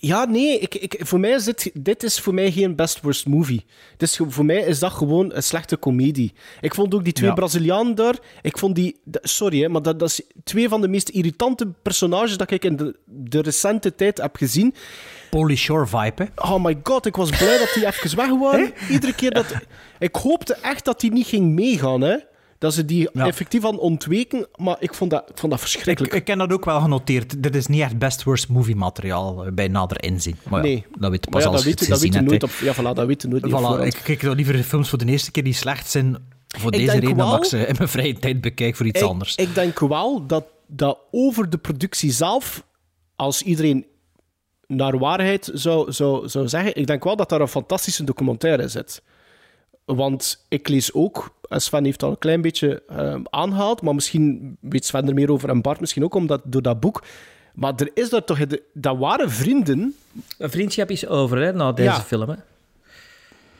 Ja, 0.00 0.24
nee, 0.24 0.58
ik, 0.58 0.74
ik, 0.74 0.96
voor 0.98 1.20
mij 1.20 1.30
is 1.30 1.44
dit, 1.44 1.70
dit 1.74 2.02
is 2.02 2.20
voor 2.20 2.34
mij 2.34 2.52
geen 2.52 2.76
best 2.76 3.00
worst 3.00 3.26
movie. 3.26 3.64
Dus 3.96 4.20
voor 4.28 4.44
mij 4.44 4.60
is 4.60 4.78
dat 4.78 4.92
gewoon 4.92 5.34
een 5.34 5.42
slechte 5.42 5.76
komedie. 5.76 6.32
Ik 6.60 6.74
vond 6.74 6.94
ook 6.94 7.04
die 7.04 7.12
twee 7.12 7.28
Ja. 7.28 7.34
Brazilianen 7.34 7.94
daar, 7.94 8.18
ik 8.42 8.58
vond 8.58 8.74
die, 8.74 9.00
sorry, 9.22 9.60
hè, 9.60 9.68
maar 9.68 9.82
dat, 9.82 9.98
dat 9.98 10.08
is 10.08 10.22
twee 10.44 10.68
van 10.68 10.80
de 10.80 10.88
meest 10.88 11.08
irritante 11.08 11.66
personages 11.82 12.36
dat 12.36 12.50
ik 12.50 12.64
in 12.64 12.76
de, 12.76 12.96
de 13.04 13.40
recente 13.40 13.94
tijd 13.94 14.18
heb 14.18 14.36
gezien. 14.36 14.74
Pauly 15.30 15.56
Shore 15.56 15.86
vibe, 15.86 16.22
hè? 16.22 16.52
Oh 16.52 16.64
my 16.64 16.78
god, 16.82 17.06
ik 17.06 17.16
was 17.16 17.30
blij 17.30 17.58
dat 17.58 17.70
die 17.74 17.86
even 17.90 18.16
weg 18.16 18.30
waren. 18.30 18.72
Iedere 18.90 19.14
keer 19.14 19.30
dat... 19.30 19.54
Ik 19.98 20.14
hoopte 20.14 20.54
echt 20.54 20.84
dat 20.84 21.00
die 21.00 21.12
niet 21.12 21.26
ging 21.26 21.54
meegaan, 21.54 22.00
hè. 22.00 22.16
Dat 22.58 22.74
ze 22.74 22.84
die 22.84 23.08
Ja. 23.12 23.26
effectief 23.26 23.64
aan 23.64 23.78
ontweken, 23.78 24.46
maar 24.56 24.76
ik 24.80 24.94
vond 24.94 25.10
dat, 25.10 25.20
ik 25.30 25.38
vond 25.38 25.52
dat 25.52 25.60
Ik, 25.62 25.68
verschrikkelijk. 25.68 26.14
ik 26.14 26.24
ken 26.24 26.38
dat 26.38 26.52
ook 26.52 26.64
wel 26.64 26.80
genoteerd. 26.80 27.42
Dit 27.42 27.54
is 27.54 27.66
niet 27.66 27.80
echt 27.80 27.98
best 27.98 28.22
worst 28.22 28.48
movie 28.48 28.76
materiaal 28.76 29.44
eh, 29.46 29.52
bij 29.52 29.68
nader 29.68 30.02
inzien. 30.02 30.36
Maar 30.50 30.62
ja, 30.64 30.68
nee. 30.68 30.86
dat 30.98 31.10
weet 31.10 31.30
pas 31.30 31.42
ja, 31.42 31.48
als 31.48 31.56
dat 31.56 31.64
je 31.72 31.78
weet 31.78 31.88
dat 31.88 32.00
weet 32.00 32.20
nooit 32.20 32.42
op... 32.42 32.50
Ja, 32.60 32.74
voilà, 32.74 32.94
dat 32.94 33.06
weet 33.06 33.22
je 33.22 33.28
nooit 33.28 33.46
Voilà, 33.46 33.86
ik 33.86 34.00
kijk 34.04 34.20
dan 34.22 34.36
liever 34.36 34.56
de 34.56 34.64
films 34.64 34.88
voor 34.88 34.98
de 34.98 35.06
eerste 35.06 35.30
keer 35.30 35.44
die 35.44 35.52
slecht 35.52 35.90
zijn, 35.90 36.16
voor 36.58 36.72
Ik 36.72 36.78
deze 36.78 36.92
reden, 36.92 37.16
wel- 37.16 37.30
dat 37.30 37.38
ik 37.38 37.44
ze 37.44 37.66
in 37.66 37.74
mijn 37.78 37.88
vrije 37.88 38.18
tijd 38.18 38.40
bekijk 38.40 38.76
voor 38.76 38.86
iets 38.86 39.00
ik, 39.00 39.06
anders. 39.06 39.34
Ik 39.34 39.54
denk 39.54 39.78
wel 39.78 40.26
dat, 40.26 40.44
dat 40.66 40.98
over 41.10 41.50
de 41.50 41.58
productie 41.58 42.10
zelf, 42.12 42.64
als 43.16 43.42
iedereen 43.42 43.86
naar 44.66 44.98
waarheid 44.98 45.50
zou, 45.52 45.92
zou, 45.92 46.28
zou 46.28 46.48
zeggen, 46.48 46.76
ik 46.76 46.86
denk 46.86 47.04
wel 47.04 47.16
dat 47.16 47.28
daar 47.28 47.40
een 47.40 47.48
fantastische 47.48 48.04
documentaire 48.04 48.62
in 48.62 48.70
zit. 48.70 49.02
Want 49.96 50.44
ik 50.48 50.68
lees 50.68 50.92
ook, 50.92 51.34
en 51.48 51.60
Sven 51.60 51.84
heeft 51.84 52.02
al 52.02 52.10
een 52.10 52.18
klein 52.18 52.40
beetje 52.40 52.82
ehm, 52.88 53.20
aangehaald, 53.30 53.82
maar 53.82 53.94
misschien 53.94 54.56
weet 54.60 54.84
Sven 54.84 55.08
er 55.08 55.14
meer 55.14 55.32
over 55.32 55.48
en 55.48 55.62
Bart 55.62 55.80
misschien 55.80 56.04
ook 56.04 56.14
omdat, 56.14 56.40
door 56.44 56.62
dat 56.62 56.80
boek. 56.80 57.02
Maar 57.54 57.72
er 57.76 57.90
is 57.94 58.10
daar 58.10 58.24
toch, 58.24 58.38
dat 58.74 58.98
waren 58.98 59.30
vrienden. 59.30 59.94
Een 60.38 60.50
vriendschap 60.50 60.90
is 60.90 61.06
over, 61.06 61.38
hè, 61.38 61.52
na 61.52 61.72
deze 61.72 61.88
Ja. 61.90 62.00
film. 62.00 62.28
Hè. 62.28 62.34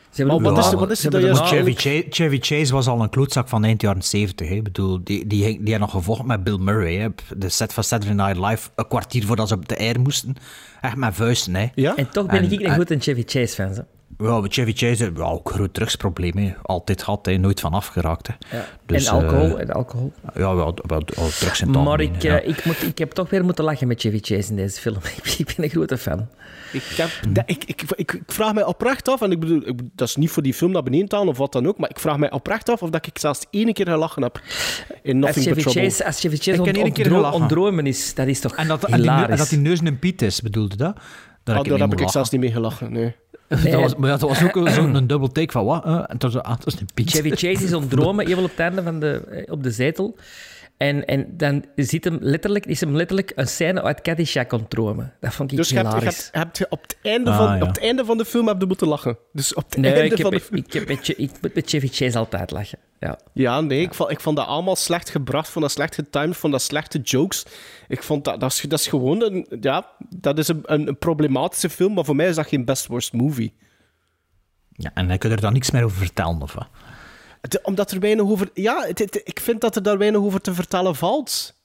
Ze 0.09 0.15
hebben 0.25 0.41
Maar 0.41 0.51
ook 0.51 0.57
wat 0.57 0.65
is, 0.73 0.79
wat 0.79 0.91
is 0.91 1.03
er 1.05 1.11
dat 1.11 1.21
juist... 1.21 1.41
Chevy, 1.41 1.73
Chase, 1.73 2.05
Chevy 2.09 2.37
Chase 2.41 2.73
was 2.73 2.87
al 2.87 3.01
een 3.01 3.09
klootzak 3.09 3.47
van 3.47 3.63
eind 3.63 3.81
jaren 3.81 4.01
70. 4.03 4.47
Hè. 4.49 4.55
Ik 4.55 4.63
bedoel, 4.63 4.99
die, 5.03 5.27
die, 5.27 5.63
die 5.63 5.71
had 5.71 5.81
nog 5.81 5.91
gevochten 5.91 6.27
met 6.27 6.43
Bill 6.43 6.57
Murray. 6.57 6.95
Hè. 6.95 7.07
De 7.37 7.49
set 7.49 7.73
van 7.73 7.83
Saturday 7.83 8.27
Night 8.27 8.49
Live, 8.49 8.69
een 8.75 8.87
kwartier 8.87 9.25
voordat 9.25 9.47
ze 9.47 9.53
op 9.53 9.67
de 9.69 9.77
air 9.77 9.99
moesten. 9.99 10.35
Echt 10.81 10.95
met 10.95 11.15
vuisten. 11.15 11.55
Hè. 11.55 11.67
Ja? 11.75 11.95
En 11.95 12.09
toch 12.09 12.25
ben 12.25 12.35
En- 12.37 12.51
ik 12.51 12.59
een 12.59 12.65
en- 12.65 12.75
goed 12.75 12.89
een 12.91 13.01
Chevy 13.01 13.23
Chase-fan. 13.25 13.85
Ja, 14.23 14.39
met 14.39 14.53
Chevy 14.53 14.73
Chase, 14.75 15.11
ja, 15.15 15.23
ook 15.23 15.49
een 15.49 15.55
groot 15.55 15.73
drugsprobleem. 15.73 16.37
Hè. 16.37 16.53
Altijd 16.61 17.03
gehad, 17.03 17.25
hè. 17.25 17.37
nooit 17.37 17.59
van 17.59 17.73
afgeraakt. 17.73 18.27
Hè. 18.27 18.57
Ja. 18.57 18.65
Dus, 18.85 19.05
en 19.07 19.13
alcohol. 19.13 19.55
eh, 19.57 19.61
en 19.61 19.71
alcohol. 19.71 20.11
ja, 20.33 20.55
wel, 20.55 20.55
wel, 20.87 21.01
wel 21.17 21.29
drugs 21.29 21.61
in 21.61 21.73
het 21.73 21.83
Maar 21.83 21.99
ik, 21.99 22.21
ja. 22.21 22.39
eh, 22.39 22.49
ik, 22.49 22.65
moet, 22.65 22.83
ik 22.83 22.97
heb 22.97 23.11
toch 23.11 23.29
weer 23.29 23.43
moeten 23.43 23.63
lachen 23.63 23.87
met 23.87 24.01
Chevy 24.01 24.19
Chase 24.21 24.49
in 24.49 24.55
deze 24.55 24.79
film. 24.81 24.97
ik 25.37 25.45
ben 25.55 25.65
een 25.65 25.69
grote 25.69 25.97
fan. 25.97 26.27
Ik, 26.71 26.83
heb, 26.83 27.09
dat- 27.29 27.43
ik, 27.47 27.63
ik, 27.63 27.81
ik, 27.95 28.11
ik 28.11 28.21
vraag 28.27 28.53
mij 28.53 28.63
oprecht 28.65 29.07
af, 29.07 29.21
en 29.21 29.31
ik 29.31 29.39
bedoel, 29.39 29.63
dat 29.95 30.07
is 30.07 30.15
niet 30.15 30.29
voor 30.31 30.43
die 30.43 30.53
film 30.53 30.71
naar 30.71 30.83
beneden 30.83 31.07
te 31.07 31.15
halen 31.15 31.29
of 31.31 31.37
wat 31.37 31.51
dan 31.51 31.67
ook, 31.67 31.77
maar 31.77 31.89
ik 31.89 31.99
vraag 31.99 32.17
mij 32.17 32.31
oprecht 32.31 32.69
af 32.69 32.81
of 32.81 32.89
dat 32.89 33.05
ik 33.07 33.17
zelfs 33.19 33.45
één 33.49 33.73
keer 33.73 33.87
gelachen 33.87 34.23
heb 34.23 34.41
in 35.03 35.19
Nothing 35.19 35.45
But 35.45 35.59
Trouble. 35.59 35.81
Chase, 35.83 36.05
als 36.05 36.19
Chevy 36.19 36.35
Chase 36.35 36.49
heb 36.51 36.59
is, 37.85 38.13
dat 38.13 38.27
is 38.27 38.39
toch 38.39 38.55
En 38.55 38.67
dat, 38.67 38.83
en 38.83 38.91
die, 38.91 39.01
hilarisch. 39.01 39.29
en 39.29 39.37
dat 39.37 39.49
die 39.49 39.59
neus 39.59 39.79
een 39.83 39.99
piet 39.99 40.21
is, 40.21 40.41
bedoelde 40.41 40.75
dat? 40.75 40.95
Daar 41.43 41.55
Ah, 41.55 41.61
ik 41.63 41.69
daar 41.69 41.79
mee 41.79 41.87
heb 41.89 41.99
ik 41.99 42.09
zelfs 42.09 42.29
niet 42.29 42.41
mee 42.41 42.51
gelachen, 42.51 42.91
nee. 42.91 43.15
Nee. 43.49 43.71
dat 43.71 43.81
was, 43.81 43.95
maar 43.95 44.09
ja, 44.09 44.17
dat 44.17 44.29
was 44.29 44.43
ook 44.43 44.69
zo'n 44.69 44.95
een 44.95 45.07
double 45.07 45.31
take 45.31 45.51
van 45.51 45.65
wat? 45.65 46.07
en 46.07 46.17
toen 46.17 46.31
zo, 46.31 46.39
ah, 46.39 46.57
dat 46.57 46.67
is 46.67 46.79
een. 46.79 47.07
Chevy 47.07 47.29
Chase 47.29 47.63
is 47.63 47.73
ontdromen, 47.73 48.27
even 48.27 48.43
op 48.43 48.49
het 48.49 48.59
einde 48.59 48.83
van 48.83 48.99
de, 48.99 49.45
op 49.49 49.63
de 49.63 49.71
zetel. 49.71 50.15
En, 50.79 51.05
en 51.05 51.37
dan 51.37 51.65
ziet 51.75 52.03
hem 52.03 52.17
letterlijk, 52.21 52.65
is 52.65 52.79
hem 52.79 52.95
letterlijk 52.95 53.31
een 53.35 53.47
scène 53.47 53.81
uit 53.83 54.01
Caddyshack 54.01 54.51
ontdromen. 54.51 55.13
Dat 55.19 55.33
vond 55.33 55.51
ik 55.51 55.57
Dus 55.57 55.69
hilarisch. 55.69 56.03
hebt, 56.03 56.29
hebt 56.31 56.57
je 56.57 56.65
op, 56.69 56.81
het 56.81 56.97
einde 57.01 57.29
Ah, 57.29 57.37
van, 57.37 57.55
ja. 57.57 57.61
op 57.61 57.67
het 57.67 57.79
einde 57.79 58.05
van 58.05 58.17
de 58.17 58.25
film 58.25 58.47
heb 58.47 58.59
je 58.61 58.65
moeten 58.67 58.87
lachen. 58.87 59.17
Dus 59.33 59.53
op 59.53 59.63
het 59.69 59.77
Nee, 59.77 59.91
einde 59.93 60.05
ik, 60.05 60.11
heb, 60.11 60.21
van 60.21 60.31
de 60.31 60.57
ik, 60.57 60.73
heb 60.73 60.87
met, 60.87 61.07
Je- 61.07 61.15
ik 61.15 61.31
moet 61.41 61.55
met 61.55 61.69
Chevy 61.69 61.87
Chase 61.87 62.17
altijd 62.17 62.51
lachen. 62.51 62.79
Ja. 62.99 63.19
Ja, 63.33 63.61
nee, 63.61 63.81
Ik, 63.81 63.93
vond, 63.93 64.11
ik 64.11 64.19
vond 64.19 64.37
dat 64.37 64.45
allemaal 64.47 64.75
slecht 64.75 65.09
gebracht, 65.09 65.49
vond 65.49 65.65
dat 65.65 65.73
slecht 65.73 65.95
getimed, 65.95 66.37
vond 66.37 66.53
dat 66.53 66.61
slechte 66.61 66.97
jokes. 66.99 67.45
Ik 67.87 68.03
vond 68.03 68.23
dat, 68.25 68.39
dat, 68.39 68.51
is, 68.51 68.61
dat 68.61 68.79
is 68.79 68.87
gewoon 68.87 69.21
een, 69.23 69.47
ja, 69.61 69.87
dat 70.15 70.37
is 70.37 70.47
een, 70.47 70.61
een, 70.63 70.87
een 70.87 70.97
problematische 70.97 71.69
film, 71.69 71.93
maar 71.93 72.05
voor 72.05 72.15
mij 72.15 72.27
is 72.27 72.35
dat 72.35 72.47
geen 72.47 72.65
best 72.65 72.87
worst 72.87 73.13
movie. 73.13 73.53
Ja, 74.71 74.91
en 74.93 75.11
ik 75.11 75.19
kan 75.19 75.31
er 75.31 75.41
dan 75.41 75.53
niks 75.53 75.71
meer 75.71 75.83
over 75.83 75.97
vertellen, 75.97 76.41
of 76.41 76.53
wat? 76.53 76.67
De- 77.41 77.59
omdat 77.63 77.91
er 77.91 77.99
weinig 77.99 78.25
over... 78.25 78.49
Ja, 78.53 78.85
het- 78.87 78.99
het- 78.99 79.21
ik 79.23 79.39
vind 79.39 79.61
dat 79.61 79.75
er 79.75 79.83
daar 79.83 79.97
weinig 79.97 80.21
over 80.21 80.41
te 80.41 80.53
vertellen 80.53 80.95
valt. 80.95 81.57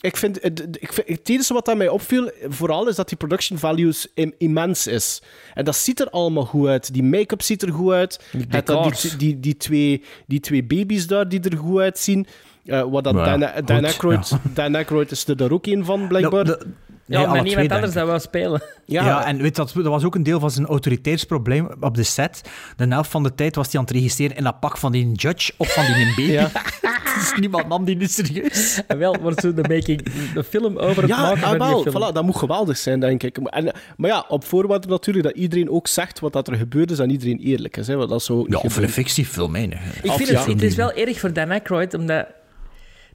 Ik 0.00 0.16
vind, 0.16 0.42
het, 0.42 0.66
ik 0.80 0.92
vind, 0.92 1.08
het 1.08 1.28
enige 1.28 1.52
wat 1.52 1.68
aan 1.68 1.76
mij 1.76 1.88
opviel, 1.88 2.30
vooral, 2.48 2.88
is 2.88 2.96
dat 2.96 3.08
die 3.08 3.18
production 3.18 3.58
values 3.58 4.06
im- 4.14 4.32
immens 4.38 4.86
is. 4.86 5.22
En 5.54 5.64
dat 5.64 5.76
ziet 5.76 6.00
er 6.00 6.10
allemaal 6.10 6.44
goed 6.44 6.66
uit. 6.68 6.92
Die 6.92 7.02
make-up 7.02 7.42
ziet 7.42 7.62
er 7.62 7.72
goed 7.72 7.92
uit. 7.92 8.20
Die 8.32 8.46
Het, 8.48 8.66
die, 8.66 9.16
die, 9.16 9.40
die, 9.40 9.56
twee, 9.56 10.04
die 10.26 10.40
twee 10.40 10.64
baby's 10.64 11.06
daar 11.06 11.28
die 11.28 11.40
er 11.40 11.56
goed 11.56 11.80
uitzien. 11.80 12.26
Eh 12.64 12.82
wat 12.90 13.04
dat 13.04 13.14
Ja, 13.14 13.36
Dan, 13.36 13.48
goed, 13.76 13.84
Aykroyd, 13.84 14.28
ja. 14.28 14.40
Dan 14.54 14.74
Aykroyd 14.74 15.10
is 15.10 15.26
er 15.26 15.36
daar 15.36 15.50
ook 15.50 15.66
een 15.66 15.84
van, 15.84 16.08
blijkbaar. 16.08 16.44
Nou, 16.44 16.58
de- 16.58 16.66
nee, 17.06 17.18
alle 17.18 17.28
maar 17.28 17.42
niemand 17.42 17.72
anders 17.72 17.92
dat 17.92 18.06
wou 18.06 18.20
spelen. 18.20 18.62
ja, 18.86 19.04
Ja, 19.04 19.26
en 19.26 19.36
weet 19.36 19.56
je, 19.56 19.62
dat, 19.62 19.72
dat 19.74 19.84
was 19.84 20.04
ook 20.04 20.14
een 20.14 20.22
deel 20.22 20.40
van 20.40 20.50
zijn 20.50 20.66
autoriteitsprobleem 20.66 21.68
op 21.80 21.94
de 21.94 22.02
set. 22.02 22.42
De 22.76 22.86
helft 22.88 23.10
van 23.10 23.22
de 23.22 23.34
tijd 23.34 23.54
was 23.56 23.66
hij 23.70 23.80
aan 23.80 23.84
het 23.86 23.94
registreren 23.94 24.36
in 24.36 24.44
dat 24.44 24.60
pak 24.60 24.76
van 24.76 24.92
die 24.92 25.12
judge 25.12 25.52
of 25.56 25.72
van 25.72 25.84
die 25.86 25.94
baby. 26.06 26.22
Ja. 26.32 26.50
dus 27.18 27.32
niemand 27.40 27.68
nam 27.68 27.84
die 27.84 27.96
niet 27.96 28.12
serieus. 28.12 28.82
En 28.86 28.98
wel 28.98 29.16
wordt 29.20 29.40
zo 29.40 29.54
de 29.54 29.62
making, 29.68 30.02
de 30.34 30.44
film 30.44 30.76
over 30.78 31.02
het 31.02 31.10
Ja, 31.10 31.20
maken 31.22 31.42
ah, 31.42 31.48
van 31.48 31.58
wel, 31.58 31.82
die 31.82 31.92
film. 31.92 32.10
voilà, 32.10 32.14
dat 32.14 32.24
moet 32.24 32.36
geweldig 32.36 32.76
zijn, 32.76 33.00
denk 33.00 33.22
ik. 33.22 33.36
En, 33.38 33.72
maar 33.96 34.10
ja, 34.10 34.24
op 34.28 34.44
voorwaarde 34.44 34.88
natuurlijk 34.88 35.26
dat 35.26 35.36
iedereen 35.36 35.70
ook 35.70 35.86
zegt 35.86 36.20
wat 36.20 36.32
dat 36.32 36.48
er 36.48 36.56
gebeurd 36.56 36.90
is 36.90 36.98
en 36.98 37.10
iedereen 37.10 37.38
eerlijk 37.38 37.76
is. 37.76 37.86
Hè, 37.86 37.96
want 37.96 38.08
dat 38.08 38.18
is 38.20 38.26
zo 38.26 38.36
niet 38.36 38.48
Ja, 38.48 38.58
of 38.58 38.76
een 38.76 38.88
fictiefilm, 38.88 39.54
hè. 39.54 39.62
Ik 39.62 40.12
vind 40.12 40.28
ja. 40.28 40.38
het, 40.38 40.46
het 40.46 40.62
is 40.62 40.74
wel 40.74 40.92
erg 40.92 41.20
voor 41.20 41.32
Dan 41.32 41.50
Aykroyd, 41.50 41.94
omdat 41.94 42.26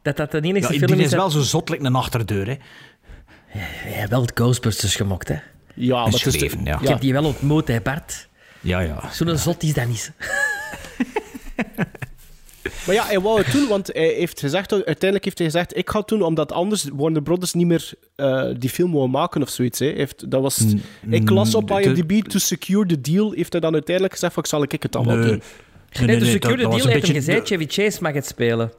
dat, 0.01 0.18
dat 0.18 0.31
de 0.31 0.41
enige 0.41 0.73
Ja, 0.73 0.80
film 0.80 0.91
die 0.91 0.95
is... 0.97 1.03
is 1.03 1.09
dat- 1.09 1.19
wel 1.19 1.30
zo 1.30 1.39
zot 1.41 1.69
like 1.69 1.84
een 1.85 1.95
achterdeur, 1.95 2.47
hè. 2.47 2.55
Hij 3.48 3.91
heeft 3.91 4.10
wel 4.10 4.26
de 4.26 4.32
Ghostbusters 4.36 4.95
gemokt, 4.95 5.28
hè. 5.28 5.36
Ja, 5.74 5.95
maar 5.95 6.06
het 6.06 6.14
is 6.15 6.22
Geschreven, 6.22 6.64
ja. 6.65 6.80
Ik 6.82 6.88
heb 6.88 7.02
die 7.02 7.14
wel 7.14 7.24
ontmoet, 7.26 7.68
hè, 7.68 7.82
Bart. 7.82 8.28
Ja, 8.60 8.80
ja. 8.80 9.10
Zo'n 9.11 9.38
zot 9.38 9.64
is 9.64 9.74
dat 9.74 9.88
niet. 9.88 10.11
Maar 12.86 12.95
ja, 12.95 13.06
hij 13.06 13.19
wou 13.19 13.41
het 13.44 13.52
doen, 13.52 13.68
want 13.68 13.88
hij 13.94 14.07
heeft 14.07 14.40
gezegd, 14.40 14.72
uiteindelijk 14.72 15.24
heeft 15.24 15.38
hij 15.38 15.48
gezegd, 15.48 15.78
ik 15.78 15.90
ga 15.90 15.99
het 15.99 16.07
doen, 16.07 16.22
omdat 16.22 16.52
anders 16.52 16.86
Warner 16.94 17.22
Brothers 17.22 17.53
niet 17.53 17.68
meer 17.68 17.91
eh, 18.15 18.45
die 18.57 18.69
film 18.69 18.91
wou 18.91 19.07
maken 19.07 19.41
of 19.41 19.49
zoiets. 19.49 19.80
Hè. 19.80 19.86
Heeft, 19.86 20.32
dat 20.32 20.41
was, 20.41 20.65
ik 21.10 21.30
las 21.30 21.56
op 21.56 21.68
de- 21.68 21.82
IMDb, 21.82 22.22
to 22.28 22.40
secure 22.40 22.86
the 22.86 23.02
deal, 23.02 23.32
heeft 23.32 23.52
hij 23.52 23.61
dan 23.61 23.74
uiteindelijk 23.74 24.14
gezegd, 24.15 24.34
van, 24.34 24.44
ik 24.44 24.49
zal 24.49 24.64
ik 24.64 24.72
het 24.84 24.91
dan 24.91 25.06
wel 25.06 25.15
doen. 25.15 25.26
Nee, 25.26 25.40
Nee, 25.91 26.06
nee, 26.07 26.19
de 26.19 26.26
security 26.26 26.61
dat 26.61 26.72
was 26.72 26.82
deal 26.82 26.94
een 26.95 27.02
heeft 27.02 27.14
gezegd, 27.15 27.48
de- 27.48 27.56
Chevy 27.56 27.82
Chase 27.82 28.02
mag 28.02 28.14
het 28.14 28.26
spelen. 28.26 28.72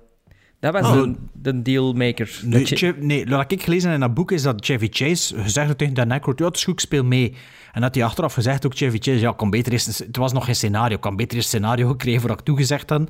Dat 0.60 0.72
was 0.72 0.86
Oh. 0.86 0.92
de, 1.02 1.14
de 1.32 1.62
dealmaker. 1.62 2.40
Nee, 2.42 2.58
Dat 2.58 2.68
je- 2.68 2.76
Chev- 2.76 2.96
nee, 3.00 3.26
wat 3.26 3.52
ik 3.52 3.62
gelezen 3.62 3.92
in 3.92 4.00
dat 4.00 4.14
boek 4.14 4.32
is 4.32 4.42
dat 4.42 4.64
Chevy 4.64 4.88
Chase 4.90 5.42
gezegd 5.42 5.78
tegen 5.78 5.94
Dan 5.94 6.10
Aykroyd, 6.12 6.38
ja, 6.38 6.44
het 6.46 6.56
is 6.56 6.64
goed, 6.64 6.72
ik 6.74 6.80
speel 6.80 7.04
mee. 7.04 7.34
En 7.78 7.84
dat 7.84 7.94
hij 7.94 8.04
achteraf 8.04 8.34
gezegd 8.34 8.66
ook, 8.66 8.74
Chevy 8.76 8.98
Chase, 9.00 9.20
ja, 9.20 9.32
kan 9.36 9.50
beter 9.50 9.72
eens, 9.72 9.86
het 9.98 10.16
was 10.16 10.32
nog 10.32 10.44
geen 10.44 10.54
scenario, 10.54 10.94
ik 10.96 11.00
kan 11.00 11.16
beter 11.16 11.36
eens 11.36 11.44
een 11.44 11.50
scenario 11.50 11.88
gekregen 11.88 12.20
voordat 12.20 12.38
ik 12.38 12.44
toegezegd 12.44 12.90
had. 12.90 13.02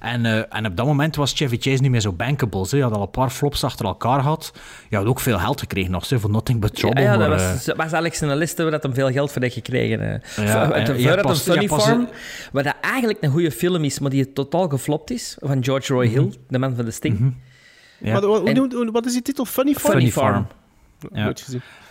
En, 0.00 0.26
eh, 0.26 0.56
en 0.56 0.66
op 0.66 0.76
dat 0.76 0.86
moment 0.86 1.16
was 1.16 1.32
Chevy 1.32 1.56
Chase 1.60 1.82
niet 1.82 1.90
meer 1.90 2.00
zo 2.00 2.12
bankable. 2.12 2.66
Ze 2.66 2.80
had 2.82 2.92
al 2.92 3.02
een 3.02 3.10
paar 3.10 3.30
flops 3.30 3.64
achter 3.64 3.86
elkaar 3.86 4.20
gehad. 4.20 4.52
Je 4.88 4.96
had 4.96 5.06
ook 5.06 5.20
veel 5.20 5.38
geld 5.38 5.60
gekregen 5.60 5.90
nog, 5.90 6.06
ze, 6.06 6.18
voor 6.18 6.30
Nothing 6.30 6.60
But 6.60 6.74
Trouble. 6.74 7.02
ja, 7.02 7.10
dat 7.16 7.18
maar, 7.18 7.28
was, 7.28 7.40
eh, 7.42 7.66
was 7.66 7.76
eigenlijk 7.78 8.14
zijn 8.14 8.36
liste 8.36 8.62
waar 8.62 8.70
dat 8.70 8.82
hem 8.82 8.94
veel 8.94 9.10
geld 9.10 9.32
voor 9.32 9.42
heeft 9.42 9.54
gekregen. 9.54 10.00
eh. 10.00 10.46
Ja, 10.46 10.66
Voor- 10.66 10.74
en 10.74 10.90
een 10.90 11.22
pas- 11.22 11.44
pas- 11.66 11.84
Farm, 11.84 12.08
wat 12.52 12.64
dat 12.64 12.74
eigenlijk 12.80 13.18
een 13.22 13.30
goede 13.30 13.50
film 13.50 13.84
is, 13.84 13.98
maar 13.98 14.10
die 14.10 14.32
totaal 14.32 14.68
geflopt 14.68 15.10
is, 15.10 15.36
van 15.40 15.64
George 15.64 15.92
Roy 15.92 16.06
Hill, 16.06 16.32
de 16.48 16.58
man 16.58 16.74
van 16.76 16.84
de 16.84 16.90
Sting. 16.90 17.18
Mhm. 17.18 17.30
Ja. 17.98 18.12
Maar, 18.12 18.26
wat, 18.26 18.48
En- 18.48 18.92
wat 18.92 19.06
is 19.06 19.12
die 19.12 19.22
titel? 19.22 19.44
Funny 19.44 19.72
Farm? 19.74 19.92
Funny 19.92 20.10
Farm. 20.10 20.46
Ja. 21.12 21.32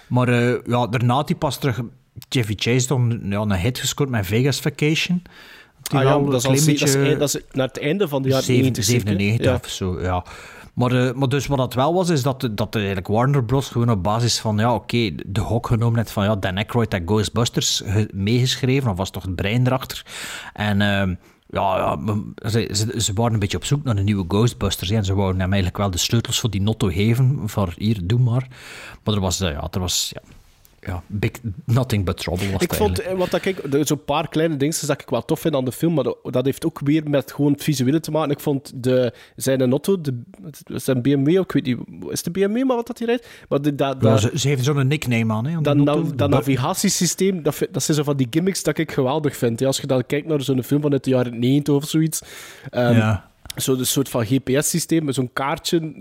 Maar 0.07 0.27
eh, 0.27 0.56
ja, 0.65 0.88
daarna 0.88 1.14
had 1.14 1.27
hij 1.30 1.38
pas 1.38 1.57
terug... 1.57 1.81
Chevy 2.30 2.54
Chase 2.58 2.88
dan 2.88 3.20
ja, 3.24 3.40
een 3.42 3.54
hit 3.54 3.80
gescoord 3.80 4.10
met 4.10 4.26
Vegas 4.26 4.60
Vacation. 4.60 5.22
Die 5.82 6.00
Ah, 6.00 6.04
ja, 6.06 6.10
dat, 6.10 6.34
is 6.34 6.46
al, 6.46 6.52
dat, 6.52 6.60
is, 6.60 6.66
beetje- 6.66 7.18
dat 7.18 7.36
is 7.36 7.42
naar 7.52 7.68
het 7.68 7.80
einde 7.80 8.08
van 8.08 8.22
de 8.22 8.28
jaren 8.30 8.44
Zeven- 8.44 8.62
90. 8.62 8.84
zeker, 8.84 9.08
hè? 9.08 9.14
97 9.18 9.52
Ja. 9.52 9.60
of 9.64 9.70
zo, 9.70 10.02
ja. 10.02 10.24
Maar, 10.74 10.92
eh, 11.08 11.14
maar 11.14 11.30
dus 11.30 11.48
wat 11.48 11.58
dat 11.58 11.74
wel 11.74 11.94
was, 11.94 12.10
is 12.10 12.22
dat, 12.24 12.50
dat 12.52 12.76
eigenlijk 12.76 13.08
Warner 13.08 13.44
Bros. 13.44 13.68
gewoon 13.70 13.90
op 13.90 14.04
basis 14.04 14.40
van, 14.40 14.58
ja, 14.58 14.74
oké, 14.74 15.12
de 15.26 15.40
gok 15.40 15.68
genomen 15.68 15.98
heeft 15.98 16.12
van, 16.12 16.24
ja, 16.24 16.36
Dan 16.36 16.58
Aykroyd 16.58 16.92
had 16.94 17.02
Ghostbusters 17.06 17.82
ge- 17.86 18.10
meegeschreven, 18.14 18.92
of 18.92 18.98
was 18.98 19.10
toch 19.10 19.24
het 19.24 19.36
brein 19.36 19.66
erachter. 19.68 20.06
En, 20.54 20.82
ehm, 20.82 21.14
Ja, 21.50 21.78
ja 21.78 22.50
ze, 22.50 22.70
ze, 22.74 23.02
ze 23.02 23.14
waren 23.14 23.34
een 23.34 23.40
beetje 23.40 23.58
op 23.58 23.66
zoek 23.66 23.84
naar 23.84 23.98
een 23.98 24.06
nieuwe 24.06 24.26
Ghostbusters. 24.28 24.90
hè, 24.90 24.96
En 24.96 25.06
ze 25.06 25.14
wouden 25.16 25.40
hem 25.42 25.50
eigenlijk 25.52 25.82
wel 25.82 25.92
de 25.92 25.98
sleutels 25.98 26.40
voor 26.40 26.50
die 26.50 26.62
notto 26.62 26.88
geven. 26.88 27.42
Voor 27.46 27.74
hier, 27.78 27.98
doe 28.04 28.20
maar. 28.20 28.48
Maar 29.04 29.14
er 29.14 29.20
was, 29.22 29.42
eh, 29.42 29.52
ja, 29.52 29.68
er 29.72 29.80
was 29.80 30.12
ja, 30.14 30.22
ja, 30.86 31.03
big, 31.07 31.32
nothing 31.66 32.06
but 32.06 32.18
trouble. 32.18 32.52
Was 32.52 32.62
Ik 32.62 32.70
het 32.72 32.80
vond, 32.80 32.99
eh, 32.99 33.14
wat 33.18 33.30
dat 33.32 33.45
ik, 33.45 33.74
er 33.74 33.88
zo'n 33.88 34.03
paar 34.03 34.28
kleine 34.30 34.57
dingetjes 34.57 34.88
dat 34.88 35.02
ik 35.02 35.10
wel 35.10 35.26
tof 35.26 35.40
vind 35.40 35.56
aan 35.56 35.66
de 35.66 35.72
film, 35.72 35.94
maar 35.94 36.03
dat- 36.03 36.45
heeft 36.45 36.66
ook 36.66 36.80
weer 36.84 37.10
met 37.10 37.32
gewoon 37.32 37.52
het 37.52 37.64
visuele 37.64 37.99
te 37.99 38.12
maken. 38.12 38.32
Ik 38.32 38.40
vond 38.40 38.72
de, 38.84 39.14
zijn 39.36 39.62
auto, 39.72 40.02
de, 40.02 40.22
zijn 40.68 41.02
BMW, 41.02 41.28
ik 41.30 41.52
weet 41.52 41.66
niet, 41.66 41.78
is 42.10 42.24
de 42.24 42.32
BMW 42.32 42.64
maar 42.64 42.76
wat 42.76 42.88
dat 42.88 42.98
hij 42.98 43.07
rijdt? 43.07 43.28
Maar 43.49 43.62
de, 43.62 43.76
dat, 43.76 43.95
Ja, 44.02 44.10
dat, 44.10 44.22
ze, 44.22 44.32
ze 44.40 44.48
heeft 44.48 44.64
zo'n 44.64 44.88
nickname 44.88 45.34
aan. 45.34 45.45
Hè, 45.45 45.56
aan 45.56 45.64
dat, 45.86 46.18
dat 46.18 46.30
navigatiesysteem, 46.30 47.44
dat, 47.44 47.68
dat 47.72 47.84
zijn 47.84 47.98
zo 47.98 48.03
van 48.03 48.18
die 48.18 48.28
gimmicks 48.30 48.64
dat 48.64 48.78
ik 48.78 48.91
geweldig 48.91 49.38
vind. 49.38 49.60
Ja, 49.60 49.68
als 49.68 49.78
je 49.80 49.88
dan 49.88 50.06
kijkt 50.06 50.28
naar 50.28 50.41
zo'n 50.41 50.64
film 50.64 50.82
vanuit 50.82 51.03
de 51.03 51.10
jaren 51.10 51.40
90 51.40 51.74
of 51.74 51.86
zoiets. 51.88 52.22
Ehm, 52.70 52.94
Ja. 52.95 53.34
Zo'n 53.56 53.86
soort 53.86 54.10
van 54.10 54.26
GPS-systeem 54.26 55.06
met 55.06 55.15
zo'n 55.15 55.34
kaartje, 55.34 55.94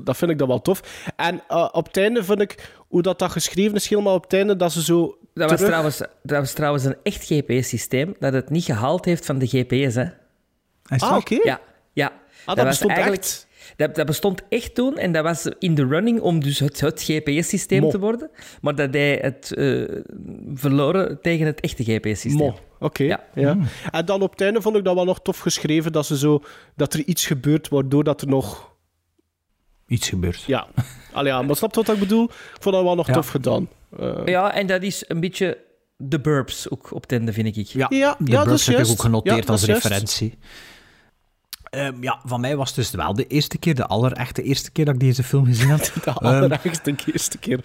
dat 0.00 0.16
vind 0.16 0.30
ik 0.30 0.38
dan 0.38 0.48
wel 0.48 0.62
tof. 0.62 1.04
En 1.16 1.42
eh, 1.48 1.68
op 1.72 1.86
het 1.86 1.96
einde 1.96 2.24
vind 2.24 2.40
ik, 2.40 2.72
hoe 2.88 3.02
dat, 3.02 3.18
dat 3.18 3.30
geschreven 3.30 3.74
is, 3.74 3.88
helemaal 3.88 4.14
op 4.14 4.22
het 4.22 4.32
einde, 4.32 4.56
dat 4.56 4.72
ze 4.72 4.82
zo 4.82 5.18
Dat 5.34 5.48
was, 5.48 5.52
terug- 5.58 5.66
trouwens, 5.66 5.98
dat 6.22 6.38
was 6.38 6.52
trouwens 6.52 6.84
een 6.84 6.96
echt 7.02 7.24
GPS-systeem 7.26 8.14
dat 8.18 8.32
het 8.32 8.50
niet 8.50 8.64
gehaald 8.64 9.04
heeft 9.04 9.26
van 9.26 9.38
de 9.38 9.46
GPS. 9.46 9.94
Hè? 9.94 10.04
Ah, 10.86 11.16
oké. 11.16 11.38
Ja, 11.44 11.60
ja. 11.92 12.12
dat 12.46 12.56
was 12.56 12.66
bestond 12.66 12.90
eigenlijk- 12.90 13.22
echt? 13.22 13.46
Dat, 13.76 13.94
dat 13.94 14.06
bestond 14.06 14.42
echt 14.48 14.74
toen 14.74 14.98
en 14.98 15.12
dat 15.12 15.22
was 15.24 15.46
in 15.58 15.74
de 15.74 15.86
running 15.86 16.20
om 16.20 16.40
dus 16.40 16.58
het, 16.58 16.80
het 16.80 17.02
GPS-systeem 17.02 17.90
te 17.90 17.98
worden. 17.98 18.30
Maar 18.60 18.74
dat 18.74 18.94
hij 18.94 19.18
het 19.22 19.52
eh, 19.52 19.82
verloren 20.54 21.18
tegen 21.22 21.46
het 21.46 21.60
echte 21.60 21.84
GPS-systeem. 21.84 22.46
Mo, 22.46 22.58
Oké, 22.78 23.02
ja. 23.02 23.20
Hmm. 23.34 23.66
En 23.90 24.04
dan 24.04 24.22
op 24.22 24.30
het 24.30 24.40
einde 24.40 24.62
vond 24.62 24.76
ik 24.76 24.84
dat 24.84 24.94
wel 24.94 25.04
nog 25.04 25.20
tof 25.22 25.38
geschreven, 25.38 25.92
dat, 25.92 26.06
ze 26.06 26.18
zo, 26.18 26.42
dat 26.76 26.94
er 26.94 27.04
iets 27.04 27.26
gebeurt 27.26 27.68
waardoor 27.68 28.04
dat 28.04 28.20
er 28.20 28.28
nog... 28.28 28.70
Iets 29.86 30.08
gebeurt. 30.08 30.42
Ja. 30.42 30.66
Allee, 31.12 31.32
ja, 31.32 31.42
maar 31.42 31.56
snap 31.56 31.74
je 31.74 31.82
wat 31.82 31.94
ik 31.94 32.00
bedoel? 32.00 32.24
Ik 32.24 32.56
vond 32.60 32.74
dat 32.74 32.84
wel 32.84 32.94
nog 32.94 33.06
Ja. 33.06 33.12
tof 33.12 33.28
gedaan. 33.28 33.68
Eh, 33.98 34.20
Ja, 34.24 34.54
en 34.54 34.66
dat 34.66 34.82
is 34.82 35.04
een 35.08 35.20
beetje 35.20 35.58
de 35.96 36.20
burps 36.20 36.70
ook 36.70 36.92
op 36.92 37.02
het 37.02 37.12
einde, 37.12 37.32
vind 37.32 37.56
ik. 37.56 37.66
Ja, 37.66 37.86
Ja, 37.90 38.16
de 38.18 38.30
ja, 38.30 38.36
dat 38.36 38.44
Burps 38.46 38.68
is 38.68 38.74
heb 38.76 38.84
ik 38.84 38.90
ook 38.90 39.00
genoteerd 39.00 39.48
als 39.48 39.64
juist. 39.64 40.22
Ehm, 41.72 42.02
ja, 42.02 42.20
van 42.24 42.40
mij 42.40 42.56
was 42.56 42.66
het 42.68 42.76
dus 42.76 42.90
wel 42.90 43.14
de 43.14 43.26
eerste 43.26 43.58
keer, 43.58 43.74
de 43.74 43.86
allerechte 43.86 44.42
eerste 44.42 44.70
keer 44.70 44.84
dat 44.84 44.94
ik 44.94 45.00
deze 45.00 45.22
film 45.22 45.44
gezien 45.44 45.70
had. 45.70 45.92
De 46.04 46.10
Ehm, 46.10 46.24
allereerste 46.24 46.94
eerste 47.12 47.38
keer. 47.38 47.60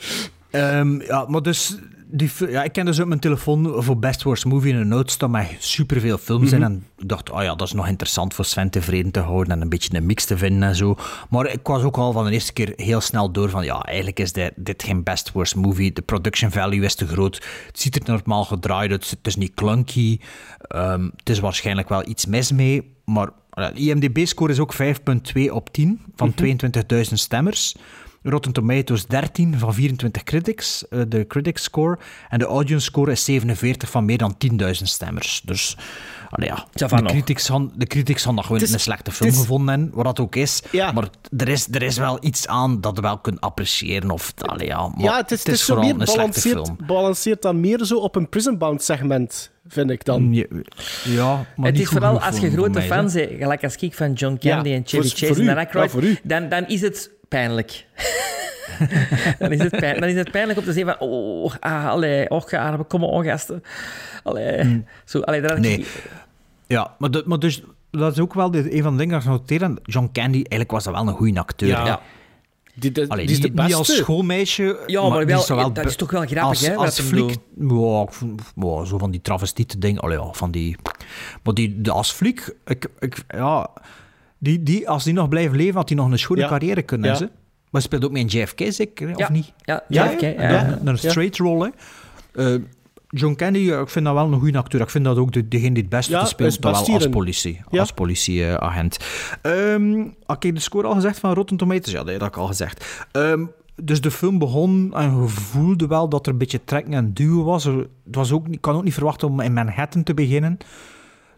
Ehm, 0.50 1.02
ja, 1.02 1.26
maar 1.28 1.42
dus... 1.42 1.78
Die, 2.10 2.32
ja, 2.50 2.64
ik 2.64 2.72
ken 2.72 2.86
dus 2.86 3.00
op 3.00 3.08
mijn 3.08 3.20
telefoon 3.20 3.84
voor 3.84 3.98
Best 4.00 4.24
Worst 4.24 4.46
Movie 4.46 4.74
in 4.74 4.80
een 4.80 4.88
note 4.88 5.12
staan 5.12 5.32
met 5.32 5.56
superveel 5.60 6.18
films 6.18 6.52
in. 6.52 6.60
Mhm. 6.60 6.72
En 6.72 6.86
dacht, 6.98 7.30
oh 7.30 7.44
ja, 7.44 7.56
dat 7.56 7.68
is 7.68 7.74
nog 7.74 7.88
interessant 7.88 8.34
voor 8.34 8.46
Sven 8.46 8.70
tevreden 8.70 9.12
te 9.12 9.20
houden 9.20 9.54
en 9.54 9.62
een 9.62 9.70
beetje 9.70 9.98
een 9.98 10.06
mix 10.06 10.26
te 10.26 10.38
vinden 10.38 10.70
en 10.70 10.76
zo. 10.76 10.96
Maar 11.30 11.48
ik 11.48 11.68
was 11.68 11.84
ook 11.84 11.98
al 11.98 12.12
van 12.12 12.26
de 12.26 12.32
eerste 12.32 12.54
keer 12.54 12.74
heel 12.76 13.02
snel 13.02 13.32
door 13.32 13.50
van, 13.50 13.66
ja, 13.66 13.82
eigenlijk 13.82 14.20
is 14.20 14.32
dit, 14.32 14.52
dit 14.56 14.84
geen 14.84 15.04
Best 15.04 15.32
Worst 15.32 15.56
Movie. 15.56 15.94
De 15.94 16.02
production 16.02 16.52
value 16.52 16.84
is 16.84 16.96
te 16.96 17.08
groot. 17.08 17.36
Het 17.68 17.80
ziet 17.80 17.96
er 17.96 18.02
normaal 18.06 18.44
gedraaid 18.46 18.92
uit. 18.92 19.10
Het 19.10 19.28
is 19.28 19.36
niet 19.36 19.54
clunky. 19.54 20.20
Het 20.68 21.30
is 21.30 21.40
waarschijnlijk 21.40 21.90
wel 21.90 22.08
iets 22.08 22.26
mis 22.26 22.52
mee. 22.52 22.96
Maar 23.06 23.30
IMDb-score 23.74 24.52
is 24.52 24.60
ook 24.60 24.74
5,2 24.74 25.52
op 25.52 25.70
10 25.74 26.02
van 26.16 26.34
22.000 26.44 27.02
stemmers. 27.14 27.76
Rotten 28.24 28.52
Tomatoes 28.52 29.06
13 29.06 29.60
van 29.60 29.74
24 29.74 30.24
critics, 30.24 30.88
eh, 30.88 31.02
de 31.08 31.28
critics 31.28 31.64
score. 31.64 31.98
En 32.30 32.40
de 32.40 32.46
audience 32.46 32.86
score 32.86 33.12
is 33.12 33.24
47 33.24 33.90
van 33.90 34.06
meer 34.06 34.18
dan 34.18 34.38
10.000 34.38 34.90
stemmers. 34.90 35.42
Dus, 35.46 35.78
ja, 36.36 36.66
de 36.74 36.88
nog. 37.04 37.12
critics, 37.12 37.50
gaan, 37.50 37.72
de 37.76 37.86
critics 37.86 38.24
Het 38.26 38.62
is- 38.62 38.74
een 38.74 38.80
slechte 38.80 39.12
film 39.12 39.34
gevonden 39.34 39.70
hebben, 39.80 39.96
wat 39.96 40.06
dat 40.06 40.20
ook 40.20 40.36
is. 40.36 40.62
Ja. 40.72 40.92
Maar 40.92 41.10
er 41.38 41.48
is, 41.48 41.68
er 41.72 41.82
is 41.82 41.98
wel 41.98 42.18
iets 42.22 42.48
aan 42.48 42.82
dat 42.82 42.96
je 42.96 43.02
wel 43.02 43.18
kunt 43.18 43.42
appreciëren. 43.42 44.12
Of, 44.12 44.34
allee, 44.38 44.68
ja, 44.68 44.88
maar 44.88 45.04
ja, 45.06 45.18
het 45.18 45.32
is, 45.32 45.40
het 45.44 45.48
is 45.54 45.64
vooral 45.64 45.84
meer 45.86 46.00
een 46.02 46.08
slechte 46.08 46.42
film. 46.42 46.78
balanceert 46.88 47.42
dan 47.42 47.60
meer 47.60 47.86
zo 47.86 47.98
op 47.98 48.16
een 48.16 48.30
Prison 48.30 48.58
Bound 48.58 48.84
segment, 48.84 49.52
vind 49.68 49.90
ik 49.92 50.06
dan. 50.06 50.34
Ja, 50.34 50.46
ja, 51.04 51.26
maar 51.56 51.66
het 51.66 51.74
niet 51.76 51.84
is 51.84 51.90
vooral 51.90 52.22
als 52.22 52.40
je 52.40 52.50
grote 52.52 52.70
mij, 52.70 52.82
fan 52.88 53.12
bent, 53.14 53.30
gelijk 53.40 53.64
als 53.64 53.76
ik 53.76 53.94
van 53.94 54.14
John 54.14 54.38
Candy 54.40 54.70
Ja, 54.70 54.76
en 54.76 54.82
Chevy 54.86 55.08
voor- 55.08 55.18
Chase 55.18 55.26
voor 55.28 55.36
en. 55.36 55.46
Dan 55.46 55.58
Aykroyd, 55.58 55.92
Ja, 55.92 56.20
dan, 56.24 56.50
dan 56.50 56.68
is 56.68 56.82
het 56.82 57.12
pijnlijk. 57.28 57.86
dan, 59.40 59.52
is 59.52 59.60
het 59.62 59.80
pijn, 59.80 60.00
dan 60.00 60.10
is 60.10 60.16
het 60.16 60.32
pijnlijk 60.32 60.60
om 60.60 60.66
te 60.66 60.74
zeggen 60.74 60.96
van, 61.00 61.08
oh, 61.08 61.54
ah, 61.60 61.86
allee, 61.88 62.30
och, 62.30 62.50
kom 62.88 63.04
op, 63.04 63.24
gasten. 63.24 63.64
Allee, 64.24 64.84
zo, 65.06 65.20
allee, 65.20 65.42
dat 65.42 65.50
had 65.50 65.60
ik-. 65.60 65.66
Nee. 65.66 65.86
Ja, 66.68 66.96
maar, 66.98 67.12
de- 67.12 67.24
maar 67.26 67.40
dus, 67.40 67.62
dat 67.92 68.12
is 68.12 68.20
ook 68.20 68.34
wel 68.34 68.52
de, 68.52 68.76
een 68.76 68.84
van 68.84 68.92
de 68.92 68.98
dingen 68.98 69.14
dat 69.14 69.24
noteren. 69.26 69.80
John 69.84 70.10
Candy, 70.14 70.36
eigenlijk 70.38 70.72
was 70.72 70.84
dat 70.84 70.94
wel 70.94 71.08
een 71.08 71.14
goede 71.14 71.40
acteur. 71.40 71.70
Ja. 71.70 72.00
Die, 72.80 72.92
die, 72.92 73.10
Allee, 73.12 73.26
die 73.26 73.36
is 73.36 73.42
de 73.42 73.62
niet 73.64 73.74
als 73.76 73.96
schoolmeisje. 73.96 74.80
Ja, 74.86 75.10
maar 75.10 75.26
wel- 75.26 75.40
is 75.42 75.48
wel 75.48 75.74
dat 75.74 75.86
is 75.86 75.96
toch 75.96 76.12
wel 76.12 76.22
grappig, 76.22 76.44
als, 76.44 76.68
hè, 76.68 76.76
Als 76.76 76.98
hem 76.98 77.08
fliek, 77.08 77.30
ja, 77.60 78.02
ik 78.02 78.12
vond- 78.14 78.42
ja, 78.56 78.86
zo 78.86 78.98
van 78.98 79.12
die 79.12 79.22
travestiete 79.22 79.78
dingen. 79.78 80.02
Allee, 80.02 80.18
ja, 80.18 80.32
van 80.32 80.52
die... 80.52 80.76
Maar 81.44 81.54
die, 81.54 81.82
de, 81.82 81.92
als 81.92 82.12
fliek, 82.12 82.56
ik, 82.66 82.88
ik, 83.00 83.24
ja, 83.28 83.70
die, 84.38 84.64
die, 84.64 84.90
als 84.90 85.04
die 85.04 85.14
nog 85.14 85.30
blijft 85.30 85.56
leven, 85.56 85.76
had 85.76 85.90
hij 85.90 85.98
nog 85.98 86.12
een 86.12 86.20
schone 86.20 86.42
Ja. 86.42 86.48
carrière 86.48 86.82
kunnen 86.82 87.10
hebben. 87.10 87.28
ze. 87.28 87.46
Maar 87.70 87.82
speelt 87.82 88.06
ook 88.06 88.12
mee 88.12 88.22
in 88.28 88.28
JFK, 88.42 88.62
zeker, 88.70 89.16
of 89.16 89.30
niet? 89.30 89.54
Ja, 89.58 89.84
Ja, 89.88 90.06
JFK, 90.12 90.22
ja, 90.22 90.28
ja. 90.30 90.50
Ja, 90.50 90.80
een 90.84 90.98
straight 90.98 91.38
role, 91.38 91.72
hè. 92.34 92.54
Eh, 92.56 92.62
John 93.18 93.36
Candy, 93.36 93.60
ik 93.60 93.90
vind 93.90 94.06
dat 94.06 94.14
wel 94.14 94.32
een 94.34 94.40
goede 94.40 94.58
acteur. 94.58 94.82
Ik 94.82 94.90
vind 94.90 95.04
dat 95.06 95.18
ook 95.18 95.32
de, 95.32 95.48
degene 95.48 95.74
die 95.74 95.82
het 95.84 95.92
beste 95.92 96.12
Ja, 96.12 96.26
speelt, 96.26 96.58
wel 96.60 96.74
als 96.74 97.08
politie, 97.10 97.62
Ja. 97.70 97.80
als 97.80 97.92
politieagent. 97.92 98.98
Ehm 99.42 100.06
had 100.26 100.44
ik 100.44 100.56
de 100.56 100.62
score 100.62 100.88
al 100.88 100.94
gezegd 100.94 101.20
van 101.20 101.34
Rotten 101.34 101.58
Tomatoes? 101.58 101.92
Ja, 101.94 102.04
dat 102.04 102.22
heb 102.22 102.22
ik 102.30 102.38
al 102.38 102.48
gezegd. 102.48 103.06
Ehm, 103.12 103.46
dus 103.76 104.02
de 104.02 104.12
film 104.12 104.38
begon 104.38 104.94
en 104.94 105.22
je 105.22 105.28
voelde 105.28 105.88
wel 105.88 106.10
dat 106.10 106.26
er 106.26 106.32
een 106.32 106.38
beetje 106.38 106.64
trekken 106.64 106.94
en 106.94 107.14
duwen 107.14 107.46
was. 107.46 107.64
Het 107.64 107.88
was 108.04 108.32
ook, 108.32 108.48
ik 108.48 108.62
kan 108.62 108.76
ook 108.76 108.84
niet 108.84 108.94
verwachten 108.94 109.28
om 109.28 109.40
in 109.40 109.54
Manhattan 109.54 110.04
te 110.04 110.14
beginnen. 110.14 110.58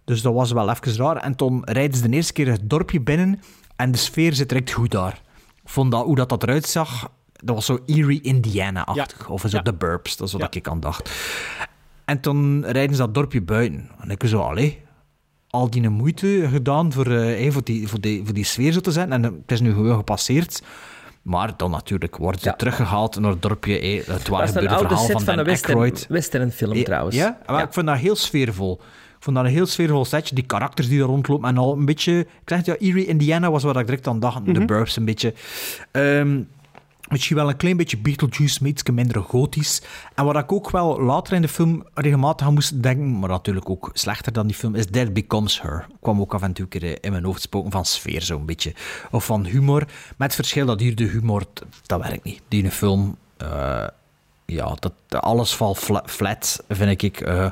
Dus 0.05 0.21
dat 0.21 0.33
was 0.33 0.51
wel 0.51 0.69
even 0.69 0.95
raar. 0.95 1.15
En 1.17 1.35
toen 1.35 1.61
rijden 1.65 1.97
ze 1.97 2.09
de 2.09 2.15
eerste 2.15 2.33
keer 2.33 2.47
het 2.47 2.69
dorpje 2.69 3.01
binnen 3.01 3.39
en 3.75 3.91
de 3.91 3.97
sfeer 3.97 4.33
zit 4.33 4.49
direct 4.49 4.71
goed 4.71 4.91
daar. 4.91 5.21
Ik 5.63 5.69
vond 5.69 5.91
dat, 5.91 6.05
hoe 6.05 6.15
dat, 6.15 6.29
dat 6.29 6.43
eruit 6.43 6.65
zag, 6.65 7.11
dat 7.43 7.55
was 7.55 7.65
zo 7.65 7.79
Erie, 7.85 8.21
Indiana-achtig. 8.21 9.29
Of 9.29 9.41
zo 9.41 9.47
Ja. 9.57 9.61
de 9.61 9.73
Burbs, 9.73 10.17
dat 10.17 10.27
is 10.27 10.33
wat 10.33 10.41
Ja. 10.53 10.59
ik 10.59 10.67
aan 10.67 10.79
dacht. 10.79 11.09
En 12.05 12.19
toen 12.19 12.65
rijden 12.65 12.95
ze 12.95 13.01
dat 13.01 13.13
dorpje 13.13 13.41
buiten. 13.41 13.89
En 13.99 14.09
ik 14.09 14.23
zo, 14.25 14.39
allee, 14.41 14.81
al 15.49 15.69
die 15.69 15.89
moeite 15.89 16.47
gedaan 16.51 16.91
voor, 16.93 17.11
eh, 17.11 17.51
voor, 17.51 17.63
die, 17.63 17.87
voor, 17.87 17.99
die, 18.01 18.21
voor 18.25 18.33
die 18.33 18.43
sfeer 18.43 18.71
zo 18.71 18.79
te 18.79 18.91
zijn. 18.91 19.11
En 19.11 19.25
eh, 19.25 19.31
het 19.41 19.51
is 19.51 19.61
nu 19.61 19.73
gewoon 19.73 19.95
gepasseerd. 19.97 20.61
Maar 21.21 21.57
dan 21.57 21.71
natuurlijk 21.71 22.17
wordt 22.17 22.41
ze 22.41 22.47
Ja. 22.47 22.53
teruggehaald 22.55 23.19
naar 23.19 23.31
het 23.31 23.41
dorpje. 23.41 23.79
eh, 23.79 23.97
het 24.07 24.27
waar 24.27 24.39
Dat 24.39 24.49
is 24.49 24.55
een 24.55 24.61
gebeurde 24.61 24.87
verhaal 24.87 25.05
set 25.05 25.23
van 25.23 25.37
een 25.39 25.45
western, 25.45 25.93
westernfilm, 26.09 26.73
Ja, 26.75 26.83
trouwens. 26.83 27.15
Ja, 27.15 27.37
maar 27.45 27.63
ik 27.63 27.73
vind 27.73 27.85
dat 27.85 27.97
heel 27.97 28.15
sfeervol. 28.15 28.73
Ik 29.17 29.25
vond 29.25 29.35
dat 29.35 29.45
een 29.45 29.51
heel 29.51 29.65
sfeervol 29.65 30.05
setje. 30.05 30.35
Die 30.35 30.45
karakters 30.45 30.87
die 30.87 30.99
er 30.99 31.05
rondlopen 31.05 31.49
en 31.49 31.57
al 31.57 31.73
een 31.77 31.85
beetje... 31.85 32.19
Ik 32.19 32.27
zeg 32.45 32.57
het, 32.57 32.65
ja, 32.67 32.75
Erie, 32.75 33.05
Indiana 33.05 33.51
was 33.51 33.63
waar 33.63 33.75
ik 33.79 33.85
direct 33.85 34.07
aan 34.07 34.19
dacht. 34.19 34.39
Mhm. 34.43 34.53
De 34.53 34.65
Burbs 34.65 34.95
een 34.95 35.05
beetje. 35.05 35.33
Ehm, 35.91 36.41
misschien 37.09 37.35
wel 37.35 37.49
een 37.49 37.57
klein 37.57 37.77
beetje 37.77 37.97
Beetlejuice, 37.97 38.57
maar 38.61 38.69
iets 38.69 38.83
minder 38.83 39.21
gotisch. 39.23 39.81
En 40.15 40.25
wat 40.25 40.35
ik 40.35 40.51
ook 40.51 40.69
wel 40.69 41.01
later 41.01 41.33
in 41.33 41.41
de 41.41 41.47
film 41.47 41.83
regelmatig 41.93 42.47
aan 42.47 42.53
moest 42.53 42.83
denken, 42.83 43.19
maar 43.19 43.29
natuurlijk 43.29 43.69
ook 43.69 43.89
slechter 43.93 44.33
dan 44.33 44.47
die 44.47 44.55
film, 44.55 44.75
is 44.75 44.87
Dead 44.87 45.13
Becomes 45.13 45.61
Her. 45.61 45.87
Kwam 46.01 46.21
ook 46.21 46.33
af 46.33 46.41
en 46.41 46.53
toe 46.53 46.67
keer 46.67 47.03
in 47.03 47.11
mijn 47.11 47.23
hoofd 47.23 47.41
spoken 47.41 47.71
van 47.71 47.85
sfeer, 47.85 48.21
zo'n 48.21 48.45
beetje. 48.45 48.73
Of 49.11 49.25
van 49.25 49.45
humor. 49.45 49.79
Met 49.79 50.27
het 50.27 50.35
verschil 50.35 50.65
dat 50.65 50.79
hier 50.79 50.95
de 50.95 51.03
humor, 51.03 51.43
dat 51.85 52.01
werkt 52.01 52.23
niet. 52.23 52.41
Die 52.47 52.63
een 52.63 52.71
film... 52.71 53.17
eh, 53.37 53.87
ja, 54.45 54.75
dat, 54.79 55.21
alles 55.21 55.55
valt 55.55 55.77
fla- 55.77 56.03
flat, 56.05 56.63
vind 56.67 57.03
ik. 57.03 57.21
Eh, 57.21 57.49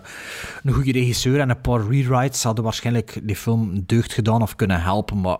een 0.63 0.73
goede 0.73 0.91
regisseur 0.91 1.39
en 1.39 1.49
een 1.49 1.61
paar 1.61 1.87
rewrites 1.87 2.43
hadden 2.43 2.63
waarschijnlijk 2.63 3.19
die 3.23 3.35
film 3.35 3.83
deugd 3.85 4.13
gedaan 4.13 4.41
of 4.41 4.55
kunnen 4.55 4.81
helpen, 4.81 5.21
maar 5.21 5.37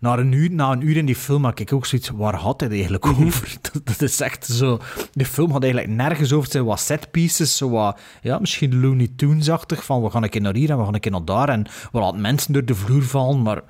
na 0.00 0.16
een 0.16 0.32
uur, 0.32 0.50
na 0.50 0.72
een 0.72 0.88
uur 0.88 0.96
in 0.96 1.06
die 1.06 1.16
film 1.16 1.44
had 1.44 1.58
ik 1.58 1.72
ook 1.72 1.86
zoiets, 1.86 2.08
waar 2.08 2.34
had 2.34 2.60
hij 2.60 2.68
het 2.68 2.78
eigenlijk 2.78 3.06
over? 3.06 3.56
Dat, 3.72 3.86
dat 3.86 4.02
is 4.02 4.20
echt 4.20 4.46
zo... 4.46 4.78
De 5.12 5.24
film 5.24 5.50
had 5.50 5.62
eigenlijk 5.62 5.92
nergens 5.92 6.32
over. 6.32 6.42
Het 6.42 6.52
zijn 6.52 6.64
wat 6.64 6.80
setpieces, 6.80 7.56
zo 7.56 7.70
wat, 7.70 7.98
ja, 8.22 8.38
misschien 8.38 8.80
Looney 8.80 9.08
Tunes-achtig, 9.16 9.84
van 9.84 10.02
we 10.02 10.10
gaan 10.10 10.22
een 10.22 10.28
keer 10.28 10.40
naar 10.40 10.54
hier 10.54 10.70
en 10.70 10.78
we 10.78 10.84
gaan 10.84 10.94
een 10.94 11.00
keer 11.00 11.12
naar 11.12 11.24
daar, 11.24 11.48
en 11.48 11.66
we 11.92 11.98
laten 11.98 12.20
mensen 12.20 12.52
door 12.52 12.64
de 12.64 12.74
vloer 12.74 13.02
vallen, 13.02 13.42
maar 13.42 13.62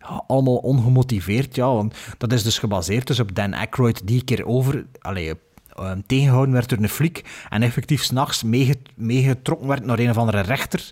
ja, 0.00 0.24
allemaal 0.26 0.56
ongemotiveerd, 0.56 1.54
ja. 1.54 1.66
Want 1.66 1.94
dat 2.18 2.32
is 2.32 2.42
dus 2.42 2.58
gebaseerd 2.58 3.06
dus 3.06 3.20
op 3.20 3.34
Dan 3.34 3.54
Aykroyd, 3.54 4.06
die 4.06 4.18
een 4.18 4.24
keer 4.24 4.46
over... 4.46 4.86
Allee, 5.00 5.32
eh, 5.76 5.92
tegengehouden 6.06 6.54
werd 6.54 6.68
door 6.68 6.78
een 6.78 6.88
fliek 6.88 7.24
en 7.48 7.62
effectief 7.62 8.02
s'nachts 8.02 8.42
meege- 8.42 8.82
meegetrokken 8.94 9.68
werd 9.68 9.84
naar 9.84 9.98
een 9.98 10.10
of 10.10 10.16
andere 10.16 10.40
rechter. 10.40 10.90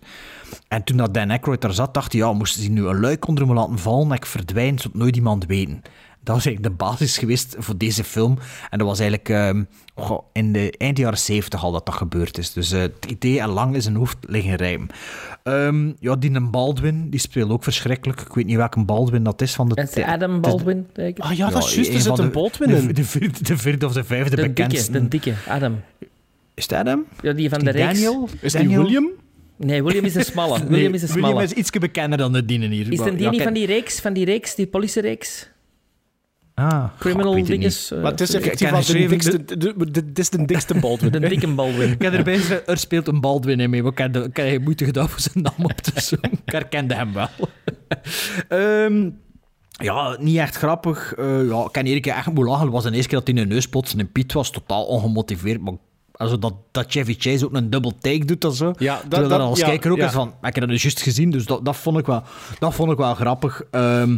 En 0.68 0.84
toen 0.84 0.96
dat 0.96 1.14
Dan 1.14 1.30
Aykroyd 1.30 1.60
daar 1.60 1.72
zat, 1.72 1.94
dacht 1.94 2.12
hij, 2.12 2.20
ja, 2.20 2.32
moesten 2.32 2.62
ze 2.62 2.70
nu 2.70 2.86
een 2.86 3.00
luik 3.00 3.28
onder 3.28 3.46
me 3.46 3.54
laten 3.54 3.78
vallen, 3.78 4.08
dat 4.08 4.16
ik 4.16 4.26
verdwijn, 4.26 4.78
zodat 4.78 4.98
nooit 4.98 5.16
iemand 5.16 5.46
weten. 5.46 5.82
Dat 6.24 6.34
was 6.34 6.46
eigenlijk 6.46 6.78
de 6.78 6.84
basis 6.84 7.18
geweest 7.18 7.56
voor 7.58 7.76
deze 7.76 8.04
film. 8.04 8.38
En 8.70 8.78
dat 8.78 8.86
was 8.86 8.98
eigenlijk 9.00 9.28
ehm, 9.28 9.62
goh, 9.94 10.22
in 10.32 10.52
de 10.52 10.74
eind 10.78 10.98
jaren 10.98 11.18
70 11.18 11.64
al 11.64 11.72
dat 11.72 11.86
dat 11.86 11.94
gebeurd 11.94 12.38
is. 12.38 12.52
Dus 12.52 12.72
eh, 12.72 12.80
het 12.80 13.06
idee 13.08 13.40
en 13.40 13.48
lang 13.48 13.74
in 13.74 13.82
zijn 13.82 13.94
hoofd 13.96 14.16
liggen 14.20 14.54
rijm. 14.54 14.86
Ehm, 15.42 15.92
ja, 16.00 16.16
die 16.16 16.30
een 16.34 16.50
Baldwin, 16.50 17.10
die 17.10 17.20
speelt 17.20 17.50
ook 17.50 17.62
verschrikkelijk. 17.62 18.20
Ik 18.20 18.32
weet 18.34 18.46
niet 18.46 18.56
welke 18.56 18.84
Baldwin 18.84 19.22
dat 19.22 19.42
is 19.42 19.54
van 19.54 19.68
de... 19.68 19.74
Dat 19.74 19.96
is 19.96 20.04
Adam 20.04 20.40
Baldwin, 20.40 20.86
zeker? 20.94 21.24
Ah 21.24 21.32
ja, 21.36 21.48
dat 21.50 21.64
is 21.64 21.74
juist. 21.74 21.92
Er 21.94 22.00
zit 22.00 22.18
een 22.18 22.24
de- 22.24 22.30
Baldwin 22.30 22.68
de, 22.68 22.76
in. 22.76 22.92
De, 22.94 23.04
vierde, 23.04 23.42
de 23.42 23.56
vierde 23.56 23.86
of 23.86 23.92
de 23.92 24.04
vijfde 24.04 24.36
De 24.36 24.42
bekendste. 24.42 24.90
dikke, 24.92 25.08
de 25.08 25.08
dikke, 25.08 25.34
Adam. 25.50 25.80
Is 26.54 26.66
dat 26.66 26.78
Adam? 26.78 27.04
Ja, 27.20 27.32
die 27.32 27.48
van 27.48 27.58
de 27.58 27.72
Die 27.72 27.82
reeks. 27.82 28.00
Daniel? 28.02 28.28
Is 28.40 28.52
die 28.52 28.60
Daniel? 28.62 28.82
William? 28.82 29.06
Nee, 29.64 29.82
William 29.84 30.04
is 30.04 30.14
een 30.14 30.24
smalle. 30.24 30.58
Nee, 30.58 30.68
William 30.68 30.94
is 30.94 31.02
een 31.02 31.08
William 31.08 31.30
smalle. 31.30 31.44
is 31.44 31.52
iets 31.52 31.70
bekender 31.70 32.18
dan 32.18 32.32
de 32.32 32.44
dienen 32.44 32.70
hier. 32.70 32.92
Is 32.92 32.98
het 33.00 33.08
die 33.12 33.22
ja, 33.22 33.28
niet 33.30 33.36
ken- 33.36 33.44
van 33.44 33.54
die 33.54 33.66
reeks, 33.66 34.00
van 34.00 34.12
die 34.12 34.24
reeks, 34.24 34.54
die 34.54 34.66
politiereeks? 34.66 35.50
Ah, 36.54 36.84
Criminal 36.98 37.36
het 37.36 37.46
dinges? 37.46 37.90
eh, 37.90 38.02
Maar 38.02 38.10
het 38.10 38.20
is 38.20 38.34
effectief 38.34 38.70
wel 38.70 38.84
de 38.84 39.06
dikste, 39.06 39.44
de, 39.44 39.56
de, 39.56 39.74
de, 39.90 39.90
dit 40.04 40.18
is 40.18 40.30
de 40.30 40.44
dikste 40.44 40.74
Baldwin. 40.74 41.10
De 41.12 41.20
dikke 41.20 41.48
Baldwin. 41.48 41.90
Ik 41.90 42.02
heb 42.02 42.12
erbij 42.12 42.36
gezegd, 42.36 42.68
er 42.68 42.78
speelt 42.78 43.08
een 43.08 43.20
Baldwin 43.20 43.60
in 43.60 43.70
mee. 43.70 43.84
Ik 43.84 43.98
heb, 43.98 44.62
moeite 44.62 44.84
gedaan 44.84 45.08
voor 45.08 45.20
zijn 45.20 45.44
naam 45.44 45.64
op 45.64 45.72
te 45.76 46.00
zoeken. 46.00 46.32
Ik 46.32 46.52
herkende 46.52 46.94
hem 46.94 47.12
wel. 47.12 47.28
Ehm, 48.48 49.10
ja, 49.70 50.16
niet 50.20 50.36
echt 50.36 50.56
grappig. 50.56 51.14
Eh, 51.14 51.48
ja, 51.48 51.64
ik 51.72 51.76
één 51.76 52.00
keer 52.00 52.12
echt 52.14 52.26
moeten 52.26 52.44
lachen. 52.44 52.64
Het 52.64 52.72
was 52.72 52.82
de 52.82 52.90
eerste 52.92 53.08
keer 53.08 53.18
dat 53.18 53.28
hij 53.28 53.36
een 53.42 53.48
neus 53.48 53.68
plotsen 53.68 53.98
in 53.98 54.12
Piet 54.12 54.32
was. 54.32 54.50
Totaal 54.50 54.84
ongemotiveerd. 54.84 55.60
Maar 55.60 55.74
also 56.22 56.38
dat, 56.38 56.54
dat 56.70 56.84
Chevy 56.88 57.14
Chase 57.18 57.44
ook 57.44 57.52
een 57.54 57.70
double 57.70 57.92
take 58.00 58.24
doet 58.24 58.44
en 58.44 58.52
zo. 58.52 58.72
Ja, 58.78 58.92
dat- 58.94 59.00
Terwijl 59.00 59.28
dat- 59.28 59.38
dat 59.38 59.48
als 59.48 59.58
ja, 59.58 59.66
kijker 59.66 59.90
ook 59.90 59.96
ja. 59.96 60.06
is 60.06 60.12
van... 60.12 60.28
Ik 60.28 60.34
heb 60.42 60.54
dat 60.54 60.68
dus 60.68 60.82
juist 60.82 61.02
gezien, 61.02 61.30
dus 61.30 61.46
dat, 61.46 61.64
dat, 61.64 61.76
vond 61.76 61.98
ik 61.98 62.06
wel, 62.06 62.22
dat 62.58 62.74
vond 62.74 62.90
ik 62.92 62.98
wel 62.98 63.14
grappig. 63.14 63.62
Ehm, 63.70 64.16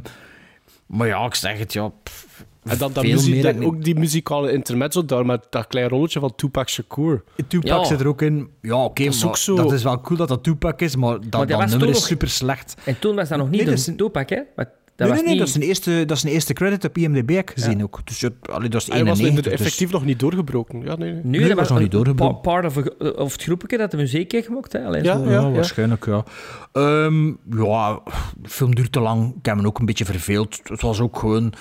maar 0.86 1.06
ja, 1.06 1.24
ik 1.26 1.35
zeg 1.35 1.59
het, 1.59 1.72
ja... 1.72 1.89
pff, 2.02 2.44
En 2.64 2.78
dan 2.78 2.93
dat 2.93 3.05
veel 3.05 3.12
muzie- 3.14 3.32
meer 3.32 3.43
dat- 3.43 3.52
heb 3.52 3.62
ik 3.62 3.68
niet- 3.68 3.76
ook 3.78 3.85
die 3.85 3.94
muzikale 3.98 4.52
intermezzo 4.52 5.05
daar 5.05 5.26
met 5.26 5.47
dat 5.51 5.66
klein 5.66 5.89
rolletje 5.89 6.20
van 6.20 6.35
Tupac 6.36 6.68
Shakur. 6.68 7.24
Tupac 7.48 7.68
Ja. 7.68 7.85
zit 7.85 8.01
er 8.01 8.06
ook 8.09 8.22
in. 8.22 8.48
Ja, 8.62 8.85
oké, 8.85 9.05
Dat 9.05 9.14
is 9.14 9.20
maar 9.20 9.28
ook 9.28 9.36
zo- 9.36 9.56
dat 9.56 9.72
is 9.72 9.82
wel 9.82 10.01
cool 10.01 10.18
dat 10.18 10.28
dat 10.28 10.43
Tupac 10.43 10.81
is, 10.81 10.97
maar 10.97 11.12
dat, 11.20 11.31
Maar 11.32 11.47
dat, 11.47 11.68
nummer 11.68 11.89
is 11.89 11.94
nog- 11.94 12.05
super 12.06 12.28
slecht. 12.28 12.74
En 12.85 12.98
toen 12.98 13.14
was 13.14 13.28
dat 13.28 13.39
nog 13.39 13.47
niet 13.51 13.56
Nee, 13.56 13.64
een 13.64 13.70
dat 13.70 13.78
is 13.81 13.86
een- 13.86 13.97
Tupac, 13.97 14.28
hè? 14.28 14.40
Maar 14.56 14.70
dat 14.97 15.07
nee, 15.09 15.09
was 15.09 15.16
nee, 15.16 15.23
nee, 15.23 15.29
niet... 15.29 15.39
dat 15.39 15.49
is 15.49 15.55
een 15.55 15.69
eerste, 15.69 16.05
dat 16.07 16.16
is 16.16 16.23
een 16.23 16.31
eerste 16.31 16.53
credit 16.53 16.85
op 16.85 16.97
IMDb 16.99 17.29
heb 17.29 17.51
ik 17.51 17.51
gezien 17.51 17.83
ook. 17.83 18.01
Dus 18.05 18.21
ja, 18.21 18.29
allee, 18.53 18.69
dat 18.69 18.81
is 18.81 18.87
Hij 18.89 19.05
was 19.05 19.19
91. 19.19 19.27
inderdaad 19.29 19.53
dus- 19.53 19.61
effectief 19.61 19.91
nog 19.91 20.05
niet 20.05 20.19
doorgebroken. 20.19 20.81
Ja, 20.83 20.97
nee, 20.97 21.12
nee. 21.12 21.21
Nu, 21.25 21.39
Nee, 21.39 21.49
dat 21.49 21.57
was 21.59 21.69
nog 21.69 21.79
niet 21.79 21.87
een 21.87 21.93
doorgebroken. 22.03 22.41
pa- 22.41 22.51
Part 22.51 22.65
of, 22.66 22.77
a- 22.77 23.09
of 23.09 23.33
het 23.33 23.43
groepje 23.43 23.77
dat 23.79 23.91
de 23.91 23.97
muziek 23.97 24.33
heeft 24.33 24.47
gemaakt, 24.47 24.73
hè? 24.73 24.85
Allee, 24.85 25.03
Ja, 25.03 25.19
zo. 25.19 25.31
Ja, 25.31 25.51
waarschijnlijk, 25.51 26.07
ja. 26.07 26.25
Ehm, 26.73 27.27
ja, 27.51 28.01
de 28.37 28.49
film 28.49 28.75
duurt 28.75 28.93
te 28.93 29.01
lang. 29.01 29.35
Ik 29.39 29.47
heb 29.47 29.57
me 29.57 29.66
ook 29.66 29.79
een 29.79 29.87
beetje 29.87 30.05
verveeld. 30.05 30.61
Het 30.65 30.81
was 30.81 31.01
ook 31.01 31.19
gewoon... 31.19 31.53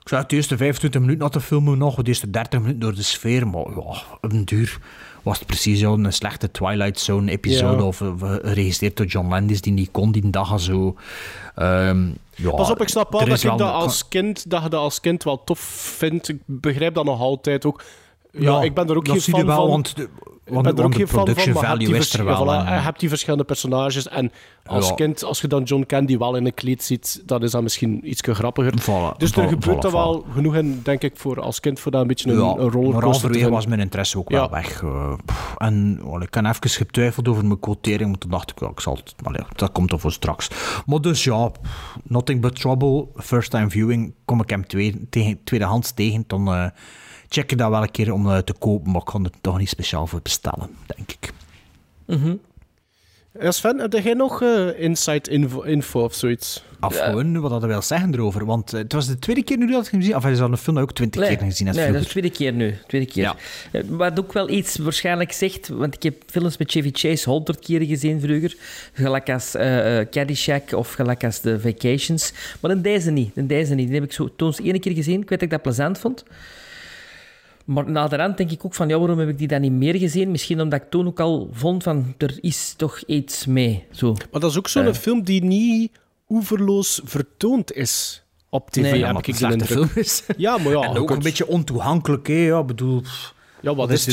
Ik 0.00 0.08
zei, 0.08 0.24
de 0.26 0.36
eerste 0.36 0.56
25 0.56 1.00
minuten 1.00 1.22
had 1.22 1.32
de 1.32 1.40
film 1.40 1.78
nog, 1.78 1.94
de 1.96 2.02
eerste 2.08 2.30
30 2.30 2.60
minuten 2.60 2.80
door 2.80 2.94
de 2.94 3.02
sfeer. 3.02 3.46
Maar 3.48 3.60
ja, 3.68 3.76
op 4.20 4.32
een 4.32 4.44
duur 4.44 4.78
was 5.22 5.38
het 5.38 5.46
precies 5.46 5.78
zo 5.80 5.94
een 5.94 6.12
slechte 6.12 6.50
Twilight 6.50 7.00
Zone-episode. 7.00 7.76
Ja. 7.76 7.82
Of, 7.82 8.00
eh, 8.00 8.12
geregisseerd 8.42 8.96
door 8.96 9.06
John 9.06 9.28
Landis, 9.28 9.60
die 9.60 9.72
niet 9.72 9.90
kon 9.90 10.12
die 10.12 10.30
dag 10.30 10.60
zo. 10.60 10.96
Ehm, 11.54 12.08
ja, 12.42 12.50
Pas 12.50 12.70
op, 12.70 12.80
ik 12.80 12.88
snap 12.88 13.12
wel 13.12 13.24
dat 13.26 13.42
ik 13.42 13.58
dat 13.58 13.72
als 13.72 14.08
kind, 14.08 14.50
dat 14.50 14.62
je 14.62 14.68
dat 14.68 14.80
als 14.80 15.00
kind 15.00 15.24
wel 15.24 15.44
tof 15.44 15.60
vindt. 15.98 16.28
Ik 16.28 16.40
begrijp 16.46 16.94
dat 16.94 17.04
nog 17.04 17.20
altijd 17.20 17.64
ook. 17.64 17.82
Ja, 18.32 18.62
ik 18.62 18.74
ben 18.74 18.88
er 18.88 18.96
ook 18.96 19.08
geen 19.08 19.20
fan 19.20 19.46
wel, 19.46 19.56
van. 19.56 19.68
Want 19.68 19.96
de, 19.96 20.02
Ik 20.02 20.08
want, 20.56 20.62
ben 20.66 20.76
er 20.76 20.82
want 20.82 20.86
ook 20.86 20.92
de 20.92 20.96
geen 20.98 21.06
fan 21.08 21.16
van, 21.16 21.24
production 21.24 21.54
maar 21.54 21.62
je 21.62 21.68
hebt 21.68 21.78
value 21.80 21.92
die 21.94 21.96
is 22.06 22.12
er 22.18 22.24
wel. 22.24 22.52
ja, 22.52 22.62
voilà, 22.64 22.66
en- 22.68 22.74
je 22.74 22.80
hebt 22.80 23.00
die 23.00 23.08
verschillende 23.08 23.44
personages. 23.44 24.08
En 24.08 24.32
als 24.64 24.88
Ja. 24.88 24.94
kind, 24.94 25.24
als 25.24 25.40
je 25.40 25.48
dan 25.48 25.62
John 25.62 25.84
Candy 25.86 26.18
wel 26.18 26.36
in 26.36 26.46
een 26.46 26.54
kleed 26.54 26.82
ziet, 26.82 27.22
dan 27.26 27.42
is 27.42 27.50
dat 27.50 27.62
misschien 27.62 28.10
iets 28.10 28.20
grappiger. 28.24 28.72
Voilà, 28.80 29.16
dus 29.16 29.32
er 29.32 29.44
voilà, 29.44 29.48
gebeurt 29.48 29.84
er 29.84 29.92
wel 29.92 30.24
genoeg 30.34 30.54
in, 30.56 30.80
denk 30.82 31.02
ik, 31.02 31.12
voor 31.16 31.40
als 31.40 31.60
kind, 31.60 31.80
voor 31.80 31.90
dat 31.92 32.00
een 32.00 32.06
beetje 32.06 32.30
een, 32.30 32.36
ja, 32.38 32.42
een 32.50 32.56
maar 32.56 32.66
rollercoaster 32.66 33.30
vinden. 33.32 33.50
was 33.50 33.66
mijn 33.66 33.80
interesse 33.80 34.18
ook 34.18 34.28
wel 34.30 34.50
weg. 34.50 34.82
eh, 34.82 35.12
pff, 35.24 35.54
en 35.58 36.00
ik 36.20 36.34
heb 36.34 36.44
even 36.44 36.70
getwijfeld 36.70 37.28
over 37.28 37.44
mijn 37.46 37.60
quotering, 37.60 38.10
maar 38.10 38.18
toen 38.18 38.30
dacht 38.30 38.50
ik, 38.50 38.60
ja, 38.60 38.68
ik 38.68 38.80
zal 38.80 38.94
het, 38.94 39.14
maar 39.22 39.32
ja, 39.36 39.46
dat 39.56 39.72
komt 39.72 39.92
er 39.92 39.98
voor 40.00 40.12
straks. 40.12 40.48
Maar 40.86 41.00
dus 41.00 41.24
ja, 41.24 41.48
pff, 41.48 41.96
Nothing 42.04 42.40
But 42.40 42.54
Trouble, 42.60 43.06
first 43.16 43.50
time 43.50 43.70
viewing, 43.70 44.14
kom 44.24 44.40
ik 44.42 44.50
hem 44.50 44.66
twee, 44.66 45.06
tegen, 45.10 45.40
tweedehands 45.44 45.92
tegen, 45.92 46.24
dan 46.26 46.48
eh, 46.54 46.66
check 47.30 47.58
dat 47.58 47.70
wel 47.70 47.82
een 47.82 47.90
keer 47.90 48.12
om 48.12 48.30
eh, 48.30 48.38
te 48.38 48.52
kopen, 48.52 48.92
maar 48.92 49.00
ik 49.00 49.06
kan 49.06 49.24
er 49.24 49.30
toch 49.40 49.58
niet 49.58 49.68
speciaal 49.68 50.06
voor 50.06 50.22
bestellen, 50.22 50.70
denk 50.86 51.12
ik. 51.12 51.32
Ja, 53.40 53.50
Sven, 53.50 53.78
heb 53.78 53.92
jij 53.92 54.14
nog 54.14 54.42
eh 54.42 54.80
inside 54.80 55.30
info, 55.30 55.60
info 55.62 56.04
of 56.04 56.14
zoiets? 56.14 56.62
Of 56.80 56.98
gewoon, 56.98 57.40
wat 57.40 57.50
dat 57.50 57.64
wil 57.64 57.82
zeggen 57.82 58.14
erover, 58.14 58.44
want 58.44 58.72
eh, 58.72 58.80
het 58.80 58.92
was 58.92 59.06
de 59.06 59.18
tweede 59.18 59.42
keer 59.42 59.56
nu 59.56 59.70
dat 59.70 59.84
ik 59.84 59.90
hem 59.90 60.00
gezien 60.00 60.16
of 60.16 60.22
hij 60.22 60.32
is 60.32 60.40
al 60.40 60.50
een 60.50 60.56
film 60.56 60.78
ook 60.78 60.92
twintig 60.92 61.28
keer 61.28 61.38
gezien 61.38 61.74
nee 61.74 61.86
dat 61.86 61.94
is 61.94 62.02
de 62.02 62.08
tweede 62.08 62.30
keer 62.30 62.52
nu. 62.52 62.78
Tweede 62.86 63.06
keer. 63.06 63.22
Ja. 63.22 63.36
Wat 63.88 64.18
ook 64.18 64.32
wel 64.32 64.48
iets 64.50 64.76
waarschijnlijk 64.76 65.32
zegt, 65.32 65.68
want 65.68 65.94
ik 65.94 66.02
heb 66.02 66.14
films 66.26 66.56
met 66.56 66.70
Chevy 66.70 66.90
Chase 66.92 67.30
honderd 67.30 67.58
keren 67.58 67.86
gezien 67.86 68.20
vroeger. 68.20 68.56
Gelijk 68.92 69.30
als 69.30 69.54
eh, 69.54 70.00
eh, 70.00 70.08
Caddyshack 70.10 70.72
of 70.72 70.92
gelijk 70.92 71.24
als 71.24 71.40
The 71.40 71.60
Vacations. 71.60 72.32
Maar 72.60 72.70
in 72.70 72.82
deze 72.82 73.10
niet. 73.10 73.36
In 73.36 73.46
deze 73.46 73.74
niet. 73.74 73.86
Die 73.86 73.94
heb 73.94 74.04
ik 74.04 74.12
zo 74.12 74.28
toen 74.36 74.48
eens 74.48 74.60
één 74.60 74.80
keer 74.80 74.94
gezien. 74.94 75.22
Ik 75.22 75.28
weet 75.28 75.40
dat 75.40 75.42
ik 75.42 75.50
dat 75.50 75.62
plezant 75.62 75.98
vond. 75.98 76.24
Maar 77.64 77.90
naderhand 77.90 78.36
denk 78.36 78.50
ik 78.50 78.64
ook 78.64 78.74
van, 78.74 78.88
ja, 78.88 78.98
waarom 78.98 79.18
heb 79.18 79.28
ik 79.28 79.38
die 79.38 79.48
dan 79.48 79.60
niet 79.60 79.72
meer 79.72 79.94
gezien? 79.98 80.30
Misschien 80.30 80.60
omdat 80.60 80.80
ik 80.82 80.90
toen 80.90 81.06
ook 81.06 81.20
al 81.20 81.48
vond 81.52 81.82
van, 81.82 82.14
er 82.18 82.38
is 82.40 82.74
toch 82.76 83.02
iets 83.06 83.46
mee. 83.46 83.84
Zo. 83.92 84.12
Maar 84.30 84.40
dat 84.40 84.50
is 84.50 84.58
ook 84.58 84.68
zo'n 84.68 84.86
Eh. 84.86 84.92
film 84.94 85.22
die 85.22 85.44
niet 85.44 85.90
oeverloos 86.28 87.00
vertoond 87.04 87.72
is 87.72 88.22
op 88.48 88.70
tv, 88.70 88.82
Nee, 88.82 88.98
ja, 88.98 89.04
heb 89.04 89.14
maar 89.14 89.16
ik 89.18 89.24
de 89.24 89.30
een 89.30 89.36
slechte 89.52 89.58
indruk. 89.74 89.88
film 89.90 90.04
is. 90.04 90.22
Ja, 90.36 90.58
maar 90.58 90.72
ja. 90.72 90.80
en 90.88 90.96
ook 90.96 91.10
een 91.10 91.18
beetje 91.18 91.46
ontoegankelijk, 91.46 92.26
hè. 92.26 92.34
Ja, 92.34 92.62
bedoel... 92.62 93.02
Ja, 93.62 93.68
wat, 93.68 93.76
wat 93.76 93.90
is 93.90 94.06
is 94.06 94.12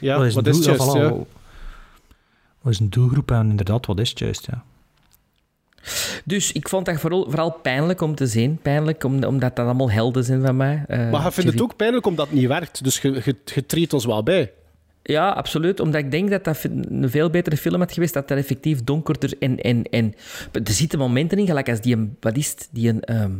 Ja, 0.00 0.16
wat 0.18 0.26
is, 0.26 0.34
het 0.34 0.64
juist, 0.64 0.92
ja. 0.94 1.10
Wat 2.60 2.72
is 2.72 2.78
een 2.80 2.90
doelgroep 2.90 3.30
en 3.30 3.50
inderdaad, 3.50 3.86
wat 3.86 3.98
is 4.00 4.08
het 4.10 4.18
juist, 4.18 4.46
ja. 4.50 4.64
Dus 6.24 6.52
ik 6.52 6.68
vond 6.68 6.86
dat 6.86 7.00
vooral, 7.00 7.24
vooral 7.28 7.50
pijnlijk 7.52 8.00
om 8.00 8.14
te 8.14 8.26
zien. 8.26 8.58
Pijnlijk, 8.62 9.04
om, 9.04 9.24
omdat 9.24 9.56
dat 9.56 9.64
allemaal 9.66 9.90
helden 9.90 10.24
zijn 10.24 10.42
van 10.42 10.56
mij. 10.56 10.84
Eh, 10.88 11.10
Maar 11.10 11.24
je 11.24 11.32
vindt 11.32 11.50
het 11.52 11.62
ook 11.62 11.76
pijnlijk 11.76 12.06
omdat 12.06 12.26
het 12.26 12.34
niet 12.38 12.48
werkt. 12.48 12.84
Dus 12.84 12.98
je, 13.00 13.20
je, 13.24 13.36
je 13.54 13.66
treedt 13.66 13.92
ons 13.92 14.04
wel 14.04 14.22
bij. 14.22 14.52
Ja, 15.02 15.28
absoluut. 15.30 15.80
Omdat 15.80 16.00
ik 16.00 16.10
denk 16.10 16.30
dat 16.30 16.44
dat 16.44 16.64
een 16.64 17.10
veel 17.10 17.30
betere 17.30 17.56
film 17.56 17.80
had 17.80 17.92
geweest. 17.92 18.14
Dat 18.14 18.28
dat 18.28 18.38
effectief 18.38 18.84
donkerder 18.84 19.32
en... 19.38 19.58
en, 19.60 19.82
en 19.82 20.14
er 20.52 20.72
zitten 20.72 20.98
momenten 20.98 21.38
in, 21.38 21.46
gelijk 21.46 21.68
als 21.68 21.80
die 21.80 21.96
een... 21.96 22.16
Wat 22.20 22.36
is 22.36 22.50
het? 22.50 22.68
Die 22.72 22.88
een 22.88 23.00
ehm, 23.00 23.32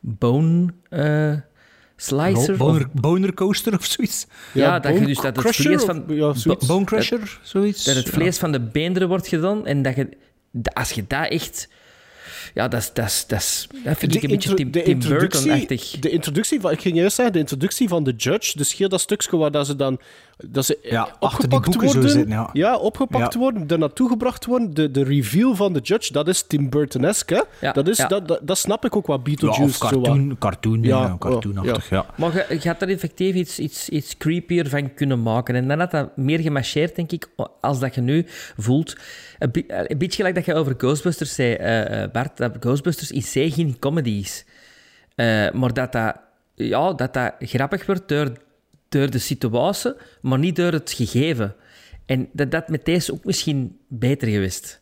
bone... 0.00 0.66
eh, 0.88 1.32
slicer? 1.96 2.56
Boner, 2.56 2.80
of- 2.94 3.00
boner 3.00 3.34
coaster 3.34 3.74
of 3.74 3.84
zoiets. 3.84 4.26
ja, 4.54 4.78
dat 4.78 4.98
je 4.98 5.06
dus 5.06 5.20
dat 5.20 5.36
het 5.36 5.56
vlees 5.56 5.76
of- 5.76 5.84
van... 5.84 6.04
ja, 6.08 6.32
zoiets. 6.34 6.66
Bone 6.66 6.84
Crusher, 6.84 7.38
zoiets. 7.42 7.84
Dat 7.84 7.94
het 7.96 8.08
vlees 8.08 8.38
van 8.38 8.52
de 8.52 8.60
beenderen 8.60 9.08
wordt 9.08 9.28
gedaan. 9.28 9.66
En 9.66 9.82
dat 9.82 9.96
je... 9.96 10.08
Als 10.72 10.90
je 10.92 11.04
dat 11.06 11.28
echt... 11.28 11.68
Ja, 12.54 12.68
dat. 12.68 12.90
Dat, 12.94 13.24
dat, 13.28 13.66
dat 13.84 13.98
vind 13.98 14.14
ik 14.14 14.22
een 14.22 14.28
beetje 14.30 14.54
Tim, 14.54 14.70
de 14.70 14.82
Tim 14.82 14.92
introductie- 14.94 15.46
Burton-achtig. 15.48 16.00
De 16.00 16.10
introductie 16.10 16.60
van, 16.60 16.70
ik 16.70 16.80
ging 16.80 16.96
juist 16.96 17.14
zeggen, 17.14 17.32
de 17.32 17.40
introductie 17.40 17.88
van 17.88 18.04
de 18.04 18.12
judge, 18.16 18.58
dus 18.58 18.76
heel 18.76 18.88
dat 18.88 19.00
stukje 19.00 19.36
waar 19.36 19.50
dat 19.50 19.66
ze 19.66 19.76
dan 19.76 20.00
dat 20.48 20.64
ze 20.64 20.78
Ja, 20.82 21.00
achter 21.00 21.18
die 21.18 21.28
opgepakt 21.28 21.64
boeken 21.64 21.88
zo 21.88 21.94
worden, 21.94 22.10
zitten, 22.10 22.50
ja. 22.52 22.76
opgepakt 22.76 23.32
Ja. 23.32 23.38
worden, 23.38 23.68
er 23.68 23.78
naartoe 23.78 24.08
gebracht 24.08 24.46
worden, 24.46 24.74
de, 24.74 24.90
de 24.90 25.04
reveal 25.04 25.54
van 25.54 25.72
de 25.72 25.80
judge, 25.80 26.12
dat 26.12 26.28
is 26.28 26.42
Tim 26.42 26.70
Burton-esque? 26.70 27.46
Ja, 27.60 27.72
dat, 27.72 27.88
is, 27.88 27.96
ja. 27.96 28.06
dat, 28.06 28.28
dat, 28.28 28.40
dat 28.42 28.58
snap 28.58 28.84
ik 28.84 28.96
ook 28.96 29.06
wat 29.06 29.16
Ja, 29.16 29.22
Beetlejuice 29.22 29.62
of 29.82 29.88
zo 29.88 30.00
wat. 30.00 30.04
cartoon, 30.04 30.36
cartoon, 30.38 30.82
Ja, 30.82 31.00
ja, 31.00 31.16
cartoonachtig, 31.18 31.88
ja. 31.88 32.06
Maar 32.14 32.34
je, 32.34 32.58
je 32.60 32.68
had 32.68 32.82
er 32.82 32.88
effectief 32.88 33.34
iets, 33.34 33.58
iets, 33.58 33.88
iets 33.88 34.16
creepier 34.16 34.68
van 34.68 34.94
kunnen 34.94 35.22
maken. 35.22 35.54
En 35.54 35.68
dan 35.68 35.78
had 35.78 35.90
dat 35.90 36.16
meer 36.16 36.38
gemarcheerd, 36.40 36.96
denk 36.96 37.12
ik, 37.12 37.28
als 37.60 37.80
dat 37.80 37.94
je 37.94 38.00
nu 38.00 38.26
voelt. 38.56 38.96
Een, 39.38 39.98
beetje 39.98 40.16
gelijk 40.16 40.34
dat 40.34 40.44
je 40.44 40.54
over 40.54 40.74
Ghostbusters 40.76 41.34
zei, 41.34 41.54
eh, 41.54 42.02
eh, 42.02 42.10
Bart, 42.10 42.36
dat 42.36 42.56
Ghostbusters 42.60 43.10
in 43.10 43.22
zee 43.22 43.50
geen 43.50 43.78
comedy 43.78 44.10
is. 44.10 44.44
Eh, 45.14 45.50
maar 45.50 45.72
dat 45.72 45.92
dat, 45.92 46.16
ja, 46.54 46.92
dat 46.92 47.14
dat 47.14 47.34
grappig 47.38 47.86
wordt 47.86 48.08
door, 48.08 48.32
door 48.90 49.10
de 49.10 49.18
situatie, 49.18 49.92
maar 50.20 50.38
niet 50.38 50.56
door 50.56 50.72
het 50.72 50.92
gegeven. 50.92 51.54
En 52.06 52.28
dat 52.32 52.50
dat 52.50 52.68
met 52.68 52.84
deze 52.84 53.12
ook 53.12 53.24
misschien 53.24 53.78
beter 53.88 54.28
geweest. 54.28 54.80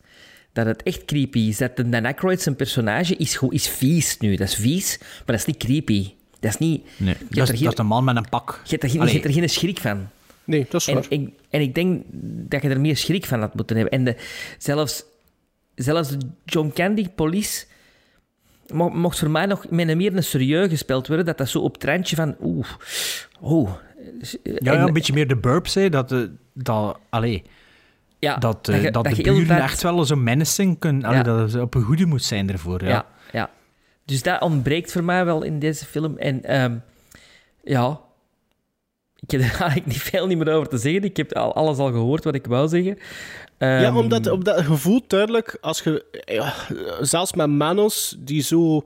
Dat 0.52 0.66
het 0.66 0.82
echt 0.82 1.05
creepy 1.05 1.39
is. 1.39 1.56
Dat 1.59 1.76
de 1.76 1.89
Dan 1.89 2.05
Aykroyd 2.06 2.40
zijn 2.40 2.56
personage 2.56 3.16
is, 3.16 3.39
is 3.48 3.68
vies 3.68 4.18
nu. 4.18 4.36
Dat 4.36 4.48
is 4.48 4.55
vies, 4.55 4.98
maar 4.98 5.22
dat 5.26 5.35
is 5.35 5.44
niet 5.44 5.56
creepy. 5.56 6.12
Dat 6.40 6.51
is 6.51 6.59
niet... 6.59 6.86
Nee, 6.97 7.14
dat, 7.30 7.48
is, 7.48 7.55
geen- 7.55 7.64
dat 7.64 7.72
is 7.72 7.78
een 7.78 7.86
man 7.86 8.05
met 8.05 8.16
een 8.16 8.28
pak. 8.28 8.60
je 8.64 8.70
hebt 8.70 8.82
er, 8.82 8.89
geen, 8.89 8.98
je 8.98 9.02
Allee. 9.05 9.14
hebt 9.20 9.26
er 9.26 9.32
geen 9.40 9.48
schrik 9.48 9.78
van. 9.78 10.09
Nee, 10.44 10.66
dat 10.70 10.80
is 10.80 10.89
En 10.89 10.94
waar. 10.94 11.06
ik, 11.09 11.30
en 11.51 11.60
ik 11.60 11.74
denk 11.74 12.02
dat 12.48 12.62
je 12.62 12.68
er 12.68 12.80
meer 12.80 12.97
schrik 12.97 13.26
van 13.26 13.40
had 13.40 13.55
moeten 13.55 13.76
hebben. 13.76 13.94
En 13.98 14.05
de, 14.05 14.16
zelfs, 14.59 15.05
zelfs 15.74 16.09
de 16.09 16.18
John 16.44 16.70
Candy 16.74 17.09
Police 17.09 17.64
mo- 18.66 18.89
mocht 18.89 19.18
voor 19.18 19.30
mij 19.30 19.47
nog 19.47 19.70
met 19.70 19.89
een 19.89 19.97
meer 19.97 20.16
een 20.16 20.24
serieus 20.24 20.68
gespeeld 20.68 21.06
worden. 21.06 21.26
Dat 21.26 21.39
dat 21.39 21.48
zo 21.48 21.59
op 21.60 21.74
het 21.74 21.85
randje 21.85 22.16
van... 22.16 22.36
Oeh, 22.43 22.66
oeh. 23.43 23.70
Ja, 24.43 24.72
En- 24.72 24.78
ja, 24.78 24.86
een 24.86 24.93
beetje 24.93 25.12
meer 25.12 25.28
de 25.28 25.36
burps, 25.36 25.74
hè. 25.74 25.89
Dat, 25.89 26.12
eh, 26.12 26.18
dat, 26.52 26.98
allee, 27.09 27.43
ja, 28.18 28.36
dat, 28.36 28.68
eh, 28.68 28.82
je- 28.82 28.90
dat, 28.90 29.05
de 29.05 29.22
buren 29.22 29.62
echt 29.62 29.82
wel 29.82 30.05
zo'n 30.05 30.22
menacing 30.22 30.78
kunnen... 30.78 31.05
Allee, 31.05 31.16
Ja. 31.18 31.22
dat 31.24 31.51
ze 31.51 31.60
op 31.60 31.74
een 31.74 31.82
goede 31.82 32.06
moet 32.06 32.22
zijn 32.22 32.51
ervoor, 32.51 32.82
ja. 32.85 32.89
Ja, 32.89 33.06
ja. 33.32 33.51
Dus 34.05 34.22
dat 34.22 34.40
ontbreekt 34.40 34.93
voor 34.93 35.05
mij 35.05 35.24
wel 35.24 35.43
in 35.43 35.59
deze 35.59 35.85
film. 35.85 36.16
En 36.18 36.44
ehm, 36.44 36.76
ja, 37.64 38.01
ik 39.20 39.30
heb 39.30 39.40
er 39.40 39.47
eigenlijk 39.60 39.86
niet 39.86 40.02
veel 40.02 40.26
niet 40.26 40.39
meer 40.39 40.52
over 40.52 40.68
te 40.68 40.78
zeggen. 40.78 41.02
Ik 41.05 41.16
heb 41.16 41.32
al, 41.35 41.55
alles 41.55 41.78
al 41.78 41.90
gehoord 41.90 42.24
wat 42.24 42.35
ik 42.35 42.47
wou 42.47 42.68
zeggen. 42.68 42.98
ja, 43.59 43.82
Ehm, 43.85 43.97
omdat, 43.97 44.30
omdat 44.30 44.59
je 44.66 44.74
voelt 44.76 45.10
duidelijk, 45.10 45.59
als 45.60 45.80
je, 45.80 46.05
ja, 46.24 46.55
zelfs 47.01 47.32
met 47.32 47.48
Manos, 47.51 48.16
die 48.18 48.43
zo 48.43 48.85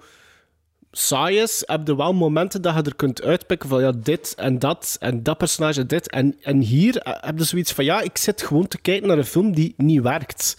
saai 0.92 1.38
is, 1.38 1.62
heb 1.66 1.86
je 1.86 1.96
wel 1.96 2.12
momenten 2.12 2.62
dat 2.62 2.74
je 2.74 2.82
er 2.82 2.94
kunt 2.94 3.22
uitpikken 3.22 3.68
van 3.68 3.80
ja, 3.80 3.92
dit 3.96 4.34
en 4.36 4.58
dat 4.58 4.96
en 5.00 5.22
dat 5.22 5.38
personage 5.38 5.86
dit. 5.86 6.10
En, 6.10 6.36
en 6.42 6.60
hier 6.60 6.96
eh, 6.96 7.14
heb 7.20 7.38
je 7.38 7.44
zoiets 7.44 7.72
van 7.72 7.84
ja, 7.84 8.00
ik 8.00 8.18
zit 8.18 8.42
gewoon 8.42 8.68
te 8.68 8.80
kijken 8.80 9.08
naar 9.08 9.18
een 9.18 9.24
film 9.24 9.54
die 9.54 9.74
niet 9.76 10.02
werkt. 10.02 10.56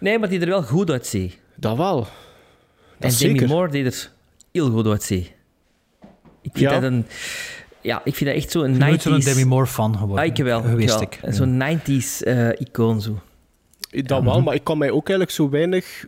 Nee, 0.00 0.18
maar 0.18 0.28
die 0.28 0.40
er 0.40 0.46
wel 0.46 0.62
goed 0.62 0.90
uitziet. 0.90 1.38
Dat 1.54 1.76
wel. 1.76 1.98
Dat 2.00 2.08
en 2.98 3.12
zeker. 3.12 3.48
Moore 3.48 3.70
die 3.70 3.84
er 3.84 4.10
heel 4.52 4.70
goed 4.70 4.86
uitziet. 4.86 5.32
Ik 6.42 6.50
vind 6.52 6.58
Ja. 6.58 6.70
dat 6.70 6.82
een... 6.82 7.06
Ja, 7.80 8.00
ik 8.04 8.14
vind 8.14 8.30
dat 8.30 8.38
echt 8.38 8.50
zo'n 8.50 8.72
Ik 8.72 8.78
ben 8.78 9.20
90s... 9.20 9.24
Demi 9.24 9.44
Moore 9.44 9.66
fan 9.66 9.96
geworden. 9.98 10.24
Ah, 10.24 10.36
ik 10.36 10.44
wel. 10.44 10.62
Geweest 10.62 11.00
ik. 11.00 11.20
Zo'n 11.28 11.62
90s 11.62 12.22
eh, 12.22 12.48
icoon 12.48 13.00
zo. 13.00 13.20
Dat 13.90 14.22
wel, 14.22 14.42
maar 14.42 14.54
ik 14.54 14.64
kan 14.64 14.78
mij 14.78 14.90
ook 14.90 15.08
eigenlijk 15.08 15.30
zo 15.30 15.48
weinig 15.50 16.04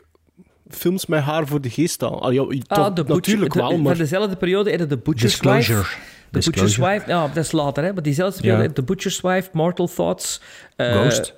films 0.70 1.06
met 1.06 1.20
haar 1.22 1.46
voor 1.46 1.60
de 1.60 1.70
geest 1.70 2.00
halen. 2.00 2.20
Ah, 2.20 2.32
ja, 2.32 2.40
toch, 2.44 2.78
Ah, 2.78 2.84
de 2.84 2.92
Butcher- 2.92 3.14
natuurlijk 3.14 3.52
de- 3.52 3.58
wel, 3.58 3.78
maar... 3.78 3.94
Van 3.96 4.04
dezelfde 4.04 4.36
periode 4.36 4.70
heb 4.70 4.78
je 4.80 4.86
de 4.86 4.96
Butcher's 4.96 5.32
Disclosure. 5.32 5.78
Wife. 5.78 5.90
De 5.90 5.98
Butcher's 6.30 6.44
Disclosure. 6.60 6.98
Wife, 6.98 7.10
ja, 7.10 7.26
dat 7.28 7.44
is 7.44 7.52
later, 7.52 7.84
hè. 7.84 7.92
Maar 7.92 8.02
diezelfde 8.02 8.40
periode 8.40 8.60
Ja. 8.60 8.66
heb 8.66 8.76
de 8.76 8.82
Butcher's 8.82 9.20
Wife, 9.20 9.48
Mortal 9.52 9.86
Thoughts... 9.94 10.40
eh, 10.76 10.92
Ghost. 11.00 11.34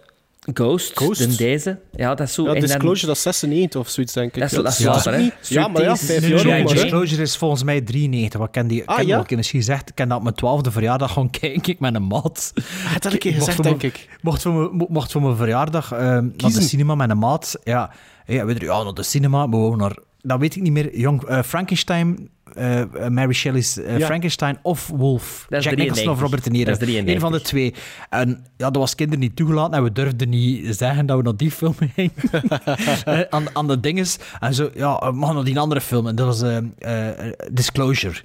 Ghost, 0.54 0.92
Ghost. 0.94 1.20
en 1.20 1.34
deze. 1.36 1.78
Ja, 1.92 2.14
dat 2.14 2.26
is 2.26 2.34
zo... 2.34 2.42
Ja, 2.42 2.48
en 2.48 2.54
dan- 2.54 2.64
Disclosure, 2.68 3.06
dat 3.06 3.16
is 3.16 3.22
96 3.22 3.80
of 3.80 3.88
zoiets, 3.88 4.12
denk 4.12 4.34
ik. 4.34 4.40
Dat 4.40 4.50
is- 4.50 4.56
Ja, 4.56 4.62
dat 4.62 4.72
is 4.72 4.78
ja, 4.78 4.90
later, 4.90 5.12
hè. 5.12 5.18
niet- 5.18 5.32
Ja, 5.48 5.68
maar 5.68 5.82
ja, 5.82 5.96
vijf 5.96 6.28
jaar 6.28 6.58
hè. 6.58 6.64
Disclosure 6.64 7.22
is 7.22 7.36
volgens 7.36 7.62
mij 7.62 7.80
93. 7.80 8.40
Wat 8.40 8.50
ken 8.50 8.66
die, 8.66 8.82
ik 8.82 8.88
Ah, 8.88 8.96
heb 8.96 9.06
ja? 9.06 9.16
al 9.16 9.24
misschien 9.36 9.60
gezegd, 9.60 9.88
ik 9.88 9.94
ken 9.94 10.08
dat 10.08 10.16
op 10.16 10.22
mijn 10.22 10.34
twaalfde 10.34 10.70
verjaardag 10.70 11.12
gewoon 11.12 11.30
kijken 11.30 11.72
ik 11.72 11.80
met 11.80 11.94
een 11.94 12.06
maat. 12.06 12.52
had 12.92 13.02
dat 13.02 13.12
een 13.12 13.18
keer 13.18 13.32
Mocht 13.32 13.44
gezegd, 13.44 13.62
denk 13.62 13.80
mijn- 13.82 13.92
ik. 13.94 14.08
Mocht 14.22 14.42
voor 14.42 14.52
mijn, 14.52 14.76
mo- 14.76 14.86
mocht 14.88 15.12
voor 15.12 15.22
mijn 15.22 15.36
verjaardag 15.36 15.92
eh, 15.92 15.98
naar 15.98 16.30
de 16.36 16.60
cinema 16.62 16.94
met 16.94 17.10
een 17.10 17.18
maat. 17.18 17.56
Ja, 17.64 17.90
ja, 18.26 18.44
weet 18.44 18.60
je, 18.60 18.64
ja, 18.64 18.82
naar 18.82 18.94
de 18.94 19.02
cinema, 19.02 19.48
we 19.70 19.76
naar... 19.76 19.96
Dat 20.20 20.38
weet 20.38 20.56
ik 20.56 20.62
niet 20.62 20.72
meer. 20.72 20.98
Jong, 20.98 21.22
eh, 21.22 21.42
Frankenstein, 21.42 22.28
eh, 22.54 22.80
eh, 22.80 23.08
Mary 23.08 23.32
Shelley's 23.32 23.78
eh, 23.78 23.98
Ja. 23.98 24.06
Frankenstein 24.06 24.58
of 24.62 24.88
Wolf. 24.94 25.46
Dat 25.48 25.58
is 25.58 25.64
Jack 25.64 25.76
Nicholson 25.76 26.08
of 26.10 26.18
93. 26.18 26.22
Robert 26.22 26.44
De 26.44 26.50
Niro. 26.50 26.64
Dat 26.70 26.80
is 26.80 26.86
93. 26.86 27.14
Eén 27.14 27.20
van 27.20 27.32
de 27.32 27.40
twee. 27.40 27.74
En 28.10 28.44
ja, 28.56 28.70
dat 28.70 28.76
was 28.76 28.94
kinderen 28.94 29.20
niet 29.20 29.36
toegelaten 29.36 29.72
en 29.78 29.82
we 29.82 29.92
durfden 29.92 30.28
niet 30.28 30.76
zeggen 30.76 31.06
dat 31.06 31.16
we 31.16 31.22
naar 31.22 31.36
die 31.36 31.50
film. 31.50 31.74
Eh, 33.04 33.20
aan, 33.30 33.44
aan 33.52 33.66
de 33.66 33.80
dinges. 33.80 34.18
En 34.40 34.54
zo, 34.54 34.70
ja, 34.74 35.12
we 35.14 35.26
gaan 35.26 35.34
naar 35.34 35.44
die 35.44 35.58
andere 35.58 35.80
film. 35.80 36.06
En 36.06 36.14
dat 36.14 36.26
was 36.26 36.60
Disclosure. 37.52 38.20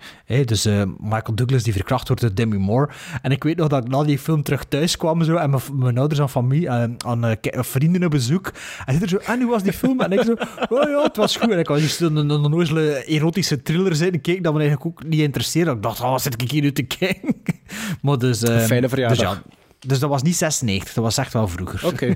Dus 0.45 0.65
Michael 0.99 1.35
Douglas 1.35 1.63
die 1.63 1.73
verkracht 1.73 2.07
wordt 2.07 2.21
door 2.21 2.33
Demi 2.33 2.57
Moore. 2.57 2.89
En 3.21 3.31
ik 3.31 3.43
weet 3.43 3.57
nog 3.57 3.67
dat 3.67 3.83
ik 3.83 3.91
na 3.91 4.03
die 4.03 4.19
film 4.19 4.43
terug 4.43 4.63
thuis 4.63 4.97
kwam 4.97 5.23
zo, 5.23 5.35
en 5.35 5.49
mijn, 5.49 5.61
mijn 5.73 5.97
ouders 5.97 6.19
en 6.19 6.29
familie, 6.29 6.69
aan 6.69 7.37
vrienden 7.43 8.03
op 8.03 8.11
bezoek. 8.11 8.51
En 8.85 8.93
zit 8.93 9.01
er 9.01 9.09
zo, 9.09 9.17
en 9.17 9.41
hoe 9.41 9.51
was 9.51 9.63
die 9.63 9.73
film? 9.73 10.01
En 10.01 10.11
ik 10.11 10.23
zo, 10.23 10.31
oh 10.69 10.89
ja, 10.89 11.03
het 11.03 11.17
was 11.17 11.35
goed. 11.35 11.51
En 11.51 11.59
ik 11.59 11.67
was 11.67 11.99
een, 11.99 12.15
een, 12.15 12.29
een 12.29 13.03
erotische 13.05 13.61
thriller 13.61 13.95
zitten 14.11 14.21
keek 14.21 14.43
dat 14.43 14.53
me 14.53 14.59
eigenlijk 14.59 14.89
ook 14.89 15.03
niet 15.07 15.19
interesseerde. 15.19 15.71
Ik 15.71 15.81
dacht, 15.81 15.99
oh, 16.01 16.09
wat 16.11 16.21
zit 16.21 16.41
ik 16.41 16.51
hier 16.51 16.61
nu 16.61 16.71
te 16.71 16.83
kijken? 16.83 17.35
maar 18.01 18.17
dus... 18.17 18.43
eh, 18.43 18.53
Een 18.55 18.61
fijne 18.61 18.89
verjaardag. 18.89 19.17
Dus, 19.19 19.27
ja, 19.27 19.41
dus 19.87 19.99
dat 19.99 20.09
was 20.09 20.21
niet 20.21 20.35
96, 20.35 20.93
dat 20.93 21.03
was 21.03 21.17
echt 21.17 21.33
wel 21.33 21.47
vroeger. 21.47 21.85
Oké. 21.87 22.15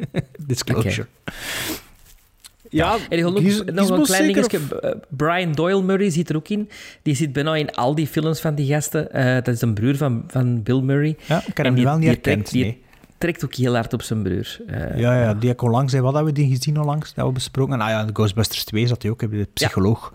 Disclosure. 0.46 1.06
Ja, 2.70 2.96
En 3.08 3.18
nog, 3.22 3.90
een 3.90 4.02
klein 4.04 4.32
dingetje. 4.32 4.58
eh, 4.80 4.90
Brian 5.08 5.52
Doyle 5.52 5.82
Murray 5.82 6.10
zit 6.10 6.28
er 6.30 6.36
ook 6.36 6.48
in. 6.48 6.68
Die 7.02 7.14
zit 7.14 7.32
bijna 7.32 7.54
in 7.56 7.70
al 7.74 7.94
die 7.94 8.06
films 8.06 8.40
van 8.40 8.54
die 8.54 8.66
gasten. 8.72 9.12
Eh, 9.12 9.34
dat 9.34 9.48
is 9.48 9.60
een 9.60 9.74
broer 9.74 9.96
van, 9.96 10.24
van 10.28 10.62
Bill 10.62 10.80
Murray. 10.80 11.16
Ja, 11.26 11.38
ik 11.46 11.56
heb 11.56 11.66
hem 11.66 11.74
die- 11.74 11.84
wel 11.84 11.96
niet 11.96 12.06
herkend, 12.06 12.22
trekt- 12.34 12.50
die 12.50 12.62
nee. 12.64 12.82
Trekt 13.18 13.44
ook 13.44 13.54
heel 13.54 13.74
hard 13.74 13.92
op 13.92 14.02
zijn 14.02 14.22
broer. 14.22 14.56
Eh, 14.66 14.98
Ja, 14.98 15.20
ja, 15.20 15.34
die 15.34 15.48
heb 15.48 15.58
ik 15.58 15.62
onlangs, 15.62 15.92
wat 15.92 16.14
hebben 16.14 16.34
we 16.34 16.40
die 16.40 16.56
gezien 16.56 16.78
onlangs? 16.80 17.06
Dat 17.06 17.14
hebben 17.14 17.26
we 17.32 17.38
besproken. 17.38 17.72
En, 17.74 17.80
ah 17.80 17.88
ja, 17.88 18.00
in 18.02 18.10
Ghostbusters 18.12 18.64
2 18.64 18.86
zat 18.86 19.02
hij 19.02 19.10
ook, 19.10 19.20
heb 19.20 19.30
je 19.32 19.36
de 19.38 19.48
psycholoog. 19.52 20.12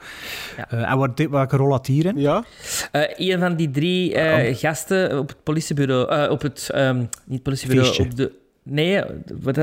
Ja. 0.58 0.70
Eh, 0.70 0.92
en 0.92 0.98
wat, 0.98 1.28
welke 1.30 1.56
rol 1.58 1.72
had 1.72 1.86
hij 1.88 1.96
hierin? 1.96 2.18
Ja. 2.20 2.44
Eh, 2.92 3.02
een 3.32 3.40
van 3.40 3.56
die 3.56 3.72
drie 3.72 4.14
eh, 4.16 4.56
gasten 4.58 5.20
op 5.20 5.28
het 5.28 5.44
politiebureau, 5.44 6.10
eh, 6.10 6.32
op 6.32 6.42
het, 6.42 6.70
ehm, 6.74 7.04
niet 7.26 7.44
politiebureau, 7.44 7.88
Feestje. 7.88 8.04
op 8.12 8.16
de, 8.16 8.32
nee, 8.64 9.04
wat, 9.42 9.56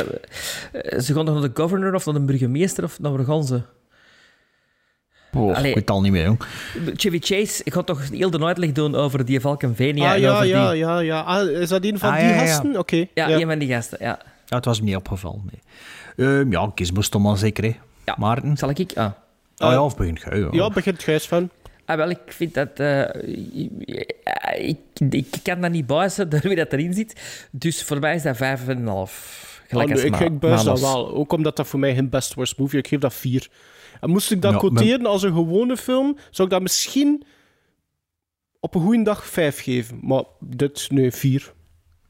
ze 1.04 1.14
gaan 1.14 1.24
toch 1.24 1.34
naar 1.40 1.42
de 1.42 1.50
governor 1.54 1.94
of 1.94 2.04
naar 2.06 2.14
de 2.14 2.20
burgemeester 2.20 2.84
of 2.84 3.00
naar 3.00 3.12
waar 3.16 3.24
gaan 3.24 3.44
ze? 3.44 3.60
Oh, 5.34 5.42
Allee. 5.42 5.56
ik 5.56 5.62
weet 5.64 5.74
het 5.74 5.90
al 5.90 6.00
niet 6.00 6.12
meer, 6.12 6.24
jong. 6.24 6.40
Chevy 6.96 7.18
Chase, 7.20 7.60
ik 7.64 7.72
ga 7.72 7.82
toch 7.82 8.08
heel 8.10 8.30
de 8.30 8.44
uitleg 8.44 8.72
doen 8.72 8.94
over 8.94 9.24
die 9.24 9.40
Valkenvenia 9.40 10.08
Ah, 10.08 10.14
en 10.14 10.20
ja, 10.20 10.32
over 10.32 10.46
ja, 10.46 10.70
die... 10.70 10.78
ja, 10.78 10.98
ja. 10.98 11.20
Ah, 11.20 11.50
is 11.50 11.68
dat 11.68 11.84
een 11.84 11.98
van 11.98 12.10
Ah, 12.10 12.16
die 12.18 12.24
ja, 12.24 12.34
ja, 12.34 12.40
ja. 12.40 12.46
gasten? 12.46 12.78
Oké. 12.78 13.06
Ja, 13.14 13.30
een 13.30 13.46
van 13.46 13.58
die 13.58 13.68
gasten, 13.68 13.98
ja. 14.00 14.18
Ja, 14.46 14.56
het 14.56 14.64
was 14.64 14.80
me 14.80 14.86
niet 14.86 14.96
opgevallen, 14.96 15.50
nee. 15.50 15.60
Ehm, 16.28 16.52
ja, 16.52 16.72
Gizmo 16.74 17.00
stond 17.00 17.26
al 17.26 17.36
zeker, 17.36 17.64
hè. 17.64 17.76
Ja. 18.04 18.14
Maarten? 18.18 18.56
Zal 18.56 18.70
ik? 18.70 18.92
Ah. 18.94 19.04
Oh 19.58 19.70
ja, 19.70 19.82
of 19.84 19.96
begint 19.96 20.20
jij, 20.20 20.38
ja. 20.38 20.48
Ja, 20.50 20.70
begint 20.70 21.02
Gijs 21.02 21.26
van. 21.28 21.50
Ah, 21.84 21.96
wel, 21.96 22.10
ik 22.10 22.18
vind 22.26 22.54
dat... 22.54 22.68
eh, 22.74 23.04
ik, 24.58 24.78
ik 25.10 25.26
kan 25.42 25.60
dat 25.60 25.70
niet 25.70 25.86
buizen 25.86 26.28
door 26.28 26.40
wie 26.40 26.56
dat 26.56 26.72
erin 26.72 26.94
zit. 26.94 27.20
Dus 27.50 27.82
voor 27.82 27.98
mij 27.98 28.14
is 28.14 28.22
dat 28.22 28.36
5,5. 28.36 28.42
Gelijk 29.68 29.88
Ah, 29.88 29.94
als 29.94 30.04
ik, 30.04 30.20
ik 30.20 30.38
buis 30.38 30.62
dat 30.64 30.80
wel. 30.80 31.14
Ook 31.14 31.32
omdat 31.32 31.56
dat 31.56 31.66
voor 31.66 31.78
mij 31.78 31.94
geen 31.94 32.08
best 32.08 32.34
worst 32.34 32.58
movie. 32.58 32.78
Ik 32.78 32.88
geef 32.88 32.98
dat 33.00 33.14
vier. 33.14 33.48
En 34.00 34.10
moest 34.10 34.30
ik 34.30 34.42
dat 34.42 34.52
Ja, 34.52 34.58
quoteren 34.58 35.06
als 35.06 35.22
een 35.22 35.32
gewone 35.32 35.76
film, 35.76 36.16
zou 36.30 36.48
ik 36.48 36.54
dat 36.54 36.62
misschien 36.62 37.22
op 38.60 38.74
een 38.74 38.80
goede 38.80 39.02
dag 39.02 39.26
vijf 39.26 39.62
geven. 39.62 39.98
Maar 40.02 40.22
dit, 40.40 40.86
nee, 40.90 41.12
vier. 41.12 41.52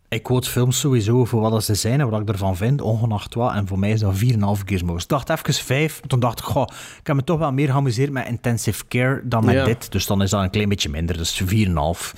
Ik 0.08 0.22
quote 0.22 0.50
films 0.50 0.78
sowieso 0.80 1.24
voor 1.24 1.40
wat 1.40 1.64
ze 1.64 1.74
zijn 1.74 2.00
en 2.00 2.10
wat 2.10 2.20
ik 2.20 2.28
ervan 2.28 2.56
vind, 2.56 2.80
ongeacht 2.80 3.34
wat. 3.34 3.54
En 3.54 3.66
voor 3.66 3.78
mij 3.78 3.90
is 3.90 4.00
dat 4.00 4.14
4,5 4.16 4.20
gizmos. 4.64 5.02
Ik 5.02 5.08
dacht 5.08 5.30
even 5.30 5.54
5, 5.54 6.00
toen 6.06 6.20
dacht 6.20 6.38
ik, 6.38 6.44
goh, 6.44 6.66
ik 7.00 7.06
heb 7.06 7.16
me 7.16 7.24
toch 7.24 7.38
wel 7.38 7.52
meer 7.52 7.68
geamuseerd 7.68 8.10
met 8.10 8.26
intensive 8.26 8.86
care 8.88 9.20
dan 9.24 9.44
met 9.44 9.54
Ja. 9.54 9.64
dit. 9.64 9.92
Dus 9.92 10.06
dan 10.06 10.22
is 10.22 10.30
dat 10.30 10.42
een 10.42 10.50
klein 10.50 10.68
beetje 10.68 10.88
minder, 10.88 11.16
dus 11.16 11.42
4,5. 11.42 12.14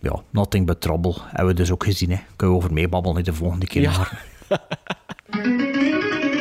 Ja, 0.00 0.22
Nothing 0.30 0.66
But 0.66 0.80
Trouble 0.80 1.14
hebben 1.24 1.46
we 1.46 1.54
dus 1.54 1.70
ook 1.70 1.84
gezien. 1.84 2.10
Hè. 2.10 2.18
Kunnen 2.36 2.56
we 2.56 2.62
over 2.62 2.72
meebabbelen 2.74 3.24
de 3.24 3.34
volgende 3.34 3.66
keer. 3.66 3.82
Ja. 3.82 4.08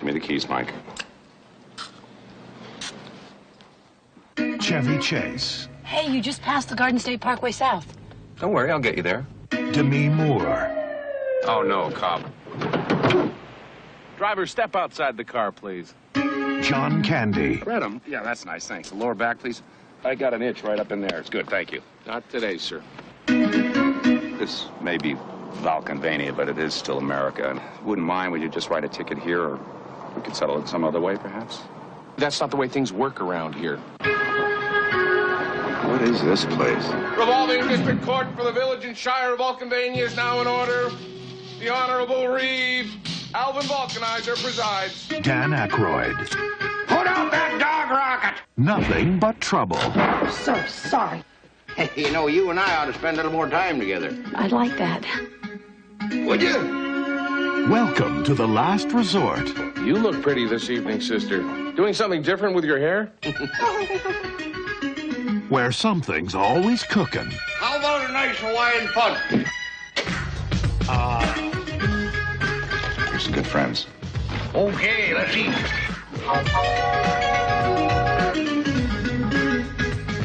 Give 0.00 0.06
me 0.06 0.12
the 0.18 0.20
keys, 0.26 0.48
Mike. 0.48 0.72
Chevy 4.58 4.98
Chase, 4.98 5.68
Hey, 5.84 6.10
you 6.10 6.22
just 6.22 6.40
passed 6.40 6.70
the 6.70 6.74
Garden 6.74 6.98
State 6.98 7.20
Parkway 7.20 7.52
South. 7.52 7.86
Don't 8.38 8.52
worry, 8.54 8.70
I'll 8.70 8.78
get 8.78 8.96
you 8.96 9.02
there. 9.02 9.26
Demi 9.50 10.08
Moore, 10.08 10.70
Oh, 11.44 11.60
no, 11.62 11.90
cop. 11.90 12.22
Driver, 14.16 14.46
step 14.46 14.74
outside 14.74 15.18
the 15.18 15.24
car, 15.24 15.52
please. 15.52 15.94
John 16.14 17.02
Candy, 17.02 17.58
Read 17.66 17.82
'em. 17.82 17.96
Um, 17.96 18.00
yeah, 18.06 18.22
that's 18.22 18.46
nice, 18.46 18.66
thanks. 18.66 18.88
The 18.88 18.94
lower 18.94 19.14
back, 19.14 19.38
please. 19.38 19.62
I 20.02 20.14
got 20.14 20.32
an 20.32 20.40
itch 20.40 20.62
right 20.62 20.80
up 20.80 20.92
in 20.92 21.02
there. 21.02 21.18
It's 21.18 21.28
good, 21.28 21.46
thank 21.50 21.72
you. 21.72 21.82
Not 22.06 22.26
today, 22.30 22.56
sir. 22.56 22.82
This 23.26 24.64
may 24.80 24.96
be 24.96 25.14
Valkenvania, 25.60 26.34
but 26.34 26.48
it 26.48 26.56
is 26.56 26.72
still 26.72 26.96
America. 26.96 27.50
And 27.50 27.60
wouldn't 27.84 28.06
mind, 28.06 28.32
would 28.32 28.40
you 28.40 28.48
just 28.48 28.70
write 28.70 28.84
a 28.84 28.88
ticket 28.88 29.18
here, 29.18 29.42
or 29.42 29.60
we 30.14 30.22
could 30.22 30.36
settle 30.36 30.58
it 30.60 30.68
some 30.68 30.84
other 30.84 31.00
way, 31.00 31.16
perhaps? 31.16 31.60
That's 32.16 32.40
not 32.40 32.50
the 32.50 32.56
way 32.56 32.68
things 32.68 32.92
work 32.92 33.20
around 33.20 33.54
here. 33.54 33.78
What 35.86 36.02
is 36.02 36.22
this 36.22 36.44
place? 36.44 36.86
Revolving 37.18 37.66
District 37.66 38.02
Court 38.02 38.26
for 38.36 38.44
the 38.44 38.52
Village 38.52 38.84
and 38.84 38.96
Shire 38.96 39.32
of 39.32 39.40
Vulcanvania 39.40 39.98
is 39.98 40.16
now 40.16 40.40
in 40.40 40.46
order. 40.46 40.90
The 41.58 41.68
Honorable 41.68 42.28
Reeve 42.28 42.94
Alvin 43.34 43.62
Vulcanizer 43.62 44.40
presides. 44.42 45.08
Dan 45.22 45.50
Aykroyd, 45.50 46.16
Put 46.88 47.06
out 47.06 47.30
that 47.30 47.58
dog 47.60 47.90
rocket! 47.90 48.42
Nothing 48.56 49.18
But 49.18 49.40
Trouble, 49.40 49.76
I'm 49.78 50.30
So 50.30 50.60
sorry. 50.66 51.22
Hey, 51.76 51.90
you 51.96 52.10
know, 52.12 52.26
you 52.26 52.50
and 52.50 52.58
I 52.58 52.76
ought 52.76 52.86
to 52.86 52.94
spend 52.94 53.14
a 53.14 53.22
little 53.22 53.32
more 53.32 53.48
time 53.48 53.78
together. 53.78 54.16
I'd 54.34 54.52
like 54.52 54.76
that. 54.78 55.04
Would 56.12 56.42
you? 56.42 56.79
Welcome 57.70 58.24
to 58.24 58.34
the 58.34 58.48
Last 58.48 58.88
Resort, 58.88 59.46
You 59.78 59.94
look 59.94 60.20
pretty 60.22 60.44
this 60.44 60.68
evening, 60.70 61.00
sister. 61.00 61.38
Doing 61.76 61.94
something 61.94 62.20
different 62.20 62.56
with 62.56 62.64
your 62.64 62.80
hair? 62.80 63.12
where 65.48 65.70
something's 65.70 66.34
always 66.34 66.82
cooking. 66.82 67.30
How 67.60 67.78
about 67.78 68.10
a 68.10 68.12
nice 68.12 68.36
Hawaiian 68.40 68.88
punch? 68.88 69.46
Ah. 70.88 71.36
You're 73.08 73.20
some 73.20 73.34
good 73.34 73.46
friends. 73.46 73.86
Okay, 74.52 75.14
let's 75.14 75.36
eat. 75.36 75.54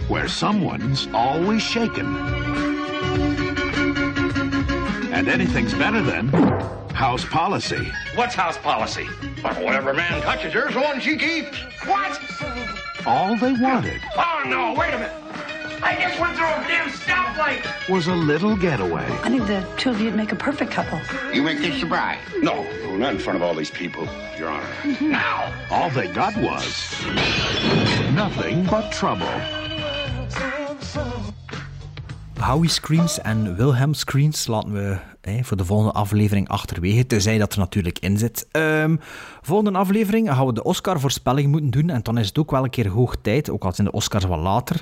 where 0.09 0.27
someone's 0.27 1.07
always 1.13 1.61
shaken. 1.61 2.07
And 5.13 5.27
anything's 5.27 5.75
better 5.75 6.01
than 6.01 6.54
House 6.95 7.25
policy. 7.25 7.91
What's 8.15 8.35
house 8.35 8.57
policy? 8.57 9.05
Well, 9.43 9.61
whatever 9.65 9.93
man 9.93 10.21
touches 10.21 10.53
her's 10.53 10.73
the 10.73 10.79
one 10.79 11.01
she 11.01 11.17
keeps. 11.17 11.57
What? 11.85 12.17
All 13.05 13.35
they 13.35 13.51
wanted 13.51 14.01
Oh, 14.15 14.43
no, 14.47 14.73
wait 14.79 14.93
a 14.93 14.99
minute. 14.99 15.11
I 15.83 15.97
just 15.99 16.17
went 16.21 16.37
through 16.37 16.45
a 16.45 16.63
damn 16.69 16.87
stoplight. 16.87 17.89
was 17.89 18.07
a 18.07 18.15
little 18.15 18.55
getaway. 18.55 19.05
I 19.23 19.29
think 19.29 19.45
the 19.45 19.67
two 19.77 19.89
of 19.89 19.99
you'd 19.99 20.15
make 20.15 20.31
a 20.31 20.37
perfect 20.37 20.71
couple. 20.71 21.01
You 21.33 21.43
make 21.43 21.59
this 21.59 21.77
your 21.79 21.89
bride. 21.89 22.17
No, 22.39 22.63
not 22.97 23.13
in 23.13 23.19
front 23.19 23.35
of 23.35 23.43
all 23.43 23.53
these 23.53 23.69
people, 23.71 24.07
Your 24.37 24.47
Honor. 24.47 24.63
Mm-hmm. 24.83 25.11
Now. 25.11 25.53
All 25.69 25.89
they 25.89 26.07
got 26.07 26.35
was 26.37 26.95
nothing 28.13 28.63
but 28.63 28.89
trouble. 28.93 29.27
Howie 32.39 32.69
Screams 32.69 33.21
en 33.21 33.55
Wilhelm 33.55 33.93
Screams 33.93 34.47
laten 34.47 34.71
we 34.71 34.97
hè, 35.21 35.43
voor 35.43 35.57
de 35.57 35.65
volgende 35.65 35.91
aflevering 35.91 36.47
achterwege, 36.47 37.07
tenzij 37.07 37.37
dat 37.37 37.53
er 37.53 37.59
natuurlijk 37.59 37.99
in 37.99 38.17
zit. 38.17 38.47
Ehm, 38.51 38.95
volgende 39.41 39.79
aflevering 39.79 40.29
gaan 40.29 40.45
we 40.45 40.53
de 40.53 40.63
Oscar-voorspelling 40.63 41.51
moeten 41.51 41.69
doen, 41.69 41.89
en 41.89 42.01
dan 42.03 42.17
is 42.17 42.27
het 42.27 42.37
ook 42.37 42.51
wel 42.51 42.63
een 42.63 42.69
keer 42.69 42.87
hoog 42.87 43.15
tijd, 43.21 43.49
ook 43.49 43.63
al 43.63 43.73
zijn 43.73 43.87
de 43.87 43.93
Oscars 43.93 44.25
wat 44.25 44.39
later. 44.39 44.81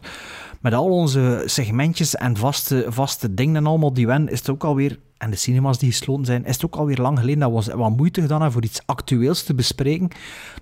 Met 0.61 0.73
al 0.73 0.89
onze 0.89 1.43
segmentjes 1.45 2.15
en 2.15 2.37
vaste, 2.37 2.85
vaste 2.87 3.33
dingen 3.33 3.55
en 3.55 3.65
allemaal 3.65 3.93
die 3.93 4.07
wen, 4.07 4.29
is 4.29 4.39
het 4.39 4.49
ook 4.49 4.63
alweer, 4.63 4.99
en 5.23 5.29
de 5.31 5.35
cinemas 5.35 5.77
die 5.79 5.91
gesloten 5.91 6.25
zijn, 6.25 6.45
is 6.45 6.53
het 6.53 6.65
ook 6.65 6.75
alweer 6.75 6.97
lang 6.97 7.19
geleden 7.19 7.39
dat 7.39 7.49
we 7.49 7.55
ons 7.55 7.67
wat 7.67 7.97
moeite 7.97 8.21
gedaan 8.21 8.41
hebben 8.41 8.53
voor 8.61 8.69
iets 8.69 8.81
actueels 8.85 9.43
te 9.43 9.53
bespreken. 9.55 10.09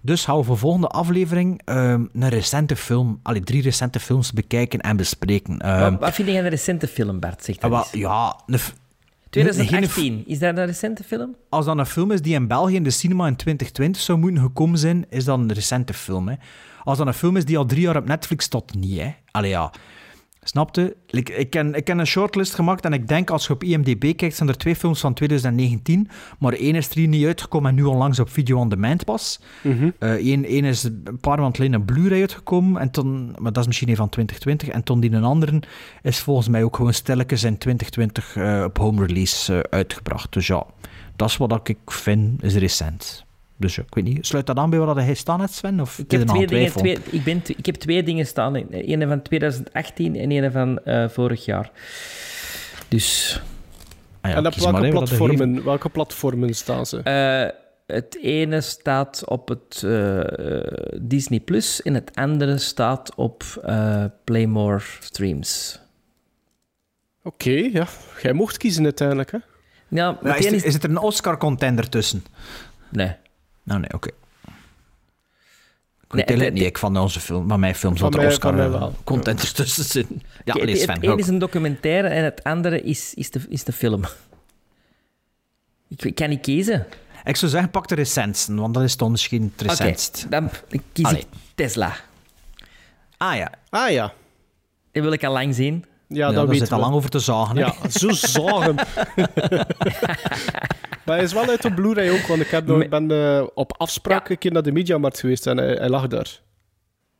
Dus 0.02 0.26
gaan 0.26 0.38
we 0.38 0.44
voor 0.44 0.58
volgende 0.58 0.88
aflevering 0.88 1.62
ehm, 1.66 2.06
een 2.14 2.30
recente 2.30 2.76
film, 2.76 3.20
allee, 3.24 3.42
drie 3.42 3.62
recente 3.62 4.00
films 4.00 4.34
bekijken 4.34 4.80
en 4.80 4.98
bespreken. 4.98 5.60
Ehm, 5.60 5.92
wat, 5.92 6.00
wat 6.00 6.14
vind 6.14 6.28
je 6.28 6.38
een 6.38 6.50
recente 6.50 6.88
film, 6.88 7.20
Bart? 7.20 7.44
Zeg 7.44 7.58
dat 7.58 7.70
wel, 7.70 7.86
ja, 7.92 8.40
een 8.46 8.60
f- 8.60 8.76
2018, 9.30 10.24
is 10.28 10.40
dat 10.40 10.58
een 10.58 10.66
recente 10.66 11.04
film? 11.04 11.36
Als 11.50 11.66
dat 11.66 11.78
een 11.78 11.86
film 11.86 12.12
is 12.12 12.22
die 12.22 12.34
in 12.34 12.48
België 12.48 12.76
in 12.76 12.84
de 12.84 12.90
cinema 12.90 13.28
in 13.28 13.36
2020 13.36 14.02
zou 14.02 14.18
moeten 14.20 14.42
gekomen 14.44 14.80
zijn, 14.80 15.06
is 15.10 15.26
dat 15.26 15.40
een 15.40 15.54
recente 15.54 15.94
film. 15.94 16.28
Hè. 16.28 16.36
Als 16.84 16.98
dat 16.98 17.08
een 17.08 17.14
film 17.14 17.38
is 17.38 17.46
die 17.46 17.58
al 17.58 17.66
drie 17.66 17.82
jaar 17.82 17.96
op 17.98 18.06
Netflix 18.06 18.46
staat, 18.46 18.74
niet. 18.74 19.00
Hè. 19.00 19.14
Allee 19.32 19.50
ja, 19.50 19.72
snapte? 20.43 20.95
Ik, 21.07 21.30
ik, 21.30 21.49
ken, 21.49 21.73
ik 21.73 21.84
ken 21.84 21.99
een 21.99 22.07
shortlist 22.07 22.53
gemaakt 22.53 22.85
en 22.85 22.93
ik 22.93 23.07
denk 23.07 23.30
als 23.30 23.47
je 23.47 23.53
op 23.53 23.63
IMDb 23.63 24.15
kijkt, 24.15 24.35
zijn 24.35 24.49
er 24.49 24.57
twee 24.57 24.76
films 24.76 24.99
van 24.99 25.13
2019, 25.13 26.09
maar 26.39 26.53
één 26.53 26.76
is 26.76 26.89
er 26.89 26.95
hier 26.95 27.07
niet 27.07 27.26
uitgekomen 27.26 27.69
en 27.69 27.76
nu 27.76 27.84
onlangs 27.84 28.19
op 28.19 28.30
Video 28.30 28.57
on 28.57 28.69
Demand 28.69 29.05
pas. 29.05 29.39
Eén 29.99 30.45
één 30.45 30.65
is 30.65 30.84
een 30.84 31.18
paar 31.22 31.38
maanden 31.38 31.55
geleden 31.55 31.80
een 31.80 31.85
Blu-ray 31.85 32.19
uitgekomen, 32.19 32.81
en 32.81 32.91
toen, 32.91 33.35
maar 33.39 33.51
dat 33.51 33.61
is 33.61 33.68
misschien 33.68 33.89
een 33.89 33.95
van 33.95 34.09
2020. 34.09 34.68
En 34.76 34.84
toen 34.84 34.99
die 34.99 35.11
een 35.11 35.23
andere 35.23 35.61
is 36.01 36.19
volgens 36.19 36.47
mij 36.47 36.63
ook 36.63 36.76
gewoon 36.76 36.93
stilletjes 36.93 37.43
in 37.43 37.57
2020 37.57 38.35
eh, 38.35 38.63
op 38.63 38.77
home 38.77 39.05
release 39.05 39.53
eh, 39.53 39.77
uitgebracht. 39.77 40.34
Dus 40.34 40.47
ja, 40.47 40.65
dat 41.15 41.30
is 41.30 41.38
wat 41.38 41.69
ik 41.69 41.77
vind, 41.85 42.43
is 42.43 42.55
recent. 42.55 43.26
Dus 43.62 43.76
ja, 43.76 43.84
ik 43.88 43.94
weet 43.96 44.04
niet, 44.04 44.26
sluit 44.26 44.46
dat 44.46 44.58
aan 44.58 44.70
bij 44.70 44.80
wat 44.80 44.96
hij 44.96 45.14
staan 45.14 45.40
net, 45.40 45.52
Sven? 45.54 45.80
Of 45.80 46.00
Ik 46.00 46.12
heb, 46.12 46.28
twee 46.28 46.48
dingen, 46.48 46.72
twee, 46.72 46.98
ik, 47.12 47.24
ben, 47.24 47.42
ik 47.58 47.66
heb 47.66 47.76
twee 47.76 48.04
dingen 48.04 48.26
staan. 48.26 48.56
Een 48.72 49.08
van 49.08 49.22
2018 49.22 50.16
en 50.16 50.32
een 50.32 50.52
van 50.52 50.80
eh, 50.86 51.10
vorig 51.10 51.46
jaar. 51.46 51.72
Dus... 52.88 53.42
Ah 54.22 54.32
ja, 54.32 54.38
en 54.38 54.46
op 54.48 54.54
welke 54.56 54.90
platformen, 54.90 55.64
welke 55.64 55.90
platformen 55.90 56.54
staan 56.54 56.86
ze? 56.86 57.00
Eh, 57.00 57.96
het 57.96 58.18
ene 58.22 58.62
staat 58.62 59.24
op 59.26 59.48
het 59.48 59.84
eh, 59.86 60.20
Disney 61.02 61.40
Plus 61.40 61.82
en 61.82 61.94
het 61.94 62.12
andere 62.16 62.58
staat 62.58 63.16
op 63.16 63.44
eh, 63.64 64.04
Playmore 64.24 64.82
Streams. 65.00 65.80
Oké, 67.24 67.50
ja. 67.74 67.88
Jij 68.22 68.34
mocht 68.34 68.58
kiezen 68.58 68.84
uiteindelijk, 68.84 69.32
hè? 69.32 69.38
Ja, 69.38 69.46
Ja, 69.88 70.18
is, 70.18 70.22
meteen 70.22 70.48
er, 70.48 70.54
is- 70.54 70.64
is 70.64 70.74
het 70.74 70.84
er 70.84 70.90
een 70.90 70.98
Oscar-contender 70.98 71.90
tussen? 71.90 72.24
Nee. 72.90 73.12
Nou, 73.64 73.80
nee, 73.80 73.94
oké. 73.94 74.10
Ik 76.08 76.28
Nee, 76.28 76.38
weet 76.38 76.46
het 76.46 76.54
niet, 76.54 76.64
ik 76.64 76.78
van 76.78 76.98
onze 76.98 77.20
film, 77.20 77.48
van 77.48 77.60
mijn 77.60 77.76
films, 77.76 78.00
Van 78.00 78.12
dat 78.12 78.20
er 78.22 78.28
mij- 78.28 78.38
van 78.38 78.56
mij 78.56 78.70
wel. 78.70 78.88
Oscar-contenders 78.88 79.52
tussen 79.52 79.84
zitten. 79.84 80.22
Ja, 80.46 80.54
het, 80.54 80.78
Sven, 80.80 81.08
ook. 81.10 81.20
is 81.20 81.28
een 81.28 81.40
documentaire 81.40 82.08
en 82.08 82.24
het 82.24 82.44
andere 82.44 82.82
is, 82.82 83.14
is, 83.14 83.32
de, 83.32 83.42
is 83.50 83.64
de 83.64 83.72
film. 83.72 84.04
Ik, 85.88 86.04
ik 86.04 86.16
kan 86.16 86.30
niet 86.30 86.42
kiezen. 86.42 86.88
Ik 87.24 87.36
zou 87.36 87.52
zeggen, 87.52 87.70
pak 87.72 87.88
de 87.88 87.96
recentste, 87.96 88.54
want 88.56 88.74
dat 88.74 88.84
is 88.84 88.98
dan 88.98 89.12
misschien 89.12 89.44
het 89.58 89.62
Oké, 89.62 89.70
recentst. 89.84 90.26
dan 90.30 90.50
kies 90.94 91.06
Allee. 91.06 91.20
ik 91.20 91.28
Tesla. 91.56 91.96
Ah 93.18 93.36
ja. 93.36 93.52
Ah 93.70 93.90
ja. 93.92 94.14
Die 94.92 95.02
wil 95.02 95.12
ik 95.12 95.24
al 95.24 95.32
lang 95.34 95.56
zien. 95.56 95.86
Ja, 96.14 96.28
Ja, 96.28 96.32
dat 96.34 96.48
daar 96.48 96.56
zit 96.56 96.72
al 96.72 96.80
lang 96.80 96.94
over 96.94 97.10
te 97.10 97.20
zagen. 97.20 97.56
hè. 97.58 97.62
Ja, 97.62 97.90
zo 97.90 98.10
zagen. 98.10 98.76
maar 101.06 101.16
hij 101.16 101.24
is 101.24 101.34
wel 101.34 101.48
uit 101.48 101.62
de 101.62 101.74
Blu-ray 101.74 102.10
ook, 102.10 102.28
want 102.28 102.42
ik 102.42 102.48
heb 102.48 102.66
nog, 102.68 102.88
ben 102.90 103.12
eh, 103.12 103.44
op 103.54 103.74
afspraak 103.78 104.30
een 104.30 104.38
keer 104.38 104.52
naar 104.52 104.64
de 104.64 104.72
Mediamarkt 104.72 105.20
geweest 105.20 105.48
en 105.48 105.58
hij, 105.58 105.74
hij 105.74 105.90
lag 105.90 106.08
daar. 106.08 106.40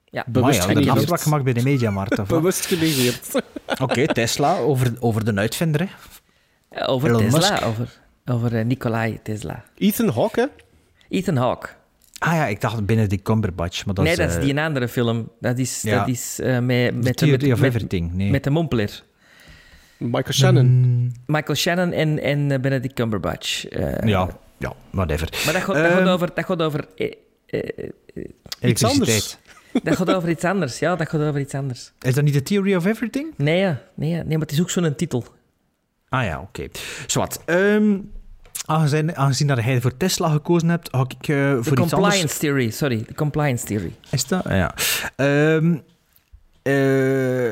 Ja, 0.06 0.24
Maar 0.26 0.42
Bewust 0.42 0.58
ja, 0.58 0.64
een 0.64 0.70
genegeerd. 0.70 0.98
afspraak 0.98 1.22
gemaakt 1.22 1.44
bij 1.44 1.54
de 1.54 1.64
Mediamarkt. 1.64 2.12
of 2.12 2.18
wat? 2.30 2.38
Bewust 2.40 2.66
genegeerd. 2.66 3.42
Oké, 3.82 4.06
Tesla, 4.08 4.58
over, 4.58 4.94
over 5.00 5.26
de 5.26 5.36
uitvinder. 5.36 5.82
Hè. 6.70 6.88
Over 6.88 7.10
Elon 7.10 7.22
Tesla, 7.30 7.38
Musk. 7.52 7.66
over, 7.66 8.00
over 8.26 8.56
eh, 8.56 8.66
Nikolai 8.66 9.20
Tesla. 9.24 9.64
Ethan 9.78 10.10
Hawke, 10.10 10.40
hè? 10.40 10.46
Ethan 11.18 11.36
Hawke. 11.36 11.70
Ah 12.24 12.34
ja, 12.34 12.46
ik 12.48 12.62
dacht 12.62 12.86
Benedict 12.86 13.24
Cumberbatch. 13.24 13.86
Maar 13.86 13.96
dat 13.96 14.04
nee, 14.04 14.14
is, 14.14 14.20
dat 14.20 14.30
is 14.30 14.36
eh, 14.36 14.42
die 14.42 14.50
een 14.52 14.58
andere 14.60 14.88
film. 14.88 15.30
Dat 15.40 15.58
is, 15.58 15.82
ja. 15.82 16.00
dat 16.00 16.08
is 16.08 16.40
eh, 16.40 16.60
met, 16.60 16.96
met, 16.96 17.04
de- 17.04 17.14
Theory 17.14 17.50
met, 17.50 17.62
Everything, 17.62 18.14
nee. 18.14 18.30
met 18.30 18.44
de 18.44 18.50
Mompler. 18.50 19.04
Michael 19.98 20.34
Shannon. 20.34 21.14
Michael 21.26 21.56
Shannon 21.56 21.92
en, 21.92 22.20
en 22.22 22.52
eh, 22.52 22.60
Benedict 22.60 22.94
Cumberbatch. 22.94 23.66
Eh, 23.68 24.08
Ja, 24.08 24.30
ja, 24.58 24.74
whatever. 24.90 25.30
Maar 25.46 25.54
dat 25.54 25.62
gaat, 25.64 25.76
dat 25.76 25.86
Ehm, 25.86 25.96
gaat 25.98 26.08
over... 26.08 26.30
Dat 26.36 26.46
gaat 26.46 26.62
over 26.62 26.88
Iets 28.62 28.84
anders. 28.84 29.38
dat 29.84 29.96
gaat 29.96 30.14
over 30.14 30.30
iets 30.30 30.44
anders. 30.44 30.80
Ja, 30.80 30.96
dat 30.96 31.10
gaat 31.10 31.22
over 31.22 31.40
iets 31.40 31.54
anders. 31.54 31.92
Is 32.00 32.14
dat 32.14 32.24
niet 32.24 32.34
de 32.34 32.44
Theory 32.44 32.76
of 32.76 32.86
Everything? 32.86 33.34
Nee, 33.38 33.60
ja, 33.60 33.82
nee, 33.96 34.10
ja, 34.10 34.16
nee 34.24 34.32
maar 34.38 34.40
het 34.48 34.52
is 34.52 34.62
ook 34.62 34.70
zo'n 34.70 34.96
titel. 34.96 35.26
Ah 36.10 36.24
ja, 36.24 36.40
oké. 36.42 36.68
Zwat. 37.08 37.42
Ehm 37.46 37.98
aangezien, 38.72 39.16
aangezien 39.16 39.48
dat 39.48 39.64
jij 39.64 39.82
voor 39.82 39.98
Tesla 39.98 40.30
gekozen 40.30 40.70
hebt, 40.70 40.90
ga 40.92 41.06
ik 41.20 41.28
eh, 41.28 41.36
De 41.36 41.60
voor 41.62 41.80
iets 41.80 41.80
anders... 41.80 41.92
compliance 41.92 42.40
theory, 42.40 42.70
sorry. 42.70 43.04
De 43.08 43.14
compliance 43.16 43.66
theory. 43.66 43.94
Is 44.10 44.26
dat? 44.28 44.44
Ja. 44.44 44.74
Ehm, 45.16 45.74
eh, 46.62 46.74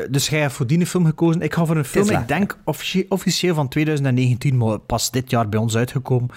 dus 0.10 0.30
jij 0.30 0.40
hebt 0.40 0.54
voor 0.54 0.68
die 0.68 0.86
film 0.86 1.06
gekozen. 1.06 1.42
Ik 1.42 1.54
ga 1.54 1.66
voor 1.66 1.78
een 1.78 1.86
film, 1.86 2.06
Tesla. 2.06 2.20
ik 2.22 2.28
denk 2.28 2.58
officie- 2.64 3.06
officieel 3.10 3.56
van 3.56 3.68
2019, 3.68 4.58
maar 4.58 4.80
pas 4.80 5.12
dit 5.12 5.30
jaar 5.30 5.50
bij 5.50 5.60
ons 5.60 5.76
uitgekomen. 5.76 6.30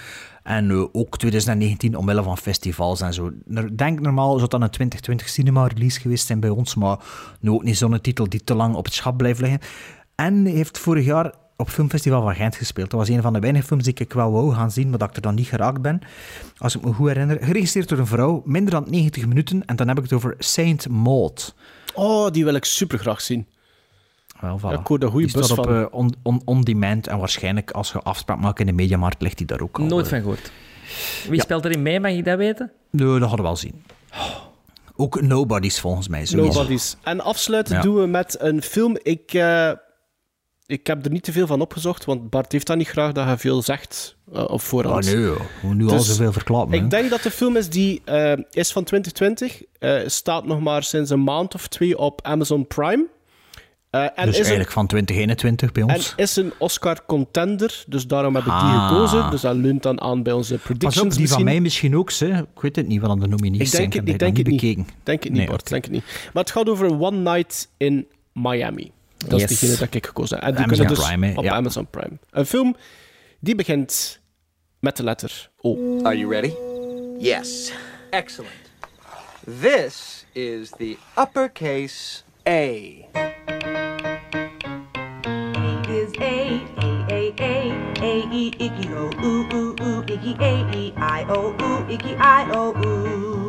En 0.43 0.69
eh, 0.71 0.83
ook 0.91 1.17
2019 1.17 1.97
omwille 1.97 2.23
van 2.23 2.37
festivals 2.37 3.01
en 3.01 3.13
zo. 3.13 3.31
Ik 3.49 3.77
denk 3.77 3.99
normaal 3.99 4.37
zou 4.37 4.49
dat 4.49 4.61
een 4.61 4.69
2020 4.69 5.29
cinema 5.29 5.67
release 5.67 5.99
geweest 5.99 6.27
zijn 6.27 6.39
bij 6.39 6.49
ons, 6.49 6.75
maar 6.75 6.97
nu 7.39 7.49
ook 7.49 7.63
niet 7.63 7.77
zo'n 7.77 8.01
titel 8.01 8.29
die 8.29 8.43
te 8.43 8.55
lang 8.55 8.75
op 8.75 8.85
het 8.85 8.93
schap 8.93 9.17
blijft 9.17 9.39
liggen. 9.39 9.59
En 10.15 10.45
heeft 10.45 10.79
vorig 10.79 11.05
jaar 11.05 11.33
op 11.63 11.69
Filmfestival 11.69 12.21
van 12.21 12.35
Gent 12.35 12.55
gespeeld. 12.55 12.89
Dat 12.91 12.99
was 12.99 13.09
een 13.09 13.21
van 13.21 13.33
de 13.33 13.39
weinige 13.39 13.65
films 13.65 13.83
die 13.83 13.93
ik 13.93 14.13
wel 14.13 14.31
wou 14.31 14.53
gaan 14.53 14.71
zien, 14.71 14.89
maar 14.89 14.97
dat 14.99 15.09
ik 15.09 15.15
er 15.15 15.21
dan 15.21 15.35
niet 15.35 15.47
geraakt 15.47 15.81
ben. 15.81 16.01
Als 16.57 16.75
ik 16.75 16.83
me 16.85 16.93
goed 16.93 17.07
herinner. 17.07 17.37
Geregisseerd 17.41 17.89
door 17.89 17.97
een 17.97 18.07
vrouw, 18.07 18.41
minder 18.45 18.71
dan 18.73 18.85
90 18.89 19.27
minuten. 19.27 19.65
En 19.65 19.75
dan 19.75 19.87
heb 19.87 19.97
ik 19.97 20.03
het 20.03 20.13
over 20.13 20.35
Saint 20.39 20.89
Maud. 20.89 21.55
Oh, 21.93 22.31
die 22.31 22.43
wil 22.45 22.53
ik 22.53 22.65
super 22.65 22.99
graag 22.99 23.21
zien. 23.21 23.47
Wel, 24.39 24.59
voilà. 24.59 24.61
Ja, 24.61 24.79
ik 24.79 24.87
hoor 24.87 25.01
goeie 25.03 25.25
Die 25.25 25.35
bus 25.35 25.45
staat 25.45 25.57
op 25.57 25.65
van. 25.65 25.75
eh, 25.75 25.85
on, 25.91 26.15
on, 26.23 26.41
on 26.45 26.61
demand. 26.61 27.07
En 27.07 27.17
waarschijnlijk, 27.17 27.71
als 27.71 27.91
je 27.91 27.99
afspraak 28.01 28.39
maakt 28.39 28.59
in 28.59 28.65
de 28.65 28.71
mediamarkt, 28.71 29.21
ligt 29.21 29.37
die 29.37 29.47
daar 29.47 29.61
ook 29.61 29.79
al. 29.79 29.85
Nooit 29.85 30.05
eh. 30.05 30.11
van 30.11 30.19
gehoord. 30.21 30.51
Wie 31.29 31.41
speelt 31.41 31.65
erin 31.65 31.81
mee, 31.81 31.99
mag 31.99 32.11
ik 32.11 32.25
dat 32.25 32.37
weten? 32.37 32.71
Nee, 32.89 33.07
dat 33.07 33.19
hadden 33.19 33.37
we 33.37 33.43
wel 33.43 33.55
zien. 33.55 33.83
Ook 34.95 35.21
Nobody's 35.21 35.79
volgens 35.79 36.07
mij. 36.07 36.25
sowieso. 36.25 36.57
Nobody's. 36.59 36.97
En 37.03 37.21
afsluiten 37.21 37.75
Ja. 37.75 37.81
doen 37.81 37.95
we 37.95 38.07
met 38.07 38.37
een 38.39 38.61
film. 38.61 38.97
Ik, 39.03 39.33
eh, 39.33 39.71
ik 40.65 40.87
heb 40.87 41.05
er 41.05 41.11
niet 41.11 41.23
te 41.23 41.31
veel 41.31 41.47
van 41.47 41.61
opgezocht, 41.61 42.05
want 42.05 42.29
Bart 42.29 42.51
heeft 42.51 42.67
dat 42.67 42.77
niet 42.77 42.87
graag 42.87 43.11
dat 43.11 43.27
je 43.29 43.37
veel 43.37 43.61
zegt 43.61 44.15
eh, 44.33 44.43
op 44.47 44.61
voorhand. 44.61 45.05
Oh 45.07 45.11
nee, 45.13 45.25
we 45.61 45.73
nu 45.75 45.83
al 45.87 45.89
Dus 45.97 46.05
zoveel 46.07 46.31
verklappen. 46.31 46.77
Ik 46.77 46.89
denk 46.89 47.09
dat 47.09 47.21
de 47.23 47.31
film 47.31 47.55
is 47.57 47.69
die 47.69 48.01
eh, 48.05 48.31
is 48.51 48.71
van 48.71 48.83
2020. 48.83 49.61
eh, 49.79 49.99
staat 50.05 50.45
nog 50.45 50.59
maar 50.59 50.83
sinds 50.83 51.09
een 51.09 51.23
maand 51.23 51.55
of 51.55 51.67
twee 51.67 51.97
op 51.97 52.21
Amazon 52.21 52.67
Prime. 52.67 53.07
En, 53.89 54.11
dus 54.15 54.25
is 54.25 54.29
een, 54.29 54.33
eigenlijk 54.35 54.71
van 54.71 54.87
2021 54.87 55.71
bij 55.71 55.83
en 55.83 55.95
ons. 55.95 56.13
is 56.15 56.35
een 56.35 56.53
Oscar-contender, 56.57 57.83
dus 57.87 58.07
daarom 58.07 58.35
heb 58.35 58.43
ik 58.43 58.51
die 58.51 58.59
Ah. 58.59 58.87
gekozen. 58.89 59.31
Dus 59.31 59.41
dat 59.41 59.55
leunt 59.55 59.83
dan 59.83 60.01
aan 60.01 60.23
bij 60.23 60.33
onze 60.33 60.53
Pas 60.53 60.63
predictions 60.63 61.13
op, 61.13 61.19
die 61.19 61.29
van 61.29 61.43
mij 61.43 61.59
misschien 61.61 61.97
ook. 61.97 62.11
Hè. 62.11 62.37
Ik 62.39 62.45
weet 62.61 62.75
het 62.75 62.87
niet, 62.87 63.01
wat 63.01 63.09
aan 63.09 63.19
de 63.19 63.27
nominees 63.27 63.59
Ik 63.61 63.67
zijn. 63.67 63.81
denk 63.81 63.93
het 63.93 64.05
dat 64.05 64.19
denk 64.19 64.37
het 64.37 64.47
niet. 64.47 64.61
Denk 65.03 65.23
het 65.23 65.31
niet, 65.31 65.31
Nee, 65.41 65.47
Bart. 65.49 65.69
Denk 65.69 65.83
het 65.83 65.93
niet. 65.93 66.03
Maar 66.33 66.43
het 66.43 66.51
gaat 66.51 66.69
over 66.69 66.99
One 66.99 67.17
Night 67.17 67.69
in 67.77 68.07
Miami. 68.33 68.91
Dat 69.27 69.39
Yes. 69.39 69.51
is 69.51 69.59
degene 69.59 69.77
dat 69.77 69.93
ik 69.93 70.05
gekozen 70.05 70.37
heb. 70.37 70.45
En 70.45 70.51
die 70.55 70.63
Amazon 70.63 70.85
kunnen 70.85 71.01
dus 71.01 71.07
Prime, 71.07 71.27
hè, 71.27 71.37
op 71.37 71.43
ja. 71.43 71.53
Amazon 71.53 71.87
Prime. 71.87 72.17
Een 72.29 72.45
film 72.45 72.75
die 73.39 73.55
begint 73.55 74.19
met 74.79 74.97
de 74.97 75.03
letter 75.03 75.49
O. 75.61 75.99
Are 76.03 76.17
you 76.17 76.31
ready? 76.31 76.53
Yes. 77.19 77.71
Excellent. 78.09 78.53
This 79.61 80.25
is 80.31 80.69
the 80.77 80.97
uppercase 81.19 82.21
A. 82.47 82.69
is 85.93 86.11
A, 86.19 86.61
A, 86.81 87.05
A, 87.11 87.33
A, 87.39 87.71
A 88.01 88.13
E 88.31 88.47
icky 88.57 88.87
o 88.93 89.09
ooh 89.23 89.79
ooh 89.81 90.03
icky 90.13 90.33
A 90.39 90.71
E 90.75 90.93
I 90.97 91.25
O 91.29 91.55
ooh 91.61 91.89
icky 91.93 92.15
I 92.15 92.49
O 92.51 92.73
ooh. 92.85 93.42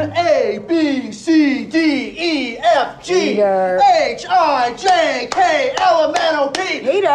A, 0.00 0.58
B, 0.68 1.12
C, 1.12 1.64
D, 1.64 1.76
E, 2.16 2.58
F, 2.58 3.02
G, 3.02 3.40
H, 3.40 4.26
I, 4.28 4.74
J, 4.76 5.28
K, 5.30 5.74
L, 5.78 6.04
M, 6.08 6.14
N, 6.14 6.36
O, 6.36 6.48
P, 6.50 6.60
Q, 6.80 7.06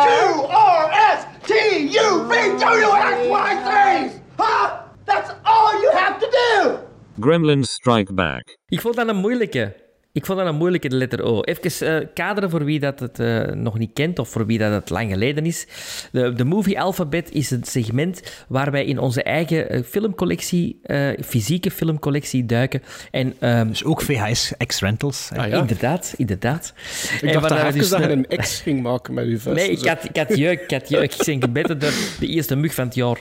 R, 0.50 0.92
S, 0.92 1.26
T, 1.46 1.54
U, 1.54 2.24
V, 2.30 2.34
W, 2.60 2.92
X, 2.92 3.28
Y, 3.30 4.10
Z. 4.10 4.22
Huh? 4.38 4.80
That's 5.06 5.32
all 5.46 5.82
you 5.82 5.92
have 5.92 6.20
to 6.20 6.28
do. 6.32 6.80
Gremlins 7.20 7.72
Strike 7.72 8.14
Back. 8.14 8.58
Ik 8.68 8.82
vond 8.82 8.96
dat 8.96 9.08
een 9.08 9.16
moeilijke. 9.16 9.83
Ik 10.16 10.26
vond 10.26 10.40
dat 10.40 10.48
een 10.48 10.56
moeilijke, 10.56 10.90
de 10.90 10.96
letter 10.96 11.22
O. 11.24 11.42
Even 11.42 12.00
eh, 12.02 12.08
kaderen 12.14 12.50
voor 12.50 12.64
wie 12.66 12.80
dat 12.80 13.00
het 13.00 13.20
eh, 13.20 13.46
nog 13.46 13.78
niet 13.78 13.90
kent 13.94 14.20
of 14.20 14.30
voor 14.30 14.46
wie 14.46 14.58
dat 14.58 14.72
het 14.72 14.90
lang 14.90 15.12
geleden 15.12 15.46
is. 15.46 15.68
De, 16.12 16.34
de 16.34 16.44
Movie 16.46 16.80
Alphabet 16.82 17.32
is 17.32 17.52
een 17.52 17.64
segment 17.64 18.22
waar 18.48 18.72
wij 18.72 18.86
in 18.86 19.00
onze 19.00 19.24
eigen 19.24 19.70
eh, 19.70 19.84
filmcollectie, 19.84 20.80
eh, 20.84 21.08
fysieke 21.26 21.72
filmcollectie 21.72 22.46
duiken. 22.46 22.82
En, 23.12 23.34
ehm, 23.40 23.68
dus 23.68 23.84
ook 23.84 24.02
VHS 24.02 24.54
X-Rentals. 24.66 25.30
Ah, 25.36 25.48
ja. 25.50 25.58
Inderdaad, 25.60 26.14
inderdaad. 26.18 26.74
Ik 27.22 27.34
dacht 27.34 27.50
dat 27.50 27.74
dus 27.74 27.90
dat 27.90 28.00
je 28.04 28.10
een- 28.10 28.26
een 28.30 28.38
X 28.38 28.62
ging 28.62 28.82
maken 28.82 29.14
met 29.14 29.26
uw 29.26 29.40
vest. 29.40 29.56
Nee, 29.56 29.70
ik 29.72 29.88
had, 29.88 30.04
ik 30.04 30.18
had 30.18 30.38
jeuk, 30.38 30.62
ik 30.62 30.72
had 30.72 30.90
jeuk. 30.90 31.14
Ik 31.14 31.54
ben 31.54 31.64
door 31.68 31.78
de 32.20 32.28
eerste 32.28 32.56
mug 32.56 32.74
van 32.74 32.86
het 32.86 32.96
jaar. 32.96 33.18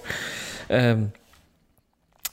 Ehm, 0.69 0.99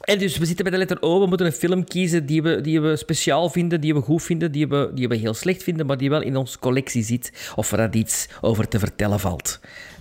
en 0.01 0.17
dus 0.17 0.37
we 0.37 0.45
zitten 0.45 0.63
bij 0.63 0.73
de 0.73 0.79
letter 0.79 0.97
O. 1.01 1.19
We 1.19 1.25
moeten 1.27 1.45
een 1.45 1.51
film 1.51 1.83
kiezen 1.83 2.25
die 2.25 2.41
we, 2.41 2.61
die 2.61 2.81
we 2.81 2.95
speciaal 2.95 3.49
vinden, 3.49 3.81
die 3.81 3.93
we 3.93 4.01
goed 4.01 4.23
vinden, 4.23 4.51
die 4.51 4.67
we, 4.67 4.91
die 4.93 5.07
we 5.07 5.15
heel 5.15 5.33
slecht 5.33 5.63
vinden, 5.63 5.85
maar 5.85 5.97
die 5.97 6.09
wel 6.09 6.21
in 6.21 6.35
onze 6.35 6.59
collectie 6.59 7.03
zit. 7.03 7.51
Of 7.55 7.69
waar 7.69 7.79
dat 7.79 7.95
iets 7.95 8.27
over 8.41 8.67
te 8.67 8.79
vertellen 8.79 9.19
valt. 9.19 9.59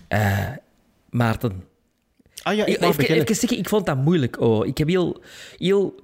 Eh, 0.08 0.38
Maarten. 1.10 1.64
Ah 2.42 2.54
ja, 2.56 2.64
ik 2.66 2.80
even, 2.80 3.34
zeggen, 3.36 3.58
ik 3.58 3.68
vond 3.68 3.86
dat 3.86 3.96
moeilijk. 3.96 4.40
Oh, 4.40 4.66
ik 4.66 4.78
heb 4.78 4.88
heel... 4.88 5.22
heel 5.56 5.94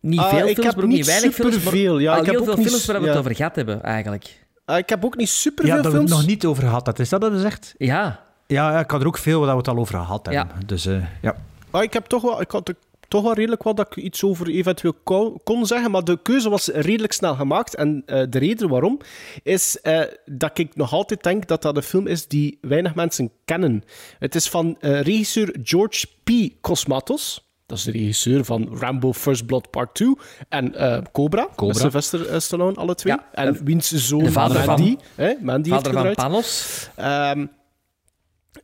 niet 0.00 0.18
Ah, 0.20 0.28
veel 0.28 0.38
ik 0.38 0.44
films, 0.54 0.64
heb 0.66 0.74
maar 0.76 0.84
ook 0.84 0.90
niet 0.90 1.06
weinig 1.06 1.34
films. 1.34 1.50
Maar 1.54 1.60
superveel. 1.62 1.98
Ja, 1.98 2.12
al 2.12 2.18
ik 2.18 2.24
heb 2.24 2.34
heel 2.34 2.40
ook 2.40 2.48
veel 2.48 2.56
niet 2.56 2.66
films 2.68 2.86
waar 2.86 2.96
we 2.96 3.02
s- 3.02 3.06
het 3.06 3.14
ja. 3.14 3.20
over 3.20 3.34
gehad 3.36 3.56
hebben, 3.56 3.82
eigenlijk. 3.82 4.44
Ah, 4.64 4.78
ik 4.78 4.88
heb 4.88 5.04
ook 5.04 5.16
niet 5.16 5.28
super 5.28 5.66
Ja, 5.66 5.72
veel 5.74 5.82
dat 5.82 5.92
we 5.92 5.98
films. 5.98 6.10
het 6.10 6.20
nog 6.20 6.28
niet 6.28 6.44
over 6.44 6.62
gehad 6.62 6.86
hadden. 6.86 7.04
Is 7.04 7.10
dat 7.10 7.22
je 7.32 7.38
zegt? 7.40 7.74
Ja. 7.78 8.24
Ja, 8.46 8.72
ja, 8.72 8.78
ik 8.78 8.90
had 8.90 9.00
er 9.00 9.06
ook 9.06 9.18
veel 9.18 9.40
waar 9.40 9.50
we 9.50 9.56
het 9.56 9.68
al 9.68 9.76
over 9.78 9.98
gehad 9.98 10.26
hebben. 10.26 10.66
Dus 10.66 10.86
eh, 10.86 11.04
ja. 11.22 11.36
Maar 11.70 11.82
ik 11.82 11.92
heb 11.92 12.06
toch 12.06 12.22
wel, 12.22 12.40
ik 12.40 12.50
had 12.50 12.74
toch 13.10 13.22
wel 13.22 13.32
redelijk 13.34 13.62
wat 13.62 13.76
dat 13.76 13.86
ik 13.96 14.02
iets 14.04 14.24
over 14.24 14.48
eventueel 14.48 14.94
kon, 15.04 15.40
kon 15.44 15.66
zeggen. 15.66 15.90
Maar 15.90 16.04
de 16.04 16.18
keuze 16.22 16.50
was 16.50 16.66
redelijk 16.66 17.12
snel 17.12 17.34
gemaakt. 17.34 17.74
En 17.74 18.02
eh, 18.06 18.22
de 18.28 18.38
reden 18.38 18.68
waarom 18.68 18.98
is 19.42 19.80
eh, 19.80 20.00
dat 20.24 20.58
ik 20.58 20.76
nog 20.76 20.92
altijd 20.92 21.22
denk 21.22 21.46
dat 21.46 21.62
dat 21.62 21.76
een 21.76 21.82
film 21.82 22.06
is 22.06 22.26
die 22.26 22.58
weinig 22.60 22.94
mensen 22.94 23.30
kennen. 23.44 23.82
Het 24.18 24.34
is 24.34 24.48
van 24.48 24.76
eh, 24.80 25.00
regisseur 25.00 25.56
George 25.62 26.06
P. 26.24 26.30
Cosmatos. 26.60 27.48
Dat 27.66 27.78
is 27.78 27.84
de 27.84 27.90
regisseur 27.90 28.44
van 28.44 28.68
Rambo 28.78 29.12
First 29.12 29.46
Blood 29.46 29.70
Part 29.70 29.94
2 29.94 30.14
en 30.48 30.74
eh, 30.74 30.98
Cobra, 31.12 31.42
Cobra. 31.56 31.66
met 31.66 31.76
Sylvester 31.76 32.40
Stallone, 32.42 32.74
alle 32.76 32.94
twee. 32.94 33.12
Ja, 33.12 33.24
en 33.32 33.64
wiens 33.64 33.90
zoon 33.92 34.24
de 34.24 34.32
vader 34.32 34.56
van- 34.56 34.66
Mandy, 34.80 34.96
hè, 35.14 35.32
Mandy 35.40 35.70
heeft 35.70 35.82
Vader 35.86 35.92
van 36.02 36.06
gedraaid. 36.06 36.16
Panos. 36.16 36.88
Ehm, 36.96 37.46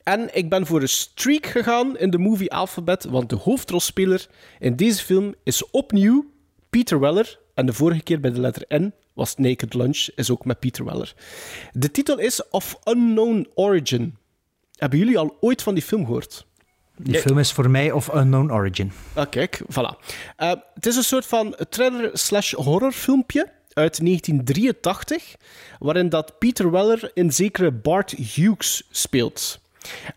en 0.02 0.34
ik 0.36 0.48
ben 0.48 0.66
voor 0.66 0.80
een 0.80 0.88
streak 0.88 1.46
gegaan 1.46 1.98
in 1.98 2.10
de 2.10 2.18
movie 2.18 2.52
Alphabet, 2.52 3.04
want 3.04 3.30
de 3.30 3.36
hoofdrolspeler 3.36 4.26
in 4.58 4.76
deze 4.76 5.04
film 5.04 5.34
is 5.42 5.70
opnieuw 5.70 6.30
Peter 6.70 7.00
Weller. 7.00 7.38
En 7.54 7.66
de 7.66 7.72
vorige 7.72 8.02
keer 8.02 8.20
bij 8.20 8.30
de 8.30 8.40
letter 8.40 8.64
N 8.68 8.92
was 9.12 9.36
Naked 9.36 9.74
Lunch, 9.74 10.08
is 10.14 10.30
ook 10.30 10.44
met 10.44 10.58
Peter 10.58 10.84
Weller. 10.84 11.14
De 11.72 11.90
titel 11.90 12.18
is 12.18 12.48
Of 12.48 12.78
Unknown 12.84 13.48
Origin. 13.54 14.16
Hebben 14.76 14.98
jullie 14.98 15.18
al 15.18 15.36
ooit 15.40 15.62
van 15.62 15.74
die 15.74 15.82
film 15.82 16.04
gehoord? 16.04 16.46
Die 16.96 17.18
film 17.18 17.38
is 17.38 17.52
voor 17.52 17.70
mij 17.70 17.92
of 17.92 18.14
Unknown 18.14 18.50
Origin. 18.50 18.92
Ah, 19.14 19.30
kijk, 19.30 19.60
voilà. 19.62 20.06
Eh, 20.36 20.52
het 20.74 20.86
is 20.86 20.96
een 20.96 21.04
soort 21.04 21.26
van 21.26 21.56
thriller 21.68 22.10
slash 22.12 22.52
horrorfilmpje 22.52 23.52
uit 23.72 24.00
1983, 24.00 25.36
waarin 25.78 26.08
dat 26.08 26.38
Peter 26.38 26.70
Weller 26.70 27.10
in 27.14 27.32
zekere 27.32 27.72
Bart 27.72 28.10
Hughes 28.10 28.88
speelt. 28.90 29.60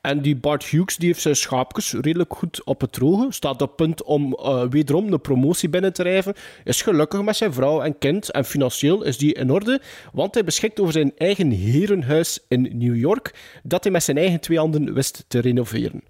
En 0.01 0.21
die 0.21 0.35
Bart 0.35 0.65
Hughes 0.65 0.97
die 0.97 1.07
heeft 1.07 1.21
zijn 1.21 1.35
schaapjes 1.35 1.93
redelijk 1.93 2.33
goed 2.33 2.63
op 2.63 2.81
het 2.81 2.91
droge. 2.91 3.27
Staat 3.29 3.61
op 3.61 3.75
punt 3.75 4.03
om 4.03 4.33
eh, 4.33 4.63
wederom 4.69 5.13
een 5.13 5.21
promotie 5.21 5.69
binnen 5.69 5.93
te 5.93 6.03
rijven. 6.03 6.33
Is 6.63 6.81
gelukkig 6.81 7.21
met 7.21 7.35
zijn 7.35 7.53
vrouw 7.53 7.81
en 7.81 7.97
kind. 7.97 8.31
En 8.31 8.45
financieel 8.45 9.03
is 9.03 9.17
die 9.17 9.33
in 9.33 9.51
orde. 9.51 9.81
Want 10.13 10.33
hij 10.33 10.43
beschikt 10.43 10.79
over 10.79 10.93
zijn 10.93 11.11
eigen 11.17 11.51
herenhuis 11.51 12.39
in 12.47 12.69
New 12.73 12.95
York. 12.95 13.33
Dat 13.63 13.83
hij 13.83 13.91
met 13.91 14.03
zijn 14.03 14.17
eigen 14.17 14.39
twee 14.39 14.57
handen 14.57 14.93
wist 14.93 15.25
te 15.27 15.39
renoveren. 15.39 16.03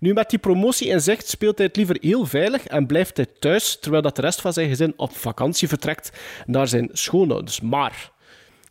Nu, 0.00 0.12
met 0.12 0.30
die 0.30 0.38
promotie 0.38 0.88
in 0.88 1.00
zicht 1.00 1.28
speelt 1.28 1.58
hij 1.58 1.66
het 1.66 1.76
liever 1.76 1.96
heel 2.00 2.26
veilig. 2.26 2.66
En 2.66 2.86
blijft 2.86 3.16
hij 3.16 3.26
thuis. 3.38 3.78
Terwijl 3.80 4.02
dat 4.02 4.16
de 4.16 4.22
rest 4.22 4.40
van 4.40 4.52
zijn 4.52 4.68
gezin 4.68 4.92
op 4.96 5.16
vakantie 5.16 5.68
vertrekt 5.68 6.12
naar 6.46 6.68
zijn 6.68 6.88
schoonouders. 6.92 7.60
Maar. 7.60 8.12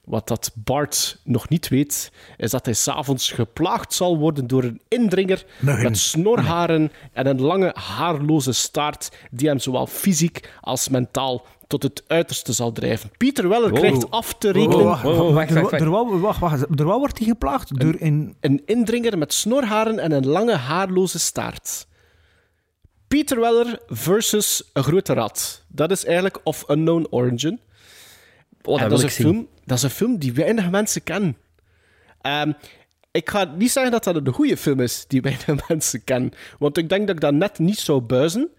Wat 0.03 0.27
dat 0.27 0.51
Bart 0.55 1.19
nog 1.23 1.49
niet 1.49 1.67
weet, 1.67 2.11
is 2.37 2.51
dat 2.51 2.65
hij 2.65 2.73
s'avonds 2.73 3.31
geplaagd 3.31 3.93
zal 3.93 4.17
worden 4.17 4.47
door 4.47 4.63
een 4.63 4.81
indringer 4.87 5.45
met 5.59 5.97
snorharen 5.97 6.91
en 7.13 7.27
een 7.27 7.41
lange 7.41 7.71
haarloze 7.75 8.51
staart 8.51 9.11
die 9.31 9.47
hem 9.47 9.59
zowel 9.59 9.87
fysiek 9.87 10.49
als 10.61 10.89
mentaal 10.89 11.45
tot 11.67 11.83
het 11.83 12.03
uiterste 12.07 12.53
zal 12.53 12.71
drijven. 12.71 13.11
Pieter 13.17 13.49
Weller 13.49 13.69
Wow. 13.69 13.79
krijgt 13.79 14.11
af 14.11 14.33
te 14.33 14.51
rekenen... 14.51 14.83
Wacht, 14.85 15.03
wacht, 15.03 15.51
wacht. 15.53 15.79
Door 15.79 15.89
wat- 15.89 16.19
wacht, 16.19 16.39
wacht, 16.39 16.77
door 16.77 16.87
wat 16.87 16.97
wordt 16.99 17.17
hij 17.17 17.27
geplaagd? 17.27 17.79
Door 17.79 17.95
een... 17.99 18.35
Een 18.39 18.61
indringer 18.65 19.17
met 19.17 19.33
snorharen 19.33 19.99
en 19.99 20.11
een 20.11 20.27
lange 20.27 20.55
haarloze 20.55 21.19
staart. 21.19 21.87
Peter 23.07 23.39
Weller 23.39 23.79
versus 23.87 24.69
een 24.73 24.83
grote 24.83 25.13
rat. 25.13 25.63
Dat 25.67 25.91
is 25.91 26.05
eigenlijk 26.05 26.39
Of 26.43 26.69
Unknown 26.69 27.07
Origin. 27.09 27.59
Oh, 28.63 28.79
dat 28.79 28.89
dat, 28.89 28.97
is 28.97 29.03
een 29.03 29.11
zien. 29.11 29.25
film, 29.25 29.47
dat 29.65 29.77
is 29.77 29.83
een 29.83 29.89
film 29.89 30.17
die 30.17 30.33
weinig 30.33 30.69
mensen 30.69 31.03
kennen. 31.03 31.37
Ehm, 32.21 32.51
ik 33.11 33.29
ga 33.29 33.53
niet 33.57 33.71
zeggen 33.71 33.91
dat 33.91 34.03
dat 34.03 34.15
een 34.15 34.33
goede 34.33 34.57
film 34.57 34.79
is 34.79 35.05
die 35.07 35.21
weinig 35.31 35.67
mensen 35.67 36.03
kennen. 36.03 36.31
Want 36.59 36.77
ik 36.77 36.89
denk 36.89 37.07
dat 37.07 37.15
ik 37.15 37.21
dat 37.21 37.33
net 37.33 37.59
niet 37.59 37.79
zou 37.79 38.01
buizen. 38.01 38.49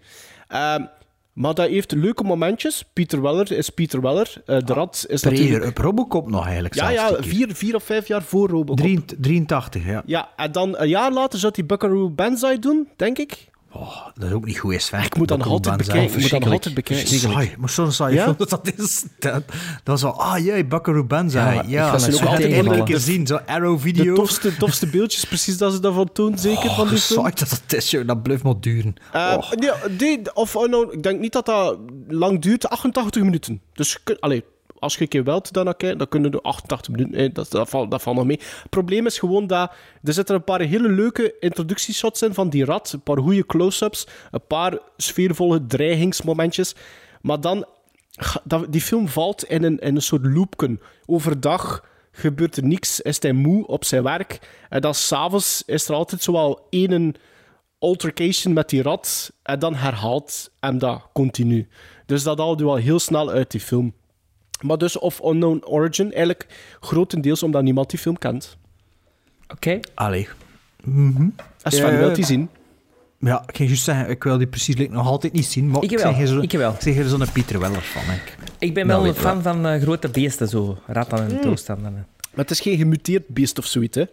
Ehm, 0.47 0.85
maar 1.33 1.53
dat 1.53 1.67
heeft 1.67 1.91
leuke 1.91 2.23
momentjes. 2.23 2.83
Peter 2.93 3.21
Weller 3.21 3.51
is 3.51 3.69
Peter 3.69 4.01
Weller. 4.01 4.33
Eh, 4.45 4.57
de 4.65 4.73
rat 4.73 5.05
is 5.07 5.21
Breder 5.21 5.39
natuurlijk... 5.39 5.69
op 5.69 5.77
Robocop 5.77 6.29
nog 6.29 6.45
eigenlijk. 6.45 6.73
Ja, 6.75 6.89
ja, 6.89 7.15
vier, 7.19 7.55
vier 7.55 7.75
of 7.75 7.83
vijf 7.83 8.07
jaar 8.07 8.23
voor 8.23 8.49
Robocop. 8.49 9.01
83, 9.19 9.85
ja. 9.85 10.03
Ja, 10.05 10.29
en 10.35 10.51
dan 10.51 10.77
een 10.77 10.89
jaar 10.89 11.11
later 11.11 11.39
zou 11.39 11.53
hij 11.55 11.65
Buckaroo 11.65 12.09
Banzai 12.09 12.59
doen, 12.59 12.87
denk 12.95 13.17
ik. 13.17 13.47
Dat 14.15 14.27
is 14.29 14.31
ook 14.31 14.45
niet 14.45 14.57
goed 14.57 14.73
is. 14.73 14.91
Ik 15.03 15.17
moet 15.17 15.27
dat 15.27 15.43
altijd 15.45 15.77
bekijken. 15.77 16.15
Ik 16.15 16.21
moet 16.21 16.29
dat 16.41 16.51
altijd 16.51 16.73
bekijken. 16.75 17.07
Saai, 17.19 17.55
maar 17.57 17.69
zo'n 17.69 17.91
saai 17.91 18.13
Ja? 18.15 18.23
film 18.23 18.35
dat 18.49 18.49
dat 18.49 18.71
is. 18.77 19.05
Dat, 19.19 19.43
dat 19.83 19.95
is 19.97 20.01
wel, 20.03 20.21
ah 20.21 20.37
jee, 20.45 20.65
Buckaroo 20.65 21.03
Banzai. 21.03 21.55
Ja, 21.55 21.63
Ja, 21.67 21.91
dat 21.91 22.01
ook 22.21 22.27
altijd 22.27 22.53
keer 22.83 22.95
de- 22.95 23.01
zien. 23.01 23.27
Zo'n 23.27 23.37
De 23.45 23.47
Arrow-video. 23.51 24.15
tofste, 24.15 24.57
tofste 24.57 24.87
beeldjes, 24.87 25.25
precies 25.25 25.57
dat 25.57 25.73
ze 25.73 25.79
daarvan 25.79 26.11
toont, 26.13 26.39
zeker, 26.39 26.69
van 26.71 26.87
die 26.87 26.97
film. 26.97 27.19
saai 27.21 27.33
dat 27.35 27.49
dat 27.49 27.73
is, 27.79 27.91
joh. 27.91 28.07
Dat 28.07 28.23
blijft 28.23 28.43
maar 28.43 28.59
duren. 28.59 28.93
Eh, 29.11 29.33
Oh. 29.37 29.51
nee, 29.51 29.71
die, 29.97 30.35
of, 30.35 30.55
oh, 30.55 30.69
nou, 30.69 30.91
ik 30.91 31.03
denk 31.03 31.19
niet 31.19 31.33
dat 31.33 31.45
dat 31.45 31.77
lang 32.07 32.41
duurt. 32.41 32.69
88 32.69 33.21
minuten. 33.23 33.61
Dus 33.73 33.97
allee, 34.19 34.43
als 34.85 34.95
je 34.95 35.01
een 35.01 35.07
keer 35.07 35.23
wilt 35.23 35.51
kijken, 35.51 35.97
dan 35.97 36.07
kunnen 36.07 36.31
de 36.31 36.41
88 36.41 36.95
minuten. 36.95 37.33
dat, 37.33 37.51
dat, 37.51 37.69
valt, 37.69 37.91
dat 37.91 38.01
valt 38.01 38.15
nog 38.15 38.25
mee. 38.25 38.39
Het 38.39 38.69
probleem 38.69 39.05
is 39.05 39.19
gewoon 39.19 39.47
dat 39.47 39.71
er 40.03 40.13
zitten 40.13 40.35
een 40.35 40.43
paar 40.43 40.61
hele 40.61 40.89
leuke 40.89 41.35
introductieshots 41.39 42.21
in 42.21 42.33
van 42.33 42.49
die 42.49 42.65
rat. 42.65 42.91
Een 42.91 43.01
paar 43.01 43.17
goede 43.17 43.45
close-ups. 43.45 44.07
Een 44.31 44.47
paar 44.47 44.79
sfeervolle 44.97 45.65
dreigingsmomentjes. 45.65 46.75
Maar 47.21 47.41
dan, 47.41 47.65
die 48.69 48.81
film 48.81 49.07
valt 49.07 49.43
in 49.43 49.63
een, 49.63 49.79
in 49.79 49.95
een 49.95 50.01
soort 50.01 50.25
loopken. 50.25 50.81
Overdag 51.05 51.83
gebeurt 52.11 52.57
er 52.57 52.63
niks, 52.63 53.01
is 53.01 53.21
hij 53.21 53.33
moe 53.33 53.67
op 53.67 53.83
zijn 53.83 54.03
werk. 54.03 54.39
En 54.69 54.81
dan 54.81 54.93
s'avonds 54.93 55.63
is 55.65 55.87
er 55.87 55.95
altijd 55.95 56.23
zowel 56.23 56.67
één 56.69 57.15
altercation 57.79 58.53
met 58.53 58.69
die 58.69 58.81
rat 58.81 59.31
en 59.43 59.59
dan 59.59 59.75
herhaalt 59.75 60.51
hem 60.59 60.77
dat 60.77 61.07
continu. 61.13 61.67
Dus 62.05 62.23
dat 62.23 62.37
haalde 62.37 62.63
je 62.63 62.69
al 62.69 62.75
heel 62.75 62.99
snel 62.99 63.29
uit 63.29 63.51
die 63.51 63.59
film. 63.59 63.93
Maar 64.65 64.77
dus 64.77 64.99
of 64.99 65.21
Unknown 65.23 65.61
Origin, 65.65 66.05
eigenlijk 66.13 66.45
grotendeels 66.79 67.43
omdat 67.43 67.63
niemand 67.63 67.89
die 67.89 67.99
film 67.99 68.17
kent. 68.17 68.57
Oké. 69.47 69.79
Allee. 69.93 70.27
Mhm. 70.83 71.29
En 71.61 71.71
Sven 71.71 71.91
Eh, 71.91 71.97
wil 71.97 72.13
die 72.13 72.25
zien. 72.25 72.49
Ja, 73.19 73.43
ik 73.47 73.55
ging 73.55 73.69
juist 73.69 73.83
zeggen, 73.83 74.09
ik 74.09 74.23
wil 74.23 74.37
die 74.37 74.47
precies 74.47 74.75
like, 74.75 74.93
nog 74.93 75.07
altijd 75.07 75.33
niet 75.33 75.45
zien. 75.45 75.67
Maar 75.69 75.83
Ik 75.83 75.91
ik 75.91 75.97
wel, 75.99 76.11
zeg 76.13 76.21
er 76.21 76.27
zo- 76.27 76.39
ik 76.41 76.51
wel. 76.51 76.73
Ik 76.73 76.81
zeg 76.81 76.97
er 76.97 77.05
zo'n 77.09 77.31
Pieter 77.33 77.59
Weller 77.59 77.81
van. 77.81 78.01
hè. 78.05 78.17
Ik 78.59 78.73
ben 78.73 78.87
wel 78.87 78.99
een 78.99 79.05
je 79.05 79.13
fan 79.13 79.41
van 79.41 79.65
eh, 79.67 79.81
grote 79.81 80.09
beesten, 80.09 80.47
zo. 80.49 80.77
Ratten 80.87 81.17
en 81.17 81.31
Mm. 81.33 81.41
toestanden. 81.41 81.93
Maar 81.93 82.45
het 82.45 82.51
is 82.51 82.59
geen 82.59 82.77
gemuteerd 82.77 83.27
beest 83.27 83.57
of 83.57 83.65
zoiets, 83.65 83.97
hè? 83.97 84.03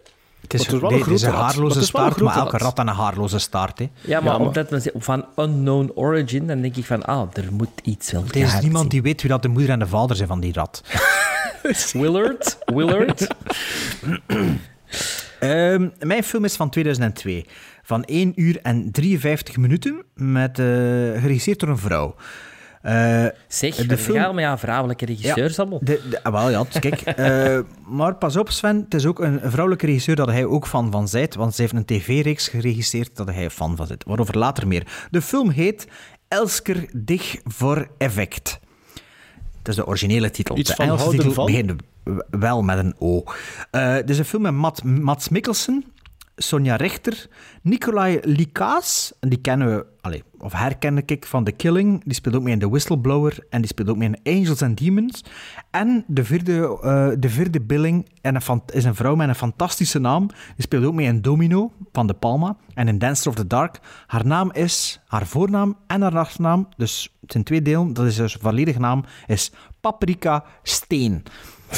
Het 0.43 0.53
is, 0.53 0.67
wel 0.67 0.91
een 0.91 0.99
het 0.99 1.07
is 1.07 1.21
een 1.21 1.31
haarloze 1.31 1.59
Maar 1.61 1.69
het 1.69 1.83
is 1.83 1.91
wel 1.91 2.05
een 2.05 2.11
staart, 2.11 2.21
maar 2.21 2.37
elke 2.37 2.57
rat. 2.57 2.79
aan 2.79 2.87
een 2.87 2.95
haarloze 2.95 3.39
staart. 3.39 3.79
Hè. 3.79 3.83
Ja, 4.01 4.19
maar 4.19 4.31
Ja, 4.31 4.37
maar- 4.37 4.47
omdat 4.47 4.69
we 4.69 4.79
zeggen 4.79 5.01
van 5.01 5.25
unknown 5.35 5.91
origin, 5.95 6.47
dan 6.47 6.61
denk 6.61 6.75
ik 6.75 6.85
van, 6.85 7.03
ah, 7.05 7.27
er 7.33 7.47
moet 7.51 7.69
iets 7.83 8.11
wel 8.11 8.23
Er 8.31 8.35
is 8.41 8.59
niemand 8.61 8.91
die 8.91 9.01
weet 9.01 9.21
wie 9.21 9.31
dat 9.31 9.41
de 9.41 9.47
moeder 9.47 9.69
en 9.71 9.79
de 9.79 9.87
vader 9.87 10.15
zijn 10.15 10.27
van 10.27 10.39
die 10.39 10.53
rat. 10.53 10.83
Willard? 11.93 12.57
Willard? 12.65 13.27
Ehm, 15.39 15.87
mijn 15.99 16.23
film 16.23 16.43
is 16.45 16.55
van 16.55 16.69
2002. 16.69 17.45
Van 17.83 18.03
1 18.03 18.31
uur 18.35 18.59
en 18.61 18.91
53 18.91 19.57
minuten, 19.57 20.03
met, 20.15 20.59
eh, 20.59 20.65
geregisseerd 20.65 21.59
door 21.59 21.69
een 21.69 21.77
vrouw. 21.77 22.15
Eh, 22.83 23.25
Zeg, 23.47 23.75
de 23.75 23.97
film- 23.97 24.35
met 24.35 24.43
ja, 24.43 24.57
vrouwelijke 24.57 25.05
regisseurs 25.05 25.59
allemaal. 25.59 25.79
De, 25.81 26.01
de- 26.09 26.23
ah, 26.23 26.33
wel, 26.33 26.49
ja, 26.49 26.63
kijk. 26.79 27.01
eh, 27.01 27.59
maar 27.87 28.15
pas 28.15 28.35
op, 28.37 28.49
Sven, 28.51 28.75
het 28.83 28.93
is 28.93 29.05
ook 29.05 29.19
een 29.19 29.39
vrouwelijke 29.43 29.85
regisseur 29.85 30.15
dat 30.15 30.27
hij 30.27 30.45
ook 30.45 30.67
fan 30.67 30.91
van 30.91 31.07
zijt, 31.07 31.35
want 31.35 31.55
ze 31.55 31.61
heeft 31.61 31.73
een 31.73 31.85
tv-reeks 31.85 32.47
geregisseerd 32.47 33.15
dat 33.15 33.27
hij 33.27 33.49
fan 33.49 33.75
van 33.75 33.87
zit. 33.87 34.03
Waarover 34.03 34.37
later 34.37 34.67
meer. 34.67 35.07
De 35.11 35.21
film 35.21 35.49
heet 35.49 35.87
Elsker 36.27 36.85
dich 36.95 37.39
voor 37.43 37.87
effect. 37.97 38.59
Dat 39.61 39.67
is 39.67 39.75
de 39.75 39.87
originele 39.87 40.29
titel. 40.31 40.57
Iets 40.57 40.69
de 40.69 40.75
van 40.75 40.85
Engelse 40.85 41.03
houden 41.03 41.25
titel 41.25 41.43
van? 41.43 41.51
begint 41.51 41.81
wel 42.29 42.61
met 42.61 42.77
een 42.77 42.95
O. 42.99 43.23
Eh 43.71 43.93
het 43.93 44.09
is 44.09 44.17
een 44.17 44.25
film 44.25 44.41
met 44.41 44.53
Matt, 44.53 44.83
Mats 44.83 45.29
Mikkelsen, 45.29 45.85
Sonja 46.35 46.75
Richter, 46.75 47.27
Nicolai 47.61 48.19
Likaas, 48.21 49.13
die 49.19 49.37
kennen 49.37 49.67
we, 49.67 49.85
allee, 50.01 50.23
of 50.37 50.53
herkennen 50.53 51.03
ik 51.05 51.25
van 51.25 51.43
The 51.43 51.51
Killing, 51.51 52.03
die 52.03 52.13
speelt 52.13 52.35
ook 52.35 52.41
mee 52.41 52.53
in 52.53 52.59
The 52.59 52.69
Whistleblower, 52.69 53.45
en 53.49 53.61
die 53.61 53.69
speelt 53.69 53.89
ook 53.89 53.97
mee 53.97 54.09
in 54.09 54.37
Angels 54.37 54.61
and 54.61 54.77
Demons. 54.77 55.23
En 55.71 56.03
de 56.07 56.23
vierde, 56.23 56.79
eh, 56.81 57.09
de 57.19 57.29
vierde 57.29 57.61
billing 57.61 58.09
en 58.21 58.35
een 58.35 58.61
is 58.65 58.83
een 58.83 58.95
vrouw 58.95 59.15
met 59.15 59.27
een 59.27 59.35
fantastische 59.35 59.99
naam, 59.99 60.27
die 60.27 60.63
speelt 60.63 60.85
ook 60.85 60.93
mee 60.93 61.07
in 61.07 61.21
Domino 61.21 61.71
van 61.91 62.07
De 62.07 62.13
Palma 62.13 62.57
en 62.73 62.87
in 62.87 62.97
Dancer 62.97 63.29
of 63.29 63.35
the 63.35 63.47
Dark. 63.47 63.79
Haar 64.07 64.25
naam 64.25 64.51
is, 64.51 65.01
haar 65.07 65.27
voornaam 65.27 65.77
en 65.87 66.01
haar 66.01 66.17
achternaam, 66.17 66.67
dus 66.77 67.15
het 67.21 67.31
zijn 67.31 67.43
twee 67.43 67.61
delen, 67.61 67.93
dat 67.93 68.05
is 68.05 68.15
dus 68.15 68.37
volledige 68.41 68.79
naam, 68.79 69.03
is 69.27 69.51
Paprika 69.81 70.43
Steen. 70.63 71.23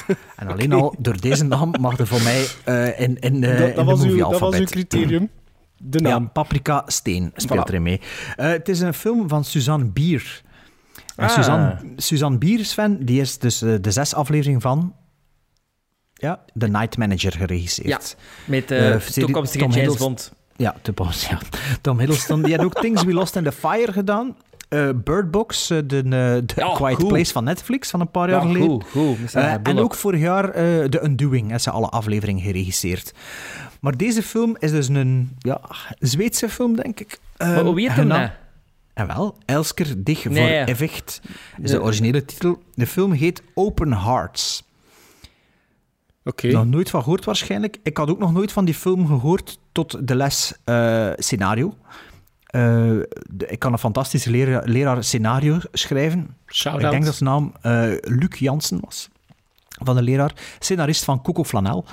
En 0.35 0.47
alleen 0.47 0.73
al 0.73 0.95
door 0.99 1.21
deze 1.21 1.43
naam 1.43 1.73
mag 1.79 1.97
er 1.97 2.07
voor 2.07 2.21
mij 2.21 2.45
eh, 2.63 2.99
in, 2.99 3.19
in, 3.19 3.43
eh, 3.43 3.57
dat, 3.59 3.69
in 3.69 3.75
dat, 3.75 3.75
de 3.75 3.83
was 3.83 4.03
uw, 4.03 4.17
dat 4.17 4.39
was 4.39 4.55
uw 4.55 4.65
criterium. 4.65 5.29
De 5.77 5.99
Ja, 6.03 6.09
naam. 6.09 6.31
Paprika 6.31 6.83
Steen 6.87 7.31
speelt 7.35 7.59
Voilà. 7.59 7.69
erin 7.69 7.81
mee. 7.83 8.01
Eh, 8.35 8.47
het 8.47 8.69
is 8.69 8.79
een 8.79 8.93
film 8.93 9.29
van 9.29 9.43
Suzanne 9.43 9.85
Bier. 9.85 10.41
En 11.15 11.25
Ah. 11.27 11.33
Suzanne, 11.33 11.77
Suzanne 11.95 12.37
Bier, 12.37 12.65
Sven, 12.65 13.05
die 13.05 13.21
is 13.21 13.37
dus 13.37 13.57
de 13.59 13.91
zes 13.91 14.13
aflevering 14.13 14.61
van 14.61 14.95
ja, 16.13 16.39
The 16.57 16.67
Night 16.67 16.97
Manager 16.97 17.31
geregisseerd. 17.31 17.87
Ja, 17.87 17.99
met 18.45 18.67
serie- 18.67 19.25
toekomstige 19.25 19.63
Tom 19.63 19.73
James 19.73 19.97
Bond. 19.97 20.31
Ja, 20.55 20.75
toekomst, 20.81 21.25
ja. 21.29 21.37
Tom 21.81 21.99
Hiddleston. 21.99 22.41
Die 22.41 22.55
had 22.55 22.65
ook 22.65 22.73
Things 22.81 23.03
We 23.03 23.13
Lost 23.13 23.35
in 23.35 23.43
the 23.43 23.51
Fire 23.51 23.91
gedaan. 23.91 24.35
Eh, 24.75 24.89
Bird 25.03 25.31
Box, 25.31 25.69
eh, 25.69 25.77
de, 25.85 25.97
eh, 25.97 26.01
de 26.03 26.43
Ja, 26.55 26.73
Quiet 26.73 26.95
goed. 26.95 27.07
Place 27.07 27.31
van 27.31 27.43
Netflix 27.43 27.89
van 27.89 27.99
een 27.99 28.11
paar 28.11 28.29
jaar 28.29 28.41
Ja, 28.41 28.47
geleden. 28.47 28.69
goed, 28.69 28.85
goed. 28.91 29.33
En 29.63 29.77
ook 29.79 29.95
vorig 29.95 30.19
jaar 30.19 30.49
eh 30.49 30.83
The 30.85 31.03
Undoing, 31.03 31.49
heeft 31.51 31.63
ze 31.63 31.69
alle 31.71 31.89
afleveringen 31.89 32.43
geregisseerd. 32.43 33.13
Maar 33.81 33.97
deze 33.97 34.23
film 34.23 34.55
is 34.59 34.71
dus 34.71 34.87
een 34.87 35.35
ja, 35.39 35.61
Zweedse 35.99 36.49
film, 36.49 36.75
denk 36.75 36.99
ik. 36.99 37.19
Maar 37.37 37.55
Ehm, 37.55 37.65
hoe 37.65 37.75
weet 37.75 37.87
hem 37.87 37.95
gedaan- 37.95 38.21
dat? 38.21 38.31
En 38.93 39.07
wel, 39.07 39.37
Elsker 39.45 40.03
dich 40.03 40.21
voor 40.21 40.31
Nee. 40.31 40.65
Evicht 40.65 41.21
is 41.61 41.71
de 41.71 41.77
De- 41.77 41.81
originele 41.83 42.25
titel. 42.25 42.61
De 42.73 42.87
film 42.87 43.11
heet 43.11 43.41
Open 43.53 43.93
Hearts. 43.93 44.63
Oké. 46.23 46.47
Nog 46.47 46.65
nooit 46.65 46.89
van 46.89 47.01
gehoord 47.03 47.25
waarschijnlijk. 47.25 47.77
Ik 47.83 47.97
had 47.97 48.09
ook 48.09 48.19
nog 48.19 48.33
nooit 48.33 48.51
van 48.51 48.65
die 48.65 48.73
film 48.73 49.07
gehoord 49.07 49.59
tot 49.71 50.07
de 50.07 50.15
les 50.15 50.53
eh, 50.63 51.09
scenario. 51.15 51.75
Eh, 52.55 52.61
de- 53.29 53.47
ik 53.47 53.59
kan 53.59 53.71
een 53.71 53.79
fantastische 53.79 54.29
leraar, 54.31 54.67
leraar 54.67 55.03
scenario 55.03 55.57
schrijven. 55.71 56.35
Shout-out. 56.47 56.83
Ik 56.83 56.91
denk 56.91 57.05
dat 57.05 57.15
zijn 57.15 57.29
naam 57.29 57.53
eh, 57.61 57.91
Luc 58.01 58.39
Jansen 58.39 58.79
was. 58.81 59.09
Van 59.83 59.95
de 59.95 60.01
leraar, 60.01 60.33
scenarist 60.59 61.03
van 61.03 61.21
Coco 61.21 61.43
Flanel. 61.43 61.85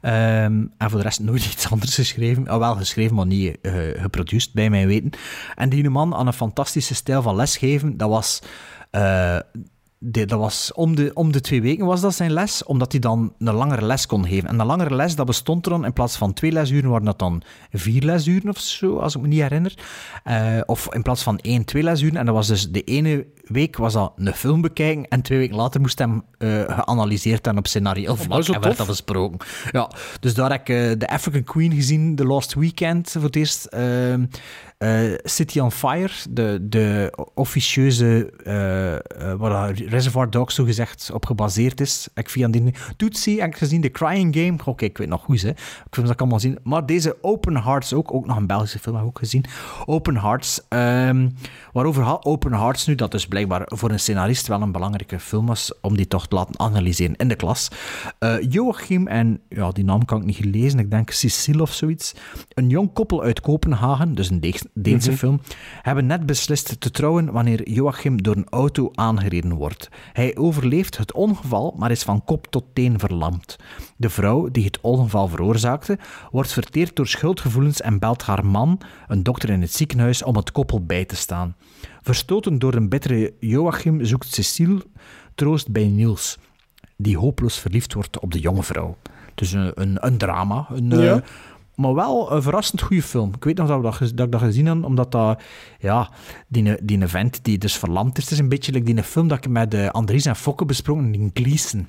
Ehm, 0.00 0.64
en 0.78 0.90
voor 0.90 0.98
de 0.98 1.04
rest 1.04 1.20
nooit 1.20 1.44
iets 1.52 1.70
anders 1.70 1.94
geschreven. 1.94 2.48
Ah, 2.48 2.58
wel 2.58 2.76
geschreven, 2.76 3.16
maar 3.16 3.26
niet 3.26 3.58
eh 3.62 3.72
geproduceerd, 4.02 4.52
bij 4.54 4.70
mijn 4.70 4.86
weten. 4.86 5.10
En 5.54 5.68
die 5.68 5.90
man 5.90 6.14
aan 6.14 6.26
een 6.26 6.32
fantastische 6.32 6.94
stijl 6.94 7.22
van 7.22 7.36
lesgeven, 7.36 7.96
dat 7.96 8.08
was... 8.08 8.40
de- 10.02 10.24
dat 10.24 10.38
was 10.38 10.72
om 10.74 10.94
de, 10.96 11.10
om 11.14 11.32
de 11.32 11.40
twee 11.40 11.62
weken 11.62 11.86
was 11.86 12.00
dat 12.00 12.14
zijn 12.14 12.32
les, 12.32 12.64
omdat 12.64 12.92
hij 12.92 13.00
dan 13.00 13.32
een 13.38 13.54
langere 13.54 13.84
les 13.84 14.06
kon 14.06 14.26
geven. 14.26 14.48
En 14.48 14.58
een 14.60 14.66
langere 14.66 14.94
les, 14.94 15.14
dat 15.14 15.26
bestond 15.26 15.64
er 15.66 15.72
dan, 15.72 15.84
in 15.84 15.92
plaats 15.92 16.16
van 16.16 16.32
twee 16.32 16.52
lesuren, 16.52 16.90
waren 16.90 17.04
dat 17.04 17.18
dan 17.18 17.42
vier 17.72 18.02
lesuren 18.02 18.48
of 18.48 18.58
zo, 18.58 18.98
als 18.98 19.14
ik 19.14 19.20
me 19.20 19.28
niet 19.28 19.40
herinner. 19.40 19.74
Eh, 20.24 20.60
of 20.66 20.94
in 20.94 21.02
plaats 21.02 21.22
van 21.22 21.38
één, 21.38 21.64
twee 21.64 21.82
lesuren. 21.82 22.16
En 22.16 22.26
dat 22.26 22.34
was 22.34 22.46
dus 22.46 22.70
de 22.70 22.82
ene 22.82 23.26
week 23.44 23.76
was 23.76 23.92
dat 23.92 24.12
een 24.16 24.34
film 24.34 24.60
bekijken, 24.60 25.08
en 25.08 25.22
twee 25.22 25.38
weken 25.38 25.56
later 25.56 25.80
moest 25.80 25.98
hem 25.98 26.22
eh, 26.38 26.48
geanalyseerd 26.66 27.46
en 27.46 27.58
op 27.58 27.66
scenario 27.66 28.14
vlak 28.14 28.42
zo 28.44 28.52
en 28.52 28.60
werd 28.60 28.76
dat 28.76 28.86
besproken. 28.86 29.38
Ja, 29.70 29.90
dus 30.20 30.34
daar 30.34 30.50
heb 30.50 30.60
ik 30.60 30.68
eh, 30.68 30.98
de 30.98 31.08
African 31.08 31.44
Queen 31.44 31.72
gezien, 31.72 32.16
The 32.16 32.24
Last 32.24 32.54
Weekend 32.54 33.10
voor 33.10 33.22
het 33.22 33.36
eerst. 33.36 33.68
Eh, 34.80 35.00
City 35.22 35.58
on 35.58 35.70
Fire, 35.70 36.10
de, 36.30 36.58
de 36.62 37.12
officieuze, 37.34 38.32
eh, 38.44 38.94
eh, 38.94 39.70
Reservoir 39.88 40.30
Dogs 40.30 40.54
zo 40.54 40.64
gezegd 40.64 41.10
op 41.12 41.26
gebaseerd 41.26 41.80
is. 41.80 42.08
Ik 42.14 42.30
via 42.30 42.48
die 42.48 42.74
Tootsie 42.96 43.40
ik 43.42 43.56
gezien, 43.56 43.80
The 43.80 43.90
Crying 43.90 44.36
Game. 44.36 44.56
Oké, 44.64 44.84
ik 44.84 44.98
weet 44.98 45.08
nog 45.08 45.22
goed. 45.22 45.44
Ik 45.44 45.58
film 45.90 46.06
dat 46.06 46.10
ik 46.14 46.20
allemaal 46.20 46.40
zien. 46.40 46.58
Maar 46.62 46.86
deze 46.86 47.16
Open 47.20 47.62
Hearts 47.62 47.92
ook, 47.92 48.14
ook 48.14 48.26
nog 48.26 48.36
een 48.36 48.46
Belgische 48.46 48.78
film 48.78 48.94
heb 48.94 49.04
ik 49.04 49.10
ook 49.10 49.18
gezien. 49.18 49.44
Open 49.86 50.16
Hearts. 50.16 50.60
ehm, 50.68 51.28
waarover 51.72 52.04
gaat 52.04 52.24
Open 52.24 52.52
Hearts 52.52 52.86
nu? 52.86 52.94
Dat 52.94 53.10
dus 53.10 53.26
blijkbaar 53.26 53.62
voor 53.64 53.90
een 53.90 54.00
scenarist 54.00 54.46
wel 54.46 54.62
een 54.62 54.72
belangrijke 54.72 55.18
film 55.18 55.46
was, 55.46 55.72
om 55.80 55.96
die 55.96 56.06
toch 56.08 56.28
te 56.28 56.34
laten 56.34 56.58
analyseren 56.60 57.16
in 57.16 57.28
de 57.28 57.36
klas. 57.36 57.68
Joachim 58.48 59.06
en, 59.06 59.40
ja, 59.48 59.70
die 59.70 59.84
naam 59.84 60.04
kan 60.04 60.18
ik 60.20 60.24
niet 60.26 60.44
lezen, 60.44 60.78
ik 60.78 60.90
denk 60.90 61.10
Cecile 61.10 61.62
of 61.62 61.72
zoiets. 61.72 62.14
Een 62.48 62.68
jong 62.68 62.92
koppel 62.92 63.22
uit 63.22 63.40
Kopenhagen, 63.40 64.14
dus 64.14 64.30
een 64.30 64.40
Deeg- 64.40 64.68
Deense 64.74 65.08
Mhm. 65.10 65.18
film, 65.18 65.40
hebben 65.82 66.06
net 66.06 66.26
beslist 66.26 66.80
te 66.80 66.90
trouwen 66.90 67.32
wanneer 67.32 67.70
Joachim 67.70 68.22
door 68.22 68.36
een 68.36 68.48
auto 68.50 68.90
aangereden 68.94 69.54
wordt. 69.54 69.88
Hij 70.12 70.36
overleeft 70.36 70.96
het 70.96 71.12
ongeval, 71.12 71.74
maar 71.78 71.90
is 71.90 72.02
van 72.02 72.24
kop 72.24 72.46
tot 72.46 72.64
teen 72.72 72.98
verlamd. 72.98 73.56
De 73.96 74.10
vrouw 74.10 74.48
die 74.50 74.64
het 74.64 74.78
ongeval 74.80 75.28
veroorzaakte, 75.28 75.98
wordt 76.30 76.52
verteerd 76.52 76.96
door 76.96 77.06
schuldgevoelens 77.06 77.80
en 77.80 77.98
belt 77.98 78.22
haar 78.22 78.46
man, 78.46 78.80
een 79.08 79.22
dokter 79.22 79.50
in 79.50 79.60
het 79.60 79.72
ziekenhuis, 79.72 80.22
om 80.22 80.36
het 80.36 80.52
koppel 80.52 80.84
bij 80.84 81.04
te 81.04 81.16
staan. 81.16 81.56
Verstoten 82.02 82.58
door 82.58 82.74
een 82.74 82.88
bittere 82.88 83.34
Joachim 83.40 84.04
zoekt 84.04 84.26
Cecile 84.34 84.82
troost 85.34 85.70
bij 85.72 85.86
Niels, 85.86 86.38
die 86.96 87.18
hopeloos 87.18 87.58
verliefd 87.58 87.92
wordt 87.94 88.20
op 88.20 88.32
de 88.32 88.40
jonge 88.40 88.62
vrouw. 88.62 88.96
Dus 89.34 89.52
een, 89.52 89.70
een, 89.74 90.06
een 90.06 90.18
drama, 90.18 90.66
een, 90.72 90.92
eh, 90.92 91.04
Ja. 91.04 91.22
Maar 91.80 91.94
wel 91.94 92.32
een 92.32 92.42
verrassend 92.42 92.82
goede 92.82 93.02
film. 93.02 93.32
Ik 93.34 93.44
weet 93.44 93.56
nog 93.56 93.68
dat, 93.68 93.98
we 93.98 94.04
dat, 94.04 94.16
dat 94.16 94.26
ik 94.26 94.32
dat 94.32 94.40
gezien 94.40 94.66
heb, 94.66 94.84
omdat 94.84 95.12
dat, 95.12 95.42
ja, 95.78 96.10
die, 96.48 96.84
die 96.84 97.02
event 97.02 97.44
die 97.44 97.58
dus 97.58 97.76
verlamd 97.76 98.18
is, 98.18 98.24
het 98.24 98.32
is 98.32 98.38
een 98.38 98.48
beetje 98.48 98.72
like 98.72 98.94
die 98.94 99.02
film 99.02 99.28
dat 99.28 99.44
ik 99.44 99.50
met 99.50 99.74
eh, 99.74 99.88
Andries 99.88 100.26
en 100.26 100.36
Fokke 100.36 100.64
besproken 100.64 101.14
in 101.14 101.30
Gleason. 101.34 101.88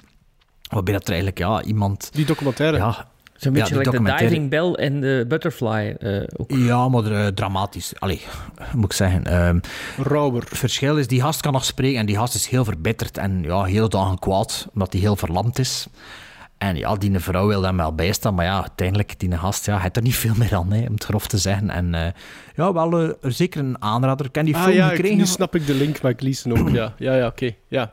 Waarbij 0.69 0.93
dat 0.93 1.03
er 1.03 1.09
eigenlijk, 1.09 1.37
ja, 1.37 1.63
iemand... 1.63 2.09
Die 2.13 2.25
documentaire. 2.25 2.77
Ja, 2.77 3.07
Zo'n 3.41 3.53
ja, 3.53 3.59
beetje 3.59 3.73
die 3.73 3.91
like 3.91 4.03
de. 4.03 4.17
Diving 4.17 4.49
Bell 4.49 4.73
en 4.73 5.01
de 5.01 5.25
Butterfly 5.27 5.95
eh, 5.99 6.23
ook. 6.37 6.51
Ja, 6.51 6.89
maar 6.89 7.11
eh, 7.11 7.27
dramatisch. 7.27 7.93
Allee, 7.99 8.21
moet 8.73 8.85
ik 8.85 8.93
zeggen. 8.93 9.23
ehm 9.23 9.59
Rauwer. 9.97 10.41
Het 10.41 10.57
verschil 10.57 10.97
is, 10.97 11.07
die 11.07 11.21
gast 11.21 11.41
kan 11.41 11.53
nog 11.53 11.65
spreken 11.65 11.99
en 11.99 12.05
die 12.05 12.15
gast 12.15 12.35
is 12.35 12.47
heel 12.47 12.65
verbitterd 12.65 13.17
en 13.17 13.43
ja, 13.43 13.63
heel 13.63 13.89
dagen 13.89 14.19
kwaad, 14.19 14.67
omdat 14.73 14.91
hij 14.93 15.01
heel 15.01 15.15
verlamd 15.15 15.59
is. 15.59 15.87
En 16.61 16.75
ja, 16.75 16.95
die 16.95 17.19
vrouw 17.19 17.47
wil 17.47 17.63
hem 17.63 17.77
wel 17.77 17.95
bijstaan, 17.95 18.33
maar 18.33 18.45
ja, 18.45 18.61
uiteindelijk, 18.61 19.19
die 19.19 19.37
gast, 19.37 19.65
ja, 19.65 19.79
heeft 19.79 19.95
er 19.95 20.01
niet 20.01 20.15
veel 20.15 20.33
meer 20.37 20.55
aan, 20.55 20.71
hè, 20.71 20.85
om 20.87 20.93
het 20.93 21.03
grof 21.03 21.27
te 21.27 21.37
zeggen. 21.37 21.69
En 21.69 21.95
eh, 21.95 22.11
ja, 22.55 22.73
wel 22.73 22.99
eh, 22.99 23.09
zeker 23.21 23.59
een 23.59 23.81
aanrader. 23.81 24.25
Ik 24.25 24.35
heb 24.35 24.45
die 24.45 24.55
Ah 24.55 24.63
film 24.63 24.75
ja, 24.75 24.89
ik, 24.89 24.95
gekregen. 24.95 25.17
nu 25.17 25.25
snap 25.25 25.55
ik 25.55 25.65
de 25.65 25.73
link 25.73 26.01
met 26.01 26.19
Gleason 26.19 26.59
ook. 26.59 26.69
Ja, 26.69 26.93
ja, 26.97 27.15
ja 27.15 27.27
oké. 27.27 27.51
Ja. 27.67 27.91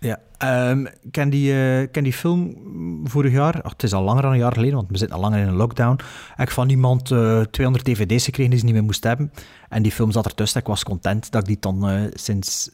Ja, 0.00 0.20
ehm, 0.38 0.84
ik 0.84 1.12
ken 1.12 1.30
die, 1.30 1.52
eh, 1.52 1.86
ken 1.90 2.02
die 2.02 2.12
film 2.12 2.56
vorig 3.04 3.32
jaar, 3.32 3.62
ach, 3.62 3.72
het 3.72 3.82
is 3.82 3.92
al 3.92 4.02
langer 4.02 4.22
dan 4.22 4.32
een 4.32 4.38
jaar 4.38 4.52
geleden, 4.52 4.74
want 4.74 4.88
we 4.90 4.98
zitten 4.98 5.16
al 5.16 5.22
langer 5.22 5.40
in 5.40 5.48
een 5.48 5.56
lockdown, 5.56 6.00
ik 6.36 6.50
van 6.50 6.68
iemand 6.68 7.10
eh 7.10 7.40
200 7.40 7.84
dvd's 7.84 8.24
gekregen 8.24 8.50
die 8.50 8.58
ze 8.58 8.64
niet 8.64 8.74
meer 8.74 8.84
moest 8.84 9.04
hebben. 9.04 9.32
En 9.68 9.82
die 9.82 9.92
film 9.92 10.10
zat 10.10 10.26
ertussen. 10.26 10.60
Ik 10.60 10.66
was 10.66 10.84
content 10.84 11.30
dat 11.30 11.40
ik 11.40 11.46
die 11.46 11.56
dan 11.60 12.10
sinds, 12.14 12.70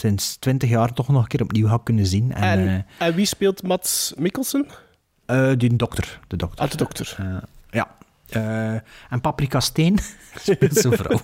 sinds 0.00 0.36
20 0.36 0.68
jaar 0.68 0.92
toch 0.92 1.08
nog 1.08 1.22
een 1.22 1.28
keer 1.28 1.42
opnieuw 1.42 1.66
had 1.66 1.82
kunnen 1.82 2.06
zien. 2.06 2.32
En, 2.32 2.42
En, 2.42 2.84
eh, 2.98 3.06
en 3.06 3.14
wie 3.14 3.26
speelt 3.26 3.62
Mats 3.62 4.12
Mikkelsen? 4.16 4.66
eh, 5.26 5.52
die 5.56 5.76
dokter. 5.76 6.20
De 6.26 6.36
dokter. 6.36 6.64
Ah, 6.64 6.70
de 6.70 6.76
dokter. 6.76 7.16
Eh, 7.18 7.36
ja. 7.70 7.94
Eh, 8.28 8.72
en 9.10 9.20
Paprika 9.20 9.60
Steen 9.60 9.98
speelt 10.36 10.76
zo'n 10.76 10.92
vrouw. 10.96 11.20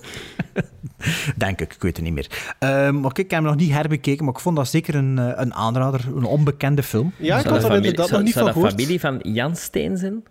Denk 1.36 1.60
ik, 1.60 1.74
ik 1.74 1.82
weet 1.82 1.96
het 1.96 2.04
niet 2.04 2.14
meer. 2.14 2.54
Ehm, 2.58 3.00
maar 3.00 3.12
kijk, 3.12 3.26
ik 3.26 3.30
heb 3.30 3.40
hem 3.40 3.48
nog 3.48 3.56
niet 3.60 3.70
herbekeken, 3.72 4.24
maar 4.24 4.34
ik 4.34 4.40
vond 4.40 4.56
dat 4.56 4.68
zeker 4.68 4.94
een, 4.94 5.16
een 5.40 5.54
aanrader, 5.54 6.06
een 6.16 6.24
onbekende 6.24 6.82
film. 6.82 7.12
Ja, 7.18 7.38
ik 7.38 7.44
had 7.44 7.52
de 7.52 7.54
er 7.54 7.60
familie- 7.60 7.76
inderdaad 7.90 8.10
nog 8.10 8.22
niet 8.22 8.32
zou 8.32 8.44
van 8.44 8.52
de 8.54 8.60
gehoord. 8.60 8.80
familie 8.80 9.00
van 9.00 9.18
Jan 9.32 9.56
Steen 9.56 9.96
zijn? 9.96 10.22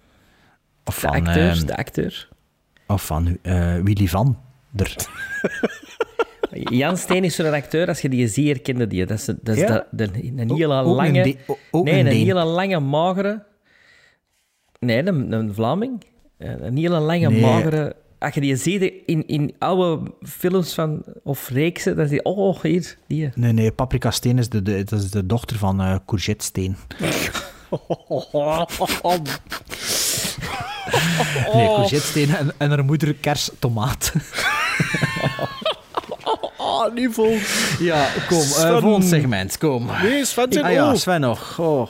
Of 0.86 0.94
De 0.96 1.02
van, 1.02 1.10
acteurs, 1.10 1.66
de 1.66 1.78
acteur. 1.78 2.30
Of 2.88 3.06
van 3.06 3.38
eh, 3.42 3.76
Willy 3.80 4.08
van 4.08 4.40
der. 4.70 4.96
Jan 6.54 6.98
Steen 6.98 7.24
is 7.24 7.36
zo'n 7.36 7.54
acteur, 7.54 7.88
als 7.88 8.02
je 8.02 8.10
die 8.10 8.28
ziet, 8.28 8.48
herkende 8.48 8.88
die. 8.88 9.06
Dat 9.06 9.18
is, 9.18 9.26
dat 9.26 9.38
is 9.56 9.58
Ja. 9.58 9.68
de, 9.92 10.12
de- 10.12 10.24
een 10.38 10.52
hele 10.52 10.74
een 10.74 10.84
lange... 10.86 11.24
De- 11.24 11.38
ook 11.72 11.86
nee, 11.86 12.00
een 12.00 12.06
een 12.06 12.12
hele 12.14 12.44
lange, 12.44 12.80
magere... 12.80 13.44
Nee, 14.80 15.08
een, 15.08 15.32
een 15.32 15.54
Vlaming. 15.54 16.04
Een 16.38 16.78
hele 16.78 17.00
lange, 17.00 17.30
Nee. 17.30 17.42
magere... 17.42 17.96
Als 18.20 18.34
je 18.34 18.42
die 18.42 18.56
ziet 18.56 18.94
in, 19.06 19.28
in 19.28 19.56
oude 19.60 20.12
films 20.22 20.74
van, 20.74 21.04
of 21.24 21.50
reeksen, 21.50 21.96
dan 21.96 22.08
zie 22.08 22.16
je... 22.16 22.24
Oh, 22.24 22.62
hier, 22.62 22.98
die. 23.08 23.30
Nee, 23.36 23.52
nee, 23.52 23.72
Paprika 23.72 24.12
Steen 24.12 24.38
is 24.38 24.50
de, 24.50 24.62
de, 24.62 24.84
dat 24.84 25.00
is 25.00 25.12
de 25.12 25.26
dochter 25.26 25.58
van 25.58 25.82
eh 25.82 25.96
Courgette 26.06 26.46
Steen. 26.46 26.76
Nee, 31.54 31.66
Courgette 31.68 32.08
Steen 32.08 32.36
en, 32.36 32.52
en 32.58 32.70
haar 32.70 32.86
moeder 32.86 33.14
Kers 33.14 33.50
Tomaat. 33.60 34.14
Oh, 36.86 36.94
niveau. 36.94 37.38
Ja, 37.80 38.08
kom, 38.28 38.38
eh, 38.38 38.44
Sven. 38.44 38.82
volgend 38.82 39.06
segment, 39.06 39.58
kom. 39.58 39.90
Nee, 40.04 40.26
Sven 40.26 40.46
zijn 40.54 40.66
Ah 40.66 40.72
ja. 40.72 40.96
Sven 40.96 41.22
nog. 41.22 41.60
Oh. 41.60 41.88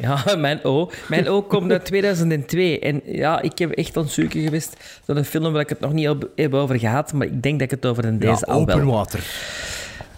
Ja, 0.00 0.22
mijn 0.36 0.64
O. 0.64 0.90
Mijn 1.08 1.28
O 1.28 1.42
komt 1.42 1.70
uit 1.72 1.84
2002. 1.84 2.78
En 2.78 3.00
ja, 3.04 3.40
ik 3.42 3.58
heb 3.58 3.70
echt 3.70 3.96
onzeker 3.96 4.40
geweest 4.40 4.76
door 5.04 5.16
een 5.16 5.24
film 5.24 5.52
waar 5.52 5.60
ik 5.62 5.68
het 5.68 5.80
nog 5.80 5.92
niet 5.92 6.06
heb- 6.36 6.54
over 6.54 6.78
gehad, 6.78 7.12
maar 7.12 7.26
ik 7.26 7.42
denk 7.42 7.58
dat 7.58 7.70
ik 7.72 7.80
het 7.82 7.86
over 7.90 8.04
een 8.04 8.18
Ja, 8.20 8.30
deze 8.30 8.44
al 8.46 8.60
open 8.60 8.76
wel, 8.84 8.94
water. 8.94 9.24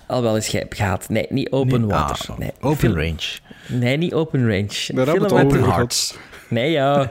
al 0.06 0.22
wel 0.22 0.34
eens 0.34 0.50
heb 0.50 0.72
gehad. 0.72 1.08
Nee, 1.08 1.26
niet 1.28 1.50
open 1.50 1.80
Nee, 1.80 1.90
water. 1.90 2.26
ah, 2.30 2.38
nee, 2.38 2.52
open 2.60 2.78
film- 2.78 2.94
range. 2.96 3.38
Nee, 3.68 3.96
niet 3.96 4.14
open 4.14 4.40
range. 4.40 4.92
Daar 4.94 5.06
hebben 5.06 5.28
we 5.28 5.34
het 5.36 5.44
Open 5.44 5.62
hearts. 5.64 6.14
Nee, 6.48 6.70
ja. 6.70 7.10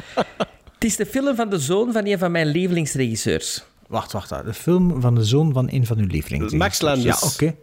het 0.74 0.84
is 0.84 0.96
de 0.96 1.06
film 1.06 1.36
van 1.36 1.48
de 1.50 1.58
zoon 1.58 1.92
van 1.92 2.06
een 2.06 2.18
van 2.18 2.30
mijn 2.30 2.46
lievelingsregisseurs. 2.46 3.64
Wacht, 3.88 4.12
wacht. 4.12 4.28
De 4.44 4.54
film 4.54 5.00
van 5.00 5.14
de 5.14 5.24
zoon 5.24 5.52
van 5.52 5.68
een 5.70 5.86
van 5.86 5.98
uw 5.98 6.06
lievelings. 6.06 6.52
Max 6.52 6.80
Landis. 6.80 7.20
Ja, 7.20 7.28
oké. 7.28 7.54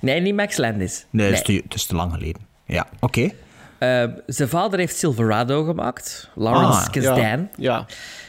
Nee, 0.00 0.20
niet 0.20 0.34
Max 0.34 0.56
Landis. 0.56 1.06
Nee, 1.10 1.28
dat 1.30 1.38
is 1.38 1.44
te- 1.44 1.62
het 1.64 1.74
is 1.74 1.86
te 1.86 1.94
lang 1.94 2.12
geleden. 2.12 2.42
Ja, 2.66 2.86
oké. 3.00 3.30
Eh, 3.78 4.04
zijn 4.26 4.48
vader 4.48 4.78
heeft 4.78 4.96
Silverado 4.96 5.64
gemaakt, 5.64 6.30
Lawrence 6.34 6.78
Ah, 6.78 6.90
Kasdan. 6.90 7.16
Ja. 7.18 7.48
ja. 7.56 7.86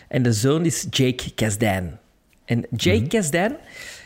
En 0.07 0.23
de 0.23 0.33
zoon 0.33 0.65
is 0.65 0.87
Jake 0.89 1.31
Kasdan. 1.35 1.97
En 2.45 2.65
Jake 2.75 2.99
Mhm. 2.99 3.07
Kasdan 3.07 3.55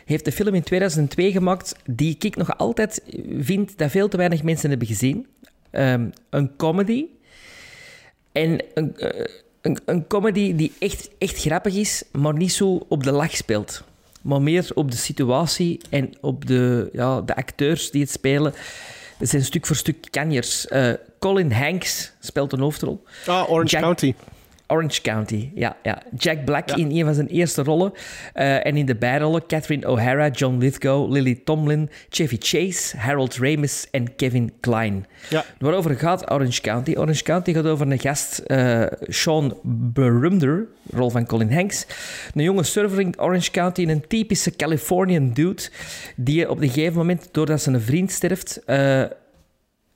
heeft 0.05 0.25
de 0.25 0.31
film 0.31 0.53
in 0.55 0.63
2002 0.63 1.31
gemaakt 1.31 1.75
die 1.85 2.15
ik 2.19 2.35
nog 2.35 2.57
altijd 2.57 3.01
vind 3.39 3.77
dat 3.77 3.91
veel 3.91 4.07
te 4.07 4.17
weinig 4.17 4.43
mensen 4.43 4.69
hebben 4.69 4.87
gezien. 4.87 5.27
Ehm, 5.71 6.09
een 6.29 6.55
comedy. 6.55 7.05
En 8.31 8.63
een, 8.73 8.97
eh, 8.97 9.25
een, 9.61 9.77
een 9.85 10.07
comedy 10.07 10.55
die 10.55 10.73
echt, 10.79 11.09
echt 11.17 11.37
grappig 11.39 11.75
is, 11.75 12.03
maar 12.11 12.33
niet 12.33 12.53
zo 12.53 12.85
op 12.89 13.03
de 13.03 13.11
lach 13.11 13.35
speelt. 13.35 13.83
Maar 14.21 14.41
meer 14.41 14.69
op 14.73 14.91
de 14.91 14.97
situatie 14.97 15.79
en 15.89 16.13
op 16.21 16.45
de, 16.47 16.89
ja, 16.93 17.21
de 17.21 17.35
acteurs 17.35 17.91
die 17.91 18.01
het 18.01 18.11
spelen. 18.11 18.53
Het 19.17 19.29
zijn 19.29 19.43
stuk 19.43 19.65
voor 19.65 19.75
stuk 19.75 20.07
kanjers. 20.09 20.67
Eh, 20.67 20.91
Colin 21.19 21.51
Hanks 21.51 22.11
speelt 22.19 22.53
een 22.53 22.59
hoofdrol. 22.59 23.03
Ah, 23.25 23.49
Orange 23.49 23.69
Jack- 23.69 23.81
County. 23.81 24.13
Orange 24.71 25.01
County, 25.01 25.51
ja. 25.55 25.77
ja. 25.83 26.01
Jack 26.17 26.45
Black 26.45 26.71
in 26.71 26.91
een 26.91 27.05
van 27.05 27.13
zijn 27.13 27.27
eerste 27.27 27.63
rollen. 27.63 27.93
Eh, 28.33 28.65
en 28.65 28.77
in 28.77 28.85
de 28.85 28.95
bijrollen 28.95 29.45
Catherine 29.47 29.87
O'Hara, 29.87 30.29
John 30.29 30.57
Lithgow, 30.57 31.11
Lily 31.11 31.41
Tomlin, 31.43 31.89
Chevy 32.09 32.37
Chase, 32.39 32.97
Harold 32.97 33.35
Ramis 33.35 33.87
en 33.91 34.15
Kevin 34.15 34.51
Kline. 34.59 35.01
Ja. 35.29 35.45
Waarover 35.59 35.95
gaat 35.95 36.31
Orange 36.31 36.61
County? 36.61 36.95
Orange 36.95 37.23
County 37.23 37.53
gaat 37.53 37.65
over 37.65 37.91
een 37.91 37.99
gast, 37.99 38.37
eh, 38.37 38.83
Sean 39.01 39.57
Berumder, 39.63 40.67
rol 40.89 41.09
van 41.09 41.25
Colin 41.25 41.53
Hanks. 41.53 41.85
Een 42.35 42.43
jonge 42.43 42.63
surfer 42.63 42.99
in 42.99 43.19
Orange 43.19 43.51
County, 43.51 43.85
een 43.87 44.07
typische 44.07 44.55
Californian 44.55 45.33
dude, 45.33 45.69
die 46.15 46.49
op 46.49 46.61
een 46.61 46.69
gegeven 46.69 46.97
moment, 46.97 47.29
doordat 47.31 47.61
zijn 47.61 47.81
vriend 47.81 48.11
sterft, 48.11 48.61
eh, 48.65 49.03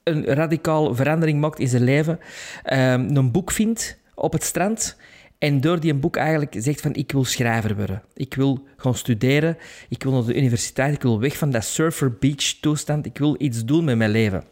een 0.03 0.25
radicaal 0.25 0.95
verandering 0.95 1.39
maakt 1.39 1.59
in 1.59 1.67
zijn 1.67 1.83
leven, 1.83 2.19
ehm, 2.63 3.15
een 3.15 3.31
boek 3.31 3.51
vindt 3.51 4.03
op 4.15 4.31
het 4.31 4.43
strand 4.43 4.97
en 5.37 5.61
door 5.61 5.79
die 5.79 5.93
boek 5.93 6.15
eigenlijk 6.15 6.55
zegt 6.57 6.81
van 6.81 6.93
ik 6.93 7.11
wil 7.11 7.25
schrijver 7.25 7.75
worden. 7.75 8.03
Ik 8.13 8.33
wil 8.33 8.67
gaan 8.77 8.95
studeren, 8.95 9.57
ik 9.89 10.03
wil 10.03 10.11
naar 10.11 10.25
de 10.25 10.35
universiteit, 10.35 10.93
ik 10.93 11.01
wil 11.01 11.19
weg 11.19 11.37
van 11.37 11.51
dat 11.51 11.65
surfer 11.65 12.13
beach 12.19 12.59
toestand, 12.61 13.05
ik 13.05 13.17
wil 13.17 13.35
iets 13.37 13.65
doen 13.65 13.83
met 13.83 13.97
mijn 13.97 14.11
leven. 14.11 14.43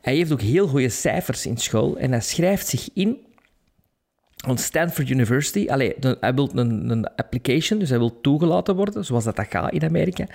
Hij 0.00 0.14
heeft 0.14 0.32
ook 0.32 0.40
heel 0.40 0.66
goede 0.66 0.88
cijfers 0.88 1.46
in 1.46 1.56
school 1.56 1.96
en 1.96 2.10
hij 2.10 2.20
schrijft 2.20 2.66
zich 2.66 2.88
in 2.94 3.18
aan 4.36 4.58
Stanford 4.58 5.10
University. 5.10 5.66
Allee, 5.68 5.94
hij 6.20 6.34
wil 6.34 6.50
een, 6.54 6.90
een 6.90 7.14
application, 7.16 7.78
dus 7.78 7.88
hij 7.88 7.98
wil 7.98 8.20
toegelaten 8.20 8.76
worden, 8.76 9.04
zoals 9.04 9.24
dat, 9.24 9.36
dat 9.36 9.46
gaat 9.48 9.72
in 9.72 9.84
Amerika. 9.84 10.26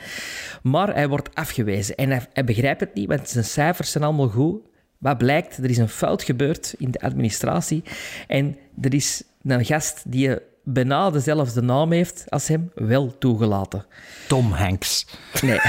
Maar 0.64 0.94
hij 0.94 1.08
wordt 1.08 1.36
afgewezen 1.36 1.96
en 1.96 2.10
hij, 2.10 2.26
hij 2.34 2.44
begrijpt 2.44 2.80
het 2.80 2.94
niet, 2.94 3.08
want 3.08 3.30
zijn 3.30 3.46
cijfers 3.46 3.92
zijn 3.92 4.04
allemaal 4.04 4.30
goed. 4.30 4.62
Wat 4.98 5.18
blijkt? 5.18 5.58
Er 5.58 5.70
is 5.70 5.78
een 5.78 5.90
fout 5.90 6.24
gebeurd 6.24 6.76
in 6.78 6.92
de 6.92 7.02
administratie 7.02 7.84
en 8.28 8.58
er 8.82 8.94
is 8.94 9.24
een 9.44 9.66
gast 9.66 10.04
die 10.06 10.38
bijna 10.70 11.10
dezelfde 11.10 11.62
naam 11.62 11.92
heeft 11.92 12.26
als 12.30 12.48
hem 12.48 12.72
wel 12.76 13.18
toegelaten. 13.18 13.86
Tom 14.28 14.52
Hanks. 14.52 15.06
Nee. 15.42 15.60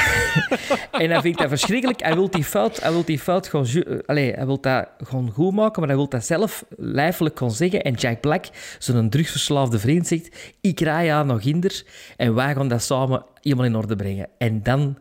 en 1.03 1.11
hij 1.11 1.21
vindt 1.21 1.39
dat 1.39 1.49
verschrikkelijk. 1.49 2.03
Hij 2.03 2.15
wil 2.15 2.31
die 2.31 2.45
fout, 2.45 2.81
hij 2.81 2.91
wil 2.91 3.05
die 3.05 3.19
fout 3.19 3.49
gewoon, 3.49 3.67
eh, 3.67 3.99
allee, 4.07 4.33
hij 4.33 4.47
wil 4.47 4.61
dat 4.61 4.89
gewoon 5.05 5.31
goed 5.31 5.55
maken, 5.55 5.81
maar 5.81 5.89
hij 5.89 5.99
wil 5.99 6.09
dat 6.09 6.25
zelf 6.25 6.65
lijfelijk 6.77 7.39
gaan 7.39 7.51
zeggen. 7.51 7.83
En 7.83 7.95
Jack 7.95 8.21
Black, 8.21 8.45
zo'n 8.79 9.11
drugsverslaafde 9.11 9.79
vriend, 9.79 10.07
zegt: 10.07 10.55
Ik 10.61 10.81
rij 10.81 11.13
aan 11.13 11.27
nog 11.27 11.43
hinder 11.43 11.85
en 12.17 12.35
wij 12.35 12.55
gaan 12.55 12.69
dat 12.69 12.83
samen 12.83 13.25
helemaal 13.41 13.65
in 13.65 13.77
orde 13.77 13.97
brengen. 13.97 14.29
En 14.39 14.63
dan 14.63 14.99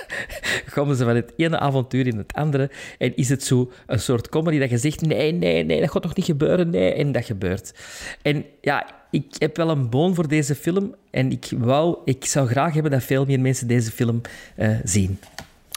komen 0.74 0.96
ze 0.96 1.04
van 1.04 1.16
het 1.16 1.32
ene 1.36 1.58
avontuur 1.58 2.06
in 2.06 2.16
het 2.16 2.32
andere 2.32 2.70
en 2.98 3.16
is 3.16 3.28
het 3.28 3.44
zo 3.44 3.70
een 3.86 4.00
soort 4.00 4.28
comedy 4.28 4.58
dat 4.58 4.70
je 4.70 4.78
zegt: 4.78 5.00
Nee, 5.00 5.32
nee, 5.32 5.64
nee, 5.64 5.80
dat 5.80 5.90
gaat 5.90 6.02
toch 6.02 6.16
niet 6.16 6.24
gebeuren? 6.24 6.70
Nee, 6.70 6.92
en 6.92 7.12
dat 7.12 7.24
gebeurt. 7.24 7.74
En 8.22 8.44
ja, 8.60 8.98
ik 9.10 9.24
heb 9.38 9.56
wel 9.56 9.70
een 9.70 9.88
boon 9.88 10.14
voor 10.14 10.28
deze 10.28 10.54
film 10.54 10.94
en 11.10 11.32
ik 11.32 11.48
wou, 11.58 11.96
ik 12.04 12.24
zou 12.24 12.48
graag 12.48 12.72
hebben 12.74 12.92
dat 12.92 13.02
veel 13.02 13.24
meer 13.24 13.40
mensen 13.40 13.66
deze 13.66 13.90
film 13.90 14.20
eh, 14.56 14.68
zien. 14.84 15.18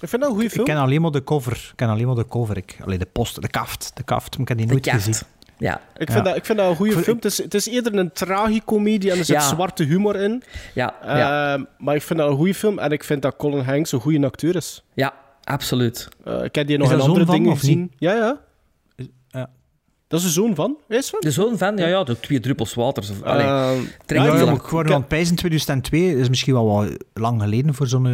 Ik 0.01 0.09
vind 0.09 0.21
dat 0.21 0.21
een 0.21 0.35
goede 0.37 0.45
Ik 0.45 0.51
film. 0.53 0.65
ken 0.65 0.77
alleen 0.77 1.01
maar 1.01 1.11
de 1.11 1.23
cover. 1.23 1.51
Ik 1.51 1.73
ken 1.75 1.89
alleen 1.89 2.05
maar 2.07 2.15
de 2.15 2.27
cover. 2.27 2.57
Ik, 2.57 2.77
allee, 2.85 2.97
de 2.97 3.07
post, 3.11 3.41
de 3.41 3.47
kaft. 3.47 3.91
De 3.93 4.03
kaft, 4.03 4.31
maar 4.31 4.41
ik 4.41 4.47
heb 4.47 4.57
die 4.57 4.67
nooit 4.67 4.81
kaft. 4.85 5.03
gezien. 5.03 5.27
Ja. 5.57 5.75
Ik 5.97 6.11
vind, 6.11 6.17
Ja. 6.17 6.21
dat, 6.21 6.35
ik 6.35 6.45
vind 6.45 6.57
dat 6.57 6.69
een 6.69 6.75
goede 6.75 6.93
Ik- 6.97 7.03
film. 7.03 7.15
Het 7.15 7.25
is, 7.25 7.37
het 7.37 7.53
is 7.53 7.67
eerder 7.67 7.95
een 7.95 8.11
tragicomedie 8.11 9.11
en 9.11 9.17
er 9.17 9.25
zit 9.25 9.35
Ja. 9.35 9.47
zwarte 9.47 9.83
humor 9.83 10.15
in. 10.15 10.43
Ja, 10.73 10.93
ja. 11.05 11.53
Ehm, 11.53 11.63
maar 11.77 11.95
ik 11.95 12.01
vind 12.01 12.19
dat 12.19 12.29
een 12.29 12.35
goede 12.35 12.53
film 12.53 12.79
en 12.79 12.91
ik 12.91 13.03
vind 13.03 13.21
dat 13.21 13.35
Colin 13.37 13.63
Hanks 13.63 13.91
een 13.91 13.99
goede 13.99 14.25
acteur 14.25 14.55
is. 14.55 14.83
ja 14.93 15.13
absoluut. 15.43 16.07
Eh, 16.25 16.43
ik 16.43 16.55
heb 16.55 16.67
die 16.67 16.77
nog 16.77 16.89
dat 16.89 17.01
andere 17.01 17.25
dingen 17.25 17.51
of 17.51 17.59
gezien. 17.59 17.91
Ja, 17.97 18.11
ja. 18.13 18.17
ja. 18.19 18.39
Dat 20.13 20.21
is 20.21 20.27
de 20.27 20.31
zoon 20.41 20.55
van, 20.55 20.77
is 20.87 21.09
van? 21.09 21.19
De 21.19 21.31
zoon 21.31 21.57
van, 21.57 21.77
ja, 21.77 21.87
ja, 21.87 22.03
de 22.03 22.19
twee 22.19 22.39
druppels 22.39 22.73
water. 22.73 23.03
Of, 23.11 23.21
allee, 23.23 23.45
Ehm, 23.45 23.81
trek 24.05 24.19
Ja, 24.21 24.35
ja, 24.37 24.45
maar 24.45 24.53
ik 24.53 24.61
word 24.61 24.91
aan 24.91 24.99
het 24.99 25.07
pijzen 25.07 25.35
2002 25.35 26.15
is 26.19 26.29
misschien 26.29 26.53
wel 26.53 26.67
wat 26.67 26.87
lang 27.13 27.41
geleden 27.41 27.73
voor 27.73 27.87
zo'n... 27.87 28.07
eh, 28.07 28.13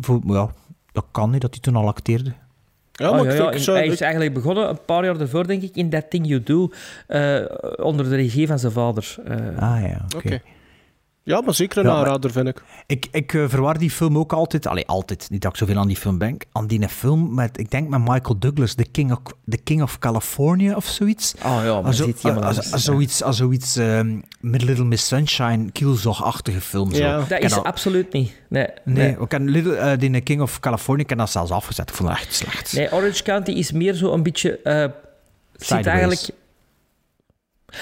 Voor, 0.00 0.20
ja, 0.26 0.48
dat 0.92 1.04
kan 1.10 1.30
niet, 1.30 1.40
dat 1.40 1.50
hij 1.50 1.60
toen 1.60 1.76
al 1.76 1.86
acteerde. 1.86 2.32
ja, 2.92 3.08
Oh, 3.10 3.14
maar 3.16 3.24
ja, 3.24 3.30
ik 3.30 3.30
ja, 3.30 3.36
vind- 3.36 3.48
ik 3.48 3.54
in- 3.58 3.60
zou- 3.64 3.76
hij 3.76 3.86
is 3.86 3.92
ik- 3.92 4.00
eigenlijk 4.00 4.34
begonnen 4.34 4.68
een 4.68 4.84
paar 4.84 5.04
jaar 5.04 5.20
ervoor, 5.20 5.46
denk 5.46 5.62
ik, 5.62 5.76
in 5.76 5.90
That 5.90 6.10
Thing 6.10 6.26
You 6.26 6.42
Do, 6.42 6.70
eh, 7.06 7.40
onder 7.76 8.08
de 8.08 8.16
regie 8.16 8.46
van 8.46 8.58
zijn 8.58 8.72
vader. 8.72 9.14
eh. 9.24 9.36
Ah 9.36 9.80
ja, 9.82 10.04
oké. 10.16 10.26
Oké. 10.26 10.40
Ja, 11.30 11.40
maar 11.40 11.54
zeker 11.54 11.78
een 11.78 11.84
Ja, 11.90 11.96
aanrader, 11.96 12.30
vind 12.30 12.48
ik. 12.48 12.62
Ik, 12.86 13.06
ik 13.10 13.34
eh, 13.34 13.44
verwar 13.48 13.78
die 13.78 13.90
film 13.90 14.18
ook 14.18 14.32
altijd, 14.32 14.66
allee, 14.66 14.86
altijd, 14.86 15.26
niet 15.30 15.42
dat 15.42 15.50
ik 15.52 15.56
zoveel 15.58 15.76
aan 15.76 15.86
die 15.86 15.96
film 15.96 16.18
denk, 16.18 16.42
aan 16.52 16.66
die 16.66 16.88
film 16.88 17.34
met, 17.34 17.58
ik 17.58 17.70
denk 17.70 17.88
met 17.88 18.00
Michael 18.00 18.38
Douglas, 18.38 18.74
The 18.74 18.84
King 18.92 19.12
of, 19.12 19.18
The 19.48 19.56
King 19.56 19.82
of 19.82 19.98
California 19.98 20.74
of 20.76 20.84
zoiets. 20.86 21.34
Oh 21.44 21.60
ja, 21.64 21.74
maar 21.74 21.84
Als, 21.84 21.96
zo- 21.96 22.04
zit 22.04 22.22
helemaal 22.22 22.44
als, 22.44 22.70
zoiets, 22.70 23.22
als 23.22 23.36
zoiets 23.36 23.76
ehm, 23.76 24.18
met 24.40 24.62
Little 24.62 24.84
Miss 24.84 25.06
Sunshine, 25.06 25.70
Kielzog-achtige 25.72 26.60
film. 26.60 26.94
Zo. 26.94 27.02
Ja. 27.02 27.12
Ik 27.12 27.28
Dat 27.28 27.38
ken 27.38 27.40
is 27.40 27.54
dat- 27.54 27.64
absoluut 27.64 28.12
niet. 28.12 28.32
Nee, 28.48 28.66
Nee, 28.84 29.06
nee. 29.06 29.16
we 29.18 29.26
kennen 29.26 29.50
Little, 29.50 29.74
eh, 29.74 29.98
die 29.98 30.20
King 30.20 30.40
of 30.40 30.60
California, 30.60 31.02
ik 31.04 31.08
heb 31.10 31.18
dat 31.18 31.30
zelfs 31.30 31.50
afgezet. 31.50 31.88
Ik 31.88 31.94
vond 31.94 32.08
dat 32.08 32.18
echt 32.18 32.34
slecht. 32.34 32.72
Nee, 32.72 32.92
Orange 32.92 33.22
County 33.22 33.50
is 33.50 33.72
meer 33.72 33.94
zo 33.94 34.12
een 34.12 34.22
beetje... 34.22 34.58
eh 34.62 34.84
zit 35.56 35.86
eigenlijk... 35.86 36.28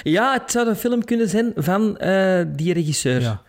Ja, 0.02 0.32
het 0.32 0.50
zou 0.50 0.68
een 0.68 0.76
film 0.76 1.04
kunnen 1.04 1.28
zijn 1.28 1.52
van 1.56 1.96
eh, 1.98 2.40
die 2.48 2.72
regisseur. 2.72 3.20
Ja. 3.20 3.42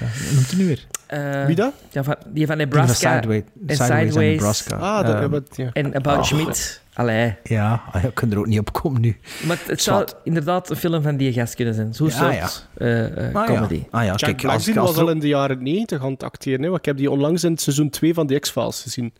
Ja, 0.00 0.06
noemt 0.34 0.50
hij 0.50 0.58
nu 0.58 0.66
weer? 0.66 0.86
Eh, 1.06 1.46
Wie 1.46 1.54
dat? 1.56 1.72
Ja, 1.90 2.02
van, 2.04 2.16
die 2.26 2.46
van 2.46 2.56
Die 2.56 2.66
Nebraska. 2.66 3.10
van 3.12 3.20
Sideways, 3.22 3.42
en 3.66 3.76
Sideways 3.76 3.90
en 3.90 4.06
Sideways. 4.10 4.30
Nebraska. 4.40 4.76
Ah, 4.76 5.06
dat, 5.30 5.42
Ehm. 5.58 5.68
En 5.72 5.94
About 5.94 6.18
Oh, 6.18 6.24
Schmidt. 6.24 6.82
Allee. 6.94 7.34
Ja, 7.42 7.82
ah, 7.92 8.04
ik 8.04 8.14
kan 8.14 8.30
er 8.32 8.38
ook 8.38 8.46
niet 8.46 8.58
op 8.58 8.72
komen 8.72 9.00
nu. 9.00 9.16
Maar 9.46 9.58
het, 9.66 9.82
zou 9.82 9.96
Zwat. 9.96 10.16
inderdaad 10.24 10.70
een 10.70 10.76
film 10.76 11.02
van 11.02 11.16
die 11.16 11.32
gast 11.32 11.54
kunnen 11.54 11.74
zijn. 11.74 11.94
Zo'n 11.94 12.08
Ja, 12.08 12.14
soort 12.46 12.66
eh, 12.74 13.28
eh, 13.28 13.34
Ah, 13.34 13.46
comedy. 13.46 13.74
Ja. 13.74 13.98
Ah, 13.98 14.04
ja, 14.04 14.14
Jack 14.14 14.18
kijk, 14.18 14.44
als, 14.44 14.66
als 14.68 14.74
was 14.76 14.96
al 14.96 15.10
in 15.10 15.18
de 15.18 15.28
jaren 15.28 15.62
90 15.62 16.02
aan 16.02 16.10
het 16.12 16.22
acteren. 16.22 16.60
Hè? 16.62 16.66
want 16.66 16.78
Ik 16.78 16.84
heb 16.84 16.96
die 16.96 17.10
onlangs 17.10 17.44
in 17.44 17.50
het 17.50 17.60
seizoen 17.60 17.90
2 17.90 18.14
van 18.14 18.26
The 18.26 18.38
X-Files 18.38 18.82
gezien. 18.82 19.12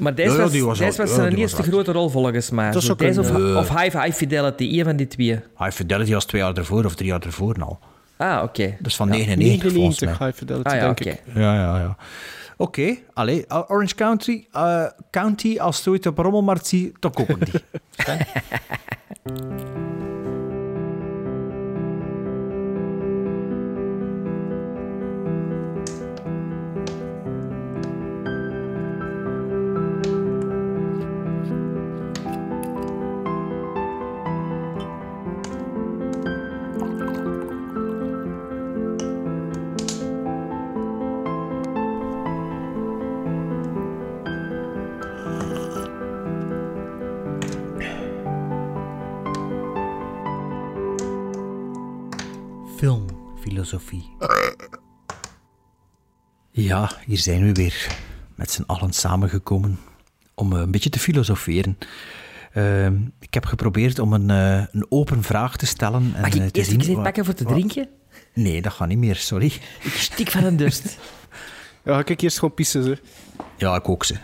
Maar 0.00 0.14
deze 0.14 0.28
Ja, 0.30 0.36
ja, 0.36 0.42
was, 0.42 0.60
was 0.60 0.78
deze 0.78 0.96
was 0.96 1.10
ja, 1.10 1.14
zijn 1.16 1.34
eerste 1.34 1.62
grote 1.62 1.92
rol 1.92 2.08
volgens 2.08 2.50
mij. 2.50 2.72
Zou 2.72 2.96
deze 2.96 3.20
of, 3.20 3.32
kunnen. 3.32 3.56
of 3.56 3.68
High, 3.68 4.02
High 4.02 4.16
Fidelity, 4.16 4.78
een 4.78 4.84
van 4.84 4.96
die 4.96 5.06
twee. 5.06 5.40
High 5.58 5.70
Fidelity 5.70 6.12
was 6.12 6.24
twee 6.24 6.40
jaar 6.40 6.54
ervoor 6.54 6.84
of 6.84 6.94
drie 6.94 7.08
jaar 7.08 7.20
ervoor 7.20 7.54
al. 7.62 7.78
Ah, 8.16 8.42
oké. 8.42 8.76
Dat 8.78 8.86
is 8.86 8.96
van 8.96 9.08
99 9.08 9.72
volgens 9.72 10.00
99 10.00 10.18
mij. 10.18 10.26
High 10.28 10.38
Fidelity, 10.38 10.68
Ah 10.68 10.74
ja, 10.74 10.80
denk 10.80 11.00
oké. 11.00 11.10
ik. 11.10 11.22
Ja, 11.34 11.54
ja, 11.54 11.78
ja. 11.78 11.96
Oké, 12.56 12.96
allee, 13.12 13.44
uh, 13.48 13.62
Orange 13.68 13.94
County, 13.94 14.44
eh, 14.52 14.84
County, 15.10 15.58
als 15.58 15.84
je 15.84 15.90
ooit 15.90 16.06
op 16.06 16.18
een 16.18 16.24
rommelmarkt 16.24 16.66
ziet, 16.66 16.96
dan 16.98 17.12
koop 17.12 17.28
ik 17.28 17.52
die. 17.52 17.60
Ja, 56.80 56.90
hier 57.06 57.18
zijn 57.18 57.44
we 57.46 57.52
weer 57.52 57.86
met 58.34 58.50
z'n 58.50 58.62
allen 58.66 58.92
samengekomen 58.92 59.78
om 60.34 60.52
eh, 60.52 60.60
een 60.60 60.70
beetje 60.70 60.90
te 60.90 60.98
filosoferen. 60.98 61.78
Ehm, 62.52 62.94
ik 63.20 63.34
heb 63.34 63.44
geprobeerd 63.46 63.98
om 63.98 64.12
een, 64.12 64.30
eh, 64.30 64.64
een 64.72 64.86
open 64.88 65.22
vraag 65.22 65.56
te 65.56 65.66
stellen. 65.66 66.12
En, 66.14 66.20
Mag 66.20 66.34
eh, 66.34 66.44
ik 66.44 66.52
te 66.52 66.58
eerst 66.60 66.86
wat- 66.86 67.02
pakken 67.02 67.24
voor 67.24 67.34
te 67.34 67.44
wat- 67.44 67.52
drinken? 67.52 67.88
Nee, 68.34 68.62
dat 68.62 68.72
gaat 68.72 68.88
niet 68.88 68.98
meer, 68.98 69.16
sorry. 69.16 69.52
Ik 69.82 69.92
stik 69.92 70.30
van 70.30 70.44
een 70.44 70.56
dorst. 70.56 70.84
Ja, 71.84 71.94
ga 71.94 72.04
ik 72.06 72.20
eerst 72.20 72.38
gewoon 72.38 72.54
pissen, 72.54 72.82
ze. 72.84 72.98
Ja, 73.56 73.74
ik 73.74 73.88
ook 73.88 74.04
ze. 74.04 74.14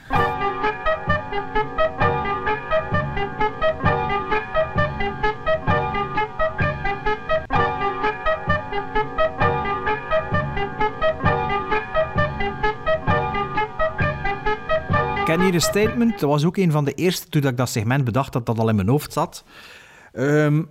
Ken 15.36 15.44
hier 15.44 15.54
een 15.54 15.60
statement. 15.60 16.20
Dat 16.20 16.30
was 16.30 16.44
ook 16.44 16.56
een 16.56 16.70
van 16.70 16.84
de 16.84 16.94
eerste 16.94 17.28
toen 17.28 17.42
ik 17.42 17.56
dat 17.56 17.68
segment 17.68 18.04
bedacht 18.04 18.32
dat 18.32 18.46
dat 18.46 18.58
al 18.58 18.68
in 18.68 18.76
mijn 18.76 18.88
hoofd 18.88 19.12
zat. 19.12 19.44
Ehm, 20.12 20.62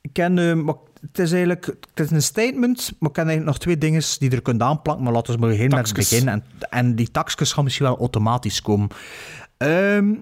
ik 0.00 0.12
ken, 0.12 0.38
eh, 0.38 0.74
het 1.00 1.18
is 1.18 1.32
eigenlijk 1.32 1.66
het 1.66 2.00
is 2.00 2.10
een 2.10 2.22
statement, 2.22 2.92
maar 2.98 3.08
ik 3.08 3.14
ken 3.14 3.26
eigenlijk 3.26 3.44
nog 3.44 3.58
twee 3.58 3.78
dingen 3.78 4.02
die 4.18 4.30
je 4.30 4.36
er 4.36 4.42
kunt 4.42 4.62
aanplakken. 4.62 5.04
Maar 5.04 5.12
laten 5.12 5.34
we 5.34 5.40
maar 5.40 5.48
beginnen 5.48 5.78
met 5.78 5.86
het 5.86 5.96
Taksjes. 5.96 6.24
begin. 6.24 6.28
En, 6.28 6.44
en 6.70 6.94
die 6.94 7.10
taxjes 7.10 7.52
gaan 7.52 7.64
misschien 7.64 7.86
wel 7.86 7.98
automatisch 7.98 8.62
komen. 8.62 8.88
Ehm, 9.56 10.14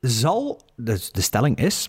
zal, 0.00 0.60
dus 0.76 1.12
de 1.12 1.20
stelling 1.20 1.58
is, 1.58 1.88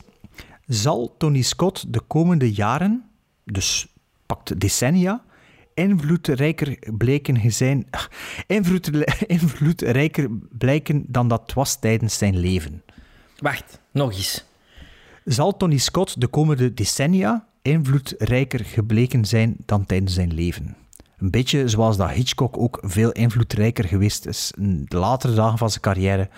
zal 0.66 1.16
Tony 1.18 1.42
Scott 1.42 1.94
de 1.94 2.00
komende 2.00 2.54
jaren, 2.54 3.10
dus 3.44 3.88
pakt 4.26 4.60
decennia, 4.60 5.24
invloedrijker 5.74 6.78
blijken 6.98 7.52
zijn, 7.52 7.88
invloed, 8.48 8.90
invloedrijker 9.28 10.30
blijken 10.58 11.04
dan 11.08 11.28
dat 11.28 11.54
was 11.54 11.80
tijdens 11.80 12.18
zijn 12.18 12.38
leven? 12.38 12.84
Wacht, 13.38 13.80
nog 13.92 14.14
eens. 14.14 14.46
Zal 15.26 15.58
Tony 15.58 15.78
Scott 15.78 16.22
de 16.22 16.28
komende 16.28 16.74
decennia 16.74 17.46
invloedrijker 17.62 18.66
gebleken 18.66 19.26
zijn 19.26 19.56
dan 19.66 19.86
tijdens 19.86 20.14
zijn 20.14 20.34
leven? 20.34 20.76
Een 21.18 21.32
beetje 21.32 21.68
zoals 21.68 21.98
dat 21.98 22.10
Hitchcock 22.10 22.58
ook 22.58 22.80
veel 22.82 23.12
invloedrijker 23.12 23.86
geweest 23.86 24.26
is 24.26 24.54
in 24.58 24.86
de 24.88 24.98
latere 24.98 25.34
dagen 25.34 25.58
van 25.58 25.70
zijn 25.70 25.82
carrière. 25.82 26.30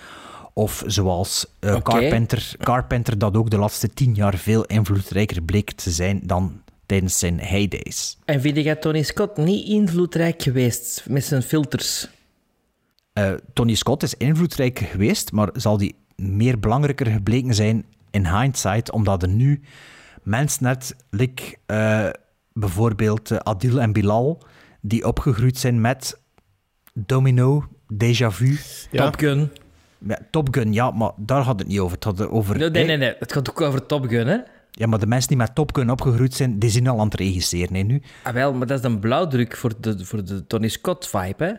Of 0.52 0.82
zoals 0.86 1.46
eh. 1.58 1.76
Carpenter, 1.82 2.54
Carpenter 2.58 3.18
dat 3.18 3.36
ook 3.36 3.50
de 3.50 3.58
laatste 3.58 3.88
tien 3.88 4.14
jaar 4.14 4.36
veel 4.36 4.64
invloedrijker 4.64 5.42
bleek 5.42 5.72
te 5.72 5.90
zijn 5.90 6.20
dan 6.22 6.62
tijdens 6.86 7.18
zijn 7.18 7.40
heydays. 7.40 8.18
En 8.24 8.40
vind 8.40 8.56
jij 8.56 8.76
Tony 8.76 9.02
Scott 9.02 9.36
niet 9.36 9.68
invloedrijk 9.68 10.42
geweest 10.42 11.04
met 11.08 11.24
zijn 11.24 11.42
filters? 11.42 12.08
Eh, 13.12 13.32
Tony 13.52 13.74
Scott 13.74 14.02
is 14.02 14.14
invloedrijker 14.14 14.86
geweest, 14.86 15.32
maar 15.32 15.48
zal 15.52 15.76
die 15.76 15.94
meer 16.16 16.58
belangrijker 16.58 17.06
gebleken 17.06 17.54
zijn 17.54 17.84
in 18.10 18.26
hindsight, 18.26 18.90
omdat 18.90 19.22
er 19.22 19.28
nu 19.28 19.60
mensen 20.22 20.64
net, 20.64 20.96
like, 21.10 21.56
eh, 21.66 22.08
bijvoorbeeld 22.52 23.30
eh, 23.30 23.38
Adil 23.38 23.80
en 23.80 23.92
Bilal, 23.92 24.42
die 24.80 25.06
opgegroeid 25.06 25.58
zijn 25.58 25.80
met 25.80 26.20
Domino, 26.94 27.64
Déjà 27.92 28.26
Vu. 28.26 28.58
Top 28.90 29.16
Gun. 29.16 29.50
Ja, 29.98 30.18
Top 30.30 30.54
Gun, 30.54 30.72
ja, 30.72 30.90
maar 30.90 31.10
daar 31.16 31.44
gaat 31.44 31.58
het 31.58 31.68
niet 31.68 31.78
over. 31.78 31.94
Het 31.94 32.04
gaat 32.04 32.28
over 32.28 32.58
Nee, 32.58 32.70
nee, 32.70 32.84
nee, 32.84 32.96
nee. 32.96 33.14
Het 33.18 33.32
gaat 33.32 33.50
ook 33.50 33.60
over 33.60 33.86
Top 33.86 34.06
Gun, 34.06 34.26
hè? 34.26 34.38
Ja, 34.76 34.86
maar 34.86 34.98
de 34.98 35.06
mensen 35.06 35.28
die 35.28 35.36
met 35.36 35.54
Top 35.54 35.74
Gun 35.76 35.90
opgegroeid 35.90 36.34
zijn, 36.34 36.58
die 36.58 36.70
zijn 36.70 36.86
al 36.86 36.98
aan 36.98 37.04
het 37.04 37.14
regisseren, 37.14 37.74
hè, 37.74 37.82
nu. 37.82 38.02
Ah, 38.22 38.32
wel, 38.32 38.52
maar 38.52 38.66
dat 38.66 38.78
is 38.78 38.84
een 38.84 38.98
blauwdruk 38.98 39.56
voor 39.56 39.72
de, 39.80 40.04
voor 40.04 40.24
de 40.24 40.46
Tony 40.46 40.68
Scott-vibe, 40.68 41.44
hè? 41.44 41.52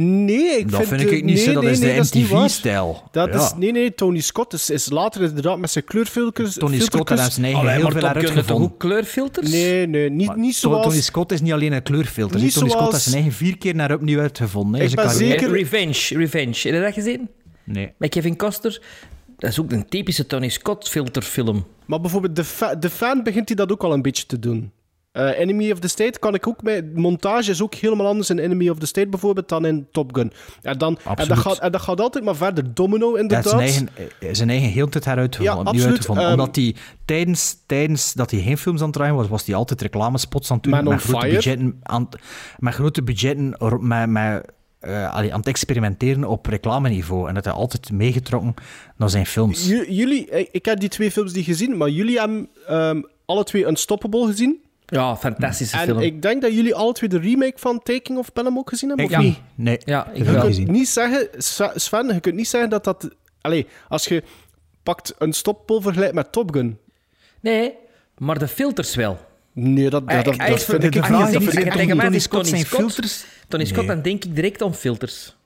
Nee, 0.00 0.58
ik 0.58 0.70
Dat 0.70 0.76
vind... 0.86 0.88
vind 1.00 1.10
ik 1.10 1.18
eh, 1.18 1.24
niet 1.24 1.38
zo, 1.38 1.52
dat 1.52 1.62
nee, 1.62 1.72
is 1.72 1.78
de 1.80 1.94
dat. 1.94 2.14
MTV-stijl. 2.14 3.02
Dat 3.10 3.28
Ja. 3.32 3.40
is, 3.40 3.52
nee, 3.56 3.72
nee, 3.72 3.94
Tony 3.94 4.20
Scott 4.20 4.52
is, 4.52 4.70
is 4.70 4.90
later 4.90 5.22
inderdaad 5.22 5.58
met 5.58 5.70
zijn 5.70 5.84
kleurfilters... 5.84 6.54
Tony 6.54 6.80
Scott 6.80 7.08
heeft 7.08 7.32
zijn 7.32 7.44
eigen 7.44 7.62
Allee, 7.62 7.74
heel 7.74 7.90
veel 7.90 8.00
toch 8.00 8.14
uitgevonden. 8.14 8.70
ook 8.70 8.78
kleurfilters? 8.78 9.50
Nee, 9.50 9.86
nee, 9.86 10.10
niet, 10.10 10.36
niet 10.36 10.56
zoals... 10.56 10.86
Tony 10.86 11.00
Scott 11.00 11.32
is 11.32 11.40
niet 11.40 11.52
alleen 11.52 11.72
een 11.72 11.82
kleurfilter. 11.82 12.40
Niet 12.40 12.54
Tony 12.54 12.70
Scott 12.70 12.90
heeft 12.92 13.02
zijn 13.04 13.14
eigen 13.14 13.32
vier 13.32 13.58
keer 13.58 13.74
naar 13.74 13.92
opnieuw 13.92 14.20
uitgevonden. 14.20 14.80
hè, 14.80 14.86
Ik 14.86 14.92
zijn 14.92 15.06
ben 15.06 15.14
carrière. 15.14 15.38
zeker- 15.40 15.54
Eh, 15.54 15.60
Revenge, 15.60 16.18
Revenge. 16.24 16.54
Heb 16.62 16.74
je 16.74 16.80
dat 16.80 16.92
gezien? 16.94 17.28
Nee. 17.64 17.92
Met 17.98 18.10
Kevin 18.10 18.36
Costner? 18.36 18.82
Dat 19.40 19.50
is 19.50 19.60
ook 19.60 19.72
een 19.72 19.88
typische 19.88 20.26
Tony 20.26 20.48
Scott-filterfilm. 20.48 21.66
Maar 21.86 22.00
bijvoorbeeld 22.00 22.36
de, 22.36 22.44
fa- 22.44 22.74
de 22.74 22.90
fan 22.90 23.22
begint 23.22 23.48
hij 23.48 23.56
dat 23.56 23.72
ook 23.72 23.82
al 23.84 23.92
een 23.92 24.02
beetje 24.02 24.26
te 24.26 24.38
doen. 24.38 24.72
Eh, 25.12 25.38
Enemy 25.38 25.70
of 25.70 25.78
the 25.78 25.88
State 25.88 26.18
kan 26.18 26.34
ik 26.34 26.46
ook 26.46 26.62
mee. 26.62 26.82
Montage 26.94 27.50
is 27.50 27.62
ook 27.62 27.74
helemaal 27.74 28.06
anders 28.06 28.30
in 28.30 28.38
Enemy 28.38 28.68
of 28.68 28.78
the 28.78 28.86
State 28.86 29.08
bijvoorbeeld 29.08 29.48
dan 29.48 29.66
in 29.66 29.86
Top 29.92 30.14
Gun. 30.14 30.32
En, 30.62 30.78
dan, 30.78 30.88
en, 30.96 31.02
dat, 31.04 31.12
Absoluut. 31.18 31.38
gaat, 31.38 31.58
en 31.58 31.72
dat 31.72 31.80
gaat 31.80 32.00
altijd 32.00 32.24
maar 32.24 32.36
verder. 32.36 32.74
Domino 32.74 33.12
Hij 33.12 33.20
heeft 33.20 33.22
inderdaad. 33.22 33.48
zijn 33.48 33.60
eigen, 33.60 33.88
eh, 34.20 34.28
zijn 34.32 34.50
eigen 34.50 34.68
heel 34.68 34.88
tijd 34.88 35.04
heruitgevonden. 35.04 35.54
Ja, 35.54 35.60
opnieuw 35.60 35.72
absoluut. 35.74 35.96
uitgevonden. 35.96 36.24
Ehm, 36.30 36.38
Omdat 36.40 36.56
hij 36.56 36.74
tijdens, 37.04 37.56
tijdens 37.66 38.12
dat 38.12 38.30
hij 38.30 38.40
geen 38.40 38.58
films 38.58 38.80
aan 38.80 38.86
het 38.86 38.94
draaien 38.96 39.14
was, 39.14 39.28
was 39.28 39.46
hij 39.46 39.54
altijd 39.54 39.80
reclamespots 39.82 40.50
aan 40.50 40.56
het 40.56 40.64
doen. 40.64 40.74
Man 40.74 40.84
met, 40.94 41.02
grote 41.02 41.26
budgetten, 41.28 41.78
aan, 41.82 42.08
met 42.58 42.74
grote 42.74 43.02
budgetten 43.02 43.54
ro- 43.58 43.78
met, 43.80 44.08
met, 44.08 44.44
eh, 44.80 45.14
allee, 45.14 45.32
aan 45.32 45.38
het 45.38 45.48
experimenteren 45.48 46.24
op 46.24 46.46
reclameniveau. 46.46 47.28
En 47.28 47.34
dat 47.34 47.44
hij 47.44 47.52
altijd 47.52 47.90
meegetrokken 47.92 48.54
naar 48.96 49.10
zijn 49.10 49.26
films. 49.26 49.66
J- 49.68 49.84
jullie, 49.88 50.30
eh, 50.30 50.46
ik 50.50 50.64
heb 50.64 50.80
die 50.80 50.88
twee 50.88 51.10
films 51.10 51.32
niet 51.32 51.44
gezien, 51.44 51.76
maar 51.76 51.88
jullie 51.88 52.18
hebben 52.18 52.48
ehm, 52.66 53.00
alle 53.24 53.44
twee 53.44 53.66
Unstoppable 53.66 54.26
gezien. 54.26 54.60
Ja, 54.86 55.16
fantastische 55.16 55.76
En 55.78 55.84
film. 55.84 55.98
ik 55.98 56.22
denk 56.22 56.42
dat 56.42 56.52
jullie 56.52 56.74
alle 56.74 56.92
twee 56.92 57.08
de 57.08 57.18
remake 57.18 57.52
van 57.58 57.82
Taking 57.82 58.18
of 58.18 58.32
Pelham 58.32 58.58
ook 58.58 58.68
gezien 58.68 58.88
hebben, 58.88 59.06
Ik 59.06 59.12
of 59.12 59.18
niet. 59.18 59.28
niet? 59.28 59.40
Nee, 59.54 59.78
Ja, 59.84 60.06
ik 60.10 60.16
Je 60.16 60.24
wel. 60.24 60.32
kunt 60.34 60.44
gezien. 60.46 60.70
niet 60.70 60.88
zeggen, 60.88 61.28
Sven, 61.74 62.06
je 62.14 62.20
kunt 62.20 62.34
niet 62.34 62.48
zeggen 62.48 62.70
dat 62.70 62.84
dat... 62.84 63.08
Allee, 63.40 63.66
als 63.88 64.04
je 64.04 64.22
pakt 64.82 65.14
Unstoppable 65.18 65.82
vergelijkt 65.82 66.14
met 66.14 66.32
Top 66.32 66.52
Gun. 66.54 66.78
Nee, 67.40 67.74
maar 68.18 68.38
de 68.38 68.48
filters 68.48 68.94
wel. 68.94 69.18
Nee, 69.52 69.90
dat, 69.90 70.08
dat, 70.08 70.24
dat, 70.24 70.48
is 70.48 70.64
vind 70.64 70.84
ik... 70.84 70.92
de 70.92 71.02
vraag 71.02 71.30
je 71.30 71.38
is 71.38 71.44
tegen 71.54 71.96
mij 71.96 72.08
zijn 72.08 72.20
Scott, 72.20 72.48
filters? 72.66 73.24
Tony 73.50 73.64
Scott, 73.64 73.86
Nee. 73.86 73.94
dan 73.94 74.02
denk 74.02 74.24
ik 74.24 74.34
direct 74.34 74.62
aan 74.62 74.74
filters. 74.74 75.36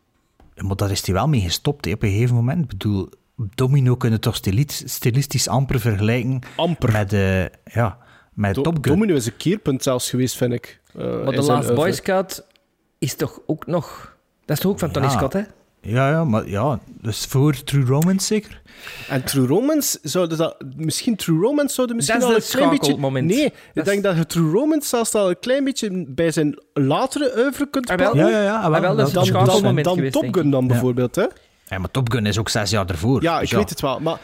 Maar 0.57 0.77
daar 0.77 0.91
is 0.91 1.07
hij 1.07 1.15
wel 1.15 1.29
mee 1.29 1.41
gestopt 1.41 1.85
hè, 1.85 1.93
op 1.93 2.03
een 2.03 2.11
gegeven 2.11 2.35
moment. 2.35 2.63
Ik 2.63 2.69
bedoel, 2.69 3.09
Domino 3.55 3.97
kunnen 3.97 4.21
toch 4.21 4.37
stili- 4.37 4.65
stilistisch 4.69 5.49
amper 5.49 5.81
vergelijken 5.81 6.39
Amper. 6.57 6.93
met, 6.93 7.13
eh 7.13 7.45
ja, 7.65 7.99
met 8.33 8.55
Do- 8.55 8.63
Top 8.63 8.75
Gun. 8.75 8.83
Domino 8.83 9.15
is 9.15 9.27
een 9.27 9.37
keerpunt 9.37 9.83
zelfs 9.83 10.11
geweest, 10.11 10.37
vind 10.37 10.53
ik. 10.53 10.81
eh, 10.95 11.05
Maar 11.25 11.33
zijn 11.33 11.45
Last 11.45 11.75
Boy. 11.75 11.93
Scout 11.93 12.45
is 12.99 13.15
toch 13.15 13.41
ook 13.47 13.67
nog... 13.67 14.17
Dat 14.45 14.57
is 14.57 14.63
toch 14.63 14.73
ook 14.73 14.79
van 14.79 14.91
Tony 14.91 15.07
Ja. 15.07 15.13
Scott, 15.13 15.33
hè? 15.33 15.43
Ja, 15.85 16.11
ja, 16.11 16.25
maar 16.25 16.49
ja, 16.49 16.81
dus 17.01 17.25
voor 17.27 17.63
True 17.65 17.85
Romance 17.85 18.27
zeker? 18.27 18.63
En 19.09 19.25
True 19.25 19.47
Romance, 19.47 19.99
zouden 20.03 20.39
dat, 20.39 20.57
misschien 20.77 21.17
True 21.17 21.39
Romance 21.41 21.75
zouden 21.75 21.97
misschien 21.97 22.21
Dat 22.21 22.29
is 22.29 22.35
al 22.35 22.41
een 22.43 22.49
klein 22.51 22.69
beetje... 22.71 22.85
schakelmoment. 22.85 23.27
Nee, 23.27 23.45
ik 23.45 23.53
Dat 23.75 23.85
denk 23.85 24.03
dat 24.03 24.17
je 24.17 24.27
True 24.27 24.51
Romance 24.51 24.89
zelfs 24.89 25.15
al 25.15 25.29
een 25.31 25.39
klein 25.41 25.65
beetje 25.65 26.05
bij 26.09 26.31
zijn 26.31 26.59
latere 26.73 27.33
oeuvre 27.37 27.67
kunt 27.71 27.91
Ah, 27.91 27.97
wel. 27.99 28.17
Ja, 28.17 28.29
ja, 28.29 28.43
ja. 28.43 28.61
Ah, 28.61 28.81
wel, 28.81 28.97
dat 28.97 29.07
is 29.07 29.13
Dan, 29.13 29.27
een 29.27 29.33
dan, 29.33 29.83
dan 29.83 29.95
geweest, 29.97 30.13
Top 30.13 30.35
Gun 30.35 30.51
dan 30.51 30.67
bijvoorbeeld, 30.67 31.15
hè? 31.15 31.27
Ja, 31.67 31.79
maar 31.79 31.91
Top 31.91 32.13
Gun 32.13 32.27
is 32.27 32.39
ook 32.39 32.49
zes 32.49 32.71
jaar 32.71 32.87
ervoor. 32.87 33.23
Ja, 33.23 33.41
ik 33.41 33.51
weet 33.51 33.71
het 33.71 33.81
wel. 33.81 34.01
Maar 34.01 34.19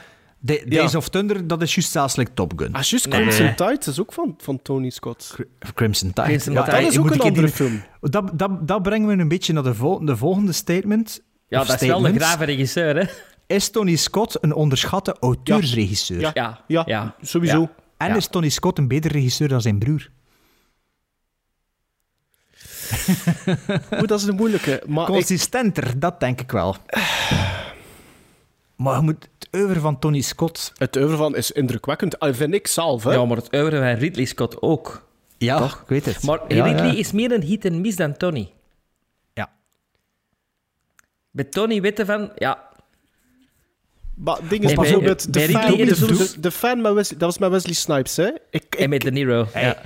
Ja. 0.45 0.59
Days 0.69 0.95
of 0.95 1.09
Thunder, 1.09 1.47
dat 1.47 1.63
is 1.63 1.75
juist 1.75 1.91
zelfs 1.91 2.17
like 2.17 2.31
Top 2.35 2.53
Gun. 2.57 2.73
als 2.73 2.91
juist 2.91 3.09
Nee. 3.09 3.21
Crimson 3.21 3.55
Tide 3.55 3.91
is 3.91 4.01
ook 4.01 4.13
van, 4.13 4.35
van 4.39 4.63
Tony 4.63 4.91
Scott. 4.91 5.37
Crimson 5.75 6.13
Tide. 6.13 6.27
Crimson 6.27 6.53
Ja, 6.53 6.63
Tide. 6.65 6.77
Dat 6.83 6.91
is 6.91 6.99
ook 6.99 7.11
een 7.11 7.21
andere 7.21 7.49
film. 7.49 7.83
Dat, 8.01 8.31
dat, 8.33 8.69
dat 8.69 8.83
brengen 8.83 9.09
we 9.09 9.23
een 9.23 9.29
beetje 9.29 9.53
naar 9.53 9.63
de, 9.63 9.75
vol- 9.75 10.05
de 10.05 10.17
volgende 10.17 10.53
statement. 10.53 11.23
Ja, 11.51 11.61
Of 11.61 11.67
dat 11.67 11.81
is 11.83 11.89
wel 11.89 12.07
een 12.07 12.15
grave 12.17 12.45
regisseur, 12.45 12.97
hè? 12.97 13.05
Is 13.47 13.71
Tony 13.71 13.97
Scott 13.97 14.39
een 14.45 14.55
onderschatte 14.55 15.17
auteursregisseur? 15.21 16.21
Ja. 16.21 16.31
Ja, 16.35 16.65
Ja, 16.67 16.83
ja. 16.87 17.15
sowieso. 17.23 17.61
Ja. 17.61 17.71
En 17.97 18.09
Ja. 18.09 18.17
is 18.17 18.27
Tony 18.29 18.49
Scott 18.49 18.79
een 18.79 18.89
betere 18.89 19.15
regisseur 19.15 19.49
dan 19.49 19.61
zijn 19.61 19.79
broer? 19.79 20.09
Oeh, 23.93 24.07
dat 24.07 24.21
is 24.21 24.27
een 24.27 24.35
moeilijke. 24.35 24.83
Maar 24.87 25.03
ik, 25.09 25.13
Consistenter, 25.15 25.99
dat 25.99 26.21
denk 26.21 26.41
ik 26.41 26.51
wel. 26.51 26.77
Maar 28.77 28.97
je 28.97 29.03
moet 29.03 29.29
het 29.39 29.49
oeuvre 29.61 29.81
van 29.81 29.99
Tony 29.99 30.21
Scott... 30.21 30.73
het 30.77 30.97
oeuvre 30.97 31.17
van 31.17 31.37
is 31.37 31.51
indrukwekkend. 31.51 32.19
Ah, 32.19 32.35
vind 32.35 32.55
ik 32.55 32.67
zelf, 32.67 33.05
hè? 33.05 33.13
Ja, 33.13 33.25
maar 33.25 33.37
het 33.37 33.55
oeuvre 33.55 33.77
van 33.77 33.87
Ridley 33.93 34.25
Scott 34.25 34.63
ook. 34.63 35.09
Ja, 35.39 35.65
ik 35.65 35.73
weet 35.87 36.05
het. 36.05 36.23
Maar 36.23 36.41
Ja, 36.55 36.65
Ridley 36.65 36.87
ja. 36.93 36.99
is 36.99 37.13
meer 37.13 37.33
een 37.33 37.43
hit 37.43 37.65
en 37.65 37.81
miss 37.81 37.97
dan 37.97 38.17
Tony. 38.17 38.51
Ja. 41.31 41.43
Bij 41.43 41.45
Tony 41.45 41.81
weten 41.81 42.07
van... 42.07 42.33
Ja, 42.37 42.69
Maar 44.15 44.37
het 44.37 44.51
ding 44.51 44.65
is 44.65 44.73
bijvoorbeeld... 44.75 45.33
De 45.33 45.41
fan, 45.49 45.77
de, 46.41 46.51
fan 46.51 46.81
met 46.81 46.93
Wesley, 46.93 47.19
dat 47.19 47.29
was 47.29 47.39
met 47.39 47.51
Wesley 47.51 47.75
Snipes, 47.75 48.17
hè? 48.17 48.27
Ik, 48.27 48.41
ik, 48.51 48.75
en 48.75 48.89
met 48.91 49.01
De 49.01 49.11
Niro. 49.11 49.47
Hey. 49.53 49.77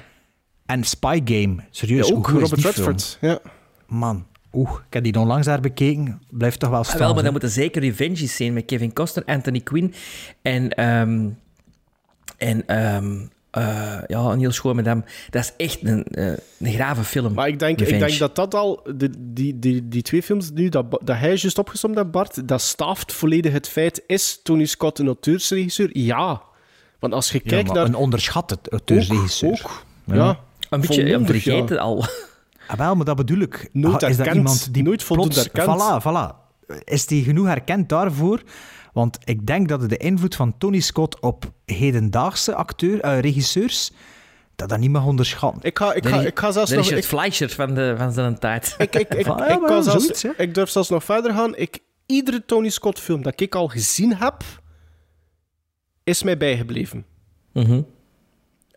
En 0.66 0.84
Spy 0.84 1.20
Game. 1.24 1.56
Serieus, 1.70 2.08
ja, 2.08 2.14
ook 2.14 2.28
Robert 2.28 2.60
film? 2.60 2.62
Redford. 2.62 3.18
Ja. 3.20 3.38
Man, 3.86 4.26
oeh, 4.52 4.70
ik 4.86 4.92
heb 4.92 5.04
die 5.04 5.18
onlangs 5.18 5.46
daar 5.46 5.60
bekeken. 5.60 6.22
Blijft 6.30 6.60
toch 6.60 6.70
wel 6.70 6.78
Ah, 6.78 6.84
staan. 6.84 6.98
wel, 6.98 7.14
maar 7.14 7.22
dan 7.22 7.32
moeten 7.32 7.50
zeker 7.50 7.82
Revenges 7.82 8.36
zijn 8.36 8.52
met 8.52 8.64
Kevin 8.64 8.92
Costner, 8.92 9.24
Anthony 9.24 9.60
Quinn 9.60 9.94
en... 10.42 10.68
ehm 10.70 11.28
en 12.36 12.66
ehm 12.66 13.26
Eh, 13.54 13.98
ja, 14.06 14.18
een 14.18 14.38
heel 14.38 14.52
schoon 14.52 14.76
met 14.76 14.84
hem. 14.84 15.04
Dat 15.30 15.42
is 15.42 15.52
echt 15.66 15.78
een, 15.82 16.04
eh, 16.04 16.26
een 16.58 16.72
grave 16.72 17.04
film. 17.04 17.34
Maar 17.34 17.48
ik 17.48 17.58
denk, 17.58 17.80
ik 17.80 17.98
denk 17.98 18.18
dat 18.18 18.36
dat 18.36 18.54
al, 18.54 18.86
de, 18.96 19.10
die, 19.18 19.58
die, 19.58 19.88
die 19.88 20.02
twee 20.02 20.22
films 20.22 20.50
nu, 20.50 20.68
dat, 20.68 20.90
dat 20.90 21.16
hij 21.16 21.28
juist 21.28 21.58
opgesomd 21.58 21.96
heeft, 21.96 22.10
Bart, 22.10 22.48
dat 22.48 22.60
staaft 22.60 23.12
volledig 23.12 23.52
het 23.52 23.68
feit, 23.68 24.02
is 24.06 24.40
Tony 24.42 24.64
Scott 24.64 24.98
een 24.98 25.06
auteursregisseur? 25.06 25.88
Ja. 25.92 26.42
Want 26.98 27.12
als 27.12 27.30
je 27.30 27.40
Ja, 27.42 27.50
kijkt 27.50 27.66
maar 27.66 27.76
naar... 27.76 27.86
een 27.86 27.94
onderschatte 27.94 28.58
auteursregisseur. 28.70 29.60
Ook, 29.64 29.84
ja. 30.04 30.38
Een 30.70 30.80
beetje 30.80 31.04
ja, 31.04 31.24
vergeten 31.24 31.76
ja. 31.76 31.82
al. 31.82 32.04
Ah, 32.66 32.78
wel, 32.78 32.94
maar 32.94 33.04
dat 33.04 33.16
bedoel 33.16 33.38
ik. 33.38 33.68
Nooit 33.72 34.02
Ah, 34.02 34.10
is 34.10 34.16
dat 34.16 34.26
erkend, 34.26 34.46
iemand 34.46 34.74
die 34.74 34.82
nooit 34.82 35.02
voldoende 35.02 35.34
plots... 35.34 35.48
erkend. 35.48 35.82
Voilà, 35.82 36.02
voilà. 36.02 36.84
Is 36.84 37.06
die 37.06 37.24
genoeg 37.24 37.46
herkend 37.46 37.88
daarvoor? 37.88 38.42
Want 38.94 39.18
ik 39.24 39.46
denk 39.46 39.68
dat 39.68 39.88
de 39.88 39.96
invloed 39.96 40.34
van 40.34 40.58
Tony 40.58 40.80
Scott 40.80 41.20
op 41.20 41.52
hedendaagse 41.64 42.54
acteur, 42.54 43.00
eh, 43.00 43.20
regisseurs, 43.20 43.92
dat 44.56 44.68
dat 44.68 44.78
niet 44.78 44.90
mag 44.90 45.04
onderschatten. 45.04 45.62
Ik 45.62 45.78
ga, 45.78 45.92
ik 45.92 46.06
ga, 46.06 46.20
ik 46.20 46.38
ga 46.38 46.52
zelfs 46.52 46.70
de 46.70 46.76
nog... 46.76 46.84
Richard 46.84 47.04
Ik, 47.04 47.10
Fleischer 47.10 47.50
van, 47.50 47.74
de, 47.74 47.94
van 47.98 48.12
zijn 48.12 48.38
tijd. 48.38 48.74
ik, 48.78 48.94
ik, 48.94 49.14
ik, 49.14 49.26
Van, 49.26 49.36
ja, 49.36 49.48
ik, 49.48 49.60
kan 49.60 49.82
zelfs, 49.82 50.04
zoiets, 50.04 50.24
ik 50.40 50.54
durf 50.54 50.70
zelfs 50.70 50.88
nog 50.88 51.04
verder 51.04 51.32
gaan. 51.32 51.56
Ik, 51.56 51.78
iedere 52.06 52.44
Tony 52.44 52.68
Scott 52.68 53.00
film 53.00 53.22
dat 53.22 53.40
ik 53.40 53.54
al 53.54 53.68
gezien 53.68 54.16
heb, 54.16 54.42
is 56.04 56.22
mij 56.22 56.36
bijgebleven. 56.36 57.06
Mhm. 57.52 57.82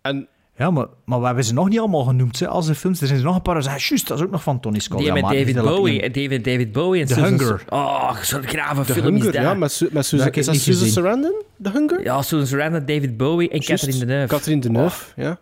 En 0.02 0.28
Ja, 0.58 0.72
maar, 0.72 0.86
maar 1.06 1.20
we 1.20 1.26
hebben 1.26 1.44
ze 1.44 1.54
nog 1.54 1.70
niet 1.70 1.80
allemaal 1.80 2.04
genoemd. 2.04 2.40
Hè, 2.40 2.48
als 2.48 2.66
de 2.66 2.76
films. 2.76 3.02
Er 3.02 3.08
zijn 3.08 3.20
er 3.20 3.26
nog 3.26 3.36
een 3.36 3.42
paar. 3.42 3.64
zeggen, 3.64 3.82
Juist, 3.88 4.08
dat 4.08 4.18
is 4.18 4.24
ook 4.24 4.32
nog 4.32 4.44
van 4.44 4.60
Tony 4.60 4.80
Scott. 4.80 4.98
Die 5.00 5.08
Ja, 5.08 5.14
met 5.14 5.24
maar 5.24 5.34
David 5.34 5.56
Bowie. 5.62 6.02
en 6.02 6.12
David, 6.12 6.44
David 6.44 6.72
Bowie 6.72 7.02
en 7.02 7.08
The 7.08 7.14
Susan- 7.14 7.30
Hunger. 7.30 7.64
Oh, 7.70 8.18
zo'n 8.22 8.44
grave 8.44 8.82
The 8.86 8.94
film 8.94 9.06
Hunger, 9.06 9.20
is 9.28 9.34
dat. 9.34 9.42
ja, 9.44 9.54
met, 9.54 9.72
Su- 9.72 9.90
met 9.92 10.06
Susan, 10.06 10.28
is 10.32 10.46
dat 10.46 10.56
Susan 10.56 10.74
gezien. 10.74 10.92
Sarandon? 10.92 11.34
The 11.64 11.70
Hunger? 11.70 12.04
Ja, 12.04 12.22
Susan 12.22 12.48
Sarandon, 12.48 12.86
David 12.86 13.18
Bowie 13.18 13.50
en 13.50 13.60
Juist. 13.60 13.84
Catherine 13.84 14.06
Deneuve. 14.06 14.34
Catherine 14.34 14.62
Deneuve, 14.62 15.06
ja. 15.16 15.40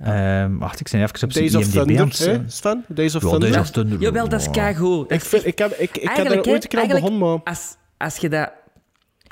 Ehm, 0.00 0.58
wacht, 0.58 0.80
ik 0.80 0.88
ben 0.90 1.00
even 1.02 1.22
op 1.22 1.32
zijn 1.32 1.50
Days 1.50 1.54
of 1.54 1.62
IMDb 1.74 1.96
Thunder, 1.96 2.40
hè, 2.40 2.42
Sven? 2.48 2.84
Days 2.88 3.14
of 3.14 3.22
Ja, 3.22 3.28
Thunder. 3.30 3.50
Days 3.52 3.60
of 3.62 3.70
Thunder. 3.70 4.00
Jawel, 4.00 4.28
dat 4.28 4.40
is 4.40 4.50
keigoed. 4.50 5.10
Ik, 5.12 5.20
vind, 5.20 5.46
ik, 5.46 5.58
heb, 5.58 5.72
ik, 5.72 5.96
ik 5.96 6.10
heb 6.12 6.30
er 6.30 6.48
ooit 6.48 6.62
een 6.62 6.68
keer 6.68 6.80
aan 6.80 6.88
begonnen, 6.88 7.18
maar... 7.18 7.38
Als, 7.44 7.76
als 7.98 8.16
je 8.16 8.28
dat... 8.28 8.50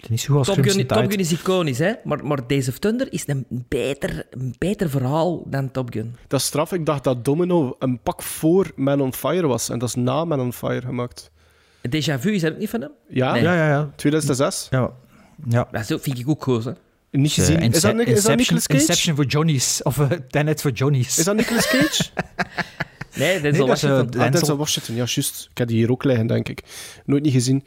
Het 0.01 0.05
is 0.05 0.09
niet 0.09 0.21
zo 0.21 0.27
goed 0.27 0.37
als 0.37 0.47
Top 0.57 0.65
Gun, 0.65 0.87
Top 0.87 0.97
Tide. 0.99 1.11
Gun 1.11 1.19
is 1.21 1.33
iconisch, 1.33 1.79
hè? 1.79 1.93
Maar, 2.05 2.27
maar 2.27 2.47
Days 2.47 2.69
of 2.69 2.79
Thunder 2.79 3.13
is 3.13 3.23
een 3.27 3.47
beter, 3.69 4.27
een 4.31 4.55
beter 4.59 4.91
verhaal 4.91 5.43
dan 5.47 5.71
Top 5.71 5.93
Gun. 5.93 6.17
Dat 6.29 6.41
is 6.41 6.47
straf. 6.47 6.73
Ik 6.73 6.87
dacht 6.87 7.05
dat 7.05 7.25
Domino 7.25 7.77
een 7.79 8.01
pak 8.03 8.23
voor 8.23 8.71
Man 8.77 9.01
on 9.01 9.15
Fire 9.15 9.47
was. 9.47 9.69
En 9.69 9.79
dat 9.79 9.89
is 9.89 9.95
na 9.95 10.25
Man 10.25 10.41
on 10.41 10.53
Fire 10.53 10.81
gemaakt. 10.81 11.31
Déjà 11.89 12.19
Vu, 12.21 12.31
is 12.33 12.41
dat 12.41 12.53
ook 12.53 12.59
niet 12.59 12.71
van 12.71 12.81
hem? 12.81 12.91
Ja, 13.09 13.33
Nee. 13.33 13.43
Ja, 13.43 13.55
ja, 13.55 13.69
ja. 13.69 13.91
2006. 13.97 14.67
ja. 14.71 14.91
ja. 15.49 15.69
Dat 15.71 15.81
is 15.81 15.93
ook- 15.93 16.03
vind 16.03 16.19
ik 16.19 16.29
ook 16.29 16.43
goed, 16.43 16.65
hè? 16.65 16.73
Niet 17.11 17.33
gezien. 17.33 17.57
Is, 17.57 17.81
dat, 17.81 17.95
is 18.07 18.23
dat 18.23 18.37
Nicolas 18.37 18.67
Cage? 18.67 18.81
Inception 18.81 19.17
voor 19.17 19.25
Johnny's. 19.25 19.83
Of 19.83 20.01
Tenet 20.29 20.61
voor 20.61 20.71
Johnny's. 20.71 21.19
Is 21.19 21.25
dat 21.25 21.37
Nicolas 21.37 21.67
Cage? 21.69 22.03
Nee, 23.15 23.35
dat 23.41 23.45
is 23.45 23.53
Nee, 23.53 23.61
al 23.61 23.67
dat 23.67 23.77
is, 23.77 23.83
Washington. 23.83 24.21
ah. 24.21 24.33
Denzel 24.33 24.57
Washington, 24.57 24.95
ja, 24.95 25.05
juist. 25.07 25.49
Ik 25.51 25.59
heb 25.59 25.69
die 25.69 25.77
hier 25.77 25.91
ook 25.91 26.05
liggen, 26.05 26.27
denk 26.27 26.49
ik. 26.49 26.63
Nooit 27.05 27.23
niet 27.23 27.33
gezien. 27.33 27.65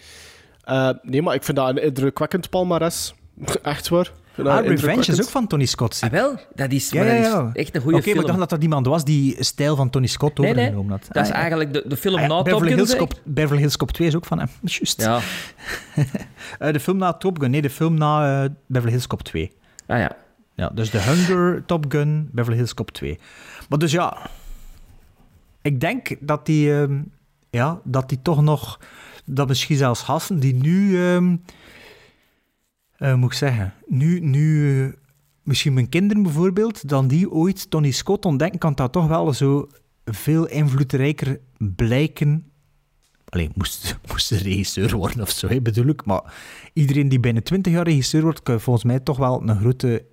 Eh, 0.63 0.89
nee, 1.01 1.21
maar 1.21 1.35
ik 1.35 1.43
vind 1.43 1.57
dat 1.57 1.69
een 1.69 1.83
indrukwekkend 1.83 2.49
palmares. 2.49 3.13
Echt 3.61 3.89
waar. 3.89 4.11
Ah, 4.43 4.65
Revenge 4.65 5.11
is 5.11 5.21
ook 5.21 5.29
van 5.29 5.47
Tony 5.47 5.65
Scott. 5.65 5.99
Ah, 6.03 6.09
wel, 6.09 6.35
dat 6.55 6.71
is, 6.71 6.89
Ja, 6.89 7.03
is 7.03 7.27
echt 7.53 7.75
een 7.75 7.81
goede 7.81 7.81
Oké, 7.81 7.91
maar 7.91 8.01
film. 8.01 8.19
ik 8.19 8.25
dacht 8.25 8.39
dat 8.39 8.49
dat 8.49 8.61
iemand 8.63 8.85
was 8.85 9.03
die 9.05 9.35
stijl 9.43 9.75
van 9.75 9.89
Tony 9.89 10.07
Scott 10.07 10.37
nee, 10.37 10.45
nee, 10.53 10.55
overgenomen 10.55 10.91
had. 10.91 11.05
dat 11.11 11.15
is 11.15 11.21
Ah, 11.21 11.27
ja. 11.35 11.41
eigenlijk 11.41 11.73
de, 11.73 11.83
de 11.87 11.97
film 11.97 12.15
Ah, 12.15 12.21
na 12.21 12.27
Top 12.35 12.43
Beverly 12.45 12.67
Gun. 12.67 12.75
Hills. 12.77 12.95
Cop, 12.95 13.13
Beverly 13.23 13.59
Hills 13.61 13.77
Cop 13.77 13.91
2 13.91 14.07
is 14.07 14.15
ook 14.15 14.25
van 14.25 14.39
hem. 14.39 14.47
Juist. 14.63 15.01
Ja, 15.01 15.19
Eh, 16.59 16.73
de 16.73 16.79
film 16.79 16.97
na 16.97 17.13
Top 17.13 17.39
Gun. 17.39 17.51
Nee, 17.51 17.61
de 17.61 17.69
film 17.69 17.93
na 17.97 18.43
eh, 18.43 18.49
Beverly 18.65 18.91
Hills 18.93 19.07
Cop 19.07 19.21
2. 19.21 19.51
ah 19.87 19.99
ja. 19.99 20.11
Ja, 20.55 20.69
dus 20.69 20.89
The 20.89 20.97
Hunger, 20.97 21.63
Top 21.65 21.85
Gun, 21.89 22.29
Beverly 22.31 22.57
Hills 22.57 22.73
Cop 22.73 22.91
2. 22.91 23.19
Maar 23.69 23.79
dus 23.79 23.91
ja, 23.91 24.17
ik 25.61 25.79
denk 25.79 26.15
dat 26.19 26.45
die, 26.45 26.73
ehm, 26.81 27.01
ja, 27.49 27.79
dat 27.83 28.09
die 28.09 28.19
toch 28.21 28.41
nog, 28.41 28.79
dat 29.25 29.47
misschien 29.47 29.77
zelfs 29.77 30.01
Hassen, 30.01 30.39
die 30.39 30.55
nu, 30.55 31.03
ehm, 31.05 31.35
eh, 32.97 33.15
moet 33.15 33.31
ik 33.31 33.37
zeggen, 33.37 33.73
nu, 33.87 34.19
nu 34.19 34.95
misschien 35.43 35.73
mijn 35.73 35.89
kinderen 35.89 36.23
bijvoorbeeld, 36.23 36.89
dan 36.89 37.07
die 37.07 37.31
ooit 37.31 37.69
Tony 37.69 37.91
Scott 37.91 38.25
ontdekken, 38.25 38.59
kan 38.59 38.73
dat 38.73 38.91
toch 38.91 39.07
wel 39.07 39.33
zo 39.33 39.67
veel 40.05 40.47
invloedrijker 40.47 41.39
blijken. 41.57 42.51
Alleen 43.29 43.51
moest, 43.55 43.97
moest 44.11 44.29
de 44.29 44.37
regisseur 44.37 44.95
worden 44.95 45.21
of 45.21 45.29
zo, 45.29 45.47
hè, 45.47 45.61
bedoel 45.61 45.87
ik. 45.87 46.05
Maar 46.05 46.33
iedereen 46.73 47.09
die 47.09 47.19
binnen 47.19 47.43
20 47.43 47.73
jaar 47.73 47.83
regisseur 47.83 48.21
wordt, 48.21 48.43
kan 48.43 48.59
volgens 48.59 48.85
mij 48.85 48.99
toch 48.99 49.17
wel 49.17 49.41
een 49.41 49.59
grote 49.59 50.05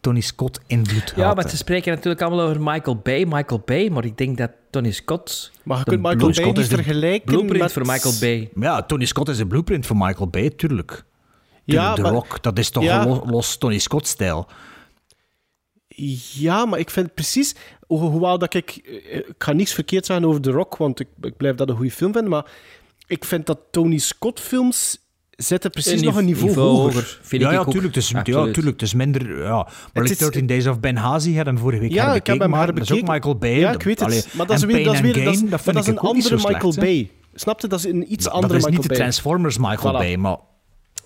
Tony 0.00 0.20
Scott 0.20 0.60
invloed 0.66 1.08
Ja, 1.08 1.14
gehad 1.14 1.16
maar 1.16 1.34
ze 1.34 1.40
hebben. 1.40 1.58
spreken 1.58 1.92
natuurlijk 1.92 2.22
allemaal 2.22 2.44
over 2.44 2.62
Michael 2.62 2.96
Bay, 2.96 3.24
Michael 3.24 3.62
Bay, 3.64 3.88
maar 3.88 4.04
ik 4.04 4.16
denk 4.16 4.36
dat 4.36 4.50
Tony 4.76 4.90
Scott... 4.92 5.50
Maar 5.62 5.78
je 5.78 5.84
kunt 5.84 6.02
Michael 6.02 6.18
Bay 6.24 6.32
Scott 6.32 6.56
niet 6.56 6.66
vergelijken 6.66 7.26
blueprint 7.26 7.62
met... 7.62 7.72
voor 7.72 7.86
Michael 7.86 8.14
Bay. 8.20 8.50
Ja, 8.60 8.82
Tony 8.82 9.04
Scott 9.04 9.28
is 9.28 9.38
een 9.38 9.48
blueprint 9.48 9.86
voor 9.86 9.96
Michael 9.96 10.28
Bay, 10.28 10.50
tuurlijk. 10.50 11.04
Ja, 11.64 11.94
de 11.94 12.02
maar- 12.02 12.12
Rock, 12.12 12.42
dat 12.42 12.58
is 12.58 12.70
toch 12.70 12.82
Ja. 12.82 13.00
een 13.02 13.08
los, 13.08 13.20
los 13.24 13.56
Tony 13.56 13.78
Scott-stijl. 13.78 14.46
Ja, 16.34 16.64
maar 16.66 16.78
ik 16.78 16.90
vind 16.90 17.14
precies... 17.14 17.54
ho- 17.86 17.96
Hoewel 18.10 18.38
dat 18.38 18.54
ik... 18.54 18.70
eh, 18.70 19.16
Ik 19.16 19.34
ga 19.38 19.52
niets 19.52 19.72
verkeerd 19.72 20.06
zeggen 20.06 20.26
over 20.26 20.40
The 20.40 20.50
Rock, 20.50 20.76
want 20.76 21.00
ik, 21.00 21.08
ik 21.20 21.36
blijf 21.36 21.56
dat 21.56 21.68
een 21.68 21.76
goede 21.76 21.90
film 21.90 22.12
vinden, 22.12 22.30
maar 22.30 22.50
ik 23.06 23.24
vind 23.24 23.46
dat 23.46 23.58
Tony 23.70 23.98
Scott 23.98 24.40
films 24.40 24.98
zitten 25.36 25.70
precies 25.70 25.92
Een 26.00 26.04
nog 26.06 26.16
een 26.16 26.24
nive- 26.24 26.44
niveau, 26.44 26.48
niveau 26.66 26.68
hoger. 26.76 26.92
hoger. 26.94 27.18
Vind 27.22 27.42
ja, 27.42 27.48
ik 27.48 27.54
ja, 27.54 27.60
ook. 27.60 27.70
tuurlijk. 27.70 27.96
Is, 27.96 28.08
ja, 28.08 28.22
tuurlijk. 28.50 28.82
Is 28.82 28.94
minder... 28.94 29.42
Ja. 29.42 29.50
Maar 29.52 30.02
Het 30.02 30.10
is- 30.10 30.18
13 30.18 30.46
Days 30.46 30.66
of 30.66 30.80
Ben 30.80 30.96
Hazi 30.96 31.36
had 31.36 31.46
hem 31.46 31.58
vorige 31.58 31.80
week 31.80 31.92
Ja, 31.92 32.14
ik 32.14 32.26
heb 32.26 32.38
hem 32.38 32.50
Dat 32.50 32.60
is 32.60 32.68
ook 32.68 32.74
herbekeken. 32.74 33.12
Michael 33.12 33.36
Bay. 33.36 33.58
Ja, 33.58 33.70
ik 33.72 33.82
weet 33.82 33.98
het. 34.00 34.08
Allee, 34.08 34.22
maar 34.32 34.46
dat 34.46 34.56
is 34.56 34.64
weer, 34.64 34.84
dat 34.84 34.94
is 34.94 35.00
weer 35.00 35.12
dat 35.14 35.24
dat 35.64 35.76
is 35.76 35.86
een 35.86 35.98
andere 35.98 36.34
Michael 36.36 36.72
slecht. 36.72 36.78
Bay. 36.78 37.10
Snap 37.34 37.60
je? 37.60 37.66
Dat 37.66 37.78
is 37.78 37.84
een 37.84 38.12
iets 38.12 38.24
Dat, 38.24 38.32
andere 38.32 38.52
dat 38.52 38.62
is 38.62 38.64
niet 38.64 38.74
Michael 38.74 38.82
de 38.82 38.88
Bay. 38.88 38.96
Transformers 38.98 39.58
Michael 39.58 39.94
Voilà. 39.94 39.98
Bay, 39.98 40.16
maar... 40.16 40.36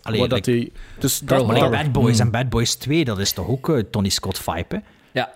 Allee, 0.02 0.20
dat 0.20 0.30
like- 0.46 0.50
die, 0.50 0.72
dus 0.98 1.18
dat, 1.18 1.28
Pearl 1.28 1.46
maar 1.46 1.56
Harbor. 1.58 1.78
Bad 1.82 1.92
Boys 1.92 2.14
Mm. 2.16 2.20
en 2.20 2.30
Bad 2.30 2.48
Boys 2.48 2.74
2, 2.74 3.04
dat 3.04 3.18
is 3.18 3.32
toch 3.32 3.48
ook 3.48 3.68
eh, 3.68 3.78
Tony 3.90 4.08
Scott-vibe, 4.08 4.64
hè? 4.68 4.78
Ja. 5.12 5.32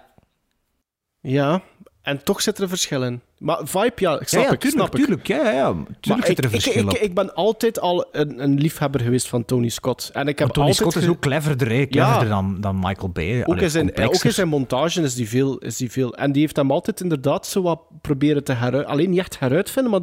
Ja, 1.21 1.63
en 2.03 2.25
toch 2.25 2.43
zit 2.43 2.57
er 2.57 2.63
een 2.63 2.69
verschil 2.69 3.03
in. 3.05 3.21
Maar 3.45 3.59
vibe, 3.65 3.93
ja, 3.95 4.21
ik 4.21 4.29
snap 4.29 4.43
ja, 4.43 4.49
ja, 4.49 4.55
ik, 4.55 4.61
tuurlijk, 4.61 4.83
snap 4.83 4.95
ik. 4.95 5.05
tuurlijk. 5.05 5.27
Ja, 5.27 5.37
ja, 5.37 5.51
ja. 5.51 5.73
Tuurlijk 5.73 6.07
Maar 6.07 6.27
zit 6.27 6.39
er 6.39 6.45
een 6.45 6.51
ik, 6.51 6.57
ik, 6.57 6.63
verschil 6.63 6.83
ik, 6.83 6.91
op. 6.91 6.97
ik 6.97 7.15
ben 7.15 7.35
altijd 7.35 7.81
al 7.81 8.07
een, 8.13 8.43
een 8.43 8.59
liefhebber 8.59 9.01
geweest 9.01 9.29
van 9.29 9.45
Tony 9.45 9.69
Scott. 9.69 10.11
En 10.13 10.29
ik 10.29 10.39
heb 10.39 10.47
Maar 10.47 10.57
Tony 10.57 10.69
altijd 10.69 10.91
Scott 10.91 11.05
is 11.05 11.11
ook 11.11 11.21
cleverder, 11.21 11.71
hè? 11.71 11.87
cleverder 11.87 12.29
dan, 12.29 12.61
dan 12.61 12.79
Michael 12.79 13.09
Bay. 13.09 13.41
Ook 13.41 13.47
Allee, 13.47 13.63
in, 13.63 13.71
zijn, 13.71 13.97
ook 13.97 14.25
in 14.25 14.33
zijn 14.33 14.49
montage 14.49 15.03
is 15.03 15.15
die, 15.15 15.29
veel, 15.29 15.59
is 15.59 15.77
die 15.77 15.91
veel. 15.91 16.15
En 16.15 16.33
die 16.33 16.41
heeft 16.41 16.57
hem 16.57 16.71
altijd 16.71 17.01
inderdaad 17.01 17.47
zo 17.47 17.63
wat 17.63 17.81
proberen 18.01 18.45
te 18.45 18.53
heruit... 18.53 18.87
Alleen 18.87 19.11
niet 19.11 19.19
echt 19.19 19.39
heruitvinden, 19.39 19.93
maar 19.93 20.01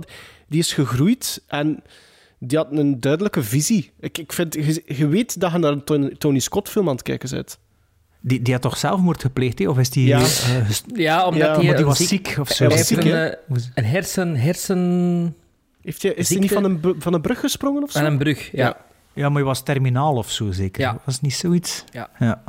die 0.48 0.60
is 0.60 0.74
gegroeid 0.74 1.44
en 1.48 1.84
die 2.40 2.58
had 2.58 2.68
een 2.72 3.00
duidelijke 3.00 3.44
visie. 3.44 3.92
Ik, 4.00 4.18
ik 4.18 4.34
vind, 4.34 4.54
je, 4.54 4.84
je 4.86 5.08
weet 5.08 5.40
dat 5.40 5.52
je 5.52 5.58
naar 5.58 5.72
een 5.72 5.84
Tony, 5.84 6.16
Tony 6.18 6.40
Scott 6.40 6.70
film 6.70 6.88
aan 6.88 6.96
het 6.96 7.04
kijken 7.04 7.30
bent. 7.30 7.60
Die, 8.24 8.42
die 8.42 8.54
had 8.54 8.62
toch 8.62 8.78
zelfmoord 8.78 9.22
gepleegd, 9.22 9.60
hè? 9.60 9.68
Of 9.70 9.78
is 9.80 9.90
die... 9.90 10.08
Ja. 10.08 10.20
eh, 10.20 10.26
Ja, 10.94 11.26
omdat 11.26 11.42
Ja, 11.42 11.56
hij 11.56 11.66
maar 11.66 11.76
die 11.76 11.86
was 11.86 11.98
ziek- 11.98 12.08
ziek 12.28 12.38
of 12.40 12.50
zo. 12.50 12.66
Hij 12.66 12.76
heeft 12.76 12.88
ziek, 12.88 12.98
een, 13.04 13.12
eh, 13.14 13.62
een 13.74 13.86
hersen... 13.86 14.36
hersen... 14.36 15.36
Heeft 15.82 16.02
hij, 16.02 16.12
is 16.14 16.30
hij 16.30 16.40
niet 16.40 16.52
van 16.52 16.64
een, 16.64 16.96
van 17.00 17.14
een 17.14 17.22
brug 17.22 17.40
gesprongen 17.40 17.84
of 17.84 17.92
zo? 17.92 18.00
Aan 18.00 18.06
een 18.06 18.18
brug, 18.18 18.52
ja. 18.52 18.66
Ja. 18.66 18.78
Ja, 19.14 19.28
maar 19.28 19.36
hij 19.38 19.44
was 19.44 19.64
terminaal 19.64 20.16
of 20.16 20.32
zo, 20.32 20.52
zeker. 20.52 20.82
Ja. 20.82 20.98
Was 21.06 21.14
het 21.14 21.24
niet 21.24 21.34
zoiets? 21.34 21.84
Ja. 21.92 22.10
Ja, 22.20 22.42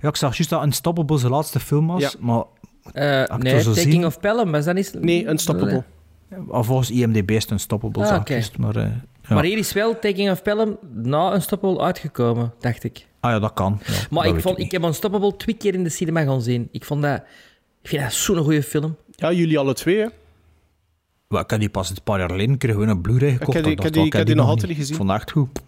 ja 0.00 0.08
ik 0.08 0.16
zag 0.16 0.36
juist 0.36 0.50
dat 0.50 0.62
Unstoppable 0.64 1.18
zijn 1.18 1.32
laatste 1.32 1.60
film 1.60 1.86
was, 1.86 2.02
Ja. 2.02 2.10
maar 2.20 2.42
Eh, 2.92 3.36
nee, 3.36 3.60
zo 3.60 3.72
Taking 3.72 3.92
zien. 3.92 4.06
of 4.06 4.20
Pelham, 4.20 4.50
was 4.50 4.64
dat 4.64 4.74
niet... 4.74 4.94
Nee, 5.00 5.26
Unstoppable. 5.26 5.84
ah, 6.50 6.64
volgens 6.64 6.90
IMDb 6.90 7.30
is 7.30 7.42
het 7.42 7.50
Unstoppable, 7.50 8.02
Ah, 8.02 8.08
zag 8.08 8.16
ik 8.16 8.22
oké. 8.22 8.32
juist, 8.32 8.58
maar... 8.58 8.76
eh, 8.76 8.82
ja. 9.28 9.34
Maar 9.34 9.44
hier 9.44 9.58
is 9.58 9.72
wel 9.72 9.98
Taking 9.98 10.30
of 10.30 10.42
Pelham 10.42 10.78
na 10.94 11.34
Unstoppable 11.34 11.80
uitgekomen, 11.84 12.52
dacht 12.60 12.84
ik. 12.84 13.06
Ah 13.22 13.30
ja, 13.30 13.38
dat 13.38 13.52
kan. 13.52 13.80
Ja, 13.86 13.92
Maar 14.10 14.24
dat 14.26 14.34
ik, 14.36 14.40
vond, 14.40 14.58
ik 14.58 14.70
heb 14.70 14.82
Unstoppable 14.82 15.36
twee 15.36 15.56
keer 15.56 15.74
in 15.74 15.82
de 15.84 15.88
cinema 15.90 16.22
gaan 16.24 16.42
zien. 16.42 16.68
Ik 16.70 16.84
vond 16.84 17.02
dat... 17.02 17.22
Ik 17.82 17.88
vind 17.88 18.02
dat 18.02 18.12
zo'n 18.12 18.36
goede 18.36 18.62
film. 18.62 18.96
Ja, 19.10 19.32
jullie 19.32 19.58
alle 19.58 19.74
twee, 19.74 19.96
hè? 19.98 20.06
Ik 21.38 21.50
heb 21.50 21.60
die 21.60 21.68
pas 21.68 21.90
een 21.90 21.96
paar 22.04 22.18
jaar 22.18 22.30
geleden 22.30 22.58
kreeg 22.58 22.72
gewoon 22.72 22.88
een 22.88 23.00
Blu-ray 23.00 23.30
gekocht. 23.32 23.52
heb 23.54 23.64
die- 23.64 23.76
dat 23.76 23.78
ik 23.78 23.82
heb 23.84 23.92
die- 23.92 24.06
ik 24.06 24.12
heb 24.12 24.26
die 24.26 24.34
nog 24.34 24.48
altijd 24.48 24.72
gezien. 24.76 25.00
Ik 25.00 25.10
echt 25.10 25.30
goed. 25.30 25.60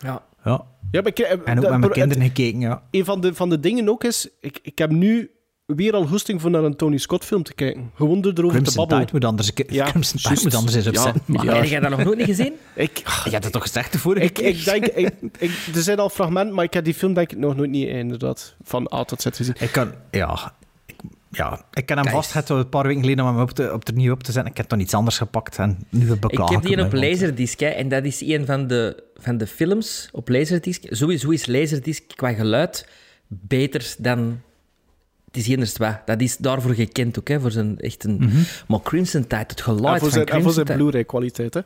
Ja. 0.00 0.22
Ja. 0.44 0.64
Ja, 0.90 1.00
maar 1.00 1.06
ik, 1.06 1.18
En 1.18 1.38
ook 1.38 1.44
dat- 1.62 1.70
met 1.70 1.80
mijn 1.80 1.92
kinderen 1.92 2.22
gekeken, 2.22 2.60
ja. 2.60 2.82
Een 2.90 3.04
van 3.04 3.20
de, 3.20 3.34
van 3.34 3.50
de 3.50 3.60
dingen 3.60 3.88
ook 3.88 4.04
is, 4.04 4.28
ik, 4.40 4.58
ik 4.62 4.78
heb 4.78 4.90
nu 4.90 5.30
weer 5.66 5.92
al 5.92 6.06
goesting 6.06 6.40
voor 6.40 6.50
naar 6.50 6.64
een 6.64 6.76
Tony 6.76 6.96
Scott 6.98 7.24
film 7.24 7.42
te 7.42 7.54
kijken. 7.54 7.90
Gewoon 7.94 8.16
erover 8.18 8.36
te 8.42 8.48
Crimson 8.48 8.74
babbelen. 8.76 9.00
Tide 9.06 9.12
moet 9.18 9.24
anders, 9.24 9.50
Ja, 9.68 9.84
Crimson 9.90 10.18
Tide 10.18 10.40
moet 10.42 10.54
anders 10.54 10.74
eens 10.76 10.84
Ja, 10.84 10.90
opzetten. 10.90 11.22
ja. 11.26 11.42
Maar 11.44 11.54
heb 11.56 11.64
jij 11.64 11.80
dat 11.80 11.90
nog 11.90 12.04
nooit 12.04 12.18
niet 12.18 12.26
gezien? 12.26 12.52
Ik, 12.74 12.96
Je 13.24 13.30
hebt 13.30 13.44
het 13.44 13.52
toch 13.52 13.62
gezegd 13.62 13.92
de 13.92 13.98
vorige 13.98 14.24
ik, 14.26 14.32
keer? 14.32 14.44
ik 14.46 14.64
denk, 14.64 14.86
ik, 15.04 15.14
ik, 15.38 15.50
er 15.74 15.82
zijn 15.82 15.98
al 15.98 16.08
fragmenten, 16.08 16.54
maar 16.54 16.64
ik 16.64 16.74
heb 16.74 16.84
die 16.84 16.94
film 16.94 17.14
denk 17.14 17.32
ik 17.32 17.38
nog 17.38 17.56
nooit 17.56 17.70
niet 17.70 17.88
inderdaad 17.88 18.54
van 18.62 18.92
A 18.94 19.04
tot 19.04 19.20
Z 19.22 19.26
gezien. 19.32 19.54
Ik 19.58 19.72
kan, 19.72 19.92
ja, 20.10 20.52
ik, 20.86 20.96
ja, 21.30 21.64
ik 21.72 21.86
kan 21.86 21.96
hem 21.96 22.06
Kijk. 22.06 22.24
vast 22.24 22.50
een 22.50 22.68
paar 22.68 22.86
weken 22.86 23.00
geleden 23.00 23.24
om 23.24 23.30
hem 23.34 23.40
op, 23.42 23.50
te, 23.50 23.72
op 23.72 23.88
er 23.88 23.94
nieuw 23.94 24.12
op 24.12 24.22
te 24.22 24.32
zetten. 24.32 24.50
Ik 24.50 24.56
heb 24.56 24.68
toch 24.68 24.78
iets 24.78 24.94
anders 24.94 25.18
gepakt 25.18 25.58
en 25.58 25.78
nu 25.88 26.08
heb 26.08 26.24
ik 26.24 26.32
Ik 26.32 26.48
heb 26.48 26.62
die 26.62 26.84
op 26.84 26.92
Laserdisc, 26.92 27.60
hè, 27.60 27.66
en 27.66 27.88
dat 27.88 28.04
is 28.04 28.20
een 28.20 28.46
van 28.46 28.66
de, 28.66 29.02
van 29.16 29.36
de 29.36 29.46
films 29.46 30.08
op 30.12 30.28
Laserdisc. 30.28 30.82
Sowieso 30.88 31.30
is 31.30 31.46
Laserdisc 31.46 32.02
qua 32.16 32.32
geluid 32.32 32.88
beter 33.28 33.94
dan... 33.98 34.40
Het 35.32 35.48
is 35.48 35.76
wat. 35.76 35.96
Dat 36.06 36.20
is 36.20 36.36
daarvoor 36.36 36.74
gekend 36.74 37.18
ook, 37.18 37.28
hè, 37.28 37.40
voor 37.40 37.50
zijn 37.50 37.78
echt 37.78 38.04
een... 38.04 38.16
Mhm. 38.20 38.42
Maar 38.66 38.80
Crimson 38.82 39.22
Tide, 39.22 39.44
het 39.46 39.60
geluid 39.60 39.84
En 39.84 39.90
voor 39.90 39.98
van 40.00 40.10
zijn, 40.10 40.26
en 40.26 40.26
voor 40.32 40.40
Crimson 40.40 40.52
zijn 40.52 40.66
Tide... 40.66 40.78
Blu-ray 40.78 41.04
kwaliteit, 41.04 41.54
hè. 41.54 41.60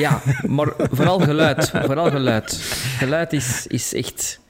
Ja, 0.00 0.22
maar 0.46 0.72
vooral 0.76 1.20
geluid. 1.20 1.68
Vooral 1.70 2.10
geluid. 2.10 2.52
Geluid 2.98 3.32
is, 3.32 3.66
is 3.66 3.94
echt... 3.94 4.40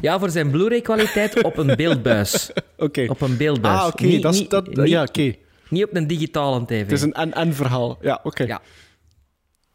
Ja, 0.00 0.18
voor 0.18 0.30
zijn 0.30 0.50
Blu-ray 0.50 0.80
kwaliteit 0.80 1.42
op 1.42 1.56
een 1.56 1.76
beeldbuis. 1.76 2.50
Oké. 2.76 3.06
Op 3.08 3.20
een 3.20 3.36
beeldbuis. 3.36 3.80
Ah, 3.80 3.86
oké. 3.86 4.04
Niet- 4.04 4.22
dat 4.22 4.50
dat- 4.50 4.66
niet- 4.66 4.88
ja, 4.88 5.02
oké. 5.02 5.34
Niet 5.68 5.84
op 5.84 5.94
een 5.94 6.06
digitale 6.06 6.64
tv. 6.64 6.80
Het 6.80 6.92
is 6.92 7.02
een 7.02 7.12
en-en 7.12 7.54
verhaal. 7.54 7.98
Ja, 8.00 8.20
oké. 8.22 8.42
Ja. 8.44 8.60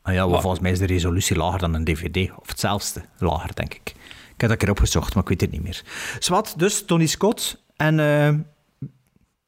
Ah 0.02 0.14
ja, 0.14 0.28
maar 0.28 0.42
volgens 0.42 0.62
mij 0.62 0.72
is 0.72 0.80
de 0.80 0.86
resolutie 0.86 1.36
lager 1.36 1.60
dan 1.60 1.74
een 1.74 1.84
dvd. 1.84 2.32
Of 2.40 2.48
hetzelfde, 2.48 3.02
lager, 3.18 3.56
denk 3.56 3.74
ik. 3.74 3.82
Ik 3.88 3.94
heb 4.42 4.50
dat 4.50 4.50
een 4.50 4.58
keer 4.58 4.70
opgezocht, 4.70 5.14
maar 5.14 5.24
ik 5.24 5.30
weet 5.30 5.42
het 5.42 5.52
niet 5.52 5.64
meer. 5.64 5.82
Zwat, 6.20 6.54
dus 6.58 6.84
Tony 6.86 7.06
Scott 7.06 7.64
en... 7.78 8.00
eh, 8.00 8.30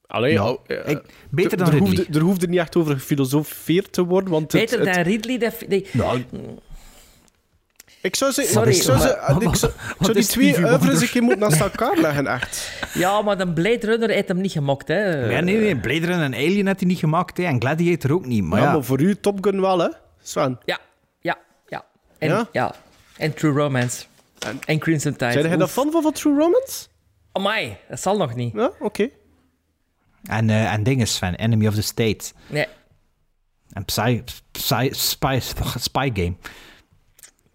Allee, 0.08 0.32
ja, 0.34 0.50
oh, 0.50 0.60
eh, 0.68 0.90
ik- 0.90 1.02
beter 1.30 1.52
er- 1.52 1.58
dan 1.58 1.68
er 1.68 1.74
Ridley. 1.74 1.96
hoefde, 1.98 2.14
er 2.20 2.26
hoefde 2.26 2.48
niet 2.48 2.60
echt 2.60 2.76
over 2.76 2.94
gefilosofeerd 2.94 3.94
te 3.94 4.04
worden, 4.06 4.30
want 4.32 4.52
het- 4.52 4.62
Beter 4.62 4.86
het- 4.86 4.94
dan 4.94 5.04
Ridley. 5.04 5.38
Dat, 5.38 5.54
nee. 5.68 5.86
Nou, 5.92 6.24
Ik 8.02 8.16
zou 8.16 8.32
ze... 8.32 8.42
Sorry, 8.42 8.70
ik 8.76 8.82
zou, 8.82 8.98
ze, 9.00 9.18
maar- 9.34 9.42
ik 9.44 9.56
zou, 9.56 9.72
ik 9.72 9.80
wat 9.98 10.08
zou 10.08 10.14
die 10.14 10.26
twee 10.28 10.58
oeuvres 10.58 11.02
een 11.02 11.10
keer 11.10 11.22
moeten 11.24 11.40
naast 11.50 11.62
elkaar 11.62 11.98
leggen, 11.98 12.28
echt. 12.28 12.72
Ja, 12.94 13.22
maar 13.22 13.38
de 13.38 13.54
Blade 13.54 13.86
Runner 13.86 14.10
heeft 14.10 14.28
hem 14.28 14.42
niet 14.42 14.52
gemokt, 14.52 14.88
hè. 14.88 15.30
Ja, 15.32 15.40
nee, 15.40 15.58
nee, 15.58 15.78
Blade 15.78 16.06
Runner 16.06 16.22
en 16.26 16.34
Alien 16.34 16.68
had 16.68 16.80
hij 16.80 16.88
niet 16.88 17.00
gemaakt, 17.00 17.38
hè, 17.38 17.44
en 17.44 17.60
Gladiator 17.62 18.12
ook 18.14 18.26
niet. 18.26 18.44
Maar 18.44 18.60
ja, 18.60 18.66
ja, 18.66 18.72
maar 18.72 18.84
voor 18.84 19.02
u 19.02 19.16
Top 19.16 19.44
Gun 19.44 19.62
wel, 19.62 19.80
hè, 19.80 19.90
Sven? 20.22 20.60
Ja, 20.66 20.80
ja, 21.22 21.38
ja. 21.68 21.86
En, 22.18 22.30
Ja? 22.30 22.48
ja? 22.52 22.76
En 23.18 23.34
True 23.34 23.52
Romance. 23.52 24.06
En, 24.66 24.80
Crimson 24.80 25.12
Tide. 25.16 25.32
Zijn 25.32 25.48
jij 25.48 25.58
daar 25.58 25.68
fan 25.68 25.92
van, 25.92 26.02
van 26.02 26.12
True 26.12 26.38
Romance? 26.38 26.88
Amai, 27.38 27.78
dat 27.90 28.02
zal 28.02 28.18
nog 28.18 28.36
niet. 28.36 28.54
Ja, 28.54 28.72
oké. 28.80 29.10
en, 30.24 30.50
eh 30.50 30.74
en 30.74 30.84
dinges 30.84 31.18
van 31.18 31.34
Enemy 31.34 31.68
of 31.68 31.74
the 31.76 31.82
State. 31.82 32.32
Nee, 32.48 32.66
En 33.72 33.86
Psy, 33.86 34.24
Psy, 34.52 34.90
Spy, 34.92 35.40
Spy 35.80 36.12
Game. 36.14 36.34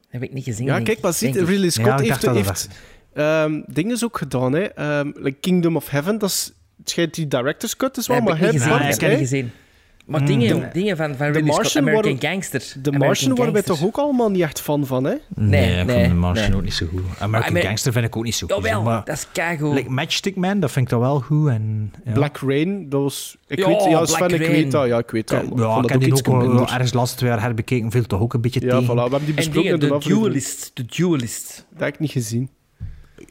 heb 0.08 0.22
ik 0.22 0.32
niet 0.32 0.44
gezien. 0.44 0.66
Ja, 0.66 0.80
kijk, 0.80 1.00
maar 1.00 1.12
ziet. 1.12 1.36
Ridley 1.36 1.70
Scott 1.70 2.04
Ja, 2.04 2.14
heeft, 2.14 2.26
heeft 2.46 2.68
ehm, 3.14 3.62
dingen 3.66 4.04
ook 4.04 4.18
gedaan, 4.18 4.52
hè. 4.52 4.62
Ehm, 4.62 5.10
like 5.14 5.38
Kingdom 5.40 5.76
of 5.76 5.88
Heaven, 5.88 6.18
dat 6.18 6.30
is... 6.30 6.52
Het 6.78 6.90
schijnt 6.90 7.14
die 7.14 7.28
director's 7.28 7.76
cut 7.76 7.96
is 7.96 8.06
wel, 8.06 8.20
maar 8.20 8.38
heb 8.38 8.52
ik 8.52 8.52
niet 8.52 8.62
gezien. 8.62 9.10
ik 9.10 9.18
gezien. 9.18 9.52
Maar 10.04 10.20
Mm. 10.20 10.26
dingen, 10.26 10.60
De- 10.60 10.68
dingen 10.72 10.96
van, 10.96 11.06
van 11.06 11.16
The 11.16 11.24
Ridley 11.24 11.42
Scott, 11.52 11.62
Martian 11.62 11.88
American 11.88 12.30
Gangster. 12.30 12.60
De 12.60 12.66
American 12.76 12.98
Martian 13.06 13.34
waren 13.34 13.52
wij 13.52 13.62
toch 13.62 13.84
ook 13.84 13.96
allemaal 13.96 14.30
niet 14.30 14.42
echt 14.42 14.60
fan 14.60 14.86
van, 14.86 15.04
hè? 15.04 15.14
Nee, 15.34 15.80
ik 15.80 15.86
nee, 15.86 15.96
vond 15.98 16.08
de 16.08 16.14
Martian 16.14 16.48
nee. 16.48 16.56
ook 16.58 16.62
niet 16.64 16.74
zo 16.74 16.86
goed. 16.86 17.00
American 17.18 17.50
Amer- 17.50 17.62
Gangster 17.66 17.92
vind 17.92 18.04
ik 18.04 18.16
ook 18.16 18.24
niet 18.24 18.34
zo 18.34 18.46
goed. 18.46 18.56
Jawel, 18.56 18.82
maar 18.82 19.04
dat 19.04 19.16
is 19.16 19.26
keigoed. 19.32 19.74
like 19.74 19.90
Matchstick 19.90 20.36
Man, 20.36 20.60
dat 20.60 20.70
vind 20.72 20.84
ik 20.84 20.90
dan 20.90 21.00
wel 21.00 21.20
goed. 21.20 21.48
En, 21.48 21.92
ja. 22.04 22.12
Black 22.12 22.38
Rain, 22.46 22.88
dat 22.88 23.02
was... 23.02 23.36
Ik 23.46 23.58
Ja, 23.58 23.66
weet, 23.66 23.82
ja, 23.84 23.88
Black 23.88 24.06
Sven, 24.08 24.30
ik 24.30 24.40
Rain. 24.40 24.50
weet 24.52 24.70
dat. 24.70 24.86
Ja, 24.86 24.98
ik 24.98 25.10
weet 25.10 25.28
dat. 25.28 25.44
Ja, 25.56 25.78
ik 25.82 25.88
heb 25.88 26.00
die 26.00 26.08
iets 26.10 26.20
ook 26.20 26.26
wel 26.26 26.36
minder. 26.46 26.68
ergens 26.68 26.90
de 26.90 26.96
laatste 26.96 27.16
twee 27.16 27.30
jaar 27.30 27.40
herbekeken. 27.40 27.90
Viel 27.90 28.06
toch 28.06 28.20
ook 28.20 28.34
een 28.34 28.40
beetje 28.40 28.60
Ja, 28.60 28.68
tegen. 28.78 28.84
voilà. 28.84 28.94
We 28.94 29.00
hebben 29.00 29.18
die 29.24 29.28
En 29.28 29.34
besproken 29.34 29.62
dingen, 29.80 29.92
in 29.92 30.00
de 30.00 30.08
de. 30.08 30.14
Duelist. 30.14 30.70
De 30.74 30.84
Duelist. 30.96 31.66
Dat 31.72 31.80
heb 31.84 31.94
ik 31.94 32.00
niet 32.00 32.10
gezien. 32.10 32.48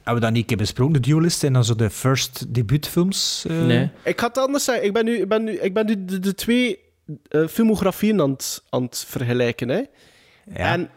Hebben 0.03 0.13
we 0.13 0.19
dat 0.19 0.31
niet 0.31 0.41
een 0.41 0.47
keer 0.47 0.57
besproken, 0.57 0.93
de 0.93 0.99
Duelist? 0.99 1.43
En 1.43 1.53
dan 1.53 1.65
zo 1.65 1.75
de 1.75 1.89
first 1.89 2.53
debuutfilms? 2.53 3.45
eh? 3.47 3.65
Nee. 3.65 3.91
Ik 4.03 4.19
ga 4.19 4.27
het 4.27 4.37
anders 4.37 4.63
zeggen. 4.63 4.85
Ik 4.85 4.93
ben 4.93 5.05
nu, 5.05 5.17
ik 5.17 5.27
ben 5.27 5.43
nu, 5.43 5.51
ik 5.51 5.73
ben 5.73 5.85
nu 5.85 6.05
de, 6.05 6.19
de 6.19 6.33
twee 6.33 6.79
eh, 7.27 7.47
filmografieën 7.47 8.21
aan 8.21 8.31
het, 8.31 8.63
aan 8.69 8.83
het 8.83 9.05
vergelijken. 9.07 9.69
Hè. 9.69 9.81
En 10.53 10.89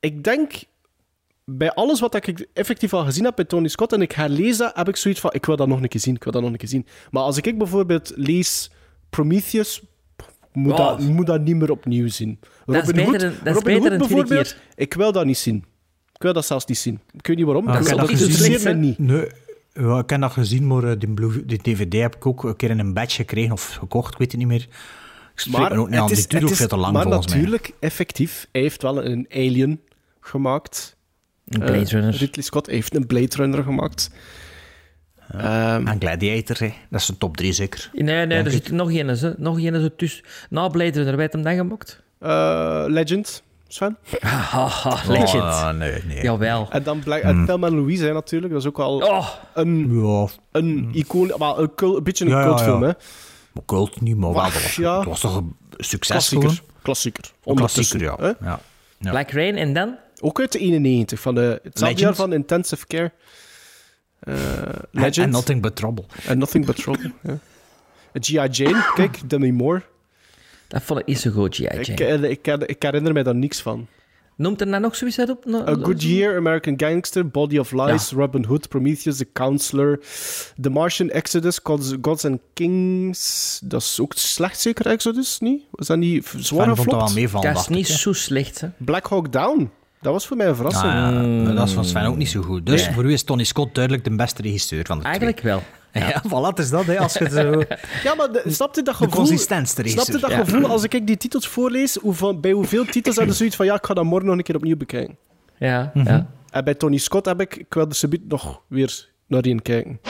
ik 0.00 0.24
denk, 0.24 0.52
bij 1.44 1.72
alles 1.72 2.00
wat 2.00 2.14
ik 2.14 2.46
effectief 2.52 2.94
al 2.94 3.04
gezien 3.04 3.24
heb 3.24 3.34
bij 3.36 3.44
Tony 3.44 3.68
Scott 3.68 3.92
en 3.92 4.02
ik 4.02 4.12
herlees 4.12 4.56
dat, 4.56 4.76
heb 4.76 4.88
ik 4.88 4.96
zoiets 4.96 5.20
van, 5.20 5.32
ik 5.32 5.44
wil 5.46 5.56
dat 5.56 5.68
nog 5.68 5.82
een 5.82 5.88
keer 5.88 6.00
zien, 6.00 6.14
ik 6.14 6.24
wil 6.24 6.32
dat 6.32 6.42
nog 6.42 6.50
een 6.50 6.56
keer 6.56 6.68
zien. 6.68 6.86
Maar 7.10 7.22
als 7.22 7.36
ik 7.36 7.58
bijvoorbeeld 7.58 8.12
lees 8.14 8.70
Prometheus, 9.10 9.82
moet, 10.52 10.76
dat, 10.76 11.00
moet 11.00 11.26
dat 11.26 11.40
niet 11.40 11.56
meer 11.56 11.70
opnieuw 11.70 12.08
zien. 12.08 12.40
Dat 12.66 12.74
is 12.76 12.86
Robin 12.86 13.10
beter 13.10 13.28
Hood, 13.28 13.44
dat 13.44 13.46
is 13.46 13.62
Robin 13.62 13.74
beter 13.74 13.98
Hood 13.98 14.08
bijvoorbeeld, 14.08 14.56
ik 14.74 14.94
wil 14.94 15.12
dat 15.12 15.24
niet 15.24 15.38
zien. 15.38 15.64
Ik 16.24 16.30
wil 16.32 16.42
dat 16.42 16.46
zelfs 16.48 16.64
niet 16.66 16.78
zien. 16.78 17.00
Ik 17.12 17.26
weet 17.26 17.36
niet 17.36 17.44
waarom. 17.46 17.68
Ah, 17.68 17.72
dat 17.72 17.82
ik 17.82 17.88
heb 17.88 17.98
dat 17.98 18.06
dat 18.08 18.16
gezien. 18.18 18.32
interesseert 18.32 18.64
me 18.76 18.80
niet. 18.86 18.98
Nee, 18.98 19.26
ja, 19.72 19.98
ik 19.98 20.10
heb 20.10 20.20
dat 20.20 20.32
gezien, 20.32 20.66
maar 20.66 20.84
eh, 20.84 20.98
die, 20.98 21.08
Blu- 21.08 21.44
die 21.46 21.58
DVD 21.62 21.92
heb 22.00 22.16
ik 22.16 22.26
ook 22.26 22.44
een 22.44 22.56
keer 22.56 22.70
in 22.70 22.78
een 22.78 22.94
badge 22.94 23.16
gekregen 23.16 23.52
of 23.52 23.74
gekocht, 23.74 24.12
ik 24.12 24.18
weet 24.18 24.30
het 24.30 24.40
niet 24.40 24.48
meer. 24.48 24.66
Ik 25.36 25.46
me 25.46 25.70
ook 25.78 25.88
niet 25.90 25.98
aan, 25.98 26.06
die 26.08 26.26
duurt 26.26 26.44
ook 26.44 26.50
veel 26.54 26.68
te 26.68 26.76
lang 26.76 26.92
maar 26.92 27.02
volgens 27.02 27.26
mij. 27.26 27.34
natuurlijk, 27.36 27.72
effectief, 27.80 28.46
hij 28.52 28.60
heeft 28.60 28.82
wel 28.82 29.04
een 29.04 29.26
Alien 29.32 29.80
gemaakt. 30.20 30.96
Een 31.48 31.58
Blade 31.60 31.78
Eh, 31.78 31.86
Runner. 31.86 32.14
Ridley 32.16 32.44
Scott 32.44 32.66
heeft 32.66 32.94
een 32.96 33.06
Blade 33.06 33.36
Runner 33.36 33.62
gemaakt. 33.62 34.10
Ehm, 35.30 35.86
En 35.86 36.00
Gladiator, 36.00 36.56
hè. 36.58 36.72
dat 36.90 37.00
is 37.00 37.08
een 37.08 37.18
top 37.18 37.36
3 37.36 37.52
zeker. 37.52 37.90
Nee, 37.92 38.26
nee, 38.26 38.38
er 38.38 38.46
ik. 38.46 38.52
zit 38.52 38.70
nog 38.70 38.92
een, 38.92 39.08
hè. 39.08 39.32
nog 39.36 39.60
een 39.60 39.80
zo 39.80 39.88
tussen. 39.96 40.24
Na 40.50 40.68
Blade 40.68 40.90
Runner, 40.98 41.16
weet 41.16 41.32
hem 41.32 41.42
dat 41.42 41.54
gemokt? 41.54 42.02
eh, 42.18 42.84
Legend, 42.86 43.42
Sven. 43.74 43.96
Haha, 44.20 45.02
Legend. 45.12 45.42
Oh, 45.42 45.70
nee, 45.70 46.02
nee. 46.06 46.22
Jawel. 46.22 46.66
En 46.70 46.82
dan 46.82 46.98
Black, 46.98 47.22
en 47.22 47.44
Thelma 47.46 47.66
en 47.66 47.74
Louise, 47.74 48.04
hè, 48.04 48.12
natuurlijk. 48.12 48.52
Dat 48.52 48.62
is 48.62 48.68
ook 48.68 48.78
al 48.78 49.00
Oh, 49.02 49.28
een, 49.54 50.00
Ja, 50.02 50.28
een 50.52 50.90
icoon, 50.92 51.32
maar 51.38 51.58
een, 51.58 51.74
cult- 51.74 51.96
een 51.96 52.02
beetje 52.02 52.24
een 52.24 52.30
Ja, 52.30 52.42
cultfilm, 52.44 52.80
ja. 52.82 52.86
hè. 52.88 52.92
maar 53.52 53.64
cult 53.66 54.00
niet, 54.00 54.16
maar 54.16 54.32
wel, 54.32 54.42
dat 54.42 54.52
was, 54.52 54.76
ja. 54.76 54.96
het 54.98 55.08
was 55.08 55.20
toch 55.20 55.36
een 55.36 55.56
succesvol. 55.76 56.40
Klassieker. 56.40 56.72
Klassieker. 56.82 57.32
Klassieker, 57.54 58.00
ja. 58.00 58.16
hè. 58.18 58.46
ja. 58.46 58.60
Ja. 58.98 59.10
Black 59.10 59.30
Rain 59.30 59.56
en 59.56 59.72
dan? 59.72 59.96
Ook 60.20 60.40
uit 60.40 60.52
de 60.52 60.58
91, 60.58 61.20
van 61.20 61.34
de, 61.34 61.60
hetzelfde 61.62 62.00
jaar 62.00 62.14
van 62.14 62.32
Intensive 62.32 62.86
Care. 62.86 63.12
Eh, 64.20 64.34
En, 64.34 64.74
Legend. 64.90 65.16
en 65.26 65.30
Nothing 65.30 65.62
But 65.62 65.76
Trouble. 65.76 66.04
And 66.28 66.38
Nothing 66.38 66.66
But 66.66 66.76
Trouble. 66.76 67.12
ja. 67.22 67.38
G.I. 68.20 68.48
Jane, 68.50 68.92
kijk, 68.94 69.30
Demi 69.30 69.52
Moore. 69.52 69.82
Dat 70.74 70.82
vond 70.82 71.00
ik 71.00 71.06
niet 71.06 71.18
zo 71.18 71.30
goed, 71.30 71.54
G.I. 71.56 71.64
Ik, 71.64 72.00
eh, 72.00 72.22
ik, 72.22 72.46
ik, 72.46 72.62
ik 72.62 72.82
herinner 72.82 73.12
mij 73.12 73.22
daar 73.22 73.34
niks 73.34 73.60
van. 73.60 73.86
Noemt 74.36 74.60
er 74.60 74.66
nou 74.66 74.82
nog 74.82 74.96
zoiets 74.96 75.18
uit 75.18 75.30
op? 75.30 75.46
A 75.68 75.74
Good 75.82 76.02
Year, 76.02 76.36
American 76.36 76.74
Gangster, 76.76 77.28
Body 77.28 77.58
of 77.58 77.72
Lies, 77.72 78.10
Robin 78.10 78.44
Hood, 78.44 78.68
Prometheus, 78.68 79.16
The 79.16 79.26
Counselor, 79.32 80.00
The 80.60 80.70
Martian, 80.70 81.10
Exodus, 81.10 81.60
Gods, 81.62 81.94
Gods 82.02 82.24
and 82.24 82.38
Kings. 82.54 83.60
Dat 83.64 83.80
is 83.82 84.00
ook 84.00 84.12
slecht 84.16 84.60
zeker, 84.60 84.86
Exodus, 84.86 85.38
niet? 85.38 85.62
Was 85.70 85.86
dat 85.86 85.98
niet 85.98 86.32
zwaar 86.36 86.76
vond 86.76 86.90
dat 86.90 87.12
wel 87.12 87.40
Dat 87.40 87.56
is 87.56 87.68
niet 87.68 87.88
zo 87.88 88.12
slecht, 88.12 88.60
hè. 88.60 88.68
Black 88.76 89.06
Hawk 89.06 89.32
Down. 89.32 89.70
Dat 90.00 90.12
was 90.12 90.26
voor 90.26 90.36
mij 90.36 90.46
een 90.46 90.56
verrassing. 90.56 90.92
Ah, 90.92 91.46
ja, 91.46 91.52
dat 91.52 91.68
is 91.68 91.74
van 91.74 91.84
Sven 91.84 92.06
ook 92.06 92.16
niet 92.16 92.28
zo 92.28 92.42
goed. 92.42 92.66
Dus 92.66 92.84
Nee. 92.84 92.94
voor 92.94 93.04
u 93.04 93.12
is 93.12 93.22
Tony 93.22 93.44
Scott 93.44 93.74
duidelijk 93.74 94.04
de 94.04 94.14
beste 94.16 94.42
regisseur 94.42 94.86
van 94.86 94.98
de 94.98 95.04
Eigenlijk 95.04 95.40
wel. 95.40 95.62
Ja, 95.94 96.22
voilà, 96.28 96.46
het 96.48 96.58
is 96.58 96.70
dat, 96.70 96.84
hè, 96.84 96.98
als 96.98 97.12
je 97.12 97.24
het 97.24 97.32
zo... 97.32 97.62
Ja, 98.02 98.14
maar 98.14 98.32
de, 98.32 98.42
snap 98.46 98.74
je 98.74 98.82
dat 98.82 98.98
De 98.98 99.04
gevoel... 99.04 99.08
consistentste 99.24 99.82
Snap 99.88 100.06
je 100.06 100.12
regisseur. 100.12 100.20
dat 100.20 100.30
Ja. 100.30 100.44
gevoel 100.44 100.70
als 100.70 100.82
ik 100.82 101.06
die 101.06 101.16
titels 101.16 101.48
voorlees? 101.48 101.94
Hoe 101.96 102.14
van, 102.14 102.40
bij 102.40 102.50
hoeveel 102.52 102.84
titels 102.84 103.16
heb 103.16 103.26
je 103.26 103.32
zoiets 103.32 103.56
van... 103.56 103.66
Ja, 103.66 103.74
ik 103.74 103.86
ga 103.86 103.94
dat 103.94 104.04
morgen 104.04 104.28
nog 104.28 104.36
een 104.36 104.42
keer 104.42 104.56
opnieuw 104.56 104.76
bekijken. 104.76 105.16
Ja, 105.58 105.90
Mhm. 105.94 106.08
ja. 106.08 106.26
En 106.50 106.64
bij 106.64 106.74
Tony 106.74 106.96
Scott 106.98 107.26
heb 107.26 107.40
ik... 107.40 107.56
Ik 107.56 107.74
wil 107.74 107.86
er 107.88 107.94
subiet 107.94 108.28
nog 108.28 108.62
weer 108.68 109.08
naar 109.26 109.42
één 109.42 109.62
kijken. 109.62 110.00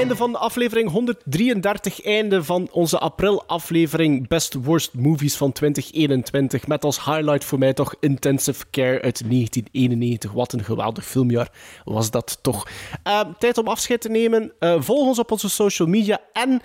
Einde 0.00 0.16
van 0.16 0.36
aflevering 0.36 0.90
133. 0.90 2.02
Einde 2.02 2.44
van 2.44 2.68
onze 2.72 2.98
april-aflevering 2.98 4.28
Best 4.28 4.54
Worst 4.54 4.94
Movies 4.94 5.36
van 5.36 5.52
2021. 5.52 6.66
Met 6.66 6.84
als 6.84 7.04
highlight 7.04 7.44
voor 7.44 7.58
mij 7.58 7.72
toch 7.72 7.94
Intensive 8.00 8.64
Care 8.70 9.02
uit 9.02 9.22
1991. 9.30 10.32
Wat 10.32 10.52
een 10.52 10.64
geweldig 10.64 11.04
filmjaar 11.04 11.50
was 11.84 12.10
dat 12.10 12.38
toch. 12.42 12.68
Eh, 13.02 13.20
tijd 13.38 13.58
om 13.58 13.68
afscheid 13.68 14.00
te 14.00 14.08
nemen. 14.08 14.52
Eh, 14.58 14.74
volg 14.78 15.06
ons 15.06 15.18
op 15.18 15.30
onze 15.30 15.48
social 15.48 15.88
media. 15.88 16.20
En 16.32 16.62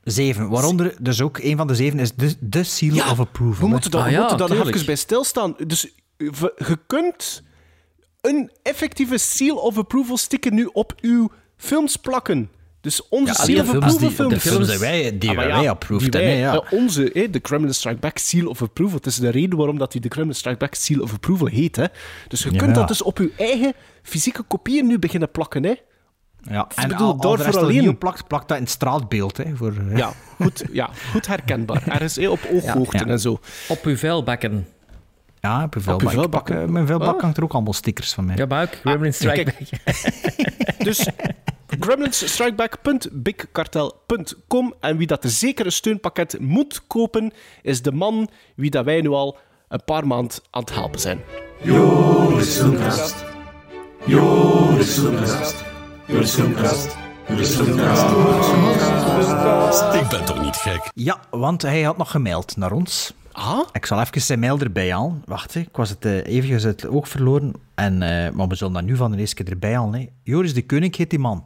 Zeven. 0.05 0.49
Waaronder 0.49 0.95
dus 1.01 1.21
ook 1.21 1.39
een 1.39 1.57
van 1.57 1.67
de 1.67 1.75
zeven 1.75 1.99
is 1.99 2.13
de, 2.15 2.35
de 2.41 2.63
seal 2.63 2.95
Ja, 2.95 3.11
of 3.11 3.21
approval. 3.21 3.65
We 3.65 3.69
moeten 3.71 3.91
daar, 3.91 4.01
Ah 4.01 4.07
we 4.07 4.13
ja, 4.13 4.19
moeten 4.21 4.39
daar 4.39 4.51
even 4.67 4.87
bij 4.87 4.97
stilstaan. 4.97 5.55
Dus 5.67 5.89
je 6.57 6.79
kunt 6.87 7.43
een 8.21 8.51
effectieve 8.63 9.19
seal 9.19 9.57
of 9.57 9.79
approval 9.79 10.17
sticker 10.17 10.53
nu 10.53 10.69
op 10.73 10.93
uw 11.01 11.31
films 11.57 11.97
plakken. 11.97 12.51
Dus 12.81 13.09
onze 13.09 13.33
Ja, 13.33 13.45
Seal 13.45 13.61
of 13.61 13.69
films 13.69 13.85
Approval 13.85 14.09
die- 14.09 14.17
films. 14.17 14.35
de 14.35 14.41
films 14.41 14.69
die 14.69 14.79
wij- 14.79 15.19
die 15.19 15.31
Ah, 15.31 15.37
wij 15.37 15.71
approved 15.71 16.13
die 16.13 16.21
hebben, 16.21 16.41
wij, 16.41 16.53
ja. 16.55 16.61
eh, 16.63 16.73
onze, 16.79 17.11
hè, 17.13 17.31
de 17.31 17.41
Kremlin 17.41 17.75
Strike 17.75 17.99
Back 17.99 18.19
Seal 18.19 18.47
of 18.49 18.63
Approval. 18.63 18.97
Het 18.97 19.07
is 19.07 19.17
de 19.17 19.29
reden 19.29 19.57
waarom 19.59 19.79
dat 19.79 19.93
die 19.93 20.01
de 20.01 20.09
Kremlin 20.09 20.35
Strike 20.35 20.57
Back 20.57 20.75
Seal 20.75 21.01
of 21.03 21.13
Approval 21.13 21.47
heet. 21.47 21.77
Hè. 21.77 21.85
Dus 22.29 22.43
je 22.43 22.51
Ja. 22.53 22.59
kunt 22.59 22.75
dat 22.75 22.89
dus 22.89 23.03
op 23.03 23.19
je 23.19 23.33
eigen 23.37 23.73
fysieke 24.03 24.43
kopieën 24.43 24.87
nu 24.87 24.99
beginnen 24.99 25.31
plakken. 25.31 25.63
Hè. 25.65 25.75
Ja, 26.51 26.65
Ik 26.71 26.77
en 26.77 26.89
bedoel, 26.89 27.19
al, 27.19 27.37
al 27.45 27.57
alleen. 27.59 27.99
plakt, 27.99 28.27
plakt 28.27 28.49
dat 28.49 28.57
in 28.57 28.63
het 28.63 28.73
straatbeeld. 28.73 29.37
Hè, 29.37 29.45
voor, 29.57 29.75
eh, 29.91 29.97
Ja, 29.97 30.13
goed, 30.41 30.65
ja, 30.73 30.91
goed 31.11 31.27
herkenbaar. 31.27 31.83
Ergens 31.89 32.17
hè, 32.17 32.29
op 32.29 32.41
ooghoogte 32.53 32.99
Ja. 32.99 33.07
en 33.07 33.21
zo. 33.21 33.39
Op 33.69 33.85
uw 33.85 33.97
vuilbakken. 33.97 34.67
Ja, 35.43 35.63
op 35.65 35.75
je 35.75 35.81
vuilbak. 35.81 36.51
eh, 36.51 36.65
mijn 36.65 36.87
vuilbak 36.87 37.15
Ah. 37.17 37.21
hangt 37.23 37.37
er 37.37 37.43
ook 37.43 37.53
allemaal 37.53 37.73
stickers 37.73 38.13
van 38.15 38.25
mij. 38.27 38.37
Ja, 38.37 38.47
maar 38.47 38.63
ook 38.63 38.75
Gremlin 38.83 39.15
Strike 39.15 39.53
kijk. 39.53 39.71
Back. 39.85 39.97
Dus 40.87 41.07
gremlinsstrikeback.bigcartel.com 41.81 44.75
en 44.81 44.97
wie 44.97 45.07
dat 45.07 45.23
de 45.23 45.29
zekere 45.29 45.71
steunpakket 45.71 46.37
moet 46.41 46.83
kopen, 46.87 47.33
is 47.63 47.83
de 47.83 47.93
man 47.93 48.29
wie 48.57 48.71
dat 48.71 48.85
wij 48.85 49.01
nu 49.01 49.09
al 49.09 49.39
een 49.69 49.85
paar 49.85 50.07
maanden 50.07 50.37
aan 50.51 50.61
het 50.61 50.75
helpen 50.75 51.01
zijn. 51.01 51.21
Joris 51.63 52.57
Filmkast. 52.57 53.25
Joris 54.05 54.95
Filmkast. 54.99 55.65
Joris 56.07 56.35
Filmkast. 56.35 56.97
Joris 57.29 57.55
Filmkast. 57.55 58.05
Ik 59.95 60.09
ben 60.09 60.25
toch 60.25 60.43
niet 60.43 60.57
gek? 60.57 60.91
Ja, 60.95 61.19
want 61.31 61.63
hij 61.63 61.83
had 61.83 61.97
nog 61.97 62.11
gemaild 62.11 62.57
naar 62.57 62.73
ons. 62.73 63.13
Ah? 63.33 63.69
Ik 63.73 63.87
zal 63.87 64.01
even 64.01 64.21
zijn 64.21 64.41
mail 64.41 64.59
erbij 64.59 64.93
halen. 64.93 65.23
Wacht, 65.27 65.55
ik 65.55 65.77
was 65.77 65.89
het 65.89 66.05
uh, 66.05 66.27
eventjes 66.27 66.65
uit 66.65 66.83
het 66.83 66.91
oog 66.91 67.09
verloren. 67.09 67.53
En, 67.75 68.03
eh, 68.03 68.33
maar 68.33 68.49
we 68.49 68.55
zullen 68.55 68.73
dat 68.73 68.85
nu 68.85 68.97
van 68.97 69.11
de 69.11 69.19
eerste 69.19 69.35
keer 69.35 69.49
erbij 69.53 69.75
halen. 69.75 70.01
Hè. 70.01 70.07
Joris 70.23 70.55
de 70.55 70.67
Koning 70.67 70.97
heet 70.97 71.11
die 71.11 71.19
man. 71.19 71.45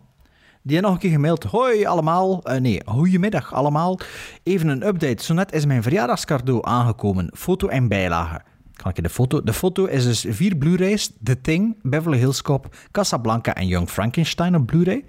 Die 0.63 0.75
heeft 0.75 0.83
nog 0.83 0.95
een 0.95 1.01
keer 1.01 1.11
gemaild. 1.11 1.45
Hoi 1.45 1.85
allemaal. 1.85 2.51
Uh, 2.51 2.57
nee, 2.57 2.83
goedemiddag 2.85 3.55
allemaal. 3.55 3.99
Even 4.43 4.69
een 4.69 4.87
update. 4.87 5.25
Zo 5.25 5.35
net 5.35 5.53
is 5.53 5.67
mijn 5.67 5.83
verjaardagscadeau 5.83 6.61
aangekomen. 6.63 7.31
Foto 7.35 7.69
en 7.69 7.89
bijlage. 7.89 8.41
Ik 8.89 8.97
je 8.97 9.03
de 9.03 9.09
foto? 9.09 9.43
De 9.43 9.53
foto 9.53 9.85
is 9.85 10.05
dus 10.05 10.25
vier 10.29 10.57
Blu-rays. 10.57 11.13
The 11.23 11.41
Thing, 11.41 11.77
Beverly 11.83 12.19
Hills 12.19 12.43
Cop, 12.43 12.77
Casablanca 12.91 13.55
en 13.55 13.67
Young 13.67 13.89
Frankenstein 13.89 14.55
op 14.55 14.67
Blu-ray. 14.67 15.05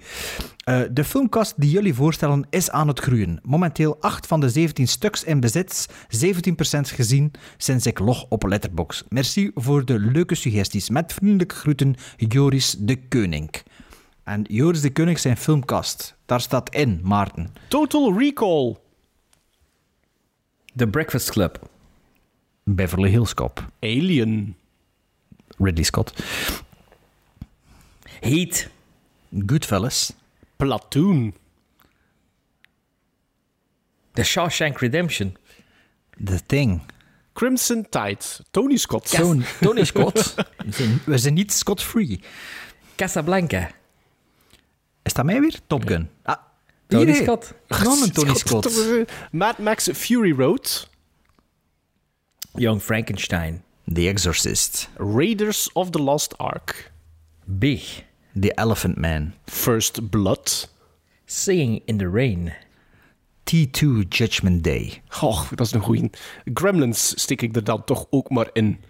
Uh, 0.68 0.80
de 0.90 1.04
filmkast 1.04 1.54
die 1.56 1.70
jullie 1.70 1.94
voorstellen 1.94 2.46
is 2.50 2.70
aan 2.70 2.88
het 2.88 3.00
groeien. 3.00 3.40
Momenteel 3.42 3.96
8 4.00 4.26
van 4.26 4.40
de 4.40 4.48
17 4.48 4.88
stuks 4.88 5.24
in 5.24 5.40
bezit, 5.40 5.88
17% 5.88 5.90
gezien 6.80 7.30
sinds 7.56 7.86
ik 7.86 7.98
log 7.98 8.26
op 8.28 8.46
Letterboxd. 8.46 9.04
Merci 9.08 9.50
voor 9.54 9.84
de 9.84 9.98
leuke 9.98 10.34
suggesties. 10.34 10.90
Met 10.90 11.12
vriendelijke 11.12 11.54
groeten, 11.54 11.94
Joris 12.16 12.76
de 12.78 13.08
Koning. 13.08 13.50
En 14.24 14.42
Joris 14.48 14.80
de 14.80 14.92
Koning 14.92 15.18
zijn 15.18 15.36
filmkast. 15.36 16.16
Daar 16.26 16.40
staat 16.40 16.74
in, 16.74 17.00
Maarten. 17.02 17.52
Total 17.68 18.18
Recall. 18.18 18.76
The 20.76 20.86
Breakfast 20.86 21.30
Club. 21.30 21.68
Beverly 22.74 23.10
Hills 23.10 23.34
Cop. 23.34 23.64
Alien. 23.82 24.56
Ridley 25.58 25.84
Scott. 25.84 26.12
Heat. 28.20 28.68
Goodfellas. 29.30 30.12
Platoon. 30.56 31.34
The 34.14 34.24
Shawshank 34.24 34.80
Redemption. 34.80 35.36
The 36.24 36.40
Thing. 36.46 36.80
Crimson 37.32 37.86
Tide. 37.88 38.24
Tony 38.50 38.76
Scott. 38.76 39.10
Yes. 39.10 39.20
Tony, 39.20 39.44
Tony 39.60 39.84
Scott. 39.84 40.34
we, 41.04 41.18
zijn, 41.18 41.34
niet 41.34 41.52
Scott-free. 41.52 42.20
Casablanca. 42.96 43.70
Is 45.02 45.12
dat 45.12 45.24
mij 45.24 45.40
weer? 45.40 45.58
Top 45.66 45.88
Gun. 45.88 46.10
Ah, 46.22 46.36
Tony 46.86 47.14
Scott. 47.14 47.54
Nog 47.68 48.00
een 48.00 48.12
Tony 48.12 48.34
Scott. 48.34 48.68
Mad 49.30 49.58
Max 49.58 49.88
Fury 49.92 50.32
Road. 50.32 50.88
Young 52.54 52.80
Frankenstein. 52.80 53.62
The 53.86 54.08
Exorcist. 54.08 54.88
Raiders 54.98 55.70
of 55.72 55.90
the 55.90 56.02
Lost 56.02 56.38
Ark. 56.38 56.90
Big. 57.44 58.04
The 58.34 58.52
Elephant 58.56 58.98
Man. 58.98 59.34
First 59.46 60.10
Blood. 60.10 60.68
Singing 61.26 61.82
in 61.86 61.98
the 61.98 62.08
Rain. 62.08 62.52
T2 63.44 64.08
Judgment 64.08 64.62
Day. 64.62 65.02
Oh, 65.22 65.50
dat 65.54 65.66
is 65.66 65.72
een 65.72 65.80
goeie. 65.80 66.10
Gremlins 66.54 67.20
steek 67.20 67.42
ik 67.42 67.56
er 67.56 67.64
dan 67.64 67.84
toch 67.84 68.06
ook 68.10 68.30
maar 68.30 68.50
in. 68.52 68.80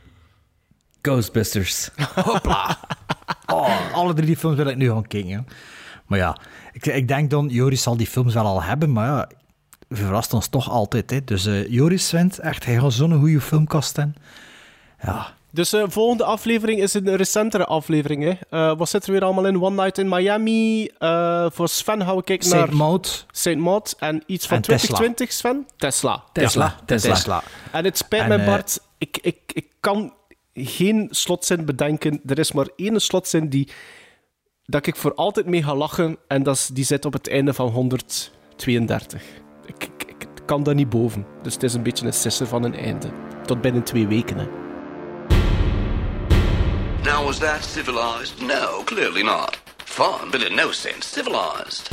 Ghostbusters. 1.02 1.90
Hopla. 2.14 2.78
Oh, 3.46 3.92
alle 3.94 4.14
drie 4.14 4.26
die 4.26 4.36
films 4.36 4.56
wil 4.56 4.66
ik 4.66 4.76
nu 4.76 4.90
gaan 4.90 5.06
kijken. 5.06 5.46
Maar 6.06 6.18
ja, 6.18 6.38
ik, 6.72 6.86
ik 6.86 7.08
denk 7.08 7.30
dan, 7.30 7.48
Joris 7.48 7.82
zal 7.82 7.96
die 7.96 8.06
films 8.06 8.34
wel 8.34 8.44
al 8.44 8.62
hebben, 8.62 8.92
maar 8.92 9.06
ja, 9.06 9.30
verrast 9.88 10.34
ons 10.34 10.48
toch 10.48 10.70
altijd. 10.70 11.10
Hè. 11.10 11.24
Dus 11.24 11.46
uh, 11.46 11.68
Joris 11.68 12.08
vindt 12.08 12.38
echt, 12.38 12.64
hij 12.64 12.78
gaat 12.78 12.92
zo'n 12.92 13.18
goede 13.18 13.40
filmkast 13.40 13.98
in. 13.98 14.14
Ja. 15.02 15.36
Dus 15.50 15.70
de 15.70 15.78
uh, 15.78 15.84
volgende 15.88 16.24
aflevering 16.24 16.80
is 16.80 16.94
een 16.94 17.16
recentere 17.16 17.64
aflevering. 17.64 18.22
Hè? 18.22 18.60
Uh, 18.70 18.78
wat 18.78 18.88
zit 18.88 19.06
er 19.06 19.12
weer 19.12 19.24
allemaal 19.24 19.46
in? 19.46 19.62
One 19.62 19.82
Night 19.82 19.98
in 19.98 20.08
Miami. 20.08 20.90
Uh, 20.98 21.46
voor 21.50 21.68
Sven 21.68 22.00
hou 22.00 22.22
ik 22.24 22.28
naar... 22.28 22.42
Saint 22.42 22.70
Maud. 22.70 23.26
Saint 23.30 23.60
Maud. 23.60 23.96
En 23.98 24.22
iets 24.26 24.46
van 24.46 24.56
en 24.56 24.62
2020, 24.62 25.32
Sven? 25.32 25.66
Tesla. 25.76 26.24
Tesla. 26.32 26.64
Ja. 26.64 26.84
Tesla. 26.84 27.14
Tesla. 27.14 27.42
En 27.72 27.84
het 27.84 27.98
spijt 27.98 28.28
mij, 28.28 28.44
Bart. 28.44 28.80
Ik, 28.98 29.18
ik, 29.20 29.38
ik 29.46 29.66
kan 29.80 30.12
geen 30.54 31.08
slotzin 31.10 31.64
bedenken. 31.64 32.20
Er 32.26 32.38
is 32.38 32.52
maar 32.52 32.68
één 32.76 33.00
slotzin 33.00 33.48
die... 33.48 33.68
Dat 34.64 34.86
ik 34.86 34.96
voor 34.96 35.14
altijd 35.14 35.46
mee 35.46 35.62
ga 35.62 35.74
lachen. 35.74 36.16
En 36.26 36.42
dat 36.42 36.56
is, 36.56 36.66
die 36.66 36.84
zit 36.84 37.04
op 37.04 37.12
het 37.12 37.28
einde 37.28 37.54
van 37.54 37.68
132. 37.68 39.22
Ik, 39.68 39.88
kan 40.44 40.62
daar 40.62 40.74
niet 40.74 40.88
boven. 40.88 41.26
Dus 41.42 41.54
het 41.54 41.62
is 41.62 41.74
een 41.74 41.82
beetje 41.82 42.06
een 42.06 42.12
sisser 42.12 42.46
van 42.46 42.64
een 42.64 42.74
einde. 42.74 43.10
Tot 43.46 43.60
binnen 43.60 43.82
twee 43.82 44.06
weken, 44.06 44.36
hè. 44.38 44.46
Now, 47.04 47.24
was 47.24 47.38
that 47.38 47.64
civilized? 47.64 48.40
No, 48.40 48.82
clearly 48.84 49.22
not. 49.22 49.58
Fun, 49.84 50.30
but 50.30 50.42
in 50.42 50.54
no 50.54 50.72
sense 50.72 51.08
civilized. 51.08 51.88